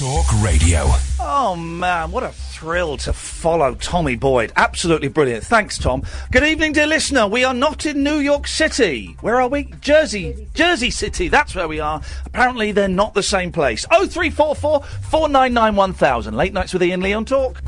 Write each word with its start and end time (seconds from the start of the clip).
Talk 0.00 0.32
Radio. 0.42 0.86
Oh 1.20 1.54
man, 1.54 2.10
what 2.10 2.22
a 2.22 2.30
thrill 2.30 2.96
to 2.96 3.12
follow 3.12 3.74
Tommy 3.74 4.16
Boyd. 4.16 4.50
Absolutely 4.56 5.08
brilliant. 5.08 5.44
Thanks, 5.44 5.76
Tom. 5.76 6.04
Good 6.32 6.42
evening, 6.42 6.72
dear 6.72 6.86
listener. 6.86 7.26
We 7.26 7.44
are 7.44 7.52
not 7.52 7.84
in 7.84 8.02
New 8.02 8.16
York 8.16 8.46
City. 8.46 9.14
Where 9.20 9.38
are 9.38 9.48
we? 9.48 9.64
Jersey. 9.82 10.48
Jersey 10.54 10.88
City. 10.88 11.28
That's 11.28 11.54
where 11.54 11.68
we 11.68 11.80
are. 11.80 12.00
Apparently, 12.24 12.72
they're 12.72 12.88
not 12.88 13.12
the 13.12 13.22
same 13.22 13.52
place. 13.52 13.84
Oh 13.90 14.06
three 14.06 14.30
four 14.30 14.54
four 14.54 14.80
four 14.80 15.28
nine 15.28 15.52
nine 15.52 15.76
one 15.76 15.92
thousand. 15.92 16.34
Late 16.34 16.54
nights 16.54 16.72
with 16.72 16.82
Iain 16.82 17.02
Lee 17.02 17.12
on 17.12 17.26
Talk. 17.26 17.60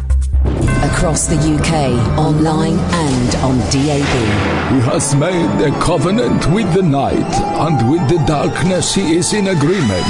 Across 0.82 1.26
the 1.28 1.36
UK, 1.36 2.18
online 2.18 2.76
and 2.78 3.34
on 3.36 3.58
DAB. 3.70 4.12
He 4.72 4.80
has 4.90 5.14
made 5.14 5.60
a 5.64 5.70
covenant 5.80 6.46
with 6.52 6.72
the 6.74 6.82
night, 6.82 7.32
and 7.60 7.90
with 7.90 8.08
the 8.08 8.22
darkness 8.26 8.94
he 8.94 9.16
is 9.16 9.32
in 9.32 9.48
agreement. 9.48 10.06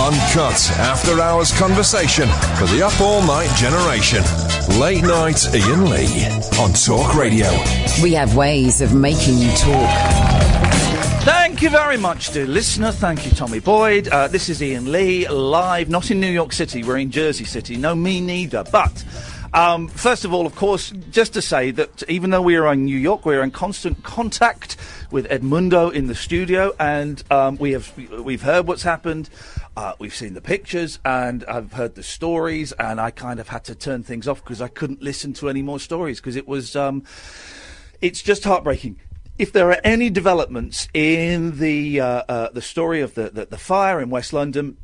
Uncut 0.00 0.70
after 0.78 1.20
hours 1.20 1.56
conversation 1.58 2.28
for 2.58 2.66
the 2.66 2.82
up 2.84 3.00
all 3.00 3.22
night 3.22 3.54
generation. 3.56 4.22
Late 4.80 5.02
night 5.02 5.46
Iain 5.54 5.88
Lee 5.90 6.26
on 6.58 6.72
Talk 6.72 7.14
Radio. 7.14 7.48
We 8.02 8.12
have 8.14 8.34
ways 8.36 8.80
of 8.80 8.94
making 8.94 9.38
you 9.38 9.50
talk. 9.52 10.36
Thank 11.22 11.62
you 11.62 11.70
very 11.70 11.96
much, 11.96 12.32
dear 12.32 12.46
listener. 12.46 12.92
Thank 12.92 13.24
you, 13.24 13.32
Tommy 13.32 13.60
Boyd. 13.60 14.08
Uh, 14.08 14.28
this 14.28 14.48
is 14.48 14.60
Iain 14.62 14.92
Lee, 14.92 15.26
live, 15.28 15.88
not 15.88 16.10
in 16.10 16.20
New 16.20 16.30
York 16.30 16.52
City, 16.52 16.82
we're 16.84 16.98
in 16.98 17.10
Jersey 17.10 17.44
City. 17.44 17.76
No, 17.76 17.94
me 17.94 18.20
neither. 18.20 18.62
But 18.70 19.04
um, 19.56 19.88
first 19.88 20.26
of 20.26 20.34
all, 20.34 20.44
of 20.44 20.54
course, 20.54 20.90
just 21.10 21.32
to 21.32 21.40
say 21.40 21.70
that 21.70 22.02
even 22.10 22.28
though 22.28 22.42
we 22.42 22.56
are 22.56 22.70
in 22.74 22.84
New 22.84 22.98
York, 22.98 23.24
we 23.24 23.34
are 23.34 23.42
in 23.42 23.50
constant 23.50 24.02
contact 24.02 24.76
with 25.10 25.26
Edmundo 25.30 25.90
in 25.90 26.08
the 26.08 26.14
studio, 26.14 26.74
and 26.78 27.24
um, 27.30 27.56
we 27.56 27.72
have 27.72 27.96
we've 27.96 28.42
heard 28.42 28.66
what's 28.66 28.82
happened. 28.82 29.30
Uh, 29.74 29.94
we've 29.98 30.14
seen 30.14 30.34
the 30.34 30.42
pictures, 30.42 30.98
and 31.06 31.42
I've 31.46 31.72
heard 31.72 31.94
the 31.94 32.02
stories, 32.02 32.72
and 32.72 33.00
I 33.00 33.10
kind 33.10 33.40
of 33.40 33.48
had 33.48 33.64
to 33.64 33.74
turn 33.74 34.02
things 34.02 34.28
off 34.28 34.44
because 34.44 34.60
I 34.60 34.68
couldn't 34.68 35.00
listen 35.00 35.32
to 35.34 35.48
any 35.48 35.62
more 35.62 35.80
stories 35.80 36.20
because 36.20 36.36
it 36.36 36.46
was 36.46 36.76
um, 36.76 37.02
it's 38.02 38.20
just 38.20 38.44
heartbreaking. 38.44 39.00
If 39.38 39.52
there 39.54 39.70
are 39.70 39.80
any 39.82 40.10
developments 40.10 40.86
in 40.92 41.58
the 41.60 42.00
uh, 42.00 42.22
uh, 42.28 42.48
the 42.50 42.60
story 42.60 43.00
of 43.00 43.14
the, 43.14 43.30
the 43.30 43.46
the 43.46 43.58
fire 43.58 44.02
in 44.02 44.10
West 44.10 44.34
London, 44.34 44.76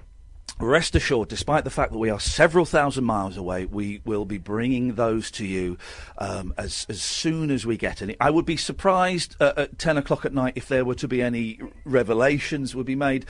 Rest 0.59 0.95
assured, 0.95 1.29
despite 1.29 1.65
the 1.65 1.71
fact 1.71 1.91
that 1.93 1.99
we 1.99 2.11
are 2.11 2.21
several 2.21 2.65
thousand 2.65 3.05
miles 3.05 3.37
away, 3.37 3.65
we 3.65 4.01
will 4.05 4.25
be 4.25 4.39
bringing 4.39 4.95
those 4.95 5.31
to 5.33 5.45
you 5.45 5.77
um, 6.19 6.55
as 6.57 6.87
as 6.89 7.03
soon 7.03 7.51
as 7.51 7.67
we 7.67 7.77
get 7.77 8.01
any. 8.01 8.17
I 8.21 8.31
would 8.31 8.47
be 8.47 8.57
surprised 8.57 9.35
uh, 9.41 9.55
at 9.57 9.79
ten 9.79 9.97
o'clock 9.97 10.25
at 10.25 10.33
night 10.33 10.53
if 10.55 10.69
there 10.69 10.85
were 10.85 10.95
to 10.97 11.09
be 11.09 11.21
any 11.21 11.59
revelations 11.85 12.77
would 12.77 12.87
be 12.87 12.95
made. 12.95 13.27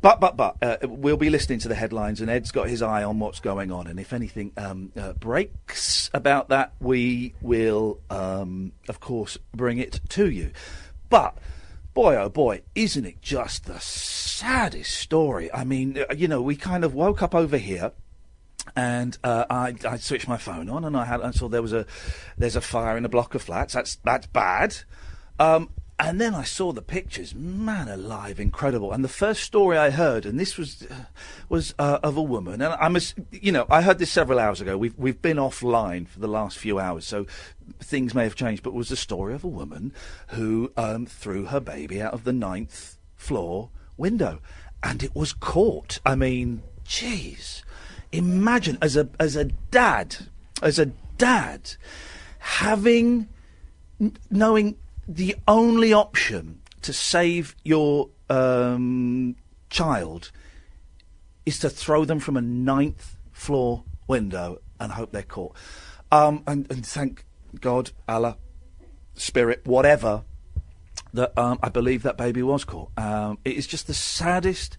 But 0.00 0.20
but 0.20 0.36
but 0.36 0.56
uh, 0.60 0.76
we'll 0.82 1.16
be 1.16 1.30
listening 1.30 1.58
to 1.60 1.68
the 1.68 1.74
headlines, 1.74 2.20
and 2.20 2.28
Ed's 2.28 2.50
got 2.50 2.68
his 2.68 2.82
eye 2.82 3.02
on 3.02 3.18
what's 3.18 3.40
going 3.40 3.72
on. 3.72 3.86
And 3.86 3.98
if 3.98 4.12
anything 4.12 4.52
um, 4.56 4.92
uh, 4.96 5.14
breaks 5.14 6.10
about 6.12 6.50
that, 6.50 6.72
we 6.80 7.34
will, 7.40 8.00
um, 8.10 8.72
of 8.88 9.00
course, 9.00 9.38
bring 9.54 9.78
it 9.78 10.00
to 10.10 10.28
you. 10.28 10.52
But 11.08 11.38
boy, 11.94 12.14
oh 12.16 12.28
boy, 12.28 12.62
isn't 12.74 13.06
it 13.06 13.22
just 13.22 13.64
the 13.64 13.80
saddest 14.38 14.96
story? 14.96 15.52
I 15.52 15.64
mean, 15.64 15.98
uh, 15.98 16.14
you 16.14 16.28
know, 16.28 16.40
we 16.40 16.56
kind 16.56 16.84
of 16.84 16.94
woke 16.94 17.22
up 17.22 17.34
over 17.34 17.58
here. 17.58 17.92
And 18.76 19.16
uh, 19.24 19.46
I, 19.48 19.74
I 19.88 19.96
switched 19.96 20.28
my 20.28 20.36
phone 20.36 20.68
on, 20.68 20.84
and 20.84 20.94
I 20.94 21.06
had 21.06 21.22
I 21.22 21.30
saw 21.30 21.48
there 21.48 21.62
was 21.62 21.72
a 21.72 21.86
there's 22.36 22.54
a 22.54 22.60
fire 22.60 22.98
in 22.98 23.04
a 23.04 23.08
block 23.08 23.34
of 23.34 23.40
flats. 23.40 23.72
That's 23.72 23.96
that's 24.04 24.26
bad. 24.26 24.76
Um, 25.38 25.70
and 25.98 26.20
then 26.20 26.34
I 26.34 26.44
saw 26.44 26.72
the 26.72 26.82
pictures. 26.82 27.34
Man 27.34 27.88
alive, 27.88 28.38
incredible! 28.38 28.92
And 28.92 29.02
the 29.02 29.08
first 29.08 29.42
story 29.42 29.78
I 29.78 29.88
heard, 29.88 30.26
and 30.26 30.38
this 30.38 30.58
was 30.58 30.82
uh, 30.82 30.94
was 31.48 31.74
uh, 31.78 31.98
of 32.02 32.18
a 32.18 32.22
woman, 32.22 32.60
and 32.60 32.74
I 32.74 32.88
must, 32.88 33.14
you 33.32 33.52
know, 33.52 33.66
I 33.70 33.80
heard 33.80 33.98
this 33.98 34.12
several 34.12 34.38
hours 34.38 34.60
ago. 34.60 34.76
We've 34.76 34.96
we've 34.98 35.22
been 35.22 35.38
offline 35.38 36.06
for 36.06 36.20
the 36.20 36.28
last 36.28 36.58
few 36.58 36.78
hours, 36.78 37.06
so 37.06 37.26
things 37.80 38.14
may 38.14 38.24
have 38.24 38.36
changed. 38.36 38.62
But 38.62 38.70
it 38.70 38.76
was 38.76 38.90
the 38.90 38.96
story 38.96 39.34
of 39.34 39.44
a 39.44 39.48
woman 39.48 39.94
who 40.28 40.72
um, 40.76 41.06
threw 41.06 41.46
her 41.46 41.60
baby 41.60 42.02
out 42.02 42.12
of 42.12 42.24
the 42.24 42.34
ninth 42.34 42.98
floor 43.16 43.70
window, 43.98 44.40
and 44.82 45.02
it 45.02 45.14
was 45.14 45.32
caught. 45.32 46.00
I 46.06 46.14
mean, 46.14 46.62
jeez, 46.84 47.62
imagine 48.12 48.78
as 48.80 48.96
a 48.96 49.08
as 49.18 49.36
a 49.36 49.44
dad, 49.44 50.16
as 50.62 50.78
a 50.78 50.86
dad, 51.16 51.74
having 52.38 53.28
knowing 54.30 54.76
the 55.06 55.36
only 55.46 55.92
option 55.92 56.60
to 56.82 56.92
save 56.92 57.56
your 57.64 58.10
um, 58.30 59.34
child 59.70 60.30
is 61.44 61.58
to 61.58 61.70
throw 61.70 62.04
them 62.04 62.20
from 62.20 62.36
a 62.36 62.42
ninth 62.42 63.16
floor 63.32 63.82
window 64.06 64.60
and 64.78 64.92
hope 64.92 65.12
they're 65.12 65.22
caught. 65.22 65.56
Um, 66.12 66.42
and, 66.46 66.70
and 66.70 66.86
thank 66.86 67.24
God, 67.60 67.90
Allah, 68.08 68.36
Spirit, 69.14 69.62
whatever, 69.64 70.24
that 71.14 71.36
um, 71.38 71.58
I 71.62 71.68
believe 71.68 72.02
that 72.02 72.16
baby 72.16 72.42
was 72.42 72.64
caught. 72.64 72.90
Um, 72.96 73.38
it 73.44 73.56
is 73.56 73.66
just 73.66 73.86
the 73.86 73.94
saddest, 73.94 74.76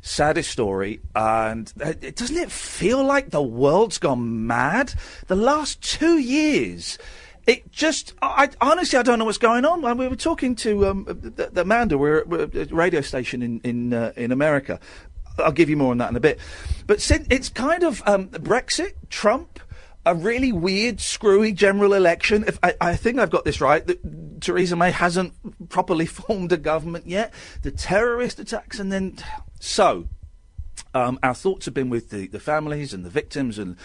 saddest 0.00 0.50
story. 0.50 1.00
And 1.14 1.72
doesn't 1.74 2.36
it 2.36 2.50
feel 2.50 3.04
like 3.04 3.30
the 3.30 3.42
world's 3.42 3.98
gone 3.98 4.46
mad? 4.46 4.94
The 5.26 5.36
last 5.36 5.80
two 5.82 6.18
years. 6.18 6.98
It 7.46 7.72
just, 7.72 8.12
I, 8.20 8.50
I 8.60 8.70
honestly, 8.70 8.98
I 8.98 9.02
don't 9.02 9.18
know 9.18 9.24
what's 9.24 9.38
going 9.38 9.64
on. 9.64 9.80
When 9.80 9.96
we 9.96 10.06
were 10.06 10.16
talking 10.16 10.54
to 10.56 10.86
um, 10.86 11.04
the, 11.06 11.48
the 11.50 11.62
Amanda, 11.62 11.96
we're, 11.96 12.22
we're 12.26 12.42
at 12.42 12.70
a 12.70 12.74
radio 12.74 13.00
station 13.00 13.40
in 13.40 13.60
in 13.64 13.94
uh, 13.94 14.12
in 14.16 14.32
America. 14.32 14.78
I'll 15.38 15.52
give 15.52 15.70
you 15.70 15.76
more 15.76 15.92
on 15.92 15.98
that 15.98 16.10
in 16.10 16.16
a 16.16 16.20
bit. 16.20 16.38
But 16.86 17.00
since 17.00 17.26
it's 17.30 17.48
kind 17.48 17.84
of 17.84 18.02
um, 18.06 18.28
Brexit, 18.28 18.92
Trump, 19.08 19.60
a 20.06 20.14
really 20.14 20.52
weird, 20.52 21.00
screwy 21.00 21.52
general 21.52 21.92
election. 21.92 22.44
If 22.46 22.58
I, 22.62 22.74
I 22.80 22.96
think 22.96 23.18
I've 23.18 23.30
got 23.30 23.44
this 23.44 23.60
right, 23.60 23.86
that 23.86 24.40
Theresa 24.40 24.76
May 24.76 24.90
hasn't 24.90 25.34
properly 25.68 26.06
formed 26.06 26.52
a 26.52 26.56
government 26.56 27.06
yet. 27.06 27.32
The 27.62 27.70
terrorist 27.70 28.38
attacks, 28.38 28.78
and 28.78 28.92
then 28.92 29.16
so. 29.60 30.08
Um, 30.94 31.18
our 31.22 31.34
thoughts 31.34 31.66
have 31.66 31.74
been 31.74 31.90
with 31.90 32.10
the, 32.10 32.28
the 32.28 32.40
families 32.40 32.94
and 32.94 33.04
the 33.04 33.10
victims 33.10 33.58
and 33.58 33.76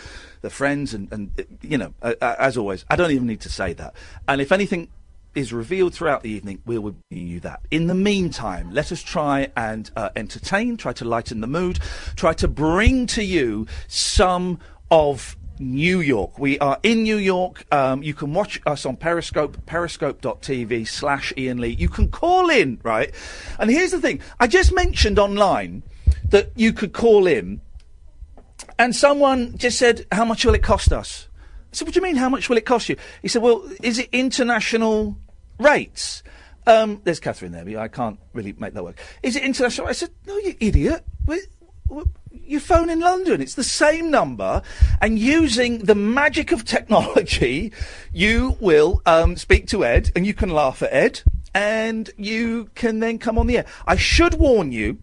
the 0.42 0.50
friends, 0.50 0.94
and, 0.94 1.12
and 1.12 1.60
you 1.62 1.78
know, 1.78 1.94
uh, 2.02 2.14
as 2.22 2.56
always, 2.56 2.86
I 2.90 2.96
don't 2.96 3.12
even 3.12 3.28
need 3.28 3.42
to 3.42 3.50
say 3.50 3.74
that. 3.74 3.94
And 4.28 4.40
if 4.40 4.52
anything 4.52 4.90
is 5.36 5.52
revealed 5.52 5.94
throughout 5.94 6.24
the 6.24 6.30
evening, 6.30 6.62
we 6.66 6.78
will 6.78 6.96
bring 7.10 7.28
you 7.28 7.40
that. 7.42 7.62
In 7.72 7.88
the 7.88 7.96
meantime, 7.96 8.72
let 8.72 8.92
us 8.92 9.02
try 9.02 9.52
and 9.58 9.90
uh, 9.96 10.10
entertain, 10.16 10.78
try 10.78 10.94
to 10.94 11.06
lighten 11.06 11.42
the 11.42 11.48
mood, 11.48 11.80
try 12.16 12.34
to 12.34 12.48
bring 12.48 13.08
to 13.08 13.24
you 13.24 13.68
some 13.88 14.60
of 14.92 15.36
New 15.60 16.00
York. 16.00 16.40
We 16.40 16.60
are 16.60 16.80
in 16.84 17.04
New 17.04 17.18
York. 17.18 17.66
Um, 17.72 18.04
you 18.04 18.14
can 18.14 18.34
watch 18.34 18.60
us 18.66 18.86
on 18.86 18.98
Periscope, 18.98 19.66
periscope.tv 19.66 20.88
slash 20.88 21.34
Iain 21.38 21.60
Lee. 21.60 21.76
You 21.80 21.90
can 21.90 22.10
call 22.10 22.50
in, 22.50 22.80
right? 22.84 23.14
And 23.60 23.70
here's 23.70 23.92
the 23.92 24.02
thing. 24.02 24.20
I 24.40 24.48
just 24.48 24.74
mentioned 24.74 25.20
online 25.20 25.84
that 26.30 26.52
you 26.56 26.74
could 26.74 26.94
call 26.94 27.28
in 27.28 27.62
and 28.80 28.96
someone 28.96 29.58
just 29.58 29.78
said, 29.78 30.06
how 30.12 30.26
much 30.26 30.46
will 30.46 30.56
it 30.56 30.64
cost 30.64 30.92
us? 30.92 31.28
I 31.72 31.76
said, 31.76 31.88
what 31.88 31.94
do 31.94 32.00
you 32.00 32.04
mean, 32.04 32.16
how 32.16 32.30
much 32.30 32.50
will 32.50 32.58
it 32.58 32.66
cost 32.66 32.90
you? 32.90 32.96
He 33.22 33.28
said, 33.28 33.42
well, 33.42 33.64
is 33.82 34.00
it 34.00 34.10
international 34.12 35.18
rates? 35.60 36.24
Um, 36.66 37.02
there's 37.04 37.20
Catherine 37.20 37.52
there, 37.52 37.66
but 37.66 37.76
I 37.76 37.88
can't 37.88 38.20
really 38.34 38.54
make 38.58 38.74
that 38.74 38.84
work. 38.84 39.00
Is 39.22 39.36
it 39.36 39.44
international? 39.44 39.88
I 39.88 39.92
said, 39.92 40.12
no, 40.26 40.38
you 40.38 40.56
idiot. 40.60 41.04
We- 41.26 41.42
we- 41.90 42.04
You 42.34 42.60
phone 42.60 42.90
in 42.90 43.00
London. 43.00 43.42
It's 43.42 43.54
the 43.54 43.64
same 43.64 44.10
number, 44.10 44.64
and 45.00 45.20
using 45.20 45.80
the 45.80 45.94
magic 45.94 46.52
of 46.52 46.66
technology, 46.66 47.72
you 48.12 48.58
will 48.60 49.04
um, 49.06 49.38
speak 49.38 49.68
to 49.68 49.86
Ed, 49.86 50.12
and 50.16 50.26
you 50.26 50.34
can 50.34 50.50
laugh 50.50 50.82
at 50.82 50.92
Ed, 50.92 51.22
and 51.54 52.10
you 52.18 52.72
can 52.74 53.00
then 53.00 53.20
come 53.20 53.38
on 53.38 53.46
the 53.46 53.60
air. 53.60 53.66
I 53.86 53.98
should 53.98 54.34
warn 54.34 54.72
you 54.72 54.98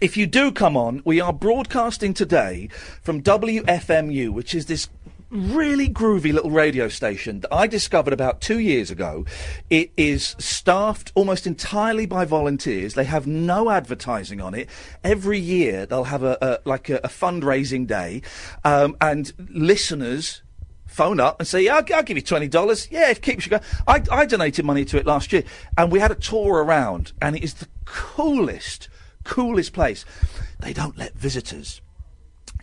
if 0.00 0.16
you 0.16 0.26
do 0.26 0.50
come 0.50 0.76
on, 0.76 1.00
we 1.04 1.20
are 1.20 1.32
broadcasting 1.32 2.12
today 2.12 2.68
from 3.02 3.22
WFMU, 3.22 4.30
which 4.30 4.52
is 4.52 4.66
this 4.66 4.88
really 5.32 5.88
groovy 5.88 6.32
little 6.32 6.50
radio 6.50 6.88
station 6.88 7.40
that 7.40 7.52
I 7.52 7.66
discovered 7.66 8.12
about 8.12 8.40
two 8.40 8.58
years 8.58 8.90
ago. 8.90 9.24
It 9.70 9.90
is 9.96 10.36
staffed 10.38 11.10
almost 11.14 11.46
entirely 11.46 12.04
by 12.06 12.24
volunteers. 12.26 12.94
They 12.94 13.04
have 13.04 13.26
no 13.26 13.70
advertising 13.70 14.40
on 14.40 14.54
it. 14.54 14.68
Every 15.02 15.38
year 15.38 15.86
they'll 15.86 16.04
have 16.04 16.22
a, 16.22 16.36
a 16.42 16.68
like 16.68 16.90
a, 16.90 16.96
a 16.98 17.08
fundraising 17.08 17.86
day, 17.86 18.22
um, 18.64 18.96
and 19.00 19.32
listeners 19.50 20.42
phone 20.86 21.20
up 21.20 21.40
and 21.40 21.48
say, 21.48 21.66
I'll, 21.68 21.84
I'll 21.94 22.02
give 22.02 22.18
you 22.18 22.22
twenty 22.22 22.48
dollars. 22.48 22.88
Yeah, 22.90 23.10
it 23.10 23.22
keeps 23.22 23.46
you 23.46 23.50
going. 23.50 23.62
I, 23.86 24.02
I 24.10 24.26
donated 24.26 24.64
money 24.64 24.84
to 24.84 24.98
it 24.98 25.06
last 25.06 25.32
year, 25.32 25.44
and 25.78 25.90
we 25.90 25.98
had 25.98 26.10
a 26.10 26.16
tour 26.16 26.62
around, 26.62 27.12
and 27.22 27.34
it 27.34 27.42
is 27.42 27.54
the 27.54 27.68
coolest, 27.86 28.88
coolest 29.24 29.72
place. 29.72 30.04
They 30.60 30.74
don't 30.74 30.98
let 30.98 31.14
visitors 31.14 31.80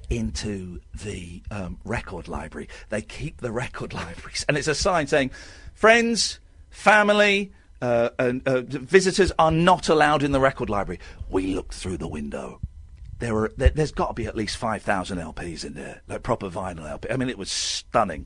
into 0.09 0.79
the 0.93 1.41
um, 1.51 1.79
record 1.83 2.27
library. 2.27 2.67
They 2.89 3.01
keep 3.01 3.41
the 3.41 3.51
record 3.51 3.93
libraries, 4.01 4.45
and 4.47 4.57
it's 4.57 4.67
a 4.67 4.75
sign 4.75 5.07
saying, 5.07 5.31
"Friends, 5.73 6.39
family." 6.69 7.53
Uh, 7.81 8.09
and 8.19 8.45
uh, 8.45 8.59
visitors 8.59 9.31
are 9.39 9.51
not 9.51 9.87
allowed 9.87 10.21
in 10.21 10.33
the 10.33 10.39
record 10.41 10.69
library. 10.69 10.99
We 11.29 11.55
looked 11.55 11.73
through 11.73 11.95
the 11.95 12.09
window. 12.09 12.59
There 13.19 13.33
were 13.33 13.53
there, 13.57 13.69
there's 13.69 13.91
got 13.91 14.07
to 14.07 14.13
be 14.13 14.25
at 14.25 14.35
least 14.35 14.57
five 14.57 14.81
thousand 14.81 15.19
LPs 15.19 15.63
in 15.63 15.73
there, 15.73 16.01
like 16.07 16.23
proper 16.23 16.49
vinyl 16.49 16.89
LP. 16.89 17.09
I 17.09 17.17
mean, 17.17 17.29
it 17.29 17.37
was 17.37 17.51
stunning. 17.51 18.25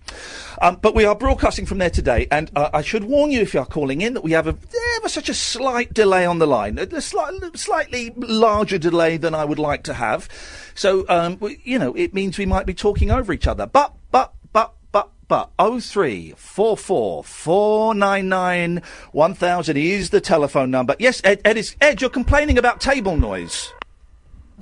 Um, 0.61 0.77
but 0.81 0.95
we 0.95 1.05
are 1.05 1.15
broadcasting 1.15 1.65
from 1.65 1.79
there 1.79 1.89
today, 1.89 2.27
and 2.31 2.51
uh, 2.55 2.69
I 2.73 2.81
should 2.81 3.03
warn 3.03 3.31
you 3.31 3.41
if 3.41 3.53
you 3.53 3.59
are 3.59 3.65
calling 3.65 4.01
in 4.01 4.13
that 4.13 4.23
we 4.23 4.31
have 4.31 4.47
a 4.47 4.55
ever 4.97 5.09
such 5.09 5.29
a 5.29 5.33
slight 5.33 5.93
delay 5.93 6.25
on 6.25 6.39
the 6.39 6.47
line, 6.47 6.77
a, 6.77 7.01
slight, 7.01 7.33
slightly 7.55 8.13
larger 8.15 8.77
delay 8.77 9.17
than 9.17 9.35
I 9.35 9.45
would 9.45 9.59
like 9.59 9.83
to 9.83 9.93
have. 9.93 10.29
So 10.75 11.05
um, 11.09 11.37
we, 11.39 11.59
you 11.63 11.79
know, 11.79 11.93
it 11.93 12.13
means 12.13 12.37
we 12.37 12.45
might 12.45 12.65
be 12.65 12.73
talking 12.73 13.11
over 13.11 13.33
each 13.33 13.47
other. 13.47 13.65
But 13.65 13.93
but 14.11 14.33
but 14.51 14.73
but 14.91 15.11
but 15.27 15.49
oh 15.57 15.79
three 15.79 16.33
four 16.37 16.77
four 16.77 17.23
four 17.23 17.95
nine 17.95 18.29
nine 18.29 18.81
one 19.11 19.33
thousand 19.33 19.77
is 19.77 20.11
the 20.11 20.21
telephone 20.21 20.69
number. 20.69 20.95
Yes, 20.99 21.19
Ed, 21.23 21.41
Ed 21.43 21.57
is 21.57 21.75
Ed. 21.81 22.01
You're 22.01 22.09
complaining 22.09 22.57
about 22.59 22.79
table 22.79 23.17
noise. 23.17 23.73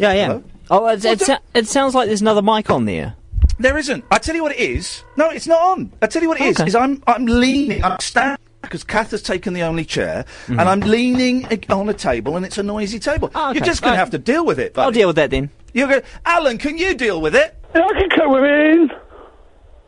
Yeah, 0.02 0.14
yeah. 0.14 0.26
Hello? 0.28 0.44
Oh, 0.72 0.88
it, 0.88 1.04
Well, 1.04 1.14
it, 1.14 1.20
do- 1.20 1.36
it 1.54 1.68
sounds 1.68 1.94
like 1.94 2.08
there's 2.08 2.22
another 2.22 2.42
mic 2.42 2.70
on 2.72 2.86
there. 2.86 3.16
There 3.60 3.78
isn't. 3.78 4.04
I 4.10 4.18
tell 4.18 4.36
you 4.36 4.42
what 4.42 4.52
it 4.54 4.60
is. 4.60 5.04
No, 5.16 5.30
it's 5.30 5.46
not 5.46 5.62
on. 5.62 5.92
I 6.02 6.08
tell 6.08 6.24
you 6.24 6.28
what 6.30 6.42
it 6.42 6.46
is. 6.48 6.60
Okay. 6.60 6.68
Is 6.68 6.74
I'm 6.76 7.04
I'm 7.06 7.26
leaning. 7.28 7.84
I'm 7.84 8.00
standing 8.00 8.38
because 8.64 8.84
Kath 8.84 9.12
has 9.12 9.22
taken 9.22 9.54
the 9.54 9.62
only 9.62 9.86
chair, 9.86 10.26
Mm-hmm. 10.46 10.60
and 10.60 10.68
I'm 10.68 10.80
leaning 10.80 11.46
ag- 11.46 11.70
on 11.70 11.88
a 11.88 11.94
table, 11.94 12.36
and 12.38 12.44
it's 12.46 12.58
a 12.58 12.64
noisy 12.64 12.98
table. 12.98 13.30
Oh, 13.36 13.50
okay. 13.50 13.60
You're 13.60 13.66
just 13.66 13.84
going 13.84 13.94
to 13.94 13.98
have 14.00 14.10
to 14.12 14.18
deal 14.18 14.44
with 14.46 14.58
it. 14.60 14.76
I'll 14.78 14.92
deal 14.92 15.08
with 15.08 15.18
that 15.18 15.30
then. 15.30 15.52
You're 15.74 15.88
going. 15.88 16.02
Alan, 16.26 16.58
can 16.58 16.78
you 16.80 16.96
deal 16.96 17.22
with 17.22 17.36
it? 17.36 17.56
Yeah, 17.76 17.86
I 17.86 17.94
can 17.94 18.10
cope 18.10 18.32
with 18.32 18.44
it. 18.44 18.92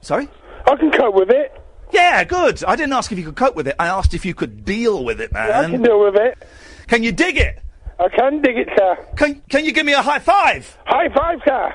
Sorry. 0.02 0.28
I 0.68 0.76
can 0.76 0.92
cope 0.92 1.16
with 1.16 1.32
it. 1.32 1.60
Yeah, 1.92 2.24
good. 2.24 2.64
I 2.66 2.76
didn't 2.76 2.94
ask 2.94 3.12
if 3.12 3.18
you 3.18 3.24
could 3.26 3.36
cope 3.36 3.56
with 3.56 3.68
it. 3.68 3.76
I 3.80 3.88
asked 3.88 4.14
if 4.14 4.26
you 4.26 4.34
could 4.36 4.64
deal 4.66 5.04
with 5.04 5.20
it, 5.22 5.32
man. 5.34 5.52
I 5.52 5.62
man. 5.62 5.72
can 5.72 5.82
deal 5.82 6.00
with 6.04 6.16
it. 6.16 6.38
Can 6.88 7.02
you 7.04 7.12
dig 7.12 7.38
it? 7.38 7.60
I 8.04 8.10
can 8.10 8.42
dig 8.42 8.58
it, 8.58 8.68
sir. 8.78 8.98
Can 9.16 9.42
Can 9.50 9.64
you 9.66 9.72
give 9.72 9.86
me 9.86 9.94
a 9.94 10.02
high 10.02 10.20
five? 10.20 10.78
High 10.86 11.08
five, 11.16 11.40
sir. 11.48 11.74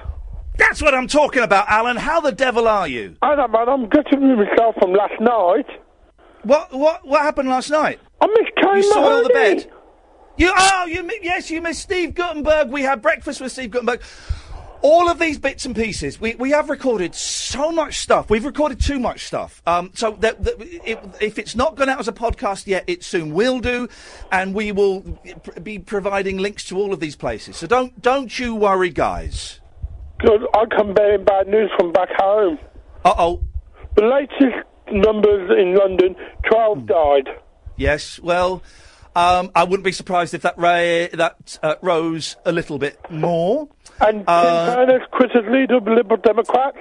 That's 0.58 0.82
what 0.82 0.92
I'm 0.92 1.06
talking 1.06 1.42
about, 1.42 1.68
Alan. 1.68 1.96
How 1.96 2.20
the 2.20 2.32
devil 2.32 2.66
are 2.68 2.86
you? 2.88 3.16
I 3.22 3.34
know, 3.36 3.46
man. 3.48 3.68
I'm 3.68 3.88
gutted 3.88 4.20
with 4.20 4.38
myself 4.38 4.74
from 4.80 4.92
last 4.92 5.18
night. 5.20 5.66
What 6.42 6.72
What 6.72 7.06
What 7.06 7.22
happened 7.22 7.48
last 7.48 7.70
night? 7.70 8.00
I 8.20 8.26
missed 8.26 8.54
Kane 8.56 8.76
You 8.76 8.92
soiled 8.92 9.24
the 9.26 9.30
bed. 9.30 9.70
You 10.36 10.52
oh 10.56 10.84
you 10.86 11.02
mi- 11.02 11.18
yes 11.22 11.50
you 11.50 11.62
missed 11.62 11.82
Steve 11.82 12.14
Guttenberg. 12.14 12.70
We 12.70 12.82
had 12.82 13.00
breakfast 13.00 13.40
with 13.40 13.52
Steve 13.52 13.70
Guttenberg. 13.70 14.02
All 14.80 15.08
of 15.08 15.18
these 15.18 15.38
bits 15.38 15.64
and 15.64 15.74
pieces, 15.74 16.20
we, 16.20 16.36
we 16.36 16.50
have 16.50 16.70
recorded 16.70 17.14
so 17.14 17.72
much 17.72 17.98
stuff. 17.98 18.30
We've 18.30 18.44
recorded 18.44 18.80
too 18.80 19.00
much 19.00 19.26
stuff. 19.26 19.60
Um, 19.66 19.90
so 19.94 20.12
that, 20.20 20.42
that 20.44 20.54
it, 20.60 21.00
if 21.20 21.38
it's 21.38 21.56
not 21.56 21.74
gone 21.74 21.88
out 21.88 21.98
as 21.98 22.06
a 22.06 22.12
podcast 22.12 22.66
yet, 22.66 22.84
it 22.86 23.02
soon 23.02 23.34
will 23.34 23.58
do, 23.58 23.88
and 24.30 24.54
we 24.54 24.70
will 24.70 25.20
be 25.62 25.80
providing 25.80 26.38
links 26.38 26.64
to 26.66 26.78
all 26.78 26.92
of 26.92 27.00
these 27.00 27.16
places. 27.16 27.56
So 27.56 27.66
don't 27.66 28.00
don't 28.00 28.38
you 28.38 28.54
worry, 28.54 28.90
guys. 28.90 29.60
Good. 30.18 30.42
I 30.54 30.64
come 30.66 30.94
bearing 30.94 31.24
bad 31.24 31.48
news 31.48 31.70
from 31.78 31.92
back 31.92 32.10
home. 32.16 32.58
Uh 33.04 33.14
oh. 33.18 33.44
The 33.96 34.04
latest 34.04 34.64
numbers 34.92 35.50
in 35.58 35.74
London, 35.74 36.14
12 36.50 36.86
died. 36.86 37.28
Yes. 37.76 38.18
Well, 38.20 38.62
um, 39.14 39.50
I 39.54 39.64
wouldn't 39.64 39.84
be 39.84 39.92
surprised 39.92 40.34
if 40.34 40.42
that 40.42 40.56
ra- 40.58 41.08
that 41.12 41.58
uh, 41.62 41.74
rose 41.82 42.36
a 42.44 42.52
little 42.52 42.78
bit 42.78 42.98
more. 43.10 43.68
And 44.00 44.24
Uh, 44.26 44.66
Tim 44.66 44.74
Turner's 44.74 45.08
quit 45.12 45.30
as 45.34 45.44
leader 45.50 45.76
of 45.76 45.84
the 45.84 45.90
Liberal 45.92 46.20
Democrats. 46.20 46.78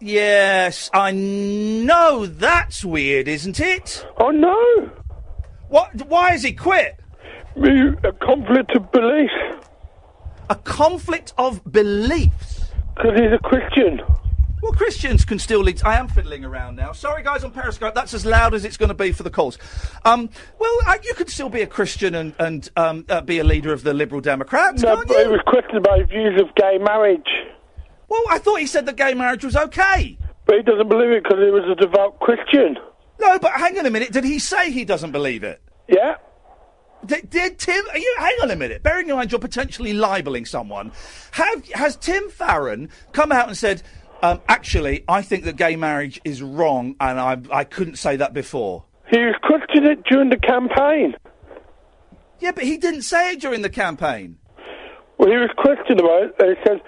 Yes, 0.00 0.88
I 0.94 1.10
know 1.12 2.24
that's 2.26 2.84
weird, 2.84 3.28
isn't 3.28 3.60
it? 3.60 4.06
Oh, 4.18 4.30
no. 4.30 4.90
What? 5.68 5.90
Why 6.08 6.30
has 6.30 6.42
he 6.42 6.52
quit? 6.52 6.98
Me- 7.56 7.92
A 8.04 8.12
conflict 8.12 8.74
of 8.76 8.90
belief. 8.92 9.30
A 10.48 10.54
conflict 10.54 11.32
of 11.36 11.60
beliefs. 11.70 12.70
Because 12.96 13.18
he's 13.20 13.32
a 13.32 13.38
Christian. 13.38 14.00
Well, 14.62 14.72
Christians 14.72 15.24
can 15.24 15.38
still 15.38 15.60
lead. 15.60 15.82
I 15.84 15.96
am 15.98 16.08
fiddling 16.08 16.44
around 16.44 16.76
now. 16.76 16.92
Sorry, 16.92 17.22
guys, 17.22 17.44
on 17.44 17.50
Periscope. 17.50 17.94
That's 17.94 18.12
as 18.12 18.26
loud 18.26 18.52
as 18.54 18.64
it's 18.64 18.76
going 18.76 18.88
to 18.90 18.94
be 18.94 19.12
for 19.12 19.22
the 19.22 19.30
calls. 19.30 19.56
Um, 20.04 20.28
well, 20.58 20.76
uh, 20.86 20.98
you 21.02 21.14
could 21.14 21.30
still 21.30 21.48
be 21.48 21.62
a 21.62 21.66
Christian 21.66 22.14
and, 22.14 22.34
and 22.38 22.68
um, 22.76 23.04
uh, 23.08 23.20
be 23.22 23.38
a 23.38 23.44
leader 23.44 23.72
of 23.72 23.82
the 23.84 23.94
Liberal 23.94 24.20
Democrats, 24.20 24.82
No, 24.82 24.96
can't 24.96 25.08
but 25.08 25.16
he 25.16 25.22
you? 25.24 25.30
was 25.30 25.40
questioned 25.46 25.78
about 25.78 26.06
views 26.08 26.40
of 26.40 26.54
gay 26.56 26.78
marriage. 26.78 27.28
Well, 28.08 28.22
I 28.28 28.38
thought 28.38 28.56
he 28.60 28.66
said 28.66 28.86
that 28.86 28.96
gay 28.96 29.14
marriage 29.14 29.44
was 29.44 29.56
okay. 29.56 30.18
But 30.44 30.56
he 30.56 30.62
doesn't 30.62 30.88
believe 30.88 31.10
it 31.10 31.22
because 31.22 31.38
he 31.38 31.50
was 31.50 31.64
a 31.70 31.74
devout 31.80 32.18
Christian. 32.20 32.76
No, 33.20 33.38
but 33.38 33.52
hang 33.52 33.78
on 33.78 33.86
a 33.86 33.90
minute. 33.90 34.12
Did 34.12 34.24
he 34.24 34.38
say 34.38 34.70
he 34.70 34.84
doesn't 34.84 35.12
believe 35.12 35.44
it? 35.44 35.60
Yeah? 35.88 36.16
Did, 37.06 37.30
did 37.30 37.58
Tim? 37.58 37.82
Are 37.92 37.98
you, 37.98 38.16
hang 38.18 38.34
on 38.42 38.50
a 38.50 38.56
minute. 38.56 38.82
Bearing 38.82 39.08
in 39.08 39.16
mind 39.16 39.30
you're 39.32 39.38
potentially 39.40 39.92
libeling 39.94 40.44
someone, 40.44 40.92
have 41.30 41.66
has 41.70 41.96
Tim 41.96 42.28
Farron 42.28 42.90
come 43.12 43.32
out 43.32 43.48
and 43.48 43.56
said, 43.56 43.82
um, 44.22 44.40
"Actually, 44.48 45.04
I 45.08 45.22
think 45.22 45.44
that 45.44 45.56
gay 45.56 45.76
marriage 45.76 46.20
is 46.24 46.42
wrong, 46.42 46.96
and 47.00 47.20
I 47.20 47.38
I 47.52 47.64
couldn't 47.64 47.96
say 47.96 48.16
that 48.16 48.32
before." 48.34 48.84
He 49.10 49.18
was 49.18 49.34
questioned 49.42 49.86
it 49.86 50.04
during 50.04 50.30
the 50.30 50.36
campaign. 50.38 51.14
Yeah, 52.38 52.52
but 52.52 52.64
he 52.64 52.76
didn't 52.76 53.02
say 53.02 53.32
it 53.32 53.40
during 53.40 53.62
the 53.62 53.68
campaign. 53.70 54.38
Well, 55.18 55.28
he 55.30 55.36
was 55.36 55.50
questioned 55.56 56.00
about 56.00 56.22
it, 56.22 56.34
and 56.38 56.56
he 56.56 56.62
said 56.64 56.80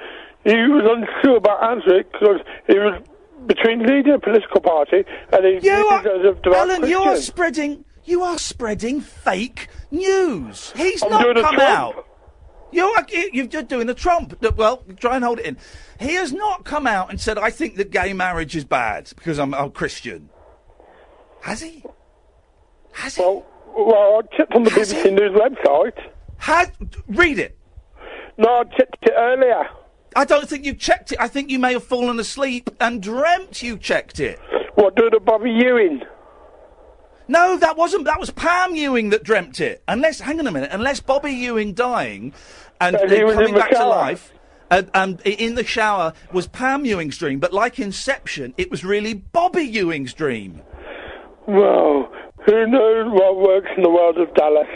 he 0.44 0.56
was 0.56 0.84
unsure 0.88 1.36
about 1.36 1.62
answering 1.62 2.00
it 2.00 2.12
because 2.12 2.40
he 2.66 2.78
was 2.78 3.02
between 3.46 3.80
leading 3.86 4.14
a 4.14 4.18
political 4.18 4.60
party 4.60 5.04
and 5.32 5.44
he 5.44 5.66
You 5.68 5.72
are, 5.88 5.98
as 6.00 6.06
a 6.06 6.40
devout 6.40 6.70
Alan. 6.70 6.88
You 6.88 6.98
are 7.00 7.16
spreading. 7.16 7.84
You 8.04 8.22
are 8.22 8.38
spreading 8.38 9.00
fake 9.00 9.68
news. 9.90 10.72
He's 10.76 11.02
I'm 11.02 11.10
not 11.10 11.22
come 11.24 11.54
Trump. 11.54 11.58
out. 11.60 12.06
You 12.72 12.86
are, 12.86 13.04
you- 13.10 13.48
you're 13.52 13.62
doing 13.62 13.88
a 13.88 13.94
Trump. 13.94 14.36
Well, 14.56 14.82
try 14.98 15.16
and 15.16 15.24
hold 15.24 15.38
it 15.38 15.46
in. 15.46 15.56
He 16.00 16.14
has 16.14 16.32
not 16.32 16.64
come 16.64 16.86
out 16.86 17.10
and 17.10 17.20
said, 17.20 17.38
"I 17.38 17.50
think 17.50 17.76
that 17.76 17.90
gay 17.90 18.12
marriage 18.12 18.56
is 18.56 18.64
bad 18.64 19.10
because 19.14 19.38
I'm 19.38 19.54
a 19.54 19.70
Christian." 19.70 20.30
Has 21.42 21.60
he? 21.60 21.84
Has 22.92 23.16
he? 23.16 23.22
Well, 23.22 23.44
well, 23.76 24.20
I 24.22 24.36
checked 24.36 24.54
on 24.54 24.64
the 24.64 24.70
Has 24.70 24.92
BBC 24.92 25.02
he? 25.04 25.10
News 25.10 25.32
website. 25.32 25.98
Has, 26.38 26.70
read 27.08 27.38
it. 27.38 27.56
No, 28.38 28.48
I 28.48 28.64
checked 28.64 28.96
it 29.02 29.12
earlier. 29.16 29.68
I 30.16 30.24
don't 30.24 30.48
think 30.48 30.64
you 30.64 30.74
checked 30.74 31.12
it. 31.12 31.18
I 31.20 31.28
think 31.28 31.50
you 31.50 31.58
may 31.58 31.72
have 31.72 31.84
fallen 31.84 32.18
asleep 32.20 32.68
and 32.80 33.02
dreamt 33.02 33.62
you 33.62 33.76
checked 33.78 34.20
it. 34.20 34.38
What, 34.74 34.94
doing 34.96 35.12
a 35.14 35.20
Bobby 35.20 35.50
Ewing? 35.50 36.00
No, 37.28 37.56
that 37.56 37.76
wasn't. 37.76 38.04
That 38.04 38.18
was 38.20 38.30
Pam 38.30 38.74
Ewing 38.74 39.10
that 39.10 39.22
dreamt 39.22 39.60
it. 39.60 39.82
Unless, 39.88 40.20
hang 40.20 40.38
on 40.40 40.46
a 40.46 40.50
minute. 40.52 40.70
Unless 40.72 41.00
Bobby 41.00 41.32
Ewing 41.32 41.72
dying 41.72 42.32
and 42.80 42.96
And 42.96 43.12
uh, 43.12 43.24
was 43.26 43.34
coming 43.34 43.48
in 43.50 43.54
back 43.54 43.70
to 43.70 43.86
life. 43.86 44.32
And, 44.70 44.90
and 44.94 45.20
i- 45.26 45.28
in 45.30 45.54
the 45.54 45.64
shower 45.64 46.14
was 46.32 46.46
Pam 46.48 46.84
Ewing's 46.84 47.18
dream, 47.18 47.38
but 47.40 47.52
like 47.52 47.78
Inception, 47.78 48.54
it 48.56 48.70
was 48.70 48.84
really 48.84 49.14
Bobby 49.14 49.62
Ewing's 49.62 50.14
dream. 50.14 50.62
Well, 51.46 52.10
who 52.46 52.66
knows 52.66 53.10
what 53.12 53.36
works 53.40 53.68
in 53.76 53.82
the 53.82 53.90
world 53.90 54.18
of 54.18 54.32
Dallas? 54.34 54.68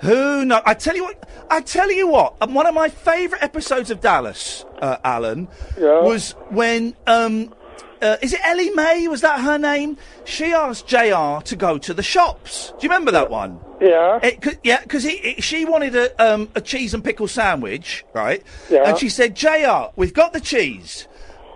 Who 0.00 0.44
know? 0.44 0.60
I 0.66 0.74
tell 0.74 0.96
you 0.96 1.04
what. 1.04 1.28
I 1.48 1.60
tell 1.60 1.90
you 1.90 2.08
what. 2.08 2.34
um, 2.40 2.54
One 2.54 2.66
of 2.66 2.74
my 2.74 2.88
favourite 2.88 3.42
episodes 3.42 3.90
of 3.90 4.00
Dallas, 4.00 4.64
uh, 4.80 4.96
Alan, 5.04 5.46
was 5.78 6.32
when 6.50 6.94
um, 7.06 7.54
uh, 8.02 8.16
is 8.20 8.32
it 8.32 8.40
Ellie 8.44 8.70
May? 8.70 9.06
Was 9.08 9.20
that 9.20 9.40
her 9.40 9.58
name? 9.58 9.96
She 10.24 10.52
asked 10.52 10.86
Jr. 10.86 11.42
to 11.44 11.56
go 11.56 11.78
to 11.78 11.94
the 11.94 12.02
shops. 12.02 12.72
Do 12.78 12.86
you 12.86 12.88
remember 12.88 13.12
that 13.12 13.30
one? 13.30 13.60
Yeah. 13.80 14.18
It, 14.22 14.42
cause, 14.42 14.56
yeah, 14.62 14.82
because 14.82 15.06
she 15.38 15.64
wanted 15.64 15.96
a 15.96 16.22
um, 16.22 16.48
a 16.54 16.60
cheese 16.60 16.94
and 16.94 17.02
pickle 17.04 17.28
sandwich, 17.28 18.04
right? 18.12 18.42
Yeah. 18.68 18.88
And 18.88 18.98
she 18.98 19.08
said, 19.08 19.34
Jr. 19.34 19.90
We've 19.96 20.14
got 20.14 20.32
the 20.32 20.40
cheese. 20.40 21.08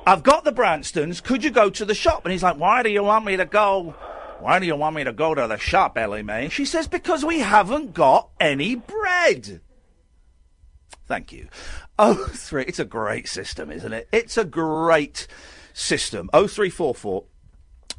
I've 0.06 0.22
got 0.22 0.44
the 0.44 0.52
Branstons. 0.52 1.22
Could 1.22 1.42
you 1.42 1.50
go 1.50 1.68
to 1.68 1.84
the 1.84 1.94
shop? 1.94 2.24
And 2.24 2.32
he's 2.32 2.42
like, 2.42 2.58
Why 2.58 2.82
do 2.82 2.90
you 2.90 3.02
want 3.02 3.24
me 3.24 3.36
to 3.36 3.44
go? 3.44 3.94
Why 4.38 4.58
do 4.58 4.66
you 4.66 4.76
want 4.76 4.94
me 4.94 5.02
to 5.04 5.12
go 5.12 5.34
to 5.34 5.46
the 5.48 5.58
shop, 5.58 5.98
Ellie 5.98 6.22
May? 6.22 6.48
She 6.48 6.64
says, 6.64 6.86
Because 6.86 7.24
we 7.24 7.40
haven't 7.40 7.92
got 7.92 8.28
any 8.38 8.76
bread. 8.76 9.60
Thank 11.06 11.32
you. 11.32 11.48
Oh 11.98 12.26
three. 12.26 12.64
It's 12.64 12.78
a 12.78 12.84
great 12.84 13.26
system, 13.26 13.72
isn't 13.72 13.90
it? 13.90 14.06
It's 14.12 14.36
a 14.36 14.44
great 14.44 15.26
system. 15.76 16.30
Oh 16.32 16.46
three 16.46 16.70
four 16.70 16.94
four. 16.94 17.24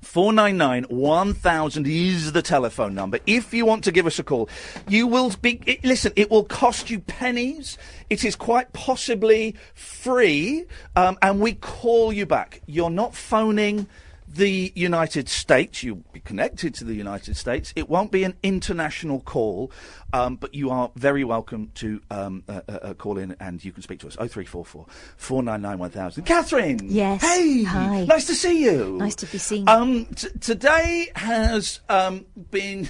499 0.01 0.83
1000 0.95 1.87
is 1.87 2.31
the 2.31 2.43
telephone 2.43 2.93
number. 2.93 3.17
If 3.25 3.51
you 3.51 3.65
want 3.65 3.83
to 3.85 3.91
give 3.91 4.05
us 4.05 4.19
a 4.19 4.23
call, 4.23 4.47
you 4.87 5.07
will 5.07 5.33
be. 5.41 5.59
It, 5.65 5.83
listen, 5.83 6.13
it 6.15 6.29
will 6.29 6.43
cost 6.43 6.91
you 6.91 6.99
pennies. 6.99 7.79
It 8.09 8.23
is 8.23 8.35
quite 8.35 8.73
possibly 8.73 9.55
free, 9.73 10.65
um, 10.95 11.17
and 11.21 11.39
we 11.39 11.53
call 11.53 12.13
you 12.13 12.27
back. 12.27 12.61
You're 12.67 12.91
not 12.91 13.15
phoning 13.15 13.87
the 14.27 14.71
United 14.75 15.29
States. 15.29 15.83
You'll 15.83 16.03
be 16.11 16.19
connected 16.19 16.73
to 16.75 16.83
the 16.83 16.93
United 16.93 17.37
States. 17.37 17.73
It 17.75 17.89
won't 17.89 18.11
be 18.11 18.23
an 18.23 18.35
international 18.43 19.21
call, 19.21 19.71
um, 20.13 20.35
but 20.35 20.53
you 20.53 20.69
are 20.69 20.91
very 20.95 21.23
welcome 21.23 21.71
to 21.75 22.01
um, 22.11 22.43
uh, 22.47 22.61
uh, 22.67 22.71
uh, 22.71 22.93
call 22.93 23.17
in 23.17 23.35
and 23.39 23.63
you 23.63 23.71
can 23.71 23.81
speak 23.83 23.99
to 24.01 24.07
us. 24.07 24.15
0344 24.15 24.85
499 25.17 25.79
1000. 25.79 26.23
Catherine! 26.25 26.79
Yes. 26.83 27.21
Hey! 27.21 27.63
Hi. 27.63 28.05
Nice 28.05 28.27
to 28.27 28.35
see 28.35 28.63
you. 28.63 28.97
Nice 28.97 29.15
to 29.15 29.25
be 29.27 29.37
seen. 29.37 29.67
Um, 29.69 30.05
t- 30.05 30.29
today 30.39 31.09
has 31.15 31.79
um, 31.89 32.25
been. 32.51 32.89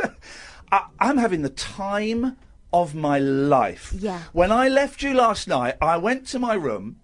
I- 0.72 0.86
I'm 1.00 1.18
having 1.18 1.42
the 1.42 1.50
time 1.50 2.36
of 2.72 2.94
my 2.94 3.18
life. 3.18 3.92
Yeah. 3.96 4.20
When 4.32 4.50
I 4.50 4.68
left 4.68 5.02
you 5.02 5.14
last 5.14 5.46
night, 5.46 5.76
I 5.80 5.96
went 5.96 6.26
to 6.28 6.38
my 6.38 6.54
room 6.54 6.96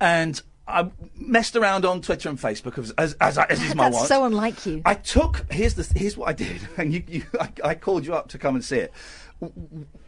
and 0.00 0.40
I 0.66 0.90
messed 1.16 1.56
around 1.56 1.84
on 1.84 2.00
Twitter 2.00 2.28
and 2.30 2.38
Facebook 2.38 2.78
as 2.78 2.90
as, 2.92 3.14
as, 3.20 3.36
I- 3.38 3.44
as 3.46 3.62
is 3.62 3.74
my 3.74 3.84
That's 3.84 3.96
want. 3.96 4.08
so 4.08 4.24
unlike 4.24 4.64
you. 4.66 4.80
I 4.84 4.94
took 4.94 5.44
here's 5.52 5.74
the 5.74 5.86
here's 5.98 6.16
what 6.16 6.28
I 6.28 6.32
did, 6.32 6.66
and 6.78 6.92
you, 6.92 7.02
you 7.06 7.22
I, 7.40 7.48
I 7.62 7.74
called 7.74 8.06
you 8.06 8.14
up 8.14 8.28
to 8.28 8.38
come 8.38 8.54
and 8.54 8.64
see 8.64 8.78
it. 8.78 8.92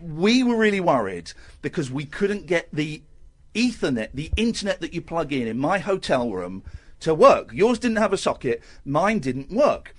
We 0.00 0.42
were 0.42 0.56
really 0.56 0.80
worried 0.80 1.32
because 1.62 1.90
we 1.90 2.04
couldn't 2.06 2.46
get 2.46 2.68
the 2.72 3.02
Ethernet, 3.54 4.10
the 4.14 4.30
internet 4.36 4.80
that 4.80 4.92
you 4.94 5.00
plug 5.00 5.32
in 5.32 5.46
in 5.46 5.58
my 5.58 5.78
hotel 5.78 6.30
room, 6.30 6.62
to 7.00 7.14
work. 7.14 7.50
Yours 7.52 7.78
didn't 7.78 7.96
have 7.98 8.12
a 8.12 8.18
socket, 8.18 8.62
mine 8.84 9.18
didn't 9.18 9.50
work, 9.50 9.94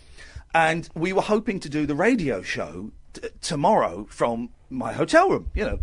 and 0.56 0.90
we 0.96 1.14
were 1.14 1.22
hoping 1.22 1.60
to 1.60 1.70
do 1.70 1.86
the 1.86 1.96
radio 1.96 2.42
show 2.42 2.92
t- 3.14 3.22
tomorrow 3.42 4.08
from 4.10 4.50
my 4.70 4.94
hotel 4.94 5.30
room. 5.30 5.50
You 5.54 5.66
know, 5.66 5.80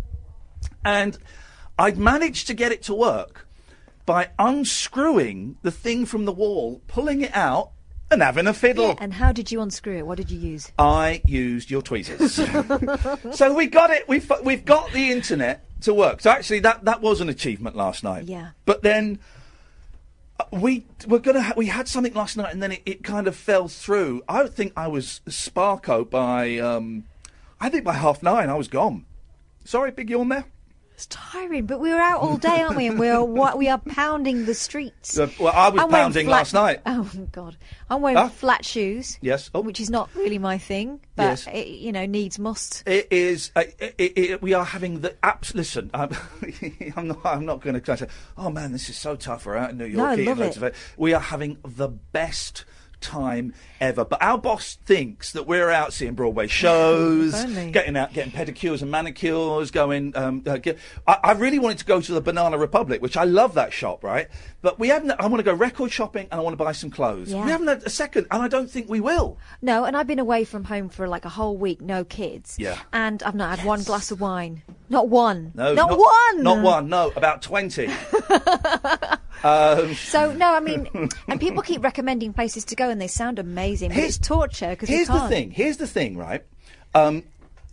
and 0.83 1.17
I'd 1.79 1.97
managed 1.97 2.47
to 2.47 2.53
get 2.53 2.71
it 2.73 2.81
to 2.83 2.93
work 2.93 3.44
by 4.05 4.29
unscrewing 4.37 5.57
the 5.61 5.71
thing 5.71 6.05
from 6.05 6.25
the 6.25 6.31
wall, 6.31 6.81
pulling 6.87 7.21
it 7.21 7.35
out, 7.35 7.71
and 8.11 8.21
having 8.21 8.47
a 8.47 8.53
fiddle. 8.53 8.89
Yeah, 8.89 8.95
and 8.99 9.13
how 9.13 9.31
did 9.31 9.51
you 9.51 9.61
unscrew 9.61 9.97
it? 9.97 10.07
What 10.07 10.17
did 10.17 10.29
you 10.29 10.39
use? 10.39 10.71
I 10.77 11.21
used 11.25 11.71
your 11.71 11.81
tweezers. 11.81 12.33
so 13.35 13.53
we 13.53 13.67
got 13.67 13.89
it. 13.89 14.07
We've 14.07 14.31
we've 14.43 14.65
got 14.65 14.91
the 14.91 15.11
internet 15.11 15.65
to 15.81 15.93
work. 15.93 16.21
So 16.21 16.29
actually, 16.29 16.59
that 16.59 16.85
that 16.85 17.01
was 17.01 17.21
an 17.21 17.29
achievement 17.29 17.75
last 17.75 18.03
night. 18.03 18.25
Yeah. 18.25 18.49
But 18.65 18.83
then 18.83 19.19
uh, 20.39 20.45
we 20.51 20.85
were 21.07 21.19
gonna 21.19 21.41
ha- 21.41 21.53
we 21.57 21.67
had 21.67 21.87
something 21.87 22.13
last 22.13 22.37
night, 22.37 22.53
and 22.53 22.61
then 22.61 22.73
it, 22.73 22.81
it 22.85 23.03
kind 23.03 23.27
of 23.27 23.35
fell 23.35 23.67
through. 23.67 24.21
I 24.29 24.47
think 24.47 24.73
I 24.77 24.87
was 24.87 25.21
Sparko 25.27 26.07
by 26.07 26.57
um, 26.59 27.05
I 27.59 27.69
think 27.69 27.83
by 27.83 27.93
half 27.93 28.21
nine 28.21 28.49
I 28.49 28.55
was 28.55 28.67
gone. 28.67 29.05
Sorry, 29.63 29.89
big 29.89 30.11
yawn 30.11 30.29
there. 30.29 30.45
It's 30.95 31.07
tiring, 31.07 31.65
but 31.65 31.81
we 31.81 31.89
were 31.91 31.99
out 31.99 32.21
all 32.21 32.37
day, 32.37 32.61
aren't 32.61 32.77
we? 32.77 32.87
And 32.87 32.97
we 32.97 33.09
are 33.09 33.21
what 33.41 33.57
we 33.57 33.67
are 33.67 33.77
pounding 33.79 34.45
the 34.45 34.53
streets. 34.53 35.19
Uh, 35.19 35.27
well, 35.37 35.51
I 35.53 35.67
was 35.67 35.81
I'm 35.83 35.89
pounding 35.89 36.27
flat- 36.27 36.37
last 36.37 36.53
night. 36.53 36.81
Oh 36.85 37.11
God, 37.33 37.57
I'm 37.89 38.01
wearing 38.01 38.29
flat 38.29 38.63
shoes. 38.63 39.17
Yes. 39.21 39.49
Oh. 39.53 39.59
which 39.59 39.81
is 39.81 39.89
not 39.89 40.09
really 40.15 40.37
my 40.37 40.57
thing, 40.57 41.01
but 41.17 41.23
Yes. 41.23 41.47
it, 41.51 41.67
you 41.67 41.91
know 41.91 42.05
needs 42.05 42.39
must. 42.39 42.87
It 42.87 43.09
is. 43.11 43.51
Uh, 43.57 43.63
it, 43.77 43.95
it, 43.97 44.41
we 44.41 44.53
are 44.53 44.63
having 44.63 45.01
the 45.01 45.09
apps. 45.21 45.53
Listen, 45.53 45.91
I'm, 45.93 46.11
I'm 46.95 47.09
not. 47.09 47.25
I'm 47.25 47.45
not 47.45 47.59
going 47.59 47.77
to 47.77 47.97
say. 47.97 48.07
Oh 48.37 48.49
man, 48.49 48.71
this 48.71 48.87
is 48.87 48.97
so 48.97 49.17
tough. 49.17 49.45
We're 49.45 49.57
out 49.57 49.71
in 49.71 49.77
New 49.77 49.85
York. 49.87 49.97
No, 50.17 50.23
I 50.23 50.25
love 50.25 50.37
loads 50.37 50.55
it. 50.55 50.57
of 50.57 50.63
it. 50.63 50.75
We 50.95 51.13
are 51.13 51.19
having 51.19 51.57
the 51.65 51.89
best 51.89 52.63
time 53.05 53.53
ever. 53.79 54.03
But 54.03 54.21
our 54.21 54.37
boss 54.37 54.77
thinks 54.85 55.31
that 55.33 55.45
we're 55.47 55.69
out 55.69 55.93
seeing 55.93 56.13
Broadway 56.15 56.47
shows, 56.47 57.33
getting 57.71 57.95
out, 57.95 58.13
getting 58.13 58.31
pedicures 58.31 58.81
and 58.81 58.89
manicures, 58.91 59.71
going. 59.71 60.15
Um, 60.17 60.43
uh, 60.45 60.57
get, 60.57 60.77
I, 61.07 61.17
I 61.23 61.31
really 61.33 61.59
wanted 61.59 61.77
to 61.79 61.85
go 61.85 62.01
to 62.01 62.13
the 62.13 62.21
Banana 62.21 62.57
Republic, 62.57 63.01
which 63.01 63.15
I 63.15 63.23
love 63.23 63.53
that 63.53 63.71
shop, 63.73 64.03
right? 64.03 64.27
But 64.61 64.79
we 64.79 64.89
haven't. 64.89 65.11
I 65.11 65.27
want 65.27 65.37
to 65.37 65.43
go 65.43 65.53
record 65.53 65.91
shopping 65.91 66.27
and 66.31 66.39
I 66.39 66.43
want 66.43 66.53
to 66.57 66.63
buy 66.63 66.71
some 66.71 66.89
clothes. 66.89 67.31
Yeah. 67.31 67.45
We 67.45 67.51
haven't 67.51 67.67
had 67.67 67.83
a 67.83 67.89
second, 67.89 68.27
and 68.31 68.41
I 68.41 68.47
don't 68.47 68.69
think 68.69 68.89
we 68.89 68.99
will. 68.99 69.37
No, 69.61 69.85
and 69.85 69.95
I've 69.95 70.07
been 70.07 70.19
away 70.19 70.43
from 70.43 70.63
home 70.65 70.89
for 70.89 71.07
like 71.07 71.25
a 71.25 71.29
whole 71.29 71.57
week, 71.57 71.81
no 71.81 72.03
kids. 72.03 72.55
Yeah. 72.59 72.79
and 72.91 73.21
I've 73.23 73.35
not 73.35 73.57
had 73.57 73.65
one 73.65 73.83
glass 73.83 74.11
of 74.11 74.19
wine. 74.19 74.63
Not 74.89 75.09
one. 75.09 75.51
No, 75.55 75.73
not, 75.73 75.89
not 75.89 75.99
one. 75.99 76.43
Not 76.43 76.63
one. 76.63 76.89
No, 76.89 77.11
about 77.15 77.41
twenty. 77.41 77.89
So 79.45 80.33
no, 80.33 80.53
I 80.53 80.59
mean, 80.59 80.87
and 81.27 81.39
people 81.39 81.61
keep 81.61 81.83
recommending 81.83 82.33
places 82.33 82.65
to 82.65 82.75
go, 82.75 82.89
and 82.89 82.99
they 82.99 83.07
sound 83.07 83.39
amazing, 83.39 83.89
but 83.89 83.99
it's 83.99 84.17
torture 84.17 84.71
because 84.71 84.89
Here's 84.89 85.07
can't. 85.07 85.23
the 85.23 85.27
thing. 85.29 85.51
Here's 85.51 85.77
the 85.77 85.87
thing, 85.87 86.17
right? 86.17 86.43
Um, 86.93 87.23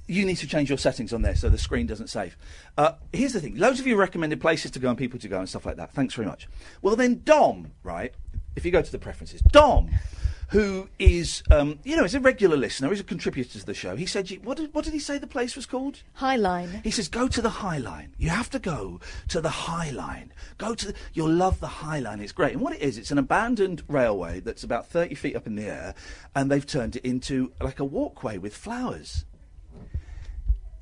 you 0.06 0.26
need 0.26 0.36
to 0.36 0.46
change 0.46 0.68
your 0.68 0.78
settings 0.78 1.12
on 1.12 1.22
there 1.22 1.34
so 1.34 1.48
the 1.48 1.58
screen 1.58 1.86
doesn't 1.86 2.08
save. 2.08 2.36
Uh, 2.76 2.92
here's 3.12 3.32
the 3.32 3.40
thing. 3.40 3.56
Loads 3.56 3.80
of 3.80 3.86
you 3.86 3.96
recommended 3.96 4.40
places 4.40 4.70
to 4.72 4.78
go 4.78 4.88
and 4.90 4.98
people 4.98 5.18
to 5.20 5.28
go 5.28 5.38
and 5.38 5.48
stuff 5.48 5.64
like 5.64 5.76
that. 5.76 5.92
Thanks 5.92 6.14
very 6.14 6.26
much. 6.26 6.48
Well, 6.82 6.96
then 6.96 7.22
Dom, 7.24 7.70
right? 7.82 8.12
If 8.56 8.66
you 8.66 8.70
go 8.70 8.82
to 8.82 8.92
the 8.92 8.98
preferences, 8.98 9.40
Dom, 9.40 9.90
who 10.52 10.86
is, 10.98 11.42
um, 11.50 11.78
you 11.82 11.96
know, 11.96 12.04
is 12.04 12.14
a 12.14 12.20
regular 12.20 12.58
listener, 12.58 12.90
he's 12.90 13.00
a 13.00 13.04
contributor 13.04 13.58
to 13.58 13.64
the 13.64 13.72
show. 13.72 13.96
He 13.96 14.04
said, 14.04 14.28
what 14.44 14.58
did, 14.58 14.74
what 14.74 14.84
did 14.84 14.92
he 14.92 14.98
say 14.98 15.16
the 15.16 15.26
place 15.26 15.56
was 15.56 15.64
called? 15.64 16.02
Highline. 16.20 16.84
He 16.84 16.90
says, 16.90 17.08
go 17.08 17.26
to 17.26 17.40
the 17.40 17.48
High 17.48 17.78
Line. 17.78 18.14
You 18.18 18.28
have 18.28 18.50
to 18.50 18.58
go 18.58 19.00
to 19.28 19.40
the 19.40 19.48
High 19.48 19.90
Line. 19.90 20.30
Go 20.58 20.74
to 20.74 20.88
the, 20.88 20.94
you'll 21.14 21.32
love 21.32 21.58
the 21.60 21.66
High 21.66 22.00
Line. 22.00 22.20
It's 22.20 22.32
great. 22.32 22.52
And 22.52 22.60
what 22.60 22.74
it 22.74 22.82
is, 22.82 22.98
it's 22.98 23.10
an 23.10 23.16
abandoned 23.16 23.82
railway 23.88 24.40
that's 24.40 24.62
about 24.62 24.86
30 24.88 25.14
feet 25.14 25.36
up 25.36 25.46
in 25.46 25.54
the 25.54 25.64
air, 25.64 25.94
and 26.34 26.50
they've 26.50 26.66
turned 26.66 26.96
it 26.96 27.04
into 27.04 27.52
like 27.58 27.80
a 27.80 27.84
walkway 27.84 28.36
with 28.36 28.54
flowers. 28.54 29.24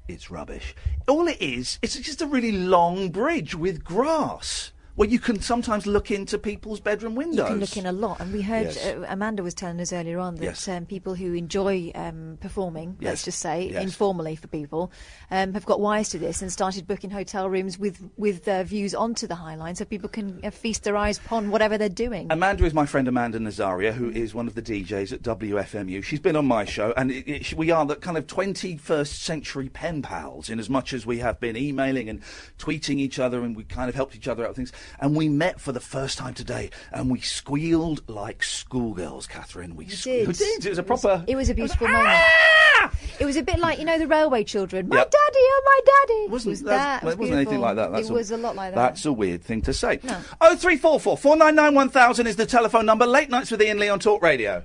It's 0.08 0.32
rubbish. 0.32 0.74
All 1.06 1.28
it 1.28 1.40
is, 1.40 1.78
it's 1.80 1.94
just 1.94 2.20
a 2.20 2.26
really 2.26 2.50
long 2.50 3.10
bridge 3.10 3.54
with 3.54 3.84
grass 3.84 4.72
where 4.97 5.09
you 5.09 5.18
can 5.18 5.40
sometimes 5.40 5.87
look 5.87 6.11
into 6.11 6.38
people's 6.38 6.80
bedroom 6.80 7.14
windows. 7.14 7.38
You 7.38 7.44
can 7.44 7.61
look 7.61 7.76
in 7.76 7.87
a 7.87 7.92
lot, 7.92 8.20
and 8.20 8.32
we 8.32 8.42
heard 8.42 8.66
Yes. 8.66 8.85
uh, 8.87 9.04
Amanda 9.09 9.42
was 9.42 9.54
telling 9.54 9.80
us 9.80 9.92
earlier 9.92 10.18
on 10.18 10.35
that 10.37 10.44
Yes. 10.44 10.68
um, 10.68 10.85
people 10.87 11.14
who 11.14 11.35
enjoy 11.35 11.92
um, 11.94 12.38
performing, 12.40 12.97
Yes. 13.00 13.09
let's 13.11 13.25
just 13.25 13.38
say 13.38 13.70
informally 13.70 14.37
for 14.37 14.49
people, 14.49 14.90
um, 15.30 15.54
have 15.54 15.64
got 15.64 15.80
wise 15.80 16.09
to 16.11 16.18
this 16.18 16.42
and 16.42 16.52
started 16.52 16.87
booking 16.87 17.11
hotel 17.11 17.49
rooms 17.49 17.78
with 17.78 18.11
with 18.16 18.47
uh, 18.49 18.62
views 18.64 18.94
onto 18.94 19.26
the 19.26 19.37
High 19.37 19.54
Line, 19.54 19.75
so 19.75 19.85
people 19.85 20.09
can 20.09 20.40
uh, 20.44 20.50
feast 20.50 20.85
their 20.85 20.97
eyes 20.97 21.18
upon 21.18 21.50
whatever 21.50 21.78
they're 21.78 21.88
doing. 21.88 22.26
Amanda 22.30 22.64
is 22.64 22.75
my 22.75 22.87
friend 22.87 23.06
Amanda 23.09 23.38
Nazario, 23.38 23.92
who 23.92 24.11
is 24.11 24.35
one 24.35 24.47
of 24.47 24.54
the 24.54 24.62
DJs 24.62 25.12
at 25.12 25.23
WFMU. 25.23 26.02
She's 26.02 26.20
been 26.20 26.37
on 26.37 26.47
my 26.47 26.64
show, 26.64 26.92
and 26.97 27.11
it, 27.11 27.26
it, 27.28 27.52
we 27.54 27.70
are 27.70 27.87
the 27.87 27.97
kind 27.97 28.18
of 28.18 28.26
21st 28.26 29.06
century 29.23 29.68
pen 29.68 30.02
pals, 30.02 30.50
in 30.50 30.59
as 30.59 30.68
much 30.68 30.92
as 30.92 31.06
we 31.06 31.18
have 31.18 31.40
been 31.40 31.56
emailing 31.56 32.09
and 32.09 32.20
tweeting 32.59 32.99
each 32.99 33.18
other, 33.18 33.42
and 33.42 33.56
we 33.56 33.64
kind 33.64 33.88
of 33.88 33.94
helped 33.94 34.14
each 34.14 34.28
other 34.28 34.42
out 34.44 34.50
with 34.50 34.56
things. 34.56 34.73
And 34.99 35.14
we 35.16 35.28
met 35.28 35.61
for 35.61 35.73
the 35.73 35.80
first 35.80 36.18
time 36.18 36.35
today, 36.35 36.70
and 36.92 37.11
we 37.11 37.20
squealed 37.20 38.02
like 38.09 38.42
schoolgirls, 38.42 39.26
Catherine. 39.26 39.76
We, 39.76 39.87
sque- 39.87 40.04
did. 40.04 40.28
we 40.28 40.35
did. 40.35 40.66
It 40.66 40.68
was 40.70 40.78
a 40.78 40.82
proper. 40.82 41.25
It 41.26 41.37
was 41.37 41.49
a 41.50 41.54
beautiful 41.54 41.87
Ah! 41.88 41.92
moment. 41.92 42.94
It 43.18 43.25
was 43.26 43.37
a 43.37 43.42
bit 43.42 43.59
like 43.59 43.78
you 43.78 43.85
know 43.85 43.99
the 43.99 44.06
railway 44.06 44.42
children. 44.44 44.88
My 44.88 44.97
Yep. 44.97 45.11
daddy, 45.11 45.20
oh 45.37 45.62
my 45.64 45.80
daddy. 45.85 46.20
It 46.25 46.30
wasn't, 46.30 46.50
was 46.50 46.62
that's- 46.62 47.00
that? 47.00 47.04
was 47.04 47.14
it 47.14 47.18
wasn't 47.20 47.37
anything 47.37 47.61
like 47.61 47.76
that. 47.76 47.92
That's 47.92 48.09
it 48.09 48.12
was 48.12 48.30
a 48.30 48.37
lot 48.38 48.56
like 48.56 48.75
that. 48.75 48.80
That's 48.80 49.04
a 49.04 49.12
weird 49.12 49.42
thing 49.44 49.61
to 49.62 49.73
say. 49.75 50.00
No. 50.02 50.16
Oh 50.40 50.56
three 50.56 50.76
four 50.76 50.99
four 50.99 51.16
four 51.18 51.37
nine 51.37 51.54
nine 51.54 51.75
one 51.75 51.90
thousand 51.90 52.26
is 52.26 52.37
the 52.37 52.47
telephone 52.47 52.87
number. 52.87 53.06
Late 53.06 53.28
nights 53.28 53.50
with 53.50 53.61
Iain 53.61 53.78
Lee 53.78 53.88
on 53.90 53.99
Talk 54.00 54.23
Radio. 54.23 54.64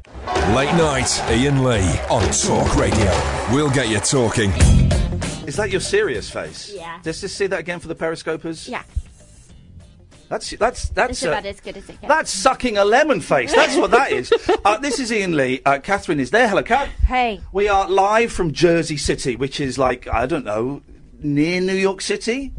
Late 0.54 0.74
night, 0.76 1.20
Iain 1.28 1.64
Lee 1.64 1.82
on 2.10 2.24
Talk 2.32 2.76
Radio. 2.78 3.12
We'll 3.52 3.70
get 3.72 3.90
you 3.90 4.00
talking. 4.00 4.52
Is 5.46 5.58
that 5.58 5.70
your 5.70 5.82
serious 5.82 6.30
face? 6.30 6.72
Yeah. 6.74 7.00
Just 7.04 7.22
to 7.22 7.28
see 7.28 7.48
that 7.48 7.60
again 7.60 7.80
for 7.80 7.88
the 7.88 7.96
periscopers. 7.96 8.68
Yeah, 8.70 8.84
That's 10.30 10.50
that's 10.52 10.90
that's 10.90 11.12
it's 11.12 11.24
uh, 11.24 11.30
about 11.30 11.46
as 11.46 11.60
good 11.60 11.78
as 11.78 11.84
it 11.84 12.02
gets. 12.02 12.08
That's 12.08 12.32
sucking 12.32 12.78
a 12.78 12.86
lemon 12.86 13.22
face. 13.22 13.54
That's 13.54 13.78
what 13.78 13.92
that 13.92 14.12
is. 14.12 14.34
Uh, 14.66 14.78
this 14.78 15.00
is 15.00 15.12
Iain 15.12 15.38
Lee. 15.38 15.62
Uh, 15.64 15.78
Catherine 15.78 16.20
is 16.20 16.32
there. 16.32 16.48
Hello, 16.48 16.64
Cat. 16.64 16.88
Hey. 17.06 17.40
We 17.52 17.68
are 17.68 17.88
live 17.88 18.32
from 18.32 18.52
Jersey 18.52 18.98
City, 18.98 19.36
which 19.36 19.60
is 19.60 19.78
like 19.78 20.08
I 20.08 20.26
don't 20.26 20.46
know, 20.46 20.82
near 21.20 21.62
New 21.62 21.76
York 21.76 22.02
City. 22.02 22.52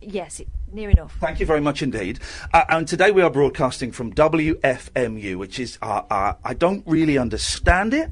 Yes, 0.00 0.40
it, 0.40 0.48
near 0.72 0.88
enough. 0.88 1.14
Thank 1.20 1.38
you 1.38 1.44
very 1.44 1.60
much 1.60 1.82
indeed. 1.82 2.18
Uh, 2.54 2.64
and 2.70 2.88
today 2.88 3.10
we 3.10 3.20
are 3.20 3.30
broadcasting 3.30 3.92
from 3.92 4.14
WFMU, 4.14 5.36
which 5.36 5.58
is 5.58 5.78
uh, 5.82 6.02
uh, 6.10 6.34
I 6.42 6.54
don't 6.54 6.82
really 6.86 7.18
understand 7.18 7.92
it. 7.92 8.10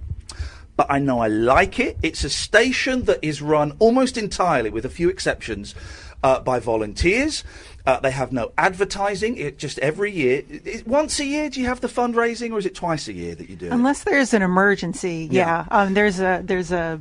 But 0.76 0.88
I 0.90 0.98
know 0.98 1.20
I 1.20 1.28
like 1.28 1.80
it. 1.80 1.96
It's 2.02 2.22
a 2.22 2.30
station 2.30 3.04
that 3.04 3.18
is 3.22 3.40
run 3.40 3.72
almost 3.78 4.16
entirely, 4.16 4.70
with 4.70 4.84
a 4.84 4.90
few 4.90 5.08
exceptions, 5.08 5.74
uh, 6.22 6.40
by 6.40 6.60
volunteers. 6.60 7.42
Uh, 7.88 7.98
they 8.00 8.10
have 8.10 8.32
no 8.32 8.52
advertising. 8.58 9.36
It 9.38 9.58
just 9.58 9.78
every 9.78 10.12
year, 10.12 10.42
i- 10.66 10.82
once 10.84 11.18
a 11.20 11.24
year. 11.24 11.48
Do 11.48 11.58
you 11.60 11.66
have 11.66 11.80
the 11.80 11.88
fundraising, 11.88 12.52
or 12.52 12.58
is 12.58 12.66
it 12.66 12.74
twice 12.74 13.08
a 13.08 13.14
year 13.14 13.34
that 13.34 13.48
you 13.48 13.56
do? 13.56 13.66
it? 13.66 13.72
Unless 13.72 14.04
there's 14.04 14.34
an 14.34 14.42
emergency, 14.42 15.26
Yeah. 15.30 15.64
yeah. 15.70 15.76
Um, 15.76 15.94
there's 15.94 16.20
a 16.20 16.42
there's 16.44 16.70
a 16.70 17.00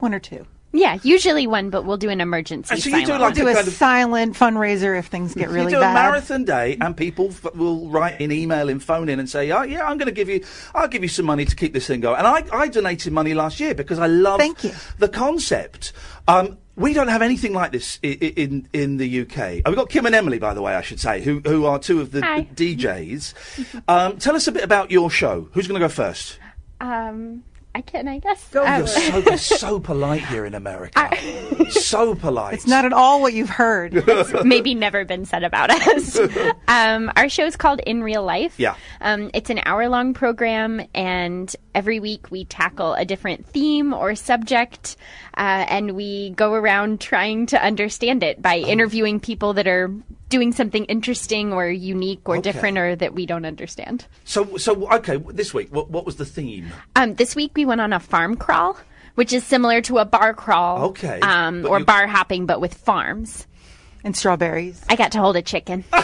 one 0.00 0.12
or 0.12 0.18
two. 0.18 0.44
yeah, 0.72 0.98
usually 1.02 1.46
one, 1.46 1.70
but 1.70 1.84
we'll 1.84 1.96
do 1.96 2.10
an 2.10 2.20
emergency. 2.20 2.74
And 2.74 2.82
so 2.82 2.90
you 2.90 3.00
do 3.00 3.06
silent 3.06 3.22
like 3.22 3.34
one. 3.36 3.44
Do 3.44 3.48
a 3.48 3.54
kind 3.54 3.68
of- 3.68 3.74
silent 3.74 4.34
fundraiser 4.36 4.98
if 4.98 5.06
things 5.06 5.34
get 5.34 5.48
really 5.50 5.72
you 5.72 5.78
do 5.78 5.80
bad. 5.80 5.90
a 5.92 5.94
marathon 6.10 6.44
day, 6.44 6.76
and 6.80 6.96
people 6.96 7.28
f- 7.30 7.54
will 7.54 7.88
write 7.88 8.20
in, 8.20 8.30
email 8.32 8.68
in, 8.68 8.78
phone 8.80 9.08
in, 9.08 9.18
and 9.20 9.28
say, 9.30 9.50
"Oh, 9.52 9.62
yeah, 9.62 9.84
I'm 9.84 9.98
going 9.98 10.06
to 10.06 10.12
give 10.20 10.28
you, 10.28 10.44
I'll 10.74 10.88
give 10.88 11.02
you 11.02 11.08
some 11.08 11.26
money 11.26 11.44
to 11.44 11.54
keep 11.56 11.72
this 11.74 11.86
thing 11.86 12.00
going." 12.00 12.18
And 12.18 12.26
I, 12.26 12.44
I 12.52 12.66
donated 12.68 13.12
money 13.12 13.34
last 13.34 13.60
year 13.60 13.74
because 13.74 13.98
I 14.00 14.06
love 14.06 14.38
Thank 14.40 14.64
you. 14.64 14.72
the 14.98 15.08
concept. 15.08 15.92
Um, 16.28 16.56
we 16.80 16.92
don't 16.94 17.08
have 17.08 17.22
anything 17.22 17.52
like 17.52 17.72
this 17.72 17.98
in 18.02 18.12
in, 18.18 18.68
in 18.72 18.96
the 18.96 19.20
UK. 19.22 19.38
Uh, 19.38 19.62
We've 19.66 19.76
got 19.76 19.90
Kim 19.90 20.06
and 20.06 20.14
Emily, 20.14 20.38
by 20.38 20.54
the 20.54 20.62
way, 20.62 20.74
I 20.74 20.80
should 20.80 20.98
say, 21.00 21.20
who 21.22 21.40
who 21.44 21.66
are 21.66 21.78
two 21.78 22.00
of 22.00 22.10
the 22.10 22.22
Hi. 22.22 22.42
DJs. 22.54 23.34
um, 23.88 24.16
tell 24.18 24.34
us 24.34 24.48
a 24.48 24.52
bit 24.52 24.64
about 24.64 24.90
your 24.90 25.10
show. 25.10 25.48
Who's 25.52 25.66
going 25.68 25.80
to 25.80 25.84
go 25.86 25.90
first? 25.90 26.38
Um, 26.80 27.44
I 27.72 27.82
can, 27.82 28.08
I 28.08 28.18
guess. 28.18 28.48
Go 28.48 28.64
You're 28.64 28.86
so, 28.86 29.18
you're 29.18 29.36
so 29.38 29.78
polite 29.90 30.24
here 30.24 30.44
in 30.44 30.54
America. 30.54 31.08
so 31.70 32.14
polite. 32.16 32.54
It's 32.54 32.66
not 32.66 32.84
at 32.84 32.92
all 32.92 33.20
what 33.20 33.32
you've 33.32 33.48
heard. 33.50 34.04
maybe 34.44 34.74
never 34.74 35.04
been 35.04 35.24
said 35.24 35.44
about 35.44 35.70
us. 35.70 36.18
um, 36.68 37.12
our 37.14 37.28
show 37.28 37.44
is 37.46 37.56
called 37.56 37.78
In 37.80 38.02
Real 38.02 38.24
Life. 38.24 38.58
Yeah. 38.58 38.74
Um, 39.00 39.30
it's 39.34 39.50
an 39.50 39.60
hour 39.64 39.88
long 39.88 40.14
program, 40.14 40.82
and 40.94 41.54
every 41.74 42.00
week 42.00 42.30
we 42.32 42.44
tackle 42.44 42.94
a 42.94 43.04
different 43.04 43.46
theme 43.46 43.94
or 43.94 44.16
subject, 44.16 44.96
uh, 45.36 45.64
and 45.68 45.92
we 45.92 46.30
go 46.30 46.54
around 46.54 47.00
trying 47.00 47.46
to 47.46 47.62
understand 47.64 48.22
it 48.24 48.38
Oh. 48.38 48.42
by 48.42 48.58
interviewing 48.58 49.20
people 49.20 49.54
that 49.54 49.66
are 49.68 49.92
doing 50.30 50.52
something 50.52 50.84
interesting 50.86 51.52
or 51.52 51.68
unique 51.68 52.22
or 52.26 52.36
Okay. 52.36 52.50
different 52.52 52.78
or 52.78 52.96
that 52.96 53.12
we 53.14 53.26
don't 53.26 53.44
understand. 53.44 54.06
So, 54.24 54.56
so 54.56 54.90
okay. 54.94 55.18
This 55.18 55.52
week, 55.52 55.68
what, 55.74 55.90
what 55.90 56.06
was 56.06 56.16
the 56.16 56.24
theme? 56.24 56.72
Um, 56.96 57.14
this 57.16 57.36
week 57.36 57.52
we 57.54 57.66
went 57.66 57.82
on 57.82 57.92
a 57.92 58.00
farm 58.00 58.36
crawl, 58.36 58.78
which 59.16 59.32
is 59.34 59.44
similar 59.44 59.82
to 59.82 59.98
a 59.98 60.04
bar 60.06 60.32
crawl. 60.32 60.86
Okay, 60.90 61.20
Um, 61.20 61.66
or 61.68 61.80
you- 61.80 61.84
bar 61.84 62.06
hopping, 62.06 62.46
but 62.46 62.60
with 62.60 62.72
farms. 62.74 63.46
and 64.02 64.16
strawberries. 64.16 64.82
I 64.88 64.96
got 64.96 65.12
to 65.12 65.18
hold 65.18 65.36
a 65.36 65.42
chicken. 65.42 65.84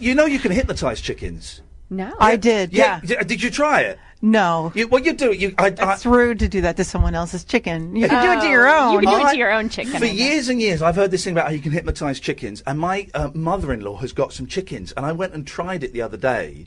You 0.00 0.14
know, 0.14 0.26
you 0.26 0.38
can 0.38 0.50
hypnotize 0.52 1.00
chickens. 1.00 1.62
no. 1.90 2.12
I 2.18 2.36
did. 2.36 2.72
Yeah. 2.72 3.00
D- 3.04 3.16
Did 3.26 3.42
you 3.42 3.50
try 3.50 3.80
it? 3.82 3.98
No. 4.26 4.72
You, 4.74 4.88
what 4.88 5.04
you 5.04 5.12
do? 5.12 5.32
You, 5.32 5.54
I, 5.56 5.72
I, 5.78 5.92
It's 5.94 6.04
rude 6.04 6.40
to 6.40 6.48
do 6.48 6.60
that 6.62 6.76
to 6.78 6.84
someone 6.84 7.14
else's 7.14 7.44
chicken. 7.44 7.94
You 7.94 8.08
can 8.08 8.24
do 8.24 8.32
it 8.38 8.44
to 8.46 8.50
your 8.50 8.66
own. 8.68 8.92
You 8.94 9.00
can 9.00 9.08
do 9.20 9.26
it 9.26 9.30
to 9.30 9.38
your 9.38 9.52
own 9.52 9.68
chicken. 9.68 9.98
For 10.00 10.04
years 10.06 10.48
and 10.48 10.60
years, 10.60 10.82
I've 10.82 10.96
heard 10.96 11.12
this 11.12 11.22
thing 11.22 11.32
about 11.32 11.46
how 11.46 11.52
you 11.52 11.60
can 11.60 11.70
hypnotize 11.70 12.18
chickens, 12.18 12.60
and 12.66 12.78
my 12.78 13.08
uh, 13.14 13.30
mother-in-law 13.34 13.96
has 13.98 14.12
got 14.12 14.32
some 14.32 14.46
chickens, 14.46 14.90
and 14.96 15.06
I 15.06 15.12
went 15.12 15.32
and 15.34 15.46
tried 15.46 15.84
it 15.84 15.92
the 15.92 16.02
other 16.02 16.16
day. 16.16 16.66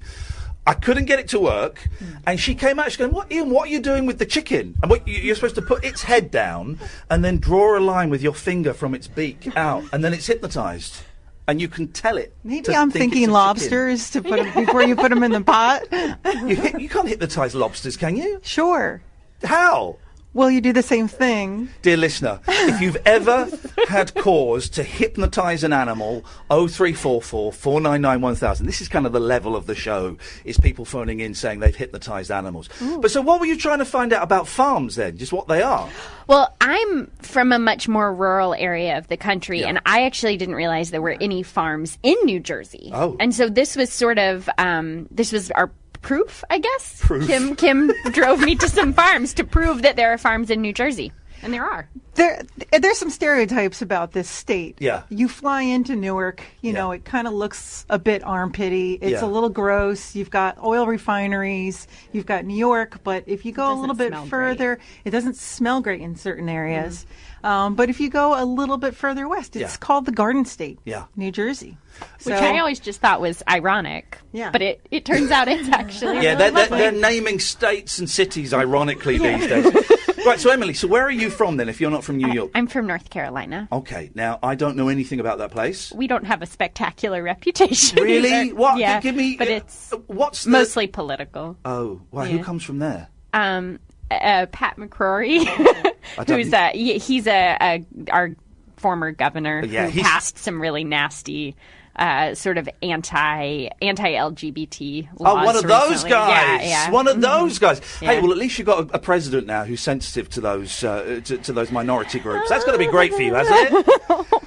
I 0.66 0.74
couldn't 0.74 1.06
get 1.06 1.20
it 1.20 1.28
to 1.30 1.40
work, 1.40 1.88
and 2.28 2.40
she 2.40 2.54
came 2.56 2.80
out. 2.80 2.86
She's 2.92 2.98
going, 2.98 3.12
"What, 3.12 3.32
Iain? 3.32 3.50
What 3.50 3.68
are 3.68 3.72
you 3.72 3.80
doing 3.82 4.06
with 4.06 4.20
the 4.20 4.26
chicken?" 4.26 4.76
And 4.82 4.90
what 4.90 5.06
you- 5.08 5.18
you're 5.20 5.36
supposed 5.36 5.56
to 5.56 5.62
put 5.62 5.84
its 5.84 6.04
head 6.04 6.32
down, 6.32 6.80
and 7.10 7.26
then 7.26 7.38
draw 7.40 7.78
a 7.78 7.82
line 7.82 8.10
with 8.10 8.22
your 8.22 8.34
finger 8.36 8.74
from 8.74 8.94
its 8.94 9.08
beak 9.08 9.52
out, 9.58 9.84
and 9.92 10.04
then 10.04 10.14
it's 10.14 10.28
hypnotized, 10.28 11.02
and 11.50 11.60
you 11.62 11.68
can 11.68 11.88
tell 11.90 12.18
it. 12.18 12.34
Maybe 12.44 12.76
I'm 12.76 12.92
think 12.92 13.14
thinking 13.14 13.32
lobsters 13.32 14.12
to 14.12 14.22
put 14.22 14.54
before 14.54 14.84
you 14.84 14.96
put 14.96 15.10
them 15.10 15.24
in 15.24 15.32
the 15.32 15.42
pot. 15.42 15.84
You, 15.92 16.56
hy- 16.56 16.78
you 16.78 16.90
can't 16.90 17.08
hypnotize 17.08 17.54
lobsters, 17.56 17.98
can 17.98 18.16
you? 18.16 18.40
Sure. 18.44 19.02
How? 19.44 19.98
Well, 20.40 20.50
you 20.50 20.62
do 20.62 20.72
the 20.72 20.82
same 20.82 21.10
thing. 21.10 21.68
Dear 21.82 21.98
listener, 21.98 22.40
if 22.48 22.80
you've 22.80 22.96
ever 23.06 23.50
had 23.90 24.16
cause 24.16 24.70
to 24.70 24.84
hypnotise 24.84 25.66
an 25.66 25.74
animal, 25.74 26.24
0344 26.48 27.52
499 27.52 28.22
1000. 28.22 28.66
This 28.66 28.80
is 28.80 28.88
kind 28.88 29.06
of 29.06 29.12
the 29.12 29.20
level 29.20 29.54
of 29.58 29.66
the 29.66 29.76
show, 29.76 30.16
is 30.46 30.58
people 30.58 30.86
phoning 30.86 31.20
in 31.20 31.34
saying 31.34 31.60
they've 31.60 31.76
hypnotised 31.76 32.32
animals. 32.32 32.70
But 33.02 33.12
so 33.12 33.20
what 33.22 33.42
were 33.42 33.48
you 33.48 33.58
trying 33.58 33.80
to 33.80 33.86
find 33.86 34.14
out 34.14 34.24
about 34.24 34.48
farms 34.48 34.96
then? 34.96 35.18
Just 35.18 35.34
what 35.34 35.50
they 35.50 35.62
are? 35.62 35.90
Well, 36.28 36.56
I'm 36.62 37.08
from 37.22 37.52
a 37.52 37.60
much 37.60 37.90
more 37.90 38.14
rural 38.14 38.54
area 38.54 38.98
of 38.98 39.10
the 39.10 39.18
country, 39.18 39.60
Yeah. 39.60 39.68
and 39.68 39.82
I 39.86 40.06
actually 40.06 40.38
didn't 40.38 40.56
realize 40.56 40.92
there 40.92 41.02
were 41.02 41.18
any 41.20 41.44
farms 41.44 41.98
in 42.02 42.16
New 42.24 42.40
Jersey. 42.40 42.92
Oh. 42.94 43.18
And 43.20 43.36
so 43.36 43.50
this 43.50 43.76
was 43.76 43.92
sort 43.92 44.18
of 44.18 44.50
um, 44.58 45.06
this 45.12 45.34
was 45.34 45.52
our 45.52 45.70
proof, 46.02 46.44
I 46.50 46.60
guess. 46.60 47.00
Proof. 47.02 47.28
Kim 47.28 47.56
Kim 47.56 47.92
drove 48.12 48.40
me 48.42 48.56
to 48.56 48.70
some 48.70 48.94
farms 48.94 49.34
to 49.36 49.44
prove 49.44 49.82
that 49.84 49.96
there 49.96 50.12
are 50.14 50.18
farms 50.18 50.50
in 50.50 50.62
New 50.62 50.74
Jersey, 50.74 51.12
and 51.42 51.54
there 51.54 51.66
are. 51.66 51.90
There, 52.16 52.42
there's 52.78 52.98
some 52.98 53.10
stereotypes 53.12 53.82
about 53.82 54.12
this 54.12 54.28
state. 54.30 54.76
Yeah. 54.80 55.04
You 55.10 55.30
fly 55.30 55.62
into 55.62 55.96
Newark, 55.96 56.42
you 56.62 56.74
Yeah. 56.74 56.80
know, 56.80 56.92
it 56.92 57.06
kind 57.06 57.28
of 57.28 57.34
looks 57.34 57.86
a 57.90 57.98
bit 57.98 58.24
armpity. 58.24 58.98
It's 59.02 59.22
Yeah. 59.22 59.26
a 59.26 59.28
little 59.30 59.48
gross. 59.48 60.16
You've 60.16 60.30
got 60.30 60.62
oil 60.62 60.86
refineries. 60.86 61.88
You've 62.12 62.26
got 62.26 62.44
New 62.44 62.58
York, 62.58 63.00
but 63.06 63.24
if 63.26 63.46
you 63.46 63.54
go 63.54 63.72
a 63.72 63.76
little 63.80 63.96
bit 63.96 64.10
smell 64.10 64.26
further, 64.26 64.80
it 65.06 65.12
doesn't 65.12 65.38
smell 65.38 65.80
great 65.80 66.02
in 66.02 66.18
certain 66.18 66.50
areas. 66.50 67.06
Mm-hmm. 67.06 67.29
Um, 67.44 67.76
but 67.76 67.90
if 67.90 68.00
you 68.00 68.10
go 68.10 68.42
a 68.42 68.46
little 68.46 68.78
bit 68.78 68.96
further 68.96 69.28
west, 69.28 69.56
it's 69.56 69.74
Yeah. 69.74 69.78
called 69.80 70.06
the 70.06 70.12
Garden 70.12 70.46
State. 70.46 70.80
Yeah. 70.86 71.06
New 71.16 71.32
Jersey. 71.32 71.78
Which 72.00 72.08
So- 72.24 72.34
I 72.34 72.60
always 72.60 72.80
just 72.80 73.02
thought 73.02 73.20
was 73.22 73.44
ironic. 73.50 74.18
Yeah. 74.32 74.52
But 74.52 74.62
it, 74.62 74.82
it 74.92 75.06
turns 75.06 75.32
out 75.32 75.48
it's 75.48 75.68
actually 75.70 76.16
Yeah, 76.22 76.34
really 76.34 76.52
they're, 76.52 76.52
they're, 76.52 76.92
they're 76.92 76.92
naming 76.92 77.40
states 77.40 78.00
and 78.00 78.10
cities 78.10 78.54
ironically 78.54 79.18
these 79.18 79.48
days. 79.48 79.66
right, 80.26 80.40
so 80.40 80.50
Emily, 80.50 80.74
so 80.74 80.88
where 80.88 81.04
are 81.04 81.12
you 81.12 81.30
from 81.30 81.58
then 81.58 81.68
if 81.70 81.82
you're 81.82 81.92
not 81.92 82.04
from 82.04 82.18
New 82.18 82.32
York? 82.32 82.52
I'm 82.56 82.68
from 82.68 82.88
North 82.88 83.10
Carolina. 83.10 83.68
Okay, 83.72 84.12
now 84.16 84.40
I 84.44 84.56
don't 84.56 84.78
know 84.78 84.88
anything 84.88 85.20
about 85.20 85.40
that 85.40 85.52
place. 85.52 85.92
We 85.94 86.08
don't 86.08 86.26
have 86.26 86.42
a 86.42 86.46
spectacular 86.46 87.22
reputation. 87.24 87.98
Really? 88.04 88.32
either. 88.32 88.56
What? 88.56 88.78
Yeah, 88.78 89.02
Give 89.02 89.16
me. 89.16 89.36
But 89.38 89.50
uh, 89.50 89.54
it's 89.54 89.94
what's 90.08 90.44
the, 90.46 90.52
mostly 90.52 90.88
political. 90.88 91.58
Oh, 91.66 92.02
why? 92.12 92.28
Who 92.30 92.44
comes 92.44 92.64
from 92.64 92.80
there? 92.80 93.10
um, 93.34 93.80
uh, 94.12 94.46
Pat 94.52 94.78
McCrory, 94.78 95.46
who's 96.28 96.54
a 96.54 96.72
he's 96.72 97.28
a, 97.28 97.58
a 97.62 97.86
our 98.12 98.36
former 98.78 99.12
governor 99.12 99.64
Yeah, 99.66 99.90
who 99.90 100.02
passed 100.02 100.38
some 100.38 100.62
really 100.62 100.84
nasty. 100.84 101.56
Uh, 102.00 102.34
sort 102.34 102.58
of 102.58 102.70
anti 102.82 103.68
anti 103.82 104.14
LGBT 104.14 105.10
Oh, 105.20 105.24
laws. 105.26 105.46
one 105.46 105.56
of 105.58 105.64
those 105.64 105.90
recently. 105.90 106.10
guys. 106.12 106.62
Yeah, 106.64 106.70
yeah. 106.70 106.92
One 106.92 107.10
of 107.10 107.20
those 107.20 107.60
guys. 107.60 107.80
Hey, 108.00 108.22
well, 108.22 108.32
at 108.32 108.38
least 108.38 108.58
you've 108.58 108.68
got 108.68 108.90
a, 108.90 108.96
a 108.96 109.00
president 109.00 109.48
now 109.48 109.66
who's 109.66 109.82
sensitive 109.82 110.30
to 110.30 110.40
those 110.42 110.82
uh, 110.82 111.20
to, 111.26 111.38
to 111.40 111.52
those 111.52 111.72
minority 111.72 112.20
groups. 112.20 112.48
That's 112.48 112.64
got 112.64 112.72
to 112.72 112.78
be 112.78 112.88
great 112.88 113.14
for 113.14 113.22
you, 113.22 113.34
hasn't 113.34 113.58
it? 113.74 114.26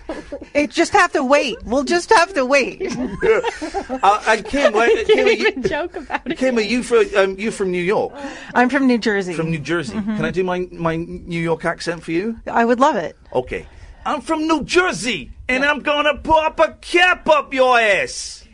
It 0.54 0.70
just 0.70 0.92
have 0.92 1.12
to 1.12 1.24
wait. 1.24 1.56
We'll 1.64 1.84
just 1.84 2.10
have 2.10 2.34
to 2.34 2.44
wait. 2.44 2.82
uh, 2.96 4.22
and 4.28 4.44
Kim, 4.44 4.74
where, 4.74 4.86
I 4.98 5.04
Kim, 5.04 5.16
can't 5.16 5.28
are 5.28 5.32
you, 5.32 5.62
joke 5.62 5.96
about 5.96 6.30
it. 6.30 6.36
Kim, 6.36 6.58
are 6.58 6.60
you 6.60 6.82
from 6.82 7.06
um, 7.16 7.38
you 7.38 7.50
from 7.50 7.70
New 7.70 7.82
York? 7.82 8.12
I'm 8.54 8.68
from 8.68 8.86
New 8.86 8.98
Jersey. 8.98 9.32
From 9.32 9.50
New 9.50 9.58
Jersey? 9.58 9.94
Can 9.94 10.24
I 10.24 10.30
do 10.30 10.44
my 10.44 10.68
my 10.70 10.96
New 10.96 11.40
York 11.40 11.64
accent 11.64 12.02
for 12.02 12.12
you? 12.12 12.38
I 12.46 12.64
would 12.66 12.80
love 12.80 12.96
it. 12.96 13.16
Okay. 13.32 13.66
I'm 14.04 14.20
from 14.20 14.46
New 14.48 14.64
Jersey, 14.64 15.30
and 15.52 15.64
I'm 15.64 15.80
gonna 15.80 16.16
pop 16.18 16.58
a 16.60 16.72
cap 16.80 17.28
up 17.28 17.52
your 17.54 17.78
ass. 17.78 18.44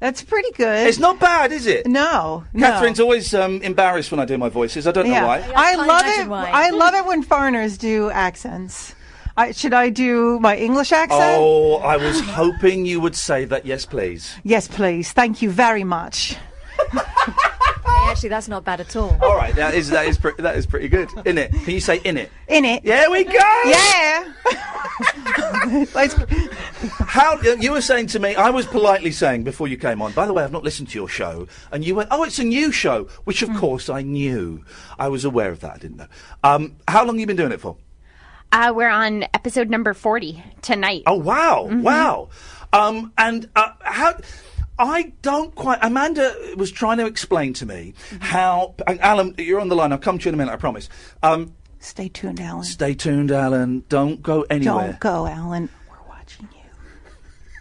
That's 0.00 0.20
pretty 0.22 0.50
good. 0.52 0.88
It's 0.88 0.98
not 0.98 1.20
bad, 1.20 1.52
is 1.52 1.66
it? 1.68 1.86
No, 1.86 2.44
no. 2.52 2.66
Catherine's 2.66 2.98
always 2.98 3.32
um, 3.34 3.62
embarrassed 3.62 4.10
when 4.10 4.18
I 4.18 4.24
do 4.24 4.36
my 4.36 4.48
voices. 4.48 4.86
I 4.88 4.90
don't 4.90 5.06
know 5.06 5.12
Yeah. 5.12 5.26
why. 5.26 5.36
I 5.38 5.42
can't 5.76 5.78
love 5.78 5.86
imagine 6.02 6.26
it. 6.26 6.28
why. 6.28 6.50
I 6.52 6.70
love 6.70 6.94
it 6.94 7.06
when 7.06 7.22
foreigners 7.22 7.78
do 7.78 8.10
accents. 8.10 8.96
I, 9.36 9.52
should 9.52 9.72
I 9.72 9.90
do 9.90 10.40
my 10.40 10.56
English 10.56 10.90
accent? 10.90 11.36
Oh, 11.38 11.76
I 11.76 11.96
was 11.96 12.20
hoping 12.20 12.84
you 12.84 13.00
would 13.00 13.14
say 13.14 13.44
that. 13.46 13.64
Yes, 13.64 13.86
please. 13.86 14.34
Yes, 14.42 14.66
please. 14.66 15.12
Thank 15.12 15.40
you 15.40 15.50
very 15.50 15.84
much. 15.84 16.36
Hey, 17.92 18.08
actually, 18.10 18.28
that's 18.30 18.48
not 18.48 18.64
bad 18.64 18.80
at 18.80 18.94
all. 18.96 19.16
All 19.22 19.36
right, 19.36 19.54
that 19.54 19.74
is 19.74 19.90
that 19.90 20.06
is 20.06 20.18
pre- 20.18 20.32
that 20.38 20.56
is 20.56 20.66
pretty 20.66 20.88
good, 20.88 21.08
isn't 21.24 21.38
it? 21.38 21.52
Can 21.52 21.70
you 21.74 21.80
say 21.80 22.00
in 22.04 22.16
it? 22.16 22.30
In 22.48 22.64
it. 22.64 22.82
There 22.84 23.10
we 23.10 23.24
go. 23.24 23.32
Yeah. 23.64 24.32
How 27.06 27.40
you 27.40 27.72
were 27.72 27.80
saying 27.80 28.08
to 28.08 28.18
me? 28.18 28.34
I 28.34 28.50
was 28.50 28.66
politely 28.66 29.12
saying 29.12 29.44
before 29.44 29.68
you 29.68 29.76
came 29.76 30.02
on. 30.02 30.12
By 30.12 30.26
the 30.26 30.32
way, 30.32 30.42
I've 30.42 30.52
not 30.52 30.64
listened 30.64 30.88
to 30.90 30.98
your 30.98 31.08
show, 31.08 31.46
and 31.70 31.84
you 31.84 31.94
went, 31.94 32.08
"Oh, 32.10 32.24
it's 32.24 32.38
a 32.38 32.44
new 32.44 32.72
show," 32.72 33.04
which 33.24 33.40
Hmm. 33.40 33.52
of 33.52 33.56
course 33.60 33.88
I 33.88 34.02
knew. 34.02 34.64
I 34.98 35.08
was 35.08 35.24
aware 35.24 35.50
of 35.50 35.60
that. 35.60 35.74
I 35.74 35.78
didn't 35.78 35.96
know. 35.98 36.06
Um, 36.42 36.76
how 36.88 37.04
long 37.04 37.14
have 37.16 37.20
you 37.20 37.26
been 37.26 37.36
doing 37.36 37.52
it 37.52 37.60
for? 37.60 37.76
Uh, 38.50 38.72
we're 38.74 38.90
on 38.90 39.22
episode 39.34 39.70
number 39.70 39.94
forty 39.94 40.42
tonight. 40.60 41.02
Oh 41.06 41.16
wow, 41.18 41.68
wow. 41.70 42.28
Um, 42.72 43.12
and 43.18 43.48
uh, 43.54 43.70
how? 43.80 44.14
I 44.78 45.12
don't 45.22 45.54
quite. 45.54 45.78
Amanda 45.82 46.34
was 46.56 46.70
trying 46.72 46.98
to 46.98 47.06
explain 47.06 47.52
to 47.54 47.66
me 47.66 47.94
how. 48.20 48.74
and 48.86 49.00
Alan, 49.00 49.34
you're 49.38 49.60
on 49.60 49.68
the 49.68 49.76
line. 49.76 49.92
I'll 49.92 49.98
come 49.98 50.18
to 50.18 50.24
you 50.24 50.28
in 50.30 50.34
a 50.34 50.38
minute. 50.38 50.52
I 50.52 50.56
promise. 50.56 50.88
Um, 51.22 51.54
Stay 51.78 52.08
tuned, 52.08 52.40
Alan. 52.40 52.62
stay 52.64 52.94
tuned, 52.94 53.30
Alan. 53.32 53.84
Don't 53.88 54.22
go 54.22 54.42
anywhere. 54.48 54.90
Don't 54.92 55.00
go, 55.00 55.26
Alan. 55.26 55.68
We're 55.90 56.08
watching 56.08 56.48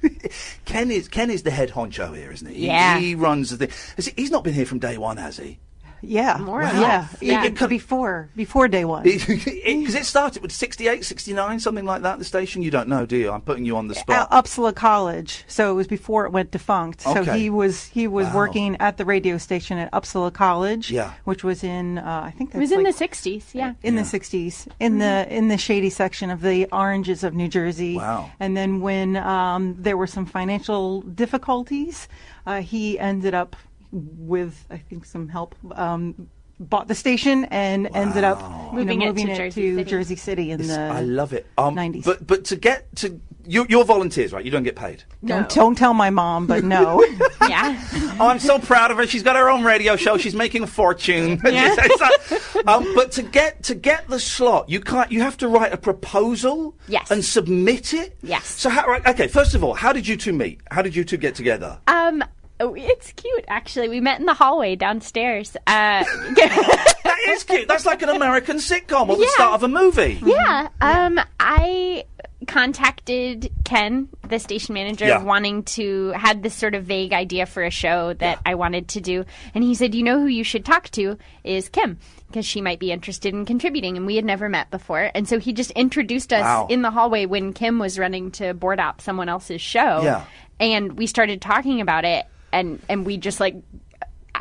you. 0.04 0.10
Ken 0.66 0.92
is 0.92 1.08
Ken 1.08 1.30
is 1.32 1.42
the 1.44 1.50
head 1.52 1.72
honcho 1.72 2.16
here, 2.16 2.32
isn't 2.32 2.48
he? 2.48 2.54
He- 2.56 2.66
Yeah. 2.68 3.00
He, 3.00 3.16
runs 3.16 3.50
the 3.50 3.58
thing. 3.68 3.70
He- 3.98 4.14
He's 4.22 4.32
not 4.32 4.44
been 4.44 4.54
here 4.54 4.66
from 4.68 4.80
day 4.80 4.98
one, 4.98 5.18
has 5.18 5.38
he? 5.38 5.58
Yeah. 6.02 6.38
More 6.38 6.62
or 6.62 6.64
yeah. 6.64 7.08
yeah. 7.22 7.44
It 7.46 7.56
could 7.56 7.70
before 7.70 8.30
before 8.36 8.68
day 8.68 8.86
one. 8.86 9.04
Because 9.04 9.96
it 9.96 10.06
started 10.06 10.42
with 10.42 10.52
68, 10.52 11.06
69, 11.06 11.60
something 11.60 11.86
like 11.86 12.02
that. 12.04 12.20
The 12.20 12.26
station. 12.26 12.62
You 12.62 12.72
don't 12.72 12.88
know, 12.90 13.06
do 13.06 13.18
you? 13.18 13.32
I'm 13.32 13.42
putting 13.42 13.66
you 13.66 13.78
on 13.78 13.88
the 13.88 13.96
At 13.96 14.02
spot. 14.02 14.32
Upsala 14.32 14.76
College, 14.76 15.44
so 15.48 15.72
it 15.72 15.76
was 15.76 15.88
before 15.88 16.26
it 16.26 16.32
went 16.32 16.52
defunct. 16.52 17.02
So 17.02 17.24
he 17.24 17.50
was 17.50 17.86
he 17.88 18.08
was 18.08 18.28
Wow. 18.28 18.36
working 18.36 18.78
at 18.80 18.98
the 18.98 19.06
radio 19.06 19.38
station 19.38 19.78
at 19.78 19.92
Upsala 19.92 20.32
College, 20.34 20.92
Yeah. 20.92 21.14
which 21.26 21.44
was 21.44 21.64
in 21.64 21.98
uh, 21.98 22.24
I 22.26 22.32
think 22.32 22.54
it 22.54 22.58
was 22.58 22.72
in 22.72 22.84
like 22.84 22.96
the 22.96 23.08
'60s. 23.08 23.54
Yeah. 23.54 23.74
in 23.84 23.96
the 23.96 24.04
60s 24.04 24.68
in 24.80 25.00
the 25.00 25.28
in 25.30 25.48
the 25.48 25.58
shady 25.58 25.90
section 25.90 26.30
of 26.30 26.42
the 26.42 26.68
oranges 26.72 27.24
of 27.24 27.34
New 27.34 27.48
Jersey. 27.48 27.96
Wow. 27.98 28.32
And 28.40 28.56
then 28.58 28.82
when 28.82 29.18
um, 29.18 29.76
there 29.78 29.98
were 29.98 30.08
some 30.08 30.26
financial 30.26 31.02
difficulties, 31.02 32.08
uh, 32.46 32.62
he 32.62 32.98
ended 33.00 33.34
up 33.34 33.56
with 33.92 34.66
I 34.70 34.78
think 34.78 35.06
some 35.06 35.28
help. 35.30 35.56
Um, 35.74 36.30
Bought 36.60 36.88
the 36.88 36.94
station 36.94 37.46
and 37.46 37.90
ended 37.96 38.24
up 38.24 38.40
you 38.40 38.46
know, 38.48 38.72
Moving 38.74 39.02
it 39.02 39.08
moving 39.08 39.26
to 39.26 39.34
it 39.34 39.36
Jersey 39.36 39.62
to 39.72 39.76
City. 39.78 39.90
Jersey 39.90 40.16
City 40.16 40.52
in 40.52 40.68
the 40.68 40.80
I 40.80 41.02
love 41.02 41.34
it. 41.34 41.48
Um, 41.58 41.76
90s. 41.76 42.04
But 42.06 42.28
but 42.28 42.46
to 42.46 42.56
get 42.56 42.96
to 42.98 43.20
you, 43.48 43.66
you're 43.68 43.84
volunteers, 43.84 44.32
right? 44.32 44.46
You 44.46 44.52
don't 44.52 44.62
get 44.62 44.76
paid. 44.76 45.04
Don't, 45.26 45.50
don't 45.50 45.76
tell 45.76 45.96
my 45.96 46.12
mom, 46.12 46.46
but 46.46 46.64
no. 46.64 47.04
yeah. 47.50 47.84
Oh, 48.20 48.28
I'm 48.28 48.38
so 48.38 48.60
proud 48.60 48.92
of 48.92 48.98
her. 48.98 49.08
She's 49.08 49.24
got 49.24 49.36
her 49.38 49.50
own 49.50 49.64
radio 49.64 49.96
show. 49.96 50.18
She's 50.18 50.36
making 50.36 50.62
a 50.62 50.68
fortune. 50.68 51.42
Yeah. 51.52 51.76
Um, 52.68 52.94
but 52.94 53.12
to 53.14 53.24
get 53.24 53.64
to 53.64 53.74
get 53.74 54.08
the 54.08 54.20
slot, 54.20 54.70
you 54.70 54.82
can't. 54.82 55.12
You 55.12 55.22
have 55.22 55.36
to 55.38 55.48
write 55.48 55.74
a 55.74 55.78
proposal. 55.78 56.76
Yes. 56.88 57.10
And 57.10 57.26
submit 57.26 57.92
it. 57.96 58.20
Yes. 58.22 58.46
So 58.46 58.70
how? 58.70 58.86
Right, 58.86 59.04
okay. 59.08 59.28
First 59.28 59.56
of 59.56 59.64
all, 59.64 59.74
how 59.74 59.92
did 59.92 60.08
you 60.08 60.16
two 60.16 60.32
meet? 60.32 60.62
How 60.70 60.84
did 60.84 60.96
you 60.96 61.04
two 61.04 61.18
get 61.18 61.34
together? 61.34 61.80
Um, 61.88 62.24
it's 62.76 63.12
cute 63.14 63.46
actually. 63.48 63.90
We 63.90 64.00
met 64.02 64.20
in 64.20 64.26
the 64.26 64.34
hallway 64.34 64.76
downstairs. 64.76 65.56
Uh, 65.68 66.04
that 66.06 67.18
is 67.30 67.44
cute. 67.44 67.68
That's 67.68 67.86
like 67.86 68.02
an 68.02 68.10
American 68.10 68.58
sitcom 68.58 69.10
or 69.10 69.16
the 69.18 69.24
Yeah. 69.24 69.30
start 69.32 69.54
of 69.56 69.64
a 69.64 69.68
movie. 69.68 70.20
yeah. 70.26 70.70
Um, 70.82 71.20
I 71.40 72.06
contacted 72.48 73.52
Ken, 73.64 74.08
the 74.28 74.38
station 74.40 74.74
manager, 74.74 75.06
Yeah. 75.08 75.24
wanting 75.24 75.64
to 75.64 76.10
had 76.12 76.44
this 76.44 76.54
sort 76.54 76.76
of 76.76 76.84
vague 76.84 77.14
idea 77.14 77.46
for 77.46 77.64
a 77.64 77.70
show 77.72 78.14
that 78.16 78.40
I 78.46 78.56
wanted 78.56 78.88
to 78.90 79.02
do, 79.02 79.26
and 79.56 79.64
he 79.64 79.74
said, 79.76 79.96
"You 79.96 80.04
know 80.04 80.20
who 80.20 80.28
you 80.28 80.44
should 80.44 80.66
talk 80.66 80.90
to 80.92 81.18
is 81.44 81.70
Kim." 81.70 81.98
Because 82.28 82.46
she 82.46 82.62
might 82.62 82.80
be 82.80 82.92
interested 82.94 83.34
in 83.34 83.46
contributing, 83.46 83.98
and 83.98 84.06
we 84.06 84.16
had 84.16 84.24
never 84.24 84.48
met 84.48 84.70
before, 84.72 85.12
and 85.14 85.28
so 85.28 85.38
he 85.40 85.52
just 85.54 85.72
introduced 85.72 86.32
us 86.32 86.44
Wow. 86.44 86.68
in 86.70 86.82
the 86.82 86.92
hallway 86.92 87.26
when 87.26 87.52
Kim 87.52 87.78
was 87.80 88.00
running 88.00 88.32
to 88.32 88.54
board 88.54 88.80
up 88.80 89.02
someone 89.02 89.28
else's 89.28 89.60
show, 89.62 90.02
Yeah. 90.04 90.24
and 90.60 90.98
we 90.98 91.08
started 91.08 91.42
talking 91.42 91.82
about 91.82 92.06
it, 92.06 92.26
and 92.52 92.82
and 92.90 93.06
we 93.06 93.18
just 93.18 93.40
like 93.40 93.56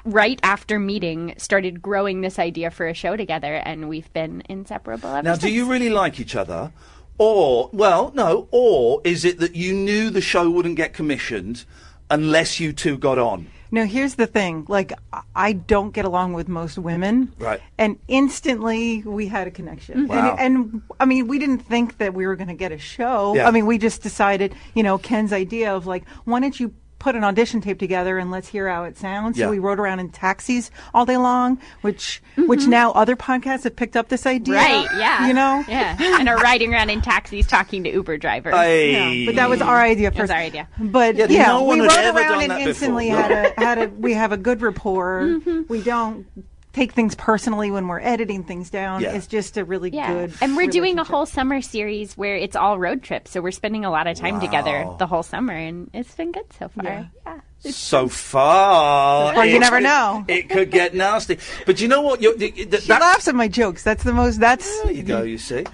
right 0.04 0.40
after 0.42 0.78
meeting 0.78 1.34
started 1.36 1.82
growing 1.82 2.20
this 2.20 2.38
idea 2.38 2.70
for 2.70 2.86
a 2.88 2.94
show 2.94 3.16
together 3.16 3.54
and 3.54 3.88
we've 3.88 4.10
been 4.12 4.42
inseparable 4.48 5.10
ever 5.10 5.22
Now, 5.22 5.36
do 5.36 5.50
you 5.50 5.70
really 5.70 5.90
like 5.90 6.18
each 6.18 6.34
other? 6.34 6.72
Or, 7.18 7.68
well, 7.74 8.12
no, 8.14 8.48
or 8.50 9.02
is 9.04 9.26
it 9.26 9.40
that 9.40 9.54
you 9.54 9.74
knew 9.74 10.08
the 10.08 10.22
show 10.22 10.48
wouldn't 10.48 10.76
get 10.76 10.94
commissioned 10.94 11.66
unless 12.08 12.58
you 12.60 12.72
two 12.72 12.96
got 12.96 13.18
on? 13.18 13.48
No, 13.72 13.84
here's 13.84 14.14
the 14.14 14.26
thing. 14.26 14.64
Like, 14.68 14.94
I- 15.12 15.20
I 15.34 15.52
don't 15.52 15.92
get 15.92 16.04
along 16.06 16.32
with 16.32 16.48
most 16.48 16.78
women. 16.78 17.32
Right. 17.38 17.60
And 17.76 17.98
instantly 18.08 19.02
we 19.02 19.28
had 19.28 19.46
a 19.46 19.50
connection. 19.50 19.98
Mm-hmm. 19.98 20.06
Wow. 20.08 20.36
And, 20.38 20.56
and 20.56 20.82
I 20.98 21.04
mean, 21.04 21.28
we 21.28 21.38
didn't 21.38 21.60
think 21.60 21.98
that 21.98 22.14
we 22.14 22.26
were 22.26 22.36
going 22.36 22.48
to 22.48 22.54
get 22.54 22.72
a 22.72 22.78
show. 22.78 23.34
Yeah. 23.36 23.46
I 23.46 23.50
mean, 23.50 23.66
we 23.66 23.76
just 23.78 24.02
decided, 24.02 24.54
you 24.74 24.82
know, 24.82 24.96
Ken's 24.98 25.32
idea 25.32 25.74
of 25.74 25.86
like, 25.86 26.08
why 26.24 26.40
don't 26.40 26.58
you 26.58 26.72
put 27.00 27.16
an 27.16 27.24
audition 27.24 27.60
tape 27.60 27.80
together 27.80 28.18
and 28.18 28.30
let's 28.30 28.46
hear 28.46 28.68
how 28.68 28.84
it 28.84 28.96
sounds. 28.96 29.36
Yeah. 29.36 29.46
So 29.46 29.50
we 29.50 29.58
rode 29.58 29.80
around 29.80 29.98
in 29.98 30.10
taxis 30.10 30.70
all 30.94 31.04
day 31.04 31.16
long, 31.16 31.58
which 31.80 32.22
which 32.36 32.60
mm-hmm. 32.60 32.70
now 32.70 32.92
other 32.92 33.16
podcasts 33.16 33.64
have 33.64 33.74
picked 33.74 33.96
up 33.96 34.08
this 34.08 34.26
idea. 34.26 34.54
right 34.54 34.86
yeah 34.96 35.26
You 35.26 35.34
know? 35.34 35.64
yeah 35.66 35.96
and 36.20 36.28
are 36.28 36.36
riding 36.38 36.72
around 36.72 36.90
in 36.90 37.00
taxis 37.02 37.46
talking 37.48 37.82
to 37.84 37.90
uber 37.90 38.16
drivers 38.18 38.54
Hey. 38.54 39.24
Yeah, 39.24 39.26
but 39.26 39.34
that 39.36 39.48
was 39.50 39.60
our 39.60 39.80
idea 39.80 40.08
It 40.08 40.12
first. 40.12 40.20
was 40.20 40.30
our 40.30 40.36
idea. 40.38 40.68
But 40.78 41.16
Yeah, 41.16 41.26
yeah, 41.28 41.46
no 41.48 41.64
we 41.64 41.80
rode 41.80 41.90
around 41.90 42.14
done 42.14 42.50
and 42.52 42.68
instantly 42.68 43.08
before. 43.10 43.22
had 43.22 43.32
a 43.58 43.60
had 43.60 43.78
a 43.78 43.88
we 43.88 44.12
have 44.14 44.30
a 44.32 44.36
good 44.36 44.62
rapport. 44.62 45.22
Mm-hmm. 45.22 45.62
We 45.68 45.82
don't 45.82 46.26
take 46.72 46.92
things 46.92 47.14
personally 47.16 47.70
when 47.70 47.88
we're 47.88 48.00
editing 48.00 48.44
things 48.44 48.70
down. 48.70 49.00
Yeah. 49.02 49.12
It's 49.12 49.26
just 49.26 49.56
a 49.56 49.64
really 49.64 49.90
yeah 49.90 50.12
good. 50.12 50.34
and 50.40 50.56
we're 50.56 50.68
doing 50.68 50.98
a 50.98 51.04
whole 51.04 51.26
summer 51.26 51.60
series 51.60 52.16
where 52.16 52.36
it's 52.36 52.54
all 52.54 52.78
road 52.78 53.02
trips 53.02 53.32
so 53.32 53.40
we're 53.40 53.50
spending 53.50 53.84
a 53.84 53.90
lot 53.90 54.06
of 54.06 54.16
time 54.16 54.40
together 54.40 54.86
the 54.98 55.06
whole 55.06 55.22
summer 55.24 55.52
and 55.52 55.90
it's 55.92 56.14
been 56.14 56.30
good 56.32 56.50
so 56.58 56.68
far 56.68 56.84
Yeah. 56.84 57.04
yeah, 57.26 57.40
So 57.72 58.08
far, 58.08 59.36
Or 59.36 59.44
you 59.44 59.58
never 59.58 59.76
could- 59.76 59.82
know. 59.84 60.24
It 60.28 60.48
could 60.48 60.70
get 60.70 60.94
nasty. 60.94 61.38
But 61.66 61.80
you 61.80 61.88
know 61.88 62.00
what? 62.02 62.22
You're, 62.22 62.34
th- 62.36 62.54
th- 62.54 62.82
She 62.82 62.88
that- 62.88 63.00
laughs 63.00 63.28
at 63.28 63.34
my 63.34 63.48
jokes. 63.48 63.82
That's 63.82 64.02
the 64.04 64.12
most. 64.12 64.40
That's 64.40 64.66
There 64.82 64.92
you 64.92 65.02
go. 65.02 65.22
You 65.22 65.38
see. 65.38 65.66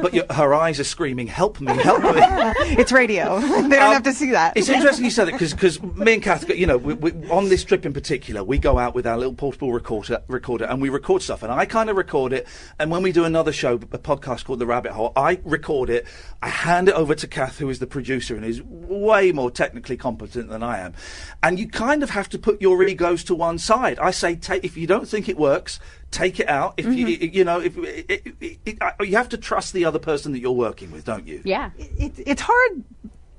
But 0.00 0.14
your, 0.14 0.24
her 0.30 0.54
eyes 0.54 0.78
are 0.78 0.84
screaming, 0.84 1.26
"Help 1.26 1.60
me! 1.60 1.72
Help 1.76 2.02
me!" 2.02 2.10
it's 2.78 2.92
radio. 2.92 3.40
they 3.40 3.46
don't 3.48 3.72
Um, 3.72 3.92
have 3.94 4.02
to 4.04 4.12
see 4.12 4.30
that. 4.32 4.56
It's 4.56 4.68
interesting 4.68 5.04
you 5.04 5.10
said 5.10 5.26
that 5.28 5.38
because 5.38 5.82
me 5.82 6.14
and 6.14 6.22
Kath, 6.22 6.48
you 6.50 6.66
know, 6.66 6.76
we, 6.76 6.94
we, 6.94 7.12
on 7.30 7.48
this 7.48 7.64
trip 7.64 7.86
in 7.86 7.92
particular, 7.92 8.44
we 8.44 8.58
go 8.58 8.78
out 8.78 8.94
with 8.94 9.06
our 9.06 9.16
little 9.16 9.34
portable 9.34 9.72
recorder, 9.72 10.22
recorder 10.28 10.66
and 10.66 10.80
we 10.82 10.88
record 10.88 11.22
stuff. 11.22 11.42
And 11.42 11.50
I 11.52 11.64
kind 11.64 11.88
of 11.90 11.96
record 11.96 12.32
it. 12.32 12.46
And 12.78 12.90
when 12.90 13.02
we 13.02 13.10
do 13.12 13.24
another 13.24 13.52
show, 13.52 13.74
a 13.74 13.78
podcast 13.98 14.44
called 14.44 14.58
The 14.58 14.66
Rabbit 14.66 14.92
Hole, 14.92 15.12
I 15.16 15.40
record 15.44 15.90
it. 15.90 16.06
I 16.42 16.48
hand 16.48 16.88
it 16.88 16.94
over 16.94 17.14
to 17.14 17.26
Kath, 17.26 17.58
who 17.58 17.70
is 17.70 17.78
the 17.78 17.86
producer 17.86 18.36
and 18.36 18.44
is 18.44 18.62
way 18.62 19.32
more 19.32 19.50
technically 19.50 19.96
competent 19.96 20.48
than 20.50 20.62
I 20.62 20.80
am. 20.80 20.92
And 21.42 21.58
you 21.58 21.68
kind 21.68 22.02
of 22.02 22.10
have 22.10 22.28
to 22.30 22.38
put 22.38 22.60
your 22.60 22.82
egos 22.82 23.24
to 23.24 23.34
one 23.34 23.58
side. 23.58 23.98
I 23.98 24.10
say, 24.10 24.36
take, 24.36 24.64
if 24.64 24.76
you 24.76 24.86
don't 24.86 25.08
think 25.08 25.28
it 25.28 25.36
works, 25.38 25.80
take 26.10 26.40
it 26.40 26.48
out. 26.48 26.74
If 26.76 26.86
you, 26.86 27.06
you 27.08 27.44
know, 27.44 27.60
if 27.60 27.76
it, 27.78 28.06
it, 28.08 28.34
it, 28.40 28.58
it, 28.64 28.78
uh, 28.82 28.92
you 29.02 29.16
have 29.16 29.28
to 29.30 29.36
trust 29.38 29.72
the 29.72 29.84
other 29.84 29.98
person 29.98 30.32
that 30.32 30.38
you're 30.40 30.52
working 30.52 30.90
with, 30.92 31.04
don't 31.04 31.26
you? 31.26 31.42
yeah. 31.44 31.70
it, 31.78 32.12
it's 32.16 32.42
hard. 32.42 32.84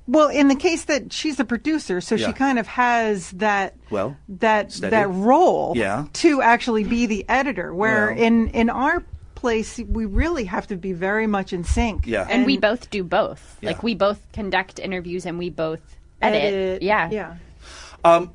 Well, 0.06 0.28
in 0.28 0.48
the 0.48 0.54
case 0.54 0.84
that 0.84 1.12
she's 1.12 1.38
a 1.38 1.44
producer, 1.44 2.00
so 2.00 2.14
Yeah. 2.14 2.28
she 2.28 2.32
kind 2.32 2.58
of 2.58 2.66
has 2.66 3.30
that 3.32 3.74
Well, 3.90 4.16
that 4.28 4.72
steady. 4.72 4.90
that 4.92 5.08
role 5.10 5.74
Yeah. 5.76 6.06
to 6.14 6.40
actually 6.40 6.84
be 6.84 7.04
the 7.06 7.26
editor. 7.28 7.74
Where 7.74 8.06
Well. 8.08 8.18
in 8.18 8.48
in 8.50 8.70
our 8.70 9.04
place, 9.34 9.78
we 9.86 10.06
really 10.06 10.44
have 10.44 10.66
to 10.68 10.76
be 10.76 10.92
very 10.94 11.26
much 11.26 11.52
in 11.52 11.62
sync. 11.62 12.06
Yeah. 12.06 12.26
and 12.30 12.46
we 12.46 12.56
both 12.56 12.88
do 12.90 13.04
both 13.04 13.58
Yeah. 13.60 13.70
like 13.70 13.82
we 13.82 13.94
both 13.94 14.20
conduct 14.32 14.78
interviews 14.78 15.26
and 15.26 15.38
we 15.38 15.50
both 15.50 15.80
edit, 16.22 16.42
edit. 16.42 16.82
yeah 16.82 17.10
yeah. 17.10 17.34
Um, 18.04 18.30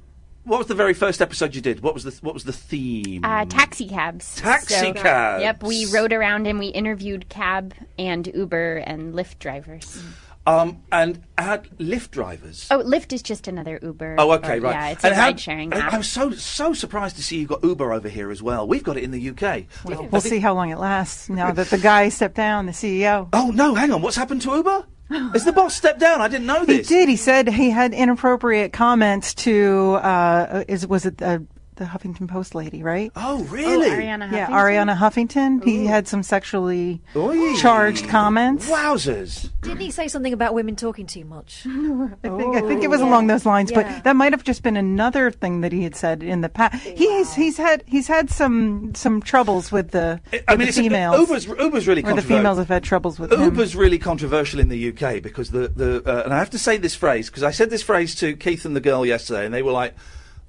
what 0.45 0.57
was 0.57 0.67
the 0.67 0.75
very 0.75 0.93
first 0.93 1.21
episode 1.21 1.55
you 1.55 1.61
did? 1.61 1.81
What 1.81 1.93
was 1.93 2.03
the 2.03 2.11
What 2.21 2.33
was 2.33 2.43
the 2.43 2.53
theme? 2.53 3.23
Uh, 3.23 3.45
taxi 3.45 3.87
cabs. 3.87 4.35
Taxi 4.35 4.73
So- 4.75 4.93
cabs. 4.93 5.41
Yep, 5.41 5.63
we 5.63 5.85
rode 5.85 6.13
around 6.13 6.47
and 6.47 6.59
we 6.59 6.67
interviewed 6.67 7.29
cab 7.29 7.73
and 7.97 8.27
Uber 8.33 8.77
and 8.77 9.13
Lyft 9.13 9.39
drivers. 9.39 10.01
um, 10.45 10.81
and 10.91 11.23
had 11.37 11.69
Lyft 11.79 12.11
drivers. 12.11 12.67
Oh, 12.69 12.79
Lyft 12.79 13.13
is 13.13 13.21
just 13.21 13.47
another 13.47 13.79
Uber. 13.81 14.15
Oh, 14.19 14.31
okay, 14.33 14.57
or- 14.57 14.61
right. 14.61 14.73
Yeah, 14.73 14.89
it's 14.89 15.03
And 15.05 15.13
a 15.13 15.17
ride 15.17 15.39
sharing 15.39 15.73
I- 15.73 15.77
app. 15.77 15.93
I'm 15.93 16.03
so 16.03 16.31
so 16.31 16.73
surprised 16.73 17.15
to 17.15 17.23
see 17.23 17.37
you've 17.37 17.47
got 17.49 17.63
Uber 17.63 17.93
over 17.93 18.09
here 18.09 18.29
as 18.29 18.43
well. 18.43 18.67
We've 18.67 18.83
got 18.83 18.97
it 18.97 19.03
in 19.05 19.11
the 19.11 19.21
UK. 19.29 19.67
We'll 19.85 20.19
see 20.19 20.39
how 20.39 20.53
long 20.53 20.69
it 20.69 20.77
lasts 20.79 21.29
now 21.29 21.51
that 21.51 21.69
the 21.69 21.77
guy 21.77 22.09
stepped 22.09 22.35
down, 22.35 22.65
the 22.65 22.73
CEO. 22.73 23.29
Oh 23.31 23.51
no, 23.55 23.73
hang 23.75 23.91
on. 23.93 24.01
What's 24.01 24.17
happened 24.17 24.41
to 24.41 24.51
Uber? 24.53 24.85
Has 25.09 25.43
the 25.45 25.51
boss 25.51 25.75
stepped 25.75 25.99
down? 25.99 26.21
I 26.21 26.27
didn't 26.27 26.47
know 26.47 26.65
this. 26.65 26.87
He 26.87 26.95
did. 26.95 27.09
He 27.09 27.15
said 27.15 27.47
he 27.47 27.69
had 27.69 27.93
inappropriate 27.93 28.73
comments 28.73 29.33
to 29.35 29.99
uh, 30.01 30.63
is 30.67 30.87
was 30.87 31.05
it 31.05 31.21
uh, 31.21 31.39
the 31.75 31.85
Huffington 31.85 32.27
Post 32.27 32.55
lady, 32.55 32.83
right? 32.83 33.11
Oh 33.15 33.33
Oh, 33.33 33.43
really? 33.45 33.89
Arianna 33.89 34.31
Yeah, 34.31 34.47
Huffington? 34.47 34.49
Arianna 34.51 34.97
Huffington. 34.97 35.63
He 35.63 35.85
had 35.87 36.07
some 36.07 36.21
sexually 36.21 37.01
Oy. 37.15 37.55
charged 37.55 38.07
comments. 38.09 38.69
Wowzers! 38.69 39.49
Didn't 39.61 39.79
he 39.79 39.89
say 39.91 40.07
something 40.07 40.33
about 40.33 40.53
women 40.53 40.75
talking 40.75 41.07
too 41.07 41.25
much? 41.25 41.63
I 41.65 42.09
think, 42.21 42.55
I 42.55 42.61
think 42.61 42.83
it 42.83 42.89
was 42.89 43.01
Yeah. 43.01 43.07
along 43.09 43.27
those 43.27 43.45
lines, 43.45 43.71
Yeah. 43.71 43.81
but 43.93 44.03
that 44.03 44.15
might 44.15 44.33
have 44.33 44.43
just 44.43 44.61
been 44.61 44.77
another 44.77 45.31
thing 45.31 45.61
that 45.61 45.71
he 45.71 45.83
had 45.83 45.95
said 45.95 46.21
in 46.21 46.41
the 46.41 46.49
past. 46.49 46.83
He's 46.83 47.33
he's 47.33 47.57
had 47.57 47.83
he's 47.87 48.07
had 48.07 48.29
some 48.29 48.93
some 48.93 49.21
troubles 49.21 49.71
with 49.71 49.91
the, 49.91 50.19
I 50.47 50.51
mean, 50.51 50.59
the 50.59 50.67
it's 50.67 50.77
females. 50.77 51.17
Uber's 51.19 51.47
Uber's 51.47 51.87
really 51.87 52.03
or 52.03 52.13
the 52.13 52.21
females 52.21 52.57
have 52.59 52.67
had 52.67 52.83
troubles 52.83 53.19
with 53.19 53.31
him. 53.33 53.41
Uber's 53.41 53.75
really 53.75 53.97
controversial 53.97 54.59
in 54.59 54.69
the 54.69 54.89
UK 54.89 55.21
because 55.23 55.49
the 55.51 55.69
the 55.69 56.03
uh, 56.05 56.23
and 56.25 56.33
I 56.33 56.37
have 56.39 56.49
to 56.51 56.59
say 56.59 56.77
this 56.77 56.93
phrase 56.93 57.29
because 57.29 57.43
I 57.43 57.51
said 57.51 57.69
this 57.69 57.81
phrase 57.83 58.13
to 58.15 58.35
Keith 58.35 58.65
and 58.65 58.75
the 58.75 58.81
girl 58.81 59.05
yesterday 59.05 59.45
and 59.45 59.53
they 59.53 59.63
were 59.63 59.71
like, 59.71 59.95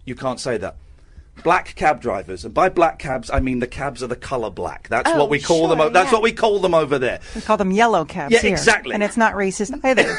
"You 0.05 0.15
can't 0.15 0.39
say 0.41 0.59
that." 0.59 0.77
Black 1.43 1.75
cab 1.75 2.01
drivers, 2.01 2.45
and 2.45 2.55
by 2.55 2.69
black 2.69 2.99
cabs 2.99 3.29
I 3.31 3.41
mean 3.41 3.59
the 3.59 3.67
cabs 3.67 4.03
are 4.03 4.07
the 4.07 4.17
colour 4.17 4.51
black. 4.51 4.89
That's 4.89 5.11
Oh, 5.11 5.19
what 5.19 5.29
we 5.31 5.41
call 5.41 5.69
them. 5.69 5.81
o- 5.81 5.89
That's 5.91 6.09
yeah. 6.09 6.13
what 6.15 6.23
we 6.23 6.33
call 6.33 6.59
them 6.61 6.75
over 6.75 6.99
there. 6.99 7.21
We 7.35 7.41
call 7.41 7.57
them 7.57 7.71
yellow 7.73 8.05
cabs 8.05 8.33
Yeah, 8.33 8.41
here. 8.41 8.53
exactly. 8.53 8.95
And 8.95 9.03
it's 9.03 9.17
not 9.17 9.35
racist 9.35 9.79
either. 9.85 10.17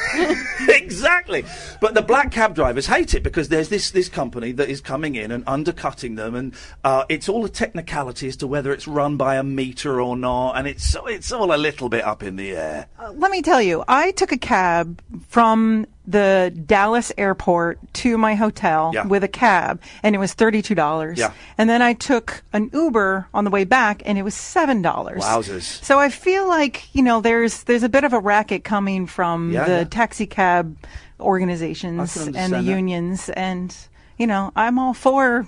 exactly. 0.76 1.46
But 1.82 1.94
the 1.94 2.02
black 2.02 2.32
cab 2.32 2.54
drivers 2.54 2.88
hate 2.88 3.14
it 3.16 3.24
because 3.24 3.50
there's 3.50 3.70
this, 3.70 3.92
this 3.92 4.10
company 4.10 4.52
that 4.54 4.70
is 4.70 4.82
coming 4.82 5.16
in 5.16 5.32
and 5.32 5.44
undercutting 5.48 6.16
them, 6.16 6.36
and 6.36 6.54
uh, 6.84 7.06
it's 7.10 7.30
all 7.30 7.46
a 7.46 7.50
technicality 7.50 8.28
as 8.28 8.36
to 8.38 8.48
whether 8.48 8.72
it's 8.72 8.88
run 8.88 9.18
by 9.18 9.36
a 9.36 9.44
meter 9.44 10.02
or 10.02 10.16
not, 10.18 10.54
and 10.58 10.68
it's 10.68 10.96
it's 11.08 11.32
all 11.32 11.54
a 11.54 11.58
little 11.58 11.90
bit 11.90 12.04
up 12.04 12.24
in 12.24 12.36
the 12.36 12.52
air. 12.52 12.88
Let 13.14 13.32
me 13.32 13.42
tell 13.42 13.62
you, 13.62 13.84
I 13.88 14.12
took 14.12 14.32
a 14.32 14.38
cab 14.38 15.02
from 15.28 15.86
the 16.08 16.54
Dallas 16.66 17.12
airport 17.18 17.80
to 17.94 18.18
my 18.18 18.36
hotel 18.36 18.92
Yeah. 18.94 19.08
with 19.08 19.24
a 19.24 19.28
cab, 19.28 19.82
and 20.04 20.16
it 20.16 20.20
was 20.20 20.36
$32. 20.36 21.18
Yeah. 21.18 21.32
And 21.58 21.70
then 21.70 21.82
I 21.82 21.94
took 21.94 22.44
an 22.54 22.70
Uber 22.74 23.28
on 23.34 23.44
the 23.44 23.50
way 23.50 23.64
back, 23.64 24.02
and 24.06 24.18
it 24.18 24.24
was 24.24 24.36
$7. 24.36 24.84
Wowzers. 25.22 25.84
So 25.84 26.00
I 26.00 26.10
feel 26.10 26.48
like, 26.48 26.94
you 26.96 27.02
know, 27.04 27.22
there's 27.22 27.64
there's 27.64 27.84
a 27.84 27.90
bit 27.90 28.04
of 28.04 28.14
a 28.14 28.20
racket 28.20 28.64
coming 28.64 29.08
from 29.08 29.52
Yeah, 29.52 29.66
the 29.66 29.78
yeah. 29.80 29.84
taxi 29.86 30.26
cab 30.28 30.76
organizations 31.20 32.16
and 32.18 32.36
the 32.54 32.58
that. 32.58 32.64
unions, 32.64 33.30
and, 33.30 33.76
you 34.18 34.28
know, 34.28 34.52
I'm 34.56 34.78
all 34.80 34.94
for 34.94 35.48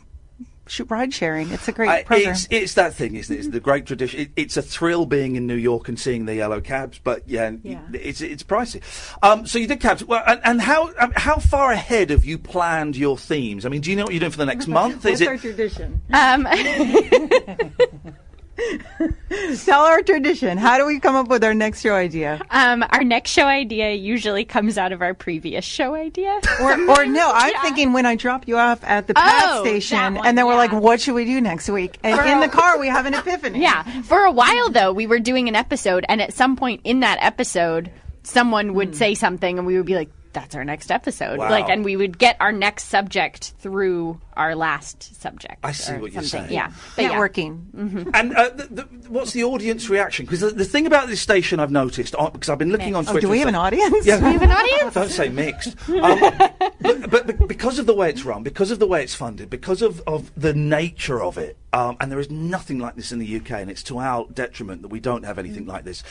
ride 0.90 1.14
sharing. 1.14 1.52
It's 1.52 1.68
a 1.68 1.72
great 1.72 1.90
I- 1.90 2.04
program. 2.04 2.32
it's 2.32 2.48
it's 2.52 2.74
that 2.76 2.94
thing, 2.94 3.16
isn't 3.16 3.36
it? 3.36 3.40
It's 3.40 3.48
the 3.50 3.60
great 3.60 3.86
tradition. 3.86 4.20
It, 4.22 4.32
it's 4.36 4.58
a 4.58 4.62
thrill 4.62 5.06
being 5.06 5.36
in 5.36 5.48
New 5.48 5.56
York 5.56 5.88
and 5.90 6.00
seeing 6.00 6.26
the 6.26 6.36
yellow 6.36 6.62
cabs, 6.62 7.00
but 7.04 7.24
yeah, 7.28 7.52
Yeah. 7.64 7.82
it's 7.94 8.22
it's 8.22 8.44
pricey. 8.44 8.82
Um, 9.22 9.46
so 9.48 9.60
you 9.60 9.68
did 9.68 9.80
cabs. 9.80 10.04
Well, 10.04 10.24
and, 10.28 10.40
and 10.44 10.62
how 10.62 10.92
um, 11.00 11.12
how 11.16 11.38
far 11.38 11.72
ahead 11.72 12.10
have 12.10 12.26
you 12.26 12.38
planned 12.38 12.96
your 12.96 13.18
themes? 13.18 13.66
I 13.66 13.70
mean, 13.70 13.82
do 13.82 13.90
you 13.90 13.96
know 13.96 14.04
what 14.04 14.14
you're 14.14 14.20
doing 14.20 14.32
for 14.32 14.38
the 14.38 14.46
next 14.46 14.68
month? 14.80 15.06
Is 15.06 15.20
What's 15.22 15.28
our 15.28 15.34
it 15.36 15.42
tradition? 15.42 16.02
Um, 16.14 16.48
Tell 19.66 19.82
our 19.82 20.02
tradition. 20.02 20.58
How 20.58 20.78
do 20.78 20.86
we 20.86 21.00
come 21.00 21.16
up 21.16 21.28
with 21.28 21.44
our 21.44 21.54
next 21.54 21.82
show 21.82 21.94
idea? 21.94 22.42
Um, 22.50 22.84
our 22.90 23.04
next 23.04 23.32
show 23.32 23.46
idea 23.46 23.94
usually 23.94 24.46
comes 24.46 24.78
out 24.78 24.92
of 24.92 25.02
our 25.02 25.14
previous 25.14 25.66
show 25.66 25.96
idea. 25.96 26.40
Or, 26.60 26.74
or 26.90 27.06
no, 27.06 27.32
I'm 27.34 27.54
thinking 27.62 27.94
when 27.94 28.06
I 28.08 28.16
drop 28.16 28.48
you 28.48 28.58
off 28.58 28.84
at 28.84 29.06
the 29.08 29.14
pad 29.14 29.44
Oh, 29.46 29.64
station, 29.64 30.16
one, 30.16 30.26
and 30.26 30.38
then 30.38 30.46
we're 30.48 30.54
yeah. 30.54 30.58
like, 30.58 30.72
"What 30.72 31.00
should 31.00 31.14
we 31.14 31.24
do 31.26 31.40
next 31.40 31.70
week?" 31.70 31.98
And 32.04 32.20
in 32.28 32.40
the 32.40 32.48
car, 32.48 32.80
we 32.80 32.88
have 32.88 33.06
an 33.06 33.14
epiphany. 33.14 33.62
Yeah. 33.62 33.84
For 34.02 34.24
a 34.26 34.32
while, 34.32 34.70
though, 34.70 34.92
we 34.92 35.06
were 35.06 35.20
doing 35.20 35.48
an 35.48 35.56
episode, 35.56 36.04
and 36.10 36.20
at 36.22 36.34
some 36.34 36.56
point 36.56 36.82
in 36.84 37.02
that 37.02 37.20
episode, 37.22 37.92
someone 38.24 38.74
would 38.74 38.96
say 38.96 39.14
something, 39.14 39.58
and 39.60 39.68
we 39.68 39.78
would 39.78 39.86
be 39.86 39.96
like, 39.96 40.10
that's 40.34 40.56
our 40.56 40.64
next 40.64 40.92
episode. 40.92 41.40
Wow. 41.40 41.50
Like, 41.50 41.70
and 41.70 41.84
we 41.84 41.96
would 41.96 42.18
get 42.18 42.38
our 42.40 42.52
next 42.52 42.86
subject 42.86 43.54
through 43.60 44.20
our 44.36 44.56
last 44.56 45.20
subject. 45.22 45.58
I 45.64 45.72
see 45.72 45.94
or 45.94 46.00
what 46.00 46.14
you're 46.14 46.24
saying. 46.24 46.52
Yeah. 46.52 46.72
But 46.96 47.04
yeah. 47.04 47.14
networking. 47.14 48.12
And 48.14 48.36
uh, 48.36 48.50
the, 48.50 48.64
the, 48.64 48.84
what's 49.10 49.32
the 49.32 49.44
audience 49.44 49.90
reaction? 49.90 50.26
Because 50.26 50.42
the, 50.42 50.50
the 50.52 50.66
thing 50.66 50.86
about 50.86 51.08
this 51.08 51.22
station 51.22 51.60
I've 51.60 51.72
noticed, 51.72 52.14
because 52.14 52.50
I've 52.50 52.58
been 52.58 52.72
looking 52.72 52.96
on 52.96 53.04
Twitter. 53.04 53.10
Oh, 53.10 53.22
Twitter. 53.22 53.28
do 53.28 53.32
we 53.32 53.40
have 53.40 53.48
and 53.48 53.56
an 53.56 53.62
audience? 53.62 54.06
Yeah. 54.06 54.18
We 54.28 54.34
have 54.34 54.42
an 54.42 54.52
audience? 54.52 54.94
Don't 54.94 55.10
say 55.10 55.30
mixed. 55.30 55.76
Um, 55.90 56.20
but, 56.20 57.10
but, 57.10 57.28
but 57.28 57.48
because 57.48 57.80
of 57.80 57.86
the 57.86 57.94
way 57.94 58.10
it's 58.10 58.26
run, 58.26 58.44
because 58.44 58.72
of 58.72 58.80
the 58.80 58.88
way 58.88 59.04
it's 59.04 59.16
funded, 59.16 59.50
because 59.50 59.82
of, 59.82 60.02
of 60.06 60.32
the 60.36 60.54
nature 60.54 61.22
of 61.22 61.38
it, 61.38 61.58
um, 61.78 61.96
and 62.00 62.12
there 62.12 62.18
is 62.20 62.32
nothing 62.32 62.80
like 62.80 62.96
this 62.96 63.12
in 63.12 63.20
the 63.20 63.36
UK, 63.36 63.52
and 63.52 63.70
it's 63.70 63.84
to 63.84 64.00
our 64.00 64.26
detriment 64.34 64.82
that 64.82 64.88
we 64.88 65.00
don't 65.00 65.24
have 65.24 65.38
anything 65.38 65.68
like 65.68 65.84
this. 65.84 66.02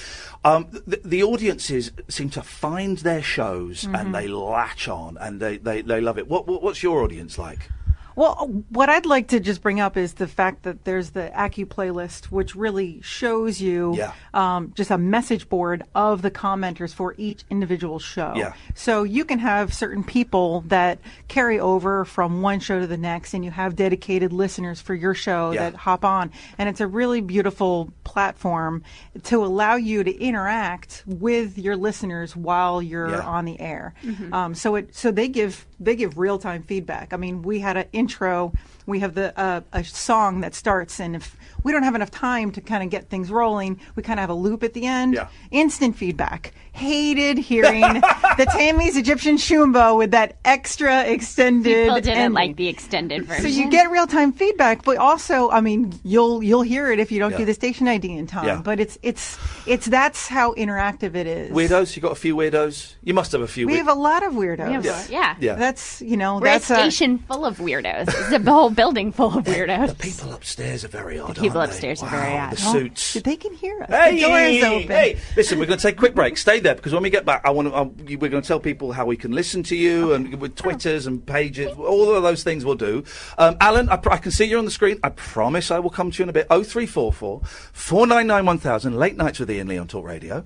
Um, 0.45 0.69
the, 0.87 1.01
the 1.05 1.25
audiences 1.25 1.91
seem 2.09 2.31
to 2.31 2.43
find 2.43 2.99
their 2.99 3.21
shows 3.21 3.83
and 3.83 4.15
they 4.15 4.29
latch 4.29 4.87
on 4.87 5.19
and 5.21 5.41
they, 5.41 5.57
they, 5.57 5.83
they 5.83 6.01
love 6.01 6.19
it. 6.19 6.29
What, 6.29 6.47
what, 6.47 6.63
what's 6.63 6.85
your 6.85 7.03
audience 7.03 7.37
like? 7.37 7.69
Well, 8.17 8.65
what 8.71 8.89
I'd 8.89 9.05
like 9.07 9.29
to 9.29 9.41
just 9.41 9.61
bring 9.63 9.79
up 9.79 9.97
is 9.99 10.15
the 10.15 10.27
fact 10.27 10.63
that 10.63 10.85
there's 10.85 11.11
the 11.11 11.31
Acu 11.37 11.67
playlist, 11.67 12.25
which 12.27 12.57
really 12.57 13.01
shows 13.03 13.61
you 13.61 13.95
Yeah. 13.97 14.13
um, 14.33 14.73
just 14.75 14.91
a 14.91 14.97
message 14.97 15.49
board 15.51 15.85
of 15.95 16.23
the 16.23 16.31
commenters 16.31 16.95
for 16.95 17.15
each 17.19 17.45
individual 17.51 17.99
show. 17.99 18.33
Yeah. 18.35 18.55
So 18.75 19.03
you 19.03 19.27
can 19.27 19.39
have 19.39 19.75
certain 19.75 20.03
people 20.03 20.65
that 20.69 20.99
carry 21.29 21.61
over 21.61 22.07
from 22.07 22.41
one 22.41 22.59
show 22.61 22.81
to 22.81 22.87
the 22.87 22.97
next, 22.97 23.35
and 23.35 23.45
you 23.45 23.51
have 23.51 23.77
dedicated 23.77 24.33
listeners 24.33 24.81
for 24.81 24.95
your 24.95 25.13
show 25.13 25.51
Yeah. 25.53 25.69
that 25.71 25.75
hop 25.77 26.03
on. 26.05 26.33
And 26.57 26.71
it's 26.71 26.81
a 26.81 26.87
really 26.87 27.21
beautiful 27.21 27.93
platform 28.05 28.83
to 29.25 29.45
allow 29.45 29.75
you 29.77 30.03
to 30.03 30.11
interact 30.19 31.05
with 31.07 31.59
your 31.59 31.77
listeners 31.77 32.35
while 32.35 32.81
you're 32.81 33.11
Yeah. 33.11 33.21
on 33.21 33.45
the 33.45 33.61
air. 33.61 33.93
Um, 34.33 34.55
so 34.55 34.75
it 34.77 34.95
so 34.97 35.11
they 35.11 35.29
give 35.29 35.67
they 35.79 35.95
give 35.95 36.17
real 36.17 36.39
time 36.39 36.63
feedback. 36.63 37.13
I 37.13 37.19
mean, 37.19 37.43
we 37.43 37.59
had 37.61 37.77
an 37.77 37.85
intro. 38.07 38.53
We 38.87 39.01
have 39.01 39.14
the 39.14 39.38
uh, 39.38 39.61
a 39.72 39.83
song 39.85 40.40
that 40.42 40.55
starts, 40.55 41.01
and 41.01 41.16
if 41.16 41.37
we 41.64 41.72
don't 41.72 41.83
have 41.83 41.94
enough 41.96 42.11
time 42.12 42.53
to 42.53 42.61
kind 42.61 42.85
of 42.85 42.90
get 42.90 43.09
things 43.11 43.31
rolling, 43.31 43.81
we 43.96 44.03
kind 44.03 44.18
of 44.18 44.22
have 44.22 44.31
a 44.31 44.35
loop 44.35 44.62
at 44.62 44.75
the 44.75 44.87
end. 44.87 45.14
Yeah. 45.14 45.29
Instant 45.51 45.96
feedback. 45.96 46.53
Hated 46.72 47.38
hearing 47.38 47.81
the 47.81 48.46
Tammy's 48.53 48.96
Egyptian 48.99 49.37
Shumbo 49.38 49.96
with 49.96 50.11
that 50.11 50.37
extra 50.44 51.05
extended. 51.05 51.72
People 51.87 51.94
didn't 51.96 52.11
ending. 52.16 52.33
like 52.35 52.57
the 52.57 52.68
extended 52.68 53.25
version. 53.25 53.42
So 53.42 53.49
you 53.49 53.70
get 53.70 53.90
real 53.90 54.07
time 54.07 54.33
feedback, 54.33 54.85
but 54.85 54.99
also, 54.99 55.49
I 55.51 55.62
mean, 55.62 55.99
you'll 56.05 56.42
you'll 56.42 56.62
hear 56.62 56.92
it 56.92 57.01
if 57.01 57.11
you 57.11 57.18
don't 57.18 57.31
Yeah. 57.33 57.38
do 57.38 57.44
the 57.46 57.55
station 57.55 57.88
ID 57.88 58.12
in 58.16 58.27
time. 58.27 58.46
Yeah. 58.46 58.61
But 58.62 58.79
it's 58.79 58.99
it's 59.03 59.38
it's 59.66 59.87
that's 59.87 60.29
how 60.29 60.53
interactive 60.55 61.14
it 61.14 61.27
is. 61.27 61.51
Weirdos? 61.51 61.96
You 61.96 62.03
got 62.03 62.12
a 62.12 62.16
few 62.16 62.37
weirdos? 62.37 62.94
You 63.03 63.14
must 63.14 63.33
have 63.33 63.40
a 63.40 63.46
few. 63.49 63.66
We 63.66 63.72
weird- 63.72 63.87
have 63.87 63.96
a 63.96 64.01
lot 64.01 64.22
of 64.22 64.35
weirdos. 64.35 64.66
We 64.68 64.75
have- 64.75 64.85
Yeah. 64.85 65.05
yeah. 65.09 65.37
Yeah. 65.40 65.55
That's 65.55 66.03
you 66.03 66.16
know 66.18 66.35
We're 66.37 66.44
that's 66.44 66.70
a 66.70 66.75
a- 66.75 66.77
station 66.77 67.18
full 67.20 67.46
of 67.46 67.57
weirdos. 67.57 68.09
It's 68.09 68.33
a 68.33 68.51
whole 68.51 68.68
building 68.77 69.11
full 69.11 69.39
of 69.39 69.45
weirdos. 69.45 69.89
The 69.89 69.95
people 69.97 70.33
upstairs 70.33 70.85
are 70.85 70.89
very 70.89 71.19
odd. 71.19 71.35
The 71.35 71.41
people 71.41 71.59
aren't 71.59 71.71
they? 71.73 71.77
upstairs 71.77 72.03
are 72.03 72.07
Wow, 72.07 72.11
very 72.23 72.39
odd. 72.39 72.51
The 72.57 72.62
Oh, 72.67 72.73
suits. 72.73 73.15
they 73.15 73.37
can 73.37 73.55
hear 73.55 73.83
us. 73.83 73.89
Hey, 73.91 74.15
the 74.17 74.21
door 74.21 74.39
is 74.39 74.65
open. 74.65 74.89
hey! 74.89 75.19
Listen, 75.37 75.59
we're 75.59 75.67
going 75.67 75.79
to 75.79 75.83
take 75.83 75.97
a 75.97 75.99
quick 75.99 76.15
break. 76.15 76.37
Stay 76.37 76.61
there 76.61 76.75
because 76.77 76.93
when 76.93 77.03
we 77.03 77.11
get 77.11 77.25
back, 77.25 77.43
I 77.45 77.51
want 77.51 77.69
to. 77.69 77.75
Uh, 77.75 77.85
we're 78.17 78.29
going 78.31 78.43
to 78.43 78.47
tell 78.47 78.61
people 78.61 78.93
how 78.93 79.05
we 79.07 79.17
can 79.17 79.33
listen 79.33 79.62
to 79.65 79.77
you 79.77 80.12
and 80.12 80.41
with 80.41 80.55
Twitters 80.55 81.07
and 81.07 81.25
pages. 81.27 81.73
All 81.77 82.15
of 82.15 82.23
those 82.23 82.43
things 82.45 82.65
we'll 82.65 82.75
do. 82.77 83.03
Um, 83.39 83.57
Alan, 83.61 83.89
I, 83.89 83.97
pr- 83.97 84.12
I 84.12 84.19
can 84.19 84.31
see 84.31 84.45
you 84.45 84.59
on 84.59 84.65
the 84.65 84.71
screen. 84.71 84.99
I 85.03 85.09
promise 85.09 85.71
I 85.71 85.79
will 85.79 85.91
come 85.91 86.11
to 86.11 86.19
you 86.19 86.23
in 86.25 86.29
a 86.29 86.33
bit. 86.33 86.47
Oh 86.51 86.62
three 86.62 86.87
four 86.87 87.12
four 87.12 87.41
four 87.73 88.07
nine 88.07 88.27
nine 88.27 88.47
one 88.47 88.59
thousand. 88.59 88.97
Late 88.97 89.17
nights 89.17 89.39
with 89.41 89.51
Iain 89.51 89.67
Lee 89.69 89.79
on 89.79 89.89
Talk 89.89 90.05
Radio. 90.05 90.45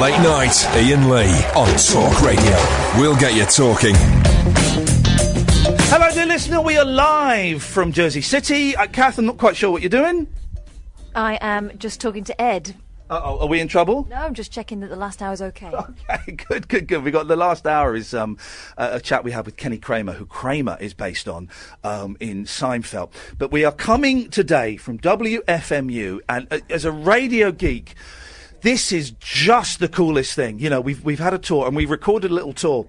Late 0.00 0.18
night, 0.22 0.64
Iain 0.74 1.08
Lee 1.10 1.44
on 1.54 1.76
Talk 1.76 2.22
Radio. 2.22 3.00
We'll 3.00 3.16
get 3.16 3.34
you 3.34 3.44
talking. 3.44 3.94
Hello, 5.66 6.10
dear 6.12 6.26
listener. 6.26 6.60
We 6.60 6.76
are 6.76 6.84
live 6.84 7.62
from 7.62 7.90
Jersey 7.90 8.20
City. 8.20 8.76
Uh, 8.76 8.86
Kath, 8.86 9.16
I'm 9.16 9.24
not 9.24 9.38
quite 9.38 9.56
sure 9.56 9.70
what 9.70 9.80
you're 9.80 9.88
doing. 9.88 10.26
I 11.14 11.38
am 11.40 11.76
just 11.78 12.02
talking 12.02 12.22
to 12.24 12.38
Ed. 12.38 12.74
Uh-oh, 13.08 13.38
are 13.38 13.46
we 13.46 13.60
in 13.60 13.68
trouble? 13.68 14.06
No, 14.10 14.16
I'm 14.16 14.34
just 14.34 14.52
checking 14.52 14.80
that 14.80 14.88
the 14.88 14.96
last 14.96 15.22
hour's 15.22 15.40
okay. 15.40 15.70
Okay, 16.10 16.32
good, 16.32 16.68
good, 16.68 16.86
good. 16.86 17.02
We 17.02 17.10
got 17.10 17.28
the 17.28 17.36
last 17.36 17.66
hour 17.66 17.96
is 17.96 18.12
um, 18.12 18.36
a, 18.76 18.96
a 18.96 19.00
chat 19.00 19.24
we 19.24 19.30
had 19.30 19.46
with 19.46 19.56
Kenny 19.56 19.78
Kramer, 19.78 20.12
who 20.12 20.26
Kramer 20.26 20.76
is 20.80 20.92
based 20.92 21.28
on 21.28 21.48
um, 21.82 22.18
in 22.20 22.44
Seinfeld. 22.44 23.10
But 23.38 23.50
we 23.50 23.64
are 23.64 23.72
coming 23.72 24.28
today 24.28 24.76
from 24.76 24.98
WFMU, 24.98 26.20
and 26.28 26.46
uh, 26.50 26.60
as 26.68 26.84
a 26.84 26.92
radio 26.92 27.50
geek, 27.50 27.94
this 28.60 28.92
is 28.92 29.12
just 29.12 29.78
the 29.78 29.88
coolest 29.88 30.34
thing. 30.34 30.58
You 30.58 30.68
know, 30.68 30.82
we've 30.82 31.02
we've 31.04 31.18
had 31.18 31.32
a 31.32 31.38
tour 31.38 31.66
and 31.66 31.74
we 31.74 31.86
recorded 31.86 32.30
a 32.30 32.34
little 32.34 32.52
tour 32.52 32.86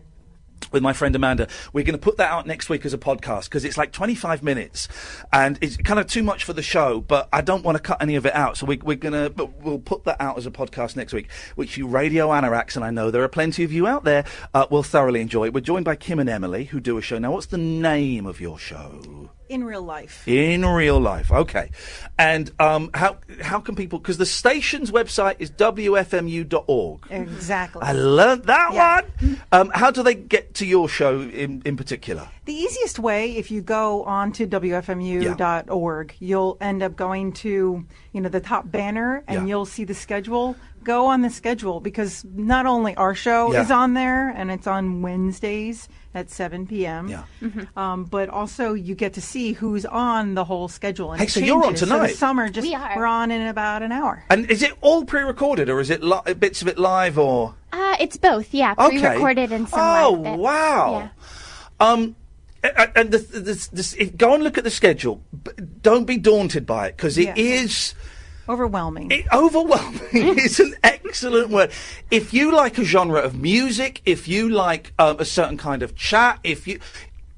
with 0.71 0.83
my 0.83 0.93
friend 0.93 1.15
Amanda. 1.15 1.47
We're 1.73 1.83
going 1.83 1.97
to 1.97 2.03
put 2.03 2.17
that 2.17 2.31
out 2.31 2.47
next 2.47 2.69
week 2.69 2.85
as 2.85 2.93
a 2.93 2.97
podcast 2.97 3.45
because 3.45 3.65
it's 3.65 3.77
like 3.77 3.91
25 3.91 4.43
minutes 4.43 4.87
and 5.31 5.57
it's 5.61 5.77
kind 5.77 5.99
of 5.99 6.07
too 6.07 6.23
much 6.23 6.43
for 6.43 6.53
the 6.53 6.61
show, 6.61 7.01
but 7.01 7.29
I 7.31 7.41
don't 7.41 7.63
want 7.63 7.77
to 7.77 7.81
cut 7.81 8.01
any 8.01 8.15
of 8.15 8.25
it 8.25 8.35
out. 8.35 8.57
So 8.57 8.65
we, 8.65 8.77
we're 8.77 8.95
going 8.95 9.13
to, 9.13 9.29
but 9.29 9.61
we'll 9.61 9.79
put 9.79 10.03
that 10.05 10.19
out 10.19 10.37
as 10.37 10.45
a 10.45 10.51
podcast 10.51 10.95
next 10.95 11.13
week, 11.13 11.29
which 11.55 11.77
you 11.77 11.87
radio 11.87 12.29
anoraks, 12.29 12.75
and 12.75 12.83
I 12.83 12.91
know 12.91 13.11
there 13.11 13.23
are 13.23 13.29
plenty 13.29 13.63
of 13.63 13.71
you 13.71 13.87
out 13.87 14.03
there, 14.03 14.25
uh, 14.53 14.65
will 14.69 14.83
thoroughly 14.83 15.21
enjoy. 15.21 15.49
We're 15.51 15.61
joined 15.61 15.85
by 15.85 15.95
Kim 15.95 16.19
and 16.19 16.29
Emily 16.29 16.65
who 16.65 16.79
do 16.79 16.97
a 16.97 17.01
show. 17.01 17.17
Now, 17.17 17.31
what's 17.31 17.47
the 17.47 17.57
name 17.57 18.25
of 18.25 18.39
your 18.41 18.57
show? 18.59 19.31
In 19.49 19.63
real 19.63 19.81
life. 19.81 20.27
In 20.27 20.65
real 20.65 20.99
life, 20.99 21.31
okay. 21.31 21.69
And 22.17 22.51
um, 22.59 22.89
how 22.93 23.17
how 23.41 23.59
can 23.59 23.75
people? 23.75 23.99
Because 23.99 24.17
the 24.17 24.25
station's 24.25 24.91
website 24.91 25.35
is 25.39 25.51
wfmu.org. 25.51 26.99
Exactly. 27.09 27.81
I 27.83 27.91
learnt 27.93 28.45
that 28.45 28.73
Yeah. 28.73 29.01
one. 29.01 29.41
Um, 29.51 29.71
how 29.73 29.91
do 29.91 30.03
they 30.03 30.15
get 30.15 30.53
to 30.55 30.65
your 30.65 30.87
show 30.89 31.21
in, 31.21 31.61
in 31.65 31.77
particular? 31.77 32.27
The 32.45 32.53
easiest 32.53 32.99
way, 32.99 33.35
if 33.37 33.49
you 33.51 33.61
go 33.61 34.03
on 34.03 34.31
to 34.33 34.45
WFMU.org, 34.47 36.13
you'll 36.19 36.57
end 36.61 36.83
up 36.83 36.95
going 36.95 37.33
to, 37.33 37.85
you 38.13 38.21
know, 38.21 38.29
the 38.29 38.39
top 38.39 38.69
banner 38.71 39.23
and 39.27 39.41
Yeah. 39.41 39.45
you'll 39.47 39.65
see 39.65 39.83
the 39.83 39.93
schedule. 39.95 40.55
Go 40.83 41.07
on 41.07 41.21
the 41.21 41.29
schedule 41.31 41.79
because 41.79 42.23
not 42.35 42.65
only 42.67 42.95
our 42.95 43.15
show 43.15 43.51
Yeah. 43.51 43.63
is 43.63 43.71
on 43.71 43.93
there 43.95 44.29
and 44.29 44.51
it's 44.51 44.67
on 44.67 45.01
Wednesdays 45.01 45.89
at 46.15 46.29
7 46.31 46.65
p.m. 46.65 47.07
Yeah. 47.09 47.23
Um, 47.75 48.05
but 48.05 48.29
also 48.29 48.73
you 48.73 48.95
get 48.95 49.13
to 49.13 49.21
see 49.21 49.51
who's 49.53 49.85
on 49.85 50.33
the 50.33 50.45
whole 50.45 50.67
schedule. 50.67 51.11
And 51.11 51.21
Hey, 51.21 51.27
so 51.27 51.39
you're 51.41 51.57
on 51.57 51.63
changes. 51.75 51.81
So 51.81 51.85
tonight? 51.97 52.15
summer, 52.15 52.49
just 52.49 52.65
We 52.67 52.73
are. 52.73 52.93
we're 52.95 53.05
on 53.05 53.31
in 53.31 53.41
about 53.47 53.83
an 53.83 53.91
hour. 53.91 54.23
And 54.29 54.49
is 54.49 54.63
it 54.63 54.71
all 54.81 55.03
pre-recorded, 55.05 55.69
or 55.69 55.79
is 55.79 55.89
it 55.89 56.01
li- 56.01 56.33
bits 56.39 56.61
of 56.61 56.67
it 56.69 56.79
live, 56.79 57.17
or 57.19 57.55
Uh, 57.73 57.97
it's 57.99 58.17
both, 58.17 58.53
yeah. 58.53 58.73
okay? 58.79 58.99
Pre-recorded 58.99 59.51
and 59.51 59.67
some 59.69 59.79
Oh 59.79 60.11
live 60.13 60.23
bits. 60.23 60.37
wow! 60.37 61.09
Um, 61.79 62.15
a- 62.63 62.67
a- 62.83 62.97
and 62.97 63.11
the, 63.11 63.17
the, 63.17 63.69
the, 63.73 63.95
if, 63.99 64.15
go 64.17 64.33
and 64.33 64.43
look 64.43 64.57
at 64.57 64.63
the 64.63 64.71
schedule. 64.71 65.21
Don't 65.81 66.05
be 66.05 66.17
daunted 66.17 66.65
by 66.65 66.87
it 66.87 66.95
because 66.97 67.17
it 67.17 67.25
Yeah. 67.27 67.33
is. 67.37 67.93
Overwhelming. 68.47 69.11
It, 69.11 69.25
overwhelming 69.33 69.99
is 70.13 70.59
an 70.59 70.75
excellent 70.83 71.49
word. 71.49 71.71
If 72.11 72.33
you 72.33 72.53
like 72.53 72.77
a 72.77 72.83
genre 72.83 73.19
of 73.19 73.35
music, 73.35 74.01
if 74.05 74.27
you 74.27 74.49
like 74.49 74.93
um, 74.99 75.17
a 75.19 75.25
certain 75.25 75.57
kind 75.57 75.81
of 75.81 75.95
chat, 75.95 76.39
if 76.43 76.67
you, 76.67 76.79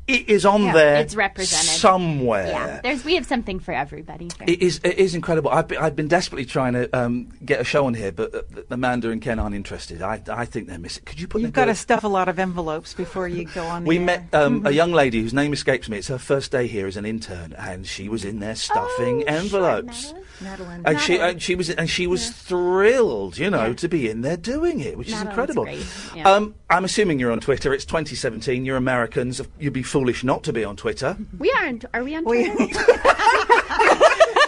it 0.08 0.30
is 0.30 0.46
on 0.46 0.64
Yeah, 0.64 0.74
there. 0.74 0.96
it's 0.98 1.16
represented. 1.16 1.68
somewhere. 1.68 2.48
Yeah, 2.48 2.80
there's 2.82 3.04
we 3.04 3.16
have 3.16 3.26
something 3.26 3.60
for 3.60 3.74
everybody. 3.74 4.30
Here. 4.38 4.46
It 4.56 4.62
is. 4.62 4.80
It 4.84 4.98
is 4.98 5.16
incredible. 5.16 5.52
I've 5.52 5.68
been, 5.68 5.78
I've 5.80 5.96
been 5.96 6.08
desperately 6.08 6.46
trying 6.46 6.74
to 6.74 6.98
um, 6.98 7.30
get 7.44 7.60
a 7.60 7.64
show 7.64 7.86
on 7.86 7.94
here, 7.94 8.12
but 8.12 8.34
uh, 8.34 8.42
Amanda 8.72 9.10
and 9.10 9.22
Ken 9.22 9.40
aren't 9.40 9.56
interested. 9.56 10.02
I, 10.02 10.22
I 10.30 10.46
think 10.46 10.68
they're 10.68 10.80
missing. 10.80 11.04
Could 11.06 11.20
you 11.20 11.28
put? 11.28 11.42
You've 11.42 11.52
the- 11.52 11.56
got 11.56 11.66
to 11.66 11.76
stuff 11.76 12.04
a 12.04 12.08
lot 12.08 12.30
of 12.30 12.40
envelopes 12.40 12.94
before 12.94 13.28
you 13.28 13.46
go 13.46 13.66
on. 13.66 13.84
We 13.86 13.98
air. 13.98 14.06
met 14.06 14.20
um, 14.34 14.58
Mm-hmm. 14.60 14.68
a 14.68 14.72
young 14.72 14.92
lady 14.94 15.22
whose 15.22 15.34
name 15.34 15.52
escapes 15.54 15.90
me. 15.90 15.98
It's 15.98 16.08
her 16.08 16.18
first 16.18 16.52
day 16.52 16.68
here 16.68 16.88
as 16.88 16.96
an 16.98 17.06
intern, 17.06 17.54
and 17.54 17.86
she 17.86 18.08
was 18.10 18.24
in 18.26 18.40
there 18.40 18.56
stuffing 18.56 19.24
Oh, 19.28 19.32
envelopes. 19.34 20.10
Sure, 20.10 20.20
Madeline. 20.42 20.82
and 20.86 21.00
she 21.00 21.14
Madeline. 21.14 21.30
and 21.32 21.42
she 21.42 21.56
was 21.56 21.70
and 21.70 21.90
she 21.90 22.08
was 22.08 22.30
thrilled, 22.30 23.38
you 23.38 23.50
know, 23.50 23.68
Yeah. 23.68 23.74
to 23.74 23.88
be 23.90 24.10
in 24.10 24.22
there 24.22 24.38
doing 24.38 24.80
it, 24.80 24.98
which 24.98 25.10
is 25.10 25.22
incredible. 25.22 25.68
yeah. 26.16 26.30
Um, 26.32 26.56
I'm 26.70 26.86
assuming 26.86 27.20
you're 27.20 27.32
on 27.32 27.40
Twitter. 27.40 27.74
It's 27.74 27.86
2017. 27.86 28.66
You're 28.66 28.78
Americans. 28.78 29.42
You'd 29.60 29.74
be 29.74 29.84
foolish 29.98 30.24
not 30.24 30.44
to 30.44 30.54
be 30.54 30.64
on 30.64 30.76
Twitter. 30.76 31.18
we 31.40 31.52
aren't. 31.60 31.86
Are 31.94 32.04
we 32.04 32.16
on 32.16 32.24
We- 32.26 32.50
Twitter? 32.50 32.84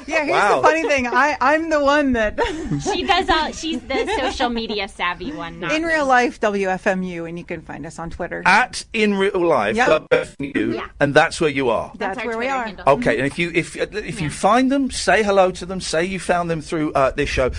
Yeah, 0.08 0.24
here's 0.24 0.32
Wow. 0.32 0.56
the 0.62 0.68
funny 0.68 0.84
thing. 0.88 1.06
I, 1.06 1.38
I'm 1.40 1.70
the 1.70 1.80
one 1.84 2.14
that, 2.14 2.40
She 2.92 3.04
does 3.04 3.30
all. 3.30 3.52
She's 3.52 3.80
the 3.82 4.08
social 4.20 4.50
media 4.50 4.88
savvy 4.88 5.32
one. 5.32 5.60
Not 5.60 5.72
in 5.72 5.84
real 5.84 6.08
life, 6.08 6.40
WFMU, 6.40 7.30
and 7.30 7.38
you 7.38 7.46
can 7.46 7.62
find 7.62 7.86
us 7.86 8.00
on 8.00 8.10
Twitter. 8.10 8.42
At 8.44 8.84
in 8.92 9.14
real 9.20 9.40
life, 9.40 9.76
Yep. 9.76 10.10
WFMU, 10.10 10.74
Yeah. 10.74 10.88
and 11.00 11.14
that's 11.14 11.40
where 11.40 11.52
you 11.52 11.70
are. 11.70 11.92
That's 11.96 12.18
our 12.18 12.26
where 12.26 12.38
we 12.40 12.46
Twitter 12.46 12.58
are. 12.60 12.66
handle. 12.66 12.84
Okay, 12.88 13.18
and 13.20 13.28
if 13.28 13.38
you 13.38 13.52
if 13.54 13.76
if 13.78 14.20
you 14.20 14.32
find 14.32 14.72
them, 14.72 14.90
say 14.90 15.22
hello 15.22 15.52
to 15.52 15.66
them. 15.68 15.80
Say 15.80 16.06
you 16.06 16.20
found 16.20 16.50
them 16.50 16.62
through 16.62 16.92
uh, 16.94 17.12
this 17.12 17.30
show. 17.30 17.52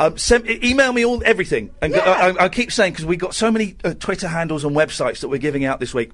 Um, 0.00 0.18
send, 0.18 0.50
e- 0.50 0.58
email 0.64 0.92
me 0.92 1.04
all 1.04 1.22
everything, 1.24 1.70
and 1.80 1.94
I, 1.94 2.30
I, 2.30 2.44
I 2.46 2.48
keep 2.48 2.72
saying 2.72 2.94
because 2.94 3.06
we've 3.06 3.20
got 3.20 3.36
so 3.36 3.52
many 3.52 3.76
uh, 3.84 3.94
Twitter 3.94 4.26
handles 4.26 4.64
and 4.64 4.74
websites 4.74 5.20
that 5.20 5.28
we're 5.28 5.38
giving 5.38 5.64
out 5.64 5.78
this 5.78 5.94
week. 5.94 6.10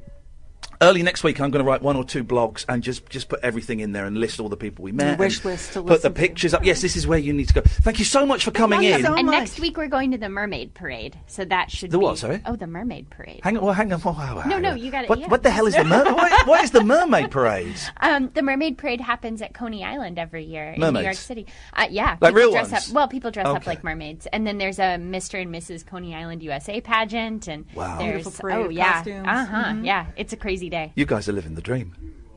Early 0.82 1.02
next 1.02 1.22
week, 1.22 1.38
I'm 1.42 1.50
going 1.50 1.62
to 1.62 1.68
write 1.70 1.82
one 1.82 1.94
or 1.94 2.04
two 2.04 2.24
blogs 2.24 2.64
and 2.66 2.82
just, 2.82 3.06
just 3.10 3.28
put 3.28 3.40
everything 3.42 3.80
in 3.80 3.92
there 3.92 4.06
and 4.06 4.16
list 4.16 4.40
all 4.40 4.48
the 4.48 4.56
people 4.56 4.82
we 4.82 4.92
met. 4.92 5.18
wish 5.18 5.36
and 5.36 5.44
list 5.44 5.74
Put 5.74 6.00
the 6.00 6.10
pictures 6.10 6.54
up. 6.54 6.64
Yes, 6.64 6.80
this 6.80 6.96
is 6.96 7.06
where 7.06 7.18
you 7.18 7.34
need 7.34 7.48
to 7.48 7.52
go. 7.54 7.60
Thank 7.60 7.98
you 7.98 8.06
so 8.06 8.24
much 8.24 8.44
for 8.46 8.50
coming 8.50 8.80
you 8.82 8.94
in. 8.94 9.02
so 9.02 9.12
And 9.14 9.26
much. 9.26 9.38
next 9.40 9.60
week 9.60 9.76
we're 9.76 9.88
going 9.88 10.10
to 10.12 10.16
the 10.16 10.30
Mermaid 10.30 10.72
Parade, 10.72 11.18
so 11.26 11.44
that 11.44 11.70
should 11.70 11.90
The 11.90 11.98
be 11.98 12.04
what, 12.04 12.16
sorry? 12.16 12.40
Oh, 12.46 12.56
the 12.56 12.66
Mermaid 12.66 13.10
Parade. 13.10 13.40
Hang 13.44 13.58
on, 13.58 13.64
well, 13.64 13.74
hang 13.74 13.92
on. 13.92 14.00
Wow, 14.00 14.12
wow, 14.36 14.42
No, 14.46 14.58
no, 14.58 14.72
you 14.72 14.90
got 14.90 15.04
it, 15.04 15.10
What, 15.10 15.18
yeah. 15.18 15.26
what 15.28 15.42
the 15.42 15.50
hell 15.50 15.66
is 15.66 15.76
the 15.76 15.84
mer- 15.84 16.04
what, 16.14 16.46
what 16.46 16.64
is 16.64 16.70
the 16.70 16.82
mermaid 16.82 17.30
parade? 17.30 17.76
Um, 17.98 18.30
the 18.32 18.40
Mermaid 18.40 18.78
Parade 18.78 19.02
happens 19.02 19.42
at 19.42 19.52
Coney 19.52 19.84
Island 19.84 20.18
every 20.18 20.44
year 20.46 20.70
in 20.70 20.80
New 20.80 21.00
York 21.00 21.12
City. 21.12 21.44
Uh, 21.74 21.88
yeah, 21.90 22.16
Like 22.22 22.32
real 22.34 22.52
dress 22.52 22.72
ones? 22.72 22.88
Up, 22.88 22.94
well, 22.94 23.06
people 23.06 23.30
dress 23.30 23.44
up 23.46 23.66
like 23.66 23.84
mermaids, 23.84 24.26
and 24.32 24.46
then 24.46 24.56
there's 24.56 24.78
a 24.78 24.96
Mr. 24.96 25.42
and 25.42 25.54
Mrs. 25.54 25.84
Coney 25.84 26.14
Island 26.14 26.42
USA 26.42 26.80
pageant, 26.80 27.48
and 27.48 27.66
Wow. 27.74 27.98
there's 27.98 28.22
Beautiful 28.22 28.32
parade 28.32 28.56
oh 28.56 28.68
yeah, 28.70 29.04
uh 29.26 29.44
huh, 29.44 29.74
yeah, 29.82 30.06
it's 30.16 30.32
a 30.32 30.38
crazy 30.38 30.69
day. 30.70 30.92
You 30.94 31.04
guys 31.06 31.28
are 31.28 31.33
living 31.33 31.54
the 31.54 31.61
dream. 31.62 31.94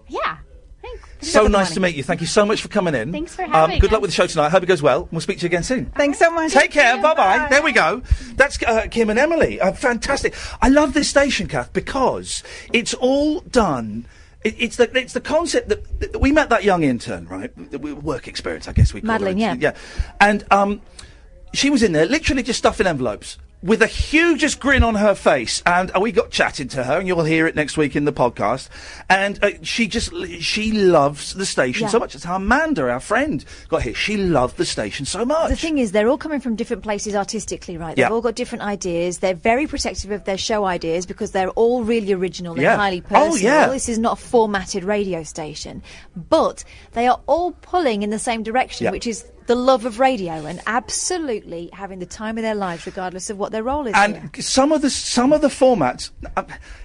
Yeah, 0.10 0.38
thanks. 0.82 1.04
So 1.22 1.48
nice 1.48 1.74
to 1.74 1.80
meet 1.80 1.96
you. 1.96 2.04
Thank 2.04 2.20
you 2.22 2.28
so 2.28 2.46
much 2.46 2.62
for 2.62 2.68
coming 2.68 2.94
in. 2.94 3.12
Thanks 3.12 3.34
for 3.36 3.44
Um, 3.46 3.52
having 3.52 3.80
good 3.80 3.92
luck 3.92 4.02
with 4.02 4.10
the 4.12 4.16
show 4.16 4.28
tonight. 4.28 4.48
I 4.48 4.50
hope 4.50 4.64
it 4.64 4.66
goes 4.68 4.82
well. 4.82 5.08
We'll 5.12 5.22
speak 5.22 5.38
to 5.40 5.44
you 5.44 5.48
again 5.48 5.64
soon. 5.64 5.86
Thanks 5.96 6.20
so 6.20 6.30
much. 6.32 6.52
Take 6.52 6.72
care. 6.72 7.02
Bye 7.02 7.14
bye. 7.16 7.48
There 7.50 7.64
we 7.64 7.72
go. 7.72 8.02
That's 8.36 8.62
uh, 8.64 8.88
Kim 8.92 9.10
and 9.10 9.18
Emily. 9.18 9.62
Uh, 9.62 9.72
fantastic. 9.72 10.36
I 10.62 10.68
love 10.70 10.94
this 10.94 11.08
station, 11.10 11.48
Kath, 11.48 11.72
because 11.72 12.44
it's 12.74 12.94
all 12.94 13.40
done. 13.42 14.06
It, 14.44 14.56
it's 14.60 14.76
the 14.76 14.92
it's 14.98 15.14
the 15.14 15.22
concept 15.22 15.70
that, 15.70 16.00
that 16.02 16.20
we 16.20 16.34
met 16.34 16.50
that 16.50 16.66
young 16.66 16.84
intern, 16.84 17.28
right? 17.30 17.72
The- 17.72 17.80
we- 17.80 17.94
Work 17.94 18.28
experience, 18.28 18.68
I 18.68 18.74
guess 18.74 18.94
we 18.94 19.00
call 19.00 19.08
Madeline, 19.08 19.38
her. 19.38 19.42
yeah. 19.42 19.56
yeah. 19.58 19.76
And 20.20 20.44
um, 20.52 20.82
she 21.54 21.70
was 21.70 21.82
in 21.82 21.94
there, 21.94 22.06
literally 22.06 22.44
just 22.44 22.60
stuffing 22.60 22.86
envelopes. 22.86 23.38
With 23.64 23.82
a 23.82 23.88
hugest 23.88 24.60
grin 24.60 24.84
on 24.84 24.96
her 24.96 25.16
face, 25.16 25.64
and 25.66 25.90
uh, 25.96 26.02
we 26.02 26.12
got 26.12 26.32
chatting 26.32 26.68
to 26.70 26.84
her, 26.84 27.00
and 27.00 27.08
you'll 27.08 27.24
hear 27.24 27.48
it 27.48 27.56
next 27.56 27.78
week 27.78 27.96
in 27.96 28.04
the 28.04 28.12
podcast. 28.12 28.68
And 29.10 29.42
uh, 29.42 29.52
she 29.62 29.88
just 29.88 30.12
she 30.42 30.74
loves 30.74 31.34
the 31.34 31.46
station 31.46 31.84
Yeah. 31.84 31.88
so 31.88 32.00
much. 32.00 32.12
That's 32.12 32.26
how 32.26 32.36
Amanda, 32.36 32.90
our 32.90 33.00
friend, 33.00 33.46
got 33.70 33.84
here. 33.84 33.94
She 33.94 34.18
loved 34.18 34.58
the 34.58 34.66
station 34.66 35.06
so 35.06 35.24
much. 35.24 35.50
The 35.50 35.56
thing 35.56 35.78
is, 35.78 35.94
they're 35.94 36.10
all 36.10 36.18
coming 36.18 36.42
from 36.42 36.58
different 36.58 36.84
places 36.84 37.16
artistically, 37.16 37.78
right? 37.78 37.96
They've 37.96 38.04
Yeah. 38.04 38.10
all 38.10 38.20
got 38.20 38.36
different 38.36 38.66
ideas. 38.66 39.20
They're 39.20 39.34
very 39.34 39.66
protective 39.66 40.12
of 40.12 40.26
their 40.26 40.38
show 40.38 40.66
ideas 40.66 41.06
because 41.06 41.32
they're 41.32 41.52
all 41.52 41.86
really 41.86 42.12
original 42.12 42.54
and 42.56 42.62
Yeah. 42.64 42.76
highly 42.76 43.02
Oh, 43.12 43.30
personal. 43.30 43.38
yeah. 43.40 43.68
This 43.70 43.88
is 43.88 43.98
not 43.98 44.20
a 44.20 44.22
formatted 44.22 44.84
radio 44.84 45.24
station. 45.24 45.82
But 46.30 46.66
they 46.92 47.08
are 47.08 47.22
all 47.28 47.54
pulling 47.62 48.04
in 48.04 48.10
the 48.10 48.20
same 48.20 48.44
direction, 48.44 48.84
Yeah. 48.84 48.92
which 48.92 49.08
is 49.08 49.24
the 49.48 49.56
love 49.56 49.86
of 49.86 50.00
radio 50.00 50.46
and 50.46 50.62
absolutely 50.68 51.70
having 51.74 52.00
the 52.00 52.06
time 52.06 52.38
of 52.38 52.44
their 52.44 52.56
lives 52.56 52.86
regardless 52.86 53.30
of 53.30 53.38
what 53.38 53.52
their 53.52 53.64
role 53.64 53.88
is. 53.88 53.94
and 53.96 54.18
here. 54.18 54.44
some 54.44 54.72
of 54.72 54.82
the 54.82 54.90
some 54.90 55.34
of 55.34 55.42
the 55.42 55.48
formats, 55.48 56.12
uh, 56.36 56.44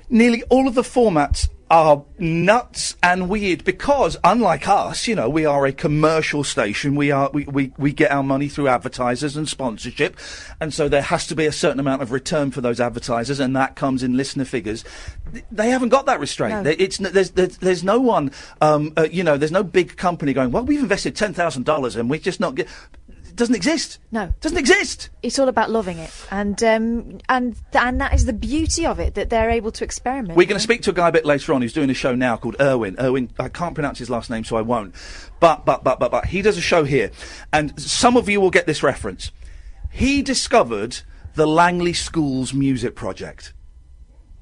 nearly 0.09 0.43
all 0.45 0.69
of 0.69 0.75
the 0.75 0.83
formats 0.83 1.49
are 1.71 2.05
nuts 2.19 2.97
and 3.03 3.29
weird 3.29 3.65
because 3.65 4.17
unlike 4.25 4.67
us, 4.69 5.07
you 5.07 5.15
know, 5.15 5.29
we 5.29 5.45
are 5.45 5.67
a 5.67 5.73
commercial 5.73 6.43
station. 6.45 6.95
We 6.95 7.11
are 7.11 7.31
we, 7.33 7.45
we, 7.45 7.73
we 7.79 7.93
get 7.93 8.11
our 8.11 8.23
money 8.23 8.49
through 8.49 8.69
advertisers 8.69 9.37
and 9.37 9.49
sponsorship, 9.49 10.17
and 10.61 10.73
so 10.73 10.89
there 10.89 11.03
has 11.03 11.27
to 11.29 11.35
be 11.35 11.47
a 11.47 11.53
certain 11.53 11.81
amount 11.81 12.03
of 12.03 12.11
return 12.13 12.51
for 12.51 12.61
those 12.61 12.81
advertisers, 12.81 13.41
and 13.41 13.55
that 13.57 13.77
comes 13.77 14.03
in 14.03 14.17
listener 14.17 14.45
figures. 14.45 14.85
Th- 15.33 15.45
They 15.51 15.71
haven't 15.71 15.91
got 15.91 16.07
that 16.07 16.21
restraint. 16.21 16.65
No. 16.65 16.75
It's 16.79 17.01
n- 17.01 17.13
there's, 17.13 17.31
there's 17.33 17.59
there's 17.59 17.85
no 17.85 17.99
one, 18.01 18.31
um, 18.61 18.93
uh, 18.97 19.07
you 19.11 19.23
know, 19.23 19.37
there's 19.37 19.53
no 19.53 19.63
big 19.63 19.97
company 19.97 20.33
going. 20.33 20.51
Well, 20.51 20.65
we've 20.65 20.81
invested 20.83 21.17
ten 21.17 21.35
thousand 21.35 21.65
dollars 21.65 21.97
and 21.97 22.09
we're 22.09 22.21
just 22.21 22.41
not 22.41 22.55
get. 22.55 22.69
Doesn't 23.39 23.55
exist. 23.55 24.01
No. 24.11 24.35
doesn't 24.41 24.59
exist. 24.59 25.11
it's 25.23 25.39
all 25.39 25.47
about 25.47 25.71
loving 25.71 25.99
it, 25.99 26.13
and 26.31 26.61
um, 26.65 27.21
and 27.29 27.57
and 27.73 28.01
that 28.01 28.13
is 28.13 28.25
the 28.25 28.33
beauty 28.33 28.85
of 28.85 28.99
it 28.99 29.15
that 29.15 29.31
they're 29.31 29.49
able 29.49 29.71
to 29.71 29.85
experiment. 29.85 30.37
We're 30.37 30.49
going 30.49 30.59
to 30.59 30.63
speak 30.63 30.83
to 30.83 30.91
a 30.91 30.93
guy 30.93 31.09
a 31.09 31.13
bit 31.13 31.25
later 31.25 31.55
on 31.55 31.63
who's 31.63 31.73
doing 31.73 31.89
a 31.89 31.95
show 31.95 32.17
now 32.17 32.37
called 32.37 32.57
Irwin. 32.61 32.97
Irwin, 32.99 33.31
I 33.39 33.49
can't 33.49 33.75
pronounce 33.75 34.01
his 34.01 34.11
last 34.11 34.29
name, 34.29 34.43
so 34.43 34.57
I 34.57 34.63
won't. 34.63 34.93
But, 35.39 35.65
but, 35.65 35.85
but, 35.85 36.01
but, 36.01 36.11
but, 36.11 36.27
he 36.27 36.43
does 36.43 36.59
a 36.59 36.61
show 36.61 36.83
here. 36.83 37.13
And 37.53 37.81
some 37.81 38.17
of 38.17 38.29
you 38.29 38.41
will 38.41 38.51
get 38.51 38.67
this 38.67 38.83
reference. 38.83 39.31
He 39.91 40.21
discovered 40.21 40.99
the 41.35 41.47
Langley 41.47 41.93
Schools 41.93 42.53
Music 42.53 42.97
Project. 42.97 43.53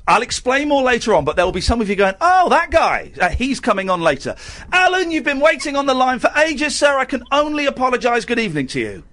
I'll 0.08 0.22
explain 0.22 0.68
more 0.68 0.82
later 0.82 1.14
on, 1.14 1.24
but 1.24 1.34
there 1.34 1.44
will 1.44 1.52
be 1.52 1.60
some 1.60 1.80
of 1.80 1.88
you 1.88 1.96
going, 1.96 2.14
oh, 2.20 2.48
that 2.50 2.70
guy. 2.70 3.10
Uh, 3.20 3.30
he's 3.30 3.58
coming 3.58 3.90
on 3.90 4.00
later. 4.00 4.36
Alan, 4.72 5.10
you've 5.10 5.24
been 5.24 5.40
waiting 5.40 5.74
on 5.74 5.86
the 5.86 5.94
line 5.94 6.20
for 6.20 6.30
ages, 6.36 6.76
sir. 6.76 6.96
I 6.96 7.04
can 7.04 7.24
only 7.32 7.66
apologise. 7.66 8.24
Good 8.24 8.38
evening 8.38 8.68
to 8.68 8.80
you. 8.80 9.04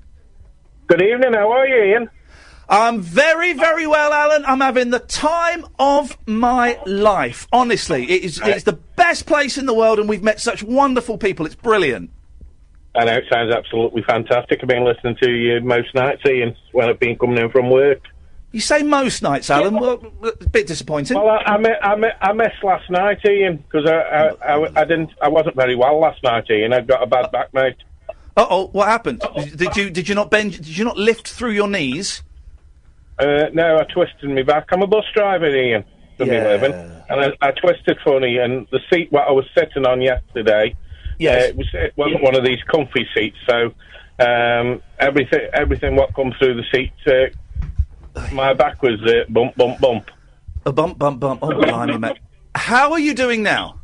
Good 0.87 1.01
evening. 1.01 1.33
How 1.33 1.51
are 1.51 1.67
you, 1.67 1.95
Iain? 1.95 2.09
I'm 2.69 3.01
very, 3.01 3.53
very 3.53 3.87
well, 3.87 4.13
Alan. 4.13 4.45
I'm 4.45 4.61
having 4.61 4.91
the 4.91 4.99
time 4.99 5.65
of 5.79 6.17
my 6.27 6.79
life. 6.85 7.47
Honestly, 7.51 8.03
it 8.03 8.23
is, 8.23 8.41
it's 8.43 8.63
the 8.63 8.73
best 8.73 9.25
place 9.25 9.57
in 9.57 9.65
the 9.65 9.73
world, 9.73 9.99
and 9.99 10.07
we've 10.07 10.23
met 10.23 10.39
such 10.39 10.63
wonderful 10.63 11.17
people. 11.17 11.45
It's 11.45 11.55
brilliant. 11.55 12.11
I 12.95 13.05
know 13.05 13.13
it 13.13 13.25
sounds 13.31 13.51
absolutely 13.51 14.03
fantastic. 14.03 14.59
I've 14.61 14.69
been 14.69 14.85
listening 14.85 15.17
to 15.23 15.31
you 15.31 15.59
most 15.61 15.93
nights, 15.95 16.21
Iain, 16.27 16.55
when 16.71 16.87
I've 16.87 16.99
been 16.99 17.17
coming 17.17 17.39
in 17.39 17.49
from 17.49 17.71
work. 17.71 18.01
You 18.53 18.61
say 18.61 18.83
most 18.83 19.23
nights, 19.23 19.49
Alan. 19.49 19.73
Well, 19.73 19.99
a 20.23 20.49
bit 20.49 20.67
disappointing. 20.67 21.17
Well, 21.17 21.27
I, 21.27 21.53
I, 21.53 21.57
mi- 21.57 21.75
I, 21.81 21.95
mi- 21.95 22.17
I 22.21 22.33
missed 22.33 22.63
last 22.63 22.87
night, 22.89 23.17
Iain, 23.25 23.57
because 23.57 23.89
I, 23.89 23.95
I, 23.95 24.27
I, 24.55 24.81
I 24.81 24.85
didn't, 24.85 25.09
I 25.21 25.27
wasn't 25.27 25.55
very 25.55 25.75
well 25.75 25.99
last 25.99 26.21
night, 26.23 26.45
Iain. 26.51 26.71
I 26.71 26.81
got 26.81 27.01
a 27.01 27.07
bad 27.07 27.31
back, 27.31 27.51
mate. 27.53 27.77
Uh 28.37 28.45
oh, 28.49 28.67
what 28.67 28.87
happened? 28.87 29.21
Did 29.55 29.75
you 29.75 29.89
did 29.89 30.07
you 30.09 30.15
not 30.15 30.29
bend? 30.31 30.53
Did 30.53 30.75
you 30.77 30.85
not 30.85 30.97
lift 30.97 31.27
through 31.27 31.51
your 31.51 31.67
knees? 31.67 32.23
Uh, 33.19 33.45
no, 33.53 33.77
I 33.77 33.83
twisted 33.91 34.29
my 34.29 34.41
back. 34.43 34.67
I'm 34.71 34.81
a 34.81 34.87
bus 34.87 35.05
driver, 35.13 35.45
Iain, 35.45 35.83
for 36.17 36.25
me 36.25 36.35
Yeah. 36.35 36.43
living, 36.47 36.73
and 36.73 37.21
I, 37.21 37.31
I 37.41 37.51
twisted 37.51 37.97
funny. 38.03 38.37
And 38.37 38.67
the 38.71 38.79
seat 38.91 39.11
what 39.11 39.27
I 39.27 39.31
was 39.31 39.45
sitting 39.57 39.85
on 39.85 40.01
yesterday, 40.01 40.75
Yes. 41.19 41.43
uh, 41.43 41.47
it 41.49 41.55
was 41.57 41.67
it 41.73 41.93
wasn't 41.95 42.21
one 42.23 42.35
of 42.35 42.43
these 42.43 42.61
comfy 42.71 43.07
seats. 43.15 43.37
So 43.47 43.73
um, 44.19 44.81
everything, 44.99 45.41
everything 45.53 45.95
what 45.95 46.13
come 46.15 46.33
through 46.39 46.55
the 46.55 46.63
seat, 46.71 46.91
uh, 47.07 47.29
my 48.31 48.53
back 48.53 48.81
was 48.81 49.01
uh, 49.03 49.23
bump, 49.29 49.55
bump, 49.55 49.79
bump. 49.79 50.09
A 50.65 50.71
bump, 50.71 50.97
bump, 50.97 51.19
bump. 51.19 51.39
Oh, 51.43 51.49
blimey, 51.49 51.97
mate. 51.97 52.17
How 52.55 52.91
are 52.91 52.99
you 52.99 53.13
doing 53.13 53.43
now? 53.43 53.79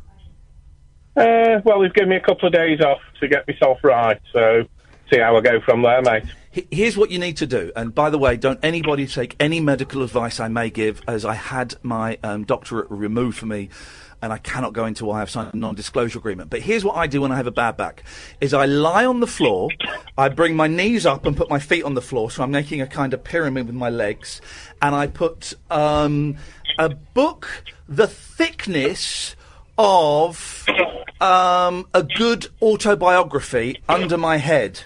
Uh, 1.16 1.60
well, 1.64 1.80
they've 1.80 1.92
given 1.92 2.08
me 2.10 2.16
a 2.16 2.20
couple 2.20 2.46
of 2.46 2.52
days 2.54 2.80
off 2.80 3.00
to 3.20 3.28
get 3.28 3.46
myself 3.46 3.78
right. 3.82 4.20
So 4.32 4.64
see 5.12 5.18
how 5.18 5.36
I 5.36 5.40
go 5.40 5.60
from 5.60 5.82
there, 5.82 6.00
mate. 6.02 6.24
He- 6.50 6.66
Here's 6.70 6.96
what 6.96 7.10
you 7.10 7.18
need 7.18 7.36
to 7.38 7.46
do. 7.46 7.72
And 7.76 7.94
by 7.94 8.10
the 8.10 8.18
way, 8.18 8.36
don't 8.36 8.58
anybody 8.62 9.06
take 9.06 9.36
any 9.40 9.60
medical 9.60 10.02
advice 10.02 10.40
I 10.40 10.48
may 10.48 10.70
give, 10.70 11.02
as 11.06 11.24
I 11.24 11.34
had 11.34 11.74
my 11.82 12.18
um, 12.22 12.44
doctorate 12.44 12.90
removed 12.90 13.38
for 13.38 13.46
me, 13.46 13.68
and 14.22 14.32
I 14.32 14.38
cannot 14.38 14.72
go 14.72 14.86
into 14.86 15.04
why 15.04 15.22
I've 15.22 15.30
signed 15.30 15.54
a 15.54 15.56
non-disclosure 15.56 16.18
agreement. 16.18 16.50
But 16.50 16.60
here's 16.60 16.84
what 16.84 16.96
I 16.96 17.06
do 17.06 17.22
when 17.22 17.32
I 17.32 17.36
have 17.36 17.46
a 17.46 17.52
bad 17.52 17.76
back: 17.76 18.04
is 18.40 18.54
I 18.54 18.66
lie 18.66 19.04
on 19.04 19.20
the 19.20 19.26
floor, 19.26 19.70
I 20.16 20.28
bring 20.28 20.56
my 20.56 20.66
knees 20.66 21.06
up 21.06 21.26
and 21.26 21.36
put 21.36 21.50
my 21.50 21.58
feet 21.58 21.84
on 21.84 21.94
the 21.94 22.02
floor, 22.02 22.30
so 22.30 22.42
I'm 22.42 22.50
making 22.50 22.80
a 22.80 22.86
kind 22.86 23.14
of 23.14 23.24
pyramid 23.24 23.66
with 23.66 23.74
my 23.74 23.90
legs, 23.90 24.40
and 24.82 24.94
I 24.94 25.06
put 25.06 25.54
um, 25.70 26.36
a 26.78 26.88
book 26.88 27.64
the 27.88 28.06
thickness 28.06 29.34
of 29.76 30.66
um, 31.20 31.86
a 31.92 32.02
good 32.02 32.48
autobiography 32.62 33.82
under 33.88 34.16
my 34.16 34.36
head. 34.36 34.80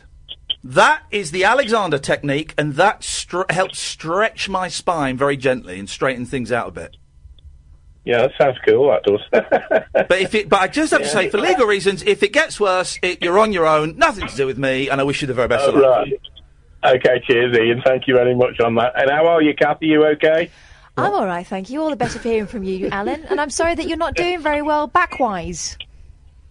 That 0.62 1.02
is 1.10 1.30
the 1.30 1.44
Alexander 1.44 1.98
technique, 1.98 2.54
and 2.56 2.74
that 2.74 3.04
str- 3.04 3.42
helps 3.50 3.78
stretch 3.78 4.48
my 4.48 4.68
spine 4.68 5.18
very 5.18 5.36
gently 5.36 5.78
and 5.78 5.90
straighten 5.90 6.24
things 6.24 6.50
out 6.50 6.68
a 6.68 6.72
bit. 6.72 6.96
Yeah, 8.04 8.18
that 8.18 8.32
sounds 8.38 8.58
cool. 8.66 8.90
That 8.90 9.02
does. 9.02 9.20
But 10.08 10.20
if 10.20 10.34
it, 10.34 10.48
but 10.48 10.60
I 10.60 10.68
just 10.68 10.92
have 10.92 11.02
to 11.02 11.08
say, 11.08 11.30
for 11.30 11.38
legal 11.38 11.66
reasons, 11.66 12.02
if 12.02 12.22
it 12.22 12.32
gets 12.32 12.60
worse, 12.60 12.98
it, 13.00 13.22
you're 13.22 13.38
on 13.38 13.52
your 13.52 13.66
own. 13.66 13.96
Nothing 13.96 14.28
to 14.28 14.36
do 14.36 14.46
with 14.46 14.58
me, 14.58 14.90
and 14.90 15.00
I 15.00 15.04
wish 15.04 15.22
you 15.22 15.26
the 15.28 15.34
very 15.34 15.48
best 15.48 15.66
of 15.66 15.74
luck. 15.74 16.06
right. 16.06 16.20
Okay, 16.96 17.22
cheers, 17.26 17.56
Iain. 17.56 17.80
Thank 17.84 18.06
you 18.06 18.14
very 18.14 18.34
much 18.34 18.60
on 18.60 18.74
that. 18.74 18.92
And 18.96 19.10
how 19.10 19.26
are 19.28 19.40
you, 19.40 19.54
Kathy? 19.54 19.86
You 19.86 20.04
okay? 20.08 20.50
I'm 20.96 21.12
all 21.12 21.26
right, 21.26 21.46
thank 21.46 21.70
you. 21.70 21.80
All 21.80 21.90
the 21.90 21.96
better 21.96 22.18
for 22.18 22.28
hearing 22.28 22.46
from 22.46 22.62
you, 22.62 22.88
Alan. 22.90 23.24
And 23.24 23.40
I'm 23.40 23.50
sorry 23.50 23.74
that 23.74 23.88
you're 23.88 23.96
not 23.96 24.14
doing 24.14 24.40
very 24.40 24.60
well 24.62 24.86
backwise. 24.86 25.76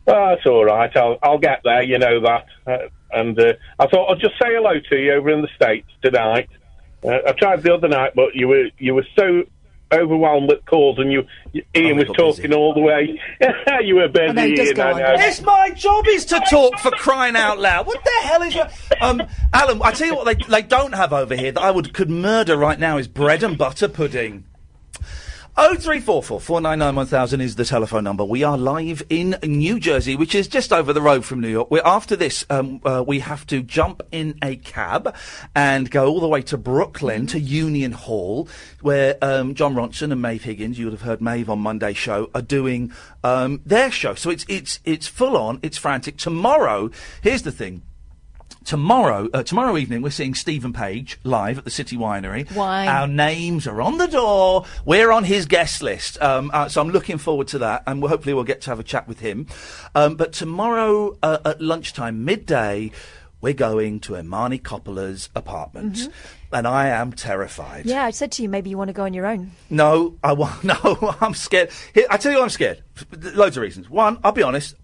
Well, 0.05 0.29
that's 0.35 0.45
all 0.47 0.65
right. 0.65 0.95
I'll 0.97 1.17
I'll 1.21 1.37
get 1.37 1.61
there. 1.63 1.83
You 1.83 1.99
know 1.99 2.19
that. 2.21 2.45
Uh, 2.65 2.77
and 3.11 3.39
uh, 3.39 3.53
I 3.79 3.87
thought 3.87 4.11
I'd 4.11 4.19
just 4.19 4.33
say 4.41 4.49
hello 4.49 4.73
to 4.89 4.95
you 4.97 5.13
over 5.13 5.29
in 5.29 5.41
the 5.41 5.47
states 5.55 5.87
tonight. 6.01 6.49
Uh, 7.03 7.19
I 7.27 7.31
tried 7.33 7.63
the 7.63 7.73
other 7.73 7.87
night, 7.87 8.13
but 8.15 8.33
you 8.35 8.47
were 8.47 8.69
you 8.79 8.95
were 8.95 9.05
so 9.15 9.43
overwhelmed 9.99 10.49
with 10.49 10.65
calls, 10.65 10.99
and 10.99 11.11
you, 11.11 11.25
you 11.51 11.63
Iain 11.75 11.97
was 11.97 12.07
talking 12.15 12.53
all 12.53 12.73
the 12.73 12.81
way. 12.81 13.19
you 13.83 13.95
were 13.95 14.07
busy, 14.07 14.39
Iain. 14.39 14.79
I 14.79 14.93
know. 14.93 15.15
It's 15.17 15.41
my 15.41 15.69
job 15.71 16.05
is 16.07 16.25
to 16.25 16.41
talk 16.49 16.79
for 16.79 16.91
crying 16.91 17.35
out 17.35 17.59
loud. 17.59 17.87
What 17.87 18.03
the 18.03 18.27
hell 18.27 18.41
is 18.41 18.55
your 18.55 18.67
um, 19.01 19.21
Alan? 19.53 19.81
I 19.81 19.91
tell 19.91 20.07
you 20.07 20.15
what, 20.15 20.25
they 20.25 20.35
they 20.49 20.61
don't 20.61 20.93
have 20.93 21.13
over 21.13 21.35
here 21.35 21.51
that 21.51 21.61
I 21.61 21.71
would 21.71 21.93
could 21.93 22.09
murder 22.09 22.57
right 22.57 22.79
now 22.79 22.97
is 22.97 23.07
bread 23.07 23.43
and 23.43 23.57
butter 23.57 23.87
pudding. 23.87 24.45
Oh 25.55 25.75
three 25.75 25.99
four 25.99 26.23
four 26.23 26.41
four 26.41 26.61
nine 26.61 26.79
nine 26.79 26.95
one 26.95 27.05
thousand 27.05 27.41
is 27.41 27.55
the 27.57 27.63
telephone 27.63 28.03
number. 28.03 28.25
We 28.25 28.41
are 28.41 28.57
live 28.57 29.03
in 29.07 29.37
New 29.43 29.79
Jersey, 29.79 30.15
which 30.15 30.33
is 30.33 30.47
just 30.47 30.73
over 30.73 30.93
the 30.93 31.01
road 31.01 31.25
from 31.25 31.41
New 31.41 31.47
York. 31.47 31.69
We're 31.69 31.83
after 31.85 32.15
this. 32.15 32.43
Um, 32.49 32.81
uh, 32.83 33.03
we 33.05 33.19
have 33.19 33.45
to 33.47 33.61
jump 33.61 34.01
in 34.11 34.35
a 34.41 34.55
cab 34.55 35.15
and 35.53 35.91
go 35.91 36.07
all 36.07 36.19
the 36.19 36.27
way 36.27 36.41
to 36.41 36.57
Brooklyn 36.57 37.27
to 37.27 37.39
Union 37.39 37.91
Hall, 37.91 38.49
where 38.81 39.15
um, 39.21 39.53
Jon 39.53 39.75
Ronson 39.75 40.11
and 40.11 40.23
Maeve 40.23 40.43
Higgins, 40.43 40.79
you 40.79 40.85
would 40.87 40.93
have 40.93 41.03
heard 41.03 41.21
Maeve 41.21 41.51
on 41.51 41.59
Monday's 41.59 41.97
show, 41.97 42.31
are 42.33 42.41
doing 42.41 42.91
um, 43.23 43.61
their 43.63 43.91
show. 43.91 44.15
So 44.15 44.31
it's 44.31 44.47
it's 44.49 44.79
it's 44.85 45.05
full 45.05 45.37
on. 45.37 45.59
It's 45.61 45.77
frantic. 45.77 46.17
Tomorrow, 46.17 46.89
here's 47.21 47.43
the 47.43 47.51
thing. 47.51 47.83
Tomorrow, 48.65 49.27
uh, 49.33 49.43
tomorrow 49.43 49.77
evening, 49.77 50.01
we're 50.01 50.09
seeing 50.09 50.33
Steven 50.33 50.71
Page 50.71 51.19
live 51.23 51.57
at 51.57 51.65
the 51.65 51.69
City 51.69 51.97
Winery. 51.97 52.49
Wine. 52.55 52.87
Our 52.87 53.07
names 53.07 53.67
are 53.67 53.81
on 53.81 53.97
the 53.97 54.07
door. 54.07 54.65
We're 54.85 55.11
on 55.11 55.25
his 55.25 55.45
guest 55.45 55.81
list, 55.83 56.21
um, 56.21 56.49
uh, 56.53 56.69
so 56.69 56.79
I'm 56.81 56.89
looking 56.89 57.17
forward 57.17 57.47
to 57.49 57.59
that, 57.59 57.83
and 57.85 58.01
we'll, 58.01 58.09
hopefully 58.09 58.33
we'll 58.33 58.45
get 58.45 58.61
to 58.61 58.69
have 58.69 58.79
a 58.79 58.83
chat 58.83 59.07
with 59.07 59.19
him. 59.19 59.47
Um, 59.95 60.15
but 60.15 60.31
tomorrow 60.31 61.17
uh, 61.21 61.39
at 61.43 61.61
lunchtime, 61.61 62.23
midday, 62.23 62.91
we're 63.41 63.53
going 63.53 63.99
to 64.01 64.15
Imani 64.17 64.59
Coppola's 64.59 65.29
apartment, 65.35 65.95
Mhm. 65.95 66.11
and 66.53 66.65
I 66.65 66.87
am 66.87 67.11
terrified. 67.11 67.85
Yeah, 67.85 68.05
I 68.05 68.11
said 68.11 68.31
to 68.33 68.43
you 68.43 68.47
maybe 68.49 68.69
you 68.69 68.77
want 68.77 68.87
to 68.87 68.93
go 68.93 69.03
on 69.03 69.13
your 69.13 69.25
own. 69.25 69.51
No, 69.69 70.15
I 70.23 70.31
won't. 70.31 70.63
No, 70.63 71.15
I'm 71.19 71.33
scared. 71.33 71.69
Here, 71.93 72.05
I 72.09 72.15
tell 72.15 72.31
you, 72.31 72.37
why 72.37 72.45
I'm 72.45 72.49
scared. 72.49 72.81
Loads 73.11 73.57
of 73.57 73.61
reasons. 73.63 73.89
One, 73.89 74.19
I'll 74.23 74.31
be 74.31 74.43
honest. 74.43 74.75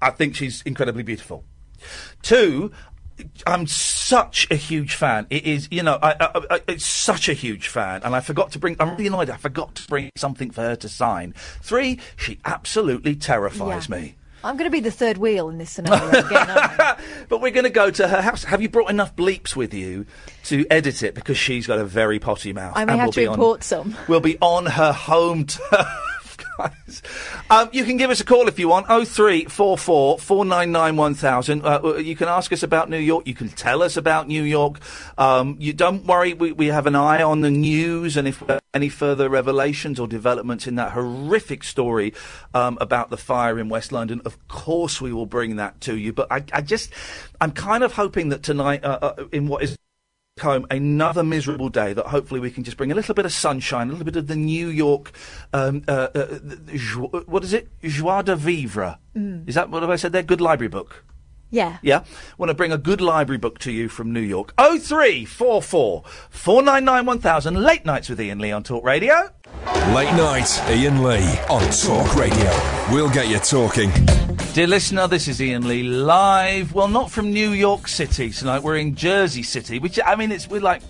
I 0.00 0.10
think 0.10 0.34
she's 0.36 0.62
incredibly 0.62 1.02
beautiful. 1.02 1.44
Two, 2.22 2.72
I'm 3.46 3.66
such 3.66 4.46
a 4.50 4.56
huge 4.56 4.94
fan. 4.94 5.26
It 5.30 5.44
is, 5.44 5.68
you 5.70 5.82
know, 5.82 5.98
I, 6.02 6.12
I, 6.20 6.40
I, 6.56 6.60
it's 6.68 6.84
such 6.86 7.28
a 7.28 7.32
huge 7.32 7.68
fan, 7.68 8.02
and 8.02 8.14
I 8.14 8.20
forgot 8.20 8.52
to 8.52 8.58
bring. 8.58 8.76
I'm 8.80 8.90
really 8.90 9.06
annoyed. 9.06 9.30
I 9.30 9.36
forgot 9.36 9.74
to 9.76 9.86
bring 9.88 10.10
something 10.16 10.50
for 10.50 10.62
her 10.62 10.76
to 10.76 10.88
sign. 10.88 11.34
Three, 11.62 12.00
she 12.16 12.38
absolutely 12.44 13.14
terrifies 13.14 13.88
Yeah. 13.88 13.96
me. 13.96 14.14
I'm 14.42 14.58
going 14.58 14.66
to 14.68 14.72
be 14.72 14.80
the 14.80 14.90
third 14.90 15.16
wheel 15.16 15.48
in 15.48 15.56
this 15.56 15.70
scenario 15.70 16.06
again. 16.06 16.50
aren't 16.50 16.80
I? 16.80 16.96
But 17.30 17.40
we're 17.40 17.50
going 17.52 17.64
to 17.64 17.70
go 17.70 17.90
to 17.90 18.06
her 18.06 18.20
house. 18.20 18.44
Have 18.44 18.60
you 18.60 18.68
brought 18.68 18.90
enough 18.90 19.16
bleeps 19.16 19.56
with 19.56 19.72
you 19.72 20.04
to 20.44 20.66
edit 20.70 21.02
it? 21.02 21.14
Because 21.14 21.38
she's 21.38 21.66
got 21.66 21.78
a 21.78 21.84
very 21.84 22.18
potty 22.18 22.52
mouth. 22.52 22.74
I 22.76 22.84
may 22.84 22.92
and 22.92 23.00
have 23.00 23.06
we'll 23.06 23.12
to 23.12 23.20
be 23.20 23.26
on- 23.26 23.34
import 23.34 23.64
some. 23.64 23.96
We'll 24.06 24.20
be 24.20 24.36
on 24.42 24.66
her 24.66 24.92
home 24.92 25.46
turf. 25.46 25.86
Um, 27.50 27.68
you 27.72 27.84
can 27.84 27.98
give 27.98 28.10
us 28.10 28.20
a 28.20 28.24
call 28.24 28.48
if 28.48 28.58
you 28.58 28.68
want. 28.68 28.86
Oh 28.88 29.04
three 29.04 29.44
four 29.44 29.76
four 29.76 30.18
four 30.18 30.44
nine 30.44 30.72
nine 30.72 30.96
one 30.96 31.14
thousand. 31.14 31.64
Uh, 31.64 31.96
you 31.96 32.16
can 32.16 32.26
ask 32.26 32.52
us 32.52 32.62
about 32.62 32.88
New 32.88 32.98
York. 32.98 33.26
You 33.26 33.34
can 33.34 33.48
tell 33.48 33.82
us 33.82 33.96
about 33.96 34.28
New 34.28 34.42
York. 34.42 34.80
Um, 35.18 35.56
you 35.60 35.72
don't 35.72 36.06
worry. 36.06 36.32
We, 36.32 36.52
we 36.52 36.68
have 36.68 36.86
an 36.86 36.96
eye 36.96 37.22
on 37.22 37.42
the 37.42 37.50
news, 37.50 38.16
and 38.16 38.26
if 38.26 38.48
uh, 38.48 38.60
any 38.72 38.88
further 38.88 39.28
revelations 39.28 40.00
or 40.00 40.08
developments 40.08 40.66
in 40.66 40.76
that 40.76 40.92
horrific 40.92 41.64
story 41.64 42.14
um, 42.54 42.78
about 42.80 43.10
the 43.10 43.18
fire 43.18 43.58
in 43.58 43.68
West 43.68 43.92
London, 43.92 44.22
of 44.24 44.48
course 44.48 45.00
we 45.00 45.12
will 45.12 45.26
bring 45.26 45.56
that 45.56 45.80
to 45.82 45.96
you. 45.96 46.12
But 46.12 46.28
I, 46.30 46.44
I 46.52 46.62
just, 46.62 46.90
I'm 47.40 47.52
kind 47.52 47.84
of 47.84 47.92
hoping 47.92 48.30
that 48.30 48.42
tonight, 48.42 48.84
uh, 48.84 48.98
uh, 49.02 49.24
in 49.32 49.48
what 49.48 49.62
is 49.62 49.76
home 50.42 50.66
another 50.70 51.22
miserable 51.22 51.68
day 51.68 51.92
that 51.92 52.06
hopefully 52.06 52.40
we 52.40 52.50
can 52.50 52.64
just 52.64 52.76
bring 52.76 52.90
a 52.90 52.94
little 52.94 53.14
bit 53.14 53.24
of 53.24 53.32
sunshine, 53.32 53.88
a 53.88 53.92
little 53.92 54.04
bit 54.04 54.16
of 54.16 54.26
the 54.26 54.34
New 54.36 54.66
York, 54.68 55.12
um, 55.52 55.84
uh, 55.86 56.08
uh, 56.14 56.38
jo- 56.74 57.22
what 57.26 57.44
is 57.44 57.52
it? 57.52 57.68
Joie 57.82 58.22
de 58.22 58.34
vivre. 58.34 58.98
Mm. 59.16 59.48
Is 59.48 59.54
that 59.54 59.70
what 59.70 59.82
have 59.82 59.90
I 59.90 59.96
said 59.96 60.12
there? 60.12 60.22
Good 60.24 60.40
library 60.40 60.68
book. 60.68 61.04
Yeah. 61.54 61.78
Yeah, 61.82 62.02
want 62.36 62.50
to 62.50 62.54
bring 62.54 62.72
a 62.72 62.78
good 62.78 63.00
library 63.00 63.38
book 63.38 63.60
to 63.60 63.70
you 63.70 63.88
from 63.88 64.12
New 64.12 64.20
York. 64.20 64.52
Oh 64.58 64.76
three 64.76 65.24
four 65.24 65.62
four 65.62 66.02
four 66.28 66.62
nine 66.62 66.84
nine 66.84 67.06
one 67.06 67.20
thousand. 67.20 67.54
Late 67.54 67.84
nights 67.84 68.08
with 68.08 68.18
Iain 68.18 68.40
Lee 68.40 68.50
on 68.50 68.64
Talk 68.64 68.82
Radio. 68.84 69.30
Late 69.94 70.12
night, 70.16 70.50
Iain 70.66 71.04
Lee 71.04 71.38
on 71.48 71.62
Talk 71.70 72.16
Radio. 72.16 72.50
We'll 72.90 73.08
get 73.08 73.28
you 73.28 73.38
talking. 73.38 73.92
Dear 74.52 74.66
listener, 74.66 75.06
this 75.06 75.28
is 75.28 75.40
Iain 75.40 75.68
Lee 75.68 75.84
live. 75.84 76.74
Well, 76.74 76.88
not 76.88 77.12
from 77.12 77.32
New 77.32 77.50
York 77.50 77.86
City 77.86 78.30
tonight. 78.30 78.64
We're 78.64 78.78
in 78.78 78.96
Jersey 78.96 79.44
City, 79.44 79.78
which 79.78 80.00
I 80.04 80.16
mean, 80.16 80.32
it's 80.32 80.48
we're 80.48 80.60
like 80.60 80.82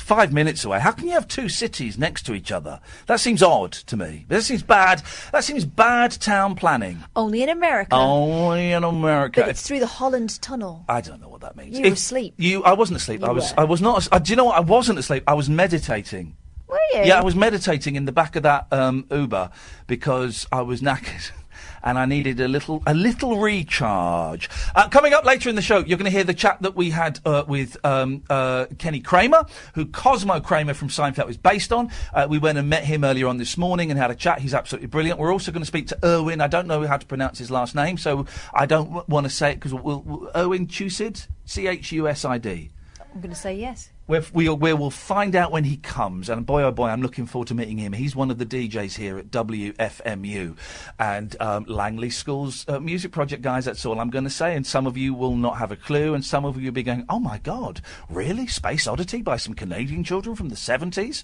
it's 0.00 0.08
five 0.08 0.32
minutes 0.32 0.64
away. 0.64 0.80
How 0.80 0.92
can 0.92 1.06
you 1.06 1.12
have 1.12 1.28
two 1.28 1.48
cities 1.48 1.98
next 1.98 2.22
to 2.26 2.34
each 2.34 2.50
other? 2.50 2.80
That 3.06 3.20
seems 3.20 3.42
odd 3.42 3.72
to 3.72 3.96
me. 3.96 4.24
That 4.28 4.42
seems 4.42 4.62
bad. 4.62 5.02
That 5.32 5.44
seems 5.44 5.64
bad 5.66 6.12
town 6.12 6.54
planning. 6.54 7.04
Only 7.14 7.42
in 7.42 7.50
America. 7.50 7.94
Only 7.94 8.72
in 8.72 8.82
America. 8.82 9.42
But 9.42 9.50
it's 9.50 9.66
through 9.66 9.80
the 9.80 9.86
Holland 9.86 10.40
Tunnel. 10.40 10.84
I 10.88 11.00
don't 11.02 11.20
know 11.20 11.28
what 11.28 11.42
that 11.42 11.54
means. 11.56 11.76
You 11.76 11.82
were 11.82 11.88
If 11.88 11.94
asleep. 11.94 12.34
You, 12.38 12.64
I 12.64 12.72
wasn't 12.72 12.96
asleep. 12.96 13.20
You 13.20 13.26
I 13.26 13.30
was. 13.32 13.52
were. 13.52 13.60
I 13.60 13.64
was 13.64 13.82
not. 13.82 14.08
Uh, 14.10 14.18
do 14.18 14.32
you 14.32 14.36
know 14.36 14.46
what? 14.46 14.56
I 14.56 14.60
wasn't 14.60 14.98
asleep. 14.98 15.24
I 15.26 15.34
was 15.34 15.50
meditating. 15.50 16.36
Were 16.66 16.78
you? 16.94 17.00
Yeah, 17.04 17.20
I 17.20 17.24
was 17.24 17.34
meditating 17.34 17.96
in 17.96 18.06
the 18.06 18.12
back 18.12 18.36
of 18.36 18.44
that 18.44 18.68
um, 18.72 19.06
Uber 19.10 19.50
because 19.86 20.46
I 20.50 20.62
was 20.62 20.80
knackered. 20.80 21.30
And 21.82 21.98
I 21.98 22.04
needed 22.04 22.40
a 22.40 22.48
little, 22.48 22.82
a 22.86 22.94
little 22.94 23.38
recharge. 23.38 24.48
Uh, 24.74 24.88
coming 24.88 25.14
up 25.14 25.24
later 25.24 25.48
in 25.48 25.54
the 25.54 25.62
show, 25.62 25.78
you're 25.78 25.98
going 25.98 26.04
to 26.04 26.10
hear 26.10 26.24
the 26.24 26.34
chat 26.34 26.60
that 26.62 26.76
we 26.76 26.90
had 26.90 27.20
uh, 27.24 27.44
with 27.46 27.76
um, 27.84 28.22
uh, 28.28 28.66
Kenny 28.78 29.00
Kramer, 29.00 29.44
who 29.74 29.86
Cosmo 29.86 30.40
Kramer 30.40 30.74
from 30.74 30.88
Seinfeld 30.88 31.26
was 31.26 31.36
based 31.36 31.72
on. 31.72 31.90
Uh, 32.12 32.26
we 32.28 32.38
went 32.38 32.58
and 32.58 32.68
met 32.68 32.84
him 32.84 33.04
earlier 33.04 33.26
on 33.26 33.38
this 33.38 33.56
morning 33.56 33.90
and 33.90 33.98
had 33.98 34.10
a 34.10 34.14
chat. 34.14 34.40
He's 34.40 34.54
absolutely 34.54 34.88
brilliant. 34.88 35.18
We're 35.18 35.32
also 35.32 35.52
going 35.52 35.62
to 35.62 35.66
speak 35.66 35.88
to 35.88 35.98
Irwin. 36.04 36.40
I 36.40 36.48
don't 36.48 36.66
know 36.66 36.86
how 36.86 36.96
to 36.96 37.06
pronounce 37.06 37.38
his 37.38 37.50
last 37.50 37.74
name, 37.74 37.98
so 37.98 38.26
I 38.52 38.66
don't 38.66 38.86
w- 38.86 39.04
want 39.08 39.24
to 39.24 39.30
say 39.30 39.52
it 39.52 39.54
because 39.56 39.74
we'll, 39.74 40.02
we'll, 40.02 40.30
Irwin 40.36 40.66
Chusid, 40.66 41.26
C 41.44 41.66
H 41.66 41.92
U 41.92 42.08
S 42.08 42.24
I 42.24 42.38
D. 42.38 42.70
I'm 43.12 43.20
going 43.20 43.34
to 43.34 43.40
say 43.40 43.56
yes. 43.56 43.90
We'll, 44.06 44.56
we 44.56 44.72
will 44.72 44.90
find 44.90 45.36
out 45.36 45.52
when 45.52 45.64
he 45.64 45.76
comes, 45.76 46.28
and 46.28 46.44
boy 46.44 46.62
oh 46.62 46.72
boy, 46.72 46.88
I'm 46.88 47.02
looking 47.02 47.26
forward 47.26 47.48
to 47.48 47.54
meeting 47.54 47.78
him. 47.78 47.92
He's 47.92 48.16
one 48.16 48.30
of 48.30 48.38
the 48.38 48.46
DJs 48.46 48.96
here 48.96 49.18
at 49.18 49.30
WFMU 49.30 50.56
and 50.98 51.36
um, 51.40 51.64
Langley 51.68 52.10
School's 52.10 52.64
uh, 52.68 52.80
music 52.80 53.12
project 53.12 53.42
guys. 53.42 53.64
That's 53.64 53.86
all 53.86 54.00
I'm 54.00 54.10
going 54.10 54.24
to 54.24 54.30
say. 54.30 54.56
And 54.56 54.66
some 54.66 54.86
of 54.86 54.96
you 54.96 55.14
will 55.14 55.36
not 55.36 55.58
have 55.58 55.70
a 55.70 55.76
clue, 55.76 56.14
and 56.14 56.24
some 56.24 56.44
of 56.44 56.56
you 56.56 56.66
will 56.66 56.72
be 56.72 56.82
going, 56.82 57.04
"Oh 57.08 57.20
my 57.20 57.38
God, 57.38 57.80
really? 58.08 58.46
Space 58.46 58.86
Oddity 58.86 59.22
by 59.22 59.36
some 59.36 59.54
Canadian 59.54 60.02
children 60.02 60.34
from 60.34 60.48
the 60.48 60.56
70s." 60.56 61.22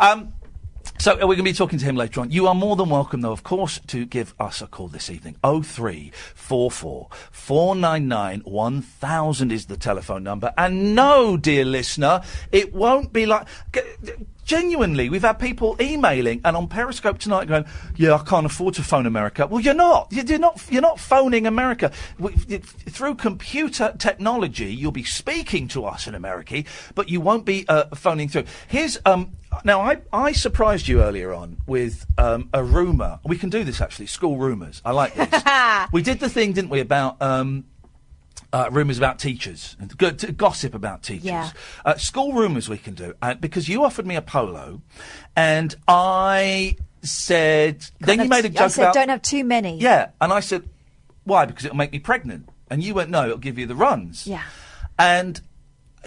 Um, 0.00 0.34
so 0.98 1.12
uh, 1.12 1.16
we're 1.16 1.36
going 1.36 1.38
to 1.38 1.42
be 1.44 1.52
talking 1.52 1.78
to 1.78 1.84
him 1.84 1.96
later 1.96 2.20
on. 2.20 2.30
You 2.30 2.46
are 2.46 2.54
more 2.54 2.76
than 2.76 2.90
welcome, 2.90 3.20
though, 3.20 3.32
of 3.32 3.42
course, 3.42 3.80
to 3.88 4.04
give 4.04 4.34
us 4.40 4.60
a 4.62 4.66
call 4.66 4.88
this 4.88 5.10
evening. 5.10 5.36
Oh 5.44 5.62
three 5.62 6.12
four 6.34 6.70
four 6.70 7.08
four 7.30 7.74
nine 7.74 8.08
nine 8.08 8.40
one 8.40 8.82
thousand 8.82 9.52
is 9.52 9.66
the 9.66 9.76
telephone 9.76 10.22
number. 10.22 10.52
And 10.56 10.94
no, 10.94 11.36
dear 11.36 11.64
listener, 11.64 12.22
it 12.52 12.72
won't 12.74 13.12
be 13.12 13.26
like. 13.26 13.46
Genuinely, 14.46 15.08
we've 15.10 15.22
had 15.22 15.40
people 15.40 15.76
emailing 15.80 16.40
and 16.44 16.56
on 16.56 16.68
Periscope 16.68 17.18
tonight 17.18 17.48
going, 17.48 17.64
"Yeah, 17.96 18.14
I 18.14 18.18
can't 18.18 18.46
afford 18.46 18.74
to 18.74 18.82
phone 18.84 19.04
America." 19.04 19.44
Well, 19.46 19.60
you're 19.60 19.74
not. 19.74 20.06
You- 20.12 20.22
You're 20.22 20.38
not. 20.38 20.62
You're 20.70 20.82
not 20.82 21.00
phoning 21.00 21.46
America. 21.48 21.90
We- 22.18 22.32
it- 22.48 22.64
Through 22.64 23.16
computer 23.16 23.92
technology, 23.98 24.72
you'll 24.72 24.92
be 24.92 25.02
speaking 25.02 25.66
to 25.68 25.84
us 25.84 26.06
in 26.06 26.14
America, 26.14 26.62
but 26.94 27.08
you 27.10 27.20
won't 27.20 27.44
be 27.44 27.66
uh, 27.68 27.86
phoning 27.96 28.28
through. 28.28 28.44
Here's 28.68 28.98
um, 29.04 29.32
now, 29.64 29.80
I, 29.80 29.98
I 30.12 30.32
surprised 30.32 30.86
you 30.86 31.02
earlier 31.02 31.32
on 31.34 31.56
with 31.66 32.06
um, 32.16 32.48
a 32.52 32.62
rumour. 32.62 33.18
We 33.24 33.36
can 33.38 33.50
do 33.50 33.64
this 33.64 33.80
actually, 33.80 34.06
school 34.06 34.36
rumours. 34.38 34.80
I 34.84 34.92
like 34.92 35.14
this. 35.14 35.42
we 35.92 36.02
did 36.02 36.20
the 36.20 36.28
thing, 36.28 36.52
didn't 36.52 36.70
we, 36.70 36.80
about 36.80 37.20
um, 37.20 37.64
uh, 38.52 38.68
rumours 38.70 38.98
about 38.98 39.18
teachers, 39.18 39.76
go- 39.96 40.10
to 40.10 40.32
gossip 40.32 40.74
about 40.74 41.02
teachers. 41.02 41.24
Yeah. 41.24 41.50
Uh, 41.84 41.94
school 41.96 42.32
rumours 42.32 42.68
we 42.68 42.78
can 42.78 42.94
do. 42.94 43.14
Uh, 43.20 43.34
because 43.34 43.68
you 43.68 43.84
offered 43.84 44.06
me 44.06 44.16
a 44.16 44.22
polo, 44.22 44.82
and 45.34 45.74
I 45.88 46.76
said, 47.02 47.86
then 48.00 48.20
you 48.20 48.28
made 48.28 48.44
a 48.44 48.48
joke 48.48 48.62
I 48.62 48.68
said, 48.68 48.82
about. 48.82 48.94
don't 48.94 49.08
have 49.08 49.22
too 49.22 49.44
many. 49.44 49.78
Yeah, 49.78 50.10
and 50.20 50.32
I 50.32 50.40
said, 50.40 50.68
why? 51.24 51.44
Because 51.44 51.64
it'll 51.64 51.76
make 51.76 51.92
me 51.92 51.98
pregnant. 51.98 52.48
And 52.70 52.82
you 52.82 52.94
went, 52.94 53.10
no, 53.10 53.24
it'll 53.24 53.38
give 53.38 53.58
you 53.58 53.66
the 53.66 53.76
runs. 53.76 54.26
Yeah. 54.26 54.42
And 54.98 55.40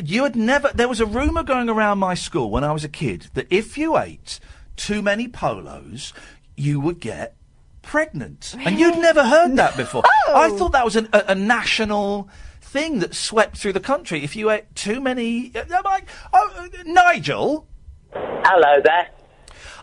you 0.04 0.24
had 0.24 0.36
never. 0.36 0.72
There 0.74 0.90
was 0.90 1.00
a 1.00 1.06
rumor 1.06 1.44
going 1.44 1.70
around 1.70 2.00
my 2.00 2.16
school 2.16 2.50
when 2.50 2.64
I 2.64 2.72
was 2.72 2.84
a 2.84 2.90
kid 2.90 3.28
that 3.34 3.48
if 3.50 3.78
you 3.78 3.98
ate 3.98 4.40
too 4.76 5.02
many 5.02 5.28
polos, 5.28 6.14
you 6.56 6.80
would 6.80 7.00
get 7.00 7.36
pregnant. 7.82 8.56
And 8.60 8.80
you'd 8.80 8.98
never 8.98 9.24
heard 9.24 9.56
that 9.58 9.76
before. 9.78 10.04
I 10.28 10.50
thought 10.50 10.72
that 10.74 10.86
was 10.86 10.96
an, 10.96 11.10
a, 11.14 11.26
a 11.30 11.36
national 11.36 12.30
thing 12.62 13.00
that 13.00 13.16
swept 13.16 13.58
through 13.58 13.74
the 13.74 13.80
country. 13.80 14.24
If 14.24 14.36
you 14.36 14.50
ate 14.50 14.76
too 14.76 15.02
many, 15.02 15.52
uh, 15.56 15.64
I'm 15.86 16.04
oh, 16.34 16.54
uh, 16.58 16.68
Nigel. 16.86 17.68
Hello 18.14 18.82
there. 18.84 19.10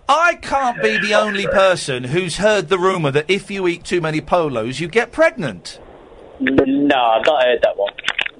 I 0.08 0.34
can't 0.36 0.80
be 0.80 0.98
the 0.98 1.14
only 1.14 1.48
person 1.48 2.04
who's 2.04 2.36
heard 2.36 2.68
the 2.68 2.78
rumour 2.78 3.10
that 3.10 3.28
if 3.28 3.50
you 3.50 3.66
eat 3.66 3.84
too 3.84 4.00
many 4.00 4.20
polos, 4.20 4.78
you 4.78 4.86
get 4.86 5.10
pregnant. 5.10 5.80
No, 6.38 6.96
I've 6.96 7.26
not 7.26 7.42
heard 7.42 7.60
that 7.62 7.76
one. 7.76 7.92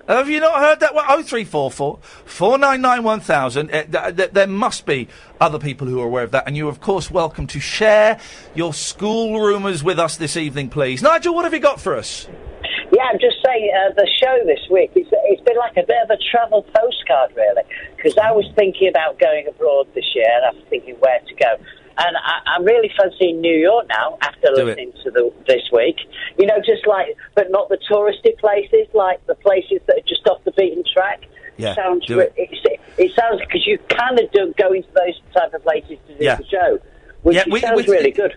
Have 0.09 0.31
you 0.31 0.39
not 0.39 0.61
heard 0.61 0.81
that 0.81 0.95
one? 0.95 1.05
Oh 1.09 1.23
three 1.23 1.45
four 1.45 1.71
four 1.71 1.99
four 2.25 2.59
nine 2.59 2.81
nine 2.81 3.03
one 3.03 3.19
thousand. 3.21 3.71
Uh, 3.71 3.83
th- 3.85 4.17
th- 4.17 4.31
there 4.31 4.47
must 4.47 4.87
be 4.87 5.09
other 5.41 5.59
people 5.59 5.89
who 5.89 6.01
are 6.01 6.07
aware 6.07 6.23
of 6.23 6.31
that, 6.31 6.45
and 6.47 6.57
you're 6.57 6.69
of 6.69 6.81
course 6.81 7.11
welcome 7.11 7.47
to 7.49 7.59
share 7.59 8.21
your 8.55 8.73
school 8.73 9.41
rumours 9.41 9.83
with 9.83 9.99
us 9.99 10.17
this 10.17 10.37
evening, 10.37 10.69
please. 10.69 11.03
Nigel, 11.03 11.35
what 11.35 11.45
have 11.45 11.53
you 11.53 11.61
got 11.61 11.81
for 11.81 11.97
us? 11.97 12.29
Yeah, 12.93 13.03
I'm 13.11 13.19
just 13.19 13.37
saying 13.45 13.73
uh, 13.75 13.95
the 13.95 14.09
show 14.23 14.39
this 14.47 14.61
week. 14.71 14.93
It's, 14.95 15.11
it's 15.13 15.43
been 15.43 15.57
like 15.57 15.77
a 15.77 15.85
bit 15.85 15.97
of 16.05 16.11
a 16.11 16.19
travel 16.31 16.63
postcard, 16.63 17.33
really, 17.35 17.63
because 17.97 18.17
I 18.17 18.31
was 18.31 18.47
thinking 18.55 18.89
about 18.89 19.19
going 19.19 19.49
abroad 19.49 19.89
this 19.95 20.05
year, 20.15 20.31
and 20.37 20.45
I 20.47 20.51
was 20.51 20.65
thinking 20.71 20.95
where 21.01 21.19
to 21.19 21.35
go. 21.35 21.57
And 21.99 22.17
I, 22.17 22.41
I'm 22.57 22.65
really 22.65 22.91
fancying 22.97 23.41
New 23.41 23.57
York 23.57 23.87
now 23.89 24.19
after 24.21 24.49
Do 24.55 24.65
listening 24.65 24.93
to 25.05 25.11
the 25.11 25.33
this 25.47 25.63
week. 25.73 25.97
You 26.39 26.47
know, 26.47 26.59
just 26.59 26.87
like, 26.87 27.17
but 27.35 27.51
not 27.51 27.69
the 27.69 27.79
touristy 27.91 28.37
places, 28.39 28.87
like 28.95 29.25
the 29.27 29.35
places 29.37 29.81
that 29.87 29.97
are 29.99 30.09
just 30.09 30.27
off 30.29 30.43
the 30.45 30.53
beaten 30.53 30.85
track. 30.93 31.23
Yeah, 31.57 31.75
sounds 31.75 32.05
do 32.05 32.19
it. 32.21 32.35
It's, 32.37 32.83
it 32.99 33.13
sounds 33.19 33.41
because 33.41 33.67
you 33.67 33.79
kind 33.89 34.19
of 34.21 34.31
do 34.33 34.53
go 34.59 34.73
into 34.73 34.89
those 34.95 35.19
type 35.33 35.55
of 35.55 35.63
places 35.63 35.99
to 36.07 36.19
do 36.19 36.25
Yeah. 36.25 36.37
the 36.37 36.45
show, 36.47 36.79
which 37.23 37.37
Yeah, 37.37 37.45
we- 37.51 37.61
sounds 37.61 37.87
we- 37.87 37.93
really 37.95 38.11
good. 38.11 38.37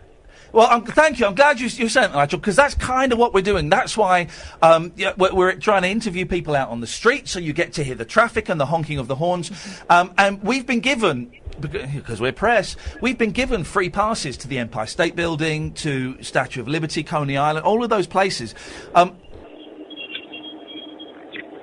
Well, 0.51 0.67
um, 0.71 0.83
thank 0.83 1.19
you. 1.19 1.27
I'm 1.27 1.35
glad 1.35 1.59
you, 1.59 1.67
you 1.67 1.89
said 1.89 2.07
that, 2.07 2.13
Nigel, 2.15 2.39
because 2.39 2.55
that's 2.55 2.73
kind 2.73 3.11
of 3.13 3.19
what 3.19 3.35
we're 3.35 3.43
doing. 3.43 3.69
That's 3.69 3.95
why 3.95 4.29
um, 4.63 4.93
yeah, 4.95 5.13
we're, 5.15 5.31
we're 5.31 5.53
trying 5.55 5.83
to 5.83 5.89
interview 5.89 6.25
people 6.25 6.55
out 6.55 6.69
on 6.69 6.79
the 6.81 6.87
street, 6.87 7.27
so 7.27 7.37
you 7.39 7.53
get 7.53 7.73
to 7.73 7.83
hear 7.83 7.93
the 7.93 8.05
traffic 8.05 8.49
and 8.49 8.59
the 8.59 8.65
honking 8.65 8.97
of 8.97 9.07
the 9.07 9.13
horns. 9.15 9.51
Um, 9.91 10.11
and 10.17 10.41
we've 10.41 10.65
been 10.65 10.79
given, 10.79 11.31
because 11.59 12.21
we're 12.21 12.31
press, 12.31 12.75
we've 13.01 13.17
been 13.17 13.31
given 13.31 13.63
free 13.63 13.89
passes 13.89 14.37
to 14.37 14.47
the 14.47 14.57
Empire 14.57 14.85
State 14.85 15.15
Building, 15.15 15.73
to 15.73 16.21
Statue 16.23 16.61
of 16.61 16.67
Liberty, 16.67 17.03
Coney 17.03 17.37
Island, 17.37 17.65
all 17.65 17.83
of 17.83 17.89
those 17.89 18.07
places. 18.07 18.55
Um, 18.95 19.17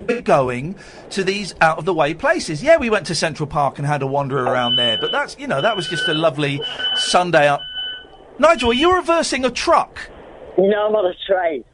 we're 0.06 0.22
going 0.22 0.76
to 1.10 1.24
these 1.24 1.54
out 1.60 1.78
of 1.78 1.84
the 1.84 1.94
way 1.94 2.14
places. 2.14 2.62
Yeah, 2.62 2.76
we 2.76 2.90
went 2.90 3.06
to 3.06 3.14
Central 3.14 3.46
Park 3.46 3.78
and 3.78 3.86
had 3.86 4.02
a 4.02 4.06
wander 4.06 4.38
around 4.38 4.76
there, 4.76 4.98
but 5.00 5.10
that's, 5.12 5.36
you 5.38 5.46
know, 5.46 5.60
that 5.60 5.76
was 5.76 5.88
just 5.88 6.08
a 6.08 6.14
lovely 6.14 6.60
Sunday 6.94 7.48
up. 7.48 7.60
Nigel, 8.38 8.70
are 8.70 8.74
you 8.74 8.94
reversing 8.94 9.44
a 9.44 9.50
truck? 9.50 10.10
No, 10.58 10.86
I'm 10.86 10.94
on 10.94 11.06
a 11.06 11.14
train. 11.30 11.64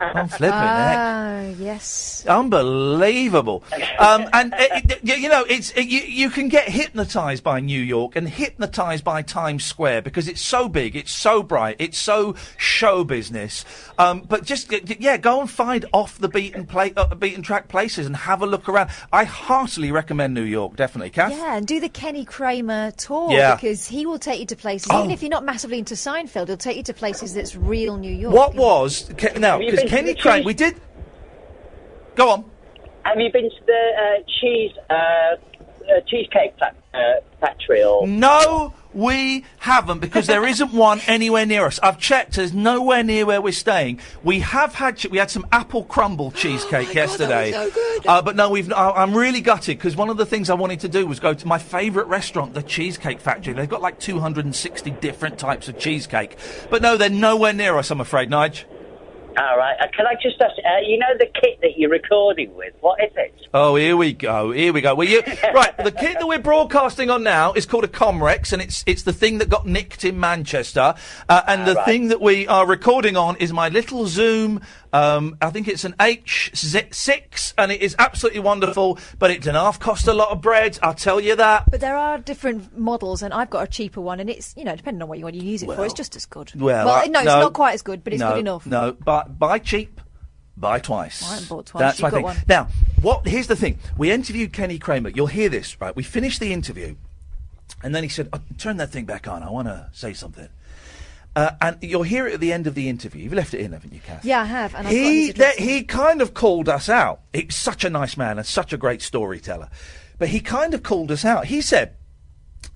I'm 0.00 0.28
flipping 0.28 0.56
heck. 0.56 0.96
Ah, 0.98 1.40
yes. 1.58 2.24
Unbelievable. 2.26 3.62
Um, 3.98 4.28
and, 4.32 4.52
uh, 4.54 4.56
it- 4.60 5.00
you 5.20 5.28
know, 5.28 5.44
it's, 5.48 5.70
it, 5.72 5.86
you, 5.86 6.00
you 6.00 6.30
can 6.30 6.48
get 6.48 6.68
hypnotized 6.68 7.42
by 7.44 7.60
New 7.60 7.80
York 7.80 8.16
and 8.16 8.28
hypnotized 8.28 9.04
by 9.04 9.22
Times 9.22 9.64
Square 9.64 10.02
because 10.02 10.28
it's 10.28 10.40
so 10.40 10.68
big, 10.68 10.96
it's 10.96 11.12
so 11.12 11.42
bright, 11.42 11.76
it's 11.78 11.98
so 11.98 12.34
show 12.56 13.04
business. 13.04 13.64
Um, 13.98 14.22
but 14.22 14.44
just, 14.44 14.72
yeah, 15.00 15.16
go 15.16 15.40
and 15.40 15.50
find 15.50 15.84
off 15.92 16.18
the 16.18 16.28
beaten, 16.28 16.66
pla- 16.66 16.88
uh, 16.96 17.14
beaten 17.14 17.42
track 17.42 17.68
places 17.68 18.06
and 18.06 18.16
have 18.16 18.42
a 18.42 18.46
look 18.46 18.68
around. 18.68 18.90
I 19.12 19.24
heartily 19.24 19.92
recommend 19.92 20.34
New 20.34 20.42
York, 20.42 20.76
definitely. 20.76 21.10
Kath? 21.10 21.32
Yeah, 21.32 21.56
and 21.56 21.66
do 21.66 21.78
the 21.80 21.88
Kenny 21.88 22.24
Kramer 22.24 22.90
tour 22.92 23.30
Yeah. 23.32 23.54
because 23.54 23.86
he 23.86 24.06
will 24.06 24.18
take 24.18 24.40
you 24.40 24.46
to 24.46 24.56
places. 24.56 24.88
Oh. 24.90 25.00
Even 25.00 25.10
if 25.10 25.22
you're 25.22 25.30
not 25.30 25.44
massively 25.44 25.78
into 25.78 25.94
Seinfeld, 25.94 26.46
he'll 26.48 26.56
take 26.56 26.76
you 26.78 26.82
to 26.84 26.94
places 26.94 27.34
that's 27.34 27.54
real 27.56 27.96
New 27.96 28.12
York. 28.14 28.34
What 28.34 28.54
was, 28.54 29.09
Ke- 29.16 29.38
now, 29.38 29.52
Have 29.52 29.62
you 29.62 29.70
because 29.70 29.80
been 29.84 29.88
to 29.90 29.96
Kenny 29.96 30.12
the 30.14 30.20
Crane, 30.20 30.36
cheese- 30.38 30.46
we 30.46 30.54
did, 30.54 30.80
go 32.14 32.30
on. 32.30 32.44
Have 33.04 33.18
you 33.18 33.32
been 33.32 33.48
to 33.50 33.64
the 33.66 33.90
uh, 33.98 34.22
cheese 34.40 34.72
uh, 34.90 34.94
uh, 34.94 36.00
cheesecake 36.06 36.54
fa- 36.58 36.74
uh, 36.94 36.98
factory 37.40 37.82
or? 37.82 38.06
No, 38.06 38.74
we 38.92 39.44
haven't 39.58 40.00
because 40.00 40.26
there 40.26 40.46
isn't 40.46 40.72
one 40.74 41.00
anywhere 41.06 41.46
near 41.46 41.64
us. 41.64 41.80
I've 41.82 41.98
checked. 41.98 42.36
There's 42.36 42.52
nowhere 42.52 43.02
near 43.02 43.24
where 43.24 43.40
we're 43.40 43.52
staying. 43.52 44.00
We 44.22 44.40
have 44.40 44.74
had 44.74 44.98
che- 44.98 45.08
we 45.08 45.16
had 45.16 45.30
some 45.30 45.46
apple 45.50 45.84
crumble 45.84 46.30
cheesecake 46.30 46.92
yesterday. 47.02 47.52
Uh, 48.06 48.20
but 48.20 48.36
no, 48.36 48.50
we've. 48.50 48.70
I, 48.70 48.90
I'm 48.90 49.14
really 49.16 49.40
gutted 49.40 49.78
because 49.78 49.96
one 49.96 50.10
of 50.10 50.18
the 50.18 50.26
things 50.26 50.50
I 50.50 50.54
wanted 50.54 50.80
to 50.80 50.88
do 50.88 51.06
was 51.06 51.20
go 51.20 51.32
to 51.32 51.46
my 51.48 51.58
favourite 51.58 52.06
restaurant, 52.08 52.52
the 52.52 52.62
Cheesecake 52.62 53.18
Factory. 53.20 53.54
They've 53.54 53.66
got 53.68 53.80
like 53.80 53.98
260 53.98 54.90
different 55.00 55.38
types 55.38 55.68
of 55.68 55.78
cheesecake. 55.78 56.36
But 56.68 56.82
no, 56.82 56.98
they're 56.98 57.08
nowhere 57.08 57.54
near 57.54 57.78
us. 57.78 57.90
I'm 57.90 58.00
afraid, 58.02 58.28
Nige. 58.28 58.64
All 59.38 59.56
right. 59.56 59.76
Uh, 59.80 59.86
can 59.96 60.06
I 60.06 60.14
just 60.20 60.40
ask? 60.40 60.54
Uh, 60.58 60.80
you 60.84 60.98
know 60.98 61.16
the 61.18 61.26
kit 61.26 61.60
that 61.62 61.78
you're 61.78 61.90
recording 61.90 62.54
with. 62.56 62.74
What 62.80 63.02
is 63.02 63.12
it? 63.16 63.32
Oh, 63.54 63.76
here 63.76 63.96
we 63.96 64.12
go. 64.12 64.50
Here 64.50 64.72
we 64.72 64.80
go. 64.80 64.94
Well, 64.94 65.08
you, 65.08 65.22
right, 65.54 65.76
the 65.76 65.92
kit 65.92 66.18
that 66.18 66.26
we're 66.26 66.40
broadcasting 66.40 67.10
on 67.10 67.22
now 67.22 67.52
is 67.52 67.64
called 67.64 67.84
a 67.84 67.88
Comrex, 67.88 68.52
and 68.52 68.60
it's 68.60 68.82
it's 68.86 69.04
the 69.04 69.12
thing 69.12 69.38
that 69.38 69.48
got 69.48 69.66
nicked 69.66 70.04
in 70.04 70.18
Manchester. 70.18 70.94
Uh, 71.28 71.42
and 71.46 71.66
the 71.66 71.74
right. 71.74 71.84
thing 71.84 72.08
that 72.08 72.20
we 72.20 72.48
are 72.48 72.66
recording 72.66 73.16
on 73.16 73.36
is 73.36 73.52
my 73.52 73.68
little 73.68 74.06
Zoom. 74.06 74.62
Um, 74.92 75.36
I 75.40 75.50
think 75.50 75.68
it's 75.68 75.84
an 75.84 75.94
H6, 76.00 77.54
and 77.56 77.70
it 77.70 77.80
is 77.80 77.94
absolutely 77.98 78.40
wonderful. 78.40 78.98
But 79.18 79.30
it 79.30 79.38
doesn't 79.38 79.54
half 79.54 79.78
cost 79.78 80.08
a 80.08 80.12
lot 80.12 80.30
of 80.30 80.40
bread. 80.40 80.78
I'll 80.82 80.94
tell 80.94 81.20
you 81.20 81.36
that. 81.36 81.70
But 81.70 81.80
there 81.80 81.96
are 81.96 82.18
different 82.18 82.76
models, 82.76 83.22
and 83.22 83.32
I've 83.32 83.50
got 83.50 83.62
a 83.64 83.66
cheaper 83.66 84.00
one, 84.00 84.20
and 84.20 84.28
it's 84.28 84.54
you 84.56 84.64
know 84.64 84.74
depending 84.76 85.02
on 85.02 85.08
what 85.08 85.18
you 85.18 85.24
want 85.24 85.36
to 85.36 85.44
use 85.44 85.62
it 85.62 85.66
for, 85.66 85.84
it's 85.84 85.94
just 85.94 86.16
as 86.16 86.26
good. 86.26 86.52
Well, 86.60 86.88
I- 86.88 87.06
no, 87.06 87.20
it's 87.20 87.26
no. 87.26 87.40
not 87.40 87.52
quite 87.52 87.74
as 87.74 87.82
good, 87.82 88.02
but 88.02 88.12
it's 88.12 88.20
no, 88.20 88.30
good 88.32 88.40
enough. 88.40 88.66
No, 88.66 88.92
but 88.92 89.38
buy 89.38 89.58
cheap, 89.58 90.00
buy 90.56 90.78
twice. 90.80 91.22
I 91.22 91.46
bought 91.48 91.66
twice, 91.66 91.80
That's 91.80 91.98
you've 92.00 92.04
my 92.04 92.10
thing. 92.10 92.22
one. 92.24 92.36
Now, 92.48 92.68
what? 93.00 93.26
Here's 93.26 93.46
the 93.46 93.56
thing. 93.56 93.78
We 93.96 94.10
interviewed 94.10 94.52
Kenny 94.52 94.78
Kramer. 94.78 95.10
You'll 95.10 95.28
hear 95.28 95.48
this, 95.48 95.80
right? 95.80 95.94
We 95.94 96.02
finished 96.02 96.40
the 96.40 96.52
interview, 96.52 96.96
and 97.82 97.94
then 97.94 98.02
he 98.02 98.08
said, 98.08 98.28
oh, 98.32 98.40
"Turn 98.58 98.76
that 98.78 98.90
thing 98.90 99.04
back 99.04 99.28
on. 99.28 99.42
I 99.42 99.50
want 99.50 99.68
to 99.68 99.88
say 99.92 100.12
something." 100.12 100.48
Uh, 101.36 101.52
and 101.60 101.78
you'll 101.80 102.02
hear 102.02 102.26
it 102.26 102.34
at 102.34 102.40
the 102.40 102.52
end 102.52 102.66
of 102.66 102.74
the 102.74 102.88
interview. 102.88 103.22
You've 103.22 103.32
left 103.32 103.54
it 103.54 103.60
in, 103.60 103.72
haven't 103.72 103.92
you, 103.92 104.00
Kath? 104.00 104.24
Yeah, 104.24 104.40
I 104.40 104.46
have, 104.46 104.74
and 104.74 104.88
I've 104.88 104.92
got 104.92 105.00
he 105.00 105.20
his 105.20 105.30
address 105.30 105.54
he 105.56 105.84
kind 105.84 106.22
of 106.22 106.34
called 106.34 106.68
us 106.68 106.88
out. 106.88 107.20
He's 107.32 107.54
such 107.54 107.84
a 107.84 107.90
nice 107.90 108.16
man 108.16 108.38
and 108.38 108.46
such 108.46 108.72
a 108.72 108.76
great 108.76 109.00
storyteller, 109.00 109.68
but 110.18 110.28
he 110.28 110.40
kind 110.40 110.74
of 110.74 110.82
called 110.82 111.12
us 111.12 111.24
out. 111.24 111.46
He 111.46 111.60
said, 111.60 111.94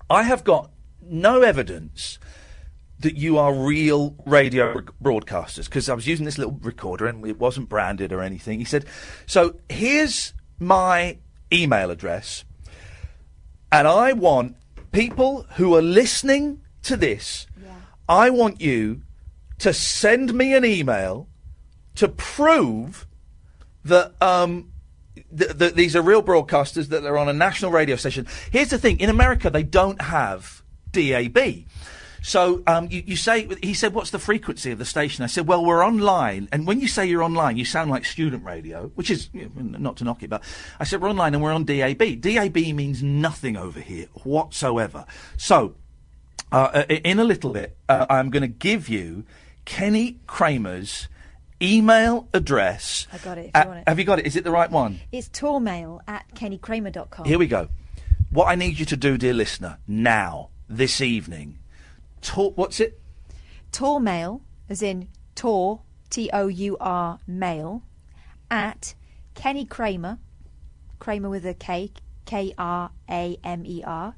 "I 0.09 0.23
have 0.23 0.43
got 0.43 0.71
no 1.01 1.41
evidence." 1.41 2.19
that 2.97 3.17
you 3.17 3.37
are 3.37 3.53
real 3.53 4.15
radio 4.25 4.73
rec- 4.73 4.85
broadcasters 5.03 5.65
because 5.65 5.89
I 5.89 5.93
was 5.93 6.07
using 6.07 6.25
this 6.25 6.37
little 6.37 6.57
recorder 6.61 7.05
and 7.07 7.27
it 7.27 7.37
wasn't 7.37 7.67
branded 7.67 8.13
or 8.13 8.21
anything. 8.21 8.57
He 8.57 8.65
said, 8.65 8.85
"So 9.25 9.57
here's 9.69 10.33
my 10.59 11.17
email 11.51 11.91
address, 11.91 12.45
and 13.69 13.85
I 13.85 14.13
want 14.13 14.55
people 14.93 15.45
who 15.55 15.75
are 15.75 15.81
listening 15.81 16.61
to 16.83 16.95
this. 16.95 17.47
I 18.07 18.29
want 18.29 18.61
you 18.61 19.01
to 19.59 19.73
send 19.73 20.33
me 20.33 20.53
an 20.53 20.65
email 20.65 21.27
to 21.95 22.07
prove 22.07 23.07
that 23.85 24.13
um, 24.21 24.71
th- 25.37 25.57
th- 25.57 25.73
these 25.73 25.95
are 25.95 26.01
real 26.01 26.21
broadcasters 26.21 26.89
that 26.89 27.03
they're 27.03 27.17
on 27.17 27.29
a 27.29 27.33
national 27.33 27.71
radio 27.71 27.95
station. 27.95 28.27
Here's 28.51 28.69
the 28.69 28.77
thing: 28.77 28.99
in 28.99 29.09
America, 29.09 29.49
they 29.49 29.63
don't 29.63 30.01
have 30.01 30.61
DAB. 30.91 31.65
So 32.21 32.63
um, 32.65 32.87
you, 32.89 33.03
you 33.05 33.15
say 33.15 33.47
he 33.61 33.75
said, 33.75 33.93
"What's 33.93 34.09
the 34.09 34.19
frequency 34.19 34.71
of 34.71 34.79
the 34.79 34.85
station?" 34.85 35.23
I 35.23 35.27
said, 35.27 35.47
"Well, 35.47 35.63
we're 35.63 35.85
online." 35.85 36.49
And 36.51 36.65
when 36.65 36.81
you 36.81 36.87
say 36.87 37.05
you're 37.05 37.21
online, 37.21 37.55
you 37.55 37.65
sound 37.65 37.91
like 37.91 38.03
student 38.03 38.43
radio, 38.43 38.91
which 38.95 39.11
is 39.11 39.29
you 39.31 39.51
know, 39.55 39.77
not 39.77 39.97
to 39.97 40.03
knock 40.03 40.23
it, 40.23 40.29
but 40.31 40.43
I 40.79 40.85
said 40.85 41.01
we're 41.01 41.09
online 41.09 41.35
and 41.35 41.43
we're 41.43 41.53
on 41.53 41.65
DAB. 41.65 42.19
DAB 42.19 42.55
means 42.73 43.03
nothing 43.03 43.55
over 43.55 43.79
here 43.79 44.07
whatsoever. 44.23 45.05
So 45.37 45.75
uh, 46.51 46.83
in 46.89 47.19
a 47.19 47.23
little 47.23 47.51
bit, 47.51 47.75
uh, 47.89 48.05
I'm 48.09 48.29
going 48.29 48.41
to 48.41 48.47
give 48.47 48.87
you 48.89 49.23
Kenny 49.65 50.19
Kramer's 50.27 51.07
email 51.61 52.27
address. 52.33 53.07
I 53.11 53.17
got 53.17 53.37
it, 53.37 53.45
if 53.47 53.55
Uh, 53.55 53.59
you 53.63 53.67
want 53.67 53.79
it. 53.79 53.83
Have 53.87 53.99
you 53.99 54.05
got 54.05 54.19
it? 54.19 54.25
Is 54.27 54.35
it 54.35 54.43
the 54.43 54.51
right 54.51 54.69
one? 54.69 54.99
It's 55.11 55.29
tourmail 55.29 56.01
at 56.07 56.25
kennykramer.com. 56.35 57.25
Here 57.25 57.39
we 57.39 57.47
go. 57.47 57.69
What 58.29 58.45
I 58.47 58.55
need 58.55 58.77
you 58.79 58.85
to 58.85 58.97
do, 58.97 59.17
dear 59.17 59.33
listener, 59.33 59.77
now, 59.87 60.49
this 60.69 60.99
evening, 61.01 61.59
talk. 62.21 62.57
What's 62.57 62.79
it? 62.79 62.99
Tourmail, 63.71 64.41
as 64.69 64.81
in 64.81 65.07
tour, 65.35 65.81
T 66.09 66.29
O 66.33 66.47
U 66.47 66.77
R 66.79 67.19
mail, 67.27 67.83
at 68.51 68.93
Kenny 69.35 69.65
Kramer, 69.65 70.19
Kramer 70.99 71.29
with 71.29 71.45
a 71.45 71.53
K, 71.53 71.91
K 72.25 72.53
R 72.57 72.91
A 73.09 73.37
M 73.43 73.65
E 73.65 73.83
R, 73.85 74.15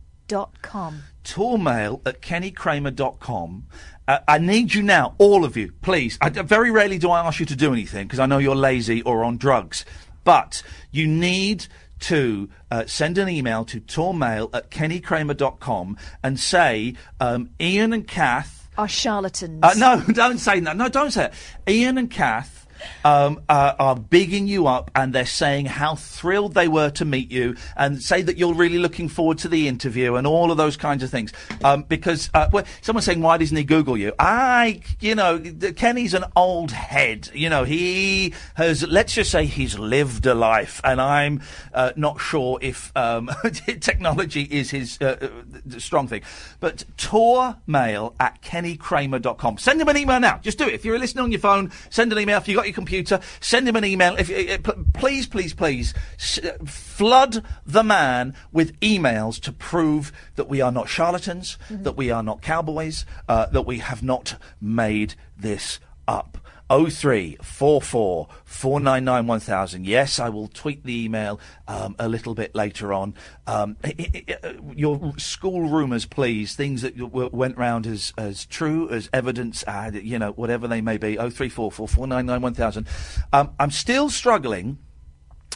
Tourmail 1.24 2.02
at 2.06 2.22
kennykramer.com. 2.22 3.66
Uh, 4.08 4.20
I 4.28 4.38
need 4.38 4.74
you 4.74 4.84
now, 4.84 5.16
all 5.18 5.44
of 5.44 5.58
you, 5.58 5.74
please. 5.82 6.18
I, 6.22 6.30
very 6.30 6.72
rarely 6.72 6.98
do 6.98 7.10
I 7.10 7.26
ask 7.26 7.40
you 7.40 7.46
to 7.48 7.56
do 7.56 7.74
anything 7.74 8.08
because 8.08 8.20
I 8.20 8.26
know 8.26 8.38
you're 8.38 8.56
lazy 8.56 9.02
or 9.02 9.24
on 9.24 9.38
drugs. 9.38 9.84
But 10.24 10.64
you 10.92 11.08
need 11.08 11.68
to 12.02 12.50
uh, 12.70 12.86
send 12.86 13.18
an 13.18 13.28
email 13.28 13.66
to 13.66 13.80
tourmail 13.82 14.50
at 14.54 14.70
kennykramer.com 14.70 15.98
and 16.24 16.40
say, 16.40 16.96
um, 17.20 17.50
Iain 17.60 17.94
and 17.94 18.08
Kath 18.08 18.70
Are 18.78 18.88
charlatans. 18.88 19.60
Uh, 19.64 19.74
no, 19.78 20.02
don't 20.14 20.38
say 20.38 20.60
that. 20.60 20.78
No, 20.78 20.90
don't 20.90 21.12
say 21.12 21.26
it. 21.26 21.34
Iain 21.68 21.98
and 21.98 22.12
Kath 22.12 22.67
um, 23.04 23.42
uh, 23.50 23.74
are 23.80 23.96
bigging 23.96 24.48
you 24.48 24.68
up 24.68 24.92
and 24.96 25.14
they're 25.14 25.26
saying 25.26 25.66
how 25.66 25.96
thrilled 25.96 26.54
they 26.54 26.68
were 26.68 26.90
to 26.92 27.06
meet 27.06 27.32
you 27.32 27.56
and 27.76 28.02
say 28.02 28.22
that 28.22 28.38
you're 28.38 28.54
really 28.54 28.80
looking 28.80 29.10
forward 29.10 29.38
to 29.40 29.48
the 29.48 29.68
interview 29.68 30.16
and 30.16 30.28
all 30.28 30.52
of 30.52 30.58
those 30.58 30.78
kinds 30.78 31.04
of 31.04 31.10
things. 31.10 31.32
Um, 31.64 31.84
because 31.84 32.30
uh, 32.34 32.50
well, 32.52 32.66
someone's 32.82 33.06
saying, 33.06 33.22
why 33.22 33.38
doesn't 33.38 33.56
he 33.56 33.64
Google 33.64 33.98
you? 33.98 34.14
I, 34.20 34.82
you 35.00 35.16
know, 35.16 35.40
Kenny's 35.76 36.14
an 36.14 36.26
old 36.36 36.72
head. 36.72 37.30
You 37.34 37.50
know, 37.50 37.64
he 37.64 38.34
has, 38.56 38.84
let's 38.88 39.14
just 39.14 39.32
say 39.32 39.46
he's 39.46 39.78
lived 39.78 40.26
a 40.26 40.36
life 40.36 40.82
and 40.84 41.02
I'm 41.02 41.42
uh, 41.74 41.92
not 41.96 42.20
sure 42.20 42.60
if 42.62 42.96
um, 42.96 43.30
technology 43.80 44.44
is 44.44 44.72
his 44.72 44.98
uh, 45.02 45.30
uh, 45.30 45.80
strong 45.80 46.08
thing. 46.08 46.22
But 46.60 46.84
tourmail 46.98 48.14
at 48.20 48.42
kennykramer.com. 48.42 49.58
Send 49.58 49.82
him 49.82 49.88
an 49.88 49.98
email 49.98 50.20
now. 50.20 50.38
Just 50.40 50.58
do 50.58 50.68
it. 50.68 50.74
If 50.74 50.86
you're 50.86 51.00
listening 51.00 51.24
on 51.24 51.32
your 51.32 51.42
phone, 51.42 51.72
send 51.90 52.12
an 52.12 52.20
email. 52.20 52.38
If 52.38 52.48
you've 52.48 52.58
got 52.58 52.67
your 52.68 52.74
computer, 52.76 53.20
send 53.40 53.68
him 53.68 53.76
an 53.76 53.86
email. 53.86 54.16
If 54.18 54.30
uh, 54.30 54.70
uh, 54.72 54.74
Please, 54.94 55.26
please, 55.28 55.54
please 55.54 55.94
s- 56.20 56.40
uh, 56.40 56.58
flood 56.66 57.44
the 57.66 57.84
man 57.84 58.34
with 58.52 58.80
emails 58.82 59.40
to 59.42 59.52
prove 59.52 60.12
that 60.36 60.48
we 60.50 60.62
are 60.62 60.72
not 60.72 60.90
charlatans, 60.90 61.58
that 61.70 61.98
we 61.98 62.12
are 62.12 62.24
not 62.24 62.42
cowboys, 62.42 63.06
uh, 63.30 63.46
that 63.48 63.64
we 63.66 63.80
have 63.80 64.04
not 64.04 64.36
made 64.62 65.16
this 65.38 65.80
up. 66.08 66.38
0344 66.70 68.28
499 68.44 69.28
1000. 69.28 69.86
Yes, 69.86 70.20
I 70.20 70.30
will 70.30 70.48
tweet 70.48 70.84
the 70.84 71.06
email 71.06 71.40
um, 71.68 71.96
a 71.98 72.10
little 72.10 72.36
bit 72.36 72.54
later 72.54 72.92
on. 72.94 73.14
Um, 73.46 73.78
uh, 73.84 74.54
your 74.76 75.14
school 75.18 75.70
rumours, 75.70 76.06
please, 76.06 76.56
things 76.56 76.82
that 76.82 76.98
went 76.98 77.58
round 77.58 77.88
as, 77.88 78.14
as 78.18 78.46
true, 78.46 78.90
as 78.90 79.10
evidence, 79.14 79.64
uh, 79.68 79.92
you 79.94 80.20
know, 80.20 80.32
whatever 80.32 80.68
they 80.68 80.82
may 80.82 80.98
be. 80.98 81.16
0344 81.16 81.88
499 81.88 82.42
1000. 82.42 82.88
Um, 83.32 83.54
I'm 83.60 83.72
still 83.72 84.10
struggling, 84.10 84.80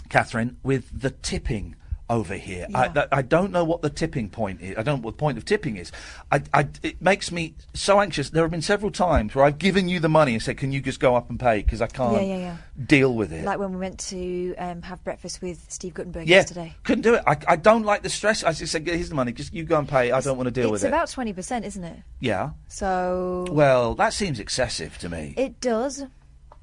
Catherine, 0.10 0.58
with 0.64 1.02
the 1.02 1.10
tipping 1.10 1.76
over 2.12 2.36
here. 2.36 2.68
I, 2.76 2.86
Yeah. 2.86 2.92
th- 2.94 3.08
I 3.12 3.22
don't 3.24 3.52
know 3.52 3.64
what 3.64 3.82
the 3.82 3.90
tipping 3.90 4.30
point 4.30 4.62
is. 4.62 4.78
I 4.78 4.84
don't 4.84 4.98
know 5.02 5.06
what 5.06 5.12
the 5.16 5.18
point 5.20 5.38
of 5.38 5.46
tipping 5.46 5.78
is. 5.78 5.92
I, 6.32 6.44
I, 6.54 6.68
it 6.84 7.02
makes 7.02 7.32
me 7.32 7.56
so 7.74 8.00
anxious. 8.02 8.30
There 8.30 8.44
have 8.44 8.52
been 8.52 8.62
several 8.62 8.92
times 8.92 9.34
where 9.34 9.46
I've 9.46 9.58
given 9.58 9.88
you 9.90 10.00
the 10.00 10.10
money 10.10 10.34
and 10.34 10.44
said, 10.44 10.58
"Can 10.58 10.72
you 10.72 10.82
just 10.82 11.00
go 11.00 11.16
up 11.16 11.30
and 11.30 11.40
pay?" 11.40 11.62
Because 11.64 11.82
I 11.82 11.88
can't 11.88 12.14
Yeah, 12.14 12.22
yeah, 12.22 12.38
yeah. 12.38 12.58
deal 12.86 13.16
with 13.16 13.32
it. 13.32 13.46
Like 13.46 13.58
when 13.60 13.72
we 13.72 13.78
went 13.78 13.98
to 14.10 14.54
um, 14.58 14.82
have 14.84 15.04
breakfast 15.04 15.42
with 15.42 15.66
Steve 15.70 15.94
Guttenberg 15.94 16.28
yeah, 16.28 16.38
yesterday. 16.38 16.76
couldn't 16.84 17.04
do 17.04 17.14
it. 17.16 17.24
I, 17.26 17.38
I 17.48 17.56
don't 17.56 17.84
like 17.84 18.04
the 18.04 18.10
stress. 18.10 18.44
I 18.44 18.52
just 18.52 18.72
said, 18.72 18.86
"Here's 18.86 19.10
the 19.10 19.16
money. 19.16 19.32
Just 19.32 19.54
you 19.54 19.64
go 19.64 19.80
and 19.80 19.88
pay. 19.88 20.12
I 20.12 20.20
don't 20.22 20.38
want 20.38 20.48
to 20.48 20.52
deal 20.52 20.70
with 20.70 20.84
it." 20.84 20.88
It's 20.88 20.92
about 20.94 21.10
twenty 21.10 21.34
percent, 21.34 21.66
isn't 21.66 21.84
it? 21.84 22.00
yeah. 22.20 22.50
So 22.68 23.46
Well, 23.50 23.96
that 23.96 24.14
seems 24.14 24.40
excessive 24.40 24.98
to 25.00 25.08
me. 25.10 25.34
it 25.38 25.62
does, 25.62 26.04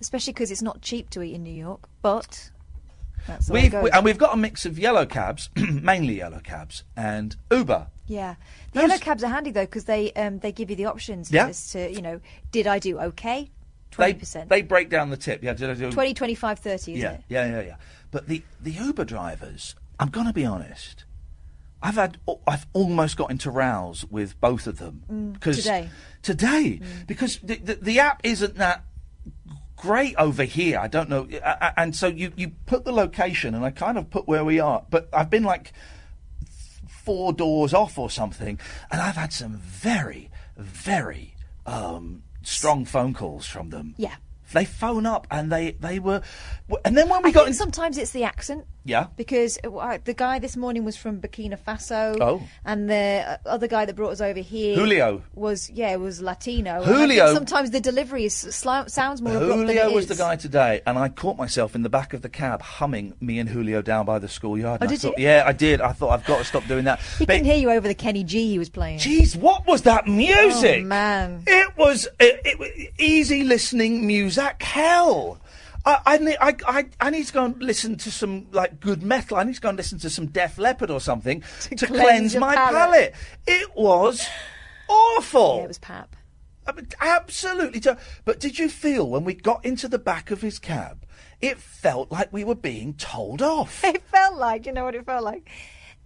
especially 0.01 0.35
because 0.35 0.51
it's 0.51 0.63
not 0.63 0.83
cheap 0.83 1.09
to 1.11 1.23
eat 1.23 1.35
in 1.35 1.43
New 1.43 1.55
York. 1.55 1.89
But 2.03 2.19
that's 2.19 2.19
the 2.19 2.51
way 3.01 3.17
it 3.17 3.18
We've, 3.51 3.73
we, 3.75 3.91
and 3.91 4.05
we've 4.05 4.19
got 4.19 4.35
a 4.35 4.37
mix 4.37 4.65
of 4.67 4.79
yellow 4.79 5.07
cabs, 5.07 5.51
mainly 5.57 6.17
yellow 6.19 6.41
cabs, 6.41 6.85
and 6.97 7.37
Uber. 7.51 7.89
Yeah, 8.07 8.37
the 8.73 8.81
yellow 8.81 8.97
cabs 8.99 9.23
are 9.23 9.29
handy 9.31 9.51
though 9.51 9.67
because 9.67 9.85
they 9.85 10.13
um, 10.13 10.39
they 10.39 10.51
give 10.53 10.71
you 10.71 10.77
the 10.77 10.87
options 10.87 11.31
Yeah. 11.31 11.49
as 11.49 11.71
to 11.73 11.93
you 11.93 12.01
know 12.01 12.21
did 12.53 12.67
I 12.67 12.79
do 12.79 12.99
okay, 13.01 13.51
twenty 13.91 14.15
percent, 14.15 14.49
they 14.49 14.63
break 14.63 14.89
down 14.89 15.11
the 15.11 15.17
tip. 15.19 15.43
Yeah, 15.43 15.53
did 15.53 15.69
I 15.71 15.75
do 15.75 15.91
20, 15.93 16.15
25, 16.15 16.59
30, 16.59 16.75
isn't 16.93 16.95
yeah, 16.97 17.13
it? 17.13 17.23
yeah, 17.29 17.47
yeah, 17.47 17.61
yeah. 17.61 17.77
But 18.11 18.27
the 18.29 18.43
the 18.63 18.71
Uber 18.73 19.05
drivers, 19.05 19.75
I'm 20.01 20.09
gonna 20.09 20.33
be 20.33 20.47
honest. 20.47 21.05
I've 21.83 21.95
had 21.95 22.19
I've 22.47 22.67
almost 22.73 23.17
got 23.17 23.31
into 23.31 23.51
rows 23.51 24.05
with 24.07 24.41
both 24.41 24.67
of 24.67 24.79
them 24.79 25.03
Mm, 25.09 25.33
because 25.35 25.59
today. 25.59 25.91
today 26.23 26.81
because 27.07 27.39
the, 27.41 27.57
the 27.57 27.75
the 27.75 28.01
app 28.01 28.21
isn't 28.25 28.57
that 28.57 28.85
great 29.79 30.15
over 30.17 30.45
here. 30.45 30.79
I 30.79 30.89
don't 30.89 31.09
know, 31.09 31.27
and 31.77 31.97
so 31.97 32.07
you 32.07 32.33
you 32.37 32.53
put 32.67 32.85
the 32.85 32.93
location 32.93 33.55
and 33.55 33.65
I 33.65 33.71
kind 33.71 33.97
of 33.97 34.11
put 34.11 34.29
where 34.29 34.45
we 34.45 34.61
are, 34.61 34.85
but 34.91 35.09
I've 35.13 35.31
been 35.31 35.45
like 35.45 35.73
four 36.89 37.33
doors 37.33 37.73
off 37.73 37.99
or 37.99 38.11
something, 38.11 38.61
and 38.91 39.01
I've 39.01 39.17
had 39.17 39.33
some 39.33 39.57
very 39.57 40.31
very 40.59 41.35
um, 41.67 42.23
strong 42.43 42.85
phone 42.85 43.15
calls 43.15 43.47
from 43.47 43.71
them. 43.71 43.95
Yeah. 43.97 44.17
They 44.53 44.65
phone 44.65 45.05
up 45.05 45.27
and 45.31 45.53
they, 45.53 45.73
they 45.73 45.99
were, 45.99 46.23
and 46.85 46.97
then 46.97 47.09
when 47.09 47.23
we 47.23 47.31
I 47.31 47.33
got 47.33 47.49
in, 47.49 47.55
sometimes 47.55 47.99
it's 47.99 48.13
the 48.13 48.25
accent. 48.25 48.65
Yeah, 48.89 49.07
Because 49.17 49.59
uh, 49.63 49.99
the 50.03 50.15
guy 50.15 50.39
this 50.39 50.57
morning 50.57 50.85
was 50.85 50.97
from 50.97 51.21
Burkina 51.21 51.59
Faso. 51.59 52.17
Oh. 52.21 52.43
And 52.65 52.89
the 52.89 53.25
uh, 53.27 53.37
other 53.47 53.67
guy 53.67 53.85
that 53.85 53.95
brought 53.95 54.13
us 54.13 54.21
over 54.21 54.41
here. 54.41 54.75
Julio. 54.75 55.23
Was, 55.35 55.69
yeah, 55.71 55.95
was 55.97 56.23
Latino. 56.23 56.83
And 56.83 56.85
I 56.85 56.87
think 56.87 56.99
Julio- 57.13 57.35
sometimes 57.35 57.71
the 57.71 57.81
delivery 57.81 58.25
is, 58.25 58.35
sli- 58.35 58.91
sounds 58.91 59.21
more 59.21 59.35
Julio 59.35 59.93
was 59.93 60.07
the 60.07 60.15
guy 60.15 60.37
today, 60.37 60.81
and 60.87 60.99
I 60.99 61.11
caught 61.11 61.37
myself 61.37 61.75
in 61.75 61.83
the 61.83 61.91
back 61.91 62.15
of 62.15 62.23
the 62.23 62.31
cab 62.31 62.63
humming 62.63 63.15
me 63.21 63.39
and 63.39 63.49
Julio 63.49 63.83
down 63.83 64.07
by 64.07 64.19
the 64.19 64.29
schoolyard. 64.29 64.83
Oh, 64.83 64.87
did 64.87 65.05
you? 65.05 65.15
Yeah, 65.19 65.45
I 65.47 65.53
did. 65.53 65.81
I 65.81 65.93
thought 65.93 66.11
I've 66.11 66.25
got 66.25 66.39
to 66.39 66.45
stop 66.45 66.67
doing 66.67 66.85
that. 66.85 67.01
He 67.19 67.27
But- 67.27 67.35
couldn't 67.35 67.47
hear 67.47 67.59
you 67.59 67.71
over 67.71 67.87
the 67.87 67.95
Kenny 67.95 68.25
G 68.25 68.49
he 68.49 68.59
was 68.59 68.71
playing. 68.71 69.01
Jeez, 69.01 69.37
what 69.37 69.67
was 69.67 69.83
that 69.83 70.07
music? 70.07 70.81
Oh, 70.83 70.87
man. 70.87 71.43
It 71.47 71.77
was 71.77 72.09
it, 72.19 72.41
it, 72.45 72.59
was 72.59 72.71
easy 72.99 73.45
listening 73.45 74.07
music 74.07 74.63
hell. 74.63 75.39
I, 75.85 76.01
I, 76.07 76.19
ne- 76.19 76.37
I, 76.41 76.55
I, 76.67 76.87
I 77.01 77.11
need 77.11 77.27
to 77.27 77.33
go 77.33 77.45
and 77.45 77.63
listen 77.63 77.97
to 77.99 78.11
some 78.11 78.47
like 78.53 78.81
good 78.81 79.03
metal. 79.03 79.37
I 79.37 79.45
need 79.45 79.55
to 79.55 79.61
go 79.61 79.69
and 79.71 79.79
listen 79.79 79.99
to 80.01 80.11
some 80.11 80.27
Def 80.27 80.59
Leppard 80.59 80.91
or 80.91 81.01
something 81.01 81.43
to, 81.61 81.77
cleanse 81.87 81.89
cleanse, 81.89 82.37
my 82.37 82.55
palate. 82.55 82.75
palate. 82.75 83.15
It 83.47 83.77
was 83.77 84.27
awful. 84.89 85.57
Yeah, 85.59 85.65
it 85.65 85.69
was 85.69 85.79
pap. 85.79 86.17
I 86.67 86.73
mean, 86.73 86.89
absolutely. 87.01 87.81
ter- 87.81 87.97
But 88.25 88.41
did 88.41 88.59
you 88.59 88.69
feel 88.69 89.09
when 89.09 89.25
we 89.25 89.35
got 89.35 89.65
into 89.65 89.89
the 89.89 89.99
back 89.99 90.31
of 90.31 90.43
his 90.43 90.59
cab, 90.59 91.07
it 91.41 91.59
felt 91.59 92.11
like 92.13 92.33
we 92.33 92.45
were 92.45 92.55
being 92.55 92.95
told 92.95 93.41
off? 93.41 93.83
It 93.85 94.03
felt 94.03 94.37
like, 94.37 94.67
you 94.67 94.73
know 94.73 94.85
what 94.85 94.95
it 94.95 95.07
felt 95.07 95.25
like? 95.25 95.49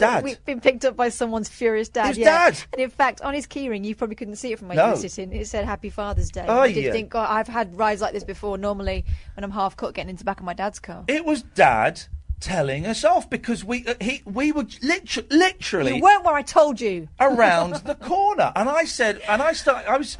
Dad. 0.02 0.24
We've 0.24 0.44
been 0.44 0.60
picked 0.60 0.84
up 0.84 0.96
by 0.96 1.08
someone's 1.08 1.48
furious 1.48 1.88
dad. 1.88 2.08
His 2.08 2.18
yeah. 2.18 2.50
dad. 2.50 2.62
And 2.72 2.82
in 2.82 2.90
fact, 2.90 3.20
on 3.22 3.34
his 3.34 3.46
keyring, 3.46 3.84
you 3.84 3.94
probably 3.94 4.16
couldn't 4.16 4.36
see 4.36 4.52
it 4.52 4.58
from 4.58 4.68
where 4.68 4.76
No. 4.76 4.86
you 4.86 4.90
were 4.92 4.96
sitting. 4.96 5.32
It 5.32 5.46
said 5.46 5.64
Happy 5.64 5.90
Father's 5.90 6.30
Day. 6.30 6.44
Oh, 6.46 6.60
I 6.60 6.72
did 6.72 6.84
yeah. 6.84 6.92
think, 6.92 7.10
God, 7.10 7.28
I've 7.30 7.48
had 7.48 7.76
rides 7.76 8.00
like 8.00 8.12
this 8.12 8.24
before. 8.24 8.58
Normally, 8.58 9.04
when 9.34 9.44
I'm 9.44 9.50
half 9.50 9.76
cut, 9.76 9.94
getting 9.94 10.10
into 10.10 10.20
the 10.20 10.24
back 10.24 10.40
of 10.40 10.44
my 10.44 10.54
dad's 10.54 10.78
car. 10.78 11.04
It 11.08 11.24
was 11.24 11.42
Dad 11.42 12.02
telling 12.40 12.84
us 12.84 13.04
off 13.04 13.30
because 13.30 13.64
we 13.64 13.86
uh, 13.86 13.94
he 14.00 14.20
we 14.24 14.50
were 14.50 14.66
literally 14.82 15.28
literally 15.30 15.96
You 15.96 16.02
weren't 16.02 16.24
where 16.24 16.34
I 16.34 16.42
told 16.42 16.80
you. 16.80 17.08
around 17.20 17.76
the 17.86 17.94
corner, 17.94 18.52
and 18.56 18.68
I 18.68 18.84
said, 18.84 19.20
and 19.28 19.40
I 19.40 19.52
start. 19.52 19.86
I 19.86 19.96
was. 19.96 20.18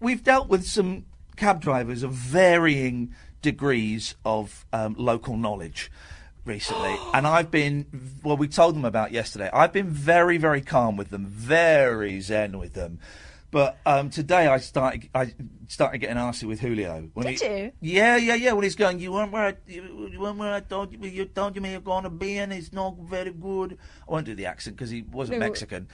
We've 0.00 0.22
dealt 0.22 0.48
with 0.48 0.66
some 0.66 1.06
cab 1.36 1.60
drivers 1.60 2.02
of 2.02 2.12
varying 2.12 3.14
degrees 3.42 4.14
of 4.24 4.66
um, 4.72 4.94
local 4.98 5.36
knowledge 5.36 5.90
recently, 6.46 6.96
and 7.12 7.26
I've 7.26 7.50
been. 7.50 7.86
Well, 8.22 8.36
we 8.36 8.48
told 8.48 8.74
them 8.74 8.84
about 8.84 9.12
yesterday. 9.12 9.50
I've 9.52 9.72
been 9.72 9.88
very, 9.90 10.38
very 10.38 10.60
calm 10.62 10.96
with 10.96 11.10
them, 11.10 11.26
very 11.26 12.20
zen 12.20 12.58
with 12.58 12.72
them. 12.74 13.00
But 13.50 13.78
um, 13.86 14.10
today 14.10 14.46
I 14.48 14.58
started. 14.58 15.08
I 15.14 15.32
started 15.68 15.98
getting 15.98 16.16
arsy 16.16 16.44
with 16.44 16.60
Julio. 16.60 17.08
When 17.14 17.26
Did 17.26 17.40
he- 17.40 17.46
you? 17.46 17.72
Yeah, 17.80 18.16
yeah, 18.16 18.34
yeah. 18.34 18.52
When 18.52 18.64
he's 18.64 18.74
going, 18.76 18.98
you 18.98 19.12
weren't 19.12 19.32
where 19.32 19.46
I, 19.46 19.54
you, 19.66 20.08
you 20.12 20.20
weren't 20.20 20.38
where 20.38 20.52
I 20.52 20.60
thought 20.60 20.92
you, 20.92 20.98
you 21.08 21.24
thought 21.26 21.54
you 21.54 21.60
may 21.60 21.72
have 21.72 21.84
gone 21.84 22.02
to 22.04 22.10
be, 22.10 22.38
and 22.38 22.52
it's 22.52 22.72
not 22.72 22.96
very 22.98 23.30
good. 23.32 23.78
I 24.08 24.12
won't 24.12 24.26
do 24.26 24.34
the 24.34 24.46
accent 24.46 24.76
because 24.76 24.90
he 24.90 25.02
wasn't 25.02 25.38
No. 25.40 25.46
Mexican. 25.46 25.88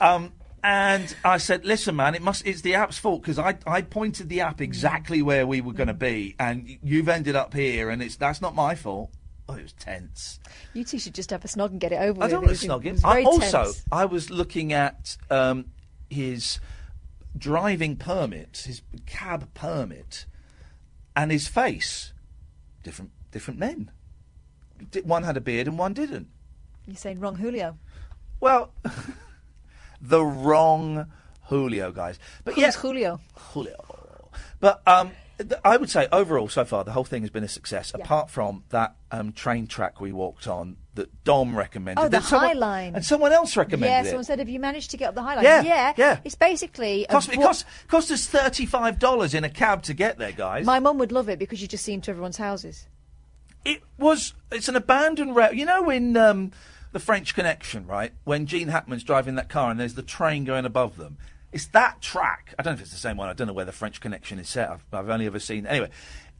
um, 0.00 0.32
and 0.62 1.14
I 1.24 1.38
said, 1.38 1.66
"Listen, 1.66 1.96
man, 1.96 2.14
it 2.14 2.22
must. 2.22 2.46
It's 2.46 2.62
the 2.62 2.76
app's 2.76 2.96
fault 2.96 3.22
because 3.22 3.38
I 3.38 3.58
I 3.66 3.82
pointed 3.82 4.28
the 4.28 4.40
app 4.42 4.60
exactly 4.62 5.20
where 5.20 5.46
we 5.46 5.60
were 5.60 5.74
going 5.74 5.88
to 5.88 5.94
be, 5.94 6.36
and 6.38 6.78
you've 6.82 7.08
ended 7.08 7.36
up 7.36 7.52
here, 7.52 7.90
and 7.90 8.02
it's 8.02 8.16
that's 8.16 8.40
not 8.40 8.54
my 8.54 8.74
fault." 8.76 9.10
Oh, 9.48 9.54
it 9.54 9.62
was 9.62 9.72
tense. 9.74 10.40
You 10.72 10.84
two 10.84 10.98
should 10.98 11.14
just 11.14 11.30
have 11.30 11.44
a 11.44 11.48
snog 11.48 11.70
and 11.70 11.80
get 11.80 11.92
it 11.92 11.96
over 11.96 12.20
I 12.20 12.24
with. 12.24 12.30
don't 12.30 12.46
want 12.46 12.58
to 12.58 12.68
snog 12.68 12.82
him. 12.84 12.98
I, 13.04 13.22
also, 13.24 13.64
tense. 13.64 13.84
I 13.92 14.06
was 14.06 14.30
looking 14.30 14.72
at 14.72 15.16
um, 15.30 15.66
his 16.08 16.60
driving 17.36 17.96
permit, 17.96 18.64
his 18.66 18.82
cab 19.06 19.52
permit, 19.52 20.24
and 21.14 21.30
his 21.30 21.46
face. 21.46 22.12
Different, 22.82 23.10
different 23.30 23.60
men. 23.60 23.90
One 25.04 25.22
had 25.24 25.36
a 25.36 25.40
beard 25.40 25.66
and 25.66 25.78
one 25.78 25.92
didn't. 25.92 26.28
You're 26.86 26.96
saying 26.96 27.20
wrong 27.20 27.36
Julio. 27.36 27.78
Well, 28.40 28.72
the 30.00 30.24
wrong 30.24 31.06
Julio, 31.44 31.92
guys. 31.92 32.18
But 32.44 32.54
Who's 32.54 32.62
yeah, 32.62 32.72
Julio? 32.72 33.20
Julio. 33.34 34.30
But 34.60 34.82
um, 34.86 35.12
I 35.64 35.76
would 35.76 35.90
say 35.90 36.06
overall, 36.12 36.48
so 36.48 36.64
far, 36.64 36.84
the 36.84 36.92
whole 36.92 37.04
thing 37.04 37.22
has 37.22 37.30
been 37.30 37.42
a 37.44 37.48
success. 37.48 37.92
Yeah. 37.96 38.04
Apart 38.04 38.30
from 38.30 38.64
that 38.70 38.94
um, 39.10 39.32
train 39.32 39.66
track 39.66 40.00
we 40.00 40.12
walked 40.12 40.46
on 40.46 40.76
that 40.94 41.24
Dom 41.24 41.56
recommended. 41.56 42.00
Oh, 42.00 42.04
the 42.04 42.10
that 42.10 42.22
someone- 42.24 42.48
High 42.48 42.52
Line. 42.54 42.94
And 42.94 43.04
someone 43.04 43.32
else 43.32 43.56
recommended 43.56 43.86
Yeah, 43.88 44.00
it. 44.02 44.06
someone 44.06 44.24
said, 44.24 44.38
"Have 44.38 44.48
you 44.48 44.60
managed 44.60 44.92
to 44.92 44.96
get 44.96 45.08
up 45.08 45.14
the 45.16 45.22
High 45.22 45.34
Line?" 45.34 45.44
Yeah, 45.44 45.62
yeah, 45.62 45.92
yeah. 45.96 46.18
It's 46.24 46.36
basically 46.36 47.06
Cost, 47.10 47.32
it 47.32 47.36
cost, 47.40 47.64
cost 47.88 48.10
us 48.12 48.26
$35 48.30 49.34
in 49.34 49.42
a 49.44 49.50
cab 49.50 49.82
to 49.84 49.94
get 49.94 50.18
there, 50.18 50.32
guys. 50.32 50.64
My 50.64 50.78
mum 50.78 50.98
would 50.98 51.10
love 51.12 51.28
it 51.28 51.38
because 51.38 51.60
you 51.60 51.66
just 51.68 51.84
see 51.84 51.92
into 51.94 52.10
everyone's 52.10 52.36
houses. 52.36 52.86
it 53.64 53.82
was, 53.98 54.34
it's 54.52 54.68
an 54.68 54.76
abandoned 54.76 55.34
route. 55.34 55.56
You 55.56 55.64
know, 55.64 55.90
in 55.90 56.16
um, 56.16 56.52
The 56.92 57.00
French 57.00 57.34
Connection, 57.34 57.86
right? 57.86 58.12
When 58.24 58.46
Gene 58.46 58.68
Hackman's 58.68 59.02
driving 59.04 59.34
that 59.36 59.48
car 59.48 59.70
and 59.70 59.80
there's 59.80 59.94
the 59.94 60.02
train 60.02 60.44
going 60.44 60.64
above 60.64 60.96
them. 60.96 61.16
It's 61.54 61.66
that 61.68 62.00
track. 62.02 62.52
I 62.58 62.62
don't 62.62 62.72
know 62.72 62.78
if 62.78 62.80
it's 62.82 62.90
the 62.90 62.96
same 62.96 63.16
one. 63.16 63.28
I 63.28 63.32
don't 63.32 63.46
know 63.46 63.52
where 63.52 63.64
the 63.64 63.70
French 63.70 64.00
Connection 64.00 64.40
is 64.40 64.48
set. 64.48 64.68
I've, 64.70 64.84
I've 64.92 65.08
only 65.08 65.26
ever 65.26 65.38
seen. 65.38 65.66
Anyway, 65.66 65.88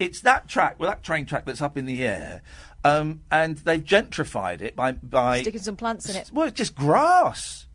it's 0.01 0.21
that 0.23 0.49
track, 0.49 0.75
well, 0.81 0.91
that 0.91 1.05
train 1.05 1.25
track 1.25 1.47
that's 1.47 1.63
up 1.63 1.79
in 1.79 1.87
the 1.87 2.05
air, 2.05 2.43
um, 2.83 3.21
and 3.31 3.59
they've 3.59 3.83
gentrified 3.83 4.61
it 4.61 4.75
by 4.75 4.91
by 4.91 5.43
Sticking 5.43 5.61
some 5.61 5.77
plants 5.77 6.11
in 6.11 6.17
it. 6.17 6.31
well, 6.35 6.49
it's 6.49 6.59
just 6.59 6.75
grass. 6.75 7.67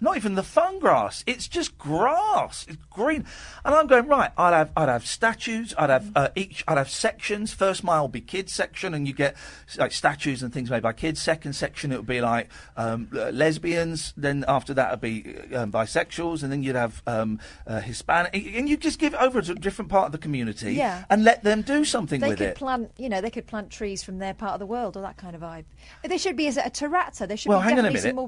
Not 0.00 0.16
even 0.16 0.36
the 0.36 0.42
fun 0.42 0.78
grass. 0.78 1.24
It's 1.26 1.48
just 1.48 1.76
grass. 1.76 2.66
It's 2.68 2.78
green. 2.90 3.24
And 3.64 3.74
I'm 3.74 3.86
going 3.88 4.06
right. 4.06 4.30
I'd 4.36 4.52
have 4.52 4.70
I'd 4.76 4.88
have 4.88 5.06
statues. 5.06 5.74
I'd 5.76 5.90
have 5.90 6.12
uh, 6.14 6.28
each. 6.36 6.62
I'd 6.68 6.78
have 6.78 6.88
sections. 6.88 7.52
First 7.52 7.82
mile 7.82 8.02
would 8.02 8.12
be 8.12 8.20
kids 8.20 8.52
section, 8.52 8.94
and 8.94 9.08
you 9.08 9.14
get 9.14 9.36
like 9.76 9.90
statues 9.92 10.42
and 10.42 10.52
things 10.52 10.70
made 10.70 10.82
by 10.82 10.92
kids. 10.92 11.20
Second 11.20 11.54
section 11.54 11.90
it 11.90 11.96
would 11.96 12.06
be 12.06 12.20
like 12.20 12.48
um, 12.76 13.08
lesbians. 13.12 14.12
Then 14.16 14.44
after 14.46 14.72
that 14.74 14.88
it'd 14.88 15.00
be 15.00 15.54
um, 15.54 15.72
bisexuals, 15.72 16.42
and 16.42 16.52
then 16.52 16.62
you'd 16.62 16.76
have 16.76 17.02
um, 17.06 17.40
uh, 17.66 17.80
Hispanic. 17.80 18.34
And 18.34 18.68
you 18.68 18.76
just 18.76 18.98
give 18.98 19.14
it 19.14 19.20
over 19.20 19.42
to 19.42 19.52
a 19.52 19.56
different 19.56 19.90
part 19.90 20.06
of 20.06 20.12
the 20.12 20.18
community, 20.18 20.74
Yeah. 20.74 21.04
and 21.10 21.24
let 21.24 21.42
them 21.42 21.62
do 21.62 21.84
something 21.84 22.20
They 22.20 22.28
with 22.28 22.38
could 22.38 22.48
it. 22.48 22.54
plant, 22.56 22.92
you 22.98 23.08
know, 23.08 23.20
they 23.20 23.30
could 23.30 23.46
plant 23.46 23.70
trees 23.70 24.02
from 24.04 24.18
their 24.18 24.34
part 24.34 24.52
of 24.52 24.60
the 24.60 24.66
world 24.66 24.96
or 24.96 25.02
that 25.02 25.16
kind 25.16 25.34
of 25.34 25.42
vibe. 25.42 25.64
They 26.04 26.18
should 26.18 26.36
be 26.36 26.46
as 26.46 26.56
a 26.56 26.62
terrazza. 26.62 27.26
There 27.26 27.36
should 27.36 27.48
well, 27.48 27.60
be 27.60 27.64
hang 27.64 27.78
on 27.78 27.86
a 27.86 27.90
minute. 27.90 28.04
hang 28.04 28.18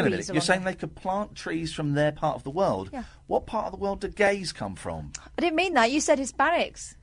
on 0.00 0.06
a 0.06 0.10
minute. 0.10 0.28
You're 0.28 0.40
saying 0.40 0.64
there. 0.64 0.72
they 0.72 0.78
could 0.78 0.94
plant 1.06 1.34
trees 1.34 1.72
from 1.72 1.94
their 1.94 2.12
part 2.12 2.36
of 2.36 2.42
the 2.44 2.50
world. 2.50 2.90
Yeah. 2.92 3.04
What 3.26 3.46
part 3.46 3.66
of 3.66 3.72
the 3.72 3.78
world 3.78 4.00
do 4.00 4.08
gays 4.08 4.52
come 4.52 4.74
from? 4.74 5.12
I 5.38 5.40
didn't 5.40 5.56
mean 5.56 5.74
that. 5.74 5.90
You 5.90 6.00
said 6.00 6.18
Hispanics. 6.18 6.94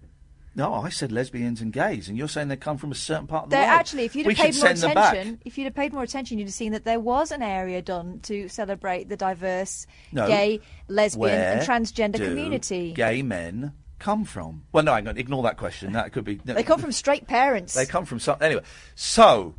No, 0.56 0.72
I 0.74 0.90
said 0.90 1.12
lesbians 1.12 1.62
and 1.62 1.74
gays, 1.74 2.08
and 2.08 2.16
you're 2.16 2.28
saying 2.28 2.48
they 2.50 2.56
come 2.56 2.78
from 2.78 2.92
a 2.92 2.96
certain 2.96 3.26
part 3.26 3.46
of 3.46 3.50
the 3.50 3.56
They're 3.56 3.66
world. 3.66 3.80
actually, 3.80 4.04
if 4.04 4.16
you'd 4.16 4.28
have 4.28 4.36
paid 4.36 4.54
more 4.56 4.68
send 4.68 4.78
them 4.78 4.94
back. 4.94 5.14
attention, 5.14 5.40
if 5.46 5.58
you'd 5.58 5.64
have 5.64 5.74
paid 5.74 5.94
more 5.94 6.04
attention, 6.04 6.38
you'd 6.38 6.46
have 6.46 6.54
seen 6.54 6.74
that 6.74 6.86
there 6.86 7.00
was 7.00 7.32
an 7.32 7.42
area 7.42 7.82
done 7.82 8.20
to 8.24 8.48
celebrate 8.50 9.10
the 9.10 9.18
diverse 9.18 9.88
No. 10.12 10.28
gay, 10.28 10.60
lesbian, 10.88 11.32
and 11.32 11.62
transgender 11.62 12.18
do 12.18 12.28
community. 12.30 12.94
Gay 12.94 13.24
men 13.24 13.74
come 13.98 14.26
from? 14.26 14.62
Well, 14.72 14.84
no, 14.84 14.94
hang 14.94 15.08
on, 15.08 15.18
ignore 15.18 15.42
that 15.42 15.58
question. 15.58 15.94
That 15.94 16.12
could 16.12 16.24
be. 16.24 16.36
They 16.36 16.62
come 16.62 16.80
from 16.80 16.92
straight 16.92 17.26
parents. 17.26 17.74
They 17.74 17.88
come 17.88 18.06
from 18.06 18.20
some. 18.20 18.38
Anyway, 18.40 18.62
so 18.94 19.56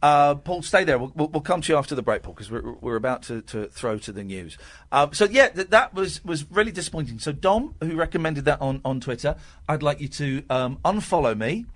uh, 0.00 0.36
Paul, 0.36 0.62
stay 0.62 0.84
there. 0.84 0.98
We'll, 0.98 1.12
we'll, 1.14 1.28
we'll 1.28 1.40
come 1.40 1.60
to 1.60 1.72
you 1.72 1.78
after 1.78 1.94
the 1.94 2.02
break, 2.02 2.22
Paul, 2.22 2.34
because 2.34 2.50
we're, 2.50 2.72
we're 2.74 2.96
about 2.96 3.22
to, 3.24 3.42
to 3.42 3.66
throw 3.66 3.98
to 3.98 4.12
the 4.12 4.22
news. 4.22 4.56
Um, 4.92 5.12
so 5.12 5.24
yeah, 5.24 5.48
th- 5.48 5.68
that 5.68 5.94
was 5.94 6.24
was 6.24 6.48
really 6.50 6.70
disappointing. 6.72 7.18
So 7.18 7.32
Dom, 7.32 7.74
who 7.82 7.96
recommended 7.96 8.44
that 8.44 8.60
on 8.60 8.80
on 8.84 9.00
Twitter, 9.00 9.36
I'd 9.68 9.82
like 9.82 10.00
you 10.00 10.08
to 10.08 10.44
um, 10.50 10.78
unfollow 10.84 11.36
me, 11.36 11.66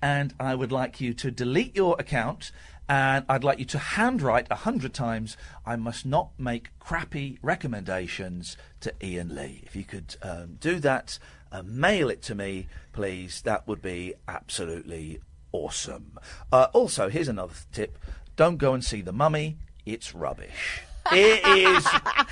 and 0.00 0.32
I 0.38 0.54
would 0.54 0.70
like 0.70 1.00
you 1.00 1.12
to 1.14 1.30
delete 1.30 1.74
your 1.74 1.96
account. 1.98 2.52
And 2.88 3.24
I'd 3.28 3.44
like 3.44 3.58
you 3.58 3.64
to 3.66 3.78
handwrite 3.78 4.48
a 4.50 4.56
hundred 4.56 4.92
times. 4.92 5.36
I 5.64 5.76
must 5.76 6.04
not 6.04 6.30
make 6.36 6.70
crappy 6.78 7.38
recommendations 7.40 8.56
to 8.80 8.92
Iain 9.02 9.34
Lee. 9.34 9.62
If 9.64 9.74
you 9.76 9.84
could 9.84 10.16
um, 10.20 10.58
do 10.60 10.78
that, 10.80 11.18
uh, 11.50 11.62
mail 11.64 12.10
it 12.10 12.22
to 12.22 12.34
me, 12.34 12.66
please. 12.92 13.40
That 13.42 13.66
would 13.66 13.80
be 13.80 14.14
absolutely 14.28 15.20
awesome. 15.52 16.18
Uh, 16.50 16.68
also, 16.72 17.08
here's 17.08 17.28
another 17.28 17.54
tip: 17.72 17.98
don't 18.36 18.56
go 18.56 18.74
and 18.74 18.84
see 18.84 19.00
the 19.02 19.12
Mummy. 19.12 19.56
It's 19.86 20.14
rubbish. 20.14 20.82
It 21.10 21.44
is. 21.44 21.86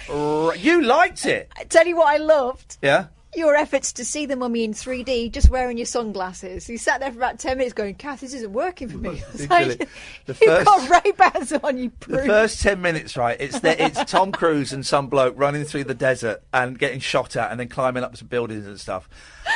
r- 0.09 0.55
you 0.57 0.83
liked 0.83 1.27
it, 1.27 1.51
I 1.59 1.65
tell 1.65 1.87
you 1.87 1.97
what 1.97 2.09
I 2.09 2.19
loved. 2.19 2.79
yeah? 2.83 3.07
Your 3.37 3.55
efforts 3.55 3.93
to 3.93 4.05
see 4.05 4.27
the 4.27 4.35
mummy 4.35 4.65
in 4.65 4.73
3D 4.73 5.31
just 5.31 5.51
wearing 5.51 5.77
your 5.77 5.87
sunglasses. 5.87 6.69
You 6.69 6.77
sat 6.79 6.99
there 6.99 7.13
for 7.13 7.19
about 7.19 7.39
10 7.39 7.59
minutes 7.59 7.75
going, 7.75 7.95
Kath, 7.95 8.21
this 8.23 8.35
isn't 8.35 8.53
working 8.53 8.89
for 8.89 8.99
me. 8.99 9.23
It's 9.35 9.49
like, 9.49 9.89
The 10.27 10.37
You've 10.41 10.65
got 10.65 11.05
Ray 11.05 11.13
Bans 11.13 11.53
on, 11.53 11.79
you 11.79 11.93
The 12.09 12.25
first 12.25 12.61
ten 12.61 12.83
minutes, 12.83 13.17
right? 13.17 13.37
It's 13.41 13.61
the, 13.61 13.81
it's 13.81 14.03
Tom 14.11 14.33
Cruise 14.33 14.73
and 14.73 14.85
some 14.85 15.07
bloke 15.07 15.35
running 15.37 15.63
through 15.63 15.85
the 15.85 15.95
desert 15.95 16.43
and 16.53 16.77
getting 16.77 16.99
shot 16.99 17.37
at, 17.37 17.53
and 17.53 17.61
then 17.61 17.69
climbing 17.69 18.03
up 18.03 18.17
some 18.17 18.27
buildings 18.27 18.67
and 18.67 18.81
stuff. 18.81 19.09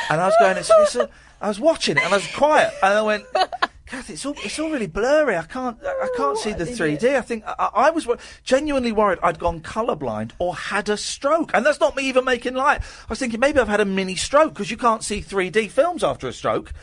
And 0.09 0.21
I 0.21 0.25
was 0.27 0.35
going, 0.39 0.55
it's, 0.55 0.71
it's 0.73 0.95
a, 0.95 1.09
I 1.41 1.47
was 1.47 1.59
watching 1.59 1.97
it, 1.97 2.03
and 2.03 2.13
I 2.13 2.17
was 2.17 2.27
quiet, 2.35 2.73
and 2.81 2.93
I 2.93 3.01
went, 3.01 3.25
Kath, 3.85 4.09
it's 4.09 4.25
all 4.25 4.35
it's 4.43 4.57
all 4.57 4.71
really 4.71 4.87
blurry. 4.87 5.37
I 5.37 5.43
can't 5.43 5.77
I 5.83 6.09
can't 6.17 6.37
see 6.39 6.53
the 6.53 6.65
3D. 6.65 7.15
I 7.15 7.21
think 7.21 7.43
I, 7.45 7.69
I 7.73 7.89
was 7.91 8.07
wor- 8.07 8.17
genuinely 8.43 8.91
worried 8.91 9.19
I'd 9.21 9.37
gone 9.37 9.61
colourblind 9.61 10.31
or 10.39 10.55
had 10.55 10.89
a 10.89 10.97
stroke, 10.97 11.51
and 11.53 11.63
that's 11.63 11.79
not 11.79 11.95
me 11.95 12.03
even 12.09 12.25
making 12.25 12.55
light. 12.55 12.81
I 12.81 13.05
was 13.09 13.19
thinking 13.19 13.39
maybe 13.39 13.59
I've 13.59 13.67
had 13.67 13.81
a 13.81 13.85
mini 13.85 14.15
stroke 14.15 14.53
because 14.53 14.71
you 14.71 14.77
can't 14.77 15.03
see 15.03 15.21
3D 15.21 15.69
films 15.69 16.03
after 16.03 16.27
a 16.27 16.33
stroke. 16.33 16.73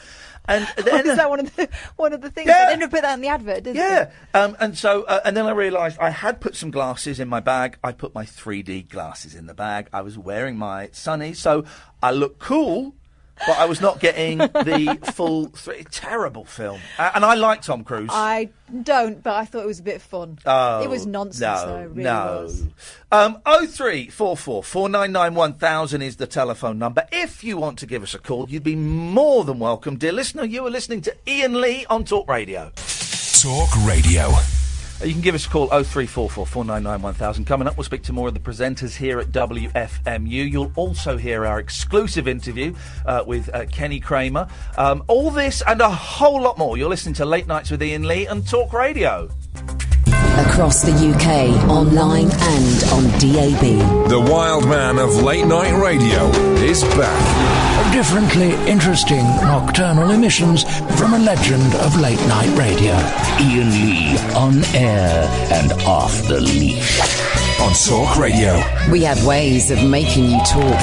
And 0.47 0.67
then, 0.77 1.07
Is 1.09 1.17
that 1.17 1.29
one 1.29 1.41
of 1.41 1.57
the 1.57 1.69
one 1.97 2.13
of 2.13 2.21
the 2.21 2.31
things? 2.31 2.49
Yeah. 2.49 2.67
They 2.67 2.77
didn't 2.77 2.91
put 2.91 3.03
that 3.03 3.15
in 3.15 3.21
the 3.21 3.29
advert, 3.29 3.65
did 3.65 3.75
yeah, 3.75 4.11
um, 4.35 4.57
and 4.61 4.79
so 4.79 5.03
uh, 5.03 5.21
and 5.25 5.37
then 5.37 5.47
I 5.47 5.53
realised 5.53 5.99
I 5.99 6.11
had 6.11 6.41
put 6.41 6.55
some 6.55 6.71
glasses 6.71 7.19
in 7.19 7.29
my 7.29 7.41
bag. 7.41 7.79
I 7.83 7.91
put 7.91 8.15
my 8.15 8.25
3D 8.25 8.89
glasses 8.89 9.35
in 9.35 9.47
the 9.47 9.55
bag. 9.55 9.89
I 9.93 10.03
was 10.03 10.17
wearing 10.17 10.57
my 10.57 10.87
sunnies, 10.89 11.37
so 11.37 11.65
I 12.01 12.13
looked 12.13 12.39
cool, 12.39 12.95
but 13.47 13.59
I 13.59 13.65
was 13.65 13.81
not 13.81 14.01
getting 14.01 14.39
the 14.39 14.99
full. 15.15 15.49
Th- 15.49 15.87
terrible 15.91 16.45
film, 16.45 16.81
uh, 16.99 17.13
and 17.15 17.25
I 17.25 17.35
like 17.35 17.63
Tom 17.63 17.85
Cruise. 17.85 18.11
I 18.13 18.51
don't, 18.83 19.23
but 19.23 19.35
I 19.35 19.45
thought 19.45 19.63
it 19.63 19.67
was 19.67 19.81
a 19.81 19.83
bit 19.83 20.01
fun. 20.01 20.39
Oh, 20.45 20.83
it 20.83 20.89
was 20.89 21.07
nonsense, 21.07 21.41
no, 21.41 21.67
though. 21.67 21.87
Really 21.89 22.03
no. 22.03 22.43
was. 22.43 22.63
Um, 23.11 23.43
0344 23.45 24.63
499 24.63 25.35
1000 25.35 26.03
is 26.03 26.17
the 26.17 26.27
telephone 26.27 26.79
number. 26.79 27.07
If 27.13 27.45
you 27.45 27.57
want 27.57 27.79
to 27.81 27.87
give 27.87 28.03
us 28.03 28.15
a 28.15 28.19
call, 28.19 28.49
you'd 28.49 28.63
be 28.63 28.77
more 28.77 29.45
than 29.45 29.59
welcome, 29.59 29.97
dear 29.97 30.13
listener. 30.13 30.45
You 30.45 30.67
are 30.67 30.71
listening 30.71 31.01
to 31.03 31.15
Iain 31.29 31.61
Lee 31.61 31.87
on 31.87 32.05
Talk 32.05 32.29
Radio. 32.29 32.73
Talk 33.41 33.71
Radio. 33.85 34.33
Uh, 35.03 35.07
You 35.07 35.13
can 35.13 35.23
give 35.23 35.35
us 35.35 35.47
a 35.47 35.49
call 35.49 35.67
0344 35.69 36.47
499 36.47 37.03
1000. 37.03 37.45
Coming 37.45 37.67
up, 37.69 37.77
we'll 37.77 37.85
speak 37.85 38.03
to 38.05 38.13
more 38.13 38.29
of 38.29 38.35
the 38.35 38.41
presenters 38.41 38.97
here 38.97 39.19
at 39.19 39.29
WFMU. 39.29 40.51
You'll 40.51 40.73
also 40.77 41.17
hear 41.17 41.45
our 41.47 41.59
exclusive 41.59 42.29
interview 42.29 42.75
uh, 43.07 43.25
with 43.27 43.53
uh, 43.55 43.67
Kenny 43.67 44.01
Kramer. 44.01 44.47
Um, 44.77 45.03
all 45.09 45.31
this 45.31 45.63
and 45.67 45.81
a 45.81 45.91
whole 45.91 46.41
lot 46.41 46.59
more. 46.59 46.77
You're 46.77 46.89
listening 46.91 47.15
to 47.17 47.25
Late 47.25 47.47
Nights 47.47 47.71
with 47.71 47.83
Iain 47.83 48.05
Lee 48.07 48.27
and 48.27 48.47
Talk 48.47 48.73
Radio. 48.73 49.29
Across 50.47 50.83
the 50.83 50.93
UK, 50.93 51.71
online 51.71 52.31
and 52.31 52.85
on 52.93 53.05
DAB. 53.19 54.09
The 54.09 54.21
wild 54.21 54.69
man 54.69 54.99
of 54.99 55.23
late 55.23 55.47
night 55.47 55.73
radio 55.81 56.29
is 56.57 56.83
back. 56.97 57.93
Differently 57.93 58.53
interesting 58.69 59.25
nocturnal 59.43 60.11
emissions 60.11 60.65
from 60.99 61.15
a 61.15 61.19
legend 61.19 61.75
of 61.77 61.99
late 62.01 62.21
night 62.27 62.57
radio. 62.59 62.93
Iain 63.39 63.71
Lee 63.71 64.19
on 64.35 64.65
air 64.75 65.27
and 65.53 65.73
off 65.83 66.27
the 66.29 66.41
leash. 66.41 67.01
On 67.61 67.73
Talk 67.73 68.19
Radio. 68.19 68.61
We 68.91 69.03
have 69.05 69.25
ways 69.25 69.71
of 69.71 69.83
making 69.85 70.25
you 70.25 70.39
talk. 70.39 70.81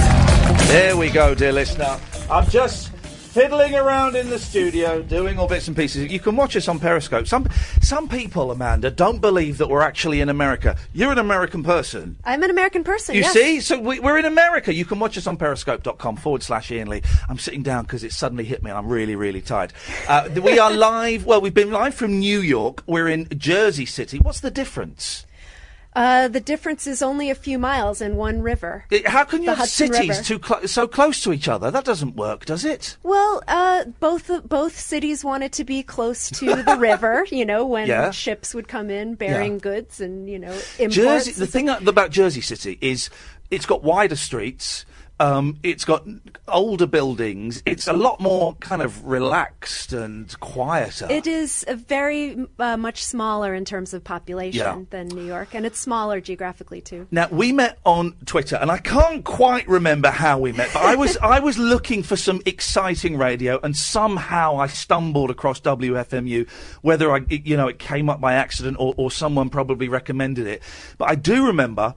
There 0.68 0.96
we 0.96 1.10
go, 1.10 1.36
dear 1.36 1.52
listener. 1.52 2.00
I'm 2.30 2.48
just 2.50 2.92
fiddling 3.30 3.76
around 3.76 4.16
in 4.16 4.30
the 4.30 4.40
studio, 4.40 5.04
doing 5.04 5.38
all 5.38 5.48
bits 5.48 5.68
and 5.68 5.78
pieces. 5.78 6.12
You 6.12 6.20
can 6.20 6.36
watch 6.36 6.56
us 6.56 6.68
on 6.68 6.80
Periscope. 6.80 7.28
Some 7.28 7.48
some 7.82 8.10
people, 8.10 8.52
Amanda, 8.52 8.90
don't 8.90 9.22
believe 9.22 9.60
that 9.60 9.70
we're 9.70 9.84
actually 9.84 10.20
in 10.20 10.30
America. 10.30 10.76
You're 10.94 11.12
an 11.12 11.20
American 11.20 11.64
person. 11.64 12.18
I'm 12.26 12.42
an 12.42 12.50
American 12.50 12.84
person. 12.84 13.16
You 13.16 13.22
yes. 13.22 13.34
see? 13.34 13.62
So 13.62 13.80
we, 13.80 14.00
we're 14.00 14.18
in 14.18 14.26
America. 14.26 14.74
You 14.74 14.84
can 14.84 15.00
watch 15.00 15.18
us 15.18 15.28
on 15.28 15.38
periscope.com 15.38 16.18
forward 16.18 16.42
slash 16.42 16.72
Iain 16.72 16.88
Lee. 16.88 17.04
I'm 17.30 17.38
sitting 17.38 17.62
down 17.62 17.84
because 17.84 18.04
it 18.04 18.14
suddenly 18.14 18.46
hit 18.46 18.64
me 18.64 18.72
and 18.72 18.78
I'm 18.78 18.88
really, 18.88 19.16
really 19.16 19.42
tired. 19.42 19.74
Uh, 20.08 20.30
we 20.44 20.58
are 20.58 20.72
live. 20.90 21.26
Well, 21.26 21.40
we've 21.40 21.54
been 21.54 21.72
live 21.72 21.94
from 21.94 22.20
New 22.20 22.42
York. 22.42 22.84
We're 22.88 23.08
in 23.08 23.28
Jersey 23.38 23.86
City. 23.86 24.18
What's 24.18 24.40
the 24.40 24.52
difference? 24.52 25.26
Uh, 25.96 26.28
the 26.28 26.40
difference 26.40 26.86
is 26.86 27.02
only 27.02 27.30
a 27.32 27.36
few 27.36 27.58
miles 27.58 28.00
in 28.00 28.16
one 28.16 28.42
river. 28.42 28.86
How 29.08 29.24
can 29.24 29.42
you 29.42 29.50
have 29.50 29.58
Hudson 29.58 29.92
cities 29.92 30.22
too 30.26 30.38
clo- 30.38 30.66
so 30.68 30.88
close 30.88 31.22
to 31.24 31.34
each 31.34 31.48
other? 31.48 31.72
That 31.72 31.84
doesn't 31.84 32.16
work, 32.16 32.46
does 32.46 32.64
it? 32.64 32.96
Well, 33.02 33.42
uh, 33.48 33.86
both 34.00 34.30
both 34.48 34.80
cities 34.80 35.24
wanted 35.26 35.52
to 35.54 35.64
be 35.64 35.82
close 35.82 36.30
to 36.30 36.62
the 36.62 36.78
river. 36.80 37.26
You 37.32 37.44
know, 37.44 37.66
when 37.66 37.88
Yeah. 37.88 38.12
ships 38.12 38.54
would 38.54 38.68
come 38.68 38.90
in 38.92 39.16
bearing 39.16 39.54
Yeah. 39.54 39.60
goods 39.60 40.00
and 40.00 40.30
you 40.30 40.38
know 40.38 40.52
imports. 40.78 40.96
Jersey. 40.96 41.32
The 41.32 41.48
thing 41.48 41.70
about 41.70 42.12
Jersey 42.12 42.42
City 42.42 42.78
is 42.82 43.10
it's 43.50 43.66
got 43.66 43.84
wider 43.84 44.16
streets. 44.16 44.86
Um, 45.20 45.58
it's 45.64 45.84
got 45.86 46.06
older 46.48 46.88
buildings. 46.88 47.62
It's 47.66 47.88
a 47.88 47.94
lot 47.94 48.20
more 48.22 48.56
kind 48.56 48.82
of 48.82 49.04
relaxed 49.06 49.92
and 49.92 50.38
quieter. 50.40 51.08
It 51.10 51.28
is 51.28 51.66
a 51.68 51.76
very 51.76 52.46
uh, 52.58 52.78
much 52.78 53.04
smaller 53.04 53.54
in 53.54 53.66
terms 53.66 53.94
of 53.94 54.04
population 54.04 54.60
Yeah. 54.60 54.82
than 54.90 55.08
New 55.10 55.26
York, 55.26 55.54
and 55.54 55.66
it's 55.66 55.78
smaller 55.80 56.22
geographically 56.22 56.80
too. 56.82 57.08
Now 57.12 57.28
we 57.32 57.52
met 57.52 57.80
on 57.86 58.14
Twitter, 58.26 58.56
and 58.56 58.72
I 58.72 58.78
can't 58.78 59.26
quite 59.26 59.68
remember 59.68 60.10
how 60.10 60.40
we 60.40 60.52
met, 60.54 60.70
but 60.74 60.84
I 60.84 60.96
was 60.96 61.18
I 61.22 61.40
was 61.40 61.58
looking 61.58 62.02
for 62.04 62.16
some 62.16 62.42
exciting 62.46 63.18
radio, 63.18 63.60
and 63.62 63.76
somehow 63.76 64.58
I 64.58 64.68
stumbled 64.68 65.32
across 65.32 65.60
WFMU. 65.62 66.50
Whether 66.82 67.12
I, 67.12 67.20
it- 67.30 67.46
you 67.46 67.58
know, 67.58 67.68
it 67.68 67.80
came 67.80 68.10
up 68.10 68.22
by 68.22 68.34
accident 68.36 68.78
or, 68.80 68.94
or 68.98 69.12
someone 69.12 69.50
probably 69.50 69.90
recommended 69.90 70.48
it, 70.48 70.64
but 70.98 71.10
I 71.10 71.16
do 71.16 71.48
remember 71.48 71.96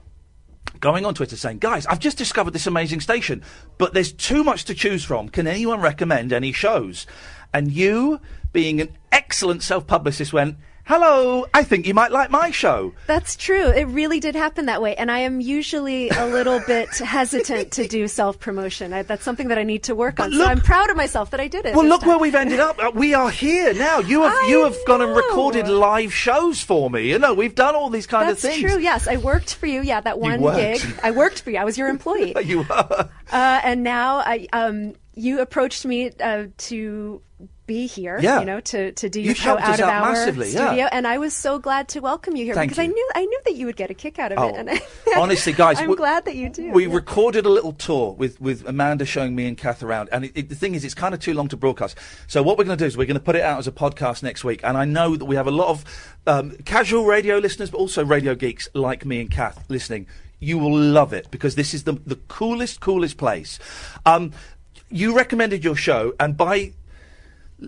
going 0.83 1.05
on 1.05 1.13
Twitter 1.13 1.37
saying, 1.37 1.59
"Guys, 1.59 1.85
I've 1.85 1.99
just 1.99 2.17
discovered 2.17 2.51
this 2.51 2.67
amazing 2.67 2.99
station, 2.99 3.41
but 3.77 3.93
there's 3.93 4.11
too 4.11 4.43
much 4.43 4.65
to 4.65 4.73
choose 4.73 5.05
from. 5.05 5.29
Can 5.29 5.47
anyone 5.47 5.79
recommend 5.79 6.33
any 6.33 6.51
shows?" 6.51 7.07
And 7.53 7.71
you, 7.71 8.19
being 8.51 8.81
an 8.81 8.89
excellent 9.09 9.63
self-publicist, 9.63 10.33
went. 10.33 10.57
Hello, 10.85 11.45
I 11.53 11.63
think 11.63 11.87
you 11.87 11.93
might 11.93 12.11
like 12.11 12.29
my 12.29 12.51
show. 12.51 12.93
That's 13.07 13.35
true. 13.35 13.69
It 13.69 13.85
really 13.85 14.19
did 14.19 14.35
happen 14.35 14.65
that 14.67 14.81
way. 14.81 14.95
And 14.95 15.11
I 15.11 15.19
am 15.19 15.41
usually 15.41 16.09
a 16.09 16.25
little 16.27 16.59
bit 16.67 16.89
hesitant 16.97 17.71
to 17.73 17.87
do 17.87 18.07
self 18.07 18.39
promotion. 18.39 18.91
That's 18.91 19.23
something 19.23 19.47
that 19.49 19.57
I 19.57 19.63
need 19.63 19.83
to 19.83 19.95
work 19.95 20.19
on. 20.19 20.31
so 20.31 20.45
I'm 20.45 20.61
proud 20.61 20.89
of 20.89 20.97
myself 20.97 21.31
that 21.31 21.39
I 21.39 21.47
did 21.47 21.65
it. 21.65 21.75
Well, 21.75 21.85
look 21.85 22.01
time. 22.01 22.09
where 22.09 22.17
we've 22.19 22.35
ended 22.35 22.59
up. 22.59 22.77
Uh, 22.79 22.91
We 22.93 23.13
are 23.13 23.29
here 23.29 23.73
now. 23.73 23.99
You 23.99 24.23
have 24.23 24.49
you 24.49 24.63
have 24.63 24.77
gone 24.85 25.01
and 25.01 25.15
recorded 25.15 25.67
live 25.67 26.13
shows 26.13 26.61
for 26.61 26.89
me. 26.89 27.09
You 27.09 27.19
know, 27.19 27.33
we've 27.33 27.55
done 27.55 27.75
all 27.75 27.89
these 27.89 28.07
kind 28.07 28.29
That's 28.29 28.43
of 28.43 28.49
things. 28.51 28.61
That's 28.61 28.73
true. 28.73 28.81
Yes, 28.81 29.07
I 29.07 29.17
worked 29.17 29.55
for 29.55 29.67
you. 29.67 29.81
Yeah, 29.81 30.01
that 30.01 30.19
one 30.19 30.41
gig. 30.41 30.81
I 31.03 31.11
worked 31.11 31.41
for 31.41 31.51
you. 31.51 31.57
I 31.57 31.63
was 31.63 31.77
your 31.77 31.87
employee. 31.87 32.33
you 32.43 32.59
were. 32.59 33.09
Uh, 33.31 33.61
and 33.63 33.83
now 33.83 34.17
I, 34.17 34.47
um, 34.53 34.93
you 35.15 35.39
approached 35.41 35.85
me 35.85 36.11
uh, 36.19 36.47
to 36.57 37.21
be 37.65 37.87
here. 37.87 38.19
Yeah. 38.21 38.39
You 38.39 38.45
know, 38.45 38.59
to, 38.59 38.91
to 38.91 39.09
do 39.09 39.19
You 39.19 39.27
your 39.27 39.35
show 39.35 39.57
out 39.57 39.79
of 39.79 39.85
out 39.85 40.03
our 40.03 40.11
massively, 40.11 40.51
yeah. 40.51 40.67
studio, 40.67 40.87
and 40.91 41.07
I 41.07 41.17
was 41.17 41.33
so 41.33 41.59
glad 41.59 41.87
to 41.89 41.99
welcome 41.99 42.35
you 42.35 42.45
here 42.45 42.53
Thank 42.55 42.71
because 42.71 42.83
I 42.83 42.87
knew 42.87 43.09
I 43.15 43.25
knew 43.25 43.39
that 43.45 43.55
you 43.55 43.65
would 43.65 43.75
get 43.77 43.89
a 43.89 43.93
kick 43.93 44.19
out 44.19 44.31
of 44.31 44.39
Oh, 44.39 44.47
it. 44.49 44.55
And 44.55 44.69
I, 44.69 44.81
honestly, 45.17 45.53
guys, 45.53 45.79
I'm 45.79 45.89
we- 45.89 45.95
glad 45.95 46.25
that 46.25 46.35
you 46.35 46.49
do. 46.49 46.71
We 46.71 46.87
yeah. 46.87 46.93
recorded 46.93 47.45
a 47.45 47.49
little 47.49 47.73
tour 47.73 48.13
with, 48.13 48.41
with 48.41 48.67
Amanda 48.67 49.05
showing 49.05 49.35
me 49.35 49.47
and 49.47 49.57
Kath 49.57 49.81
around, 49.81 50.09
and 50.11 50.25
it, 50.25 50.31
it, 50.35 50.49
the 50.49 50.55
thing 50.55 50.75
is, 50.75 50.83
it's 50.83 50.93
kind 50.93 51.13
of 51.13 51.19
too 51.19 51.33
long 51.33 51.47
to 51.49 51.57
broadcast. 51.57 51.97
So 52.27 52.43
what 52.43 52.57
we're 52.57 52.65
going 52.65 52.77
to 52.77 52.83
do 52.83 52.87
is 52.87 52.97
we're 52.97 53.05
going 53.07 53.15
to 53.15 53.23
put 53.23 53.35
it 53.35 53.43
out 53.43 53.59
as 53.59 53.67
a 53.67 53.71
podcast 53.71 54.23
next 54.23 54.43
week, 54.43 54.61
and 54.63 54.77
I 54.77 54.85
know 54.85 55.15
that 55.15 55.25
we 55.25 55.35
have 55.35 55.47
a 55.47 55.51
lot 55.51 55.69
of 55.69 55.85
um, 56.27 56.51
casual 56.65 57.05
radio 57.05 57.37
listeners, 57.37 57.69
but 57.69 57.77
also 57.77 58.03
radio 58.03 58.35
geeks 58.35 58.67
like 58.73 59.05
me 59.05 59.21
and 59.21 59.31
Kath 59.31 59.63
listening. 59.69 60.07
You 60.39 60.57
will 60.57 60.77
love 60.77 61.13
it 61.13 61.31
because 61.31 61.55
this 61.55 61.73
is 61.73 61.85
the 61.85 61.93
the 62.05 62.17
coolest, 62.27 62.81
coolest 62.81 63.15
place. 63.15 63.59
Um, 64.05 64.33
you 64.89 65.15
recommended 65.15 65.63
your 65.63 65.75
show, 65.77 66.13
and 66.19 66.35
by 66.35 66.73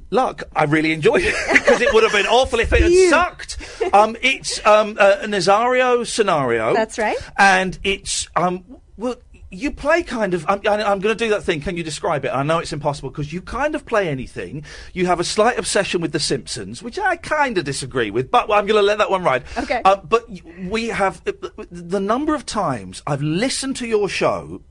luck, 0.09 0.43
I 0.55 0.65
really 0.65 0.91
enjoyed 0.91 1.21
it 1.23 1.35
because 1.53 1.81
it 1.81 1.93
would 1.93 2.03
have 2.03 2.11
been 2.11 2.25
awful 2.25 2.59
if 2.59 2.73
it 2.73 2.81
had 2.81 3.09
sucked. 3.09 3.57
Um, 3.93 4.15
it's 4.21 4.65
um, 4.65 4.97
a 4.99 5.25
Nazario 5.25 6.05
scenario. 6.05 6.73
That's 6.73 6.97
right. 6.97 7.17
And 7.37 7.77
it's 7.83 8.27
um, 8.35 8.63
well, 8.97 9.15
you 9.55 9.71
play 9.71 10.03
kind 10.03 10.33
of. 10.33 10.45
I'm, 10.47 10.61
I'm 10.65 10.99
going 10.99 11.15
to 11.15 11.15
do 11.15 11.29
that 11.29 11.43
thing. 11.43 11.61
Can 11.61 11.77
you 11.77 11.83
describe 11.83 12.25
it? 12.25 12.29
I 12.29 12.43
know 12.43 12.59
it's 12.59 12.73
impossible 12.73 13.09
because 13.09 13.31
you 13.31 13.41
kind 13.41 13.75
of 13.75 13.85
play 13.85 14.09
anything. 14.09 14.63
You 14.93 15.05
have 15.05 15.19
a 15.19 15.23
slight 15.23 15.57
obsession 15.57 16.01
with 16.01 16.11
The 16.11 16.19
Simpsons, 16.19 16.83
which 16.83 16.99
I 16.99 17.15
kind 17.15 17.57
of 17.57 17.63
disagree 17.63 18.11
with, 18.11 18.31
but 18.31 18.43
I'm 18.43 18.65
going 18.65 18.79
to 18.79 18.81
let 18.81 18.97
that 18.97 19.09
one 19.09 19.23
ride. 19.23 19.43
Okay. 19.57 19.81
Uh, 19.85 19.97
but 19.97 20.29
we 20.67 20.87
have 20.87 21.21
uh, 21.27 21.31
the 21.71 21.99
number 21.99 22.35
of 22.35 22.45
times 22.45 23.01
I've 23.07 23.21
listened 23.21 23.75
to 23.77 23.87
your 23.87 24.09
show 24.09 24.61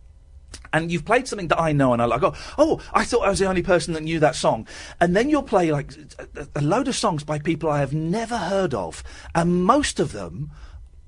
and 0.73 0.91
you've 0.91 1.05
played 1.05 1.29
something 1.29 1.49
that 1.49 1.61
I 1.61 1.73
know, 1.73 1.93
and 1.93 2.03
I 2.03 2.07
like, 2.07 2.23
oh, 2.23 2.35
oh, 2.59 2.81
I 2.93 3.05
thought 3.05 3.27
I 3.27 3.31
was 3.31 3.39
the 3.39 3.47
only 3.47 3.63
person 3.63 3.95
that 3.95 4.03
knew 4.03 4.21
that 4.21 4.35
song. 4.35 4.67
And 5.01 5.15
then 5.17 5.31
you'll 5.31 5.43
play 5.43 5.73
like 5.73 5.93
a, 6.37 6.49
a 6.57 6.63
load 6.63 6.89
of 6.89 6.97
songs 6.97 7.25
by 7.25 7.39
people 7.39 7.71
I 7.71 7.79
have 7.81 7.93
never 7.93 8.37
heard 8.37 8.75
of, 8.75 9.03
and 9.35 9.65
most 9.65 10.01
of 10.01 10.13
them. 10.13 10.51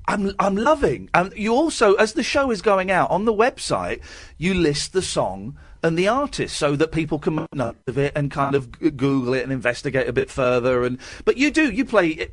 I'm 0.09 0.35
I'm 0.39 0.57
loving, 0.57 1.11
and 1.15 1.33
you 1.37 1.53
also, 1.53 1.95
as 1.95 2.13
the 2.13 2.23
show 2.23 2.53
is 2.53 2.63
going 2.63 2.93
out 2.93 3.11
on 3.11 3.25
the 3.25 3.35
website, 3.35 4.01
you 4.39 4.55
list 4.55 4.93
the 4.93 5.03
song 5.03 5.59
and 5.83 5.99
the 5.99 6.07
artist 6.07 6.57
so 6.57 6.77
that 6.77 6.93
people 6.93 7.19
can 7.19 7.47
note 7.53 7.77
of 7.89 7.99
it 7.99 8.13
and 8.15 8.31
kind 8.31 8.55
of 8.55 8.71
Google 8.79 9.35
it 9.35 9.43
and 9.43 9.53
investigate 9.53 10.09
a 10.09 10.13
bit 10.13 10.31
further. 10.31 10.85
And 10.85 10.99
but 11.25 11.39
you 11.39 11.51
do, 11.51 11.73
you 11.73 11.85
play 11.85 12.29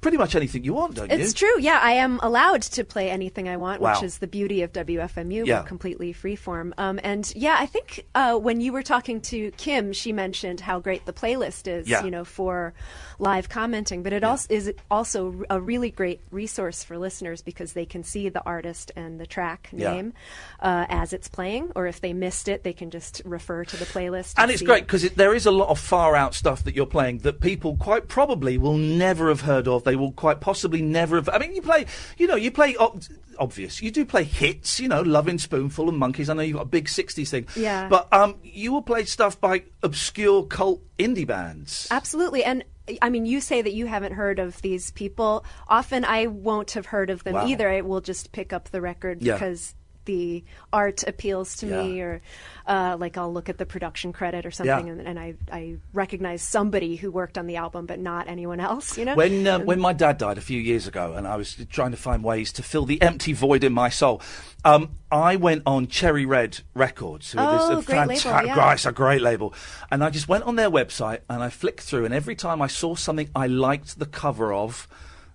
pretty 0.00 0.16
much 0.16 0.34
anything 0.34 0.64
you 0.64 0.74
want, 0.74 0.94
don't 0.94 1.10
you? 1.10 1.16
It's 1.18 1.32
true. 1.32 1.60
Yeah, 1.60 1.78
I 1.82 1.92
am 1.92 2.20
allowed 2.22 2.62
to 2.62 2.84
play 2.84 3.10
anything 3.10 3.48
I 3.48 3.56
want, 3.56 3.80
Wow. 3.80 3.94
which 3.94 4.02
is 4.02 4.18
the 4.18 4.26
beauty 4.26 4.62
of 4.62 4.72
WFMU. 4.72 5.46
Yeah. 5.46 5.60
We're 5.60 5.66
completely 5.66 6.14
freeform. 6.14 6.72
Um, 6.78 7.00
and 7.02 7.32
yeah, 7.34 7.56
I 7.58 7.66
think 7.66 8.06
uh, 8.14 8.36
when 8.36 8.60
you 8.60 8.72
were 8.72 8.82
talking 8.82 9.20
to 9.22 9.50
Kim, 9.52 9.92
she 9.92 10.12
mentioned 10.12 10.60
how 10.60 10.78
great 10.80 11.06
the 11.06 11.12
playlist 11.12 11.66
is. 11.66 11.88
Yeah. 11.88 12.04
You 12.04 12.10
know, 12.10 12.24
for 12.24 12.74
live 13.20 13.48
commenting, 13.48 14.02
but 14.04 14.12
it 14.12 14.22
also 14.22 14.46
is 14.48 14.72
also 14.90 15.42
a 15.50 15.60
really 15.60 15.90
great 15.90 16.20
resource 16.30 16.84
for 16.84 16.96
listeners 16.96 17.42
because 17.42 17.72
they 17.72 17.84
can 17.84 18.04
see 18.04 18.28
the 18.28 18.40
artist 18.46 18.92
and 18.94 19.18
the 19.20 19.26
track 19.26 19.68
Yeah. 19.72 19.92
name 19.92 20.12
uh, 20.60 20.86
as 20.88 21.12
it's 21.12 21.28
playing, 21.28 21.72
or 21.74 21.86
if 21.88 22.00
they 22.00 22.12
missed 22.12 22.46
it, 22.48 22.62
they 22.62 22.72
can 22.72 22.90
just 22.90 23.20
refer 23.24 23.64
to 23.64 23.76
the 23.76 23.84
playlist. 23.86 24.34
And 24.38 24.50
it's 24.50 24.60
see 24.60 24.66
great 24.66 24.82
it. 24.82 24.86
because 24.86 25.10
there 25.10 25.34
is 25.34 25.46
a 25.46 25.50
lot 25.50 25.68
of 25.68 25.78
far 25.80 26.14
out 26.14 26.34
stuff 26.34 26.62
that 26.64 26.76
you're 26.76 26.86
playing 26.86 27.18
that 27.18 27.40
people 27.40 27.76
quite 27.76 28.06
probably 28.06 28.56
will 28.56 28.76
never 28.76 29.28
have 29.28 29.40
heard 29.40 29.66
of. 29.66 29.82
They 29.82 29.96
will 29.96 30.12
quite 30.12 30.40
possibly 30.40 30.80
never 30.80 31.16
have. 31.16 31.28
I 31.28 31.38
mean, 31.38 31.54
you 31.54 31.62
play, 31.62 31.86
you 32.18 32.26
know, 32.28 32.36
you 32.36 32.50
play 32.52 32.76
ob- 32.76 33.02
obvious. 33.38 33.82
You 33.82 33.90
do 33.90 34.04
play 34.04 34.22
hits, 34.24 34.78
you 34.78 34.86
know, 34.88 35.02
Lovin' 35.02 35.38
Spoonful 35.38 35.88
and 35.88 36.00
Monkees. 36.00 36.28
I 36.28 36.34
know 36.34 36.42
you've 36.42 36.56
got 36.56 36.62
a 36.62 36.66
big 36.66 36.86
'60s 36.86 37.30
thing, 37.30 37.46
Yeah. 37.56 37.88
But 37.88 38.12
um, 38.12 38.36
you 38.44 38.72
will 38.72 38.82
play 38.82 39.04
stuff 39.06 39.40
by 39.40 39.64
obscure 39.82 40.44
cult 40.44 40.82
indie 40.98 41.26
bands. 41.26 41.88
Absolutely. 41.90 42.44
And 42.44 42.64
I 43.02 43.10
mean, 43.10 43.26
you 43.26 43.40
say 43.40 43.62
that 43.62 43.72
you 43.72 43.86
haven't 43.86 44.12
heard 44.12 44.38
of 44.38 44.60
these 44.62 44.90
people. 44.92 45.44
Often 45.68 46.04
I 46.04 46.26
won't 46.26 46.70
have 46.72 46.86
heard 46.86 47.10
of 47.10 47.24
them 47.24 47.34
Wow. 47.34 47.46
either. 47.46 47.68
I 47.68 47.80
will 47.82 48.00
just 48.00 48.32
pick 48.32 48.52
up 48.52 48.70
the 48.70 48.80
record 48.80 49.22
Yeah. 49.22 49.34
because 49.34 49.74
the 50.08 50.42
art 50.72 51.04
appeals 51.06 51.54
to 51.56 51.66
me, 51.66 52.00
or 52.00 52.20
uh, 52.66 52.96
like 52.98 53.16
I'll 53.18 53.32
look 53.32 53.48
at 53.48 53.58
the 53.58 53.66
production 53.66 54.12
credit 54.12 54.46
or 54.46 54.48
Yeah. 54.48 54.78
something, 54.78 54.88
and, 54.88 55.00
and 55.06 55.18
I, 55.20 55.34
I 55.52 55.76
recognize 55.92 56.40
somebody 56.42 56.96
who 56.96 57.10
worked 57.12 57.36
on 57.36 57.46
the 57.46 57.56
album, 57.56 57.84
but 57.86 57.98
not 58.00 58.26
anyone 58.26 58.58
else, 58.58 58.96
you 58.98 59.04
know? 59.04 59.14
When 59.14 59.46
uh, 59.46 59.58
when 59.60 59.78
my 59.78 59.92
dad 59.92 60.16
died 60.18 60.38
a 60.38 60.40
few 60.40 60.60
years 60.60 60.86
ago, 60.86 61.12
and 61.12 61.28
I 61.28 61.36
was 61.36 61.54
trying 61.70 61.90
to 61.92 61.96
find 61.98 62.24
ways 62.24 62.52
to 62.54 62.62
fill 62.62 62.86
the 62.86 63.00
empty 63.02 63.34
void 63.34 63.62
in 63.64 63.72
my 63.74 63.90
soul, 63.90 64.22
um, 64.64 64.90
I 65.12 65.36
went 65.36 65.62
on 65.66 65.86
Cherry 65.88 66.24
Red 66.26 66.60
Records. 66.74 67.32
who 67.32 67.38
Oh, 67.40 67.76
this, 67.76 67.84
great 67.84 67.98
label, 68.08 68.14
fanta- 68.14 68.46
yeah. 68.46 68.72
It's 68.72 68.86
a 68.86 68.92
great 68.92 69.20
label, 69.20 69.52
and 69.90 70.02
I 70.02 70.08
just 70.10 70.26
went 70.26 70.44
on 70.44 70.56
their 70.56 70.70
website 70.70 71.20
and 71.28 71.42
I 71.42 71.50
flicked 71.50 71.82
through, 71.82 72.06
and 72.06 72.14
every 72.14 72.34
time 72.34 72.62
I 72.62 72.66
saw 72.66 72.94
something 72.96 73.28
I 73.36 73.46
liked 73.46 73.98
the 73.98 74.06
cover 74.06 74.54
of, 74.54 74.88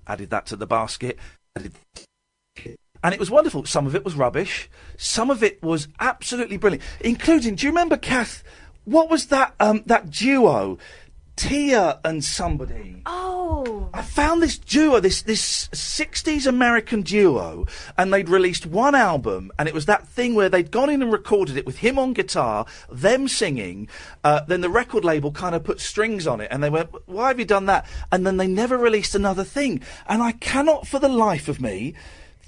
added 0.07 0.31
that 0.31 0.47
to 0.47 0.55
the 0.55 0.67
basket. 0.67 1.19
Added 1.55 1.73
and 3.03 3.13
it 3.13 3.19
was 3.19 3.29
wonderful. 3.29 3.65
Some 3.65 3.85
of 3.85 3.95
it 3.95 4.05
was 4.05 4.15
rubbish. 4.15 4.69
Some 4.97 5.29
of 5.29 5.43
it 5.43 5.61
was 5.61 5.87
absolutely 5.99 6.57
brilliant, 6.57 6.83
including. 7.01 7.55
Do 7.55 7.65
you 7.65 7.71
remember, 7.71 7.97
Kath? 7.97 8.43
What 8.85 9.09
was 9.09 9.27
that? 9.27 9.53
Um, 9.59 9.83
that 9.85 10.09
duo, 10.09 10.77
Tia 11.35 11.99
and 12.03 12.23
somebody. 12.23 13.01
Oh, 13.05 13.89
I 13.93 14.01
found 14.01 14.41
this 14.41 14.57
duo, 14.57 14.99
this 14.99 15.21
this 15.21 15.67
'60s 15.69 16.45
American 16.45 17.01
duo, 17.01 17.65
and 17.97 18.13
they'd 18.13 18.29
released 18.29 18.65
one 18.65 18.93
album, 18.93 19.51
and 19.57 19.67
it 19.67 19.73
was 19.73 19.85
that 19.87 20.07
thing 20.07 20.35
where 20.35 20.49
they'd 20.49 20.71
gone 20.71 20.89
in 20.89 21.01
and 21.01 21.11
recorded 21.11 21.57
it 21.57 21.65
with 21.65 21.77
him 21.79 21.97
on 21.97 22.13
guitar, 22.13 22.65
them 22.91 23.27
singing. 23.27 23.89
Uh, 24.23 24.41
then 24.47 24.61
the 24.61 24.69
record 24.69 25.03
label 25.03 25.31
kind 25.31 25.55
of 25.55 25.63
put 25.63 25.81
strings 25.81 26.27
on 26.27 26.39
it, 26.39 26.49
and 26.51 26.63
they 26.63 26.69
went, 26.69 26.89
"Why 27.07 27.29
have 27.29 27.39
you 27.39 27.45
done 27.45 27.65
that?" 27.65 27.85
And 28.11 28.27
then 28.27 28.37
they 28.37 28.47
never 28.47 28.77
released 28.77 29.15
another 29.15 29.43
thing, 29.43 29.81
and 30.07 30.21
I 30.21 30.33
cannot, 30.33 30.87
for 30.87 30.99
the 30.99 31.09
life 31.09 31.47
of 31.47 31.59
me, 31.59 31.95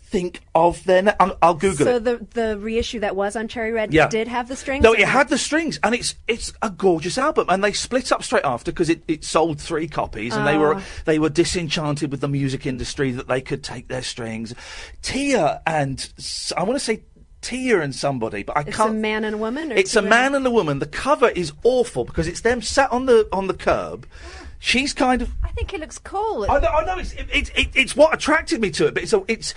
think 0.08 0.42
of 0.54 0.84
their. 0.86 1.02
Na- 1.02 1.14
I'll, 1.20 1.38
I'll 1.42 1.54
Google 1.56 1.86
so 1.86 1.96
it. 1.98 2.04
the 2.04 2.28
the 2.34 2.58
reissue 2.60 3.00
that 3.02 3.16
was 3.16 3.36
on 3.36 3.48
Cherry 3.48 3.72
Red 3.72 3.94
Yeah. 3.94 4.08
did 4.08 4.28
have 4.28 4.48
the 4.48 4.56
strings. 4.56 4.84
No, 4.84 4.94
it 4.94 5.00
not? 5.02 5.10
had 5.10 5.30
the 5.30 5.38
strings, 5.38 5.80
and 5.84 5.94
it's 5.96 6.16
it's 6.28 6.54
a 6.62 6.70
gorgeous 6.70 7.18
album. 7.18 7.48
And 7.50 7.64
they 7.64 7.72
split 7.74 8.12
up 8.12 8.24
straight 8.24 8.46
after 8.46 8.72
because 8.72 8.90
it, 8.90 9.04
it 9.08 9.24
sold 9.24 9.60
three 9.60 9.88
copies, 9.88 10.36
and 10.36 10.48
they 10.48 10.58
were 10.58 10.76
Oh. 10.76 10.82
they 11.06 11.20
were 11.20 11.30
disenchanted 11.30 12.12
with 12.12 12.22
the 12.22 12.28
music 12.30 12.66
industry 12.66 13.12
that 13.12 13.28
they 13.28 13.42
could 13.42 13.64
take 13.64 13.88
their 13.88 14.02
strings. 14.04 14.54
Tia 15.02 15.62
and 15.68 16.10
I 16.56 16.64
want 16.64 16.76
to 16.80 16.84
say 16.84 17.04
Tia 17.42 17.82
and 17.82 17.94
somebody, 17.94 18.44
but 18.44 18.58
I 18.58 18.62
It's 18.62 18.76
can't. 18.78 18.90
a 18.92 18.94
man 18.94 19.24
and 19.24 19.36
a 19.36 19.38
woman. 19.38 19.72
Or 19.72 19.76
It's 19.76 19.94
two 19.94 20.00
a 20.00 20.02
man 20.02 20.34
and 20.34 20.46
a 20.48 20.52
woman. 20.52 20.80
The 20.80 20.88
cover 20.88 21.30
is 21.30 21.52
awful 21.64 22.04
because 22.06 22.28
it's 22.28 22.42
them 22.42 22.62
sat 22.62 22.92
on 22.92 23.06
the 23.06 23.28
on 23.32 23.48
the 23.48 23.54
curb. 23.54 24.08
She's 24.58 24.94
kind 24.94 25.22
of 25.22 25.30
I 25.44 25.50
think 25.50 25.74
it 25.74 25.80
looks 25.80 26.00
cool. 26.00 26.48
I 26.50 26.60
know, 26.60 26.70
I 26.70 26.86
know 26.86 26.98
it's 26.98 27.14
it, 27.14 27.28
it, 27.32 27.52
it, 27.56 27.68
it's 27.76 27.96
what 27.96 28.14
attracted 28.16 28.62
me 28.62 28.72
to 28.72 28.88
it, 28.88 28.96
but 28.96 29.04
it's 29.04 29.14
a, 29.14 29.22
it's 29.28 29.54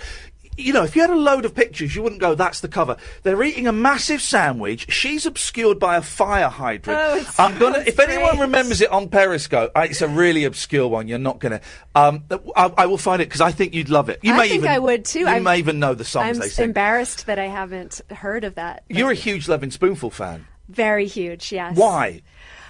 you 0.59 0.73
know 0.73 0.83
if 0.83 0.95
you 0.95 1.01
had 1.01 1.09
a 1.09 1.15
load 1.15 1.45
of 1.45 1.55
pictures, 1.55 1.95
you 1.95 2.03
wouldn't 2.03 2.21
go 2.21 2.35
that's 2.35 2.59
the 2.59 2.67
cover. 2.67 2.97
They're 3.23 3.41
eating 3.43 3.67
a 3.67 3.71
massive 3.71 4.21
sandwich. 4.21 4.91
She's 4.91 5.25
obscured 5.25 5.79
by 5.79 5.97
a 5.97 6.01
fire 6.01 6.49
hydrant. 6.49 6.99
Oh, 7.01 7.15
it 7.17 7.27
I'm 7.39 7.57
gonna 7.57 7.83
if 7.85 7.99
anyone 7.99 8.39
remembers 8.39 8.81
it 8.81 8.91
on 8.91 9.09
Periscope, 9.09 9.71
I, 9.75 9.85
it's 9.85 10.01
a 10.01 10.07
really 10.07 10.43
obscure 10.43 10.87
one. 10.87 11.07
You're 11.07 11.19
not 11.19 11.39
gonna. 11.39 11.61
Um, 11.95 12.23
I, 12.55 12.71
I 12.77 12.85
will 12.85 12.97
find 12.97 13.21
it 13.21 13.25
because 13.29 13.41
I 13.41 13.51
think 13.51 13.73
you'd 13.73 13.89
love 13.89 14.09
it. 14.09 14.19
You 14.21 14.33
I 14.33 14.37
may 14.37 14.49
think 14.49 14.59
even 14.63 14.71
I 14.71 14.79
would 14.79 15.05
too. 15.05 15.19
You 15.19 15.27
I'm- 15.27 15.43
may 15.43 15.57
even 15.59 15.79
know 15.79 15.93
the 15.93 16.03
songs 16.05 16.37
I'm 16.37 16.41
they 16.41 16.49
sing. 16.49 16.65
embarrassed 16.65 17.25
that 17.25 17.39
I 17.39 17.45
haven't 17.47 18.01
heard 18.11 18.43
of 18.43 18.55
that. 18.55 18.83
You're 18.89 19.11
a 19.11 19.15
huge 19.15 19.47
Lovin' 19.47 19.71
Spoonful 19.71 20.09
fan. 20.11 20.45
Very 20.67 21.07
huge, 21.07 21.51
yes. 21.51 21.75
Why? 21.75 22.21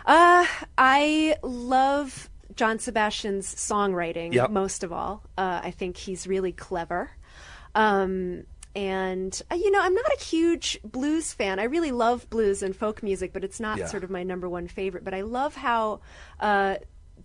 Uh, 0.05 0.45
I 0.77 1.35
love 1.43 2.29
John 2.55 2.79
Sebastian's 2.79 3.53
songwriting 3.53 4.33
Yep. 4.33 4.49
most 4.51 4.83
of 4.83 4.91
all. 4.93 5.23
Uh, 5.37 5.61
I 5.63 5.71
think 5.71 5.97
he's 5.97 6.25
really 6.27 6.51
clever. 6.51 7.11
Um, 7.75 8.43
and 8.75 9.41
uh, 9.51 9.55
you 9.55 9.71
know, 9.71 9.81
I'm 9.81 9.93
not 9.93 10.11
a 10.19 10.23
huge 10.23 10.79
blues 10.83 11.33
fan. 11.33 11.59
I 11.59 11.63
really 11.63 11.91
love 11.91 12.29
blues 12.29 12.61
and 12.61 12.75
folk 12.75 13.01
music, 13.01 13.33
but 13.33 13.43
it's 13.43 13.59
not 13.59 13.77
Yeah. 13.79 13.87
sort 13.87 14.03
of 14.03 14.09
my 14.09 14.23
number 14.23 14.47
one 14.47 14.67
favorite. 14.67 15.03
But 15.03 15.13
I 15.13 15.21
love 15.21 15.55
how 15.55 16.01
uh, 16.39 16.75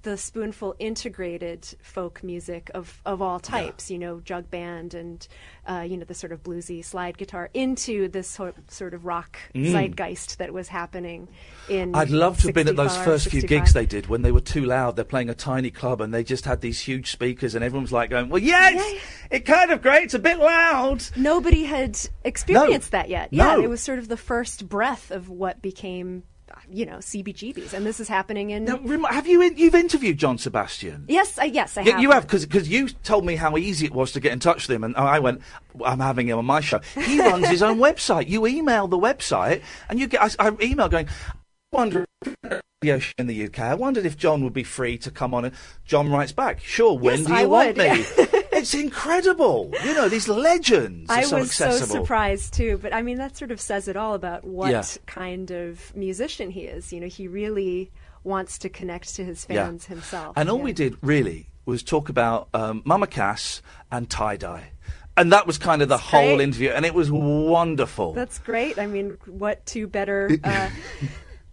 the 0.05 0.17
spoonful 0.17 0.77
integrated 0.79 1.67
folk 1.83 2.23
music 2.23 2.71
of, 2.75 3.01
of 3.05 3.21
all 3.21 3.41
types, 3.41 3.91
you 3.91 3.99
know, 3.99 4.21
jug 4.21 4.49
band 4.51 4.95
and 4.95 5.27
uh, 5.69 5.85
you 5.87 5.97
know 5.97 6.05
the 6.05 6.15
sort 6.15 6.31
of 6.33 6.43
bluesy 6.43 6.85
slide 6.85 7.19
guitar 7.19 7.51
into 7.55 8.07
this 8.09 8.29
sort, 8.29 8.55
sort 8.71 8.95
of 8.95 9.05
rock 9.05 9.37
Mm. 9.55 9.73
zeitgeist 9.73 10.39
that 10.39 10.53
was 10.53 10.69
happening 10.69 11.27
in. 11.69 11.95
I'd 11.95 12.11
love 12.11 12.39
to 12.41 12.49
have 12.49 12.55
been 12.55 12.69
at 12.69 12.77
those 12.77 12.93
64, 12.93 13.13
first 13.13 13.29
few 13.29 13.43
gigs 13.43 13.73
they 13.73 13.87
did 13.87 14.07
when 14.07 14.23
they 14.23 14.31
were 14.33 14.41
too 14.41 14.65
loud. 14.65 14.95
They're 14.97 15.05
playing 15.05 15.31
a 15.31 15.35
tiny 15.35 15.71
club 15.71 16.01
and 16.01 16.13
they 16.15 16.23
just 16.23 16.45
had 16.45 16.61
these 16.61 16.79
huge 16.81 17.11
speakers 17.11 17.55
and 17.55 17.65
everyone 17.65 17.83
was 17.85 17.93
like 17.93 18.11
going, 18.11 18.29
"Well, 18.29 18.43
yeah, 18.43 18.71
it's, 18.73 19.05
it 19.31 19.41
kind 19.41 19.71
of 19.71 19.83
great. 19.83 20.05
It's 20.05 20.15
a 20.15 20.19
bit 20.19 20.39
loud." 20.39 21.03
Nobody 21.17 21.65
had 21.65 21.99
experienced 22.25 22.91
that 22.93 23.09
yet. 23.09 23.29
Yeah, 23.33 23.57
No. 23.57 23.63
it 23.63 23.69
was 23.71 23.81
sort 23.81 23.99
of 23.99 24.09
the 24.09 24.17
first 24.17 24.69
breath 24.69 25.11
of 25.11 25.29
what 25.31 25.63
became, 25.63 26.25
you 26.71 26.87
know, 26.87 26.97
CBGBs, 26.97 27.73
and 27.73 27.85
this 27.87 28.01
is 28.01 28.09
happening 28.09 28.51
in. 28.51 28.65
Now, 28.65 28.79
rem- 28.83 29.05
have 29.05 29.27
you 29.27 29.41
in- 29.43 29.57
you've 29.57 29.75
interviewed 29.75 30.19
John 30.19 30.39
Sebastian? 30.39 31.05
yes, 31.09 31.39
I, 31.39 31.45
yes, 31.45 31.77
I 31.77 31.83
Yeah, 31.83 31.93
have. 31.93 32.01
you 32.03 32.11
have 32.11 32.27
because 32.29 32.69
you 32.69 32.89
told 32.89 33.25
me 33.25 33.37
how 33.37 33.57
easy 33.57 33.87
it 33.87 33.93
was 33.95 34.13
to 34.13 34.21
get 34.21 34.33
in 34.33 34.41
touch 34.41 34.67
with 34.69 34.75
him, 34.77 34.85
and 34.85 34.97
I 34.97 35.19
went, 35.19 35.41
"I'm 35.85 36.01
having 36.01 36.29
him 36.29 36.39
on 36.39 36.45
my 36.47 36.61
show." 36.61 36.81
He 37.05 37.21
runs 37.31 37.49
his 37.49 37.63
own 37.63 37.79
website. 37.79 38.29
You 38.29 38.47
email 38.47 38.89
the 38.89 38.99
website, 38.99 39.63
and 39.89 39.99
you 39.99 40.07
get. 40.07 40.23
I, 40.23 40.49
I 40.49 40.53
email 40.63 40.89
going, 40.89 41.09
"I 41.09 41.33
wonder 41.77 42.05
if 42.25 42.35
there's 42.43 42.55
a 42.55 42.61
radio 42.83 42.99
show 42.99 43.13
in 43.19 43.27
the 43.27 43.45
UK. 43.47 43.59
I 43.61 43.75
wondered 43.75 44.07
if 44.07 44.17
John 44.17 44.43
would 44.45 44.53
be 44.55 44.65
free 44.65 44.97
to 44.99 45.11
come 45.11 45.35
on." 45.35 45.45
And 45.45 45.55
John 45.85 46.11
writes 46.11 46.33
back, 46.33 46.61
"Sure. 46.61 46.99
When 46.99 47.19
Yes, 47.19 47.27
do 47.27 47.33
you 47.33 47.39
I 47.41 47.47
want 47.47 47.77
would, 47.77 47.79
me?" 47.79 48.05
it's 48.65 48.75
incredible. 48.75 49.71
You 49.85 49.95
know 49.95 50.09
these 50.09 50.27
legends 50.29 51.11
are 51.11 51.19
I 51.19 51.23
so 51.23 51.39
was 51.39 51.53
so 51.55 51.71
surprised 51.73 52.55
too, 52.55 52.79
but 52.83 52.95
I 52.95 53.03
mean 53.03 53.19
that 53.19 53.37
sort 53.37 53.51
of 53.51 53.61
says 53.61 53.89
it 53.89 53.97
all 53.97 54.15
about 54.15 54.45
what 54.45 54.71
Yeah. 54.71 54.83
kind 55.07 55.51
of 55.51 55.95
musician 55.95 56.51
he 56.51 56.63
is. 56.63 56.93
You 56.93 57.01
know, 57.01 57.07
he 57.07 57.29
really 57.29 57.91
wants 58.25 58.57
to 58.59 58.69
connect 58.71 59.15
to 59.17 59.25
his 59.25 59.47
Yeah. 59.51 59.67
fans 59.67 59.85
himself. 59.87 60.33
And 60.37 60.49
all 60.51 60.59
Yeah. 60.59 60.65
we 60.65 60.73
did 60.73 60.97
really 61.03 61.47
was 61.67 61.83
talk 61.83 62.09
about 62.09 62.49
um, 62.55 62.83
Mama 62.85 63.07
Cass 63.07 63.61
and 63.93 64.09
tie 64.09 64.37
dye. 64.37 64.71
And 65.17 65.31
that 65.33 65.47
was 65.47 65.59
kind 65.59 65.81
of 65.83 65.89
the 65.89 65.99
whole 65.99 66.37
great. 66.37 66.41
interview, 66.41 66.71
and 66.71 66.85
it 66.85 66.93
was 66.95 67.09
wonderful. 67.13 68.15
That's 68.15 68.39
great. 68.39 68.79
I 68.81 68.87
mean, 68.87 69.17
what 69.27 69.65
two 69.67 69.87
better 69.87 70.31
uh, 70.45 70.71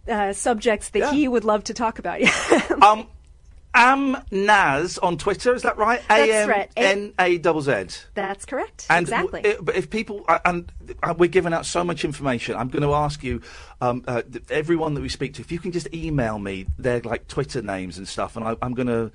uh, 0.08 0.32
subjects 0.32 0.88
that 0.90 1.12
he 1.14 1.28
would 1.28 1.44
love 1.44 1.62
to 1.64 1.74
talk 1.74 1.98
about? 2.00 2.20
um, 2.82 3.06
Am 3.74 4.18
Naz 4.30 4.98
on 4.98 5.16
Twitter, 5.16 5.54
is 5.54 5.62
that 5.62 5.78
right? 5.78 6.02
A 6.10 6.30
M 6.30 6.64
N 6.76 7.14
A 7.18 7.38
double 7.38 7.62
Z. 7.62 7.86
That's 8.14 8.44
correct. 8.44 8.86
And 8.90 9.04
exactly. 9.04 9.42
w- 9.42 9.62
but 9.62 9.76
if 9.76 9.88
people, 9.88 10.24
uh, 10.28 10.40
and 10.44 10.70
uh, 11.02 11.14
we're 11.16 11.28
giving 11.28 11.54
out 11.54 11.64
so 11.64 11.82
much 11.82 12.04
information, 12.04 12.54
I'm 12.54 12.68
going 12.68 12.82
to 12.82 12.92
ask 12.92 13.24
you, 13.24 13.40
um, 13.80 14.04
uh, 14.06 14.22
everyone 14.50 14.94
that 14.94 15.00
we 15.00 15.08
speak 15.08 15.34
to, 15.34 15.40
if 15.42 15.50
you 15.50 15.58
can 15.58 15.72
just 15.72 15.92
email 15.94 16.38
me 16.38 16.66
their 16.78 17.00
like 17.00 17.28
Twitter 17.28 17.62
names 17.62 17.96
and 17.96 18.06
stuff, 18.06 18.36
and 18.36 18.44
I, 18.44 18.56
I'm 18.60 18.74
going 18.74 18.88
to 18.88 19.10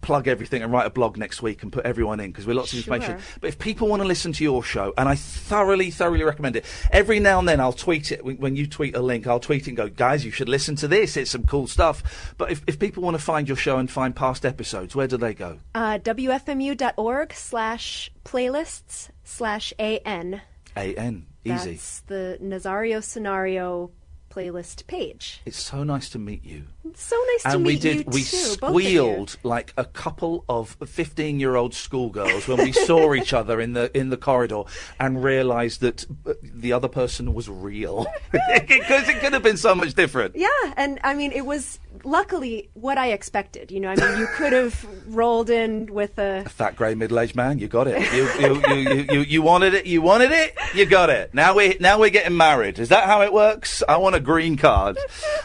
plug 0.00 0.28
everything 0.28 0.62
and 0.62 0.72
write 0.72 0.86
a 0.86 0.90
blog 0.90 1.16
next 1.16 1.42
week 1.42 1.62
and 1.62 1.72
put 1.72 1.84
everyone 1.84 2.20
in 2.20 2.30
because 2.30 2.46
we're 2.46 2.54
lots 2.54 2.72
of 2.72 2.78
information. 2.78 3.18
But 3.40 3.48
if 3.48 3.58
people 3.58 3.88
want 3.88 4.02
to 4.02 4.08
listen 4.08 4.32
to 4.32 4.44
your 4.44 4.62
show, 4.62 4.94
and 4.96 5.08
I 5.08 5.14
thoroughly, 5.14 5.90
thoroughly 5.90 6.22
recommend 6.22 6.56
it. 6.56 6.64
Every 6.90 7.20
now 7.20 7.38
and 7.38 7.48
then 7.48 7.60
I'll 7.60 7.72
tweet 7.72 8.12
it. 8.12 8.24
When 8.24 8.56
you 8.56 8.66
tweet 8.66 8.94
a 8.94 9.00
link, 9.00 9.26
I'll 9.26 9.40
tweet 9.40 9.62
it 9.62 9.68
and 9.68 9.76
go, 9.76 9.88
guys, 9.88 10.24
you 10.24 10.30
should 10.30 10.48
listen 10.48 10.76
to 10.76 10.88
this. 10.88 11.16
It's 11.16 11.30
some 11.30 11.44
cool 11.44 11.66
stuff. 11.66 12.34
But 12.38 12.50
if, 12.50 12.62
if 12.66 12.78
people 12.78 13.02
want 13.02 13.16
to 13.16 13.22
find 13.22 13.48
your 13.48 13.56
show 13.56 13.78
and 13.78 13.90
find 13.90 14.14
past 14.14 14.46
episodes, 14.46 14.94
where 14.94 15.08
do 15.08 15.16
they 15.16 15.34
go? 15.34 15.58
uh, 15.74 15.98
WFMU.org 15.98 17.32
slash 17.32 18.10
playlists 18.24 19.10
slash 19.24 19.72
AN. 19.78 20.42
A 20.76 20.94
N. 20.94 21.26
Easy. 21.44 21.72
That's 21.72 22.00
the 22.00 22.38
Nazario 22.42 23.02
Scenario 23.02 23.90
playlist 24.38 24.86
page. 24.86 25.40
It's 25.44 25.58
so 25.60 25.82
nice 25.82 26.08
to 26.10 26.18
meet 26.18 26.44
you. 26.44 26.64
It's 26.84 27.02
so 27.02 27.16
nice 27.32 27.52
to 27.52 27.58
meet 27.58 27.82
you. 27.84 27.90
and 27.90 27.96
we 27.96 28.02
did, 28.04 28.14
we 28.14 28.22
too, 28.22 28.56
both 28.60 28.70
of 28.70 28.80
you. 28.82 28.88
squealed 28.88 29.36
like 29.42 29.74
a 29.76 29.84
couple 29.84 30.44
of 30.48 30.76
15 30.86 31.40
year 31.40 31.56
old 31.56 31.74
schoolgirls 31.74 32.46
when 32.46 32.58
we 32.58 32.72
saw 32.72 33.14
each 33.18 33.32
other 33.32 33.60
in 33.60 33.72
the 33.72 33.96
in 33.98 34.10
the 34.10 34.16
corridor 34.16 34.62
and 35.00 35.24
realized 35.24 35.80
that 35.80 36.06
uh, 36.26 36.34
the 36.42 36.72
other 36.72 36.88
person 36.88 37.34
was 37.34 37.48
real 37.48 38.06
because 38.68 39.08
it 39.08 39.18
could 39.20 39.32
have 39.32 39.42
been 39.42 39.56
so 39.56 39.74
much 39.74 39.94
different 39.94 40.36
Yeah, 40.36 40.48
and 40.76 41.00
I 41.02 41.14
mean, 41.14 41.32
it 41.32 41.44
was 41.44 41.80
luckily 42.08 42.70
what 42.74 42.98
I 42.98 43.08
expected. 43.12 43.70
You 43.70 43.80
know, 43.80 43.90
I 43.90 43.96
mean, 43.96 44.18
you 44.18 44.26
could 44.34 44.52
have 44.52 44.86
rolled 45.08 45.50
in 45.50 45.92
with 45.92 46.18
a. 46.18 46.42
a 46.46 46.48
fat 46.48 46.76
grey 46.76 46.94
middle-aged 46.94 47.34
man 47.34 47.58
you 47.58 47.68
got 47.68 47.86
it 47.86 48.00
you, 48.12 48.28
you, 48.40 48.62
you, 48.68 48.76
you, 48.76 49.06
you, 49.10 49.20
you 49.20 49.42
wanted 49.42 49.74
it 49.74 49.86
you 49.86 50.02
wanted 50.02 50.30
it 50.30 50.54
you 50.74 50.84
got 50.86 51.10
it 51.10 51.32
now 51.32 51.54
we're 51.54 51.74
now 51.80 51.98
we're 51.98 52.10
getting 52.10 52.36
married 52.36 52.78
is 52.78 52.88
that 52.88 53.04
how 53.04 53.22
it 53.22 53.32
works 53.32 53.82
i 53.88 53.96
want 53.96 54.14
a 54.14 54.20
green 54.20 54.56
card 54.56 54.98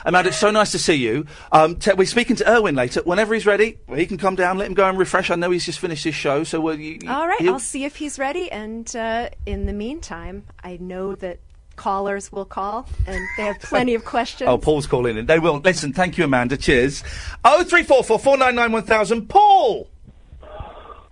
amanda 0.05 0.29
it's 0.29 0.37
so 0.37 0.51
nice 0.51 0.71
to 0.71 0.79
see 0.79 0.95
you 0.95 1.25
um, 1.51 1.75
te- 1.75 1.93
we're 1.93 2.05
speaking 2.05 2.35
to 2.35 2.49
Irwin 2.49 2.75
later 2.75 3.01
whenever 3.03 3.33
he's 3.33 3.45
ready 3.45 3.77
he 3.95 4.05
can 4.05 4.17
come 4.17 4.35
down 4.35 4.57
let 4.57 4.67
him 4.67 4.73
go 4.73 4.87
and 4.87 4.97
refresh 4.97 5.29
i 5.29 5.35
know 5.35 5.51
he's 5.51 5.65
just 5.65 5.79
finished 5.79 6.03
his 6.03 6.15
show 6.15 6.43
so 6.43 6.59
will 6.59 6.79
you, 6.79 6.99
All 7.07 7.27
right, 7.27 7.41
I'll 7.41 7.59
see 7.59 7.83
if 7.85 7.95
he's 7.95 8.17
ready. 8.19 8.51
And 8.51 8.93
uh, 8.95 9.29
in 9.45 9.65
the 9.65 9.73
meantime, 9.73 10.43
I 10.63 10.77
know 10.77 11.15
that 11.15 11.39
callers 11.75 12.31
will 12.31 12.45
call, 12.45 12.87
and 13.07 13.19
they 13.37 13.43
have 13.43 13.59
plenty 13.59 13.95
of 13.95 14.05
questions. 14.05 14.47
Oh, 14.47 14.57
Paul's 14.57 14.87
calling 14.87 15.17
in. 15.17 15.25
They 15.25 15.39
will. 15.39 15.59
Listen, 15.59 15.93
thank 15.93 16.17
you, 16.17 16.25
Amanda. 16.25 16.57
Cheers. 16.57 17.03
Oh, 17.43 17.63
three 17.63 17.83
four 17.83 18.03
four 18.03 18.19
four 18.19 18.37
nine 18.37 18.55
nine 18.55 18.71
one 18.71 18.83
thousand. 18.83 19.29
Paul. 19.29 19.89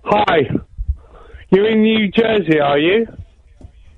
Hi. 0.04 0.50
You're 1.50 1.68
in 1.68 1.82
New 1.82 2.10
Jersey, 2.12 2.60
are 2.60 2.80
you? 2.80 3.08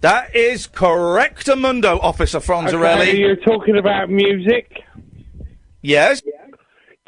That 0.02 0.36
is 0.36 0.68
correct, 0.68 1.46
Amundo, 1.48 1.98
Officer 2.02 2.40
Franzarelli. 2.40 3.02
Okay, 3.02 3.18
you're 3.18 3.38
talking 3.38 3.78
about 3.78 4.10
music. 4.10 4.82
Yes. 5.82 6.22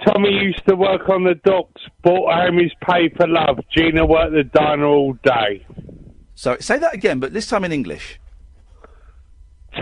Tommy 0.05 0.29
used 0.29 0.65
to 0.67 0.75
work 0.75 1.09
on 1.09 1.23
the 1.23 1.35
docks, 1.43 1.81
bought 2.03 2.33
home 2.33 2.59
his 2.59 2.71
pay 2.87 3.09
for 3.09 3.27
love. 3.27 3.59
Gina 3.75 4.05
worked 4.05 4.33
the 4.33 4.43
diner 4.43 4.85
all 4.85 5.13
day. 5.23 5.65
So 6.35 6.57
say 6.59 6.77
that 6.77 6.93
again, 6.93 7.19
but 7.19 7.33
this 7.33 7.47
time 7.47 7.63
in 7.63 7.71
English. 7.71 8.19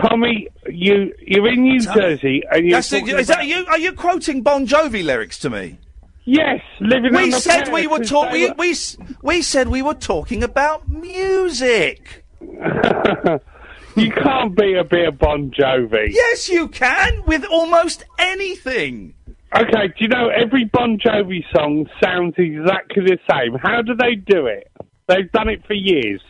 Tommy, 0.02 0.48
you 0.68 1.14
you're 1.20 1.48
in 1.48 1.62
New 1.62 1.80
Jersey, 1.80 2.42
and 2.50 2.66
you're 2.66 2.76
That's 2.78 2.90
the- 2.90 3.00
talking 3.00 3.18
is 3.18 3.26
that 3.28 3.34
about- 3.38 3.46
you? 3.46 3.66
Are 3.66 3.78
you 3.78 3.92
quoting 3.92 4.42
Bon 4.42 4.66
Jovi 4.66 5.04
lyrics 5.04 5.38
to 5.40 5.50
me? 5.50 5.78
Yes, 6.26 6.60
living 6.80 7.14
on 7.14 7.22
We 7.24 7.30
the 7.30 7.38
said 7.38 7.68
we 7.72 7.86
were 7.86 7.98
talking. 8.02 8.32
We, 8.32 8.50
we 8.52 8.70
s- 8.70 8.96
we 9.22 9.42
said 9.42 9.68
we 9.68 9.82
were 9.82 9.94
talking 9.94 10.42
about 10.42 10.88
music. 10.88 12.24
you 12.40 14.10
can't 14.10 14.56
be 14.56 14.74
a 14.74 14.84
bit 14.84 15.08
of 15.08 15.18
Bon 15.18 15.50
Jovi. 15.50 16.08
Yes, 16.10 16.48
you 16.48 16.68
can 16.68 17.22
with 17.26 17.44
almost 17.44 18.04
anything. 18.18 19.14
Okay, 19.56 19.88
do 19.88 19.94
you 19.98 20.08
know 20.08 20.28
every 20.30 20.64
Bon 20.64 20.98
Jovi 20.98 21.44
song 21.54 21.86
sounds 22.02 22.34
exactly 22.38 23.04
the 23.04 23.18
same? 23.30 23.54
How 23.62 23.82
do 23.82 23.94
they 23.94 24.14
do 24.16 24.46
it? 24.46 24.70
They've 25.06 25.30
done 25.30 25.48
it 25.48 25.64
for 25.66 25.74
years. 25.74 26.20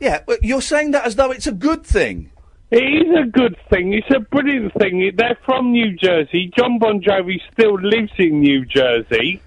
Yeah, 0.00 0.20
but 0.26 0.42
you're 0.42 0.62
saying 0.62 0.92
that 0.92 1.04
as 1.04 1.16
though 1.16 1.30
it's 1.30 1.46
a 1.46 1.52
good 1.52 1.84
thing. 1.84 2.30
It 2.70 2.76
is 2.76 3.16
a 3.18 3.28
good 3.28 3.56
thing. 3.68 3.92
It's 3.92 4.14
a 4.14 4.20
brilliant 4.20 4.72
thing. 4.74 5.12
They're 5.16 5.38
from 5.44 5.72
New 5.72 5.96
Jersey. 5.96 6.52
John 6.56 6.78
Bon 6.78 7.00
Jovi 7.00 7.40
still 7.52 7.74
lives 7.80 8.12
in 8.18 8.40
New 8.40 8.64
Jersey. 8.64 9.42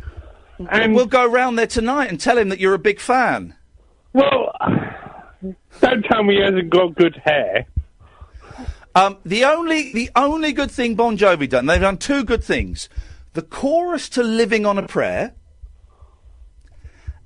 And 0.70 0.94
we'll 0.94 1.06
go 1.06 1.26
round 1.26 1.58
there 1.58 1.68
tonight 1.68 2.10
and 2.10 2.20
tell 2.20 2.38
him 2.38 2.50
that 2.50 2.60
you're 2.60 2.74
a 2.74 2.80
big 2.80 3.00
fan. 3.00 3.56
Well, 4.12 4.54
don't 5.82 6.04
tell 6.04 6.24
me 6.24 6.36
he 6.36 6.42
hasn't 6.42 6.70
got 6.70 6.96
good 6.96 7.22
hair. 7.24 7.66
Um, 8.96 9.18
the 9.26 9.44
only 9.46 9.92
the 9.92 10.12
only 10.16 10.52
good 10.52 10.70
thing 10.70 10.96
Bon 10.96 11.18
Jovi 11.18 11.50
done, 11.50 11.66
they've 11.66 11.82
done 11.82 11.98
two 11.98 12.24
good 12.24 12.44
things: 12.44 12.90
the 13.34 13.42
chorus 13.42 14.08
to 14.10 14.22
"Living 14.22 14.68
on 14.68 14.78
a 14.78 14.88
Prayer" 14.88 15.34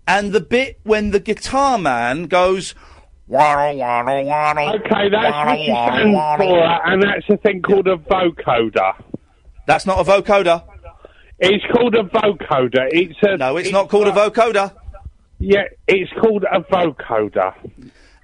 and 0.08 0.32
the 0.32 0.39
bit 0.39 0.80
when 0.84 1.12
the 1.12 1.20
guitar 1.20 1.78
man 1.78 2.24
goes. 2.28 2.74
Waddle, 3.28 3.78
waddle, 3.78 4.25
waddle, 4.25 4.69
Okay, 4.75 5.09
that's 5.09 5.32
waddle, 5.32 5.53
Ricky 5.53 5.71
waddle, 5.71 6.13
waddle." 6.13 6.47
Sambora, 6.47 6.80
and 6.86 7.03
that's 7.03 7.30
a 7.30 7.38
thing 7.38 7.61
called 7.61 7.88
a 7.88 7.97
vocoder. 7.97 8.93
That's 9.65 9.86
not 9.86 9.99
a 9.99 10.03
vocoder. 10.09 10.63
It's 11.39 11.63
called 11.73 11.93
a 11.95 12.03
vocoder. 12.03 12.88
It's 12.91 13.17
a. 13.21 13.38
No, 13.38 13.57
it's 13.57 13.71
not 13.71 13.89
called 13.89 14.07
a 14.07 14.11
vocoder. 14.11 14.73
Yeah, 15.39 15.65
it's 15.88 16.11
called 16.19 16.45
a 16.51 16.61
vocoder. 16.61 17.53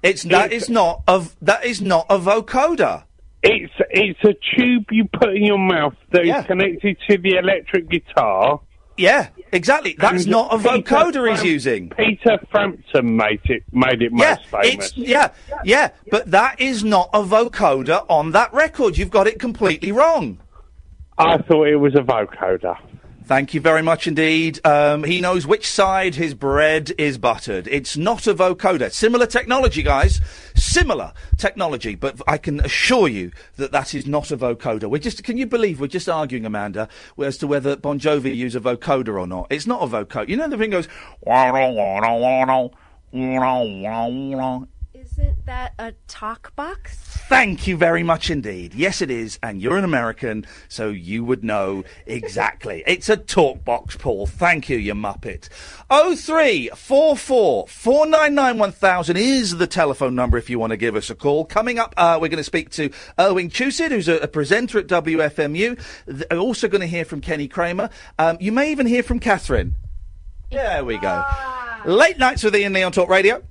It's 0.02 0.22
that 0.24 0.52
is 0.52 0.68
not 0.68 1.02
a 1.06 1.26
that 1.42 1.64
is 1.64 1.80
not 1.80 2.06
a 2.10 2.18
vocoder. 2.18 3.04
It's 3.42 3.72
it's 3.90 4.20
a 4.24 4.34
tube 4.56 4.86
you 4.90 5.06
put 5.12 5.36
in 5.36 5.44
your 5.44 5.58
mouth 5.58 5.94
that 6.12 6.24
is 6.24 6.46
connected 6.46 6.96
to 7.08 7.18
the 7.18 7.36
electric 7.36 7.88
guitar. 7.88 8.60
Yeah, 8.96 9.28
exactly. 9.52 9.96
That's 9.98 10.22
And 10.24 10.30
not 10.30 10.54
a 10.54 10.58
Peter 10.58 10.82
vocoder 10.96 11.30
he's 11.30 11.38
Fram- 11.40 11.46
using. 11.50 11.90
Peter 11.90 12.38
Frampton 12.50 13.16
made 13.16 13.40
it 13.46 13.64
made 13.72 14.02
it 14.02 14.12
Yeah, 14.14 14.36
most 14.36 14.46
famous. 14.50 14.86
it's 14.86 14.96
yeah, 14.96 15.30
yeah, 15.64 15.90
but 16.10 16.30
that 16.30 16.60
is 16.60 16.84
not 16.84 17.10
a 17.12 17.22
vocoder 17.22 18.04
on 18.08 18.30
that 18.32 18.52
record. 18.54 18.96
You've 18.96 19.10
got 19.10 19.26
it 19.26 19.38
completely 19.40 19.90
wrong. 19.92 20.38
I 21.18 21.38
thought 21.38 21.68
it 21.68 21.76
was 21.76 21.94
a 21.94 22.02
vocoder. 22.02 22.76
Thank 23.26 23.54
you 23.54 23.60
very 23.62 23.80
much 23.80 24.06
indeed. 24.06 24.60
Um, 24.66 25.02
he 25.02 25.20
knows 25.20 25.46
which 25.46 25.66
side 25.66 26.14
his 26.16 26.34
bread 26.34 26.92
is 26.98 27.16
buttered. 27.16 27.66
It's 27.68 27.96
not 27.96 28.26
a 28.26 28.34
vocoder. 28.34 28.92
Similar 28.92 29.24
technology, 29.26 29.82
guys. 29.82 30.20
Similar 30.74 31.12
technology, 31.36 31.94
but 31.94 32.20
I 32.26 32.36
can 32.36 32.58
assure 32.58 33.06
you 33.06 33.30
that 33.56 33.70
that 33.70 33.94
is 33.94 34.06
not 34.08 34.32
a 34.32 34.36
vocoder. 34.36 34.90
We're 34.90 34.98
just, 34.98 35.22
can 35.22 35.36
you 35.38 35.46
believe 35.46 35.80
we're 35.80 35.86
just 35.86 36.08
arguing, 36.08 36.44
Amanda, 36.44 36.88
as 37.22 37.38
to 37.38 37.46
whether 37.46 37.76
Bon 37.76 38.00
Jovi 38.00 38.34
use 38.34 38.56
a 38.56 38.60
vocoder 38.60 39.18
or 39.18 39.28
not? 39.28 39.46
It's 39.50 39.68
not 39.68 39.82
a 39.82 39.86
vocoder. 39.86 40.28
You 40.28 40.36
know 40.36 40.48
the 40.48 40.58
thing 40.58 40.70
goes. 40.70 40.88
Isn't 45.16 45.46
that 45.46 45.74
a 45.78 45.92
talk 46.08 46.56
box? 46.56 46.96
Thank 47.28 47.68
you 47.68 47.76
very 47.76 48.02
much 48.02 48.30
indeed. 48.30 48.74
Yes, 48.74 49.00
it 49.00 49.12
is, 49.12 49.38
and 49.44 49.62
you're 49.62 49.76
an 49.76 49.84
American, 49.84 50.44
so 50.68 50.88
you 50.88 51.24
would 51.24 51.44
know 51.44 51.84
exactly. 52.04 52.82
it's 52.84 53.08
a 53.08 53.16
talk 53.16 53.64
box, 53.64 53.96
Paul. 53.96 54.26
Thank 54.26 54.68
you, 54.68 54.76
you 54.76 54.92
muppet. 54.94 55.48
Oh 55.88 56.16
three 56.16 56.68
four 56.74 57.16
four 57.16 57.68
four 57.68 58.06
nine 58.06 58.34
nine 58.34 58.58
one 58.58 58.72
thousand 58.72 59.16
is 59.16 59.56
the 59.56 59.68
telephone 59.68 60.16
number 60.16 60.36
if 60.36 60.50
you 60.50 60.58
want 60.58 60.72
to 60.72 60.76
give 60.76 60.96
us 60.96 61.10
a 61.10 61.14
call. 61.14 61.44
Coming 61.44 61.78
up, 61.78 61.94
uh, 61.96 62.18
we're 62.20 62.28
going 62.28 62.38
to 62.38 62.42
speak 62.42 62.70
to 62.70 62.90
Irwin 63.18 63.50
Chusid, 63.50 63.90
who's 63.90 64.08
a, 64.08 64.16
a 64.16 64.26
presenter 64.26 64.80
at 64.80 64.88
WFMU. 64.88 65.80
Th- 66.06 66.24
uh, 66.28 66.36
also 66.36 66.66
going 66.66 66.80
to 66.80 66.88
hear 66.88 67.04
from 67.04 67.20
Kenny 67.20 67.46
Kramer. 67.46 67.88
Um, 68.18 68.36
you 68.40 68.50
may 68.50 68.72
even 68.72 68.86
hear 68.86 69.04
from 69.04 69.20
Catherine. 69.20 69.76
There 70.50 70.84
we 70.84 70.98
go. 70.98 71.24
Late 71.84 72.18
nights 72.18 72.42
with 72.42 72.54
Iain 72.54 72.72
Lee 72.72 72.82
on 72.82 72.92
Talk 72.92 73.08
Radio. 73.08 73.42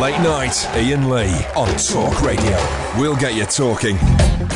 Late 0.00 0.18
night, 0.22 0.66
Iain 0.74 1.08
Lee 1.10 1.32
on 1.56 1.68
Talk 1.76 2.22
Radio. 2.22 2.56
We'll 2.98 3.16
get 3.16 3.34
you 3.34 3.44
talking. 3.46 3.98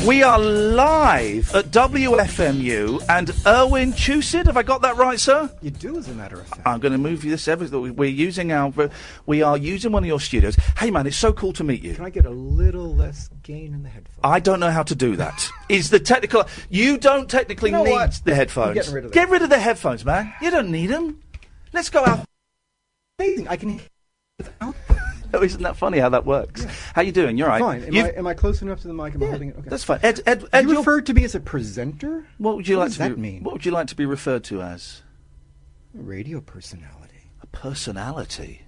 We 0.06 0.22
are 0.22 0.38
live 0.38 1.52
at 1.54 1.66
WFMU 1.66 3.02
and 3.08 3.30
Irwin 3.46 3.92
Chusid. 3.92 4.46
Have 4.46 4.56
I 4.56 4.62
got 4.62 4.82
that 4.82 4.96
right, 4.96 5.18
sir? 5.18 5.50
You 5.62 5.70
do, 5.70 5.98
as 5.98 6.08
a 6.08 6.12
matter 6.14 6.36
of 6.40 6.46
fact. 6.46 6.62
I'm 6.64 6.78
going 6.78 6.92
to 6.92 6.98
move 6.98 7.24
you 7.24 7.30
this 7.32 7.48
everything. 7.48 7.96
We're 7.96 8.08
using 8.08 8.52
our, 8.52 8.72
we 9.26 9.42
are 9.42 9.56
using 9.56 9.90
one 9.92 10.04
of 10.04 10.06
your 10.06 10.20
studios. 10.20 10.54
Hey 10.78 10.90
man, 10.90 11.06
it's 11.06 11.16
so 11.16 11.32
cool 11.32 11.52
to 11.54 11.64
meet 11.64 11.82
you. 11.82 11.94
Can 11.94 12.04
I 12.04 12.10
get 12.10 12.24
a 12.26 12.30
little 12.30 12.94
less 12.94 13.30
gain 13.42 13.74
in 13.74 13.82
the 13.82 13.88
headphones? 13.88 14.20
I 14.22 14.38
don't 14.40 14.60
know 14.60 14.70
how 14.70 14.84
to 14.84 14.94
do 14.94 15.16
that. 15.16 15.48
Is 15.68 15.90
the 15.90 15.98
technical? 16.00 16.44
You 16.68 16.96
don't 16.98 17.28
technically 17.28 17.70
You 17.70 17.76
know 17.78 17.84
need 17.84 17.92
what? 17.92 18.20
the 18.24 18.34
headphones. 18.34 18.74
getting 18.74 18.94
rid 18.94 19.04
of 19.06 19.12
Get 19.12 19.28
rid 19.28 19.42
of 19.42 19.50
the 19.50 19.58
headphones, 19.58 20.04
man. 20.04 20.32
You 20.40 20.50
don't 20.50 20.70
need 20.70 20.86
them. 20.88 21.20
Let's 21.72 21.90
go 21.90 22.04
out. 22.06 22.24
Amazing. 23.18 23.48
I 23.48 23.56
can. 23.56 23.80
Oh, 25.32 25.44
isn't 25.44 25.62
that 25.62 25.76
funny 25.76 25.98
how 25.98 26.08
that 26.08 26.26
works? 26.26 26.64
How 26.92 27.02
you 27.02 27.12
doing? 27.12 27.38
You're 27.38 27.46
right. 27.46 27.60
Fine. 27.60 27.84
Am 27.84 28.04
I, 28.04 28.08
am 28.10 28.26
I 28.26 28.34
close 28.34 28.62
enough 28.62 28.80
to 28.80 28.88
the 28.88 28.94
mic? 28.94 29.14
Am 29.14 29.22
I 29.22 29.26
holding 29.26 29.50
it? 29.50 29.56
Okay. 29.58 29.68
That's 29.68 29.84
fine. 29.84 30.00
Ed, 30.02 30.20
Ed, 30.26 30.44
Ed 30.52 30.64
you 30.68 30.76
referred 30.76 31.06
to 31.06 31.14
me 31.14 31.22
as 31.22 31.36
a 31.36 31.40
presenter. 31.40 32.26
What 32.38 32.56
would 32.56 32.66
you 32.66 32.76
What 32.76 32.80
like 32.80 32.88
does 32.88 32.96
to 32.96 33.02
that 33.04 33.14
be, 33.14 33.20
mean? 33.20 33.44
What 33.44 33.52
would 33.52 33.64
you 33.64 33.70
like 33.70 33.86
to 33.88 33.94
be 33.94 34.06
referred 34.06 34.42
to 34.44 34.60
as? 34.60 35.02
A 35.96 36.02
radio 36.02 36.40
personality. 36.40 37.30
A 37.42 37.46
personality. 37.46 38.62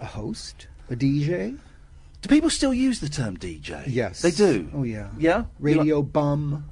A 0.00 0.06
host. 0.06 0.66
A 0.90 0.96
DJ. 0.96 1.56
Do 2.20 2.28
people 2.28 2.50
still 2.50 2.74
use 2.74 2.98
the 2.98 3.08
term 3.08 3.36
DJ? 3.36 3.84
Yes. 3.86 4.22
They 4.22 4.32
do. 4.32 4.68
Oh 4.74 4.82
yeah. 4.82 5.10
Yeah? 5.18 5.44
Radio 5.60 6.02
bum. 6.02 6.68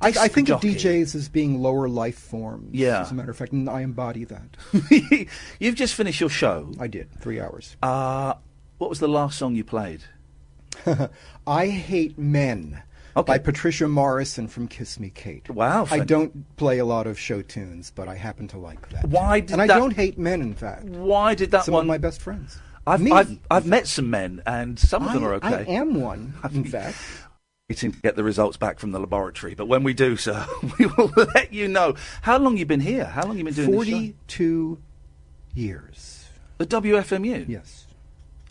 I, 0.00 0.08
I 0.08 0.28
think 0.28 0.48
of. 0.48 0.60
DJs 0.60 1.14
as 1.14 1.28
being 1.28 1.60
lower 1.60 1.88
life 1.88 2.18
forms. 2.18 2.74
Yeah. 2.74 3.00
As 3.02 3.10
a 3.10 3.14
matter 3.14 3.30
of 3.30 3.36
fact, 3.36 3.52
and 3.52 3.68
I 3.68 3.80
embody 3.80 4.24
that. 4.24 5.28
You've 5.58 5.74
just 5.74 5.94
finished 5.94 6.20
your 6.20 6.30
show. 6.30 6.72
I 6.78 6.86
did. 6.86 7.10
Three 7.20 7.40
hours. 7.40 7.76
Uh, 7.82 8.34
what 8.78 8.90
was 8.90 9.00
the 9.00 9.08
last 9.08 9.38
song 9.38 9.54
you 9.54 9.64
played? 9.64 10.02
I 11.46 11.66
Hate 11.66 12.18
Men 12.18 12.82
by 13.26 13.38
Patricia 13.38 13.88
Morison 13.88 14.46
from 14.46 14.68
Kiss 14.68 15.00
Me 15.00 15.10
Kate. 15.10 15.48
Wow. 15.50 15.88
I 15.90 16.00
don't 16.00 16.56
play 16.56 16.78
a 16.78 16.84
lot 16.84 17.06
of 17.08 17.18
show 17.18 17.42
tunes, 17.42 17.90
but 17.94 18.06
I 18.06 18.14
happen 18.14 18.46
to 18.48 18.58
like 18.58 18.88
that. 18.90 19.08
Why 19.08 19.40
did 19.40 19.52
and 19.52 19.62
I 19.62 19.66
don't 19.66 19.92
hate 19.92 20.18
men, 20.18 20.40
in 20.40 20.54
fact. 20.54 20.84
Why 20.84 21.34
did 21.34 21.50
that 21.50 21.64
Some 21.64 21.74
one? 21.74 21.82
of 21.82 21.88
my 21.88 21.98
best 21.98 22.20
friends. 22.22 22.58
I've, 22.86 23.00
Me. 23.02 23.10
I've, 23.10 23.38
I've 23.50 23.66
met 23.66 23.86
some 23.86 24.08
men, 24.08 24.40
and 24.46 24.78
some 24.78 25.06
of 25.06 25.12
them 25.12 25.24
I- 25.24 25.26
are 25.26 25.34
okay. 25.34 25.48
I 25.48 25.72
am 25.74 26.00
one, 26.00 26.32
in 26.52 26.64
fact. 26.64 26.96
Waiting 27.70 27.92
to 27.92 28.00
get 28.00 28.16
the 28.16 28.24
results 28.24 28.56
back 28.56 28.78
from 28.78 28.92
the 28.92 28.98
laboratory, 28.98 29.54
but 29.54 29.68
when 29.68 29.82
we 29.84 29.92
do, 29.92 30.16
sir, 30.16 30.46
we 30.78 30.86
will 30.86 31.12
let 31.34 31.52
you 31.52 31.68
know. 31.68 31.94
How 32.22 32.38
long 32.38 32.56
you 32.56 32.64
been 32.64 32.80
here? 32.80 33.04
How 33.04 33.26
long 33.26 33.36
you 33.36 33.44
been 33.44 33.52
doing 33.52 33.70
this 33.70 33.86
show? 33.86 33.90
Forty-two 33.92 34.78
years. 35.54 36.28
The 36.56 36.64
WFMU. 36.64 37.46
Yes. 37.46 37.84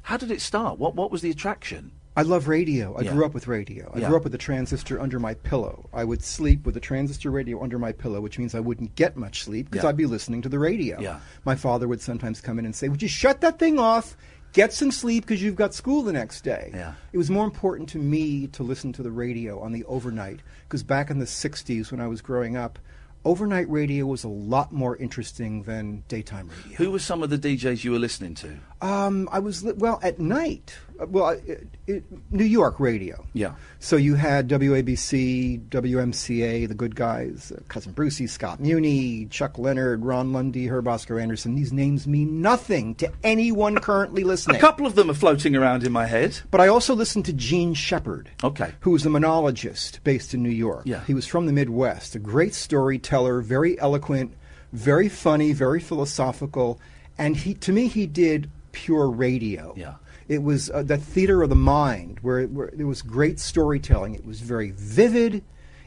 How 0.03 0.18
did 0.18 0.30
it 0.30 0.39
start? 0.39 0.78
What 0.78 0.93
What 0.93 1.09
was 1.09 1.24
the 1.24 1.32
attraction? 1.32 1.93
I 2.15 2.22
love 2.22 2.47
radio. 2.47 2.95
I 2.95 3.01
Yeah. 3.01 3.13
grew 3.13 3.26
up 3.26 3.34
with 3.34 3.47
radio. 3.47 3.91
I 3.91 3.99
Yeah. 4.01 4.07
grew 4.09 4.18
up 4.18 4.24
with 4.24 4.36
a 4.36 4.39
transistor 4.39 4.99
under 5.01 5.20
my 5.20 5.34
pillow. 5.34 5.89
I 5.91 6.03
would 6.03 6.24
sleep 6.24 6.63
with 6.68 6.78
a 6.78 6.80
transistor 6.80 7.32
radio 7.32 7.59
under 7.63 7.80
my 7.80 7.93
pillow, 7.93 8.22
which 8.22 8.38
means 8.38 8.53
I 8.53 8.59
wouldn't 8.59 8.93
get 8.93 9.18
much 9.18 9.41
sleep 9.43 9.72
because 9.72 9.84
Yeah. 9.84 9.89
I'd 9.89 9.97
be 9.97 10.05
listening 10.05 10.43
to 10.43 10.49
the 10.49 10.59
radio. 10.59 10.99
Yeah. 11.01 11.20
My 11.43 11.55
father 11.55 11.88
would 11.88 12.01
sometimes 12.01 12.39
come 12.39 12.59
in 12.59 12.65
and 12.65 12.76
say, 12.76 12.88
"Would 12.88 13.01
you 13.01 13.07
shut 13.07 13.41
that 13.41 13.57
thing 13.57 13.80
off? 13.80 14.15
Get 14.53 14.73
some 14.73 14.91
sleep 14.91 15.25
because 15.25 15.41
you've 15.41 15.55
got 15.55 15.73
school 15.73 16.03
the 16.03 16.13
next 16.13 16.41
day." 16.41 16.71
Yeah. 16.73 16.93
It 17.13 17.17
was 17.17 17.29
more 17.29 17.45
important 17.45 17.89
to 17.89 17.97
me 17.97 18.47
to 18.47 18.63
listen 18.63 18.93
to 18.93 19.03
the 19.03 19.11
radio 19.11 19.59
on 19.59 19.71
the 19.71 19.83
overnight 19.85 20.39
because 20.67 20.83
back 20.83 21.09
in 21.09 21.19
the 21.19 21.25
'60s 21.25 21.91
when 21.91 22.01
I 22.01 22.07
was 22.07 22.21
growing 22.21 22.57
up, 22.57 22.79
overnight 23.25 23.69
radio 23.69 24.05
was 24.05 24.23
a 24.23 24.29
lot 24.29 24.71
more 24.71 24.95
interesting 24.97 25.63
than 25.63 26.03
daytime 26.07 26.49
radio. 26.49 26.77
Who 26.77 26.91
were 26.91 26.99
some 26.99 27.23
of 27.23 27.29
the 27.29 27.37
DJs 27.37 27.83
you 27.83 27.91
were 27.91 27.99
listening 27.99 28.35
to? 28.35 28.57
Um, 28.80 29.28
I 29.32 29.39
was 29.39 29.63
li- 29.63 29.73
well 29.75 29.99
at 30.03 30.19
night. 30.19 30.75
uh, 30.99 31.07
Well, 31.07 31.30
it, 31.30 31.67
it, 31.88 32.03
New 32.32 32.43
York 32.45 32.80
radio. 32.80 33.25
Yeah. 33.34 33.55
So 33.80 33.95
you 33.95 34.13
had 34.15 34.47
WABC, 34.49 35.67
WMCA, 35.69 36.67
the 36.67 36.75
good 36.75 36.95
guys, 36.95 37.51
uh, 37.55 37.61
Cousin 37.69 37.93
Brucie, 37.93 38.30
Scott 38.30 38.59
Muni, 38.59 39.25
Chuck 39.25 39.57
Leonard, 39.57 40.05
Ron 40.05 40.32
Lundy, 40.32 40.67
Herb 40.67 40.88
Oscar 40.88 41.19
Anderson. 41.19 41.55
These 41.55 41.73
names 41.73 42.05
mean 42.07 42.41
nothing 42.41 42.93
to 42.95 43.11
anyone 43.23 43.78
currently 43.78 44.23
listening. 44.32 44.57
A 44.57 44.59
couple 44.59 44.86
of 44.86 44.93
them 44.95 45.09
are 45.09 45.15
floating 45.15 45.55
around 45.55 45.84
in 45.84 45.91
my 45.91 46.05
head. 46.05 46.39
But 46.51 46.61
I 46.61 46.67
also 46.67 46.93
listened 46.93 47.25
to 47.25 47.34
Jean 47.34 47.73
Shepherd. 47.73 48.30
Okay. 48.43 48.71
Who 48.82 48.91
was 48.91 49.05
a 49.05 49.09
monologist 49.09 50.03
based 50.03 50.34
in 50.36 50.43
New 50.43 50.49
York. 50.49 50.84
Yeah. 50.86 51.03
He 51.05 51.13
was 51.15 51.25
from 51.25 51.47
the 51.47 51.53
Midwest, 51.53 52.13
a 52.15 52.19
great 52.19 52.53
storyteller, 52.53 53.41
very 53.41 53.80
eloquent, 53.80 54.34
very 54.71 55.09
funny, 55.09 55.51
very 55.53 55.80
philosophical, 55.80 56.80
and 57.17 57.36
he 57.36 57.53
to 57.55 57.71
me 57.71 57.88
he 57.88 58.05
did 58.05 58.51
pure 58.86 59.09
radio. 59.09 59.73
Yeah. 59.75 59.95
It 60.28 60.43
was 60.43 60.69
uh, 60.69 60.84
the 60.84 60.97
theater 60.97 61.41
of 61.41 61.49
the 61.49 61.55
mind 61.55 62.19
where, 62.21 62.45
where 62.47 62.69
there 62.73 62.88
was 62.88 63.01
great 63.01 63.39
storytelling. 63.39 64.13
It 64.13 64.25
was 64.25 64.39
very 64.41 64.71
vivid, 64.71 65.43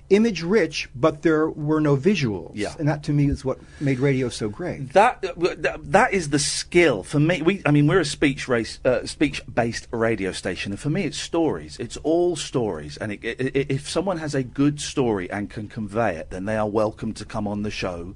image 0.08 0.42
rich, 0.42 0.88
but 0.94 1.22
there 1.22 1.48
were 1.50 1.80
no 1.80 1.94
visuals. 1.96 2.52
Yeah. 2.54 2.74
And 2.78 2.88
that 2.88 3.02
to 3.04 3.12
me 3.12 3.28
is 3.30 3.44
what 3.44 3.58
made 3.80 3.98
radio 4.00 4.28
so 4.28 4.48
great. 4.48 4.92
That 4.94 5.24
uh, 5.24 5.54
that- 5.66 5.92
that 5.92 6.12
is 6.12 6.30
the 6.30 6.38
skill 6.38 7.02
for 7.04 7.20
me. 7.20 7.42
We, 7.42 7.62
I 7.64 7.70
mean, 7.70 7.86
we're 7.86 8.00
a 8.00 8.04
speech 8.18 8.48
race, 8.48 8.80
uh, 8.84 9.06
speech 9.06 9.42
based 9.60 9.86
radio 9.92 10.32
station, 10.32 10.72
and 10.72 10.80
for 10.80 10.90
me, 10.90 11.02
it's 11.04 11.18
stories. 11.18 11.78
It's 11.78 11.98
all 11.98 12.34
stories, 12.36 12.96
and 12.96 13.12
it, 13.12 13.20
i 13.24 13.30
i 13.60 13.66
if 13.78 13.88
someone 13.88 14.18
has 14.18 14.34
a 14.34 14.42
good 14.42 14.80
story 14.80 15.26
and 15.30 15.48
can 15.50 15.68
convey 15.68 16.12
it, 16.20 16.30
then 16.30 16.44
they 16.48 16.56
are 16.56 16.68
welcome 16.82 17.12
to 17.20 17.24
come 17.34 17.46
on 17.46 17.62
the 17.62 17.70
show 17.84 18.14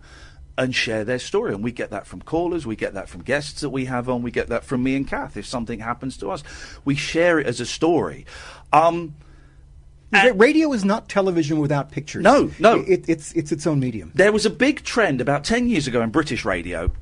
and 0.56 0.74
share 0.74 1.04
their 1.04 1.18
story. 1.18 1.54
And 1.54 1.62
we 1.62 1.72
get 1.72 1.90
that 1.90 2.06
from 2.06 2.22
callers, 2.22 2.66
we 2.66 2.76
get 2.76 2.94
that 2.94 3.08
from 3.08 3.22
guests 3.22 3.60
that 3.60 3.70
we 3.70 3.86
have 3.86 4.08
on, 4.08 4.22
we 4.22 4.30
get 4.30 4.48
that 4.48 4.64
from 4.64 4.82
me 4.82 4.96
and 4.96 5.06
Kath. 5.06 5.36
If 5.36 5.46
something 5.46 5.80
happens 5.80 6.16
to 6.18 6.30
us, 6.30 6.42
we 6.84 6.94
share 6.94 7.38
it 7.38 7.46
as 7.46 7.60
a 7.60 7.66
story. 7.66 8.26
Um, 8.72 9.14
Ra- 10.12 10.32
radio 10.34 10.72
is 10.72 10.84
not 10.84 11.08
television 11.08 11.58
without 11.58 11.90
pictures. 11.90 12.22
No, 12.22 12.50
no. 12.60 12.80
It, 12.86 13.08
it's 13.08 13.32
it's 13.32 13.50
its 13.50 13.66
own 13.66 13.80
medium. 13.80 14.12
There 14.14 14.32
was 14.32 14.46
a 14.46 14.50
big 14.50 14.84
trend 14.84 15.20
about 15.20 15.42
10 15.44 15.68
years 15.68 15.88
ago 15.88 16.02
in 16.02 16.10
British 16.10 16.44
radio 16.44 16.92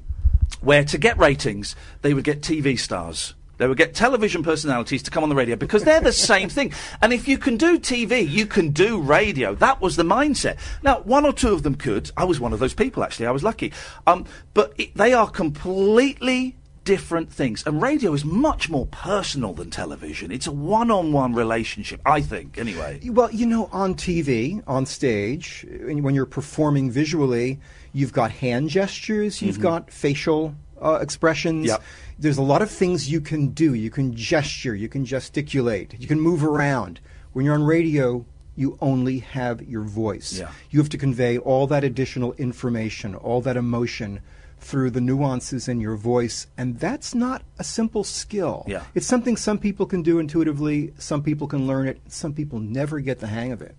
where 0.61 0.85
to 0.85 0.99
get 0.99 1.19
ratings, 1.19 1.75
they 2.03 2.15
would 2.15 2.25
get 2.25 2.41
TV 2.41 2.79
stars. 2.79 3.35
They 3.63 3.69
would 3.69 3.79
get 3.79 3.95
television 3.95 4.43
personalities 4.43 5.05
to 5.05 5.11
come 5.13 5.23
on 5.23 5.29
the 5.29 5.37
radio 5.37 5.55
because 5.55 5.85
they're 5.85 6.01
the 6.01 6.11
same 6.11 6.49
thing. 6.49 6.73
And 7.01 7.13
if 7.13 7.29
you 7.29 7.39
can 7.39 7.57
do 7.57 7.79
TV, 7.79 8.29
you 8.29 8.45
can 8.45 8.71
do 8.71 9.01
radio. 9.01 9.55
That 9.55 9.81
was 9.81 9.95
the 9.95 10.03
mindset. 10.03 10.57
Now, 10.83 10.99
one 11.03 11.25
or 11.25 11.33
two 11.33 11.53
of 11.53 11.63
them 11.63 11.77
could. 11.77 12.11
I 12.17 12.25
was 12.25 12.41
one 12.41 12.53
of 12.53 12.59
those 12.59 12.75
people, 12.75 13.05
actually. 13.05 13.27
I 13.29 13.31
was 13.31 13.45
lucky. 13.45 13.73
Um, 14.05 14.27
but 14.53 14.73
it, 14.79 14.97
they 14.97 15.13
are 15.13 15.31
completely 15.31 16.57
different 16.83 17.33
things. 17.33 17.63
And 17.65 17.81
radio 17.81 18.13
is 18.15 18.25
much 18.25 18.69
more 18.69 18.87
personal 18.87 19.53
than 19.53 19.71
television. 19.71 20.33
It's 20.33 20.49
a 20.49 20.53
one 20.53 20.91
on 20.91 21.13
one 21.13 21.33
relationship, 21.33 22.01
I 22.05 22.21
think, 22.21 22.59
anyway. 22.59 22.99
Well, 23.09 23.31
you 23.31 23.47
know, 23.47 23.69
on 23.71 23.95
TV, 23.95 24.61
on 24.67 24.87
stage, 24.87 25.65
when 25.81 26.17
you're 26.17 26.27
performing 26.27 26.91
visually, 26.91 27.61
you've 27.93 28.13
got 28.13 28.33
hand 28.33 28.71
gestures, 28.71 29.41
you've 29.41 29.59
Mhm. 29.59 29.63
got 29.63 29.93
facial 29.93 30.57
uh, 30.85 30.99
expressions. 31.01 31.67
Yep. 31.67 31.81
There's 32.23 32.39
a 32.39 32.43
lot 32.43 32.63
of 32.63 32.71
things 32.71 33.11
you 33.11 33.21
can 33.21 33.49
do. 33.49 33.75
You 33.75 33.91
can 33.91 34.15
gesture, 34.15 34.77
you 34.77 34.89
can 34.89 35.05
gesticulate, 35.05 35.97
you 35.99 36.07
can 36.07 36.21
move 36.21 36.45
around. 36.45 37.01
When 37.33 37.45
you're 37.45 37.55
on 37.55 37.65
radio, 37.65 38.25
you 38.55 38.79
only 38.81 39.19
have 39.19 39.61
your 39.63 39.83
voice. 39.83 40.39
Yeah. 40.39 40.53
You 40.71 40.79
have 40.79 40.89
to 40.91 40.99
convey 40.99 41.39
all 41.39 41.67
that 41.67 41.83
additional 41.83 42.33
information, 42.35 43.17
all 43.17 43.41
that 43.41 43.57
emotion 43.57 44.21
through 44.61 44.91
the 44.91 45.01
nuances 45.01 45.67
in 45.67 45.81
your 45.81 45.97
voice, 45.97 46.47
and 46.57 46.79
that's 46.79 47.13
not 47.13 47.43
a 47.59 47.65
simple 47.65 48.05
skill. 48.05 48.65
Yeah. 48.69 48.85
It's 48.95 49.09
something 49.09 49.37
some 49.37 49.59
people 49.59 49.87
can 49.87 50.03
do 50.03 50.21
intuitively, 50.21 50.95
some 50.99 51.25
people 51.25 51.49
can 51.49 51.67
learn 51.67 51.89
it, 51.89 52.01
some 52.07 52.33
people 52.33 52.61
never 52.61 53.01
get 53.01 53.19
the 53.19 53.27
hang 53.27 53.51
of 53.51 53.63
it. 53.63 53.75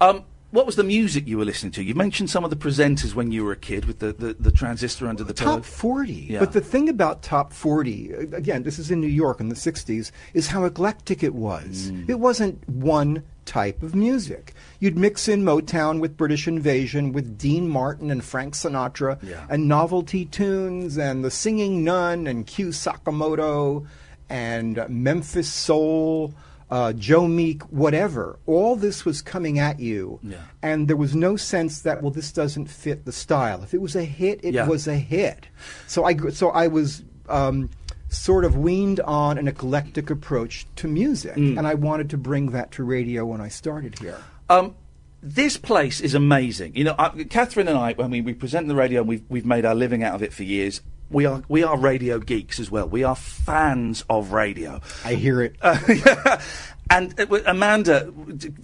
Um, 0.00 0.24
what 0.50 0.64
was 0.64 0.76
the 0.76 0.84
music 0.84 1.26
you 1.26 1.36
were 1.36 1.44
listening 1.44 1.72
to? 1.72 1.82
You 1.82 1.94
mentioned 1.94 2.30
some 2.30 2.42
of 2.42 2.50
the 2.50 2.56
presenters 2.56 3.14
when 3.14 3.30
you 3.32 3.44
were 3.44 3.52
a 3.52 3.56
kid 3.56 3.84
with 3.84 3.98
the, 3.98 4.12
the, 4.12 4.34
the 4.34 4.50
transistor 4.50 5.06
under 5.06 5.22
the 5.22 5.34
pillow. 5.34 5.56
Top 5.56 5.64
40. 5.64 6.12
Yeah. 6.12 6.40
But 6.40 6.52
the 6.52 6.60
thing 6.60 6.88
about 6.88 7.22
Top 7.22 7.52
40, 7.52 8.14
uh, 8.14 8.18
again, 8.36 8.62
this 8.62 8.78
is 8.78 8.90
in 8.90 9.00
New 9.00 9.06
York 9.08 9.40
in 9.40 9.50
the 9.50 9.54
60s, 9.54 10.10
is 10.32 10.46
how 10.48 10.64
eclectic 10.64 11.22
it 11.22 11.34
was. 11.34 11.90
Mm. 11.90 12.08
It 12.08 12.18
wasn't 12.18 12.66
one 12.68 13.22
type 13.44 13.82
of 13.82 13.94
music. 13.94 14.54
You'd 14.80 14.96
mix 14.96 15.28
in 15.28 15.42
Motown 15.42 16.00
with 16.00 16.16
British 16.16 16.48
Invasion, 16.48 17.12
with 17.12 17.36
Dean 17.38 17.68
Martin 17.68 18.10
and 18.10 18.24
Frank 18.24 18.54
Sinatra, 18.54 19.22
Yeah. 19.22 19.46
and 19.50 19.68
novelty 19.68 20.24
tunes, 20.24 20.96
and 20.96 21.24
the 21.24 21.30
Singing 21.30 21.84
Nun, 21.84 22.26
and 22.26 22.46
Kyu 22.46 22.68
Sakamoto, 22.68 23.86
and 24.30 24.84
Memphis 24.88 25.50
Soul. 25.50 26.32
Uh, 26.70 26.92
Joe 26.92 27.26
Meek, 27.26 27.62
whatever, 27.70 28.38
all 28.46 28.76
this 28.76 29.04
was 29.06 29.22
coming 29.22 29.58
at 29.58 29.80
you, 29.80 30.20
Yeah. 30.22 30.36
and 30.62 30.86
there 30.86 30.98
was 30.98 31.14
no 31.14 31.34
sense 31.36 31.80
that 31.80 32.02
well, 32.02 32.10
this 32.10 32.30
doesn't 32.30 32.66
fit 32.66 33.06
the 33.06 33.12
style. 33.12 33.62
If 33.62 33.72
it 33.72 33.80
was 33.80 33.96
a 33.96 34.04
hit, 34.04 34.40
it 34.42 34.52
Yeah. 34.54 34.66
was 34.68 34.86
a 34.86 34.96
hit. 34.96 35.46
So 35.86 36.04
I 36.04 36.14
so 36.30 36.50
I 36.50 36.66
was 36.68 37.02
um, 37.28 37.70
sort 38.10 38.44
of 38.44 38.56
weaned 38.56 39.00
on 39.00 39.38
an 39.38 39.48
eclectic 39.48 40.10
approach 40.10 40.66
to 40.76 40.88
music, 40.88 41.36
Mm. 41.36 41.58
and 41.58 41.66
I 41.66 41.74
wanted 41.74 42.10
to 42.10 42.18
bring 42.18 42.50
that 42.50 42.70
to 42.72 42.84
radio 42.84 43.24
when 43.26 43.40
I 43.40 43.48
started 43.48 43.98
here. 43.98 44.16
Um, 44.50 44.74
this 45.22 45.56
place 45.56 46.00
is 46.00 46.14
amazing. 46.14 46.76
You 46.76 46.84
know, 46.84 46.94
I, 46.98 47.08
Catherine 47.24 47.68
and 47.68 47.76
I, 47.78 47.92
when 47.94 48.10
we, 48.10 48.20
we 48.20 48.34
present 48.34 48.68
the 48.68 48.74
radio, 48.74 49.00
and 49.00 49.08
we've 49.08 49.24
we've 49.28 49.46
made 49.46 49.64
our 49.64 49.74
living 49.74 50.02
out 50.02 50.14
of 50.14 50.22
it 50.22 50.32
for 50.34 50.42
years. 50.42 50.80
We 51.10 51.24
are 51.24 51.42
we 51.48 51.62
are 51.62 51.78
radio 51.78 52.18
geeks 52.18 52.60
as 52.60 52.70
well. 52.70 52.86
We 52.86 53.02
are 53.02 53.16
fans 53.16 54.04
of 54.10 54.32
radio. 54.32 54.80
I 55.04 55.14
hear 55.14 55.40
it. 55.40 55.56
and 56.90 57.18
uh, 57.18 57.26
Amanda 57.46 58.12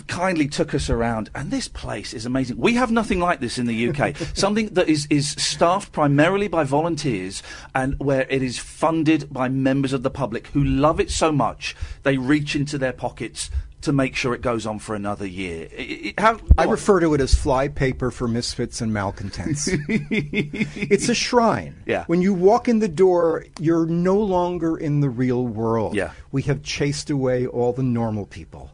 kindly 0.09 0.49
took 0.49 0.75
us 0.75 0.91
around, 0.91 1.31
and 1.35 1.51
this 1.51 1.69
place 1.69 2.13
is 2.13 2.27
amazing. 2.27 2.59
We 2.59 2.75
have 2.75 2.91
nothing 2.91 3.19
like 3.19 3.41
this 3.41 3.57
in 3.57 3.67
the 3.67 3.89
UK. 3.89 4.17
Something 4.35 4.69
that 4.75 4.89
is, 4.89 5.07
is 5.09 5.31
staffed 5.31 5.93
primarily 5.93 6.49
by 6.49 6.65
volunteers, 6.65 7.43
and 7.75 7.99
where 7.99 8.27
it 8.29 8.43
is 8.43 8.59
funded 8.59 9.33
by 9.33 9.49
members 9.49 9.95
of 9.95 10.03
the 10.03 10.11
public 10.11 10.49
who 10.49 10.63
love 10.63 11.01
it 11.01 11.11
so 11.11 11.33
much 11.33 11.75
they 12.03 12.19
reach 12.19 12.55
into 12.55 12.77
their 12.77 12.93
pockets 12.93 13.51
to 13.85 13.93
make 13.93 14.17
sure 14.17 14.35
it 14.35 14.43
goes 14.43 14.67
on 14.67 14.79
for 14.79 14.95
another 14.95 15.27
year. 15.27 15.69
I- 15.79 16.15
I- 16.19 16.21
how, 16.21 16.39
I 16.59 16.65
refer 16.65 17.01
to 17.01 17.15
it 17.15 17.21
as 17.21 17.35
fly 17.35 17.69
paper 17.69 18.11
for 18.11 18.29
misfits 18.29 18.81
and 18.81 18.93
malcontents. 18.93 19.69
it's 19.89 21.09
a 21.09 21.15
shrine. 21.15 21.77
Yeah. 21.87 22.05
When 22.07 22.21
you 22.23 22.35
walk 22.35 22.69
in 22.69 22.79
the 22.81 22.89
door, 22.89 23.45
you're 23.59 23.87
no 23.87 24.17
longer 24.19 24.77
in 24.77 25.01
the 25.01 25.09
real 25.11 25.47
world. 25.47 25.95
Yeah. 25.95 26.13
We 26.33 26.43
have 26.43 26.63
chased 26.63 27.11
away 27.11 27.47
all 27.47 27.73
the 27.73 27.83
normal 27.83 28.27
people. 28.27 28.71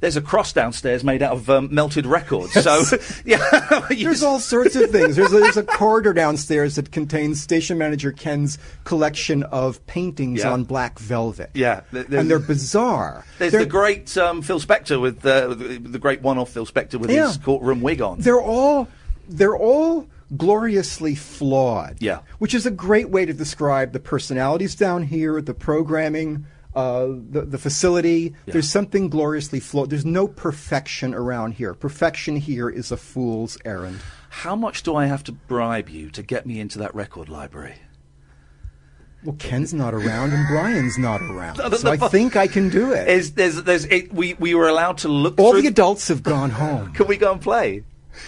There's 0.00 0.16
a 0.16 0.20
cross 0.22 0.52
downstairs 0.52 1.04
made 1.04 1.22
out 1.22 1.32
of 1.32 1.50
um, 1.50 1.68
melted 1.72 2.06
records. 2.06 2.52
So, 2.52 2.82
yeah, 3.24 3.86
There's 3.90 4.22
all 4.22 4.40
sorts 4.40 4.76
of 4.76 4.90
things. 4.90 5.16
There's 5.16 5.32
a, 5.32 5.40
there's 5.40 5.56
a 5.56 5.62
corridor 5.62 6.12
downstairs 6.12 6.76
that 6.76 6.90
contains 6.92 7.40
station 7.40 7.78
manager 7.78 8.12
Ken's 8.12 8.58
collection 8.84 9.42
of 9.44 9.84
paintings 9.86 10.40
Yeah. 10.40 10.52
on 10.52 10.64
black 10.64 10.98
velvet. 10.98 11.50
Yeah, 11.54 11.82
and 11.92 12.30
they're 12.30 12.38
bizarre. 12.38 13.24
There's 13.38 13.52
They're- 13.52 13.60
the 13.60 13.66
great 13.66 14.16
um, 14.16 14.42
Phil 14.42 14.60
Spector 14.60 15.00
with 15.00 15.24
uh, 15.24 15.48
the, 15.54 15.78
the 15.78 15.98
great 15.98 16.22
one-off 16.22 16.50
Phil 16.50 16.66
Spector 16.66 16.96
with 16.96 17.10
Yeah. 17.10 17.26
his 17.28 17.36
courtroom 17.36 17.80
wig 17.80 18.00
on. 18.00 18.20
They're 18.20 18.40
all 18.40 18.88
they're 19.28 19.56
all 19.56 20.06
gloriously 20.36 21.14
flawed. 21.14 21.96
Yeah. 22.00 22.20
Which 22.38 22.54
is 22.54 22.66
a 22.66 22.70
great 22.70 23.10
way 23.10 23.24
to 23.26 23.32
describe 23.32 23.92
the 23.92 24.00
personalities 24.00 24.74
down 24.74 25.02
here, 25.04 25.40
the 25.42 25.54
programming, 25.54 26.46
uh, 26.74 27.06
the 27.06 27.42
the 27.46 27.58
facility. 27.58 28.34
There's 28.46 28.70
something 28.70 29.08
gloriously 29.08 29.60
flawed. 29.60 29.90
There's 29.90 30.04
no 30.04 30.28
perfection 30.28 31.14
around 31.14 31.52
here. 31.52 31.74
Perfection 31.74 32.36
here 32.36 32.68
is 32.68 32.92
a 32.92 32.96
fool's 32.96 33.58
errand. 33.64 34.00
How 34.30 34.54
much 34.54 34.82
do 34.84 34.94
I 34.94 35.06
have 35.06 35.24
to 35.24 35.32
bribe 35.32 35.88
you 35.88 36.10
to 36.10 36.22
get 36.22 36.46
me 36.46 36.60
into 36.60 36.78
that 36.78 36.94
record 36.94 37.28
library? 37.28 37.74
Well, 39.24 39.36
Ken's 39.38 39.74
not 39.74 39.92
around 39.92 40.32
and 40.32 40.48
Brian's 40.48 40.96
not 40.96 41.20
around, 41.20 41.58
No, 41.58 41.68
the- 41.68 41.76
so 41.76 41.90
I 41.90 41.96
think 41.96 42.36
I 42.36 42.46
can 42.46 42.70
do 42.70 42.92
it. 42.92 43.06
Is 43.08 43.32
there's 43.34 43.62
there's 43.64 43.84
it, 43.86 44.12
we 44.14 44.34
we 44.34 44.54
were 44.54 44.68
allowed 44.68 44.98
to 44.98 45.08
look. 45.08 45.38
All 45.38 45.52
through 45.52 45.62
the 45.62 45.68
adults 45.68 46.08
have 46.08 46.22
gone 46.22 46.50
home. 46.50 46.92
Can 46.94 47.06
we 47.06 47.16
go 47.16 47.32
and 47.32 47.40
play? 47.40 47.82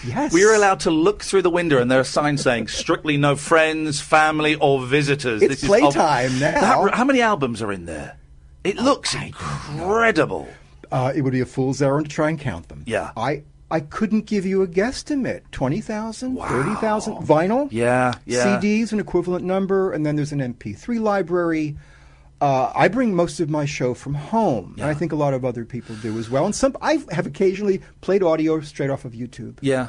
Yes. 0.06 0.32
We 0.32 0.44
were 0.44 0.54
allowed 0.54 0.80
to 0.80 0.90
look 0.90 1.22
through 1.22 1.42
the 1.42 1.50
window, 1.50 1.78
and 1.78 1.90
there 1.90 1.98
are 2.00 2.04
signs 2.04 2.42
saying 2.42 2.68
"strictly 2.68 3.16
no 3.16 3.36
friends, 3.36 4.00
family, 4.00 4.54
or 4.54 4.84
visitors." 4.84 5.42
It's 5.42 5.62
is 5.62 5.68
playtime 5.68 6.38
now. 6.38 6.60
How, 6.60 6.90
how 6.92 7.04
many 7.04 7.20
albums 7.22 7.62
are 7.62 7.72
in 7.72 7.86
there? 7.86 8.18
It 8.64 8.76
looks 8.76 9.14
incredible. 9.14 10.48
Uh, 10.90 11.12
it 11.14 11.22
would 11.22 11.32
be 11.32 11.40
a 11.40 11.46
fool's 11.46 11.80
errand 11.82 12.08
to 12.08 12.14
try 12.14 12.28
and 12.28 12.38
count 12.38 12.68
them. 12.68 12.84
Yeah. 12.86 13.12
I 13.16 13.42
I 13.70 13.80
couldn't 13.80 14.26
give 14.26 14.44
you 14.44 14.62
a 14.62 14.66
guesstimate. 14.66 15.40
20,000, 15.50 16.36
30,000 16.36 17.14
vinyl? 17.26 17.68
Yeah, 17.72 18.12
yeah. 18.26 18.60
CDs, 18.60 18.92
an 18.92 19.00
equivalent 19.00 19.46
number, 19.46 19.92
and 19.92 20.04
then 20.04 20.14
there's 20.14 20.30
an 20.32 20.40
MP3 20.40 21.00
library. 21.00 21.78
Uh, 22.42 22.70
I 22.74 22.88
bring 22.88 23.14
most 23.14 23.40
of 23.40 23.48
my 23.48 23.64
show 23.64 23.94
from 23.94 24.12
home, 24.12 24.74
and 24.76 24.84
I 24.84 24.92
think 24.92 25.12
a 25.12 25.16
lot 25.16 25.32
of 25.32 25.44
other 25.46 25.64
people 25.64 25.96
do 26.02 26.18
as 26.18 26.28
well. 26.28 26.44
And 26.44 26.54
some 26.54 26.76
I 26.82 27.02
have 27.12 27.26
occasionally 27.26 27.80
played 28.02 28.22
audio 28.22 28.60
straight 28.60 28.90
off 28.90 29.06
of 29.06 29.12
YouTube. 29.12 29.56
Yeah. 29.62 29.88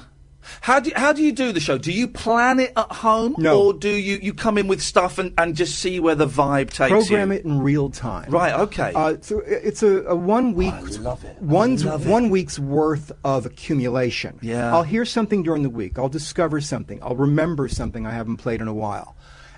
How 0.61 0.79
do 0.79 0.91
how 0.95 1.13
do 1.13 1.21
you 1.23 1.31
do 1.31 1.51
the 1.51 1.59
show? 1.59 1.77
Do 1.77 1.91
you 1.91 2.07
plan 2.07 2.59
it 2.59 2.73
at 2.75 2.91
home, 2.91 3.35
No. 3.37 3.61
or 3.61 3.73
do 3.73 3.89
you, 3.89 4.17
you 4.21 4.33
come 4.33 4.57
in 4.57 4.67
with 4.67 4.81
stuff 4.81 5.17
and, 5.17 5.33
and 5.37 5.55
just 5.55 5.79
see 5.79 5.99
where 5.99 6.15
the 6.15 6.27
vibe 6.27 6.69
takes 6.69 6.89
Program 6.91 7.31
you? 7.31 7.37
it 7.37 7.45
in 7.45 7.61
real 7.61 7.89
time. 7.89 8.29
Right. 8.29 8.53
Okay. 8.53 8.91
Uh, 8.95 9.15
so 9.21 9.41
it's 9.45 9.83
a, 9.83 10.03
a 10.03 10.15
one 10.15 10.53
week, 10.53 10.73
love 10.99 11.23
it. 11.23 11.37
I 11.39 11.43
one's 11.43 11.85
one 11.85 12.29
week's 12.29 12.59
worth 12.59 13.11
of 13.23 13.45
accumulation. 13.45 14.39
Yeah. 14.41 14.73
I'll 14.73 14.83
hear 14.83 15.05
something 15.05 15.43
during 15.43 15.63
the 15.63 15.69
week. 15.69 15.97
I'll 15.97 16.09
discover 16.09 16.61
something. 16.61 16.99
I'll 17.01 17.15
remember 17.15 17.67
something 17.67 18.05
I 18.05 18.11
haven't 18.11 18.37
played 18.37 18.61
in 18.61 18.67
a 18.67 18.73
while, 18.73 19.15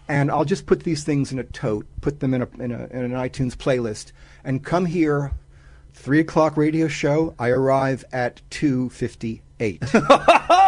and 0.08 0.30
I'll 0.32 0.46
just 0.46 0.66
put 0.66 0.84
these 0.84 1.04
things 1.04 1.32
in 1.32 1.40
a 1.40 1.44
tote, 1.44 1.86
put 2.02 2.20
them 2.20 2.34
in 2.34 2.42
a 2.44 2.48
in, 2.60 2.72
a, 2.72 2.86
in 2.88 3.04
an 3.06 3.12
iTunes 3.12 3.56
playlist, 3.56 4.12
and 4.44 4.64
come 4.64 4.86
here. 4.86 5.32
Three 5.98 6.20
o'clock 6.20 6.58
radio 6.58 6.90
show. 6.90 7.34
I 7.40 7.48
arrive 7.50 8.04
at 8.12 8.42
two 8.50 8.90
fifty 8.90 9.42
eight. 9.62 9.82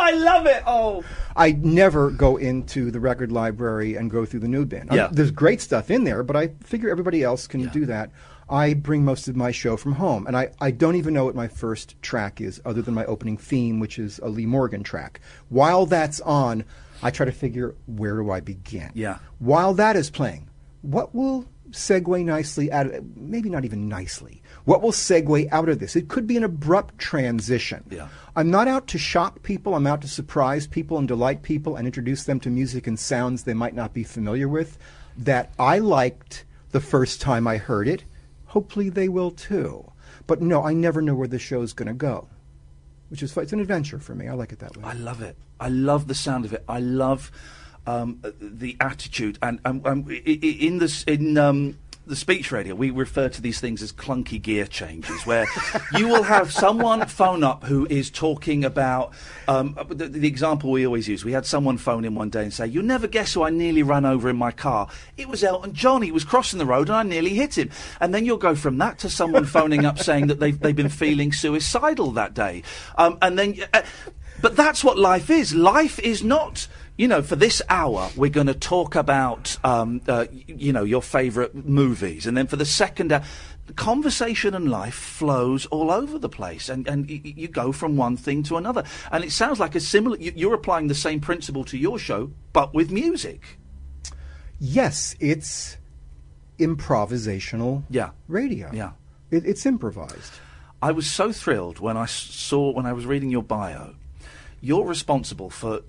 I 0.08 0.12
love 0.12 0.46
it. 0.46 0.64
Oh. 0.66 1.04
I 1.36 1.52
never 1.52 2.12
go 2.12 2.38
into 2.38 2.92
the 2.92 3.00
record 3.00 3.32
library 3.32 3.96
and 3.96 4.10
go 4.10 4.26
through 4.26 4.40
the 4.40 4.48
new 4.48 4.66
bin. 4.66 4.84
I 4.90 4.94
mean, 4.94 4.98
Yeah. 4.98 5.10
there's 5.12 5.32
great 5.32 5.60
stuff 5.62 5.92
in 5.92 6.06
there, 6.06 6.24
but 6.24 6.36
I 6.36 6.48
figure 6.64 6.90
everybody 6.90 7.24
else 7.24 7.46
can 7.48 7.68
do 7.70 7.86
that. 7.88 8.12
I 8.50 8.74
bring 8.74 9.04
most 9.04 9.28
of 9.28 9.36
my 9.36 9.52
show 9.52 9.76
from 9.76 9.92
home, 9.94 10.26
and 10.26 10.38
I, 10.38 10.52
I 10.62 10.72
don't 10.72 10.96
even 10.96 11.14
know 11.14 11.26
what 11.26 11.36
my 11.36 11.50
first 11.50 12.02
track 12.02 12.40
is, 12.40 12.62
other 12.64 12.82
than 12.82 12.94
my 12.94 13.04
opening 13.06 13.36
theme, 13.36 13.82
which 13.82 14.00
is 14.00 14.20
a 14.20 14.30
Lee 14.30 14.46
Morgan 14.46 14.84
track. 14.84 15.20
While 15.50 15.86
that's 15.86 16.22
on, 16.22 16.64
I 17.04 17.12
try 17.12 17.26
to 17.26 17.32
figure 17.34 17.76
where 17.88 18.16
do 18.16 18.32
I 18.32 18.40
begin. 18.40 18.92
Yeah. 18.94 19.18
While 19.40 19.74
that 19.74 19.98
is 19.98 20.10
playing, 20.10 20.48
what 20.82 21.14
will 21.14 21.46
segue 21.72 22.24
nicely 22.24 22.72
out 22.72 22.88
of 22.88 23.18
maybe 23.18 23.50
not 23.50 23.66
even 23.66 23.88
nicely. 23.88 24.42
What 24.66 24.82
will 24.82 24.92
segue 24.92 25.48
out 25.52 25.70
of 25.70 25.80
this? 25.80 25.96
It 25.96 26.08
could 26.08 26.28
be 26.28 26.38
an 26.38 26.44
abrupt 26.44 26.98
transition. 26.98 27.84
Yeah. 27.90 28.08
I'm 28.36 28.52
not 28.52 28.68
out 28.68 28.88
to 28.88 28.98
shock 28.98 29.44
people. 29.44 29.76
I'm 29.76 29.88
out 29.88 30.02
to 30.02 30.08
surprise 30.08 30.68
people 30.68 30.98
and 30.98 31.08
delight 31.08 31.42
people 31.42 31.76
and 31.76 31.86
introduce 31.86 32.24
them 32.24 32.40
to 32.42 32.50
music 32.50 32.88
and 32.88 33.00
sounds 33.00 33.44
they 33.44 33.54
might 33.54 33.76
not 33.76 33.94
be 33.94 34.04
familiar 34.04 34.48
with 34.48 34.78
that 35.18 35.52
I 35.58 35.80
liked 35.80 36.46
the 36.72 36.80
first 36.80 37.22
time 37.22 37.48
I 37.48 37.58
heard 37.58 37.88
it. 37.88 38.04
Hopefully 38.48 38.90
they 38.90 39.10
will 39.10 39.32
too. 39.32 39.92
But 40.26 40.42
no, 40.42 40.64
I 40.64 40.74
never 40.74 41.02
know 41.02 41.16
where 41.16 41.28
the 41.28 41.40
show's 41.40 41.74
going 41.74 41.88
to 41.88 41.94
go. 41.94 42.28
Which 43.10 43.24
is. 43.24 43.36
It's 43.38 43.54
an 43.54 43.62
adventure 43.62 44.00
for 44.00 44.14
me. 44.14 44.28
I 44.28 44.34
like 44.34 44.52
it 44.52 44.60
that 44.60 44.76
way. 44.76 44.84
I 44.84 44.94
love 44.94 45.22
it. 45.22 45.38
I 45.60 45.70
love 45.70 46.08
the 46.08 46.16
sound 46.16 46.46
of 46.46 46.54
it. 46.54 46.64
I 46.68 46.80
love 46.80 47.32
um, 47.88 48.20
uh, 48.24 48.32
the 48.40 48.78
attitude. 48.80 49.40
And 49.42 49.60
um, 49.66 49.82
um, 49.86 50.10
in 50.10 50.78
this 50.78 51.04
in 51.06 51.38
um, 51.38 51.78
the 52.06 52.16
speech 52.16 52.52
radio, 52.52 52.76
we 52.76 52.90
refer 52.90 53.30
to 53.30 53.42
these 53.42 53.60
things 53.60 53.82
as 53.82 53.92
clunky 53.92 54.42
gear 54.42 54.66
changes, 54.66 55.26
where 55.26 55.46
you 55.96 56.08
will 56.08 56.24
have 56.24 56.52
someone 56.52 57.06
phone 57.08 57.44
up 57.44 57.64
who 57.64 57.88
is 57.90 58.10
talking 58.10 58.64
about 58.64 59.14
um, 59.48 59.78
the, 59.90 60.08
the 60.08 60.28
example 60.28 60.70
we 60.70 60.86
always 60.86 61.08
use. 61.08 61.26
We 61.26 61.32
had 61.32 61.46
someone 61.46 61.78
phone 61.78 62.06
in 62.06 62.14
one 62.14 62.30
day 62.30 62.44
and 62.44 62.54
say, 62.54 62.68
"You'll 62.68 62.84
never 62.84 63.08
guess 63.08 63.34
who 63.34 63.44
I 63.44 63.50
nearly 63.50 63.84
ran 63.84 64.06
over 64.06 64.30
in 64.30 64.36
my 64.36 64.52
car. 64.52 64.90
It 65.16 65.30
was 65.30 65.44
Elton 65.44 65.74
John. 65.74 66.02
He 66.02 66.12
was 66.12 66.26
crossing 66.26 66.60
the 66.60 66.66
road 66.66 66.90
and 66.90 66.98
I 66.98 67.04
nearly 67.04 67.34
hit 67.34 67.58
him." 67.58 67.72
And 68.02 68.14
then 68.14 68.26
you'll 68.26 68.38
go 68.38 68.56
from 68.56 68.78
that 68.80 69.00
to 69.00 69.10
someone 69.10 69.46
phoning 69.46 69.86
up 69.86 69.98
saying 69.98 70.28
that 70.28 70.40
they've 70.40 70.60
they've 70.60 70.76
been 70.76 70.90
feeling 70.90 71.32
suicidal 71.32 72.12
that 72.12 72.34
day, 72.34 72.64
um, 72.98 73.18
and 73.22 73.40
then. 73.40 73.56
Uh, 73.74 73.82
but 74.42 74.56
that's 74.56 74.84
what 74.84 74.98
life 74.98 75.30
is. 75.30 75.56
Life 75.56 76.00
is 76.00 76.24
not, 76.24 76.68
you 76.98 77.08
know, 77.08 77.22
for 77.22 77.36
this 77.36 77.62
hour, 77.70 78.10
we're 78.16 78.30
going 78.32 78.48
to 78.48 78.54
talk 78.56 78.96
about, 78.96 79.58
um, 79.64 80.02
uh, 80.08 80.26
you 80.48 80.74
know, 80.74 80.84
your 80.84 81.02
favourite 81.02 81.54
movies. 81.54 82.26
And 82.26 82.36
then 82.36 82.48
for 82.48 82.56
the 82.56 82.66
second 82.66 83.12
hour, 83.12 83.24
conversation 83.76 84.56
and 84.56 84.70
life 84.70 84.96
flows 84.96 85.66
all 85.68 85.92
over 85.92 86.18
the 86.18 86.30
place. 86.30 86.70
And, 86.70 86.88
and 86.88 87.08
y- 87.08 87.22
you 87.24 87.48
go 87.48 87.72
from 87.72 87.98
one 87.98 88.18
thing 88.18 88.42
to 88.44 88.58
another. 88.58 88.84
And 89.12 89.24
it 89.24 89.32
sounds 89.32 89.60
like 89.60 89.76
a 89.76 89.80
similar, 89.80 90.18
you- 90.18 90.34
you're 90.36 90.54
applying 90.56 90.88
the 90.88 90.96
same 90.96 91.20
principle 91.20 91.64
to 91.66 91.78
your 91.78 92.00
show, 92.00 92.32
but 92.54 92.74
with 92.74 92.90
music. 92.92 93.60
Yes, 94.60 95.16
it's 95.20 95.78
improvisational 96.58 97.84
Yeah. 97.90 98.10
radio. 98.28 98.72
Yeah. 98.74 98.92
It, 99.32 99.46
it's 99.46 99.66
improvised. 99.66 100.34
I 100.82 100.92
was 100.92 101.10
so 101.10 101.32
thrilled 101.32 101.80
when 101.80 101.98
I 101.98 102.06
saw 102.06 102.72
when 102.72 102.86
I 102.86 102.94
was 102.94 103.06
reading 103.06 103.30
your 103.30 103.44
bio. 103.44 103.96
You're 104.62 104.86
responsible 104.86 105.50
for 105.50 105.82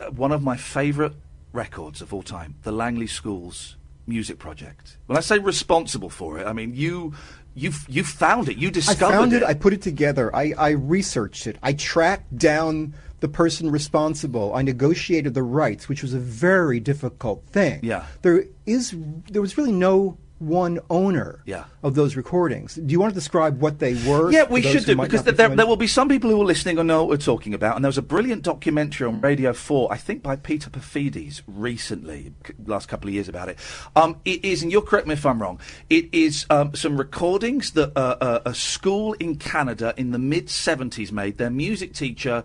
Uh, 0.00 0.10
one 0.10 0.32
of 0.32 0.42
my 0.42 0.56
favourite 0.56 1.12
records 1.52 2.02
of 2.02 2.12
all 2.12 2.22
time, 2.22 2.56
the 2.62 2.72
Langley 2.72 3.06
Schools 3.06 3.76
music 4.06 4.38
project. 4.38 4.98
When 5.06 5.16
I 5.16 5.20
say 5.20 5.38
responsible 5.38 6.10
for 6.10 6.38
it, 6.38 6.46
I 6.46 6.52
mean 6.52 6.74
you. 6.74 7.14
You 7.58 7.72
you 7.88 8.04
found 8.04 8.50
it. 8.50 8.58
You 8.58 8.70
discovered 8.70 9.14
I 9.14 9.16
found 9.16 9.32
it. 9.32 9.42
it. 9.42 9.46
I 9.46 9.54
put 9.54 9.72
it 9.72 9.80
together. 9.80 10.34
I, 10.36 10.52
I 10.58 10.70
researched 10.72 11.46
it. 11.46 11.56
I 11.62 11.72
tracked 11.72 12.36
down 12.36 12.92
the 13.20 13.28
person 13.28 13.70
responsible. 13.70 14.54
I 14.54 14.60
negotiated 14.60 15.32
the 15.32 15.42
rights, 15.42 15.88
which 15.88 16.02
was 16.02 16.12
a 16.12 16.18
very 16.18 16.80
difficult 16.80 17.46
thing. 17.46 17.80
Yeah. 17.82 18.04
There 18.20 18.44
is 18.66 18.94
there 19.30 19.40
was 19.40 19.56
really 19.56 19.72
no 19.72 20.18
one 20.38 20.78
owner 20.90 21.40
Yeah. 21.46 21.64
of 21.82 21.94
those 21.94 22.14
recordings. 22.14 22.74
Do 22.74 22.92
you 22.92 23.00
want 23.00 23.10
to 23.12 23.14
describe 23.14 23.60
what 23.60 23.78
they 23.78 23.94
were? 23.94 24.30
Yeah, 24.30 24.44
we 24.44 24.60
should 24.60 24.84
do 24.84 24.94
because 24.94 25.22
be 25.22 25.30
there, 25.30 25.48
there 25.48 25.66
will 25.66 25.76
be 25.76 25.86
some 25.86 26.08
people 26.08 26.28
who 26.28 26.40
are 26.42 26.44
listening 26.44 26.78
and 26.78 26.86
know 26.88 27.04
what 27.04 27.08
we're 27.08 27.16
talking 27.16 27.54
about. 27.54 27.74
And 27.76 27.84
there 27.84 27.88
was 27.88 27.96
a 27.96 28.02
brilliant 28.02 28.42
documentary 28.42 29.06
on 29.06 29.20
Radio 29.22 29.54
Four, 29.54 29.90
I 29.90 29.96
think 29.96 30.22
by 30.22 30.36
Peter 30.36 30.68
Paphides, 30.68 31.40
recently, 31.46 32.34
last 32.66 32.88
couple 32.88 33.08
of 33.08 33.14
years 33.14 33.28
about 33.28 33.48
it. 33.48 33.58
Um, 33.94 34.16
it 34.26 34.44
is, 34.44 34.62
and 34.62 34.70
you'll 34.70 34.82
correct 34.82 35.06
me 35.06 35.14
if 35.14 35.24
I'm 35.24 35.40
wrong. 35.40 35.58
It 35.88 36.12
is 36.12 36.44
um, 36.50 36.74
some 36.74 36.98
recordings 36.98 37.72
that 37.72 37.96
uh, 37.96 38.16
uh, 38.20 38.40
a 38.44 38.54
school 38.54 39.14
in 39.14 39.36
Canada 39.36 39.94
in 39.96 40.10
the 40.10 40.18
mid 40.18 40.48
'70s 40.48 41.10
made. 41.12 41.38
Their 41.38 41.50
music 41.50 41.94
teacher 41.94 42.44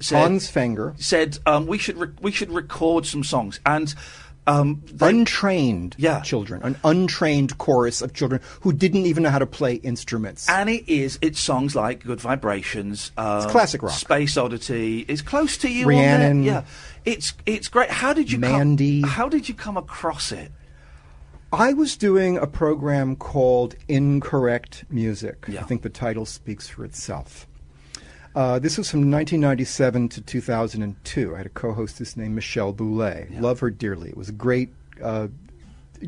said, 0.00 0.18
Hans 0.18 0.48
Fenger 0.48 0.94
said 0.96 1.38
um, 1.44 1.66
we 1.66 1.76
should 1.76 1.98
re- 1.98 2.08
we 2.22 2.30
should 2.32 2.50
record 2.50 3.04
some 3.04 3.22
songs 3.22 3.60
and. 3.66 3.94
Um, 4.48 4.82
untrained 5.00 5.94
children, 6.24 6.62
an 6.62 6.76
untrained 6.82 7.58
chorus 7.58 8.00
of 8.00 8.14
children 8.14 8.40
who 8.62 8.72
didn't 8.72 9.04
even 9.06 9.22
know 9.22 9.30
how 9.30 9.38
to 9.38 9.46
play 9.46 9.74
instruments. 9.74 10.48
And 10.48 10.70
it 10.70 10.88
is. 10.88 11.18
It's 11.20 11.38
songs 11.38 11.76
like 11.76 12.04
"Good 12.04 12.20
Vibrations." 12.20 13.12
Um, 13.16 13.42
It's 13.42 13.52
classic 13.52 13.82
rock. 13.82 13.92
Space 13.92 14.36
Oddity 14.36 15.04
is 15.08 15.20
close 15.22 15.58
to 15.58 15.68
you. 15.68 15.82
on. 15.82 15.88
Rhiannon. 15.88 16.42
Yeah, 16.44 16.64
it's 17.04 17.34
it's 17.44 17.68
great. 17.68 17.90
How 17.90 18.12
did 18.12 18.32
you 18.32 18.38
Mandy. 18.38 19.02
Come, 19.02 19.10
how 19.10 19.28
did 19.28 19.48
you 19.48 19.54
come 19.54 19.76
across 19.76 20.32
it? 20.32 20.50
I 21.52 21.72
was 21.72 21.96
doing 21.96 22.36
a 22.36 22.46
program 22.46 23.16
called 23.16 23.74
Incorrect 23.88 24.84
Music. 24.90 25.46
Yeah. 25.48 25.60
I 25.60 25.62
think 25.64 25.82
the 25.82 25.88
title 25.88 26.26
speaks 26.26 26.68
for 26.68 26.84
itself. 26.84 27.47
Uh, 28.34 28.58
this 28.58 28.78
was 28.78 28.90
from 28.90 29.10
1997 29.10 30.08
to 30.10 30.20
2002. 30.20 31.34
I 31.34 31.38
had 31.38 31.46
a 31.46 31.50
co-hostess 31.50 32.16
named 32.16 32.34
Michelle 32.34 32.72
Boulay. 32.72 33.28
Love 33.40 33.60
her 33.60 33.70
dearly. 33.70 34.10
It 34.10 34.16
was 34.16 34.28
a 34.28 34.32
great, 34.32 34.72
uh, 35.02 35.28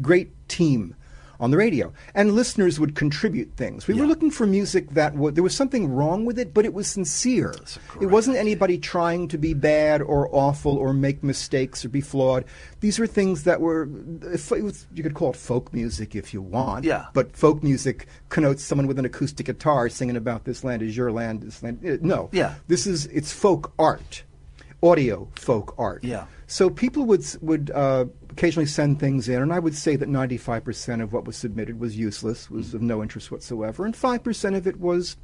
great 0.00 0.30
team 0.48 0.94
on 1.40 1.50
the 1.50 1.56
radio, 1.56 1.92
and 2.14 2.34
listeners 2.34 2.78
would 2.78 2.94
contribute 2.94 3.50
things. 3.56 3.88
We 3.88 3.94
were 3.94 4.06
looking 4.06 4.30
for 4.30 4.46
music 4.46 4.90
that 4.90 5.14
w- 5.14 5.32
there 5.32 5.42
was 5.42 5.56
something 5.56 5.90
wrong 5.92 6.26
with 6.26 6.38
it, 6.38 6.52
but 6.52 6.66
it 6.66 6.74
was 6.74 6.86
sincere. 6.86 7.54
It 8.00 8.06
wasn't 8.06 8.36
anybody 8.36 8.76
trying 8.78 9.26
to 9.28 9.38
be 9.38 9.54
bad 9.54 10.02
or 10.02 10.28
awful 10.32 10.76
or 10.76 10.92
make 10.92 11.24
mistakes 11.24 11.82
or 11.84 11.88
be 11.88 12.02
flawed. 12.02 12.44
These 12.80 12.98
were 12.98 13.06
things 13.06 13.44
that 13.44 13.60
were, 13.60 13.88
if 14.22 14.52
it 14.52 14.62
was, 14.62 14.86
you 14.94 15.02
could 15.02 15.14
call 15.14 15.30
it 15.30 15.36
folk 15.36 15.72
music 15.72 16.14
if 16.14 16.34
you 16.34 16.42
want. 16.42 16.84
Yeah. 16.84 17.06
But 17.14 17.34
folk 17.34 17.62
music 17.62 18.06
connotes 18.28 18.62
someone 18.62 18.86
with 18.86 18.98
an 18.98 19.06
acoustic 19.06 19.46
guitar 19.46 19.88
singing 19.88 20.16
about 20.16 20.44
this 20.44 20.62
land 20.62 20.82
is 20.82 20.94
your 20.94 21.10
land. 21.10 21.40
This 21.40 21.62
land, 21.62 21.80
uh, 21.84 21.96
no. 22.02 22.28
Yeah. 22.32 22.56
This 22.68 22.86
is 22.86 23.06
it's 23.06 23.32
folk 23.32 23.72
art, 23.78 24.24
audio 24.82 25.28
folk 25.36 25.74
art. 25.78 26.04
Yeah. 26.04 26.26
So 26.46 26.68
people 26.68 27.04
would 27.04 27.24
would 27.40 27.70
uh, 27.70 28.06
occasionally 28.30 28.66
send 28.66 28.98
things 28.98 29.28
in, 29.28 29.42
and 29.42 29.52
I 29.52 29.58
would 29.58 29.74
say 29.74 29.96
that 29.96 30.08
95% 30.08 31.02
of 31.02 31.12
what 31.12 31.24
was 31.24 31.36
submitted 31.36 31.80
was 31.80 31.98
useless, 31.98 32.50
was 32.50 32.74
of 32.74 32.82
no 32.82 33.02
interest 33.02 33.30
whatsoever, 33.30 33.84
and 33.84 33.94
5% 33.94 34.56
of 34.56 34.66
it 34.66 34.80
was 34.80 35.16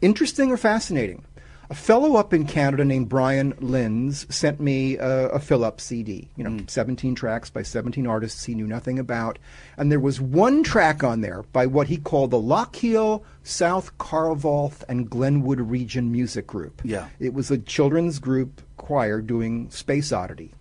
interesting 0.00 0.50
or 0.50 0.56
fascinating. 0.56 1.24
A 1.68 1.74
fellow 1.74 2.14
up 2.14 2.32
in 2.32 2.46
Canada 2.46 2.84
named 2.84 3.08
Brian 3.08 3.52
Linz 3.58 4.24
sent 4.32 4.60
me 4.60 4.98
uh, 4.98 5.28
a 5.28 5.40
fill 5.40 5.64
up 5.64 5.80
CD, 5.80 6.28
you 6.36 6.44
know, 6.44 6.62
17 6.68 7.16
tracks 7.16 7.50
by 7.50 7.62
17 7.62 8.06
artists 8.06 8.44
he 8.44 8.54
knew 8.54 8.68
nothing 8.68 9.00
about. 9.00 9.40
And 9.76 9.90
there 9.90 9.98
was 9.98 10.20
one 10.20 10.62
track 10.62 11.02
on 11.02 11.22
there 11.22 11.42
by 11.52 11.66
what 11.66 11.88
he 11.88 11.96
called 11.96 12.30
the 12.30 12.40
Lochiel, 12.40 13.24
South 13.42 13.98
Carvolth, 13.98 14.84
and 14.88 15.10
Glenwood 15.10 15.60
Region 15.60 16.12
Music 16.12 16.46
Group. 16.46 16.82
Yeah. 16.84 17.08
It 17.18 17.34
was 17.34 17.50
a 17.50 17.58
children's 17.58 18.20
group 18.20 18.62
choir 18.76 19.20
doing 19.20 19.68
Space 19.70 20.12
Oddity. 20.12 20.52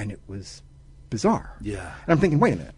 And 0.00 0.12
it 0.12 0.20
was 0.26 0.62
bizarre. 1.10 1.56
Yeah. 1.60 1.92
And 2.04 2.12
I'm 2.12 2.18
thinking, 2.18 2.40
wait 2.40 2.54
a 2.54 2.56
minute. 2.56 2.74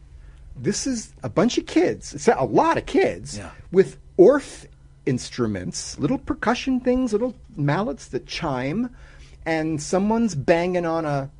This 0.56 0.86
is 0.86 1.14
a 1.22 1.28
bunch 1.28 1.56
of 1.56 1.66
kids, 1.66 2.14
it's 2.14 2.28
a 2.28 2.44
lot 2.44 2.76
of 2.76 2.84
kids, 2.84 3.38
Yeah. 3.38 3.50
with 3.70 3.98
Orff 4.18 4.66
instruments, 5.06 5.98
little 5.98 6.18
percussion 6.18 6.78
things, 6.80 7.12
little 7.12 7.34
mallets 7.56 8.08
that 8.08 8.26
chime, 8.26 8.90
and 9.46 9.80
someone's 9.82 10.34
banging 10.34 10.84
on 10.86 11.04
a 11.04 11.30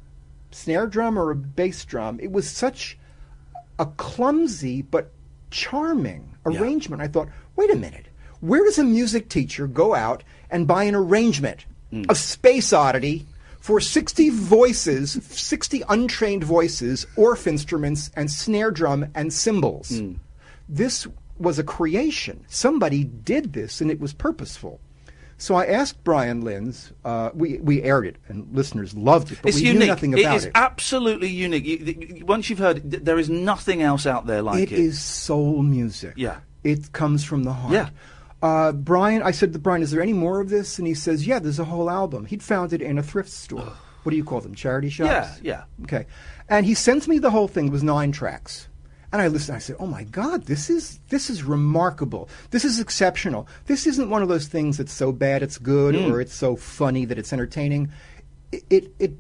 snare 0.51 0.87
drum 0.87 1.19
or 1.19 1.31
a 1.31 1.37
bass 1.37 1.85
drum. 1.85 2.19
It 2.21 2.33
was 2.33 2.49
such 2.49 2.99
a 3.79 3.87
clumsy 3.87 4.83
but 4.83 5.13
charming 5.51 6.35
arrangement. 6.47 7.03
I 7.03 7.09
thought, 7.09 7.29
wait 7.57 7.71
a 7.71 7.77
minute. 7.77 8.07
Where 8.41 8.65
does 8.65 8.79
a 8.79 8.85
music 8.85 9.29
teacher 9.29 9.67
go 9.67 9.95
out 9.95 10.25
and 10.51 10.67
buy 10.67 10.85
an 10.85 10.95
arrangement 10.95 11.65
mm. 11.93 12.09
of 12.11 12.17
Space 12.17 12.73
Oddity 12.73 13.27
for 13.63 13.79
60 13.79 14.31
voices, 14.31 15.13
60 15.31 15.85
untrained 15.89 16.43
voices, 16.43 17.07
Orff 17.17 17.47
instruments, 17.47 18.11
and 18.17 18.29
snare 18.29 18.73
drum 18.73 19.07
and 19.15 19.33
cymbals? 19.33 20.03
This 20.69 21.07
was 21.39 21.61
a 21.61 21.65
creation. 21.65 22.45
Somebody 22.49 23.05
did 23.05 23.53
this, 23.53 23.81
and 23.81 23.89
it 23.89 24.01
was 24.01 24.13
purposeful. 24.13 24.81
So 25.39 25.55
I 25.55 25.67
asked 25.67 26.03
Brian 26.03 26.41
Linz. 26.41 26.93
Uh, 27.05 27.31
we 27.35 27.59
we 27.59 27.83
aired 27.83 28.07
it, 28.07 28.17
and 28.29 28.49
listeners 28.53 28.95
loved 28.95 29.31
it, 29.31 29.39
but 29.43 29.51
it's 29.51 29.59
we 29.59 29.69
unique. 29.69 29.81
knew 29.81 29.87
nothing 29.87 30.15
about 30.15 30.35
it 30.35 30.37
is 30.37 30.45
it. 30.47 30.53
absolutely 30.57 31.29
unique. 31.29 31.65
You, 31.65 32.27
once 32.27 32.51
you've 32.51 32.59
heard 32.59 32.79
it, 32.79 33.05
there 33.05 33.19
is 33.19 33.31
nothing 33.31 33.81
else 33.81 34.07
out 34.07 34.27
there 34.27 34.43
like 34.43 34.63
it. 34.65 34.73
it 34.73 34.79
is 34.79 35.01
soul 35.01 35.63
music. 35.63 36.15
Yeah. 36.17 36.41
It 36.65 36.93
comes 36.93 37.25
from 37.25 37.45
the 37.45 37.53
heart. 37.53 37.75
Yeah. 37.75 37.91
Uh, 38.43 38.73
Brian, 38.73 39.23
I 39.23 39.31
said 39.31 39.53
to 39.53 39.59
Brian, 39.59 39.83
is 39.83 39.93
there 39.93 40.03
any 40.03 40.13
more 40.13 40.41
of 40.41 40.51
this? 40.51 40.79
And 40.79 40.87
he 40.89 40.95
says, 40.95 41.27
yeah, 41.27 41.39
there's 41.39 41.61
a 41.61 41.65
whole 41.65 41.89
album. 41.89 42.27
He'd 42.27 42.43
found 42.43 42.73
it 42.73 42.83
in 42.83 42.99
a 42.99 43.03
thrift 43.03 43.31
store. 43.31 43.73
what 44.03 44.11
do 44.11 44.17
you 44.17 44.25
call 44.25 44.41
them? 44.41 44.55
Charity 44.55 44.91
shops? 44.91 45.09
Yeah, 45.09 45.65
yeah. 45.79 45.85
Okay. 45.85 46.07
And 46.49 46.67
he 46.67 46.75
sends 46.75 47.07
me 47.07 47.19
the 47.19 47.31
whole 47.31 47.47
thing. 47.49 47.67
It 47.69 47.73
was 47.73 47.85
nine 47.85 48.11
tracks. 48.11 48.69
And 49.13 49.21
I 49.21 49.29
listened. 49.29 49.57
I 49.57 49.59
said, 49.59 49.77
"Oh 49.79 49.87
my 49.87 50.05
God, 50.05 50.47
this 50.47 50.71
is 50.71 50.99
this 51.11 51.29
is 51.29 51.43
remarkable. 51.45 52.31
This 52.51 52.65
is 52.65 52.81
exceptional. 52.81 53.47
This 53.67 53.87
isn't 53.87 54.09
one 54.09 54.23
of 54.23 54.29
those 54.31 54.49
things 54.49 54.79
that's 54.79 54.91
so 54.93 55.13
bad 55.13 55.43
it's 55.43 55.59
good, 55.59 55.95
Mm. 55.95 56.11
or 56.11 56.21
it's 56.23 56.35
so 56.35 56.57
funny 56.57 57.05
that 57.05 57.19
it's 57.19 57.31
entertaining. 57.31 57.93
It 58.53 58.65
it, 58.71 58.95
it 58.99 59.13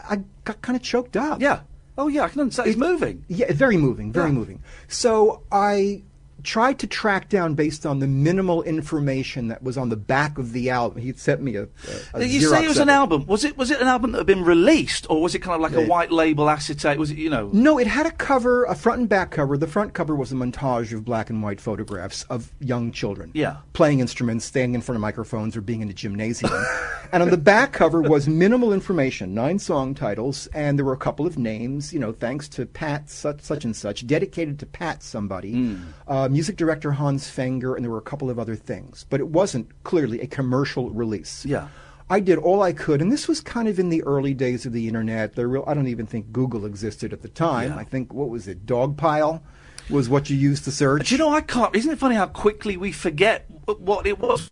I 0.00 0.16
got 0.42 0.60
kind 0.62 0.74
of 0.74 0.82
choked 0.82 1.16
up. 1.16 1.40
Yeah. 1.40 1.60
Oh 1.96 2.08
yeah, 2.08 2.24
I 2.24 2.28
can 2.28 2.40
understand. 2.40 2.68
It's 2.70 2.76
moving. 2.76 3.24
Yeah, 3.28 3.52
very 3.52 3.76
moving, 3.76 4.10
very 4.10 4.30
Yeah. 4.30 4.34
moving. 4.34 4.62
So 4.88 5.42
I 5.52 6.02
tried 6.44 6.78
to 6.80 6.86
track 6.86 7.28
down 7.28 7.54
based 7.54 7.84
on 7.86 7.98
the 7.98 8.06
minimal 8.06 8.62
information 8.62 9.48
that 9.48 9.62
was 9.62 9.76
on 9.76 9.88
the 9.88 9.96
back 9.96 10.38
of 10.38 10.52
the 10.52 10.70
album. 10.70 11.02
He'd 11.02 11.18
sent 11.18 11.42
me 11.42 11.56
a. 11.56 11.62
a, 11.62 11.68
a 12.14 12.24
you 12.24 12.40
say 12.40 12.64
it 12.64 12.68
was 12.68 12.78
an 12.78 12.88
album. 12.88 13.26
Was 13.26 13.44
it 13.44 13.56
was 13.56 13.70
it 13.70 13.80
an 13.80 13.88
album 13.88 14.12
that 14.12 14.18
had 14.18 14.26
been 14.26 14.44
released, 14.44 15.06
or 15.10 15.22
was 15.22 15.34
it 15.34 15.40
kind 15.40 15.54
of 15.54 15.60
like 15.60 15.72
a 15.72 15.88
white 15.88 16.12
label 16.12 16.48
acetate? 16.48 16.98
Was 16.98 17.10
it 17.10 17.18
you 17.18 17.30
know? 17.30 17.50
No, 17.52 17.78
it 17.78 17.86
had 17.86 18.06
a 18.06 18.10
cover, 18.10 18.64
a 18.64 18.74
front 18.74 19.00
and 19.00 19.08
back 19.08 19.30
cover. 19.30 19.56
The 19.56 19.66
front 19.66 19.94
cover 19.94 20.14
was 20.14 20.32
a 20.32 20.34
montage 20.34 20.92
of 20.92 21.04
black 21.04 21.30
and 21.30 21.42
white 21.42 21.60
photographs 21.60 22.24
of 22.24 22.52
young 22.60 22.92
children. 22.92 23.30
Yeah. 23.34 23.58
Playing 23.72 24.00
instruments, 24.00 24.44
standing 24.44 24.74
in 24.74 24.80
front 24.80 24.96
of 24.96 25.00
microphones, 25.00 25.56
or 25.56 25.60
being 25.60 25.80
in 25.80 25.88
a 25.88 25.94
gymnasium. 25.94 26.52
and 27.12 27.22
on 27.22 27.30
the 27.30 27.36
back 27.36 27.72
cover 27.72 28.02
was 28.02 28.28
minimal 28.28 28.72
information, 28.72 29.34
nine 29.34 29.58
song 29.58 29.94
titles, 29.94 30.46
and 30.48 30.78
there 30.78 30.84
were 30.84 30.92
a 30.92 30.98
couple 30.98 31.26
of 31.26 31.38
names, 31.38 31.92
you 31.92 31.98
know, 31.98 32.12
thanks 32.12 32.48
to 32.48 32.66
Pat 32.66 33.08
such, 33.08 33.40
such 33.40 33.64
and 33.64 33.74
such, 33.74 34.06
dedicated 34.06 34.58
to 34.58 34.66
Pat 34.66 35.02
somebody, 35.02 35.76
uh, 36.08 36.28
music 36.34 36.56
director 36.56 36.90
Hans 36.90 37.30
Fenger, 37.30 37.76
and 37.76 37.84
there 37.84 37.92
were 37.92 37.98
a 37.98 38.10
couple 38.12 38.28
of 38.28 38.40
other 38.40 38.56
things. 38.56 39.06
But 39.08 39.20
it 39.20 39.28
wasn't 39.28 39.68
clearly 39.84 40.20
a 40.20 40.26
commercial 40.26 40.90
release. 40.90 41.46
Yeah. 41.46 41.68
I 42.10 42.18
did 42.18 42.38
all 42.38 42.60
I 42.60 42.72
could, 42.72 43.00
and 43.00 43.10
this 43.10 43.28
was 43.28 43.40
kind 43.40 43.68
of 43.68 43.78
in 43.78 43.88
the 43.88 44.02
early 44.02 44.34
days 44.34 44.66
of 44.66 44.72
the 44.72 44.88
internet. 44.88 45.36
The 45.36 45.46
real, 45.46 45.64
I 45.66 45.74
don't 45.74 45.86
even 45.86 46.06
think 46.06 46.32
Google 46.32 46.66
existed 46.66 47.12
at 47.12 47.22
the 47.22 47.28
time. 47.28 47.70
Yeah. 47.70 47.78
I 47.78 47.84
think 47.84 48.12
what 48.12 48.28
was 48.28 48.48
it, 48.48 48.66
Dogpile, 48.66 49.40
was 49.88 50.08
what 50.08 50.28
you 50.28 50.36
used 50.36 50.64
to 50.64 50.72
search. 50.72 51.08
Do 51.08 51.14
you 51.14 51.18
know 51.18 51.32
I 51.32 51.40
can't? 51.40 51.74
Isn't 51.76 51.92
it 51.92 51.98
funny 51.98 52.16
how 52.16 52.26
quickly 52.26 52.76
we 52.76 52.90
forget 52.90 53.46
what 53.66 54.06
it 54.06 54.18
was? 54.18 54.50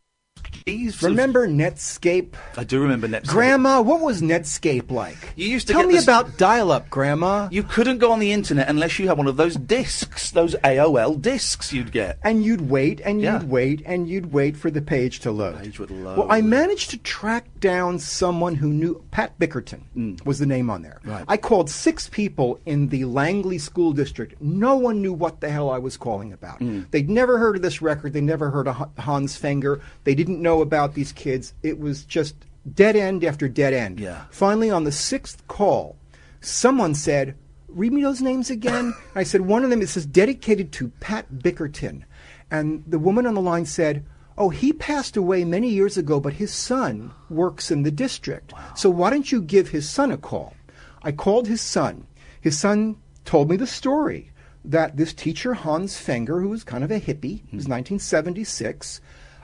Of- 0.67 1.03
Remember 1.03 1.47
Netscape? 1.49 2.35
I 2.57 2.65
do 2.65 2.81
remember 2.81 3.09
Netscape. 3.09 3.27
Grandma, 3.29 3.81
what 3.81 4.01
was 4.01 4.23
Netscape 4.23 4.91
like? 4.91 5.17
You 5.37 5.49
used 5.49 5.67
to 5.69 5.73
Tell 5.73 5.87
me 5.87 5.95
this- 5.95 6.05
about 6.05 6.37
dial-up, 6.39 6.91
Grandma. 6.91 7.49
You 7.51 7.63
couldn't 7.63 7.99
go 7.99 8.13
on 8.13 8.19
the 8.21 8.33
internet 8.33 8.69
unless 8.69 8.99
you 8.99 9.09
had 9.09 9.17
one 9.19 9.27
of 9.27 9.37
those 9.37 9.57
discs, 9.57 10.31
those 10.31 10.55
AOL 10.65 11.15
discs 11.21 11.73
you'd 11.73 11.93
get. 11.93 12.19
And 12.23 12.45
you'd 12.45 12.71
wait 12.71 13.01
and 13.05 13.21
Yeah. 13.21 13.41
you'd 13.41 13.51
wait 13.51 13.83
and 13.87 14.09
you'd 14.09 14.33
wait 14.33 14.57
for 14.57 14.71
the 14.71 14.83
page 14.83 15.21
to 15.21 15.31
load. 15.33 15.59
Page 15.61 15.79
would 15.79 15.91
load. 15.91 16.19
Well, 16.19 16.27
I 16.31 16.41
managed 16.43 16.91
to 16.91 16.99
track 16.99 17.47
down 17.61 17.99
someone 17.99 18.57
who 18.57 18.69
knew 18.69 19.03
Pat 19.11 19.39
Bickerton 19.39 19.81
was 20.25 20.39
the 20.39 20.47
name 20.47 20.69
on 20.71 20.83
there. 20.83 21.01
Mm. 21.07 21.11
Right. 21.13 21.25
I 21.29 21.37
called 21.37 21.71
six 21.71 22.09
people 22.09 22.59
in 22.67 22.89
the 22.89 23.05
Langley 23.05 23.59
School 23.59 23.93
District. 23.93 24.41
No 24.41 24.77
one 24.77 25.01
knew 25.01 25.13
what 25.13 25.41
the 25.41 25.51
hell 25.51 25.71
I 25.71 25.79
was 25.79 25.97
calling 25.97 26.33
about. 26.33 26.61
Mm. 26.61 26.91
They'd 26.91 27.09
never 27.09 27.39
heard 27.39 27.57
of 27.57 27.63
this 27.63 27.81
record. 27.81 28.13
They 28.13 28.21
never 28.21 28.51
heard 28.51 28.69
of 28.69 28.89
Hans 28.99 29.37
Fenger. 29.37 29.81
They 30.05 30.15
didn't 30.15 30.42
know 30.43 30.61
about 30.61 30.95
these 30.95 31.13
kids. 31.13 31.55
It 31.63 31.79
was 31.79 32.05
just 32.05 32.35
dead 32.75 32.97
end 32.97 33.25
after 33.25 33.49
dead 33.49 33.73
end. 33.73 34.01
Yeah. 34.01 34.25
Finally, 34.31 34.71
on 34.71 34.85
the 34.85 34.93
sixth 34.93 35.47
call, 35.49 35.97
someone 36.41 36.95
said, 36.95 37.37
Read 37.69 37.93
me 37.93 38.03
those 38.03 38.21
names 38.21 38.51
again. 38.51 38.95
I 39.15 39.23
said, 39.23 39.43
One 39.43 39.65
of 39.65 39.71
them, 39.71 39.83
it 39.83 39.89
says 39.89 40.07
dedicated 40.07 40.73
to 40.73 40.89
Pat 41.01 41.27
Bickerton. 41.35 42.05
And 42.51 42.85
the 42.87 42.99
woman 42.99 43.27
on 43.27 43.35
the 43.35 43.41
line 43.41 43.65
said, 43.65 44.05
Oh, 44.37 44.49
he 44.49 44.73
passed 44.73 45.17
away 45.17 45.45
many 45.45 45.69
years 45.69 45.97
ago, 45.97 46.19
but 46.21 46.35
his 46.35 46.53
son 46.53 47.13
works 47.29 47.71
in 47.71 47.83
the 47.83 47.91
district. 47.91 48.53
So 48.75 48.89
why 48.91 49.11
don't 49.11 49.31
you 49.31 49.43
give 49.43 49.69
his 49.69 49.89
son 49.89 50.11
a 50.11 50.17
call? 50.17 50.55
I 51.03 51.13
called 51.13 51.49
his 51.49 51.61
son. 51.61 52.07
His 52.41 52.59
son 52.59 52.97
told 53.25 53.51
me 53.51 53.57
the 53.57 53.67
story 53.67 54.31
that 54.65 54.97
this 54.97 55.13
teacher, 55.13 55.55
Hans 55.55 55.97
Fenger, 55.99 56.41
who 56.41 56.49
was 56.49 56.65
kind 56.65 56.85
of 56.85 56.91
a 56.91 57.01
hippie, 57.01 57.45
it 57.53 57.57
was 57.57 57.67
hmm. 57.67 57.73
1976, 57.73 59.01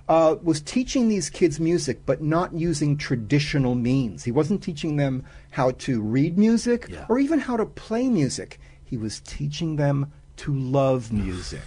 uh, 0.08 0.36
was 0.42 0.60
teaching 0.60 1.08
these 1.08 1.28
kids 1.30 1.60
music, 1.60 2.00
but 2.06 2.22
not 2.22 2.52
using 2.54 2.96
traditional 2.96 3.74
means. 3.74 4.24
He 4.24 4.30
wasn't 4.32 4.62
teaching 4.62 4.96
them 4.96 5.24
how 5.50 5.72
to 5.72 6.00
read 6.00 6.38
music 6.38 6.90
or 7.08 7.18
even 7.18 7.38
how 7.40 7.56
to 7.56 7.66
play 7.66 8.08
music. 8.08 8.58
He 8.84 8.96
was 8.96 9.20
teaching 9.20 9.76
them 9.76 10.10
to 10.38 10.54
love 10.54 11.12
music. 11.12 11.60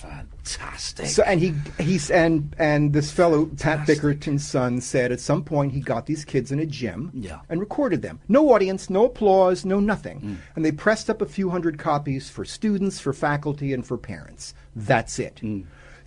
Fantastic. 0.00 1.06
So 1.06 1.22
and 1.24 1.40
he 1.40 1.54
he's 1.78 2.10
and 2.10 2.54
and 2.58 2.92
this 2.92 3.12
fellow 3.12 3.46
Pat 3.46 3.86
Bickerton's 3.86 4.46
son 4.46 4.80
said 4.80 5.12
at 5.12 5.20
some 5.20 5.44
point 5.44 5.72
he 5.72 5.80
got 5.80 6.06
these 6.06 6.24
kids 6.24 6.50
in 6.50 6.58
a 6.58 6.66
gym 6.66 7.10
Yeah. 7.14 7.40
and 7.48 7.60
recorded 7.60 8.00
them. 8.02 8.18
No 8.28 8.52
audience, 8.52 8.88
no 8.90 9.04
applause, 9.04 9.64
no 9.64 9.78
nothing. 9.78 10.38
And 10.56 10.64
they 10.64 10.72
pressed 10.72 11.10
up 11.10 11.20
a 11.20 11.26
few 11.26 11.50
hundred 11.50 11.78
copies 11.78 12.30
for 12.30 12.44
students, 12.44 12.98
for 12.98 13.12
faculty, 13.12 13.72
and 13.74 13.86
for 13.86 13.98
parents. 13.98 14.54
That's 14.74 15.18
it. 15.18 15.40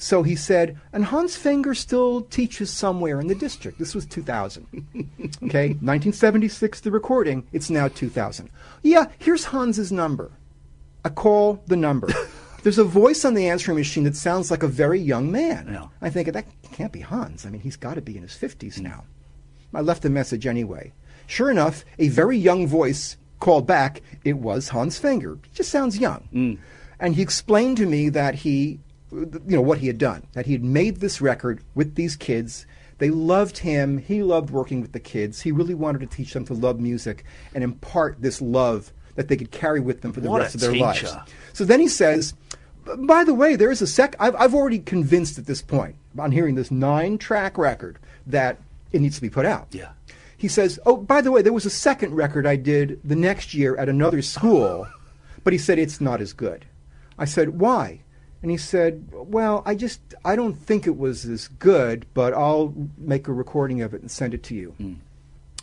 So 0.03 0.21
he 0.21 0.35
said, 0.35 0.77
and 0.91 1.05
Hans 1.05 1.37
Fenger 1.37 1.73
still 1.73 2.23
teaches 2.23 2.69
somewhere 2.69 3.21
in 3.21 3.27
the 3.27 3.35
district. 3.35 3.79
This 3.79 3.95
was 3.95 4.05
2000. 4.05 4.67
okay, 5.45 5.69
1976, 5.69 6.81
the 6.81 6.91
recording. 6.91 7.47
It's 7.53 7.69
now 7.69 7.87
2000. 7.87 8.49
Yeah, 8.81 9.05
here's 9.17 9.45
Hans's 9.45 9.93
number. 9.93 10.33
I 11.05 11.09
call 11.09 11.63
the 11.67 11.77
number. 11.77 12.09
There's 12.63 12.79
a 12.79 12.83
voice 12.83 13.23
on 13.23 13.33
the 13.33 13.47
answering 13.47 13.77
machine 13.77 14.03
that 14.03 14.17
sounds 14.17 14.51
like 14.51 14.61
a 14.61 14.67
very 14.67 14.99
young 14.99 15.31
man. 15.31 15.69
Yeah. 15.71 15.87
I 16.01 16.09
think 16.09 16.33
that 16.33 16.47
can't 16.73 16.91
be 16.91 16.99
Hans. 16.99 17.45
I 17.45 17.49
mean, 17.49 17.61
he's 17.61 17.77
got 17.77 17.93
to 17.93 18.01
be 18.01 18.17
in 18.17 18.23
his 18.23 18.33
50s 18.33 18.79
hmm. 18.79 18.83
now. 18.83 19.05
I 19.73 19.79
left 19.79 20.03
a 20.03 20.09
message 20.09 20.45
anyway. 20.45 20.91
Sure 21.27 21.49
enough, 21.49 21.85
a 21.97 22.09
very 22.09 22.37
young 22.37 22.67
voice 22.67 23.15
called 23.39 23.65
back. 23.65 24.01
It 24.25 24.37
was 24.37 24.67
Hans 24.67 24.97
Fenger. 24.97 25.39
He 25.43 25.51
just 25.53 25.69
sounds 25.69 25.97
young. 25.97 26.27
Hmm. 26.33 26.53
And 26.99 27.15
he 27.15 27.21
explained 27.21 27.77
to 27.77 27.85
me 27.85 28.09
that 28.09 28.35
he, 28.35 28.81
you 29.13 29.55
know, 29.55 29.61
what 29.61 29.79
he 29.79 29.87
had 29.87 29.97
done, 29.97 30.27
that 30.33 30.45
he 30.45 30.53
had 30.53 30.63
made 30.63 30.97
this 30.97 31.21
record 31.21 31.61
with 31.75 31.95
these 31.95 32.15
kids. 32.15 32.65
They 32.97 33.09
loved 33.09 33.57
him. 33.59 33.97
He 33.97 34.23
loved 34.23 34.49
working 34.49 34.81
with 34.81 34.91
the 34.91 34.99
kids. 34.99 35.41
He 35.41 35.51
really 35.51 35.73
wanted 35.73 35.99
to 35.99 36.07
teach 36.07 36.33
them 36.33 36.45
to 36.45 36.53
love 36.53 36.79
music 36.79 37.25
and 37.53 37.63
impart 37.63 38.21
this 38.21 38.41
love 38.41 38.91
that 39.15 39.27
they 39.27 39.37
could 39.37 39.51
carry 39.51 39.79
with 39.79 40.01
them 40.01 40.13
for 40.13 40.21
the 40.21 40.29
What 40.29 40.41
rest 40.41 40.55
of 40.55 40.61
their 40.61 40.75
lives. 40.75 41.15
So 41.53 41.65
then 41.65 41.79
he 41.79 41.87
says, 41.87 42.33
by 42.97 43.23
the 43.23 43.33
way, 43.33 43.55
there 43.55 43.71
is 43.71 43.81
a 43.81 43.87
sec. 43.87 44.15
I've, 44.19 44.35
I've 44.35 44.55
already 44.55 44.79
convinced 44.79 45.37
at 45.37 45.45
this 45.45 45.61
point, 45.61 45.95
on 46.17 46.31
hearing 46.31 46.55
this 46.55 46.71
nine 46.71 47.17
track 47.17 47.57
record, 47.57 47.99
that 48.27 48.57
it 48.91 49.01
needs 49.01 49.15
to 49.15 49.21
be 49.21 49.29
put 49.29 49.45
out. 49.45 49.67
Yeah. 49.71 49.91
He 50.37 50.47
says, 50.47 50.79
oh, 50.85 50.97
by 50.97 51.21
the 51.21 51.31
way, 51.31 51.41
there 51.41 51.53
was 51.53 51.65
a 51.65 51.69
second 51.69 52.13
record 52.13 52.45
I 52.45 52.57
did 52.57 52.99
the 53.03 53.15
next 53.15 53.53
year 53.53 53.77
at 53.77 53.87
another 53.87 54.21
school, 54.21 54.87
but 55.43 55.53
he 55.53 55.59
said 55.59 55.79
it's 55.79 56.01
not 56.01 56.19
as 56.19 56.33
good. 56.33 56.65
I 57.17 57.25
said, 57.25 57.59
why? 57.59 58.01
And 58.43 58.51
he 58.51 58.57
said, 58.57 59.07
well, 59.11 59.63
I 59.65 59.73
just, 59.73 60.01
I 60.25 60.35
don't 60.35 60.53
think 60.53 60.85
it 60.85 60.97
was 60.97 61.25
as 61.25 61.47
good, 61.47 62.05
but 62.13 62.33
I'll 62.33 62.73
make 62.97 63.29
a 63.29 63.33
recording 63.33 63.81
of 63.81 63.93
it 63.93 64.01
and 64.01 64.11
send 64.11 64.33
it 64.33 64.43
to 64.43 64.53
you. 64.53 64.71
Hmm. 64.71 64.93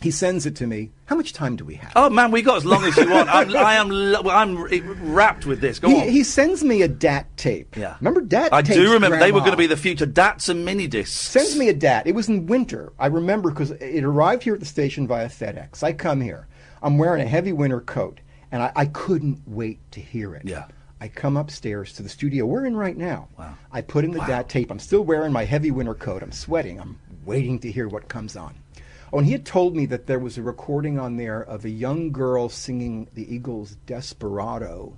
He 0.01 0.09
sends 0.09 0.47
it 0.47 0.55
to 0.55 0.65
me. 0.65 0.89
How 1.05 1.15
much 1.15 1.31
time 1.31 1.55
do 1.55 1.63
we 1.63 1.75
have? 1.75 1.91
Oh 1.95 2.09
man, 2.09 2.31
we 2.31 2.41
got 2.41 2.57
as 2.57 2.65
long 2.65 2.83
as 2.85 2.97
you 2.97 3.07
want. 3.07 3.29
I'm, 3.29 3.55
I 3.55 3.75
am, 3.75 4.15
I'm 4.27 5.13
wrapped 5.13 5.45
with 5.45 5.61
this. 5.61 5.77
Go 5.77 5.89
he, 5.89 5.95
on. 5.95 6.09
he 6.09 6.23
sends 6.23 6.63
me 6.63 6.81
a 6.81 6.87
DAT 6.87 7.37
tape. 7.37 7.77
Yeah. 7.77 7.97
Remember 7.99 8.19
DAT 8.19 8.45
tape. 8.45 8.53
I 8.53 8.61
tapes, 8.63 8.77
do 8.77 8.93
remember 8.93 9.19
they 9.19 9.31
were 9.31 9.41
going 9.41 9.51
to 9.51 9.57
be 9.57 9.67
the 9.67 9.77
future 9.77 10.07
DATs 10.07 10.49
and 10.49 10.65
mini 10.65 10.87
discs. 10.87 11.13
Sends 11.13 11.55
me 11.55 11.69
a 11.69 11.73
DAT. 11.73 12.07
It 12.07 12.15
was 12.15 12.29
in 12.29 12.47
winter. 12.47 12.93
I 12.97 13.07
remember 13.07 13.51
because 13.51 13.69
it 13.69 14.03
arrived 14.03 14.41
here 14.41 14.55
at 14.55 14.59
the 14.59 14.65
station 14.65 15.07
via 15.07 15.29
FedEx. 15.29 15.83
I 15.83 15.93
come 15.93 16.19
here. 16.19 16.47
I'm 16.81 16.97
wearing 16.97 17.21
a 17.21 17.27
heavy 17.27 17.51
winter 17.51 17.79
coat, 17.79 18.21
and 18.51 18.63
I, 18.63 18.71
I 18.75 18.85
couldn't 18.87 19.43
wait 19.45 19.79
to 19.91 19.99
hear 19.99 20.33
it. 20.33 20.45
Yeah. 20.45 20.65
I 21.01 21.07
come 21.07 21.35
upstairs 21.35 21.93
to 21.93 22.03
the 22.03 22.09
studio 22.09 22.45
we're 22.45 22.67
in 22.67 22.77
right 22.77 22.95
now. 22.95 23.27
Wow. 23.37 23.55
I 23.71 23.81
put 23.81 24.05
in 24.05 24.11
the 24.11 24.19
DAT 24.19 24.47
tape. 24.47 24.69
I'm 24.69 24.77
still 24.77 25.01
wearing 25.01 25.33
my 25.33 25.45
heavy 25.45 25.71
winter 25.71 25.95
coat. 25.95 26.21
I'm 26.21 26.31
sweating. 26.31 26.79
I'm 26.79 26.99
waiting 27.25 27.57
to 27.61 27.71
hear 27.71 27.87
what 27.87 28.07
comes 28.07 28.35
on. 28.35 28.53
Oh, 29.11 29.17
and 29.17 29.25
he 29.25 29.33
had 29.33 29.43
told 29.43 29.75
me 29.75 29.87
that 29.87 30.05
there 30.05 30.19
was 30.19 30.37
a 30.37 30.43
recording 30.43 30.99
on 30.99 31.17
there 31.17 31.41
of 31.41 31.65
a 31.65 31.71
young 31.71 32.11
girl 32.11 32.49
singing 32.49 33.07
the 33.15 33.33
Eagles' 33.33 33.77
Desperado 33.87 34.95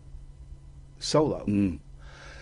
solo. 1.00 1.46
Mm. 1.48 1.80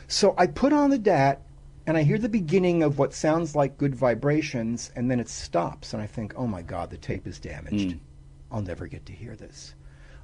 So 0.08 0.34
I 0.40 0.48
put 0.48 0.74
on 0.74 0.90
the 0.90 0.98
DAT 0.98 1.44
and 1.86 1.96
I 1.96 2.02
hear 2.02 2.18
the 2.18 2.30
beginning 2.30 2.82
of 2.82 2.98
what 2.98 3.14
sounds 3.14 3.56
like 3.56 3.78
good 3.78 3.94
vibrations, 3.94 4.92
and 4.96 5.10
then 5.10 5.20
it 5.20 5.30
stops, 5.30 5.94
and 5.94 6.02
I 6.02 6.08
think, 6.08 6.34
oh 6.36 6.48
my 6.48 6.64
God, 6.64 6.90
the 6.90 6.98
tape 6.98 7.28
is 7.28 7.40
damaged. 7.40 7.90
Mm. 7.90 8.00
I'll 8.52 8.62
never 8.64 8.88
get 8.88 9.06
to 9.06 9.14
hear 9.14 9.36
this. 9.36 9.76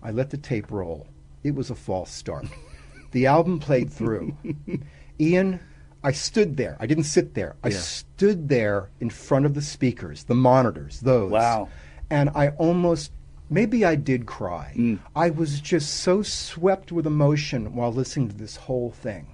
I 0.01 0.09
let 0.09 0.31
the 0.31 0.37
tape 0.37 0.71
roll. 0.71 1.07
It 1.43 1.53
was 1.53 1.69
a 1.69 1.75
false 1.75 2.11
start. 2.11 2.47
the 3.11 3.25
album 3.25 3.59
played 3.59 3.91
through. 3.91 4.35
Iain, 5.21 5.59
I 6.03 6.11
stood 6.11 6.57
there. 6.57 6.77
I 6.79 6.85
didn't 6.85 7.05
sit 7.05 7.33
there. 7.33 7.55
I 7.63 7.69
Yeah. 7.69 7.77
stood 7.77 8.49
there 8.49 8.89
in 8.99 9.09
front 9.09 9.45
of 9.45 9.53
the 9.53 9.61
speakers, 9.61 10.23
the 10.25 10.35
monitors, 10.35 10.99
those. 11.01 11.31
Wow. 11.31 11.69
And 12.09 12.29
I 12.35 12.49
almost, 12.49 13.11
maybe 13.49 13.83
I 13.83 13.95
did 13.95 14.25
cry. 14.25 14.97
I 15.15 15.29
was 15.31 15.59
just 15.59 15.95
so 15.95 16.21
swept 16.21 16.91
with 16.91 17.05
emotion 17.07 17.75
while 17.75 17.91
listening 17.91 18.29
to 18.29 18.35
this 18.35 18.55
whole 18.55 18.91
thing. 18.91 19.27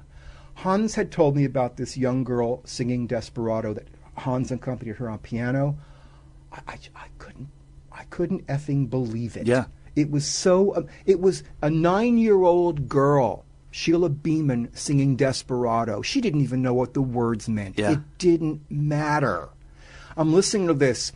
Hans 0.55 0.95
had 0.95 1.11
told 1.11 1.35
me 1.35 1.45
about 1.45 1.77
this 1.77 1.97
young 1.97 2.23
girl 2.23 2.61
singing 2.65 3.07
Desperado 3.07 3.73
that 3.73 3.87
Hans 4.17 4.51
accompanied 4.51 4.95
her 4.97 5.09
on 5.09 5.17
piano. 5.19 5.77
I, 6.51 6.59
I, 6.67 6.77
I 6.95 7.07
couldn't, 7.17 7.49
I 7.91 8.03
couldn't 8.05 8.45
effing 8.47 8.89
believe 8.89 9.35
it. 9.35 9.47
Yeah. 9.47 9.65
It 9.95 10.09
was 10.09 10.25
so, 10.25 10.75
um, 10.75 10.87
it 11.05 11.19
was 11.19 11.43
a 11.61 11.69
nine 11.69 12.17
year 12.17 12.41
old 12.43 12.87
girl, 12.87 13.45
Sheila 13.73 14.09
Beeman, 14.09 14.69
singing 14.73 15.15
Desperado. 15.15 16.03
She 16.03 16.21
didn't 16.21 16.41
even 16.41 16.61
know 16.61 16.75
what 16.75 16.93
the 16.93 17.01
words 17.01 17.49
meant. 17.49 17.79
Yeah. 17.79 17.93
It 17.93 17.99
didn't 18.19 18.61
matter. 18.69 19.49
I'm 20.15 20.31
listening 20.31 20.67
to 20.67 20.75
this, 20.75 21.11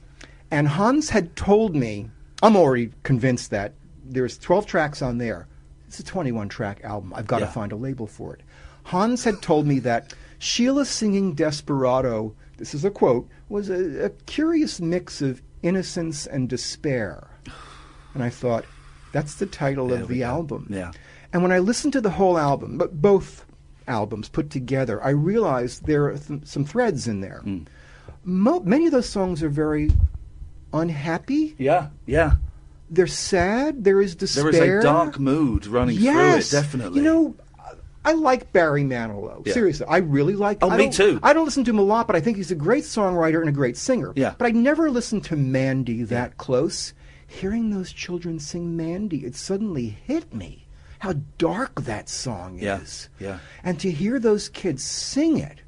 and 0.50 0.68
Hans 0.68 1.12
had 1.12 1.36
told 1.36 1.76
me, 1.76 2.10
I'm 2.42 2.56
already 2.56 2.94
convinced 3.04 3.52
that 3.52 3.74
there's 4.04 4.40
12 4.40 4.66
tracks 4.66 5.04
on 5.04 5.20
there. 5.20 5.48
It's 5.88 6.00
a 6.00 6.04
21 6.04 6.50
track 6.50 6.82
album. 6.84 7.14
I've 7.16 7.28
got 7.28 7.40
to 7.40 7.48
find 7.48 7.72
a 7.72 7.76
label 7.76 8.08
for 8.08 8.34
it. 8.34 8.42
Hans 8.86 9.24
had 9.24 9.40
told 9.40 9.68
me 9.68 9.78
that 9.80 10.16
Sheila 10.40 10.86
singing 10.86 11.36
Desperado, 11.36 12.34
this 12.58 12.74
is 12.74 12.84
a 12.84 12.90
quote, 12.90 13.30
was 13.50 13.70
a, 13.70 14.06
a 14.06 14.10
curious 14.26 14.82
mix 14.82 15.22
of 15.22 15.44
innocence 15.62 16.26
and 16.26 16.50
despair. 16.50 17.28
And 18.16 18.24
I 18.24 18.32
thought, 18.32 18.66
that's 19.12 19.36
the 19.36 19.46
title 19.46 19.90
There 19.90 20.02
of 20.02 20.08
the 20.08 20.24
album. 20.24 20.66
Yeah. 20.72 20.92
And 21.34 21.42
when 21.42 21.52
I 21.52 21.60
listened 21.60 21.94
to 21.94 22.02
the 22.02 22.12
whole 22.12 22.38
album, 22.38 22.78
but 22.78 23.02
both 23.02 23.46
albums 23.88 24.30
put 24.30 24.50
together, 24.50 25.04
I 25.04 25.10
realized 25.10 25.86
there 25.86 26.06
are 26.06 26.18
th- 26.18 26.46
some 26.46 26.66
threads 26.66 27.08
in 27.08 27.22
there. 27.22 27.40
Hmm. 27.44 27.64
Mo- 28.24 28.62
many 28.62 28.86
of 28.86 28.92
those 28.92 29.10
songs 29.10 29.42
are 29.44 29.50
very 29.50 29.92
unhappy. 30.74 31.56
Yeah, 31.58 31.90
yeah. 32.06 32.34
They're 32.90 33.08
sad. 33.08 33.84
There 33.84 34.02
is 34.02 34.16
despair. 34.16 34.52
There 34.52 34.78
is 34.80 34.86
a 34.86 34.88
dark 34.88 35.20
mood 35.20 35.68
running 35.68 35.98
yes. 35.98 36.50
through 36.50 36.60
it, 36.60 36.62
definitely. 36.62 37.00
You 37.00 37.06
know, 37.06 37.36
I 38.06 38.14
like 38.14 38.54
Barry 38.54 38.84
Manilow. 38.84 39.46
Yeah. 39.46 39.54
Seriously, 39.54 39.86
I 39.90 39.98
really 39.98 40.36
like. 40.36 40.60
Oh, 40.62 40.70
I 40.70 40.78
me 40.78 40.90
too. 40.90 41.20
I 41.22 41.34
don't 41.34 41.44
listen 41.44 41.66
to 41.66 41.72
him 41.72 41.80
a 41.80 41.84
lot, 41.84 42.08
but 42.08 42.16
I 42.16 42.22
think 42.22 42.38
he's 42.38 42.52
a 42.52 42.56
great 42.56 42.86
songwriter 42.86 43.42
and 43.42 43.50
a 43.50 43.54
great 43.54 43.76
singer. 43.76 44.14
Yeah. 44.16 44.36
But 44.38 44.48
I 44.48 44.52
never 44.52 44.90
listened 44.90 45.26
to 45.26 45.36
Mandy 45.36 46.04
that 46.04 46.38
close. 46.38 46.94
Hearing 47.30 47.72
those 47.72 47.92
children 47.92 48.40
sing 48.40 48.78
Mandy, 48.78 49.26
it 49.26 49.36
suddenly 49.36 49.90
hit 49.90 50.34
me 50.34 50.67
how 51.00 51.14
dark 51.38 51.82
that 51.82 52.10
song 52.10 52.58
Yeah, 52.60 52.82
is. 52.82 53.10
yeah. 53.20 53.40
And 53.64 53.80
to 53.80 53.92
hear 53.92 54.20
those 54.20 54.50
kids 54.50 54.84
sing 54.84 55.38
it, 55.38 55.62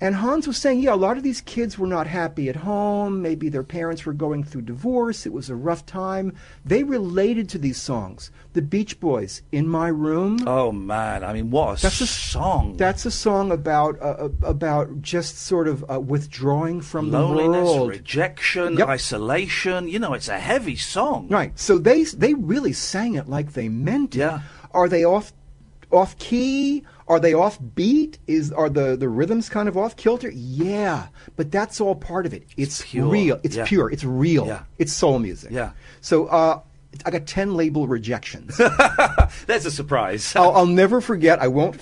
And 0.00 0.16
Hans 0.16 0.46
was 0.46 0.56
saying, 0.58 0.80
yeah, 0.80 0.92
a 0.92 0.96
lot 0.96 1.16
of 1.16 1.22
these 1.22 1.40
kids 1.40 1.78
were 1.78 1.86
not 1.86 2.06
happy 2.08 2.48
at 2.48 2.56
home. 2.56 3.22
Maybe 3.22 3.48
their 3.48 3.62
parents 3.62 4.04
were 4.04 4.12
going 4.12 4.42
through 4.44 4.62
divorce. 4.62 5.24
It 5.24 5.32
was 5.32 5.48
a 5.48 5.54
rough 5.54 5.86
time. 5.86 6.34
They 6.64 6.82
related 6.82 7.48
to 7.50 7.58
these 7.58 7.80
songs. 7.80 8.30
The 8.54 8.60
Beach 8.60 8.98
Boys, 9.00 9.42
In 9.52 9.68
My 9.68 9.88
Room. 9.88 10.38
Oh 10.46 10.72
man, 10.72 11.22
I 11.24 11.32
mean, 11.32 11.50
what 11.50 11.78
a 11.78 11.82
That's 11.82 12.00
a 12.00 12.06
song. 12.08 12.76
That's 12.76 13.06
a 13.06 13.10
song 13.10 13.52
about 13.52 13.96
uh, 14.02 14.04
uh, 14.26 14.28
about 14.42 15.00
just 15.00 15.38
sort 15.38 15.68
of 15.68 15.84
uh, 15.90 16.00
withdrawing 16.00 16.80
from 16.80 17.10
Loneliness, 17.10 17.68
the 17.70 17.76
world. 17.76 17.90
rejection, 17.90 18.76
Yep. 18.76 18.88
isolation. 18.88 19.88
You 19.88 20.00
know, 20.00 20.12
it's 20.12 20.28
a 20.28 20.38
heavy 20.38 20.76
song. 20.76 21.28
Right. 21.28 21.56
So 21.58 21.78
they 21.78 22.02
they 22.04 22.34
really 22.34 22.72
sang 22.72 23.14
it 23.14 23.28
like 23.28 23.52
they 23.52 23.68
meant 23.68 24.14
it. 24.16 24.18
Yeah. 24.18 24.40
Are 24.72 24.88
they 24.88 25.04
off 25.04 25.32
off 25.90 26.18
key? 26.18 26.82
Are 27.06 27.20
they 27.20 27.34
off 27.34 27.58
beat? 27.74 28.18
Is 28.26 28.50
are 28.52 28.68
the 28.70 28.96
the 28.96 29.08
rhythms 29.08 29.48
kind 29.48 29.68
of 29.68 29.76
off 29.76 29.96
kilter? 29.96 30.30
Yeah. 30.30 31.08
But 31.36 31.50
that's 31.52 31.80
all 31.80 31.94
part 31.94 32.24
of 32.26 32.32
it. 32.32 32.44
It's, 32.56 32.82
pure. 32.82 33.06
real. 33.08 33.40
It's 33.42 33.56
Yeah. 33.56 33.66
pure. 33.66 33.90
It's 33.90 34.04
real. 34.04 34.46
Yeah. 34.46 34.62
It's 34.78 34.92
soul 34.92 35.18
music. 35.18 35.50
Yeah. 35.52 35.72
So 36.00 36.26
uh 36.26 36.60
I 37.04 37.10
got 37.10 37.26
10 37.26 37.54
label 37.54 37.86
rejections. 37.88 38.56
that's 39.46 39.64
a 39.64 39.70
surprise. 39.70 40.34
I'll, 40.36 40.52
I'll 40.52 40.66
never 40.66 41.00
forget. 41.00 41.40
I 41.42 41.48
won't. 41.48 41.80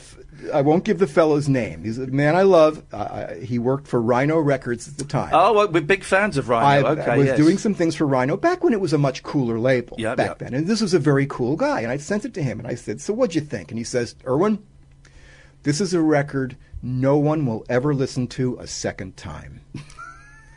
I 0.52 0.62
won't 0.62 0.82
give 0.84 0.98
the 0.98 1.06
fellow's 1.06 1.48
name. 1.48 1.84
He's 1.84 1.98
a 1.98 2.06
man 2.08 2.34
I 2.34 2.42
love. 2.42 2.82
Uh, 2.92 3.34
he 3.34 3.60
worked 3.60 3.86
for 3.86 4.00
Rhino 4.02 4.40
Records 4.40 4.88
at 4.88 4.96
the 4.98 5.04
time. 5.04 5.30
Oh, 5.32 5.52
well, 5.52 5.68
we're 5.68 5.82
big 5.82 6.02
fans 6.02 6.36
of 6.36 6.48
Rhino. 6.48 6.86
I 6.86 6.90
okay, 6.92 7.18
was 7.18 7.26
yes. 7.28 7.36
doing 7.36 7.58
some 7.58 7.74
things 7.74 7.94
for 7.94 8.06
Rhino 8.06 8.36
back 8.36 8.64
when 8.64 8.72
it 8.72 8.80
was 8.80 8.92
a 8.92 8.98
much 8.98 9.22
cooler 9.22 9.58
label 9.60 9.96
Yep, 10.00 10.16
back 10.16 10.26
yep. 10.26 10.38
then. 10.38 10.54
And 10.54 10.66
this 10.66 10.80
was 10.80 10.94
a 10.94 10.98
very 10.98 11.26
cool 11.26 11.54
guy. 11.54 11.82
And 11.82 11.92
I 11.92 11.96
sent 11.98 12.24
it 12.24 12.34
to 12.34 12.42
him 12.42 12.58
and 12.58 12.66
I 12.66 12.74
said, 12.74 13.00
So 13.00 13.12
what'd 13.12 13.36
you 13.36 13.40
think? 13.40 13.70
And 13.70 13.78
he 13.78 13.84
says, 13.84 14.16
Irwin, 14.26 14.58
this 15.62 15.80
is 15.80 15.94
a 15.94 16.00
record 16.00 16.56
no 16.82 17.16
one 17.16 17.46
will 17.46 17.64
ever 17.68 17.94
listen 17.94 18.26
to 18.26 18.56
a 18.58 18.66
second 18.66 19.16
time. 19.16 19.60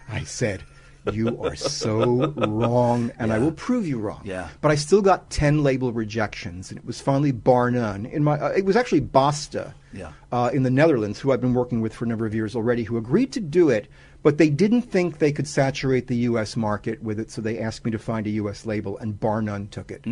I 0.09 0.23
said, 0.23 0.63
You 1.11 1.39
are 1.43 1.55
so 1.55 2.27
wrong, 2.31 3.11
and 3.19 3.31
I 3.31 3.37
will 3.37 3.51
prove 3.51 3.87
you 3.87 3.99
wrong. 3.99 4.21
Yeah. 4.25 4.49
But 4.61 4.71
I 4.71 4.75
still 4.75 5.03
got 5.03 5.29
10 5.29 5.61
label 5.61 5.93
rejections, 5.93 6.71
and 6.71 6.79
it 6.79 6.85
was 6.85 6.99
finally 6.99 7.31
Bar/None. 7.31 8.07
In 8.07 8.23
my, 8.23 8.39
uh, 8.39 8.49
it 8.49 8.65
was 8.65 8.75
actually 8.75 9.01
Basta 9.01 9.75
Yeah. 9.93 10.13
uh, 10.31 10.49
in 10.51 10.63
the 10.63 10.71
Netherlands, 10.71 11.19
who 11.19 11.31
I've 11.31 11.41
been 11.41 11.53
working 11.53 11.79
with 11.81 11.93
for 11.93 12.05
a 12.05 12.07
number 12.07 12.25
of 12.25 12.33
years 12.33 12.55
already, 12.55 12.83
who 12.83 12.97
agreed 12.97 13.31
to 13.33 13.39
do 13.39 13.69
it, 13.69 13.87
but 14.23 14.39
they 14.39 14.49
didn't 14.49 14.81
think 14.81 15.19
they 15.19 15.31
could 15.31 15.47
saturate 15.47 16.07
the 16.07 16.17
U.S. 16.29 16.57
market 16.57 17.03
with 17.03 17.19
it, 17.19 17.29
so 17.29 17.39
they 17.39 17.59
asked 17.59 17.85
me 17.85 17.91
to 17.91 17.99
find 17.99 18.25
a 18.25 18.31
U.S. 18.31 18.65
label, 18.65 18.97
and 18.97 19.19
Bar/None 19.19 19.67
took 19.67 19.91
it. 19.91 20.03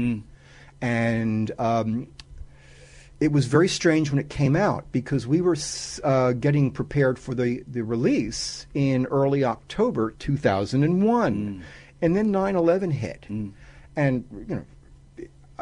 And 0.81 1.51
um, 1.57 2.07
it 3.23 3.31
was 3.31 3.45
very 3.45 3.69
strange 3.69 4.11
when 4.11 4.19
it 4.19 4.29
came 4.29 4.53
out 4.55 4.91
because 4.91 5.25
we 5.25 5.39
were 5.39 5.55
uh, 6.03 6.33
getting 6.33 6.69
prepared 6.71 7.17
for 7.17 7.33
the, 7.33 7.63
the 7.67 7.81
release 7.81 8.67
in 8.73 9.05
early 9.05 9.45
October 9.45 10.11
2001. 10.19 11.63
And 12.01 12.15
then 12.17 12.31
9 12.31 12.55
11 12.57 12.91
hit. 12.91 13.25
And, 13.29 13.53
you 13.95 14.55
know, 14.55 14.65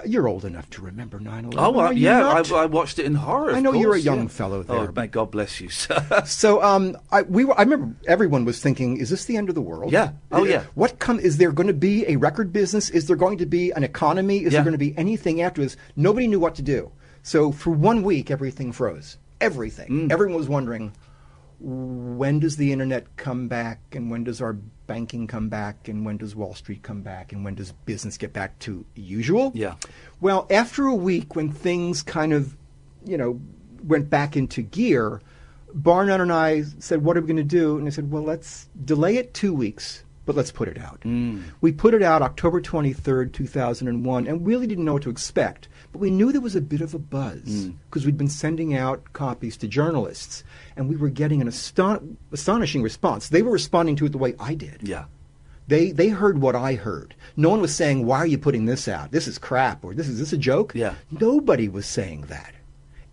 you're 0.05 0.27
old 0.27 0.43
enough 0.45 0.67
to 0.71 0.81
remember 0.81 1.19
9 1.19 1.45
11. 1.53 1.53
Oh, 1.59 1.91
yeah, 1.91 2.27
I, 2.27 2.41
I 2.55 2.65
watched 2.65 2.97
it 2.97 3.05
in 3.05 3.13
horror. 3.13 3.51
I 3.53 3.59
know 3.59 3.73
you're 3.73 3.93
a 3.93 3.99
young 3.99 4.23
yeah. 4.23 4.27
fellow 4.29 4.65
Oh, 4.67 4.81
there. 4.85 4.91
may 4.93 5.05
God 5.05 5.29
bless 5.29 5.61
you, 5.61 5.69
sir. 5.69 6.23
So 6.25 6.63
um, 6.63 6.97
I, 7.11 7.21
we 7.21 7.45
were, 7.45 7.55
I 7.59 7.61
remember 7.61 7.95
everyone 8.07 8.43
was 8.43 8.59
thinking, 8.59 8.97
is 8.97 9.11
this 9.11 9.25
the 9.25 9.37
end 9.37 9.49
of 9.49 9.55
the 9.55 9.61
world? 9.61 9.91
Yeah. 9.91 10.13
Oh, 10.31 10.45
yeah. 10.45 10.63
What 10.73 10.97
come? 10.97 11.19
Is 11.19 11.37
there 11.37 11.51
going 11.51 11.67
to 11.67 11.73
be 11.73 12.07
a 12.07 12.15
record 12.15 12.51
business? 12.51 12.89
Is 12.89 13.05
there 13.05 13.15
going 13.17 13.37
to 13.37 13.45
be 13.45 13.69
an 13.71 13.83
economy? 13.83 14.37
Is 14.37 14.45
Yeah. 14.53 14.59
there 14.59 14.63
going 14.63 14.71
to 14.73 14.79
be 14.79 14.97
anything 14.97 15.41
after 15.41 15.61
this? 15.61 15.77
Nobody 15.95 16.25
knew 16.25 16.39
what 16.39 16.55
to 16.55 16.63
do. 16.63 16.91
So 17.23 17.51
for 17.51 17.71
one 17.71 18.03
week, 18.03 18.31
everything 18.31 18.71
froze. 18.71 19.17
Everything. 19.39 19.89
Mm. 19.89 20.11
Everyone 20.11 20.37
was 20.37 20.49
wondering, 20.49 20.93
when 21.59 22.39
does 22.39 22.57
the 22.57 22.71
internet 22.71 23.15
come 23.17 23.47
back, 23.47 23.79
and 23.91 24.09
when 24.09 24.23
does 24.23 24.41
our 24.41 24.53
banking 24.87 25.27
come 25.27 25.47
back, 25.49 25.87
and 25.87 26.05
when 26.05 26.17
does 26.17 26.35
Wall 26.35 26.55
Street 26.55 26.81
come 26.81 27.01
back, 27.01 27.31
and 27.31 27.45
when 27.45 27.55
does 27.55 27.71
business 27.85 28.17
get 28.17 28.33
back 28.33 28.57
to 28.59 28.85
usual? 28.95 29.51
Yeah. 29.53 29.75
Well, 30.19 30.47
after 30.49 30.85
a 30.85 30.95
week 30.95 31.35
when 31.35 31.51
things 31.51 32.01
kind 32.01 32.33
of, 32.33 32.57
you 33.05 33.17
know, 33.17 33.39
went 33.83 34.09
back 34.09 34.35
into 34.35 34.61
gear, 34.61 35.21
Barnett 35.73 36.19
and 36.19 36.33
I 36.33 36.63
said, 36.79 37.03
"What 37.03 37.15
are 37.15 37.21
we 37.21 37.27
going 37.27 37.37
to 37.37 37.43
do?" 37.43 37.77
And 37.77 37.87
I 37.87 37.91
said, 37.91 38.11
"Well, 38.11 38.23
let's 38.23 38.67
delay 38.83 39.17
it 39.17 39.33
two 39.33 39.53
weeks, 39.53 40.03
but 40.25 40.35
let's 40.35 40.51
put 40.51 40.67
it 40.67 40.77
out." 40.77 41.01
We 41.61 41.71
put 41.71 41.93
it 41.93 42.03
out 42.03 42.21
October 42.21 42.59
twenty 42.59 42.93
third, 42.93 43.33
two 43.33 43.47
thousand 43.47 43.87
and 43.87 44.03
one, 44.03 44.27
and 44.27 44.45
really 44.45 44.67
didn't 44.67 44.83
know 44.83 44.93
what 44.93 45.03
to 45.03 45.09
expect. 45.09 45.67
But 45.91 45.99
we 45.99 46.09
knew 46.09 46.31
there 46.31 46.41
was 46.41 46.55
a 46.55 46.61
bit 46.61 46.81
of 46.81 46.93
a 46.93 46.99
buzz 46.99 47.43
mm. 47.43 47.75
because 47.85 48.05
we'd 48.05 48.17
been 48.17 48.29
sending 48.29 48.75
out 48.75 49.11
copies 49.13 49.57
to 49.57 49.67
journalists, 49.67 50.43
and 50.75 50.87
we 50.87 50.95
were 50.95 51.09
getting 51.09 51.41
an 51.41 51.47
aston- 51.47 52.17
astonishing 52.31 52.81
response. 52.81 53.29
They 53.29 53.41
were 53.41 53.51
responding 53.51 53.95
to 53.97 54.05
it 54.05 54.11
the 54.11 54.17
way 54.17 54.35
I 54.39 54.53
did. 54.53 54.87
Yeah. 54.87 55.05
They 55.67 55.91
they 55.91 56.09
heard 56.09 56.41
what 56.41 56.55
I 56.55 56.73
heard. 56.75 57.15
No 57.37 57.49
one 57.49 57.61
was 57.61 57.73
saying, 57.73 58.05
"Why 58.05 58.17
are 58.17 58.27
you 58.27 58.37
putting 58.37 58.65
this 58.65 58.87
out? 58.87 59.11
This 59.11 59.27
is 59.27 59.37
crap," 59.37 59.85
or 59.85 59.93
"This 59.93 60.07
is 60.07 60.19
this 60.19 60.33
a 60.33 60.37
joke." 60.37 60.73
Yeah. 60.75 60.95
Nobody 61.11 61.69
was 61.69 61.85
saying 61.85 62.21
that. 62.27 62.53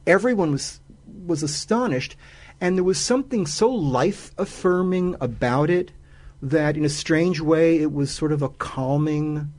Everyone 0.07 0.53
was 0.53 0.81
was 1.27 1.43
astonished, 1.43 2.17
and 2.61 2.77
there 2.77 2.85
was 2.85 2.99
something 2.99 3.47
so 3.47 3.71
life 3.71 4.33
affirming 4.39 5.15
about 5.21 5.71
it 5.71 5.93
that, 6.43 6.77
in 6.77 6.85
a 6.85 6.89
strange 6.89 7.41
way, 7.41 7.79
it 7.79 7.93
was 7.93 8.11
sort 8.11 8.33
of 8.33 8.43
a 8.43 8.49
calming 8.49 9.53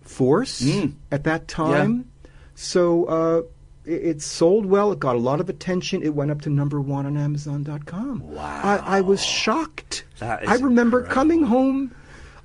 force 0.00 0.62
mm. 0.62 0.94
at 1.10 1.24
that 1.24 1.48
time. 1.48 2.10
So 2.56 3.04
uh, 3.04 3.42
it, 3.84 4.04
it 4.04 4.22
sold 4.22 4.66
well. 4.66 4.90
It 4.90 4.98
got 4.98 5.14
a 5.14 5.20
lot 5.20 5.40
of 5.40 5.48
attention. 5.48 6.02
It 6.02 6.14
went 6.14 6.32
up 6.32 6.40
to 6.42 6.50
number 6.50 6.80
one 6.80 7.06
on 7.06 7.16
Amazon.com. 7.16 8.20
Wow! 8.20 8.60
I, 8.64 8.98
I 8.98 9.00
was 9.02 9.24
shocked. 9.24 10.04
I 10.20 10.56
remember 10.56 11.04
coming 11.04 11.44
home 11.44 11.94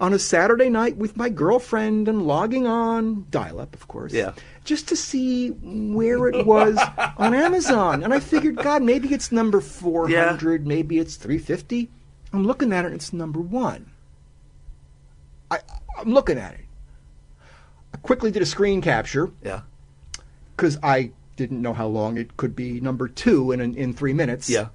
on 0.02 0.14
a 0.14 0.20
Saturday 0.20 0.68
night 0.68 0.98
with 0.98 1.16
my 1.16 1.30
girlfriend 1.30 2.08
and 2.08 2.24
logging 2.28 2.66
on 2.66 3.26
dial 3.30 3.60
up, 3.60 3.76
of 3.76 3.88
course. 3.88 4.12
Yeah. 4.12 4.34
Just 4.64 4.88
to 4.90 4.96
see 4.96 5.50
where 5.50 6.28
it 6.28 6.46
was 6.46 6.78
on 7.18 7.36
Amazon. 7.36 8.04
And 8.04 8.12
I 8.12 8.20
figured, 8.20 8.58
God, 8.58 8.82
maybe 8.82 9.14
it's 9.14 9.32
number 9.32 9.62
400, 9.62 10.62
yeah. 10.62 10.68
maybe 10.68 10.98
it's 10.98 11.16
350. 11.16 11.90
I'm 12.34 12.46
looking 12.48 12.74
at 12.74 12.84
it 12.84 12.88
and 12.88 12.96
it's 12.96 13.14
number 13.14 13.40
one. 13.40 13.92
I, 15.52 15.60
I'm 16.00 16.12
looking 16.12 16.40
at 16.40 16.56
it. 16.56 16.66
I 17.94 17.98
quickly 17.98 18.32
did 18.32 18.42
a 18.42 18.46
screen 18.46 18.82
capture 18.82 19.30
Yeah. 19.44 19.62
Because 20.56 20.78
I 20.84 21.12
didn't 21.36 21.62
know 21.62 21.74
how 21.74 21.88
long 21.88 22.18
it 22.18 22.38
could 22.38 22.56
be 22.56 22.80
number 22.80 23.08
two 23.08 23.52
in, 23.52 23.60
in 23.76 23.94
three 23.94 24.14
minutes. 24.14 24.50
Yeah. 24.50 24.70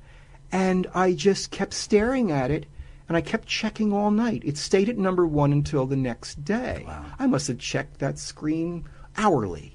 And 0.52 0.86
I 0.94 1.12
just 1.12 1.50
kept 1.50 1.74
staring 1.74 2.30
at 2.30 2.50
it 2.50 2.66
and 3.08 3.16
I 3.16 3.20
kept 3.20 3.46
checking 3.46 3.92
all 3.92 4.10
night. 4.10 4.42
It 4.44 4.56
stayed 4.56 4.88
at 4.88 4.98
number 4.98 5.26
one 5.26 5.52
until 5.52 5.86
the 5.86 5.96
next 5.96 6.44
day. 6.44 6.84
Wow. 6.86 7.04
I 7.18 7.26
must 7.26 7.46
have 7.48 7.58
checked 7.58 7.98
that 8.00 8.18
screen 8.18 8.84
hourly. 9.16 9.72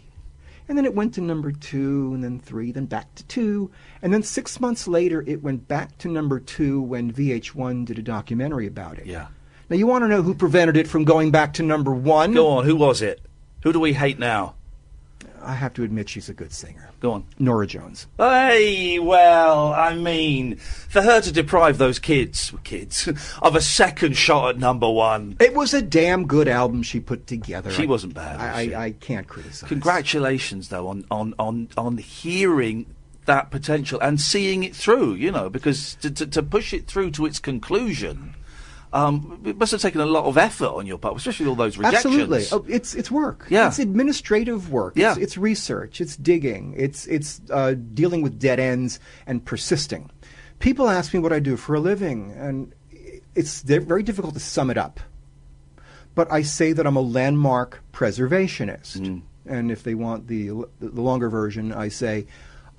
And 0.67 0.77
then 0.77 0.85
it 0.85 0.95
went 0.95 1.13
to 1.15 1.21
number 1.21 1.51
two, 1.51 2.11
and 2.13 2.23
then 2.23 2.39
three, 2.39 2.71
then 2.71 2.85
back 2.85 3.13
to 3.15 3.25
two. 3.25 3.71
And 4.01 4.13
then 4.13 4.23
six 4.23 4.59
months 4.59 4.87
later, 4.87 5.23
it 5.27 5.43
went 5.43 5.67
back 5.67 5.97
to 5.99 6.07
number 6.07 6.39
two 6.39 6.81
when 6.81 7.11
VH1 7.11 7.85
did 7.85 7.99
a 7.99 8.01
documentary 8.01 8.67
about 8.67 8.97
it. 8.97 9.05
Yeah. 9.05 9.27
Now, 9.69 9.75
you 9.75 9.87
want 9.87 10.03
to 10.03 10.07
know 10.07 10.21
who 10.21 10.33
prevented 10.33 10.77
it 10.77 10.87
from 10.87 11.03
going 11.03 11.31
back 11.31 11.53
to 11.55 11.63
number 11.63 11.93
one? 11.93 12.33
Go 12.33 12.47
on. 12.47 12.65
Who 12.65 12.75
was 12.75 13.01
it? 13.01 13.21
Who 13.63 13.73
do 13.73 13.79
we 13.79 13.93
hate 13.93 14.19
now? 14.19 14.55
I 15.43 15.53
have 15.55 15.73
to 15.75 15.83
admit, 15.83 16.09
she's 16.09 16.29
a 16.29 16.33
good 16.33 16.53
singer. 16.53 16.89
Go 16.99 17.13
on. 17.13 17.25
Norah 17.39 17.67
Jones. 17.67 18.07
Hey, 18.17 18.99
well, 18.99 19.73
I 19.73 19.95
mean, 19.95 20.55
for 20.57 21.01
her 21.01 21.21
to 21.21 21.31
deprive 21.31 21.77
those 21.77 21.99
kids, 21.99 22.53
kids, 22.63 23.07
of 23.41 23.55
a 23.55 23.61
second 23.61 24.17
shot 24.17 24.49
at 24.49 24.57
number 24.59 24.89
one. 24.89 25.37
It 25.39 25.53
was 25.53 25.73
a 25.73 25.81
damn 25.81 26.27
good 26.27 26.47
album 26.47 26.83
she 26.83 26.99
put 26.99 27.27
together. 27.27 27.71
She 27.71 27.83
I- 27.83 27.87
wasn't 27.87 28.13
bad, 28.13 28.37
was 28.37 28.45
I, 28.55 28.65
she? 28.65 28.73
I, 28.75 28.85
I 28.85 28.91
can't 28.91 29.27
criticize. 29.27 29.67
Congratulations, 29.67 30.69
though, 30.69 30.87
on, 30.87 31.05
on, 31.09 31.33
on, 31.39 31.69
on 31.77 31.97
hearing 31.97 32.85
that 33.25 33.51
potential 33.51 33.99
and 34.01 34.19
seeing 34.19 34.63
it 34.63 34.75
through, 34.75 35.13
you 35.13 35.31
know, 35.31 35.49
because 35.49 35.95
to, 35.95 36.09
to, 36.09 36.25
to 36.25 36.43
push 36.43 36.73
it 36.73 36.87
through 36.87 37.11
to 37.11 37.25
its 37.25 37.39
conclusion, 37.39 38.35
um, 38.93 39.41
it 39.45 39.57
must 39.57 39.71
have 39.71 39.81
taken 39.81 40.01
a 40.01 40.05
lot 40.05 40.25
of 40.25 40.37
effort 40.37 40.67
on 40.67 40.85
your 40.85 40.97
part, 40.97 41.15
especially 41.15 41.45
all 41.45 41.55
those 41.55 41.77
rejections. 41.77 42.05
Absolutely, 42.05 42.45
oh, 42.51 42.65
it's 42.67 42.93
it's 42.93 43.09
work. 43.09 43.47
Yeah. 43.49 43.67
it's 43.67 43.79
administrative 43.79 44.71
work. 44.71 44.93
Yeah. 44.97 45.11
it's, 45.11 45.19
it's 45.19 45.37
research. 45.37 46.01
It's 46.01 46.17
digging. 46.17 46.73
It's 46.77 47.07
it's 47.07 47.41
uh, 47.49 47.75
dealing 47.93 48.21
with 48.21 48.37
dead 48.37 48.59
ends 48.59 48.99
and 49.25 49.43
persisting. 49.45 50.11
People 50.59 50.89
ask 50.89 51.13
me 51.13 51.19
what 51.19 51.31
I 51.31 51.39
do 51.39 51.55
for 51.55 51.75
a 51.75 51.79
living, 51.79 52.33
and 52.33 52.73
it's 53.33 53.61
very 53.61 54.03
difficult 54.03 54.33
to 54.33 54.41
sum 54.41 54.69
it 54.69 54.77
up. 54.77 54.99
But 56.13 56.29
I 56.29 56.41
say 56.41 56.73
that 56.73 56.85
I'm 56.85 56.97
a 56.97 57.01
landmark 57.01 57.81
preservationist, 57.93 59.21
and 59.45 59.71
if 59.71 59.83
they 59.83 59.95
want 59.95 60.27
the 60.27 60.49
the 60.79 61.01
longer 61.01 61.29
version, 61.29 61.71
I 61.71 61.87
say. 61.87 62.27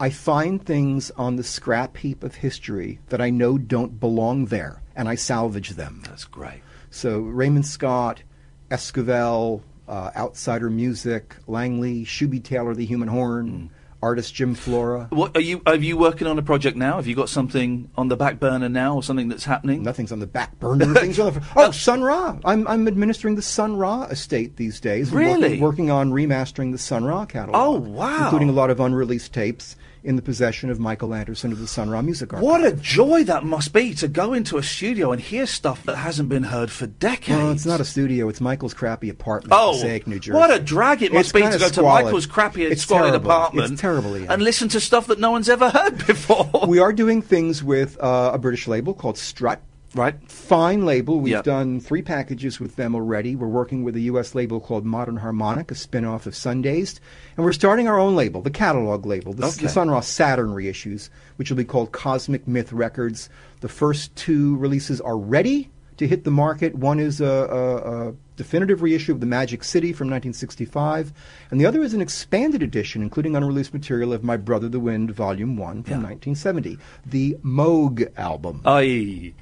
I 0.00 0.10
find 0.10 0.64
things 0.64 1.12
on 1.12 1.36
the 1.36 1.44
scrap 1.44 1.96
heap 1.98 2.24
of 2.24 2.34
history 2.34 2.98
that 3.10 3.20
I 3.20 3.30
know 3.30 3.56
don't 3.56 4.00
belong 4.00 4.46
there, 4.46 4.81
and 4.96 5.08
I 5.08 5.14
salvage 5.14 5.70
them. 5.70 6.02
That's 6.06 6.24
great. 6.24 6.62
So 6.90 7.20
Raymond 7.20 7.66
Scott, 7.66 8.22
Esquivel, 8.70 9.62
uh, 9.88 10.10
Outsider 10.16 10.70
Music, 10.70 11.36
Langley, 11.46 12.04
Shooby 12.04 12.42
Taylor, 12.42 12.74
The 12.74 12.84
Human 12.84 13.08
Horn, 13.08 13.70
artist 14.02 14.34
Jim 14.34 14.54
Flora. 14.54 15.06
What 15.10 15.36
are 15.36 15.40
you? 15.40 15.62
Are 15.64 15.76
you 15.76 15.96
working 15.96 16.26
on 16.26 16.38
a 16.38 16.42
project 16.42 16.76
now? 16.76 16.96
Have 16.96 17.06
you 17.06 17.14
got 17.14 17.28
something 17.28 17.90
on 17.96 18.08
the 18.08 18.16
back 18.16 18.40
burner 18.40 18.68
now, 18.68 18.96
or 18.96 19.02
something 19.02 19.28
that's 19.28 19.44
happening? 19.44 19.82
Nothing's 19.82 20.12
on 20.12 20.18
the 20.18 20.26
back 20.26 20.58
burner. 20.58 20.92
Things 20.94 21.18
on 21.20 21.34
the 21.34 21.42
oh, 21.56 21.70
Sun 21.70 22.02
Ra. 22.02 22.36
I'm 22.44 22.66
I'm 22.66 22.86
administering 22.88 23.36
the 23.36 23.42
Sun 23.42 23.76
Ra 23.76 24.04
estate 24.04 24.56
these 24.56 24.80
days. 24.80 25.12
Really? 25.12 25.42
working, 25.42 25.60
working 25.60 25.90
on 25.90 26.12
remastering 26.12 26.72
the 26.72 26.78
Sun 26.78 27.04
Ra 27.04 27.24
catalog. 27.24 27.56
Oh, 27.56 27.78
wow. 27.78 28.24
Including 28.24 28.48
a 28.48 28.52
lot 28.52 28.70
of 28.70 28.80
unreleased 28.80 29.32
tapes 29.32 29.76
in 30.04 30.16
the 30.16 30.22
possession 30.22 30.68
of 30.70 30.80
Michael 30.80 31.14
Anderson 31.14 31.52
of 31.52 31.58
the 31.60 31.66
Sun 31.66 31.88
Ra 31.90 32.02
Music 32.02 32.32
Archive. 32.32 32.44
What 32.44 32.64
a 32.64 32.72
joy 32.72 33.22
that 33.24 33.44
must 33.44 33.72
be 33.72 33.94
to 33.94 34.08
go 34.08 34.32
into 34.32 34.58
a 34.58 34.62
studio 34.62 35.12
and 35.12 35.20
hear 35.20 35.46
stuff 35.46 35.84
that 35.84 35.96
hasn't 35.96 36.28
been 36.28 36.42
heard 36.44 36.70
for 36.70 36.86
decades. 36.88 37.28
Well, 37.38 37.52
it's 37.52 37.66
not 37.66 37.80
a 37.80 37.84
studio. 37.84 38.28
It's 38.28 38.40
Michael's 38.40 38.74
crappy 38.74 39.08
apartment 39.08 39.52
Oh, 39.56 39.70
in 39.70 39.76
Passaic, 39.76 40.06
New 40.08 40.18
Jersey. 40.18 40.36
what 40.38 40.50
a 40.52 40.58
drag 40.58 41.02
it 41.02 41.12
must 41.12 41.26
It's 41.26 41.32
be 41.32 41.42
to 41.42 41.58
go 41.58 41.68
to. 41.68 41.82
Michael's 41.82 42.26
crappy 42.26 42.64
It's 42.64 42.82
squalid 42.82 43.10
terrible. 43.12 43.30
apartment 43.30 43.72
It's 43.72 43.80
terrible, 43.80 44.14
Iain. 44.14 44.26
and 44.28 44.42
listen 44.42 44.68
to 44.70 44.80
stuff 44.80 45.06
that 45.06 45.20
no 45.20 45.30
one's 45.30 45.48
ever 45.48 45.70
heard 45.78 46.04
before. 46.06 46.50
we 46.66 46.78
are 46.80 46.92
doing 46.92 47.22
things 47.22 47.62
with 47.62 47.96
uh, 48.02 48.32
a 48.34 48.38
British 48.38 48.66
label 48.66 48.94
called 48.94 49.16
Strut. 49.18 49.60
Right. 49.94 50.14
Fine 50.30 50.86
label. 50.86 51.20
We've 51.20 51.32
Yep. 51.32 51.44
done 51.44 51.80
three 51.80 52.00
packages 52.00 52.58
with 52.58 52.76
them 52.76 52.94
already. 52.94 53.36
We're 53.36 53.46
working 53.46 53.84
with 53.84 53.94
a 53.94 54.00
U.S. 54.02 54.34
label 54.34 54.58
called 54.58 54.86
Modern 54.86 55.18
Harmonic, 55.18 55.70
a 55.70 55.74
spin-off 55.74 56.24
of 56.26 56.32
Sundazed. 56.34 56.98
And 57.36 57.44
we're 57.44 57.52
starting 57.52 57.88
our 57.88 57.98
own 57.98 58.16
label, 58.16 58.40
the 58.40 58.50
catalog 58.50 59.04
label, 59.04 59.34
the, 59.34 59.46
Okay. 59.46 59.62
the 59.62 59.68
Sun 59.68 59.90
Ra 59.90 60.00
Saturn 60.00 60.50
reissues, 60.50 61.10
which 61.36 61.50
will 61.50 61.58
be 61.58 61.64
called 61.64 61.92
Cosmic 61.92 62.48
Myth 62.48 62.72
Records. 62.72 63.28
The 63.60 63.68
first 63.68 64.16
two 64.16 64.56
releases 64.56 64.98
are 65.02 65.18
ready 65.18 65.68
to 65.98 66.06
hit 66.08 66.24
the 66.24 66.30
market. 66.30 66.74
One 66.74 66.98
is 66.98 67.20
a, 67.20 67.26
a, 67.26 68.08
a 68.08 68.14
definitive 68.36 68.80
reissue 68.80 69.12
of 69.12 69.20
The 69.20 69.26
Magic 69.26 69.62
City 69.62 69.92
from 69.92 70.06
1965, 70.08 71.12
and 71.50 71.60
the 71.60 71.66
other 71.66 71.82
is 71.82 71.92
an 71.92 72.00
expanded 72.00 72.62
edition, 72.62 73.02
including 73.02 73.36
unreleased 73.36 73.74
material 73.74 74.14
of 74.14 74.24
My 74.24 74.38
Brother 74.38 74.70
the 74.70 74.80
Wind, 74.80 75.10
Volume 75.10 75.56
1 75.58 75.82
from 75.82 76.02
1970, 76.02 76.78
the 77.04 77.36
Moog 77.44 78.08
album. 78.16 78.62
Aye. 78.64 79.34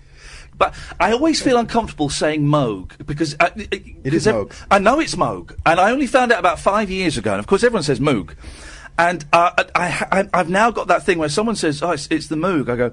But 0.61 0.75
I 1.01 1.13
always 1.13 1.41
feel 1.41 1.57
uncomfortable 1.57 2.11
saying 2.11 2.43
Moog 2.43 3.07
because 3.07 3.35
uh, 3.41 3.49
it 3.57 4.13
is 4.13 4.27
Moog. 4.27 4.53
I 4.71 4.79
know 4.79 5.01
it's 5.01 5.15
Moog, 5.15 5.57
and 5.65 5.81
I 5.81 5.91
only 5.91 6.07
found 6.07 6.33
out 6.33 6.39
about 6.39 6.61
five 6.61 6.91
years 6.91 7.17
ago. 7.17 7.31
And 7.33 7.41
of 7.41 7.47
course, 7.47 7.65
everyone 7.65 7.83
says 7.83 7.99
Moog, 7.99 8.35
and 8.99 9.25
uh, 9.33 9.53
I, 9.75 10.07
I, 10.13 10.29
I've 10.35 10.51
now 10.51 10.71
got 10.71 10.89
that 10.89 11.07
thing 11.07 11.17
where 11.17 11.31
someone 11.31 11.57
says, 11.57 11.83
"Oh, 11.83 11.93
it's, 11.93 12.09
it's 12.11 12.27
the 12.27 12.37
Moog." 12.37 12.69
I 12.69 12.77
go. 12.77 12.93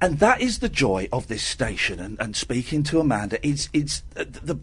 And 0.00 0.18
that 0.18 0.40
is 0.40 0.58
the 0.58 0.68
joy 0.68 1.08
of 1.12 1.28
this 1.28 1.42
station. 1.42 2.00
And, 2.00 2.18
and 2.20 2.34
speaking 2.34 2.82
to 2.84 3.00
Amanda, 3.00 3.44
it's 3.46 3.68
it's 3.72 4.02
uh, 4.16 4.24
the. 4.28 4.58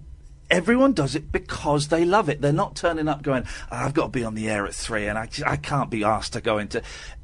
Everyone 0.52 0.92
does 0.92 1.16
it 1.16 1.32
because 1.32 1.88
they 1.88 2.04
love 2.04 2.28
it. 2.28 2.42
They're 2.42 2.52
not 2.52 2.76
turning 2.76 3.08
up 3.08 3.24
going, 3.24 3.46
"Oh, 3.72 3.78
"I've 3.78 3.94
got 3.94 4.04
to 4.04 4.10
be 4.10 4.26
on 4.26 4.36
the 4.36 4.50
air 4.50 4.68
at 4.68 4.76
three, 4.76 5.08
and 5.08 5.18
I, 5.18 5.30
I 5.46 5.56
can't 5.56 5.90
be 5.90 6.04
asked 6.04 6.34
to 6.34 6.42
go 6.42 6.58
into." 6.58 6.82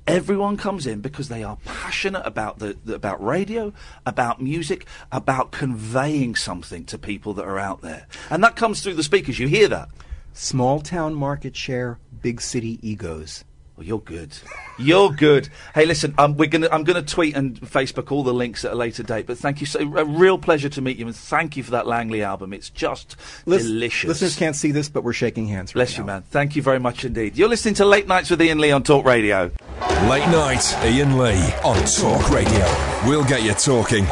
Everyone 0.08 0.56
comes 0.56 0.88
in 0.88 1.02
because 1.02 1.28
they 1.28 1.44
are 1.44 1.58
passionate 1.66 2.26
about 2.26 2.60
the, 2.60 2.78
the 2.86 2.96
about 2.96 3.22
radio, 3.22 3.74
about 4.06 4.42
music, 4.42 4.86
about 5.12 5.52
conveying 5.52 6.36
something 6.36 6.86
to 6.86 6.98
people 6.98 7.34
that 7.34 7.44
are 7.44 7.60
out 7.60 7.82
there, 7.82 8.08
and 8.30 8.42
that 8.46 8.56
comes 8.56 8.82
through 8.82 8.94
the 8.94 9.04
speakers. 9.04 9.38
You 9.38 9.50
hear 9.50 9.68
that? 9.68 9.90
Small 10.32 10.80
town 10.80 11.14
market 11.14 11.56
share, 11.56 12.00
big 12.22 12.40
city 12.40 12.80
egos. 12.82 13.44
Well, 13.78 13.86
you're 13.86 14.00
good. 14.00 14.36
You're 14.80 15.12
good. 15.12 15.50
Hey, 15.76 15.86
listen, 15.86 16.16
um, 16.18 16.36
we're 16.36 16.50
gonna, 16.50 16.68
I'm 16.72 16.84
going 16.84 16.96
to 17.04 17.14
tweet 17.14 17.36
and 17.36 17.62
Facebook 17.62 18.12
all 18.12 18.24
the 18.24 18.34
links 18.34 18.66
at 18.66 18.72
a 18.72 18.76
later 18.76 19.04
date. 19.04 19.28
But 19.28 19.38
thank 19.38 19.60
you 19.62 19.68
so. 19.68 19.80
A 19.80 20.04
real 20.04 20.40
pleasure 20.40 20.68
to 20.70 20.82
meet 20.82 20.98
you, 20.98 21.06
and 21.06 21.16
thank 21.16 21.56
you 21.56 21.62
for 21.62 21.70
that 21.72 21.86
Langley 21.86 22.24
album. 22.24 22.54
It's 22.54 22.72
just 22.72 23.16
Lis- 23.46 23.62
delicious. 23.62 24.08
Listeners 24.08 24.36
can't 24.36 24.56
see 24.56 24.72
this, 24.72 24.90
but 24.90 25.04
we're 25.04 25.14
shaking 25.14 25.46
hands 25.48 25.76
right 25.76 25.80
Bless 25.82 25.92
now. 25.96 25.98
you, 26.04 26.08
man. 26.08 26.24
Thank 26.24 26.56
you 26.56 26.64
very 26.64 26.80
much 26.80 27.06
indeed. 27.06 27.38
You're 27.38 27.50
listening 27.50 27.76
to 27.76 27.86
Late 27.86 28.08
Nights 28.08 28.32
with 28.32 28.42
Iain 28.42 28.58
Lee 28.58 28.72
on 28.72 28.82
Talk 28.82 29.06
Radio. 29.06 29.52
Late 30.10 30.28
night, 30.30 30.74
Iain 30.78 31.20
Lee 31.20 31.54
on 31.64 31.78
Talk 31.86 32.32
Radio. 32.32 32.66
We'll 33.06 33.26
get 33.26 33.44
you 33.44 33.54
talking. 33.54 34.08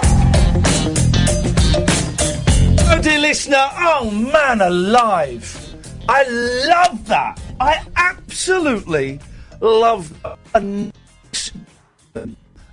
Oh, 2.88 3.00
dear 3.02 3.18
listener. 3.20 3.68
Oh, 3.78 4.12
man 4.12 4.62
alive. 4.62 5.62
I 6.08 6.24
love 6.68 7.08
that. 7.08 7.42
I 7.60 7.84
absolutely 7.96 9.20
love. 9.66 10.14
Uh, 10.54 12.28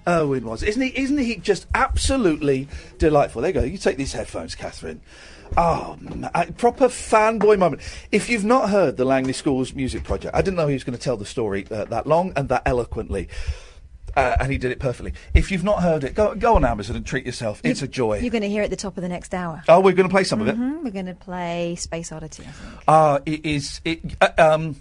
Irwin 0.09 0.45
was, 0.45 0.63
isn't 0.65 0.83
he? 0.83 0.89
Isn't 0.99 1.19
he 1.19 1.37
just 1.37 1.67
absolutely 1.75 2.69
delightful? 2.99 3.43
There 3.43 3.51
you 3.51 3.55
go. 3.55 3.63
You 3.63 3.79
take 3.79 3.97
these 3.97 4.13
headphones, 4.13 4.55
Catherine. 4.55 5.01
Oh, 5.57 5.97
ma- 6.01 6.31
proper 6.57 6.89
fanboy 6.89 7.59
moment. 7.59 7.83
If 8.11 8.29
you've 8.29 8.45
not 8.45 8.71
heard 8.71 8.97
the 8.97 9.05
Langley 9.05 9.33
Schools 9.33 9.75
Music 9.75 10.03
Project, 10.03 10.35
I 10.35 10.43
didn't 10.43 10.57
know 10.57 10.67
he 10.67 10.75
was 10.75 10.83
going 10.83 10.97
to 10.99 11.03
tell 11.03 11.17
the 11.17 11.25
story 11.27 11.67
uh, 11.71 11.85
that 11.85 12.07
long 12.07 12.33
and 12.37 12.49
that 12.49 12.63
eloquently. 12.67 13.29
Uh, 14.17 14.37
and 14.41 14.51
he 14.53 14.59
did 14.59 14.71
it 14.73 14.79
perfectly. 14.81 15.13
If 15.35 15.51
you've 15.51 15.65
not 15.65 15.83
heard 15.83 16.05
it, 16.05 16.15
go 16.15 16.35
go 16.35 16.57
on 16.57 16.65
Amazon 16.67 16.97
and 16.97 17.07
treat 17.07 17.25
yourself. 17.25 17.61
It's 17.65 17.81
a 17.81 17.89
joy. 17.89 18.19
You're 18.19 18.31
going 18.31 18.43
to 18.43 18.49
hear 18.49 18.61
it 18.63 18.67
at 18.67 18.71
the 18.71 18.77
top 18.77 18.97
of 18.99 19.03
the 19.03 19.09
next 19.09 19.33
hour. 19.33 19.63
Oh, 19.69 19.81
we're 19.81 19.95
going 19.95 20.09
to 20.09 20.13
play 20.13 20.25
some 20.25 20.41
of 20.43 20.49
it. 20.49 20.57
Mhm, 20.59 20.83
We're 20.83 20.91
going 20.91 21.07
to 21.07 21.15
play 21.15 21.77
Space 21.77 22.13
Oddity. 22.13 22.43
I 22.43 22.51
think. 22.51 22.83
Ah, 22.89 23.21
it 23.25 23.47
is. 23.47 23.81
It, 23.87 24.01
uh, 24.21 24.29
um, 24.37 24.77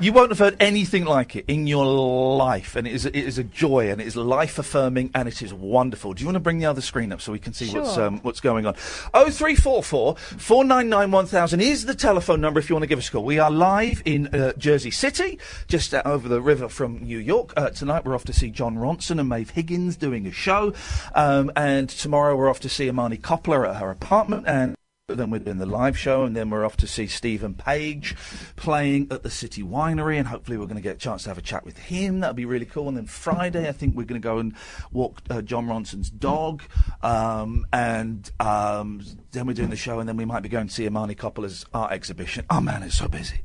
you 0.00 0.12
won't 0.12 0.30
have 0.30 0.38
heard 0.38 0.56
anything 0.60 1.04
like 1.04 1.34
it 1.34 1.44
in 1.48 1.66
your 1.66 1.84
life, 1.84 2.76
and 2.76 2.86
it 2.86 2.94
is. 2.94 3.04
It 3.06 3.16
is 3.16 3.38
a 3.38 3.44
joy, 3.44 3.90
and 3.90 4.00
it 4.00 4.06
is 4.06 4.16
life 4.16 4.58
affirming, 4.58 5.10
and 5.14 5.28
it 5.28 5.42
is 5.42 5.52
wonderful. 5.52 6.14
Do 6.14 6.22
you 6.22 6.26
want 6.26 6.36
to 6.36 6.40
bring 6.40 6.58
the 6.58 6.66
other 6.66 6.80
screen 6.80 7.12
up 7.12 7.20
so 7.20 7.32
we 7.32 7.38
can 7.38 7.52
see 7.52 7.70
what's 7.70 7.96
um, 7.98 8.20
what's 8.20 8.40
going 8.40 8.64
on? 8.64 8.76
Oh 9.12 9.30
three 9.30 9.56
four 9.56 9.82
four 9.82 10.16
four 10.16 10.64
nine 10.64 10.88
nine 10.88 11.10
one 11.10 11.26
thousand 11.26 11.60
is 11.60 11.86
the 11.86 11.94
telephone 11.94 12.40
number 12.40 12.60
if 12.60 12.68
you 12.68 12.76
want 12.76 12.84
to 12.84 12.88
give 12.88 12.98
us 12.98 13.08
a 13.08 13.12
call. 13.12 13.24
We 13.24 13.38
are 13.38 13.50
live 13.50 14.02
in 14.04 14.28
uh, 14.28 14.52
Jersey 14.54 14.92
City, 14.92 15.38
just 15.66 15.92
uh, 15.92 16.02
over 16.04 16.28
the 16.28 16.40
river 16.40 16.68
from 16.68 17.02
New 17.02 17.18
York. 17.18 17.52
Uh, 17.56 17.70
tonight 17.70 18.04
we're 18.04 18.14
off 18.14 18.24
to 18.26 18.32
see 18.32 18.50
Jon 18.50 18.76
Ronson 18.76 19.18
and 19.18 19.28
Maeve 19.28 19.50
Higgins 19.50 19.96
doing 19.96 20.26
a 20.26 20.32
show, 20.32 20.72
um, 21.14 21.50
and 21.56 21.88
tomorrow 21.88 22.36
we're 22.36 22.48
off 22.48 22.60
to 22.60 22.68
see 22.68 22.86
Imani 22.86 23.18
Coppola 23.18 23.68
at 23.70 23.76
her 23.76 23.90
apartment 23.90 24.44
and. 24.46 24.77
Then 25.10 25.30
we're 25.30 25.38
doing 25.38 25.56
the 25.56 25.64
live 25.64 25.98
show, 25.98 26.24
and 26.24 26.36
then 26.36 26.50
we're 26.50 26.66
off 26.66 26.76
to 26.76 26.86
see 26.86 27.06
Steven 27.06 27.54
Page 27.54 28.14
playing 28.56 29.08
at 29.10 29.22
the 29.22 29.30
City 29.30 29.62
Winery, 29.62 30.18
and 30.18 30.28
hopefully 30.28 30.58
we're 30.58 30.66
going 30.66 30.76
to 30.76 30.82
get 30.82 30.96
a 30.96 30.98
chance 30.98 31.22
to 31.22 31.30
have 31.30 31.38
a 31.38 31.42
chat 31.42 31.64
with 31.64 31.78
him. 31.78 32.20
That'll 32.20 32.34
be 32.34 32.44
really 32.44 32.66
cool. 32.66 32.88
And 32.88 32.96
then 32.98 33.06
Friday, 33.06 33.66
I 33.66 33.72
think 33.72 33.96
we're 33.96 34.04
going 34.04 34.20
to 34.20 34.28
go 34.28 34.36
and 34.36 34.54
walk 34.92 35.22
uh, 35.30 35.40
Jon 35.40 35.66
Ronson's 35.66 36.10
dog, 36.10 36.62
um, 37.02 37.66
and 37.72 38.30
um, 38.38 39.00
then 39.32 39.46
we're 39.46 39.52
doing 39.52 39.70
the 39.70 39.76
show, 39.76 40.00
and 40.00 40.08
then 40.08 40.16
we 40.16 40.24
might 40.24 40.40
be 40.42 40.48
going 40.48 40.68
to 40.68 40.72
see 40.72 40.86
Imani 40.86 41.14
Coppola's 41.14 41.66
art 41.74 41.92
exhibition. 41.92 42.44
Oh 42.50 42.60
man, 42.60 42.82
it's 42.82 42.96
so 42.98 43.08
busy! 43.08 43.42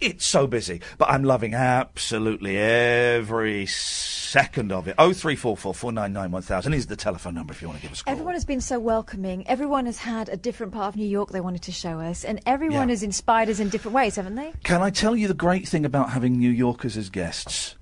It's 0.00 0.26
so 0.26 0.46
busy, 0.46 0.80
but 0.98 1.08
I'm 1.10 1.24
loving 1.24 1.54
absolutely 1.54 2.58
every 2.58 3.66
second 3.66 4.72
of 4.72 4.88
it. 4.88 4.94
Oh 4.98 5.12
three 5.12 5.36
four 5.36 5.56
four 5.56 5.74
four 5.74 5.92
nine 5.92 6.12
nine 6.12 6.30
one 6.30 6.42
thousand 6.42 6.74
is 6.74 6.86
the 6.86 6.96
telephone 6.96 7.34
number 7.34 7.52
if 7.52 7.62
you 7.62 7.68
want 7.68 7.78
to 7.80 7.82
give 7.82 7.92
us 7.92 8.00
a 8.00 8.04
call. 8.04 8.12
Everyone 8.12 8.34
has 8.34 8.44
been 8.44 8.60
so 8.60 8.78
welcoming. 8.78 9.46
Everyone 9.48 9.86
has 9.86 9.98
had 9.98 10.28
a 10.28 10.36
different 10.36 10.72
part 10.72 10.88
of 10.88 10.96
New 10.96 11.06
York 11.06 11.30
they 11.30 11.40
wanted 11.40 11.62
to 11.62 11.72
show 11.72 11.98
us, 12.00 12.24
and 12.24 12.40
everyone 12.46 12.88
Yeah. 12.88 12.92
has 12.92 13.02
inspired 13.02 13.48
us 13.48 13.58
in 13.60 13.68
different 13.68 13.94
ways, 13.94 14.16
haven't 14.16 14.34
they? 14.34 14.52
Can 14.64 14.82
I 14.82 14.90
tell 14.90 15.16
you 15.16 15.28
the 15.28 15.34
great 15.34 15.66
thing 15.68 15.84
about 15.84 16.10
having 16.10 16.38
New 16.38 16.50
Yorkers 16.50 16.96
as 16.96 17.08
guests? 17.10 17.74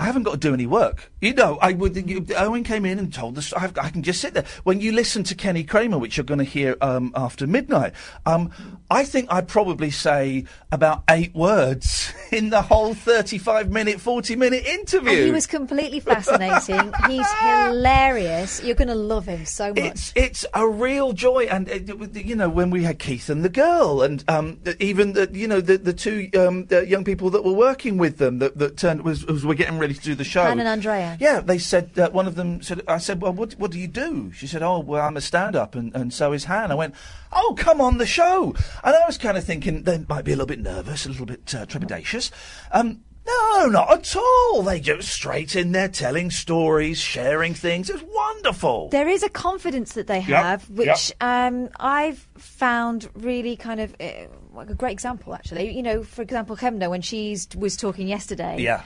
I 0.00 0.04
haven't 0.04 0.22
got 0.22 0.32
to 0.32 0.38
do 0.38 0.54
any 0.54 0.66
work. 0.66 1.12
You 1.20 1.34
know, 1.34 1.58
I 1.60 1.74
would. 1.74 1.94
You, 1.94 2.24
Irwin 2.34 2.64
came 2.64 2.86
in 2.86 2.98
and 2.98 3.12
told 3.12 3.36
us. 3.36 3.52
I've, 3.52 3.76
I 3.76 3.90
can 3.90 4.02
just 4.02 4.22
sit 4.22 4.32
there. 4.32 4.46
When 4.64 4.80
you 4.80 4.92
listen 4.92 5.24
to 5.24 5.34
Kenny 5.34 5.62
Kramer, 5.62 5.98
which 5.98 6.16
you're 6.16 6.24
going 6.24 6.38
to 6.38 6.44
hear 6.44 6.74
um, 6.80 7.12
after 7.14 7.46
midnight, 7.46 7.92
um, 8.24 8.50
I 8.90 9.04
think 9.04 9.30
I'd 9.30 9.46
probably 9.46 9.90
say 9.90 10.46
about 10.72 11.04
eight 11.10 11.34
words 11.34 12.14
in 12.32 12.48
the 12.48 12.62
whole 12.62 12.94
35 12.94 13.70
minute, 13.70 14.00
40 14.00 14.36
minute 14.36 14.64
interview. 14.64 15.10
And 15.10 15.26
he 15.26 15.32
was 15.32 15.46
completely 15.46 16.00
fascinating. 16.00 16.94
He's 17.06 17.30
hilarious. 17.32 18.64
You're 18.64 18.76
going 18.76 18.88
to 18.88 18.94
love 18.94 19.26
him 19.26 19.44
so 19.44 19.68
much. 19.74 19.84
It's 19.84 20.12
it's 20.16 20.46
a 20.54 20.66
real 20.66 21.12
joy, 21.12 21.46
and 21.50 21.68
uh, 21.68 22.06
you 22.14 22.36
know 22.36 22.48
when 22.48 22.70
we 22.70 22.84
had 22.84 22.98
Keith 22.98 23.28
and 23.28 23.44
the 23.44 23.50
girl, 23.50 24.00
and 24.00 24.24
um, 24.28 24.60
even 24.78 25.12
the 25.12 25.28
you 25.30 25.46
know 25.46 25.60
the 25.60 25.76
the 25.76 25.92
two 25.92 26.30
um, 26.38 26.64
the 26.66 26.86
young 26.86 27.04
people 27.04 27.28
that 27.28 27.44
were 27.44 27.52
working 27.52 27.98
with 27.98 28.16
them 28.16 28.38
that, 28.38 28.56
that 28.56 28.78
turned 28.78 29.02
was, 29.02 29.26
was 29.26 29.44
were 29.44 29.54
getting 29.54 29.78
ready 29.90 29.98
to 29.98 30.04
do 30.04 30.14
the 30.14 30.24
show. 30.24 30.42
Han 30.42 30.58
and 30.58 30.68
Andrea. 30.68 31.16
Yeah, 31.20 31.40
they 31.40 31.58
said 31.58 31.98
uh, 31.98 32.10
one 32.10 32.26
of 32.26 32.36
them 32.36 32.62
said. 32.62 32.82
I 32.86 32.98
said, 32.98 33.20
"Well, 33.20 33.32
what 33.32 33.54
what 33.54 33.70
do 33.70 33.78
you 33.78 33.88
do?" 33.88 34.32
She 34.32 34.46
said, 34.46 34.62
"Oh, 34.62 34.78
well, 34.78 35.04
I'm 35.04 35.16
a 35.16 35.20
stand-up, 35.20 35.74
and, 35.74 35.94
and 35.94 36.12
so 36.12 36.32
is 36.32 36.44
Han." 36.44 36.70
I 36.70 36.74
went, 36.74 36.94
"Oh, 37.32 37.54
come 37.58 37.80
on 37.80 37.98
the 37.98 38.06
show," 38.06 38.54
and 38.84 38.94
I 38.94 39.06
was 39.06 39.18
kind 39.18 39.36
of 39.36 39.44
thinking 39.44 39.82
they 39.82 40.04
might 40.08 40.24
be 40.24 40.32
a 40.32 40.36
little 40.36 40.46
bit 40.46 40.60
nervous, 40.60 41.06
a 41.06 41.08
little 41.08 41.26
bit 41.26 41.54
uh, 41.54 41.66
trepidatious. 41.66 42.30
Um, 42.70 43.00
no, 43.26 43.66
not 43.66 43.92
at 43.92 44.16
all. 44.16 44.62
They 44.62 44.80
just 44.80 45.08
straight 45.08 45.54
in 45.54 45.72
there 45.72 45.88
telling 45.88 46.30
stories, 46.30 46.98
sharing 46.98 47.54
things. 47.54 47.90
It's 47.90 48.02
wonderful. 48.02 48.88
There 48.88 49.08
is 49.08 49.22
a 49.22 49.28
confidence 49.28 49.92
that 49.92 50.06
they 50.06 50.20
have, 50.20 50.66
yep. 50.68 50.78
which 50.78 51.12
um, 51.20 51.68
I've 51.78 52.26
found 52.38 53.08
really 53.14 53.56
kind 53.56 53.80
of 53.80 53.94
uh, 54.00 54.26
like 54.54 54.70
a 54.70 54.74
great 54.74 54.92
example. 54.92 55.34
Actually, 55.34 55.76
you 55.76 55.82
know, 55.82 56.02
for 56.02 56.22
example, 56.22 56.56
Kemna 56.56 56.88
when 56.88 57.02
she 57.02 57.36
was 57.56 57.76
talking 57.76 58.08
yesterday. 58.08 58.56
Yeah. 58.58 58.82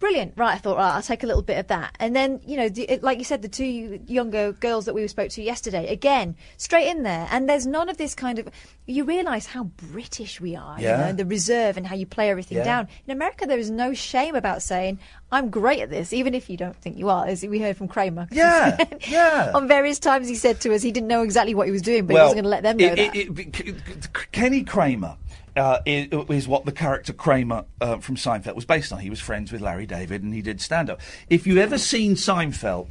Brilliant. 0.00 0.34
Right, 0.36 0.54
I 0.54 0.58
thought, 0.58 0.76
right, 0.76 0.94
I'll 0.94 1.02
take 1.02 1.24
a 1.24 1.26
little 1.26 1.42
bit 1.42 1.58
of 1.58 1.66
that. 1.68 1.96
And 1.98 2.14
then, 2.14 2.40
you 2.46 2.56
know, 2.56 2.68
the, 2.68 3.00
like 3.02 3.18
you 3.18 3.24
said, 3.24 3.42
the 3.42 3.48
two 3.48 3.98
younger 4.06 4.52
girls 4.52 4.84
that 4.84 4.94
we 4.94 5.06
spoke 5.08 5.30
to 5.30 5.42
yesterday, 5.42 5.88
again, 5.88 6.36
straight 6.56 6.86
in 6.88 7.02
there. 7.02 7.26
And 7.32 7.48
there's 7.48 7.66
none 7.66 7.88
of 7.88 7.96
this 7.96 8.14
kind 8.14 8.38
of. 8.38 8.48
You 8.86 9.04
realise 9.04 9.46
how 9.46 9.64
British 9.64 10.40
we 10.40 10.54
are, 10.56 10.80
Yeah. 10.80 10.98
you 11.00 11.04
know, 11.06 11.12
the 11.14 11.26
reserve 11.26 11.76
and 11.76 11.86
how 11.86 11.96
you 11.96 12.06
play 12.06 12.30
everything 12.30 12.58
Yeah. 12.58 12.64
down. 12.64 12.88
In 13.06 13.10
America, 13.12 13.44
there 13.44 13.58
is 13.58 13.70
no 13.70 13.92
shame 13.92 14.34
about 14.36 14.62
saying, 14.62 14.98
I'm 15.32 15.50
great 15.50 15.80
at 15.80 15.90
this, 15.90 16.12
even 16.12 16.32
if 16.32 16.48
you 16.48 16.56
don't 16.56 16.76
think 16.76 16.96
you 16.96 17.08
are, 17.10 17.26
as 17.26 17.44
we 17.44 17.58
heard 17.58 17.76
from 17.76 17.88
Kramer. 17.88 18.28
Yeah, 18.32 18.76
yeah. 19.08 19.50
On 19.54 19.66
various 19.66 19.98
times, 19.98 20.28
he 20.28 20.36
said 20.36 20.60
to 20.60 20.72
us 20.74 20.80
he 20.82 20.92
didn't 20.92 21.08
know 21.08 21.22
exactly 21.22 21.54
what 21.56 21.66
he 21.66 21.72
was 21.72 21.82
doing, 21.82 22.06
but 22.06 22.14
he 22.14 22.20
wasn't 22.22 22.36
going 22.36 22.44
to 22.44 22.50
let 22.50 22.62
them 22.62 22.76
know 22.76 22.86
it- 22.86 22.96
that. 22.96 23.16
it- 23.16 23.58
it- 23.66 24.12
Kenny 24.32 24.62
Kramer 24.62 25.16
uh, 25.58 25.80
is, 25.84 26.08
is 26.30 26.48
what 26.48 26.64
the 26.64 26.72
character 26.72 27.12
Kramer 27.12 27.64
uh, 27.80 27.98
from 27.98 28.16
Seinfeld 28.16 28.54
was 28.54 28.64
based 28.64 28.92
on. 28.92 29.00
He 29.00 29.10
was 29.10 29.20
friends 29.20 29.50
with 29.52 29.60
Larry 29.60 29.86
David 29.86 30.22
and 30.22 30.32
he 30.32 30.40
did 30.40 30.60
stand 30.60 30.88
up. 30.88 31.00
If 31.28 31.46
you've 31.46 31.58
ever 31.58 31.78
seen 31.78 32.14
Seinfeld 32.14 32.88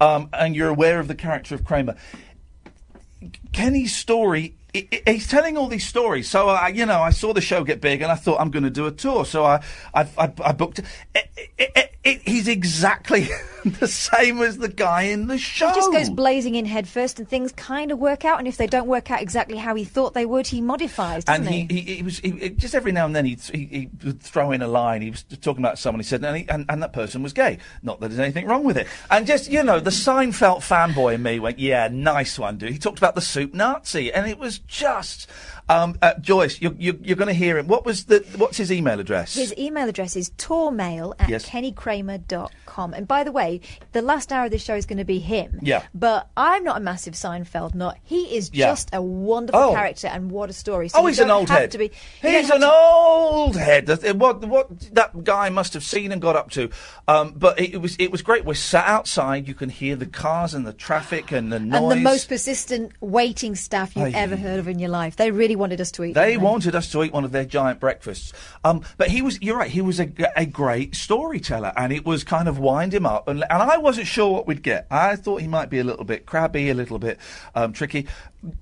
um, 0.00 0.28
and 0.32 0.54
you're 0.54 0.68
aware 0.68 1.00
of 1.00 1.08
the 1.08 1.14
character 1.14 1.54
of 1.54 1.64
Kramer, 1.64 1.96
Kenny's 3.52 3.96
story. 3.96 4.54
he's 5.06 5.26
telling 5.26 5.56
all 5.56 5.68
these 5.68 5.86
stories, 5.86 6.28
so 6.28 6.50
I, 6.50 6.68
you 6.68 6.84
know, 6.84 7.00
I 7.00 7.10
saw 7.10 7.32
the 7.32 7.40
show 7.40 7.64
get 7.64 7.80
big, 7.80 8.02
and 8.02 8.12
I 8.12 8.14
thought 8.14 8.40
I'm 8.40 8.50
going 8.50 8.64
to 8.64 8.70
do 8.70 8.86
a 8.86 8.92
tour. 8.92 9.24
So 9.24 9.44
I, 9.44 9.62
I, 9.94 10.02
I, 10.18 10.32
I 10.44 10.52
booked. 10.52 10.80
It, 11.14 11.50
it, 11.56 11.92
it, 12.04 12.22
he's 12.28 12.46
exactly 12.46 13.28
the 13.80 13.88
same 13.88 14.40
as 14.42 14.58
the 14.58 14.68
guy 14.68 15.02
in 15.02 15.26
the 15.26 15.38
show. 15.38 15.68
He 15.68 15.74
just 15.74 15.92
goes 15.92 16.10
blazing 16.10 16.54
in 16.54 16.64
head 16.64 16.86
first, 16.88 17.18
and 17.18 17.28
things 17.28 17.52
kind 17.52 17.90
of 17.90 17.98
work 17.98 18.24
out. 18.24 18.38
And 18.38 18.46
if 18.46 18.56
they 18.56 18.66
don't 18.66 18.86
work 18.86 19.10
out 19.10 19.20
exactly 19.20 19.56
how 19.56 19.74
he 19.74 19.84
thought 19.84 20.14
they 20.14 20.26
would, 20.26 20.46
he 20.46 20.60
modifies, 20.60 21.24
doesn't 21.24 21.46
and 21.46 21.70
he, 21.70 21.80
he, 21.80 21.96
he 21.96 22.02
was 22.02 22.18
he, 22.20 22.30
he- 22.30 22.50
just 22.50 22.74
every 22.74 22.92
now 22.92 23.06
and 23.06 23.16
then 23.16 23.24
he'd, 23.24 23.40
he, 23.40 23.64
he 23.66 23.90
would 24.04 24.20
throw 24.20 24.52
in 24.52 24.62
a 24.62 24.68
line. 24.68 25.02
He 25.02 25.10
was 25.10 25.22
talking 25.22 25.64
about 25.64 25.78
someone. 25.78 26.00
He 26.00 26.04
said, 26.04 26.24
and, 26.24 26.36
he, 26.36 26.48
and, 26.48 26.64
and 26.68 26.82
that 26.82 26.92
person 26.92 27.22
was 27.22 27.32
gay. 27.32 27.58
Not 27.82 28.00
that 28.00 28.08
there's 28.08 28.20
anything 28.20 28.46
wrong 28.46 28.64
with 28.64 28.76
it. 28.76 28.86
And 29.10 29.26
just 29.26 29.50
you 29.50 29.62
know, 29.62 29.80
the 29.80 29.90
Seinfeld 29.90 30.58
fanboy 30.58 31.14
in 31.14 31.22
me 31.22 31.40
went, 31.40 31.58
yeah, 31.58 31.88
nice 31.90 32.38
one, 32.38 32.58
dude. 32.58 32.72
He 32.72 32.78
talked 32.78 32.98
about 32.98 33.14
the 33.14 33.20
soup 33.20 33.54
Nazi, 33.54 34.12
and 34.12 34.28
it 34.28 34.38
was 34.38 34.58
just. 34.58 35.28
Um, 35.68 35.98
uh, 36.00 36.14
Joyce, 36.20 36.60
you're, 36.60 36.74
you're, 36.78 36.94
you're 37.02 37.16
going 37.16 37.26
to 37.28 37.34
hear 37.34 37.58
him. 37.58 37.66
What 37.66 37.84
was 37.84 38.04
the? 38.04 38.24
What's 38.36 38.56
his 38.56 38.70
email 38.70 39.00
address? 39.00 39.34
His 39.34 39.52
email 39.58 39.88
address 39.88 40.14
is 40.14 40.30
tourmail 40.38 41.14
at 41.18 41.28
Yes. 41.28 41.48
kennykramer.com. 41.48 42.94
And 42.94 43.08
by 43.08 43.24
the 43.24 43.32
way, 43.32 43.60
the 43.92 44.02
last 44.02 44.32
hour 44.32 44.44
of 44.44 44.50
this 44.50 44.62
show 44.62 44.74
is 44.76 44.86
going 44.86 44.98
to 44.98 45.04
be 45.04 45.18
him. 45.18 45.58
Yeah. 45.62 45.82
But 45.94 46.28
I'm 46.36 46.62
not 46.62 46.76
a 46.76 46.80
massive 46.80 47.14
Seinfeld 47.14 47.74
nut. 47.74 47.98
He 48.04 48.36
is 48.36 48.50
Yeah. 48.52 48.66
just 48.66 48.90
a 48.92 49.02
wonderful 49.02 49.60
Oh. 49.60 49.74
character, 49.74 50.06
and 50.08 50.30
what 50.30 50.50
a 50.50 50.52
story. 50.52 50.88
So 50.88 50.98
oh, 51.00 51.06
he's 51.06 51.18
an 51.18 51.30
old 51.30 51.48
head. 51.50 51.70
To 51.72 51.78
be, 51.78 51.90
he's 52.22 52.50
an 52.50 52.60
to- 52.60 52.72
old 52.72 53.56
head. 53.56 53.88
What 54.20 54.44
what 54.46 54.68
that 54.94 55.24
guy 55.24 55.48
must 55.48 55.74
have 55.74 55.82
seen 55.82 56.12
and 56.12 56.20
got 56.22 56.36
up 56.36 56.50
to. 56.50 56.70
Um, 57.08 57.32
but 57.36 57.58
it, 57.58 57.74
it 57.74 57.78
was 57.78 57.96
it 57.98 58.12
was 58.12 58.22
great. 58.22 58.44
We're 58.44 58.54
sat 58.54 58.86
outside. 58.86 59.48
You 59.48 59.54
can 59.54 59.68
hear 59.70 59.96
the 59.96 60.06
cars 60.06 60.54
and 60.54 60.66
the 60.66 60.72
traffic 60.72 61.32
and 61.32 61.52
the 61.52 61.58
noise. 61.58 61.80
And 61.82 61.90
the 61.90 61.96
most 61.96 62.28
persistent 62.28 62.92
waiting 63.00 63.54
staff 63.56 63.96
you've 63.96 64.14
Aye. 64.14 64.18
ever 64.18 64.36
heard 64.36 64.58
of 64.60 64.68
in 64.68 64.78
your 64.78 64.90
life. 64.90 65.16
They 65.16 65.30
really 65.30 65.55
wanted 65.56 65.80
us 65.80 65.90
to 65.92 66.04
eat. 66.04 66.14
They 66.14 66.36
wanted 66.36 66.74
us 66.74 66.90
to 66.92 67.02
eat 67.02 67.12
one 67.12 67.24
of 67.24 67.32
their 67.32 67.44
giant 67.44 67.80
breakfasts. 67.80 68.32
Um, 68.62 68.82
but 68.96 69.08
he 69.08 69.22
was, 69.22 69.40
you're 69.42 69.56
right, 69.56 69.70
he 69.70 69.80
was 69.80 69.98
a, 69.98 70.10
a 70.36 70.46
great 70.46 70.94
storyteller 70.94 71.72
and 71.76 71.92
it 71.92 72.06
was 72.06 72.22
kind 72.22 72.48
of 72.48 72.58
wind 72.58 72.94
him 72.94 73.04
up. 73.04 73.26
And, 73.26 73.42
and 73.50 73.62
I 73.62 73.78
wasn't 73.78 74.06
sure 74.06 74.32
what 74.32 74.46
we'd 74.46 74.62
get. 74.62 74.86
I 74.90 75.16
thought 75.16 75.40
he 75.40 75.48
might 75.48 75.70
be 75.70 75.78
a 75.78 75.84
little 75.84 76.04
bit 76.04 76.26
crabby, 76.26 76.70
a 76.70 76.74
little 76.74 76.98
bit 76.98 77.18
um, 77.54 77.72
tricky. 77.72 78.06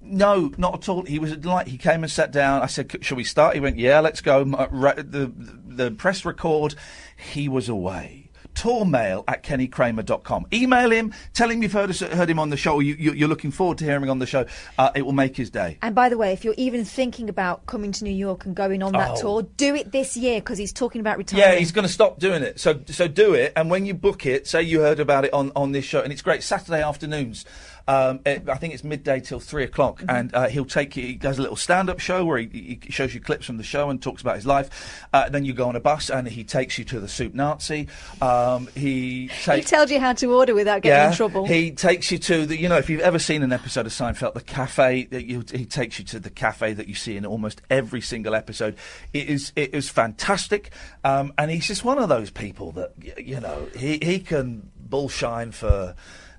No, 0.01 0.53
not 0.57 0.75
at 0.75 0.89
all. 0.89 1.03
He 1.03 1.19
was 1.19 1.33
a 1.33 1.37
delight. 1.37 1.67
He 1.67 1.77
came 1.77 2.03
and 2.03 2.11
sat 2.11 2.31
down. 2.31 2.63
I 2.63 2.67
said, 2.67 3.05
"Shall 3.05 3.17
we 3.19 3.25
start? 3.25 3.55
He 3.55 3.61
went, 3.61 3.77
yeah, 3.77 4.01
let's 4.01 4.23
go. 4.23 4.41
M- 4.41 4.55
uh, 4.55 4.67
the, 4.97 5.31
the 5.67 5.91
press 5.91 6.25
record, 6.25 6.75
he 7.17 7.49
was 7.49 7.69
away. 7.69 8.24
Tourmail 8.55 9.25
at 9.29 9.43
kennykramer.com. 9.43 10.47
Email 10.53 10.91
him, 10.91 11.13
tell 11.33 11.51
him 11.51 11.63
you've 11.63 11.73
heard, 11.73 11.91
us, 11.91 12.01
heard 12.01 12.31
him 12.31 12.39
on 12.39 12.51
the 12.51 12.57
show, 12.57 12.75
or 12.75 12.83
you, 12.83 12.95
you, 12.99 13.13
you're 13.13 13.29
looking 13.29 13.51
forward 13.51 13.79
to 13.79 13.85
hearing 13.85 14.03
him 14.05 14.11
on 14.11 14.19
the 14.19 14.27
show. 14.27 14.47
Uh, 14.79 14.91
it 14.95 15.03
will 15.03 15.13
make 15.13 15.37
his 15.37 15.51
day. 15.51 15.79
And 15.83 15.95
by 15.95 16.09
the 16.09 16.17
way, 16.19 16.33
if 16.33 16.45
you're 16.45 16.55
even 16.57 16.85
thinking 16.85 17.29
about 17.29 17.67
coming 17.67 17.93
to 17.93 18.05
New 18.05 18.13
York 18.15 18.45
and 18.47 18.55
going 18.55 18.83
on 18.83 18.93
that 18.93 19.13
Oh. 19.17 19.21
tour, 19.21 19.43
do 19.57 19.75
it 19.75 19.93
this 19.93 20.17
year 20.17 20.41
because 20.41 20.59
he's 20.59 20.73
talking 20.73 21.01
about 21.01 21.19
retiring. 21.19 21.47
Yeah, 21.53 21.59
he's 21.59 21.73
going 21.73 21.87
to 21.87 21.93
stop 21.93 22.19
doing 22.19 22.43
it. 22.43 22.59
So 22.61 22.81
so 22.87 23.07
do 23.09 23.35
it, 23.35 23.53
and 23.57 23.71
when 23.71 23.87
you 23.87 23.95
book 23.95 24.27
it, 24.27 24.47
say 24.47 24.63
you 24.63 24.81
heard 24.81 25.01
about 25.01 25.25
it 25.25 25.33
on, 25.35 25.53
on 25.57 25.73
this 25.73 25.85
show, 25.85 26.01
and 26.01 26.13
it's 26.13 26.23
great. 26.23 26.43
Saturday 26.43 26.83
afternoons. 26.83 27.45
Um, 27.87 28.21
it, 28.25 28.49
I 28.49 28.55
think 28.57 28.73
it's 28.73 28.83
midday 28.85 29.21
till 29.21 29.41
three 29.41 29.65
o'clock, 29.65 30.01
Mm-hmm. 30.01 30.11
and 30.11 30.35
uh, 30.35 30.49
he'll 30.49 30.65
take 30.65 30.97
you. 30.97 31.07
He 31.07 31.15
does 31.15 31.39
a 31.39 31.43
little 31.43 31.57
stand-up 31.57 32.01
show 32.01 32.25
where 32.25 32.39
he, 32.39 32.79
he 32.83 32.91
shows 32.91 33.15
you 33.15 33.21
clips 33.21 33.45
from 33.45 33.59
the 33.59 33.63
show 33.63 33.91
and 33.91 34.01
talks 34.03 34.23
about 34.23 34.37
his 34.37 34.47
life. 34.47 35.07
Uh, 35.13 35.29
then 35.29 35.45
you 35.45 35.53
go 35.53 35.69
on 35.69 35.77
a 35.77 35.81
bus, 35.81 36.09
and 36.11 36.27
he 36.27 36.45
takes 36.45 36.79
you 36.79 36.85
to 36.87 36.99
the 37.01 37.09
Soup 37.09 37.35
Nazi. 37.35 37.89
Um, 38.23 38.69
he 38.75 39.27
He 39.29 39.61
tells 39.61 39.91
you 39.91 40.01
how 40.01 40.15
to 40.15 40.33
order 40.35 40.55
without 40.55 40.83
getting 40.83 41.11
in 41.11 41.17
trouble. 41.17 41.47
He 41.47 41.71
takes 41.73 42.11
you 42.11 42.19
to 42.19 42.47
the, 42.47 42.59
you 42.59 42.69
know, 42.69 42.79
if 42.79 42.89
you've 42.89 43.01
ever 43.03 43.19
seen 43.19 43.43
an 43.43 43.53
episode 43.53 43.85
of 43.87 43.93
Seinfeld, 43.93 44.35
the 44.35 44.41
cafe, 44.41 45.05
that 45.11 45.27
you, 45.27 45.45
he 45.53 45.67
takes 45.67 45.99
you 45.99 46.05
to 46.07 46.19
the 46.19 46.31
cafe 46.31 46.73
that 46.73 46.89
you 46.89 46.95
see 46.95 47.17
in 47.17 47.27
almost 47.27 47.61
every 47.69 48.01
single 48.01 48.35
episode. 48.35 48.77
It 49.13 49.29
is, 49.29 49.53
it 49.57 49.75
is 49.75 49.91
fantastic. 49.91 50.71
Um, 51.05 51.33
and 51.37 51.51
he's 51.51 51.67
just 51.67 51.85
one 51.85 51.99
of 51.99 52.09
those 52.09 52.31
people 52.31 52.73
that, 52.73 52.93
you 53.19 53.41
know, 53.41 53.69
he, 53.77 53.99
he 54.03 54.21
can 54.21 54.71
bullshine 54.79 55.53
for, 55.53 55.95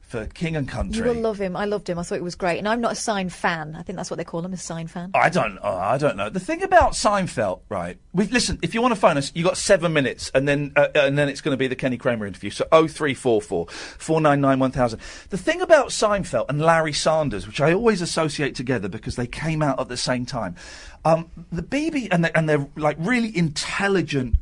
for 0.08 0.26
king 0.28 0.56
and 0.56 0.68
country. 0.68 0.98
You 0.98 1.04
will 1.04 1.22
love 1.22 1.40
him. 1.40 1.56
I 1.56 1.66
loved 1.66 1.90
him. 1.90 1.98
I 1.98 2.04
thought 2.04 2.16
it 2.16 2.24
was 2.24 2.36
great. 2.36 2.60
And 2.60 2.68
I'm 2.68 2.80
not 2.80 2.92
a 2.94 2.96
sign 2.96 3.30
fan. 3.30 3.76
I 3.76 3.82
think 3.82 3.98
that's 3.98 4.10
what 4.10 4.18
they 4.18 4.24
call 4.24 4.46
him, 4.46 4.54
a 4.54 4.58
sign 4.58 4.88
fan. 4.88 5.12
I 5.16 5.30
don't. 5.30 5.58
Oh, 5.62 5.76
I 5.76 5.98
don't 5.98 6.16
know. 6.16 6.30
The 6.30 6.40
thing 6.40 6.64
about 6.64 6.94
Seinfeld, 6.94 7.62
right? 7.70 7.98
We 8.14 8.28
listen. 8.28 8.60
If 8.62 8.74
you 8.74 8.82
want 8.82 8.94
to 8.94 9.00
phone 9.00 9.18
us, 9.18 9.32
you 9.36 9.44
got 9.44 9.58
seven 9.58 9.94
minutes, 9.94 10.32
and 10.34 10.48
then 10.48 10.74
uh, 10.76 10.88
and 10.96 11.18
then 11.18 11.28
it's 11.28 11.42
going 11.42 11.54
to 11.54 11.58
be 11.58 11.68
the 11.68 11.76
Kenny 11.76 11.98
Kramer 11.98 12.26
interview. 12.26 12.50
So 12.50 12.68
oh 12.72 12.88
three 12.88 13.14
four 13.14 13.42
four 13.42 13.68
four 13.68 14.22
nine 14.22 14.42
nine 14.42 14.60
one 14.60 14.72
thousand. 14.72 15.00
The 15.30 15.38
thing 15.38 15.62
about 15.62 15.88
Seinfeld 15.90 16.46
and 16.50 16.62
Larry 16.62 16.94
Sanders, 16.94 17.48
which 17.48 17.60
I 17.60 17.74
always 17.74 18.02
associate 18.02 18.56
together 18.56 18.88
because 18.88 19.16
they 19.16 19.28
came 19.28 19.62
out 19.62 19.80
at 19.80 19.90
the 19.90 19.98
same 19.98 20.26
time. 20.26 20.56
Um, 21.04 21.30
the 21.52 21.62
BB 21.62 22.08
and 22.12 22.24
they're, 22.24 22.38
and 22.38 22.50
they're 22.50 22.68
like 22.76 22.98
really 23.00 23.36
intelligent 23.36 24.36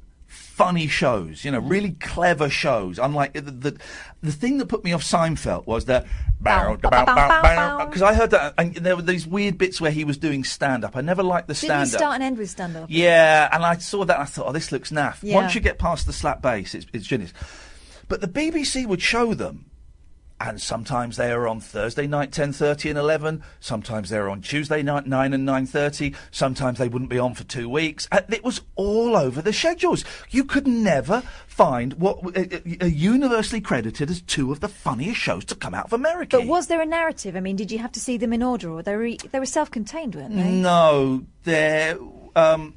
funny 0.54 0.86
shows, 0.88 1.44
you 1.44 1.50
know, 1.50 1.60
mm-hmm. 1.60 1.70
really 1.70 1.92
clever 1.94 2.48
shows. 2.48 3.00
Unlike 3.00 3.34
the 3.34 3.42
the, 3.42 3.78
the 4.22 4.32
thing 4.32 4.60
that 4.60 4.68
put 4.68 4.84
me 4.84 4.94
off 4.94 5.02
Seinfeld 5.02 5.66
was 5.66 5.86
that 5.86 6.06
because 6.40 8.02
I 8.04 8.14
heard 8.14 8.30
that 8.32 8.54
and 8.60 8.76
there 8.76 8.96
were 8.96 9.02
these 9.02 9.26
weird 9.26 9.58
bits 9.58 9.82
where 9.82 9.90
he 9.90 10.04
was 10.04 10.18
doing 10.18 10.44
stand 10.44 10.86
up. 10.86 10.96
I 10.96 11.02
never 11.02 11.24
liked 11.24 11.48
the 11.48 11.56
Didn't 11.56 11.68
stand 11.70 11.82
up. 11.82 11.88
start 11.88 12.14
and 12.16 12.24
end 12.24 12.38
with 12.38 12.52
stand 12.52 12.78
up? 12.78 12.86
Yeah, 12.88 13.50
and 13.52 13.66
I 13.66 13.78
saw 13.78 14.06
that 14.06 14.14
and 14.14 14.24
I 14.24 14.26
thought, 14.26 14.48
oh, 14.48 14.52
this 14.52 14.72
looks 14.72 14.92
naff. 14.92 15.18
Yeah. 15.24 15.36
Once 15.36 15.56
you 15.56 15.62
get 15.62 15.80
past 15.80 16.06
the 16.06 16.14
slap 16.14 16.44
bass, 16.44 16.76
it's, 16.76 16.86
it's 16.94 17.08
genius. 17.08 17.34
But 18.08 18.22
the 18.22 18.28
BBC 18.28 18.86
would 18.86 19.02
show 19.02 19.34
them, 19.34 19.66
and 20.46 20.62
sometimes 20.62 21.16
they 21.18 21.32
are 21.32 21.48
on 21.48 21.60
Thursday 21.62 22.06
night, 22.06 22.32
ten 22.32 22.52
thirty 22.54 22.90
and 22.90 23.00
eleven. 23.00 23.42
Sometimes 23.60 24.10
they're 24.10 24.30
on 24.30 24.42
Tuesday 24.42 24.84
night, 24.84 25.08
nine 25.08 25.34
and 25.34 25.46
nine 25.46 25.66
thirty. 25.66 26.14
Sometimes 26.32 26.78
they 26.80 26.88
wouldn't 26.90 27.10
be 27.10 27.18
on 27.18 27.34
for 27.34 27.44
two 27.46 27.70
weeks. 27.70 28.08
Uh, 28.12 28.22
It 28.30 28.44
was 28.44 28.62
all 28.76 29.16
over 29.16 29.42
the 29.42 29.54
schedules. 29.54 30.04
You 30.30 30.44
could 30.44 30.68
never 30.68 31.22
find 31.48 31.94
what 31.94 32.18
uh, 32.38 32.42
uh, 32.42 32.60
are 32.82 32.88
universally 32.88 33.62
credited 33.62 34.10
as 34.10 34.22
two 34.22 34.52
of 34.52 34.60
the 34.60 34.68
funniest 34.68 35.20
shows 35.20 35.46
to 35.46 35.56
come 35.56 35.74
out 35.74 35.86
of 35.86 35.94
America. 35.94 36.38
But 36.38 36.48
was 36.48 36.68
there 36.68 36.82
a 36.82 36.86
narrative? 36.86 37.36
I 37.36 37.40
mean, 37.40 37.56
did 37.56 37.72
you 37.72 37.80
have 37.80 37.92
to 37.94 38.00
see 38.00 38.18
them 38.18 38.34
in 38.34 38.44
order, 38.44 38.70
or 38.70 38.84
they 38.84 38.96
were 38.96 39.16
they 39.32 39.40
were 39.40 39.46
self-contained, 39.46 40.16
weren't 40.16 40.36
they? 40.36 40.44
No, 40.52 41.24
there. 41.44 41.98
Um, 42.36 42.76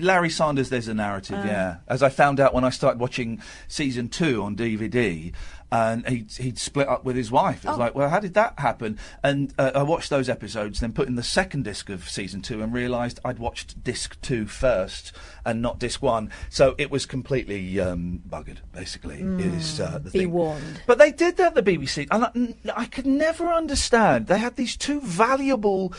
Larry 0.00 0.28
Sanders, 0.30 0.70
there's 0.70 0.88
a 0.88 0.94
narrative, 0.94 1.38
Ah. 1.40 1.46
yeah. 1.46 1.76
As 1.86 2.02
I 2.02 2.08
found 2.08 2.40
out 2.40 2.52
when 2.52 2.64
I 2.64 2.70
started 2.70 2.98
watching 3.00 3.40
season 3.68 4.08
two 4.08 4.42
on 4.42 4.56
DVD, 4.56 5.32
and 5.70 6.08
he'd, 6.08 6.32
he'd 6.32 6.58
split 6.58 6.88
up 6.88 7.04
with 7.04 7.14
his 7.16 7.30
wife. 7.30 7.64
It 7.64 7.68
was 7.68 7.76
Oh. 7.76 7.80
like, 7.80 7.94
well, 7.94 8.08
how 8.08 8.20
did 8.20 8.34
that 8.34 8.58
happen? 8.58 8.98
And 9.22 9.52
uh, 9.58 9.72
I 9.74 9.82
watched 9.82 10.08
those 10.08 10.28
episodes, 10.28 10.80
then 10.80 10.92
put 10.92 11.08
in 11.08 11.14
the 11.16 11.22
second 11.22 11.64
disc 11.64 11.90
of 11.90 12.08
season 12.08 12.40
two, 12.40 12.62
and 12.62 12.72
realised 12.72 13.20
I'd 13.24 13.38
watched 13.38 13.84
disc 13.84 14.18
two 14.22 14.46
first 14.46 15.12
and 15.44 15.60
not 15.60 15.78
disc 15.78 16.02
one. 16.02 16.30
So 16.48 16.74
it 16.78 16.90
was 16.90 17.04
completely 17.04 17.78
um, 17.80 18.22
buggered, 18.28 18.58
basically. 18.72 19.20
is 19.20 19.78
uh, 19.80 19.98
the 20.02 20.10
Be 20.10 20.20
thing. 20.20 20.32
warned. 20.32 20.80
But 20.86 20.96
they 20.98 21.12
did 21.12 21.36
that, 21.36 21.54
the 21.54 21.62
BBC, 21.62 22.06
and 22.10 22.56
I, 22.66 22.82
I 22.82 22.84
could 22.86 23.06
never 23.06 23.48
understand. 23.48 24.26
They 24.26 24.38
had 24.38 24.56
these 24.56 24.76
two 24.76 25.00
valuable 25.02 25.92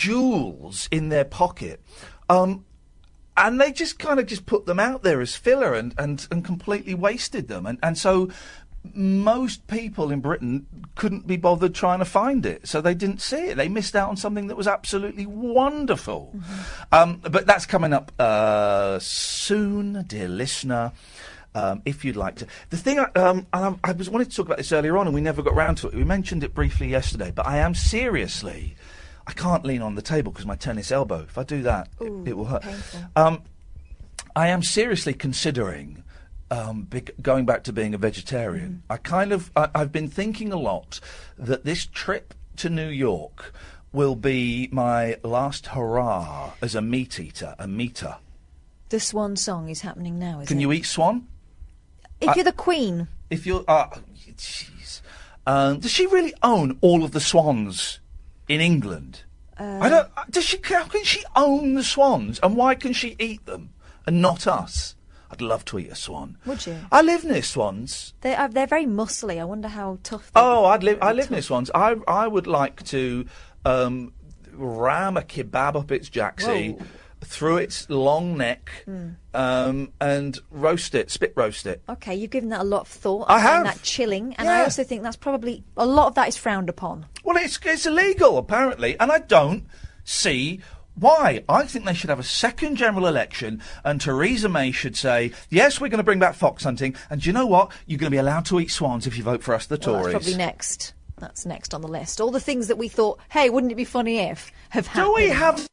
jewels 0.00 0.88
in 0.90 1.08
their 1.10 1.24
pocket, 1.24 1.80
um, 2.28 2.64
and 3.36 3.60
they 3.60 3.72
just 3.72 3.98
kind 3.98 4.18
of 4.18 4.26
just 4.26 4.46
put 4.46 4.66
them 4.66 4.80
out 4.80 5.02
there 5.02 5.20
as 5.20 5.34
filler 5.36 5.74
and, 5.74 5.94
and, 5.98 6.26
and 6.30 6.44
completely 6.44 6.94
wasted 6.94 7.48
them. 7.48 7.64
And, 7.66 7.78
and 7.82 7.96
so 7.96 8.28
most 8.94 9.66
people 9.66 10.10
in 10.10 10.20
Britain 10.20 10.66
couldn't 10.94 11.26
be 11.26 11.36
bothered 11.36 11.74
trying 11.74 11.98
to 11.98 12.04
find 12.04 12.46
it, 12.46 12.66
so 12.66 12.80
they 12.80 12.94
didn't 12.94 13.20
see 13.20 13.48
it. 13.48 13.56
They 13.56 13.68
missed 13.68 13.94
out 13.94 14.08
on 14.08 14.16
something 14.16 14.46
that 14.48 14.56
was 14.56 14.66
absolutely 14.66 15.26
wonderful. 15.26 16.34
Um, 16.90 17.18
but 17.18 17.46
that's 17.46 17.66
coming 17.66 17.92
up 17.92 18.12
uh, 18.18 18.98
soon, 18.98 20.04
dear 20.06 20.28
listener. 20.28 20.92
Um, 21.52 21.82
if 21.84 22.04
you'd 22.04 22.14
like 22.14 22.36
to, 22.36 22.46
the 22.70 22.76
thing 22.76 23.00
I, 23.00 23.06
um, 23.18 23.44
I, 23.52 23.74
I 23.82 23.90
was 23.92 24.08
wanted 24.08 24.30
to 24.30 24.36
talk 24.36 24.46
about 24.46 24.58
this 24.58 24.70
earlier 24.70 24.96
on, 24.96 25.06
and 25.06 25.14
we 25.14 25.20
never 25.20 25.42
got 25.42 25.56
round 25.56 25.78
to 25.78 25.88
it. 25.88 25.94
We 25.94 26.04
mentioned 26.04 26.44
it 26.44 26.54
briefly 26.54 26.88
yesterday, 26.88 27.32
but 27.34 27.44
I 27.44 27.58
am 27.58 27.74
seriously, 27.74 28.76
I 29.26 29.32
can't 29.32 29.64
lean 29.64 29.82
on 29.82 29.96
the 29.96 30.02
table 30.02 30.30
because 30.30 30.46
my 30.46 30.54
tennis 30.54 30.92
elbow. 30.92 31.22
If 31.22 31.36
I 31.36 31.42
do 31.42 31.62
that, 31.62 31.88
it, 32.00 32.28
it 32.28 32.36
will 32.36 32.44
hurt. 32.44 32.64
Um, 33.16 33.42
I 34.36 34.46
am 34.46 34.62
seriously 34.62 35.12
considering 35.12 35.99
um, 36.50 36.82
bec- 36.82 37.10
going 37.22 37.44
back 37.46 37.62
to 37.64 37.72
being 37.72 37.94
a 37.94 37.98
vegetarian. 37.98 38.82
I 38.90 38.96
kind 38.96 39.32
of, 39.32 39.50
I, 39.56 39.68
I've 39.74 39.92
been 39.92 40.08
thinking 40.08 40.52
a 40.52 40.56
lot 40.58 41.00
that 41.38 41.64
this 41.64 41.86
trip 41.86 42.34
to 42.56 42.68
New 42.68 42.88
York 42.88 43.52
will 43.92 44.16
be 44.16 44.68
my 44.72 45.16
last 45.24 45.68
hurrah 45.68 46.52
as 46.62 46.74
a 46.74 46.82
meat 46.82 47.18
eater, 47.20 47.54
a 47.58 47.66
meater. 47.66 48.16
The 48.90 49.00
Swan 49.00 49.36
song 49.36 49.68
is 49.68 49.80
happening 49.82 50.18
now, 50.18 50.40
is 50.40 50.48
Can 50.48 50.58
it? 50.58 50.62
you 50.62 50.72
eat 50.72 50.86
swan? 50.86 51.26
If 52.20 52.30
I- 52.30 52.34
you're 52.34 52.44
the 52.44 52.52
Queen, 52.52 53.08
If 53.30 53.46
you're, 53.46 53.64
uh, 53.68 53.88
jeez, 54.36 55.00
um, 55.46 55.78
does 55.80 55.90
she 55.92 56.06
really 56.06 56.34
own 56.42 56.78
all 56.80 57.04
of 57.04 57.12
the 57.12 57.20
swans 57.20 58.00
in 58.48 58.60
England? 58.60 59.22
I 59.58 59.88
don't. 59.90 60.08
uh, 60.16 60.24
Does 60.30 60.44
she? 60.44 60.58
How 60.64 60.84
can 60.84 61.04
she 61.04 61.22
own 61.36 61.74
the 61.74 61.84
swans, 61.84 62.40
and 62.42 62.56
why 62.56 62.74
can 62.74 62.94
she 62.94 63.14
eat 63.18 63.44
them 63.44 63.70
and 64.06 64.22
not 64.22 64.46
us? 64.46 64.94
I'd 65.32 65.40
love 65.40 65.64
to 65.66 65.78
eat 65.78 65.90
a 65.90 65.94
swan. 65.94 66.36
would 66.46 66.66
you? 66.66 66.76
I 66.90 67.02
live 67.02 67.24
near 67.24 67.42
swans. 67.42 68.14
They 68.22 68.34
are, 68.34 68.48
they're 68.48 68.66
very 68.66 68.86
muscly. 68.86 69.40
I 69.40 69.44
wonder 69.44 69.68
how 69.68 69.98
tough. 70.02 70.32
They 70.32 70.40
Oh, 70.40 70.64
I'd 70.64 70.82
live. 70.82 70.98
I 71.00 71.12
live 71.12 71.30
near 71.30 71.42
swans. 71.42 71.70
I 71.74 71.94
I 72.08 72.26
would 72.26 72.46
like 72.46 72.82
to 72.86 73.26
um, 73.64 74.12
ram 74.52 75.16
a 75.16 75.22
kebab 75.22 75.76
up 75.76 75.92
its 75.92 76.10
jacksie, 76.10 76.76
Whoa. 76.78 76.86
through 77.22 77.58
its 77.58 77.88
long 77.88 78.36
neck, 78.38 78.70
Hmm. 78.86 79.08
um, 79.34 79.92
and 80.00 80.38
roast 80.50 80.94
it, 80.94 81.10
spit 81.10 81.32
roast 81.36 81.64
it. 81.66 81.80
Okay, 81.88 82.14
you've 82.16 82.30
given 82.30 82.48
that 82.48 82.62
a 82.62 82.64
lot 82.64 82.82
of 82.82 82.88
thought. 82.88 83.26
I 83.28 83.40
find 83.42 83.66
have. 83.66 83.76
that 83.76 83.82
chilling, 83.84 84.34
and 84.34 84.48
I 84.48 84.62
also 84.64 84.82
think 84.82 85.02
that's 85.04 85.16
probably 85.16 85.62
a 85.76 85.86
lot 85.86 86.08
of 86.08 86.14
that 86.16 86.26
is 86.28 86.36
frowned 86.36 86.68
upon. 86.68 87.06
Well, 87.22 87.36
it's 87.36 87.58
it's 87.64 87.86
illegal 87.86 88.36
apparently, 88.36 88.98
and 88.98 89.12
I 89.12 89.18
don't 89.20 89.66
see 90.04 90.60
why. 91.00 91.42
I 91.48 91.64
think 91.64 91.84
they 91.84 91.94
should 91.94 92.10
have 92.10 92.20
a 92.20 92.24
second 92.24 92.76
general 92.76 93.06
election, 93.06 93.62
and 93.84 94.00
Theresa 94.00 94.48
May 94.48 94.70
should 94.70 94.96
say, 94.96 95.32
"Yes, 95.48 95.80
we're 95.80 95.88
going 95.88 95.98
to 95.98 96.04
bring 96.04 96.18
back 96.20 96.34
fox 96.34 96.64
hunting, 96.64 96.94
and 97.08 97.20
do 97.20 97.28
you 97.28 97.32
know 97.32 97.46
what? 97.46 97.72
You're 97.86 97.98
going 97.98 98.10
to 98.10 98.14
be 98.14 98.18
allowed 98.18 98.44
to 98.46 98.60
eat 98.60 98.70
swans 98.70 99.06
if 99.06 99.16
you 99.16 99.24
vote 99.24 99.42
for 99.42 99.54
us, 99.54 99.66
the 99.66 99.76
Well, 99.76 100.00
Tories." 100.00 100.12
that's 100.12 100.24
probably 100.26 100.36
next. 100.38 100.94
That's 101.18 101.44
next 101.44 101.74
on 101.74 101.82
the 101.82 101.88
list. 101.88 102.20
All 102.20 102.30
the 102.30 102.40
things 102.40 102.68
that 102.68 102.78
we 102.78 102.88
thought, 102.88 103.20
hey, 103.30 103.50
wouldn't 103.50 103.72
it 103.72 103.76
be 103.76 103.84
funny 103.84 104.18
if 104.18 104.50
have 104.70 104.86
happened? 104.86 105.06
Do 105.06 105.14
we 105.14 105.28
have 105.28 105.66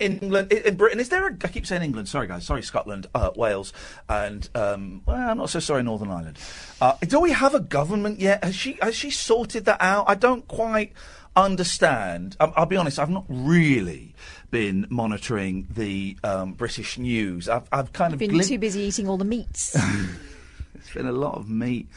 in 0.00 0.18
England, 0.18 0.52
in 0.52 0.62
in 0.64 0.76
Britain? 0.76 0.98
Is 0.98 1.08
there? 1.08 1.26
A, 1.28 1.32
I 1.44 1.48
keep 1.48 1.66
saying 1.66 1.82
England. 1.82 2.08
Sorry, 2.08 2.26
guys. 2.26 2.46
Sorry, 2.46 2.62
Scotland, 2.62 3.06
uh, 3.14 3.30
Wales, 3.36 3.72
and 4.08 4.48
um, 4.54 5.02
well, 5.06 5.16
I'm 5.16 5.38
not 5.38 5.50
so 5.50 5.60
sorry, 5.60 5.82
Northern 5.82 6.10
Ireland. 6.10 6.38
Uh, 6.80 6.94
do 7.02 7.20
we 7.20 7.30
have 7.32 7.54
a 7.54 7.60
government 7.60 8.18
yet? 8.18 8.42
Has 8.42 8.54
she 8.54 8.78
has 8.82 8.96
she 8.96 9.10
sorted 9.10 9.66
that 9.66 9.80
out? 9.80 10.06
I 10.08 10.14
don't 10.14 10.46
quite 10.48 10.92
understand. 11.36 12.36
Um, 12.40 12.52
I'll 12.56 12.66
be 12.66 12.76
honest. 12.76 12.98
I've 12.98 13.10
not 13.10 13.24
really 13.28 14.14
been 14.50 14.86
monitoring 14.90 15.68
the 15.70 16.16
um, 16.24 16.52
British 16.54 16.98
news. 16.98 17.48
I've 17.48 17.68
I've 17.72 17.92
kind 17.92 18.12
You've 18.12 18.16
of 18.16 18.18
been 18.20 18.30
glim- 18.30 18.46
too 18.46 18.58
busy 18.58 18.80
eating 18.80 19.08
all 19.08 19.16
the 19.16 19.24
meats. 19.24 19.76
it's 20.74 20.92
been 20.92 21.06
a 21.06 21.12
lot 21.12 21.36
of 21.36 21.48
meat. 21.48 21.88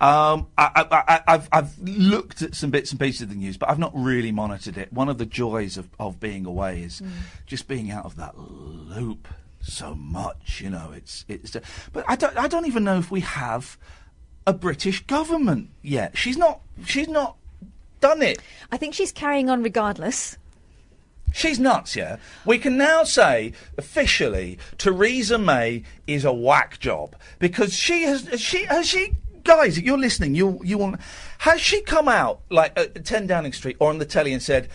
Um, 0.00 0.46
I, 0.56 0.70
I, 0.76 1.02
I, 1.08 1.22
I've, 1.26 1.48
I've 1.50 1.78
looked 1.80 2.42
at 2.42 2.54
some 2.54 2.70
bits 2.70 2.92
and 2.92 3.00
pieces 3.00 3.22
of 3.22 3.30
the 3.30 3.34
news, 3.34 3.56
but 3.56 3.68
I've 3.68 3.80
not 3.80 3.90
really 3.96 4.30
monitored 4.30 4.78
it. 4.78 4.92
One 4.92 5.08
of 5.08 5.18
the 5.18 5.26
joys 5.26 5.76
of, 5.76 5.88
of 5.98 6.20
being 6.20 6.46
away 6.46 6.82
is 6.82 7.02
just 7.46 7.66
being 7.66 7.90
out 7.90 8.04
of 8.04 8.14
that 8.14 8.38
loop 8.38 9.26
so 9.60 9.96
much. 9.96 10.60
You 10.60 10.70
know, 10.70 10.92
it's 10.94 11.24
it's. 11.28 11.56
But 11.92 12.04
I 12.06 12.14
don't 12.14 12.36
I 12.36 12.46
don't 12.46 12.66
even 12.66 12.84
know 12.84 12.98
if 12.98 13.10
we 13.10 13.20
have 13.20 13.76
a 14.46 14.52
British 14.52 15.04
government 15.04 15.70
yet. 15.82 16.16
She's 16.16 16.36
not 16.36 16.60
she's 16.86 17.08
not 17.08 17.37
done 18.00 18.22
it. 18.22 18.40
I 18.70 18.76
think 18.76 18.94
she's 18.94 19.12
carrying 19.12 19.50
on 19.50 19.62
regardless. 19.62 20.36
She's 21.32 21.58
nuts, 21.58 21.94
yeah. 21.94 22.16
We 22.44 22.58
can 22.58 22.76
now 22.76 23.04
say 23.04 23.52
officially 23.76 24.58
Theresa 24.78 25.38
May 25.38 25.84
is 26.06 26.24
a 26.24 26.32
whack 26.32 26.78
job 26.80 27.14
because 27.38 27.74
she 27.74 28.04
has 28.04 28.40
she 28.40 28.64
has 28.64 28.88
she 28.88 29.14
guys, 29.44 29.78
if 29.78 29.84
you're 29.84 29.98
listening, 29.98 30.34
you 30.34 30.60
you 30.64 30.78
will 30.78 30.94
has 31.38 31.60
she 31.60 31.82
come 31.82 32.08
out 32.08 32.40
like 32.50 32.78
at 32.78 33.04
10 33.04 33.26
Downing 33.26 33.52
Street 33.52 33.76
or 33.78 33.90
on 33.90 33.98
the 33.98 34.04
telly 34.04 34.32
and 34.32 34.42
said, 34.42 34.68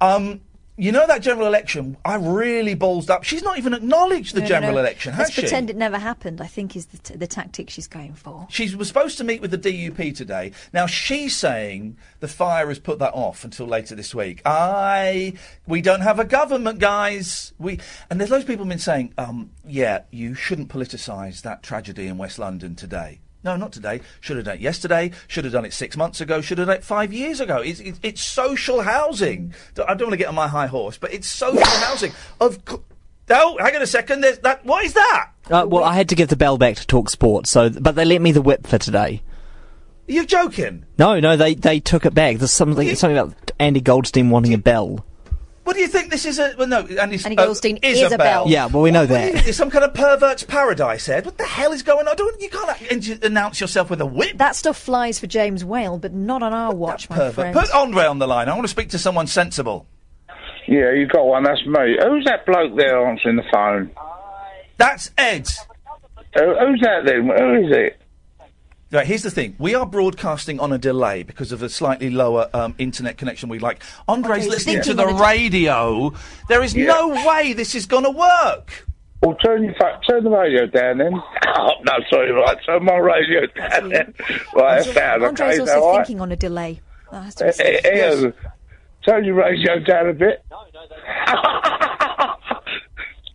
um, 0.00 0.40
you 0.76 0.90
know 0.90 1.06
that 1.06 1.22
general 1.22 1.46
election, 1.46 1.96
I 2.04 2.16
really 2.16 2.74
ballsed 2.74 3.08
up. 3.08 3.22
She's 3.22 3.42
not 3.42 3.58
even 3.58 3.74
acknowledged 3.74 4.34
the 4.34 4.40
No, 4.40 4.44
no, 4.44 4.48
general 4.48 4.74
no. 4.74 4.80
election, 4.80 5.12
has 5.12 5.18
Let's 5.26 5.32
she? 5.32 5.42
pretend 5.42 5.70
it 5.70 5.76
never 5.76 5.98
happened. 5.98 6.40
I 6.40 6.46
think 6.48 6.74
is 6.74 6.86
the, 6.86 6.98
t- 6.98 7.14
the 7.16 7.26
tactic 7.28 7.70
she's 7.70 7.86
going 7.86 8.14
for. 8.14 8.46
She 8.50 8.74
was 8.74 8.88
supposed 8.88 9.16
to 9.18 9.24
meet 9.24 9.40
with 9.40 9.50
the 9.52 9.58
DUP 9.58 10.16
today. 10.16 10.50
Now 10.72 10.86
she's 10.86 11.36
saying 11.36 11.96
the 12.20 12.28
fire 12.28 12.68
has 12.68 12.78
put 12.80 12.98
that 12.98 13.12
off 13.14 13.44
until 13.44 13.66
later 13.66 13.94
this 13.94 14.14
week. 14.14 14.42
I, 14.44 15.34
we 15.66 15.80
don't 15.80 16.00
have 16.00 16.18
a 16.18 16.24
government, 16.24 16.80
guys. 16.80 17.52
We 17.58 17.78
and 18.10 18.20
there's 18.20 18.30
loads 18.30 18.42
of 18.44 18.48
people 18.48 18.64
been 18.66 18.78
saying, 18.78 19.14
um, 19.16 19.50
yeah, 19.66 20.02
you 20.10 20.34
shouldn't 20.34 20.68
politicise 20.70 21.42
that 21.42 21.62
tragedy 21.62 22.08
in 22.08 22.18
West 22.18 22.38
London 22.38 22.74
today. 22.74 23.20
No, 23.44 23.56
not 23.56 23.72
today. 23.72 24.00
Should 24.20 24.36
have 24.36 24.46
done 24.46 24.56
it 24.56 24.60
yesterday. 24.62 25.10
Should 25.28 25.44
have 25.44 25.52
done 25.52 25.66
it 25.66 25.74
six 25.74 25.96
months 25.96 26.20
ago. 26.20 26.40
Should 26.40 26.58
have 26.58 26.66
done 26.66 26.76
it 26.76 26.82
five 26.82 27.12
years 27.12 27.40
ago. 27.40 27.58
It's, 27.58 27.78
it's, 27.80 28.00
it's 28.02 28.22
social 28.22 28.80
housing. 28.80 29.52
I 29.76 29.94
don't 29.94 30.08
want 30.08 30.12
to 30.12 30.16
get 30.16 30.28
on 30.28 30.34
my 30.34 30.48
high 30.48 30.66
horse, 30.66 30.96
but 30.96 31.12
it's 31.12 31.28
social 31.28 31.62
housing. 31.64 32.12
Of 32.40 32.64
co- 32.64 32.82
oh, 33.30 33.58
hang 33.60 33.76
on 33.76 33.82
a 33.82 33.86
second. 33.86 34.22
There's 34.22 34.38
that. 34.38 34.64
What 34.64 34.84
is 34.84 34.94
that? 34.94 35.30
Uh, 35.50 35.66
well, 35.68 35.84
I 35.84 35.94
had 35.94 36.08
to 36.08 36.14
give 36.14 36.28
the 36.28 36.36
bell 36.36 36.56
back 36.56 36.76
to 36.76 36.86
talk 36.86 37.10
sport, 37.10 37.46
so 37.46 37.68
but 37.68 37.94
they 37.96 38.04
let 38.06 38.22
me 38.22 38.32
the 38.32 38.40
whip 38.40 38.66
for 38.66 38.78
today. 38.78 39.22
You're 40.06 40.24
joking. 40.24 40.86
No, 40.98 41.20
no, 41.20 41.36
they 41.36 41.54
they 41.54 41.80
took 41.80 42.06
it 42.06 42.14
back. 42.14 42.38
There's 42.38 42.50
something 42.50 42.94
something 42.94 43.18
about 43.18 43.50
Andy 43.58 43.80
Goldstein 43.82 44.30
wanting 44.30 44.54
a 44.54 44.58
bell. 44.58 45.04
What 45.64 45.74
do 45.76 45.80
you 45.80 45.88
think 45.88 46.10
this 46.10 46.26
is? 46.26 46.38
A 46.38 46.54
well, 46.58 46.68
no, 46.68 46.80
Andy, 46.80 47.18
Andy 47.24 47.36
Goldstein 47.36 47.78
is 47.78 47.98
a 48.00 48.04
Isabel. 48.06 48.44
bell. 48.44 48.44
Yeah, 48.48 48.66
well 48.66 48.82
we 48.82 48.90
know 48.90 49.00
What 49.00 49.08
do 49.08 49.14
you 49.14 49.20
that. 49.20 49.32
think? 49.32 49.48
It's 49.48 49.56
some 49.56 49.70
kind 49.70 49.82
of 49.84 49.94
pervert's 49.94 50.42
paradise, 50.44 51.08
Ed. 51.08 51.24
What 51.24 51.38
the 51.38 51.44
hell 51.44 51.72
is 51.72 51.82
going 51.82 52.06
on? 52.06 52.14
Don't, 52.16 52.40
you 52.40 52.50
can't 52.50 52.82
in- 52.82 53.18
announce 53.22 53.60
yourself 53.60 53.88
with 53.88 54.00
a 54.02 54.06
whip. 54.06 54.36
That 54.36 54.56
stuff 54.56 54.76
flies 54.78 55.18
for 55.18 55.26
James 55.26 55.64
Whale, 55.64 55.98
but 55.98 56.12
not 56.12 56.42
on 56.42 56.52
our 56.52 56.74
watch, 56.74 57.08
my 57.08 57.16
Pervert. 57.16 57.34
friend. 57.34 57.54
Put 57.56 57.70
Andre 57.72 58.04
on 58.04 58.18
the 58.18 58.26
line. 58.26 58.48
I 58.48 58.52
want 58.52 58.64
to 58.64 58.68
speak 58.68 58.90
to 58.90 58.98
someone 58.98 59.26
sensible. 59.26 59.86
Yeah, 60.68 60.92
you 60.92 61.06
got 61.06 61.24
one. 61.26 61.44
That's 61.44 61.64
me. 61.66 61.96
Who's 62.02 62.24
that 62.26 62.44
bloke 62.46 62.76
there 62.76 63.06
answering 63.06 63.36
the 63.36 63.44
phone? 63.52 63.90
That's 64.76 65.10
Ed. 65.16 65.48
Who, 66.34 66.54
who's 66.58 66.80
that 66.82 67.04
then? 67.06 67.26
Who 67.26 67.54
is 67.66 67.70
it? 67.76 68.00
Right, 68.94 69.06
here's 69.06 69.24
the 69.24 69.30
thing. 69.30 69.56
We 69.58 69.74
are 69.74 69.84
broadcasting 69.84 70.60
on 70.60 70.72
a 70.72 70.78
delay 70.78 71.24
because 71.24 71.50
of 71.50 71.64
a 71.64 71.68
slightly 71.68 72.10
lower 72.10 72.48
um, 72.54 72.76
internet 72.78 73.18
connection 73.18 73.48
we 73.48 73.58
like. 73.58 73.82
Andre's 74.06 74.38
Okay, 74.42 74.48
listening 74.48 74.82
to 74.82 74.94
the 74.94 75.06
radio. 75.08 76.12
There 76.48 76.62
is 76.62 76.76
Yeah. 76.76 76.86
no 76.86 77.08
way 77.26 77.54
this 77.54 77.74
is 77.74 77.86
going 77.86 78.04
to 78.04 78.10
work. 78.10 78.86
Well, 79.20 79.34
turn 79.44 79.64
your 79.64 79.74
fa- 79.74 79.98
turn 80.08 80.22
the 80.22 80.30
radio 80.30 80.66
down 80.66 80.98
then. 80.98 81.12
Oh 81.56 81.70
no, 81.84 81.92
sorry, 82.10 82.30
right. 82.32 82.56
Turn 82.66 82.84
my 82.84 82.96
radio 82.96 83.46
down 83.46 83.88
then. 83.88 84.14
Right, 84.54 84.82
that's 84.84 84.92
down. 84.94 85.22
Andre's 85.24 85.40
okay, 85.40 85.52
is 85.54 85.60
also 85.60 85.80
all 85.80 85.96
right? 85.96 86.06
thinking 86.06 86.20
on 86.20 86.30
a 86.32 86.36
delay. 86.36 86.80
That 87.12 87.22
has 87.22 87.34
to 87.36 87.44
be 87.44 87.48
Eh, 87.48 87.52
said. 87.52 87.64
eh, 87.84 88.26
eh, 88.26 88.30
Turn 89.06 89.24
your 89.24 89.34
radio 89.36 89.78
down 89.78 90.08
a 90.08 90.12
bit. 90.12 90.44
No, 90.50 90.64
no, 90.74 90.80
no. 92.18 92.34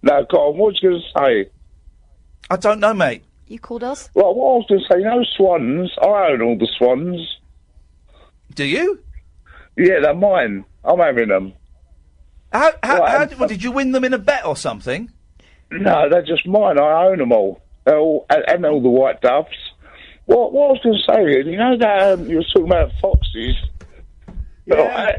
no, 0.04 0.26
go 0.30 0.38
on. 0.50 0.58
What 0.58 0.76
you 0.82 0.90
going 0.90 1.02
to 1.02 1.20
say? 1.20 1.50
I 2.50 2.56
don't 2.58 2.80
know, 2.82 2.94
mate. 2.94 3.24
You 3.50 3.60
called 3.60 3.84
us? 3.84 4.10
Well, 4.14 4.34
what 4.36 4.46
I 4.54 4.56
was 4.58 4.66
going 4.70 4.82
to 4.82 4.88
say, 4.94 5.00
you 5.00 5.06
know, 5.06 5.24
swans. 5.36 5.92
I 6.02 6.32
own 6.32 6.42
all 6.42 6.58
the 6.58 6.68
swans. 6.78 7.38
Do 8.56 8.64
you? 8.64 9.00
Yeah, 9.76 10.00
they're 10.02 10.14
mine. 10.14 10.66
I'm 10.84 11.00
having 11.00 11.28
them. 11.30 11.54
How, 12.54 12.72
how, 12.84 13.00
Well, 13.02 13.10
how, 13.10 13.18
I'm- 13.18 13.28
did- 13.30 13.40
well, 13.40 13.50
did 13.50 13.64
you 13.64 13.72
win 13.72 13.92
them 13.92 14.04
in 14.06 14.14
a 14.14 14.18
bet 14.18 14.46
or 14.46 14.56
something? 14.56 15.12
No, 15.72 16.10
they're 16.10 16.22
just 16.24 16.48
mine. 16.48 16.80
I 16.80 17.06
own 17.08 17.18
them 17.20 17.32
all. 17.32 17.62
They're 17.86 18.00
all 18.00 18.26
and, 18.30 18.44
and 18.48 18.66
all 18.66 18.82
the 18.82 18.90
white 18.90 19.22
doves. 19.22 19.50
What, 20.26 20.54
what 20.54 20.68
I 20.68 20.72
was 20.74 20.80
going 20.84 20.96
to 20.98 21.14
say, 21.14 21.38
Iain, 21.38 21.48
you 21.48 21.58
know 21.58 21.78
that 21.78 22.14
um, 22.14 22.30
you 22.30 22.38
were 22.38 22.44
talking 22.44 22.66
about 22.66 22.92
foxes. 23.02 23.56
Yeah. 24.66 25.18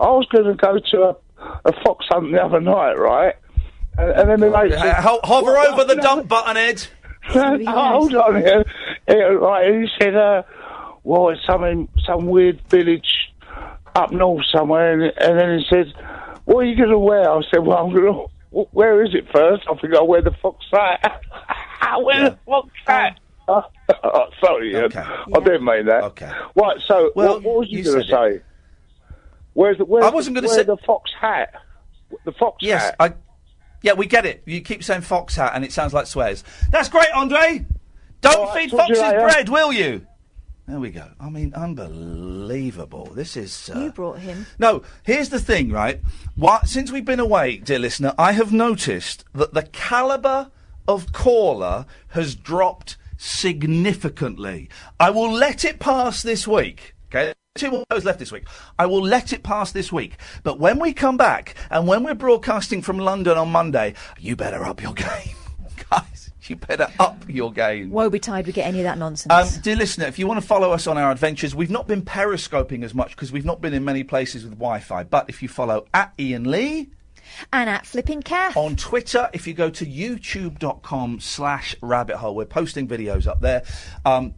I 0.00 0.04
was 0.08 0.26
going 0.32 0.44
to 0.46 0.54
go 0.54 0.78
to 0.90 1.02
a, 1.02 1.16
a 1.64 1.72
fox 1.84 2.06
hunt 2.08 2.32
the 2.32 2.42
other 2.44 2.60
night, 2.60 2.94
right? 2.98 3.34
And, 3.98 4.10
and 4.10 4.30
then 4.30 4.40
the 4.40 4.50
mate 4.50 4.72
said, 4.72 4.94
Ho- 4.96 5.20
hover 5.24 5.52
"What- 5.52 5.72
over 5.72 5.84
the 5.84 5.94
no, 5.96 6.02
dump 6.02 6.28
button, 6.28 6.56
Ed. 6.56 6.86
No, 7.34 7.58
hold 7.66 8.14
on 8.14 8.36
here. 8.36 8.64
Yeah, 9.08 9.14
right, 9.14 9.70
and 9.70 9.82
he 9.82 9.88
said, 10.00 10.14
uh, 10.14 10.42
well, 11.04 11.28
it's 11.30 11.44
some, 11.46 11.64
in, 11.64 11.88
some 12.06 12.26
weird 12.26 12.60
village 12.68 13.32
up 13.94 14.12
north 14.12 14.44
somewhere, 14.52 14.92
and, 14.92 15.02
and 15.18 15.38
then 15.38 15.58
he 15.58 15.64
said, 15.68 15.92
what 16.44 16.58
are 16.60 16.64
you 16.64 16.76
going 16.76 16.90
to 16.90 16.98
wear? 16.98 17.30
I 17.30 17.40
said, 17.50 17.60
well, 17.60 17.78
I'm 17.78 17.92
going 17.92 18.12
to, 18.12 18.26
where 18.72 19.02
is 19.04 19.14
it 19.14 19.26
first? 19.32 19.64
I 19.70 19.74
think 19.76 19.94
I'll 19.94 20.06
wear 20.06 20.22
the 20.22 20.34
fox 20.42 20.64
hat. 20.72 21.22
wear 21.98 22.30
the 22.30 22.38
fox 22.46 22.68
hat. 22.86 23.18
Oh, 23.48 23.62
sorry, 24.40 24.74
Iain. 24.76 24.90
I 24.96 25.40
didn't 25.40 25.64
mean 25.64 25.86
that. 25.86 26.02
Okay. 26.04 26.30
Right, 26.56 26.78
so 26.86 27.10
what, 27.14 27.42
what 27.42 27.58
was 27.58 27.70
you, 27.70 27.78
you 27.78 27.84
going 27.84 28.00
to 28.02 28.08
said 28.08 28.34
say? 28.38 28.42
Where's 29.52 29.78
the, 29.78 29.84
where's 29.84 30.04
I 30.04 30.10
wasn't 30.10 30.34
gonna 30.36 30.48
say- 30.48 30.64
the 30.64 30.76
fox 30.76 31.10
hat? 31.18 31.54
The 32.24 32.32
fox 32.32 32.58
Yes, 32.60 32.84
hat. 32.84 32.96
I. 33.00 33.12
Yeah, 33.82 33.92
we 33.94 34.06
get 34.06 34.26
it. 34.26 34.42
You 34.46 34.60
keep 34.60 34.82
saying 34.82 35.02
fox 35.02 35.36
hat, 35.36 35.52
and 35.54 35.64
it 35.64 35.72
sounds 35.72 35.92
like 35.92 36.06
swears. 36.06 36.44
That's 36.70 36.88
great, 36.88 37.10
Andre. 37.14 37.66
Don't 38.20 38.36
All 38.36 38.46
right, 38.46 38.62
feed 38.62 38.70
talk 38.70 38.88
foxes 38.88 38.98
bread, 38.98 39.48
will 39.48 39.72
you? 39.72 40.06
There 40.66 40.80
we 40.80 40.90
go. 40.90 41.08
I 41.20 41.30
mean, 41.30 41.54
unbelievable. 41.54 43.06
This 43.14 43.36
is. 43.36 43.70
Uh... 43.72 43.78
You 43.78 43.92
brought 43.92 44.18
him. 44.18 44.46
No, 44.58 44.82
here's 45.04 45.28
the 45.28 45.38
thing, 45.38 45.70
right? 45.70 46.00
What, 46.34 46.66
since 46.66 46.90
we've 46.90 47.04
been 47.04 47.20
away, 47.20 47.58
dear 47.58 47.78
listener, 47.78 48.14
I 48.18 48.32
have 48.32 48.52
noticed 48.52 49.24
that 49.32 49.54
the 49.54 49.62
caliber 49.62 50.50
of 50.88 51.12
caller 51.12 51.86
has 52.08 52.34
dropped 52.34 52.96
significantly. 53.16 54.68
I 54.98 55.10
will 55.10 55.32
let 55.32 55.64
it 55.64 55.78
pass 55.78 56.22
this 56.22 56.48
week. 56.48 56.96
Okay. 57.10 57.32
Two 57.56 57.84
those 57.88 58.04
left 58.04 58.18
this 58.18 58.32
week. 58.32 58.44
I 58.78 58.86
will 58.86 59.02
let 59.02 59.32
it 59.32 59.42
pass 59.42 59.72
this 59.72 59.90
week. 59.92 60.18
But 60.42 60.58
when 60.58 60.78
we 60.78 60.92
come 60.92 61.16
back 61.16 61.54
and 61.70 61.86
when 61.86 62.04
we're 62.04 62.14
broadcasting 62.14 62.82
from 62.82 62.98
London 62.98 63.38
on 63.38 63.50
Monday, 63.50 63.94
you 64.18 64.36
better 64.36 64.64
up 64.64 64.82
your 64.82 64.92
game. 64.94 65.36
Guys, 65.90 66.30
you 66.42 66.56
better 66.56 66.88
up 66.98 67.24
your 67.28 67.52
game. 67.52 67.90
Woe 67.90 68.10
betide 68.10 68.46
we 68.46 68.52
get 68.52 68.66
any 68.66 68.78
of 68.80 68.84
that 68.84 68.98
nonsense. 68.98 69.32
Um, 69.32 69.62
dear 69.62 69.76
listener, 69.76 70.06
if 70.06 70.18
you 70.18 70.26
want 70.26 70.40
to 70.40 70.46
follow 70.46 70.72
us 70.72 70.86
on 70.86 70.98
our 70.98 71.10
adventures, 71.10 71.54
we've 71.54 71.70
not 71.70 71.86
been 71.86 72.02
periscoping 72.02 72.82
as 72.84 72.94
much 72.94 73.10
because 73.10 73.32
we've 73.32 73.44
not 73.44 73.60
been 73.60 73.72
in 73.74 73.84
many 73.84 74.04
places 74.04 74.44
with 74.44 74.54
Wi-Fi. 74.54 75.04
But 75.04 75.28
if 75.28 75.42
you 75.42 75.48
follow 75.48 75.86
at 75.94 76.12
Iain 76.18 76.50
Lee 76.50 76.90
and 77.52 77.68
at 77.70 77.86
Flipping 77.86 78.22
Cat. 78.22 78.56
on 78.56 78.76
Twitter, 78.76 79.28
if 79.32 79.46
you 79.46 79.54
go 79.54 79.70
to 79.70 79.84
youtube.com 79.86 81.20
slash 81.20 81.74
rabbit 81.82 82.16
hole, 82.16 82.34
we're 82.34 82.44
posting 82.44 82.86
videos 82.88 83.26
up 83.26 83.40
there. 83.40 83.62
Um, 84.04 84.34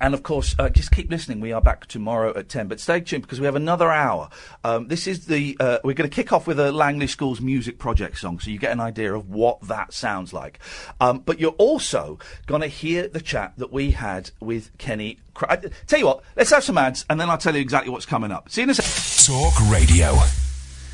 and 0.00 0.14
of 0.14 0.22
course, 0.22 0.54
uh, 0.58 0.68
just 0.68 0.90
keep 0.90 1.10
listening. 1.10 1.40
We 1.40 1.52
are 1.52 1.60
back 1.60 1.86
tomorrow 1.86 2.36
at 2.36 2.48
10. 2.48 2.68
But 2.68 2.80
stay 2.80 3.00
tuned 3.00 3.22
because 3.22 3.40
we 3.40 3.46
have 3.46 3.56
another 3.56 3.90
hour. 3.90 4.28
Um, 4.64 4.88
this 4.88 5.06
is 5.06 5.26
the, 5.26 5.56
uh, 5.60 5.78
we're 5.84 5.94
going 5.94 6.08
to 6.08 6.14
kick 6.14 6.32
off 6.32 6.46
with 6.46 6.60
a 6.60 6.72
Langley 6.72 7.06
School's 7.06 7.40
music 7.40 7.78
project 7.78 8.18
song 8.18 8.38
so 8.38 8.50
you 8.50 8.58
get 8.58 8.72
an 8.72 8.80
idea 8.80 9.14
of 9.14 9.28
what 9.28 9.60
that 9.62 9.92
sounds 9.92 10.32
like. 10.32 10.58
Um, 11.00 11.20
but 11.24 11.40
you're 11.40 11.52
also 11.52 12.18
going 12.46 12.62
to 12.62 12.68
hear 12.68 13.08
the 13.08 13.20
chat 13.20 13.54
that 13.56 13.72
we 13.72 13.92
had 13.92 14.30
with 14.40 14.76
Kenny. 14.78 15.18
Cra- 15.34 15.52
I, 15.52 15.56
tell 15.86 15.98
you 15.98 16.06
what, 16.06 16.22
let's 16.36 16.50
have 16.50 16.64
some 16.64 16.78
ads 16.78 17.04
and 17.10 17.20
then 17.20 17.30
I'll 17.30 17.38
tell 17.38 17.54
you 17.54 17.60
exactly 17.60 17.90
what's 17.90 18.06
coming 18.06 18.32
up. 18.32 18.50
See 18.50 18.60
you 18.60 18.64
in 18.64 18.70
a 18.70 18.74
second. 18.74 19.26
Talk 19.34 19.70
Radio. 19.70 20.45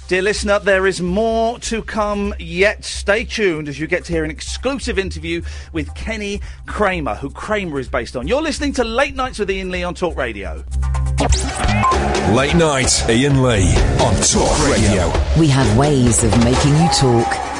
Dear 0.08 0.22
listener, 0.22 0.58
there 0.58 0.86
is 0.86 1.00
more 1.00 1.58
to 1.60 1.82
come 1.82 2.34
yet. 2.38 2.84
Stay 2.84 3.24
tuned 3.24 3.68
as 3.68 3.80
you 3.80 3.86
get 3.86 4.04
to 4.04 4.12
hear 4.12 4.24
an 4.24 4.30
exclusive 4.30 4.98
interview 4.98 5.42
with 5.72 5.94
Kenny 5.94 6.40
Kramer, 6.66 7.14
who 7.14 7.30
Kramer 7.30 7.78
is 7.78 7.88
based 7.88 8.16
on. 8.16 8.28
You're 8.28 8.42
listening 8.42 8.72
to 8.74 8.84
Late 8.84 9.14
Nights 9.14 9.38
with 9.38 9.48
Iain 9.48 9.70
Lee 9.70 9.84
on 9.84 9.94
Talk 9.94 10.16
Radio. 10.16 10.64
Late 12.34 12.54
night, 12.54 13.04
Iain 13.08 13.42
Lee 13.42 13.74
on 14.00 14.14
Talk 14.22 14.68
Radio. 14.68 15.10
We 15.38 15.48
have 15.48 15.78
ways 15.78 16.24
of 16.24 16.44
making 16.44 16.76
you 16.76 16.88
talk. 16.98 17.51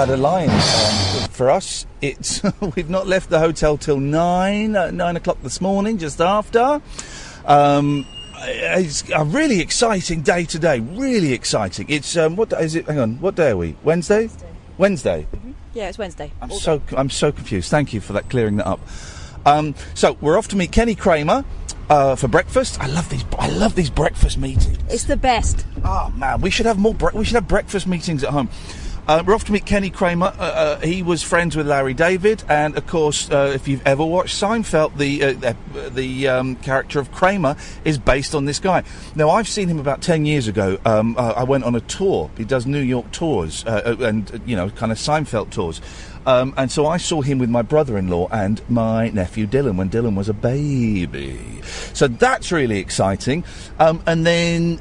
Had 0.00 0.08
a 0.08 0.16
line. 0.16 0.48
Um, 0.48 1.28
for 1.28 1.50
us, 1.50 1.84
it's 2.00 2.42
we've 2.74 2.88
not 2.88 3.06
left 3.06 3.28
the 3.28 3.38
hotel 3.38 3.76
till 3.76 4.00
nine, 4.00 4.74
uh, 4.74 4.90
nine 4.90 5.14
o'clock 5.16 5.42
this 5.42 5.60
morning, 5.60 5.98
just 5.98 6.22
after. 6.22 6.80
Um, 7.44 8.06
it's 8.38 9.04
a 9.10 9.24
really 9.24 9.60
exciting 9.60 10.22
day 10.22 10.46
today. 10.46 10.80
Really 10.80 11.34
exciting. 11.34 11.84
It's 11.90 12.16
um, 12.16 12.36
what 12.36 12.48
day 12.48 12.64
is 12.64 12.74
it? 12.76 12.86
Hang 12.86 12.98
on, 12.98 13.20
what 13.20 13.34
day 13.34 13.50
are 13.50 13.58
we? 13.58 13.76
Wednesday. 13.84 14.30
Wednesday. 14.78 15.26
Yeah, 15.74 15.90
it's 15.90 15.98
Wednesday. 15.98 16.32
I'm 16.40 16.50
so 16.50 16.80
I'm 16.96 17.10
so 17.10 17.30
confused. 17.30 17.70
Thank 17.70 17.92
you 17.92 18.00
for 18.00 18.14
that 18.14 18.30
clearing 18.30 18.56
that 18.56 18.66
up. 18.66 18.80
Um, 19.44 19.74
so 19.92 20.16
we're 20.22 20.38
off 20.38 20.48
to 20.48 20.56
meet 20.56 20.72
Kenny 20.72 20.94
Kramer 20.94 21.44
uh, 21.90 22.16
for 22.16 22.26
breakfast. 22.26 22.80
I 22.80 22.86
love 22.86 23.10
these. 23.10 23.24
I 23.38 23.50
love 23.50 23.74
these 23.74 23.90
breakfast 23.90 24.38
meetings. 24.38 24.78
It's 24.88 25.04
the 25.04 25.18
best. 25.18 25.66
Oh 25.84 26.10
man, 26.16 26.40
we 26.40 26.48
should 26.48 26.64
have 26.64 26.78
more. 26.78 26.94
Bre- 26.94 27.14
we 27.14 27.26
should 27.26 27.34
have 27.34 27.48
breakfast 27.48 27.86
meetings 27.86 28.24
at 28.24 28.30
home. 28.30 28.48
Uh, 29.10 29.24
we're 29.26 29.34
off 29.34 29.42
to 29.42 29.50
meet 29.50 29.66
Kenny 29.66 29.90
Kramer. 29.90 30.32
Uh, 30.38 30.40
uh, 30.40 30.80
he 30.82 31.02
was 31.02 31.20
friends 31.20 31.56
with 31.56 31.66
Larry 31.66 31.94
David, 31.94 32.44
and 32.48 32.76
of 32.78 32.86
course, 32.86 33.28
uh, 33.28 33.50
if 33.52 33.66
you've 33.66 33.84
ever 33.84 34.06
watched 34.06 34.40
Seinfeld, 34.40 34.96
the 34.98 35.24
uh, 35.24 35.50
uh, 35.50 35.88
the 35.88 36.28
um, 36.28 36.54
character 36.54 37.00
of 37.00 37.10
Kramer 37.10 37.56
is 37.84 37.98
based 37.98 38.36
on 38.36 38.44
this 38.44 38.60
guy. 38.60 38.84
Now, 39.16 39.30
I've 39.30 39.48
seen 39.48 39.66
him 39.66 39.80
about 39.80 40.00
ten 40.00 40.26
years 40.26 40.46
ago. 40.46 40.78
Um, 40.84 41.16
uh, 41.18 41.32
I 41.36 41.42
went 41.42 41.64
on 41.64 41.74
a 41.74 41.80
tour. 41.80 42.30
He 42.36 42.44
does 42.44 42.66
New 42.66 42.78
York 42.78 43.10
tours, 43.10 43.64
and 43.66 44.40
you 44.46 44.54
know, 44.54 44.70
kind 44.70 44.92
of 44.92 44.98
Seinfeld 44.98 45.50
tours. 45.50 45.80
Um, 46.24 46.54
and 46.56 46.70
so 46.70 46.86
I 46.86 46.98
saw 46.98 47.20
him 47.20 47.40
with 47.40 47.50
my 47.50 47.62
brother-in-law 47.62 48.28
and 48.30 48.62
my 48.70 49.08
nephew 49.08 49.48
Dylan 49.48 49.74
when 49.74 49.90
Dylan 49.90 50.14
was 50.14 50.28
a 50.28 50.34
baby. 50.34 51.60
So 51.94 52.06
that's 52.06 52.52
really 52.52 52.78
exciting. 52.78 53.42
Um, 53.80 54.04
and 54.06 54.24
then. 54.24 54.80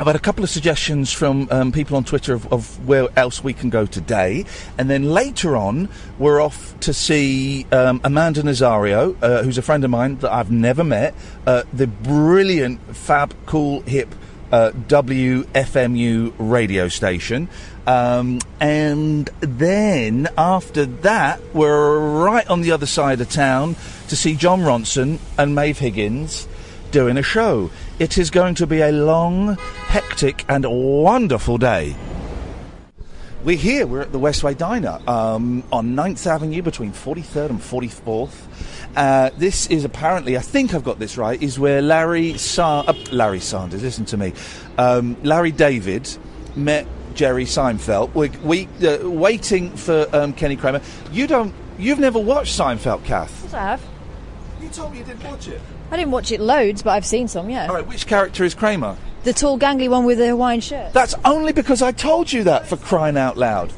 I've 0.00 0.06
had 0.06 0.14
a 0.14 0.20
couple 0.20 0.44
of 0.44 0.50
suggestions 0.50 1.12
from 1.12 1.48
um, 1.50 1.72
people 1.72 1.96
on 1.96 2.04
Twitter 2.04 2.32
of, 2.32 2.52
of 2.52 2.86
where 2.86 3.08
else 3.16 3.42
we 3.42 3.52
can 3.52 3.68
go 3.68 3.84
today. 3.84 4.44
And 4.78 4.88
then 4.88 5.02
later 5.02 5.56
on, 5.56 5.88
we're 6.20 6.40
off 6.40 6.78
to 6.80 6.94
see 6.94 7.66
um, 7.72 8.00
Amanda 8.04 8.42
Nazario, 8.42 9.16
uh, 9.20 9.42
who's 9.42 9.58
a 9.58 9.62
friend 9.62 9.82
of 9.82 9.90
mine 9.90 10.18
that 10.18 10.32
I've 10.32 10.52
never 10.52 10.84
met, 10.84 11.16
uh, 11.48 11.64
the 11.72 11.88
brilliant, 11.88 12.80
fab, 12.94 13.34
cool, 13.44 13.80
hip 13.80 14.14
uh, 14.52 14.70
WFMU 14.86 16.32
radio 16.38 16.86
station. 16.86 17.48
Um, 17.84 18.38
and 18.60 19.28
then 19.40 20.28
after 20.38 20.86
that, 20.86 21.40
we're 21.52 22.22
right 22.22 22.46
on 22.46 22.60
the 22.60 22.70
other 22.70 22.86
side 22.86 23.20
of 23.20 23.30
town 23.30 23.74
to 24.08 24.14
see 24.16 24.36
Jon 24.36 24.60
Ronson 24.60 25.18
and 25.36 25.56
Maeve 25.56 25.80
Higgins 25.80 26.46
doing 26.92 27.16
a 27.16 27.22
show. 27.22 27.70
It 27.98 28.16
is 28.16 28.30
going 28.30 28.54
to 28.56 28.66
be 28.68 28.80
a 28.80 28.92
long, 28.92 29.56
hectic, 29.88 30.44
and 30.48 30.64
wonderful 30.68 31.58
day. 31.58 31.96
We're 33.42 33.56
here, 33.56 33.88
we're 33.88 34.02
at 34.02 34.12
the 34.12 34.20
Westway 34.20 34.56
Diner 34.56 35.00
um, 35.08 35.64
on 35.72 35.96
9th 35.96 36.24
Avenue 36.24 36.62
between 36.62 36.92
43rd 36.92 37.50
and 37.50 37.58
44th. 37.58 38.34
Uh, 38.94 39.30
this 39.36 39.66
is 39.66 39.84
apparently, 39.84 40.36
I 40.36 40.40
think 40.40 40.74
I've 40.74 40.84
got 40.84 41.00
this 41.00 41.18
right, 41.18 41.42
is 41.42 41.58
where 41.58 41.82
Larry 41.82 42.38
Sa- 42.38 42.84
uh, 42.86 42.94
Larry 43.10 43.40
Sanders, 43.40 43.82
listen 43.82 44.04
to 44.04 44.16
me, 44.16 44.32
um, 44.76 45.16
Larry 45.24 45.50
David 45.50 46.08
met 46.54 46.86
Jerry 47.14 47.46
Seinfeld. 47.46 48.14
We're 48.14 48.30
we, 48.44 48.68
uh, 48.86 49.10
waiting 49.10 49.76
for 49.76 50.06
um, 50.12 50.34
Kenny 50.34 50.54
Kramer. 50.54 50.82
You 51.10 51.26
don't, 51.26 51.52
you've 51.80 51.98
never 51.98 52.20
watched 52.20 52.56
Seinfeld, 52.56 53.04
Kath? 53.04 53.40
Yes, 53.42 53.54
I 53.54 53.58
have. 53.58 53.97
You 54.60 54.68
told 54.68 54.92
me 54.92 54.98
you 54.98 55.04
didn't 55.04 55.24
watch 55.24 55.48
it. 55.48 55.60
I 55.90 55.96
didn't 55.96 56.10
watch 56.10 56.32
it 56.32 56.40
loads, 56.40 56.82
but 56.82 56.90
I've 56.90 57.06
seen 57.06 57.28
some, 57.28 57.48
yeah. 57.48 57.66
All 57.68 57.74
right, 57.74 57.86
which 57.86 58.06
character 58.06 58.44
is 58.44 58.54
Kramer? 58.54 58.96
The 59.24 59.32
tall, 59.32 59.58
gangly 59.58 59.88
one 59.88 60.04
with 60.04 60.18
the 60.18 60.28
Hawaiian 60.28 60.60
shirt. 60.60 60.92
That's 60.92 61.14
only 61.24 61.52
because 61.52 61.82
I 61.82 61.92
told 61.92 62.32
you 62.32 62.44
that 62.44 62.66
for 62.66 62.76
crying 62.76 63.16
out 63.16 63.36
loud. 63.36 63.72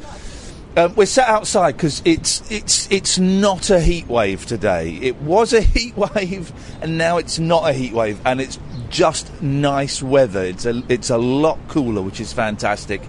Um, 0.77 0.95
we're 0.95 1.07
sat 1.07 1.29
outside 1.29 1.73
because 1.73 2.01
it's 2.05 2.49
it's 2.49 2.91
it's 2.93 3.19
not 3.19 3.71
a 3.71 3.81
heat 3.81 4.07
wave 4.07 4.47
today. 4.47 4.97
It 5.03 5.17
was 5.17 5.53
a 5.53 5.61
heat 5.61 5.97
wave, 5.97 6.53
and 6.81 6.97
now 6.97 7.19
it's 7.19 7.41
not 7.41 7.69
a 7.69 7.73
heat 7.73 7.93
wave, 7.93 8.21
and 8.25 8.41
it's 8.41 8.59
just 8.89 9.43
nice 9.43 10.01
weather. 10.01 10.45
It's 10.45 10.67
a 10.67 10.83
it's 10.89 11.11
a 11.11 11.19
lot 11.19 11.59
cooler, 11.67 12.03
which 12.03 12.21
is 12.21 12.33
fantastic. 12.33 13.03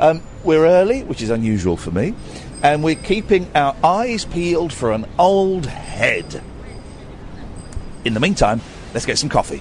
Um, 0.00 0.20
we're 0.42 0.66
early, 0.66 1.04
which 1.04 1.22
is 1.22 1.30
unusual 1.30 1.76
for 1.76 1.92
me, 1.92 2.14
and 2.62 2.82
we're 2.82 2.96
keeping 2.96 3.48
our 3.54 3.76
eyes 3.84 4.24
peeled 4.24 4.72
for 4.72 4.90
an 4.90 5.06
old 5.16 5.66
head. 5.66 6.42
In 8.06 8.14
the 8.14 8.20
meantime, 8.20 8.60
let's 8.94 9.04
get 9.04 9.18
some 9.18 9.28
coffee. 9.28 9.60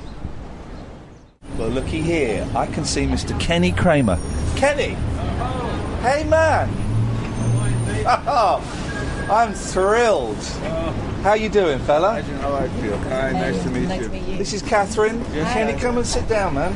Well, 1.58 1.70
looky 1.70 2.00
here. 2.00 2.48
I 2.54 2.68
can 2.68 2.86
see 2.86 3.08
Mr. 3.08 3.38
Kenny 3.40 3.72
Kramer. 3.72 4.20
Kenny! 4.56 4.94
Hey, 6.04 6.24
man! 6.26 6.70
Oh, 8.06 8.62
I'm 9.32 9.52
thrilled. 9.52 10.38
How 11.24 11.34
you 11.34 11.50
doing, 11.50 11.80
fella? 11.80 12.20
Imagine 12.20 12.36
how 12.36 12.54
I 12.54 12.68
feel. 12.68 12.98
Hi, 13.00 13.32
nice 13.32 13.64
to 13.64 13.70
meet 13.72 13.90
you. 14.00 14.38
This 14.38 14.54
is 14.54 14.62
Catherine. 14.62 15.26
Yes. 15.34 15.52
Kenny, 15.52 15.80
come 15.80 15.98
and 15.98 16.06
sit 16.06 16.30
down, 16.30 16.54
man. 16.54 16.72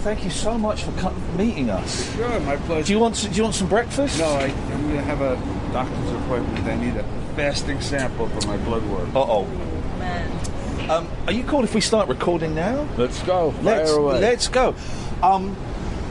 Thank 0.00 0.24
you 0.24 0.30
so 0.30 0.58
much 0.58 0.82
for 0.82 0.90
co- 1.00 1.14
meeting 1.36 1.70
us. 1.70 2.12
Sure, 2.16 2.40
my 2.40 2.56
pleasure. 2.56 2.88
Do 2.88 2.92
you 2.94 2.98
want 2.98 3.14
do 3.14 3.30
you 3.30 3.44
want 3.44 3.54
some 3.54 3.68
breakfast? 3.68 4.18
No, 4.18 4.24
I, 4.26 4.46
I'm 4.46 4.82
going 4.88 4.96
to 4.96 5.02
have 5.02 5.20
a 5.20 5.36
doctor's 5.72 6.10
appointment. 6.24 6.66
I 6.66 6.74
need 6.74 6.96
a 6.96 7.21
fasting 7.34 7.80
sample 7.80 8.28
for 8.28 8.46
my 8.46 8.56
blood 8.58 8.84
work. 8.86 9.08
Uh 9.14 9.20
oh. 9.20 9.46
Um, 10.88 11.08
are 11.26 11.32
you 11.32 11.44
cool 11.44 11.64
if 11.64 11.74
we 11.74 11.80
start 11.80 12.08
recording 12.08 12.54
now? 12.54 12.86
Let's 12.96 13.22
go. 13.22 13.54
Let's 13.62 13.90
away. 13.92 14.20
let's 14.20 14.48
go. 14.48 14.74
Um, 15.22 15.56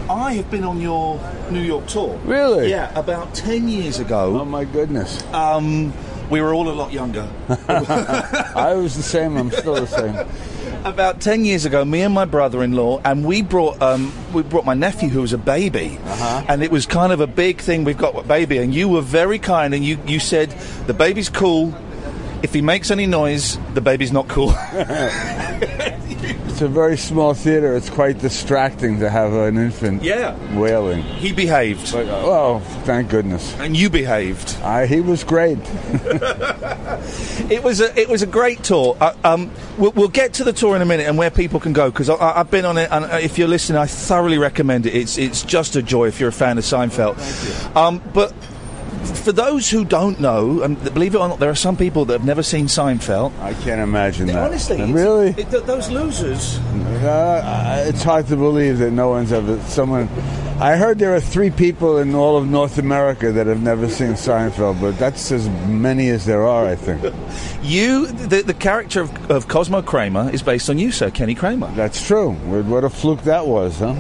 I 0.10 0.34
have 0.34 0.50
been 0.50 0.64
on 0.64 0.80
your 0.80 1.20
New 1.52 1.62
York 1.62 1.88
tour. 1.88 2.18
Really? 2.24 2.70
Yeah, 2.70 2.98
about 2.98 3.36
ten 3.36 3.68
years 3.68 4.00
ago. 4.00 4.40
Oh 4.40 4.46
my 4.46 4.64
goodness. 4.66 5.22
Um, 5.34 5.94
we 6.30 6.42
were 6.42 6.54
all 6.54 6.70
a 6.70 6.72
lot 6.72 6.94
younger. 6.94 7.30
I 7.68 8.74
was 8.76 8.96
the 8.96 9.04
same. 9.04 9.38
I'm 9.38 9.52
still 9.52 9.76
the 9.76 9.88
same. 9.88 10.16
About 10.84 11.22
ten 11.22 11.46
years 11.46 11.66
ago, 11.66 11.86
me 11.86 12.02
and 12.02 12.14
my 12.14 12.26
brother-in-law, 12.26 13.02
and 13.06 13.24
we 13.24 13.42
brought 13.44 13.82
um, 13.82 14.12
we 14.34 14.42
brought 14.42 14.66
my 14.66 14.74
nephew 14.74 15.10
who 15.10 15.22
was 15.22 15.32
a 15.34 15.38
baby, 15.38 16.00
Uh-huh. 16.04 16.44
and 16.48 16.64
it 16.64 16.72
was 16.72 16.86
kind 16.88 17.14
of 17.14 17.20
a 17.22 17.28
big 17.28 17.60
thing. 17.62 17.84
We've 17.84 17.98
got 17.98 18.16
a 18.18 18.24
baby, 18.24 18.58
and 18.58 18.74
you 18.74 18.90
were 18.90 19.02
very 19.02 19.38
kind, 19.40 19.74
and 19.76 19.86
you 19.86 20.00
you 20.08 20.20
said 20.20 20.50
the 20.88 20.94
baby's 20.94 21.30
cool. 21.30 21.74
If 22.44 22.54
he 22.54 22.62
makes 22.62 22.90
any 22.90 23.06
noise, 23.06 23.60
the 23.76 23.82
baby's 23.82 24.12
not 24.12 24.28
cool. 24.28 24.50
It's 26.24 26.62
a 26.62 26.68
very 26.68 26.98
small 26.98 27.34
theater. 27.34 27.76
It's 27.76 27.90
quite 27.90 28.20
distracting 28.20 29.00
to 29.00 29.10
have 29.10 29.34
an 29.34 29.58
infant 29.58 30.04
Yeah. 30.04 30.36
wailing. 30.58 31.02
he 31.04 31.32
behaved, 31.32 31.92
But, 31.92 32.06
uh, 32.08 32.22
well, 32.28 32.60
thank 32.86 33.10
goodness. 33.10 33.56
and 33.60 33.76
you 33.76 33.90
behaved. 33.90 34.56
I, 34.64 34.86
he 34.86 35.02
was 35.02 35.24
great. 35.24 35.58
It 37.50 37.64
was 37.64 37.82
a 37.82 38.00
it 38.00 38.08
was 38.08 38.22
a 38.22 38.28
great 38.28 38.64
tour. 38.64 38.96
Uh, 39.02 39.14
um, 39.24 39.52
we'll, 39.78 39.92
we'll 39.92 40.08
get 40.08 40.34
to 40.36 40.44
the 40.44 40.54
tour 40.54 40.76
in 40.76 40.82
a 40.82 40.86
minute 40.86 41.08
and 41.08 41.18
where 41.18 41.30
people 41.32 41.60
can 41.60 41.74
go 41.74 41.90
because 41.90 42.10
I've 42.10 42.50
been 42.52 42.64
on 42.64 42.78
it. 42.78 42.90
And 42.92 43.06
uh, 43.06 43.16
if 43.22 43.38
you're 43.38 43.48
listening, 43.48 43.78
I 43.78 43.88
thoroughly 43.88 44.38
recommend 44.38 44.86
it. 44.86 44.96
It's 44.96 45.18
it's 45.18 45.42
just 45.42 45.76
a 45.76 45.82
joy 45.82 46.08
if 46.08 46.20
you're 46.20 46.30
a 46.30 46.34
fan 46.34 46.58
of 46.58 46.64
Seinfeld. 46.64 47.76
Um, 47.76 48.02
but 48.14 48.34
for 49.04 49.32
those 49.32 49.70
who 49.70 49.84
don't 49.86 50.20
know, 50.20 50.62
and 50.62 50.82
believe 50.94 51.16
it 51.16 51.20
or 51.20 51.28
not, 51.28 51.40
there 51.40 51.50
are 51.50 51.56
some 51.56 51.76
people 51.78 52.06
that 52.06 52.14
have 52.14 52.26
never 52.26 52.44
seen 52.44 52.66
Seinfeld. 52.68 53.38
I 53.40 53.54
can't 53.56 53.82
imagine 53.82 54.28
that. 54.28 54.38
Honestly, 54.38 54.82
really? 54.92 55.30
it- 55.30 55.50
th- 55.52 55.64
those 55.64 55.90
losers. 55.90 56.58
Uh, 57.04 57.84
it's 57.88 58.04
hard 58.04 58.28
to 58.28 58.36
believe 58.36 58.78
that 58.80 58.92
no 58.92 59.10
one's 59.10 59.32
ever 59.32 59.60
someone. 59.62 60.08
I 60.60 60.76
heard 60.76 61.00
there 61.00 61.16
are 61.16 61.20
three 61.20 61.50
people 61.50 61.98
in 61.98 62.14
all 62.14 62.38
of 62.38 62.48
North 62.48 62.78
America 62.78 63.32
that 63.32 63.48
have 63.48 63.64
never 63.64 63.90
seen 63.90 64.10
Seinfeld, 64.14 64.80
but 64.80 64.98
that's 65.00 65.32
as 65.32 65.50
many 65.68 66.10
as 66.10 66.26
there 66.26 66.46
are, 66.48 66.68
I 66.68 66.76
think. 66.76 67.02
You, 67.64 68.08
the, 68.08 68.42
the 68.42 68.56
character 68.56 69.02
of, 69.02 69.30
of 69.32 69.48
Cosmo 69.48 69.84
Kramer 69.84 70.32
is 70.34 70.42
based 70.42 70.68
on 70.68 70.80
you, 70.80 70.92
sir, 70.92 71.12
Kenny 71.12 71.36
Kramer. 71.36 71.72
That's 71.76 72.04
true. 72.04 72.32
What 72.32 72.84
a 72.84 72.90
fluke 72.90 73.22
that 73.26 73.46
was, 73.46 73.78
huh? 73.78 73.94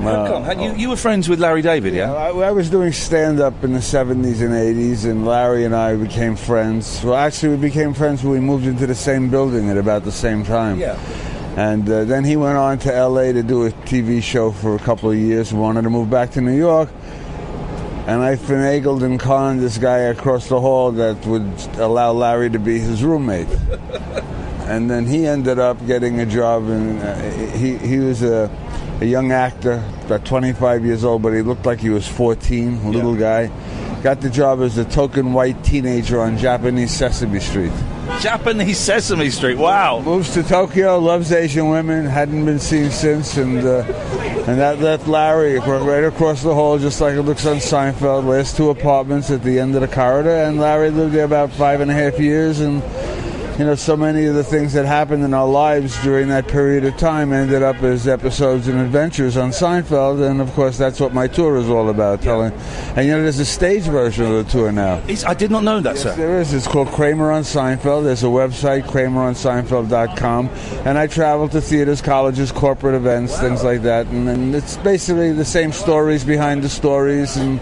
How 0.00 0.26
come? 0.26 0.44
Had 0.44 0.60
you, 0.60 0.74
you 0.74 0.88
were 0.88 0.96
friends 0.96 1.28
with 1.28 1.40
Larry 1.40 1.62
David, 1.62 1.94
yeah? 1.94 2.12
I, 2.12 2.28
I 2.30 2.50
was 2.50 2.70
doing 2.70 2.92
stand 2.92 3.40
up 3.40 3.62
in 3.64 3.72
the 3.72 3.78
70s 3.78 4.40
and 4.40 4.52
80s, 4.52 5.04
and 5.04 5.24
Larry 5.26 5.64
and 5.64 5.74
I 5.74 5.96
became 5.96 6.36
friends. 6.36 7.02
Well, 7.04 7.14
actually, 7.14 7.56
we 7.56 7.68
became 7.68 7.94
friends 7.94 8.22
when 8.22 8.32
we 8.32 8.40
moved 8.40 8.66
into 8.66 8.86
the 8.86 8.94
same 8.94 9.30
building 9.30 9.68
at 9.70 9.76
about 9.76 10.04
the 10.04 10.12
same 10.12 10.44
time. 10.44 10.78
Yeah. 10.78 10.98
And 11.56 11.88
uh, 11.88 12.04
then 12.04 12.24
he 12.24 12.36
went 12.36 12.56
on 12.56 12.78
to 12.80 13.08
LA 13.08 13.32
to 13.32 13.42
do 13.42 13.66
a 13.66 13.70
TV 13.70 14.22
show 14.22 14.52
for 14.52 14.74
a 14.74 14.78
couple 14.78 15.10
of 15.10 15.18
years, 15.18 15.52
wanted 15.52 15.82
to 15.82 15.90
move 15.90 16.08
back 16.08 16.30
to 16.32 16.40
New 16.40 16.56
York. 16.56 16.88
And 18.06 18.22
I 18.22 18.36
finagled 18.36 19.02
and 19.02 19.20
conned 19.20 19.60
this 19.60 19.78
guy 19.78 19.98
across 19.98 20.48
the 20.48 20.60
hall 20.60 20.92
that 20.92 21.24
would 21.26 21.52
allow 21.76 22.12
Larry 22.12 22.50
to 22.50 22.58
be 22.58 22.78
his 22.78 23.04
roommate. 23.04 23.48
and 24.66 24.90
then 24.90 25.06
he 25.06 25.26
ended 25.26 25.58
up 25.58 25.86
getting 25.86 26.20
a 26.20 26.26
job, 26.26 26.64
and 26.64 27.00
uh, 27.00 27.14
he, 27.56 27.76
he 27.76 27.98
was 27.98 28.22
a, 28.22 28.48
a 29.02 29.04
young 29.04 29.32
actor, 29.32 29.82
about 30.06 30.24
25 30.24 30.84
years 30.84 31.02
old, 31.02 31.22
but 31.22 31.32
he 31.32 31.42
looked 31.42 31.66
like 31.66 31.80
he 31.80 31.90
was 31.90 32.06
14, 32.06 32.74
a 32.84 32.90
little 32.90 33.16
guy. 33.16 33.50
Got 34.00 34.20
the 34.20 34.30
job 34.30 34.60
as 34.60 34.78
a 34.78 34.84
token 34.84 35.32
white 35.32 35.62
teenager 35.64 36.20
on 36.20 36.38
Japanese 36.38 36.92
Sesame 36.92 37.40
Street. 37.40 37.72
Japanese 38.20 38.78
Sesame 38.78 39.30
Street. 39.30 39.58
Wow. 39.58 40.00
Moves 40.00 40.32
to 40.34 40.44
Tokyo, 40.44 41.00
loves 41.00 41.32
Asian 41.32 41.68
women, 41.68 42.04
hadn't 42.04 42.44
been 42.44 42.60
seen 42.60 42.90
since, 42.90 43.36
and 43.36 43.58
uh, 43.58 43.82
and 44.46 44.60
that 44.60 44.78
left 44.78 45.08
Larry 45.08 45.58
right 45.58 46.04
across 46.04 46.42
the 46.42 46.54
hall, 46.54 46.78
just 46.78 47.00
like 47.00 47.14
it 47.14 47.22
looks 47.22 47.44
on 47.44 47.56
Seinfeld. 47.56 48.24
Last 48.24 48.56
two 48.56 48.70
apartments 48.70 49.30
at 49.30 49.42
the 49.42 49.58
end 49.58 49.74
of 49.74 49.80
the 49.80 49.88
corridor, 49.88 50.30
and 50.30 50.60
Larry 50.60 50.90
lived 50.90 51.14
there 51.14 51.24
about 51.24 51.50
five 51.50 51.80
and 51.80 51.90
a 51.90 51.94
half 51.94 52.20
years, 52.20 52.60
and 52.60 52.82
you 53.58 53.64
know, 53.66 53.74
so 53.74 53.96
many 53.96 54.24
of 54.26 54.34
the 54.34 54.42
things 54.44 54.72
that 54.72 54.86
happened 54.86 55.22
in 55.24 55.34
our 55.34 55.46
lives 55.46 56.00
during 56.02 56.28
that 56.28 56.48
period 56.48 56.84
of 56.84 56.96
time 56.96 57.32
ended 57.32 57.62
up 57.62 57.82
as 57.82 58.08
episodes 58.08 58.66
and 58.66 58.80
adventures 58.80 59.36
on 59.36 59.50
Seinfeld, 59.50 60.26
and 60.28 60.40
of 60.40 60.50
course, 60.54 60.78
that's 60.78 60.98
what 60.98 61.12
my 61.12 61.26
tour 61.28 61.56
is 61.56 61.68
all 61.68 61.90
about, 61.90 62.22
telling. 62.22 62.52
And 62.96 63.06
you 63.06 63.12
know, 63.12 63.22
there's 63.22 63.38
a 63.38 63.44
stage 63.44 63.82
version 63.84 64.24
of 64.24 64.44
the 64.46 64.50
tour 64.50 64.72
now. 64.72 65.02
Is- 65.06 65.24
I 65.24 65.34
did 65.34 65.50
not 65.50 65.64
know 65.64 65.80
that, 65.80 65.94
Yes, 65.96 66.02
sir. 66.02 66.16
there 66.16 66.40
is. 66.40 66.54
It's 66.54 66.66
called 66.66 66.88
Kramer 66.88 67.30
on 67.30 67.42
Seinfeld. 67.42 68.04
There's 68.04 68.22
a 68.22 68.26
website, 68.26 68.84
krameronseinfeld.com. 68.84 70.48
And 70.86 70.98
I 70.98 71.06
travel 71.06 71.48
to 71.50 71.60
theaters, 71.60 72.00
colleges, 72.00 72.52
corporate 72.52 72.94
events, 72.94 73.38
things 73.38 73.62
like 73.62 73.82
that. 73.82 74.06
And, 74.06 74.28
and 74.28 74.54
it's 74.54 74.76
basically 74.78 75.32
the 75.32 75.44
same 75.44 75.72
stories 75.72 76.24
behind 76.24 76.62
the 76.62 76.68
stories 76.68 77.36
and 77.36 77.60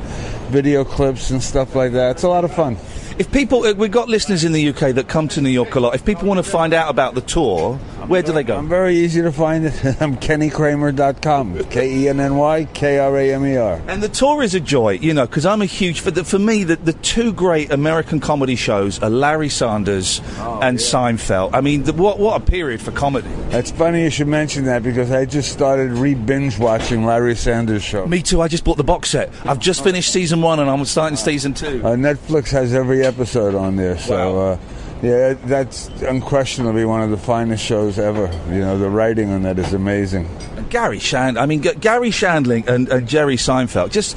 video 0.51 0.85
clips 0.85 1.31
and 1.31 1.43
stuff 1.43 1.75
like 1.75 1.93
that. 1.93 2.13
It's 2.13 2.23
a 2.23 2.29
lot 2.29 2.45
of 2.45 2.55
fun. 2.55 2.77
If 3.21 3.31
people, 3.31 3.65
uh, 3.67 3.75
we've 3.75 3.91
got 3.91 4.09
listeners 4.09 4.45
in 4.45 4.53
the 4.53 4.71
UK 4.71 4.95
that 4.95 5.07
come 5.07 5.29
to 5.29 5.43
New 5.43 5.51
York 5.51 5.75
a 5.75 5.81
lot. 5.81 5.95
If 5.95 6.07
people 6.07 6.27
want 6.27 6.39
to 6.39 6.43
find 6.43 6.73
out 6.73 6.89
about 6.89 7.15
the 7.15 7.21
tour, 7.21 7.79
where 8.11 8.23
do 8.23 8.33
they 8.33 8.43
go? 8.43 8.57
I'm 8.57 8.69
very 8.69 8.97
easy 8.97 9.23
to 9.23 9.31
find 9.33 9.65
it. 9.65 9.73
I'm 10.01 10.17
kennykramer.com. 10.17 11.65
K 11.67 11.95
E 11.95 12.09
N 12.09 12.19
N 12.21 12.37
Y 12.37 12.65
K 12.75 12.99
R 12.99 13.17
A 13.17 13.35
M 13.35 13.47
E 13.47 13.57
R. 13.57 13.81
And 13.87 14.03
the 14.03 14.09
tour 14.09 14.43
is 14.43 14.55
a 14.55 14.61
joy, 14.61 14.95
you 14.95 15.15
know, 15.15 15.27
because 15.27 15.47
I'm 15.47 15.63
a 15.63 15.67
huge 15.67 16.01
for 16.01 16.11
the, 16.11 16.25
for 16.25 16.39
me 16.39 16.65
the, 16.65 16.77
the 16.77 16.93
two 16.93 17.33
great 17.33 17.71
American 17.71 18.19
comedy 18.21 18.57
shows 18.57 19.01
are 19.03 19.11
Larry 19.11 19.49
Sanders 19.49 20.21
Oh, 20.39 20.61
and 20.63 20.79
Seinfeld. 20.79 21.51
I 21.53 21.61
mean, 21.61 21.85
the, 21.85 21.93
what 21.93 22.19
what 22.19 22.41
a 22.41 22.45
period 22.45 22.81
for 22.81 22.91
comedy. 22.91 23.29
It's 23.51 23.71
funny 23.71 24.03
you 24.03 24.11
should 24.11 24.29
mention 24.29 24.65
that 24.65 24.83
because 24.83 25.11
I 25.11 25.25
just 25.25 25.53
started 25.53 25.93
re 25.93 26.15
binge 26.15 26.59
watching 26.59 27.05
Larry 27.05 27.37
Sanders' 27.37 27.83
show. 27.85 28.07
Me 28.07 28.23
too. 28.23 28.41
I 28.43 28.49
just 28.49 28.65
bought 28.65 28.77
the 28.77 28.85
box 28.85 29.11
set. 29.11 29.31
I've 29.45 29.59
just 29.61 29.85
finished 29.85 30.13
season 30.13 30.43
one 30.43 30.59
and 30.59 30.69
I'm 30.69 30.85
starting 30.85 31.17
season 31.17 31.55
two. 31.55 31.81
Uh, 31.85 31.95
Netflix 31.95 32.51
has 32.51 32.75
every 32.75 33.05
episode 33.05 33.55
on 33.55 33.77
there, 33.77 33.99
so 33.99 34.39
uh, 34.41 34.59
yeah, 35.03 35.35
that's 35.45 35.89
unquestionably 36.03 36.85
one 36.85 37.03
of 37.03 37.11
the 37.11 37.17
finest 37.17 37.65
shows 37.65 37.99
ever. 37.99 38.27
You 38.49 38.61
know, 38.61 38.79
the 38.79 38.91
writing 38.91 39.31
on 39.31 39.43
that 39.43 39.59
is 39.59 39.73
amazing. 39.73 40.29
Garry 40.69 41.01
Shand, 41.01 41.37
I 41.39 41.47
mean 41.47 41.63
G- 41.63 41.75
Garry 41.75 42.11
Shandling 42.11 42.67
and, 42.69 42.89
and 42.89 43.09
Jerry 43.09 43.37
Seinfeld, 43.37 43.91
just 43.91 44.17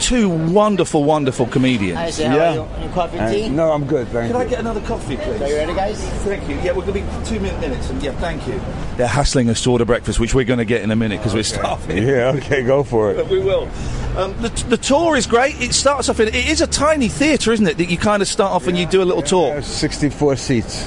two 0.00 0.28
wonderful, 0.28 1.04
wonderful 1.04 1.46
comedians. 1.46 2.18
Uh, 2.18 3.48
no, 3.50 3.72
I'm 3.72 3.86
good, 3.86 4.08
thank 4.08 4.32
Can 4.32 4.40
I 4.40 4.46
get 4.46 4.58
another 4.58 4.80
coffee, 4.80 5.16
please? 5.16 5.40
Are 5.40 5.48
you 5.48 5.54
ready, 5.56 5.74
guys? 5.74 6.02
Thank 6.24 6.48
you. 6.48 6.56
Yeah, 6.56 6.72
we're 6.72 6.84
going 6.86 7.06
to 7.06 7.22
be 7.22 7.24
two 7.28 7.38
min- 7.38 7.58
minutes, 7.60 7.88
and 7.90 8.02
yeah, 8.02 8.12
thank 8.12 8.46
you. 8.48 8.60
They're 8.96 9.06
hassling 9.06 9.48
us 9.48 9.62
to 9.62 9.70
order 9.70 9.84
breakfast, 9.84 10.18
which 10.18 10.34
we're 10.34 10.44
going 10.44 10.58
to 10.58 10.64
get 10.64 10.82
in 10.82 10.90
a 10.90 10.96
minute 10.96 11.18
because 11.20 11.34
we're 11.34 11.42
starving. 11.44 11.98
Yeah, 12.02 12.32
okay, 12.36 12.64
go 12.64 12.82
for 12.82 13.12
it. 13.12 13.16
But 13.16 13.28
we 13.28 13.38
will. 13.38 13.68
Um, 14.16 14.34
the, 14.42 14.50
the 14.68 14.76
tour 14.76 15.16
is 15.16 15.26
great. 15.26 15.58
It 15.60 15.72
starts 15.72 16.10
off 16.10 16.20
in 16.20 16.28
it 16.28 16.34
is 16.34 16.60
a 16.60 16.66
tiny 16.66 17.08
theatre, 17.08 17.50
isn't 17.52 17.66
it? 17.66 17.78
That 17.78 17.90
you 17.90 17.96
kind 17.96 18.20
of 18.20 18.28
start 18.28 18.52
off 18.52 18.66
and 18.66 18.76
you 18.76 18.86
do 18.86 19.02
a 19.02 19.06
little 19.06 19.22
tour. 19.22 19.62
64 19.62 20.36
seats. 20.36 20.86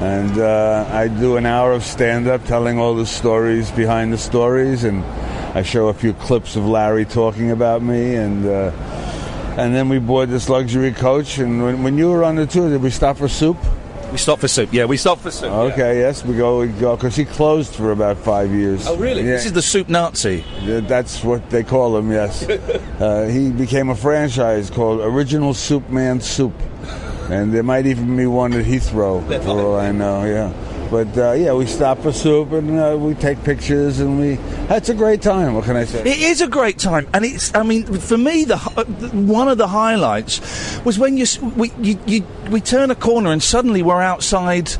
And 0.00 0.38
uh, 0.38 0.86
I 0.90 1.08
do 1.08 1.38
an 1.38 1.46
hour 1.46 1.72
of 1.72 1.82
stand 1.82 2.26
up 2.26 2.44
telling 2.44 2.78
all 2.78 2.94
the 2.94 3.06
stories 3.06 3.70
behind 3.70 4.12
the 4.12 4.18
stories, 4.18 4.84
and 4.84 5.02
I 5.56 5.62
show 5.62 5.88
a 5.88 5.94
few 5.94 6.12
clips 6.12 6.56
of 6.56 6.66
Larry 6.66 7.06
talking 7.06 7.50
about 7.50 7.80
me. 7.80 8.16
And 8.16 8.44
uh, 8.44 8.72
and 9.56 9.74
then 9.74 9.88
we 9.88 9.98
board 9.98 10.28
this 10.28 10.48
luxury 10.48 10.92
coach. 10.92 11.38
And 11.38 11.62
when, 11.62 11.82
when 11.82 11.96
you 11.96 12.10
were 12.10 12.24
on 12.24 12.34
the 12.34 12.46
tour, 12.46 12.68
did 12.68 12.82
we 12.82 12.90
stop 12.90 13.16
for 13.16 13.28
soup? 13.28 13.56
We 14.14 14.18
stopped 14.18 14.42
for 14.42 14.46
soup. 14.46 14.72
Yeah, 14.72 14.84
we 14.84 14.96
stopped 14.96 15.22
for 15.22 15.32
soup. 15.32 15.50
Okay, 15.50 15.98
yes, 15.98 16.24
we 16.24 16.36
go. 16.36 16.60
We 16.60 16.68
go 16.68 16.94
because 16.94 17.16
he 17.16 17.24
closed 17.24 17.74
for 17.74 17.90
about 17.90 18.16
five 18.16 18.52
years. 18.52 18.86
Oh, 18.86 18.96
really? 18.96 19.22
Yeah. 19.22 19.32
This 19.32 19.46
is 19.46 19.54
the 19.54 19.60
soup 19.60 19.88
Nazi. 19.88 20.44
That's 20.62 21.24
what 21.24 21.50
they 21.50 21.64
call 21.64 21.96
him. 21.96 22.12
Yes, 22.12 22.48
uh, 23.00 23.24
he 23.24 23.50
became 23.50 23.88
a 23.88 23.96
franchise 23.96 24.70
called 24.70 25.00
Original 25.00 25.52
Soup 25.52 25.88
Man 25.90 26.20
Soup, 26.20 26.54
and 27.28 27.52
there 27.52 27.64
might 27.64 27.86
even 27.86 28.16
be 28.16 28.26
one 28.26 28.52
at 28.52 28.64
Heathrow, 28.64 29.20
for 29.42 29.50
all 29.50 29.74
I 29.74 29.90
know. 29.90 30.22
Yeah, 30.24 30.52
but 30.94 31.18
uh, 31.18 31.32
yeah, 31.32 31.52
we 31.54 31.66
stop 31.66 31.98
for 31.98 32.12
soup 32.12 32.52
and 32.52 32.78
uh, 32.78 32.96
we 32.96 33.14
take 33.14 33.42
pictures, 33.42 33.98
and 33.98 34.16
we. 34.20 34.36
That's 34.68 34.90
a 34.90 34.94
great 34.94 35.22
time. 35.22 35.54
What 35.54 35.64
can 35.64 35.74
I 35.74 35.86
say? 35.86 36.02
It 36.02 36.20
is 36.20 36.40
a 36.40 36.46
great 36.46 36.78
time, 36.78 37.08
and 37.12 37.24
it's. 37.24 37.52
I 37.52 37.64
mean, 37.64 37.82
for 37.98 38.16
me, 38.16 38.44
the 38.44 38.56
one 39.12 39.48
of 39.48 39.58
the 39.58 39.66
highlights 39.66 40.38
was 40.84 40.96
when 40.96 41.16
you 41.16 41.26
we 41.56 41.72
you, 41.80 41.98
you 42.06 42.24
we 42.48 42.60
turn 42.60 42.92
a 42.92 42.94
corner 42.94 43.32
and 43.32 43.42
suddenly 43.42 43.82
we're 43.82 44.00
outside. 44.00 44.70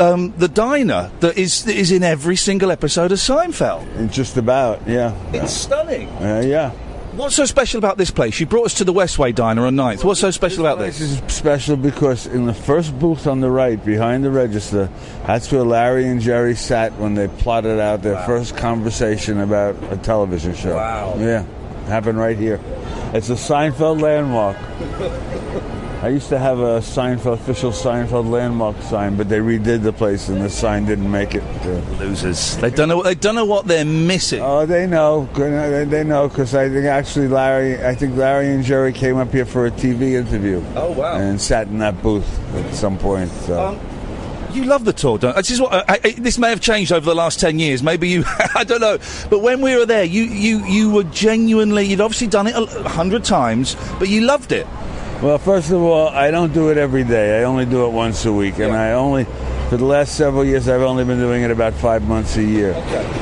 Um, 0.00 0.32
the 0.36 0.48
diner 0.48 1.12
that 1.20 1.38
is 1.38 1.64
that 1.66 1.76
is 1.76 1.92
in 1.92 2.02
every 2.02 2.34
single 2.34 2.72
episode 2.72 3.12
of 3.12 3.18
Seinfeld. 3.18 4.10
Just 4.10 4.36
about, 4.36 4.88
yeah. 4.88 5.14
It's 5.32 5.52
stunning. 5.52 6.08
Uh, 6.08 6.42
yeah. 6.44 6.72
What's 7.12 7.34
so 7.34 7.44
special 7.44 7.76
about 7.76 7.98
this 7.98 8.10
place? 8.10 8.40
You 8.40 8.46
brought 8.46 8.64
us 8.64 8.74
to 8.74 8.84
the 8.84 8.92
Westway 8.92 9.34
Diner 9.34 9.66
on 9.66 9.74
9th. 9.76 10.02
What's 10.02 10.20
so 10.20 10.30
special 10.30 10.64
about 10.64 10.78
this? 10.78 10.98
This 10.98 11.10
is 11.10 11.34
special 11.34 11.76
because 11.76 12.26
in 12.26 12.46
the 12.46 12.54
first 12.54 12.98
booth 12.98 13.26
on 13.26 13.40
the 13.40 13.50
right, 13.50 13.82
behind 13.84 14.24
the 14.24 14.30
register, 14.30 14.88
that's 15.26 15.52
where 15.52 15.62
Larry 15.62 16.08
and 16.08 16.22
Jerry 16.22 16.56
sat 16.56 16.90
when 16.94 17.12
they 17.14 17.28
plotted 17.28 17.78
out 17.78 18.00
their 18.00 18.16
first 18.24 18.56
conversation 18.56 19.40
about 19.40 19.76
a 19.92 19.98
television 19.98 20.54
show. 20.54 20.74
Wow. 20.74 21.16
Yeah, 21.18 21.44
happened 21.86 22.18
right 22.18 22.38
here. 22.38 22.58
It's 23.12 23.28
a 23.28 23.34
Seinfeld 23.34 24.00
landmark. 24.00 24.56
I 26.02 26.08
used 26.08 26.30
to 26.30 26.38
have 26.38 26.58
a 26.58 26.80
Seinfeld 26.80 27.34
official 27.34 27.70
Seinfeld 27.70 28.28
landmark 28.28 28.76
sign, 28.82 29.16
but 29.16 29.28
they 29.28 29.38
redid 29.38 29.84
the 29.84 29.92
place 29.92 30.28
and 30.28 30.40
the 30.40 30.50
sign 30.50 30.84
didn't 30.84 31.08
make 31.08 31.36
it. 31.36 31.44
Losers. 32.00 32.56
They 32.56 32.70
don't 32.70 32.88
know. 32.88 33.04
They 33.04 33.14
don't 33.14 33.36
know 33.36 33.44
what 33.44 33.66
they're 33.68 33.84
missing. 33.84 34.40
Oh, 34.42 34.66
they 34.66 34.88
know. 34.88 35.28
They 35.34 35.84
they 35.84 36.02
know 36.02 36.28
because 36.28 36.56
I 36.56 36.68
think 36.68 36.86
actually 36.86 37.28
Larry, 37.28 37.84
I 37.86 37.94
think 37.94 38.16
Larry 38.16 38.48
and 38.48 38.64
Jerry 38.64 38.92
came 38.92 39.16
up 39.16 39.30
here 39.30 39.46
for 39.46 39.66
a 39.66 39.70
TV 39.70 40.14
interview. 40.14 40.60
Oh, 40.74 40.90
wow. 40.90 41.18
And 41.18 41.40
sat 41.40 41.68
in 41.68 41.78
that 41.78 42.02
booth 42.02 42.26
at 42.56 42.74
some 42.74 42.98
point. 42.98 43.30
So. 43.46 43.68
Um, 43.68 43.80
You 44.52 44.64
love 44.64 44.84
the 44.84 44.92
tour, 44.92 45.18
don't? 45.18 45.36
This 45.36 45.50
is 45.50 45.60
what 45.60 45.72
I, 45.88 46.00
I, 46.04 46.10
this 46.18 46.36
may 46.36 46.50
have 46.50 46.60
changed 46.60 46.90
over 46.92 47.06
the 47.06 47.14
last 47.14 47.38
ten 47.38 47.60
years. 47.60 47.80
Maybe 47.80 48.08
you, 48.08 48.24
I 48.56 48.64
don't 48.64 48.80
know. 48.80 48.98
But 49.30 49.38
when 49.38 49.60
we 49.62 49.76
were 49.76 49.86
there, 49.86 50.04
you 50.04 50.24
you 50.24 50.66
you 50.66 50.90
were 50.90 51.04
genuinely. 51.04 51.84
You'd 51.86 52.00
obviously 52.02 52.26
done 52.26 52.48
it 52.48 52.56
a 52.56 52.64
a 52.84 52.88
hundred 52.88 53.22
times, 53.24 53.76
but 54.00 54.08
you 54.08 54.22
loved 54.22 54.50
it. 54.50 54.66
Well, 55.22 55.38
first 55.38 55.70
of 55.70 55.80
all, 55.80 56.08
I 56.08 56.32
don't 56.32 56.52
do 56.52 56.70
it 56.70 56.76
every 56.76 57.04
day. 57.04 57.40
I 57.40 57.44
only 57.44 57.64
do 57.64 57.86
it 57.86 57.90
once 57.90 58.24
a 58.24 58.32
week, 58.32 58.58
and 58.58 58.72
I 58.74 58.94
only, 58.94 59.22
for 59.70 59.76
the 59.76 59.84
last 59.84 60.16
several 60.16 60.44
years, 60.44 60.68
I've 60.68 60.80
only 60.80 61.04
been 61.04 61.20
doing 61.20 61.44
it 61.44 61.52
about 61.52 61.74
five 61.74 62.02
months 62.02 62.36
a 62.36 62.42
year. 62.42 62.74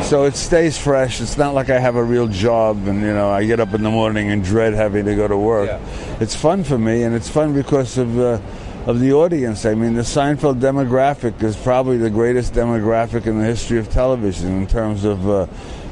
So 0.04 0.24
it 0.24 0.34
stays 0.34 0.78
fresh. 0.78 1.20
It's 1.20 1.36
not 1.36 1.52
like 1.52 1.68
I 1.68 1.78
have 1.78 1.96
a 1.96 2.02
real 2.02 2.26
job, 2.26 2.88
and 2.88 3.02
you 3.02 3.12
know, 3.12 3.28
I 3.28 3.44
get 3.44 3.60
up 3.60 3.74
in 3.74 3.82
the 3.82 3.90
morning 3.90 4.30
and 4.30 4.42
dread 4.42 4.72
having 4.72 5.04
to 5.04 5.14
go 5.14 5.28
to 5.28 5.36
work. 5.36 5.78
It's 6.20 6.34
fun 6.34 6.64
for 6.64 6.78
me, 6.78 7.02
and 7.02 7.14
it's 7.14 7.28
fun 7.28 7.52
because 7.52 7.98
of. 7.98 8.18
Uh, 8.18 8.40
of 8.86 8.98
the 8.98 9.12
audience. 9.12 9.66
I 9.66 9.74
mean, 9.74 9.92
the 9.92 10.00
Seinfeld 10.00 10.58
demographic 10.58 11.42
is 11.42 11.54
probably 11.54 11.98
the 11.98 12.08
greatest 12.08 12.54
demographic 12.54 13.26
in 13.26 13.38
the 13.38 13.44
history 13.44 13.78
of 13.78 13.90
television 13.90 14.56
in 14.56 14.66
terms 14.66 15.04
of 15.04 15.28
uh, 15.28 15.46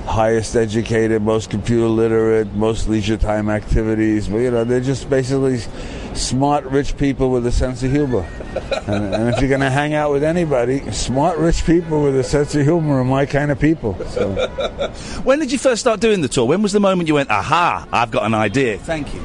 highest 0.08 0.56
educated, 0.56 1.22
most 1.22 1.50
computer 1.50 1.86
literate, 1.86 2.52
most 2.54 2.88
leisure 2.88 3.16
time 3.16 3.50
activities. 3.50 4.26
But, 4.28 4.38
you 4.38 4.50
know, 4.50 4.64
they're 4.64 4.80
just 4.80 5.08
basically 5.10 5.58
smart, 6.14 6.64
rich 6.64 6.96
people 6.96 7.30
with 7.30 7.46
a 7.46 7.52
sense 7.52 7.82
of 7.82 7.92
humor. 7.92 8.26
and, 8.86 9.14
and 9.14 9.28
if 9.28 9.40
you're 9.40 9.50
going 9.50 9.60
to 9.60 9.70
hang 9.70 9.94
out 9.94 10.10
with 10.10 10.24
anybody, 10.24 10.90
smart, 10.92 11.38
rich 11.38 11.64
people 11.64 12.02
with 12.02 12.16
a 12.16 12.24
sense 12.24 12.54
of 12.54 12.62
humor 12.62 13.00
are 13.00 13.04
my 13.04 13.26
kind 13.26 13.50
of 13.50 13.60
people. 13.60 13.94
So. 14.06 14.34
When 15.24 15.38
did 15.38 15.52
you 15.52 15.58
first 15.58 15.80
start 15.80 16.00
doing 16.00 16.22
the 16.22 16.28
tour? 16.28 16.46
When 16.46 16.62
was 16.62 16.72
the 16.72 16.80
moment 16.80 17.08
you 17.08 17.14
went, 17.14 17.30
"Aha! 17.30 17.86
I've 17.92 18.10
got 18.10 18.24
an 18.24 18.34
idea"? 18.34 18.78
Thank 18.78 19.14
you. 19.14 19.20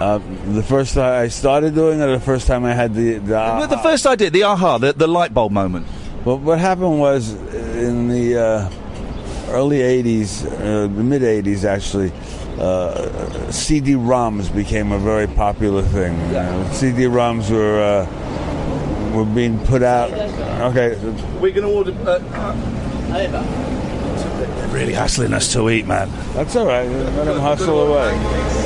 Uh, 0.00 0.18
the 0.52 0.62
first 0.62 0.94
time 0.94 1.22
I 1.24 1.28
started 1.28 1.74
doing 1.74 2.00
it, 2.00 2.04
or 2.04 2.12
the 2.12 2.24
first 2.24 2.46
time 2.46 2.64
I 2.64 2.72
had 2.72 2.94
the 2.94 3.18
the, 3.18 3.32
Well, 3.32 3.68
the 3.68 3.78
first 3.78 4.06
idea, 4.06 4.30
the 4.30 4.44
aha, 4.44 4.78
the, 4.78 4.92
the 4.92 5.06
light 5.06 5.34
bulb 5.34 5.52
moment. 5.52 5.86
Well, 6.24 6.38
what 6.38 6.58
happened 6.58 6.98
was 6.98 7.32
in 7.76 8.08
the 8.08 8.38
uh, 8.38 8.70
early 9.48 9.78
'80s, 9.78 10.44
uh, 10.46 10.82
the 10.82 10.88
mid 11.02 11.22
'80s 11.22 11.64
actually, 11.64 12.12
uh, 12.60 13.50
CD-ROMs 13.50 14.54
became 14.54 14.92
a 14.92 14.98
very 14.98 15.26
popular 15.26 15.82
thing. 15.82 16.14
Uh, 16.34 16.72
CD-ROMs 16.72 17.50
were 17.50 17.80
uh, 17.82 19.12
were 19.16 19.24
being 19.24 19.58
put 19.66 19.82
out. 19.82 20.10
Okay, 20.12 20.96
We're 21.40 21.52
going 21.52 21.62
to 21.62 21.68
order. 21.68 21.92
Uh, 22.04 22.18
they're 23.08 24.68
really 24.68 24.92
hassling 24.92 25.32
us 25.32 25.52
to 25.52 25.68
eat, 25.70 25.86
man. 25.86 26.10
that's 26.34 26.56
all 26.56 26.66
right. 26.66 26.88
Let 26.88 27.24
them 27.24 27.40
hustle 27.40 27.80
away. 27.92 28.65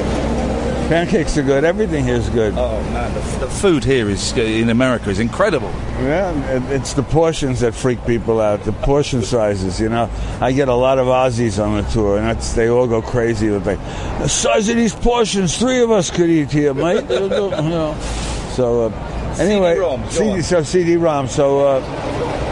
Pancakes 0.90 1.38
are 1.38 1.44
good. 1.44 1.62
Everything 1.62 2.04
here 2.04 2.16
is 2.16 2.28
good. 2.30 2.52
Oh 2.56 2.82
man, 2.90 3.14
the, 3.14 3.46
the 3.46 3.48
food 3.48 3.84
here 3.84 4.08
is 4.08 4.36
in 4.36 4.70
America 4.70 5.08
is 5.08 5.20
incredible. 5.20 5.70
Yeah, 6.00 6.32
it's 6.72 6.94
the 6.94 7.04
portions 7.04 7.60
that 7.60 7.76
freak 7.76 8.04
people 8.06 8.40
out. 8.40 8.64
The 8.64 8.72
portion 8.72 9.22
sizes, 9.22 9.80
you 9.80 9.88
know. 9.88 10.10
I 10.40 10.50
get 10.50 10.66
a 10.66 10.74
lot 10.74 10.98
of 10.98 11.06
Aussies 11.06 11.64
on 11.64 11.80
the 11.80 11.88
tour, 11.90 12.16
and 12.18 12.26
that's 12.26 12.54
they 12.54 12.70
all 12.70 12.88
go 12.88 13.00
crazy 13.00 13.50
with 13.50 13.68
like 13.68 13.78
the 14.18 14.26
size 14.28 14.68
of 14.68 14.74
these 14.74 14.92
portions. 14.92 15.56
Three 15.56 15.80
of 15.80 15.92
us 15.92 16.10
could 16.10 16.28
eat 16.28 16.50
here, 16.50 16.74
mate. 16.74 17.08
You 17.08 17.28
know. 17.28 17.96
So, 18.56 18.86
uh, 18.86 19.36
Anyway, 19.38 19.74
CD-ROM, 19.74 20.10
CD, 20.10 20.42
so 20.42 20.62
CD-ROM. 20.64 21.28
So, 21.28 21.66
uh, 21.66 22.49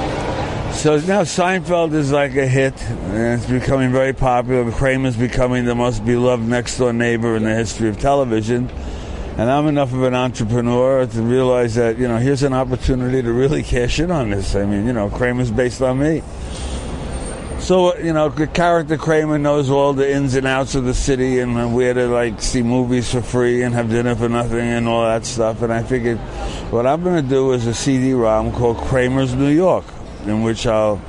so 0.78 0.96
now 0.96 1.22
Seinfeld 1.22 1.92
is 1.92 2.12
like 2.12 2.36
a 2.36 2.46
hit, 2.46 2.80
and 2.82 3.40
it's 3.40 3.50
becoming 3.50 3.90
very 3.90 4.12
popular. 4.12 4.70
Kramer's 4.70 5.16
becoming 5.16 5.64
the 5.64 5.74
most 5.74 6.04
beloved 6.04 6.46
next-door 6.46 6.92
neighbor 6.92 7.34
in 7.34 7.42
the 7.42 7.52
history 7.52 7.88
of 7.88 7.98
television. 7.98 8.70
And 9.38 9.50
I'm 9.50 9.66
enough 9.66 9.92
of 9.92 10.04
an 10.04 10.14
entrepreneur 10.14 11.04
to 11.04 11.22
realize 11.22 11.74
that 11.74 11.98
you 11.98 12.06
know 12.06 12.18
here's 12.18 12.44
an 12.44 12.52
opportunity 12.52 13.22
to 13.22 13.32
really 13.32 13.64
cash 13.64 13.98
in 13.98 14.12
on 14.12 14.30
this. 14.30 14.54
I 14.54 14.66
mean, 14.66 14.86
you 14.86 14.92
know, 14.92 15.10
Kramer's 15.10 15.50
based 15.50 15.82
on 15.82 15.98
me. 15.98 16.22
So 17.58 17.96
you 17.96 18.12
know, 18.12 18.28
the 18.28 18.46
character 18.46 18.96
Kramer 18.96 19.36
knows 19.36 19.70
all 19.70 19.92
the 19.92 20.08
ins 20.08 20.36
and 20.36 20.46
outs 20.46 20.76
of 20.76 20.84
the 20.84 20.94
city 20.94 21.40
and 21.40 21.74
where 21.74 21.92
to 21.92 22.06
like 22.06 22.40
see 22.40 22.62
movies 22.62 23.10
for 23.10 23.20
free 23.20 23.62
and 23.62 23.74
have 23.74 23.90
dinner 23.90 24.14
for 24.14 24.28
nothing 24.28 24.60
and 24.60 24.86
all 24.86 25.02
that 25.02 25.26
stuff. 25.26 25.60
And 25.60 25.72
I 25.72 25.82
figured, 25.82 26.18
what 26.70 26.86
I'm 26.86 27.02
going 27.02 27.20
to 27.22 27.28
do 27.28 27.52
is 27.52 27.66
a 27.66 27.74
CD-ROM 27.74 28.52
called 28.52 28.78
Kramer's 28.78 29.34
New 29.34 29.50
York, 29.50 29.84
in 30.28 30.42
which 30.42 30.66
I'll 30.66 31.00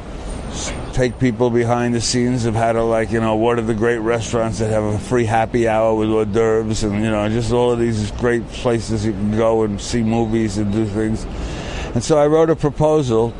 take 0.93 1.19
people 1.19 1.49
behind 1.49 1.93
the 1.93 2.01
scenes 2.01 2.45
of 2.45 2.55
how 2.55 2.71
to 2.71 2.83
like 2.83 3.11
you 3.11 3.21
know 3.21 3.35
what 3.35 3.59
are 3.59 3.63
the 3.63 3.75
great 3.75 3.99
restaurants 3.99 4.59
that 4.59 4.69
have 4.69 4.83
a 4.83 4.97
free 4.97 5.25
happy 5.25 5.67
hour 5.67 5.93
with 5.93 6.09
hors 6.09 6.25
d'oeuvres 6.25 6.83
and 6.83 6.95
you 6.95 7.11
know 7.11 7.29
just 7.29 7.51
all 7.51 7.71
of 7.71 7.79
these 7.79 8.11
great 8.13 8.45
places 8.47 9.05
you 9.05 9.11
can 9.11 9.37
go 9.37 9.63
and 9.63 9.79
see 9.79 10.01
movies 10.01 10.57
and 10.57 10.71
do 10.71 10.85
things. 10.85 11.25
And 11.93 12.03
so 12.03 12.17
I 12.17 12.27
wrote 12.27 12.49
a 12.49 12.55
proposal 12.55 13.33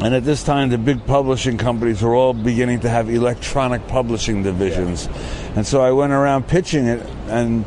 and 0.00 0.14
at 0.14 0.22
this 0.22 0.44
time, 0.44 0.68
the 0.68 0.78
big 0.78 1.04
publishing 1.06 1.58
companies 1.58 2.02
were 2.02 2.14
all 2.14 2.32
beginning 2.32 2.80
to 2.80 2.88
have 2.88 3.10
electronic 3.10 3.88
publishing 3.88 4.44
divisions. 4.44 5.08
And 5.56 5.66
so 5.66 5.80
I 5.80 5.90
went 5.90 6.12
around 6.12 6.46
pitching 6.46 6.86
it, 6.86 7.04
and 7.26 7.64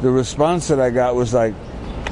the 0.00 0.10
response 0.10 0.68
that 0.68 0.80
I 0.80 0.88
got 0.88 1.14
was 1.14 1.34
like, 1.34 1.54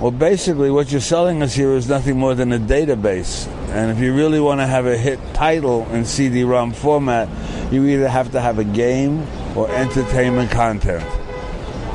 well, 0.02 0.10
basically, 0.10 0.70
what 0.70 0.92
you're 0.92 1.00
selling 1.00 1.42
us 1.42 1.54
here 1.54 1.72
is 1.72 1.88
nothing 1.88 2.18
more 2.18 2.34
than 2.34 2.52
a 2.52 2.58
database. 2.58 3.48
And 3.70 3.90
if 3.90 3.98
you 3.98 4.14
really 4.14 4.40
want 4.40 4.60
to 4.60 4.66
have 4.66 4.86
a 4.86 4.96
hit 4.96 5.18
title 5.34 5.86
in 5.90 6.04
CD 6.04 6.44
ROM 6.44 6.72
format, 6.72 7.28
you 7.72 7.84
either 7.86 8.08
have 8.08 8.32
to 8.32 8.40
have 8.40 8.58
a 8.58 8.64
game 8.64 9.26
or 9.56 9.68
entertainment 9.70 10.50
content. 10.50 11.04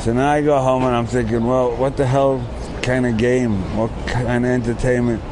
So 0.01 0.13
now 0.13 0.31
I 0.31 0.41
go 0.41 0.59
home 0.59 0.83
and 0.83 0.95
I'm 0.95 1.07
thinking, 1.07 1.45
well, 1.45 1.75
what 1.75 1.97
the 1.97 2.05
hell 2.05 2.45
kind 2.81 3.05
of 3.05 3.17
game? 3.17 3.77
What 3.77 3.91
kind 4.07 4.45
of 4.45 4.51
entertainment? 4.51 5.23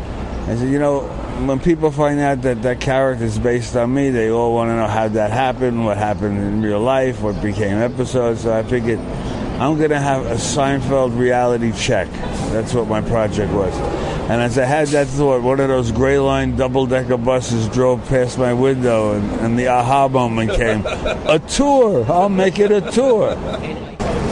I 0.47 0.55
said, 0.55 0.69
you 0.69 0.79
know, 0.79 1.01
when 1.45 1.59
people 1.59 1.91
find 1.91 2.19
out 2.19 2.41
that 2.43 2.61
that 2.63 2.79
character 2.79 3.23
is 3.23 3.37
based 3.37 3.75
on 3.75 3.93
me, 3.93 4.09
they 4.09 4.29
all 4.29 4.53
want 4.53 4.69
to 4.69 4.75
know 4.75 4.87
how 4.87 5.07
that 5.09 5.31
happened, 5.31 5.85
what 5.85 5.97
happened 5.97 6.37
in 6.37 6.61
real 6.61 6.79
life, 6.79 7.21
what 7.21 7.41
became 7.41 7.77
episodes. 7.77 8.41
So 8.41 8.57
I 8.57 8.63
figured 8.63 8.99
I'm 8.99 9.77
going 9.77 9.89
to 9.89 9.99
have 9.99 10.25
a 10.25 10.35
Seinfeld 10.35 11.17
reality 11.17 11.71
check. 11.71 12.09
That's 12.51 12.73
what 12.73 12.87
my 12.87 13.01
project 13.01 13.51
was. 13.53 14.06
And 14.29 14.41
as 14.41 14.57
I 14.57 14.65
had 14.65 14.89
that 14.89 15.07
thought, 15.07 15.41
one 15.41 15.61
of 15.61 15.69
those 15.69 15.91
gray 15.91 16.19
line 16.19 16.57
double 16.57 16.85
decker 16.85 17.15
buses 17.15 17.69
drove 17.69 18.05
past 18.09 18.37
my 18.37 18.51
window, 18.51 19.13
and, 19.13 19.31
and 19.39 19.57
the 19.57 19.67
aha 19.69 20.09
moment 20.09 20.51
came 20.51 20.85
a 20.85 21.39
tour! 21.47 22.05
I'll 22.11 22.27
make 22.27 22.59
it 22.59 22.69
a 22.69 22.81
tour! 22.91 23.37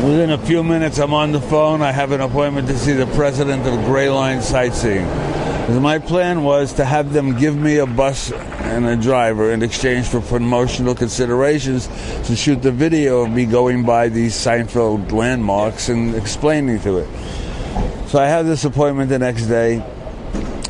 Within 0.03 0.31
a 0.31 0.37
few 0.37 0.65
minutes, 0.65 0.99
I'm 0.99 1.13
on 1.13 1.31
the 1.31 1.39
phone. 1.39 1.81
I 1.81 1.93
have 1.93 2.11
an 2.11 2.19
appointment 2.19 2.67
to 2.67 2.77
see 2.77 2.91
the 2.91 3.07
president 3.07 3.65
of 3.65 3.85
Gray 3.85 4.09
Line 4.09 4.41
Sightseeing. 4.41 5.07
My 5.81 5.97
plan 5.97 6.43
was 6.43 6.73
to 6.73 6.83
have 6.83 7.13
them 7.13 7.37
give 7.37 7.55
me 7.55 7.77
a 7.77 7.85
bus 7.87 8.33
and 8.33 8.85
a 8.85 8.97
driver 8.97 9.51
in 9.51 9.63
exchange 9.63 10.07
for 10.07 10.19
promotional 10.19 10.93
considerations 10.93 11.87
to 12.27 12.35
shoot 12.35 12.61
the 12.61 12.71
video 12.71 13.21
of 13.21 13.31
me 13.31 13.45
going 13.45 13.83
by 13.83 14.09
these 14.09 14.35
Seinfeld 14.35 15.13
landmarks 15.13 15.87
and 15.87 16.13
explaining 16.15 16.81
to 16.81 16.97
it. 16.97 17.09
So 18.15 18.21
I 18.21 18.27
have 18.27 18.45
this 18.45 18.63
appointment 18.63 19.09
the 19.09 19.19
next 19.19 19.47
day. 19.47 19.83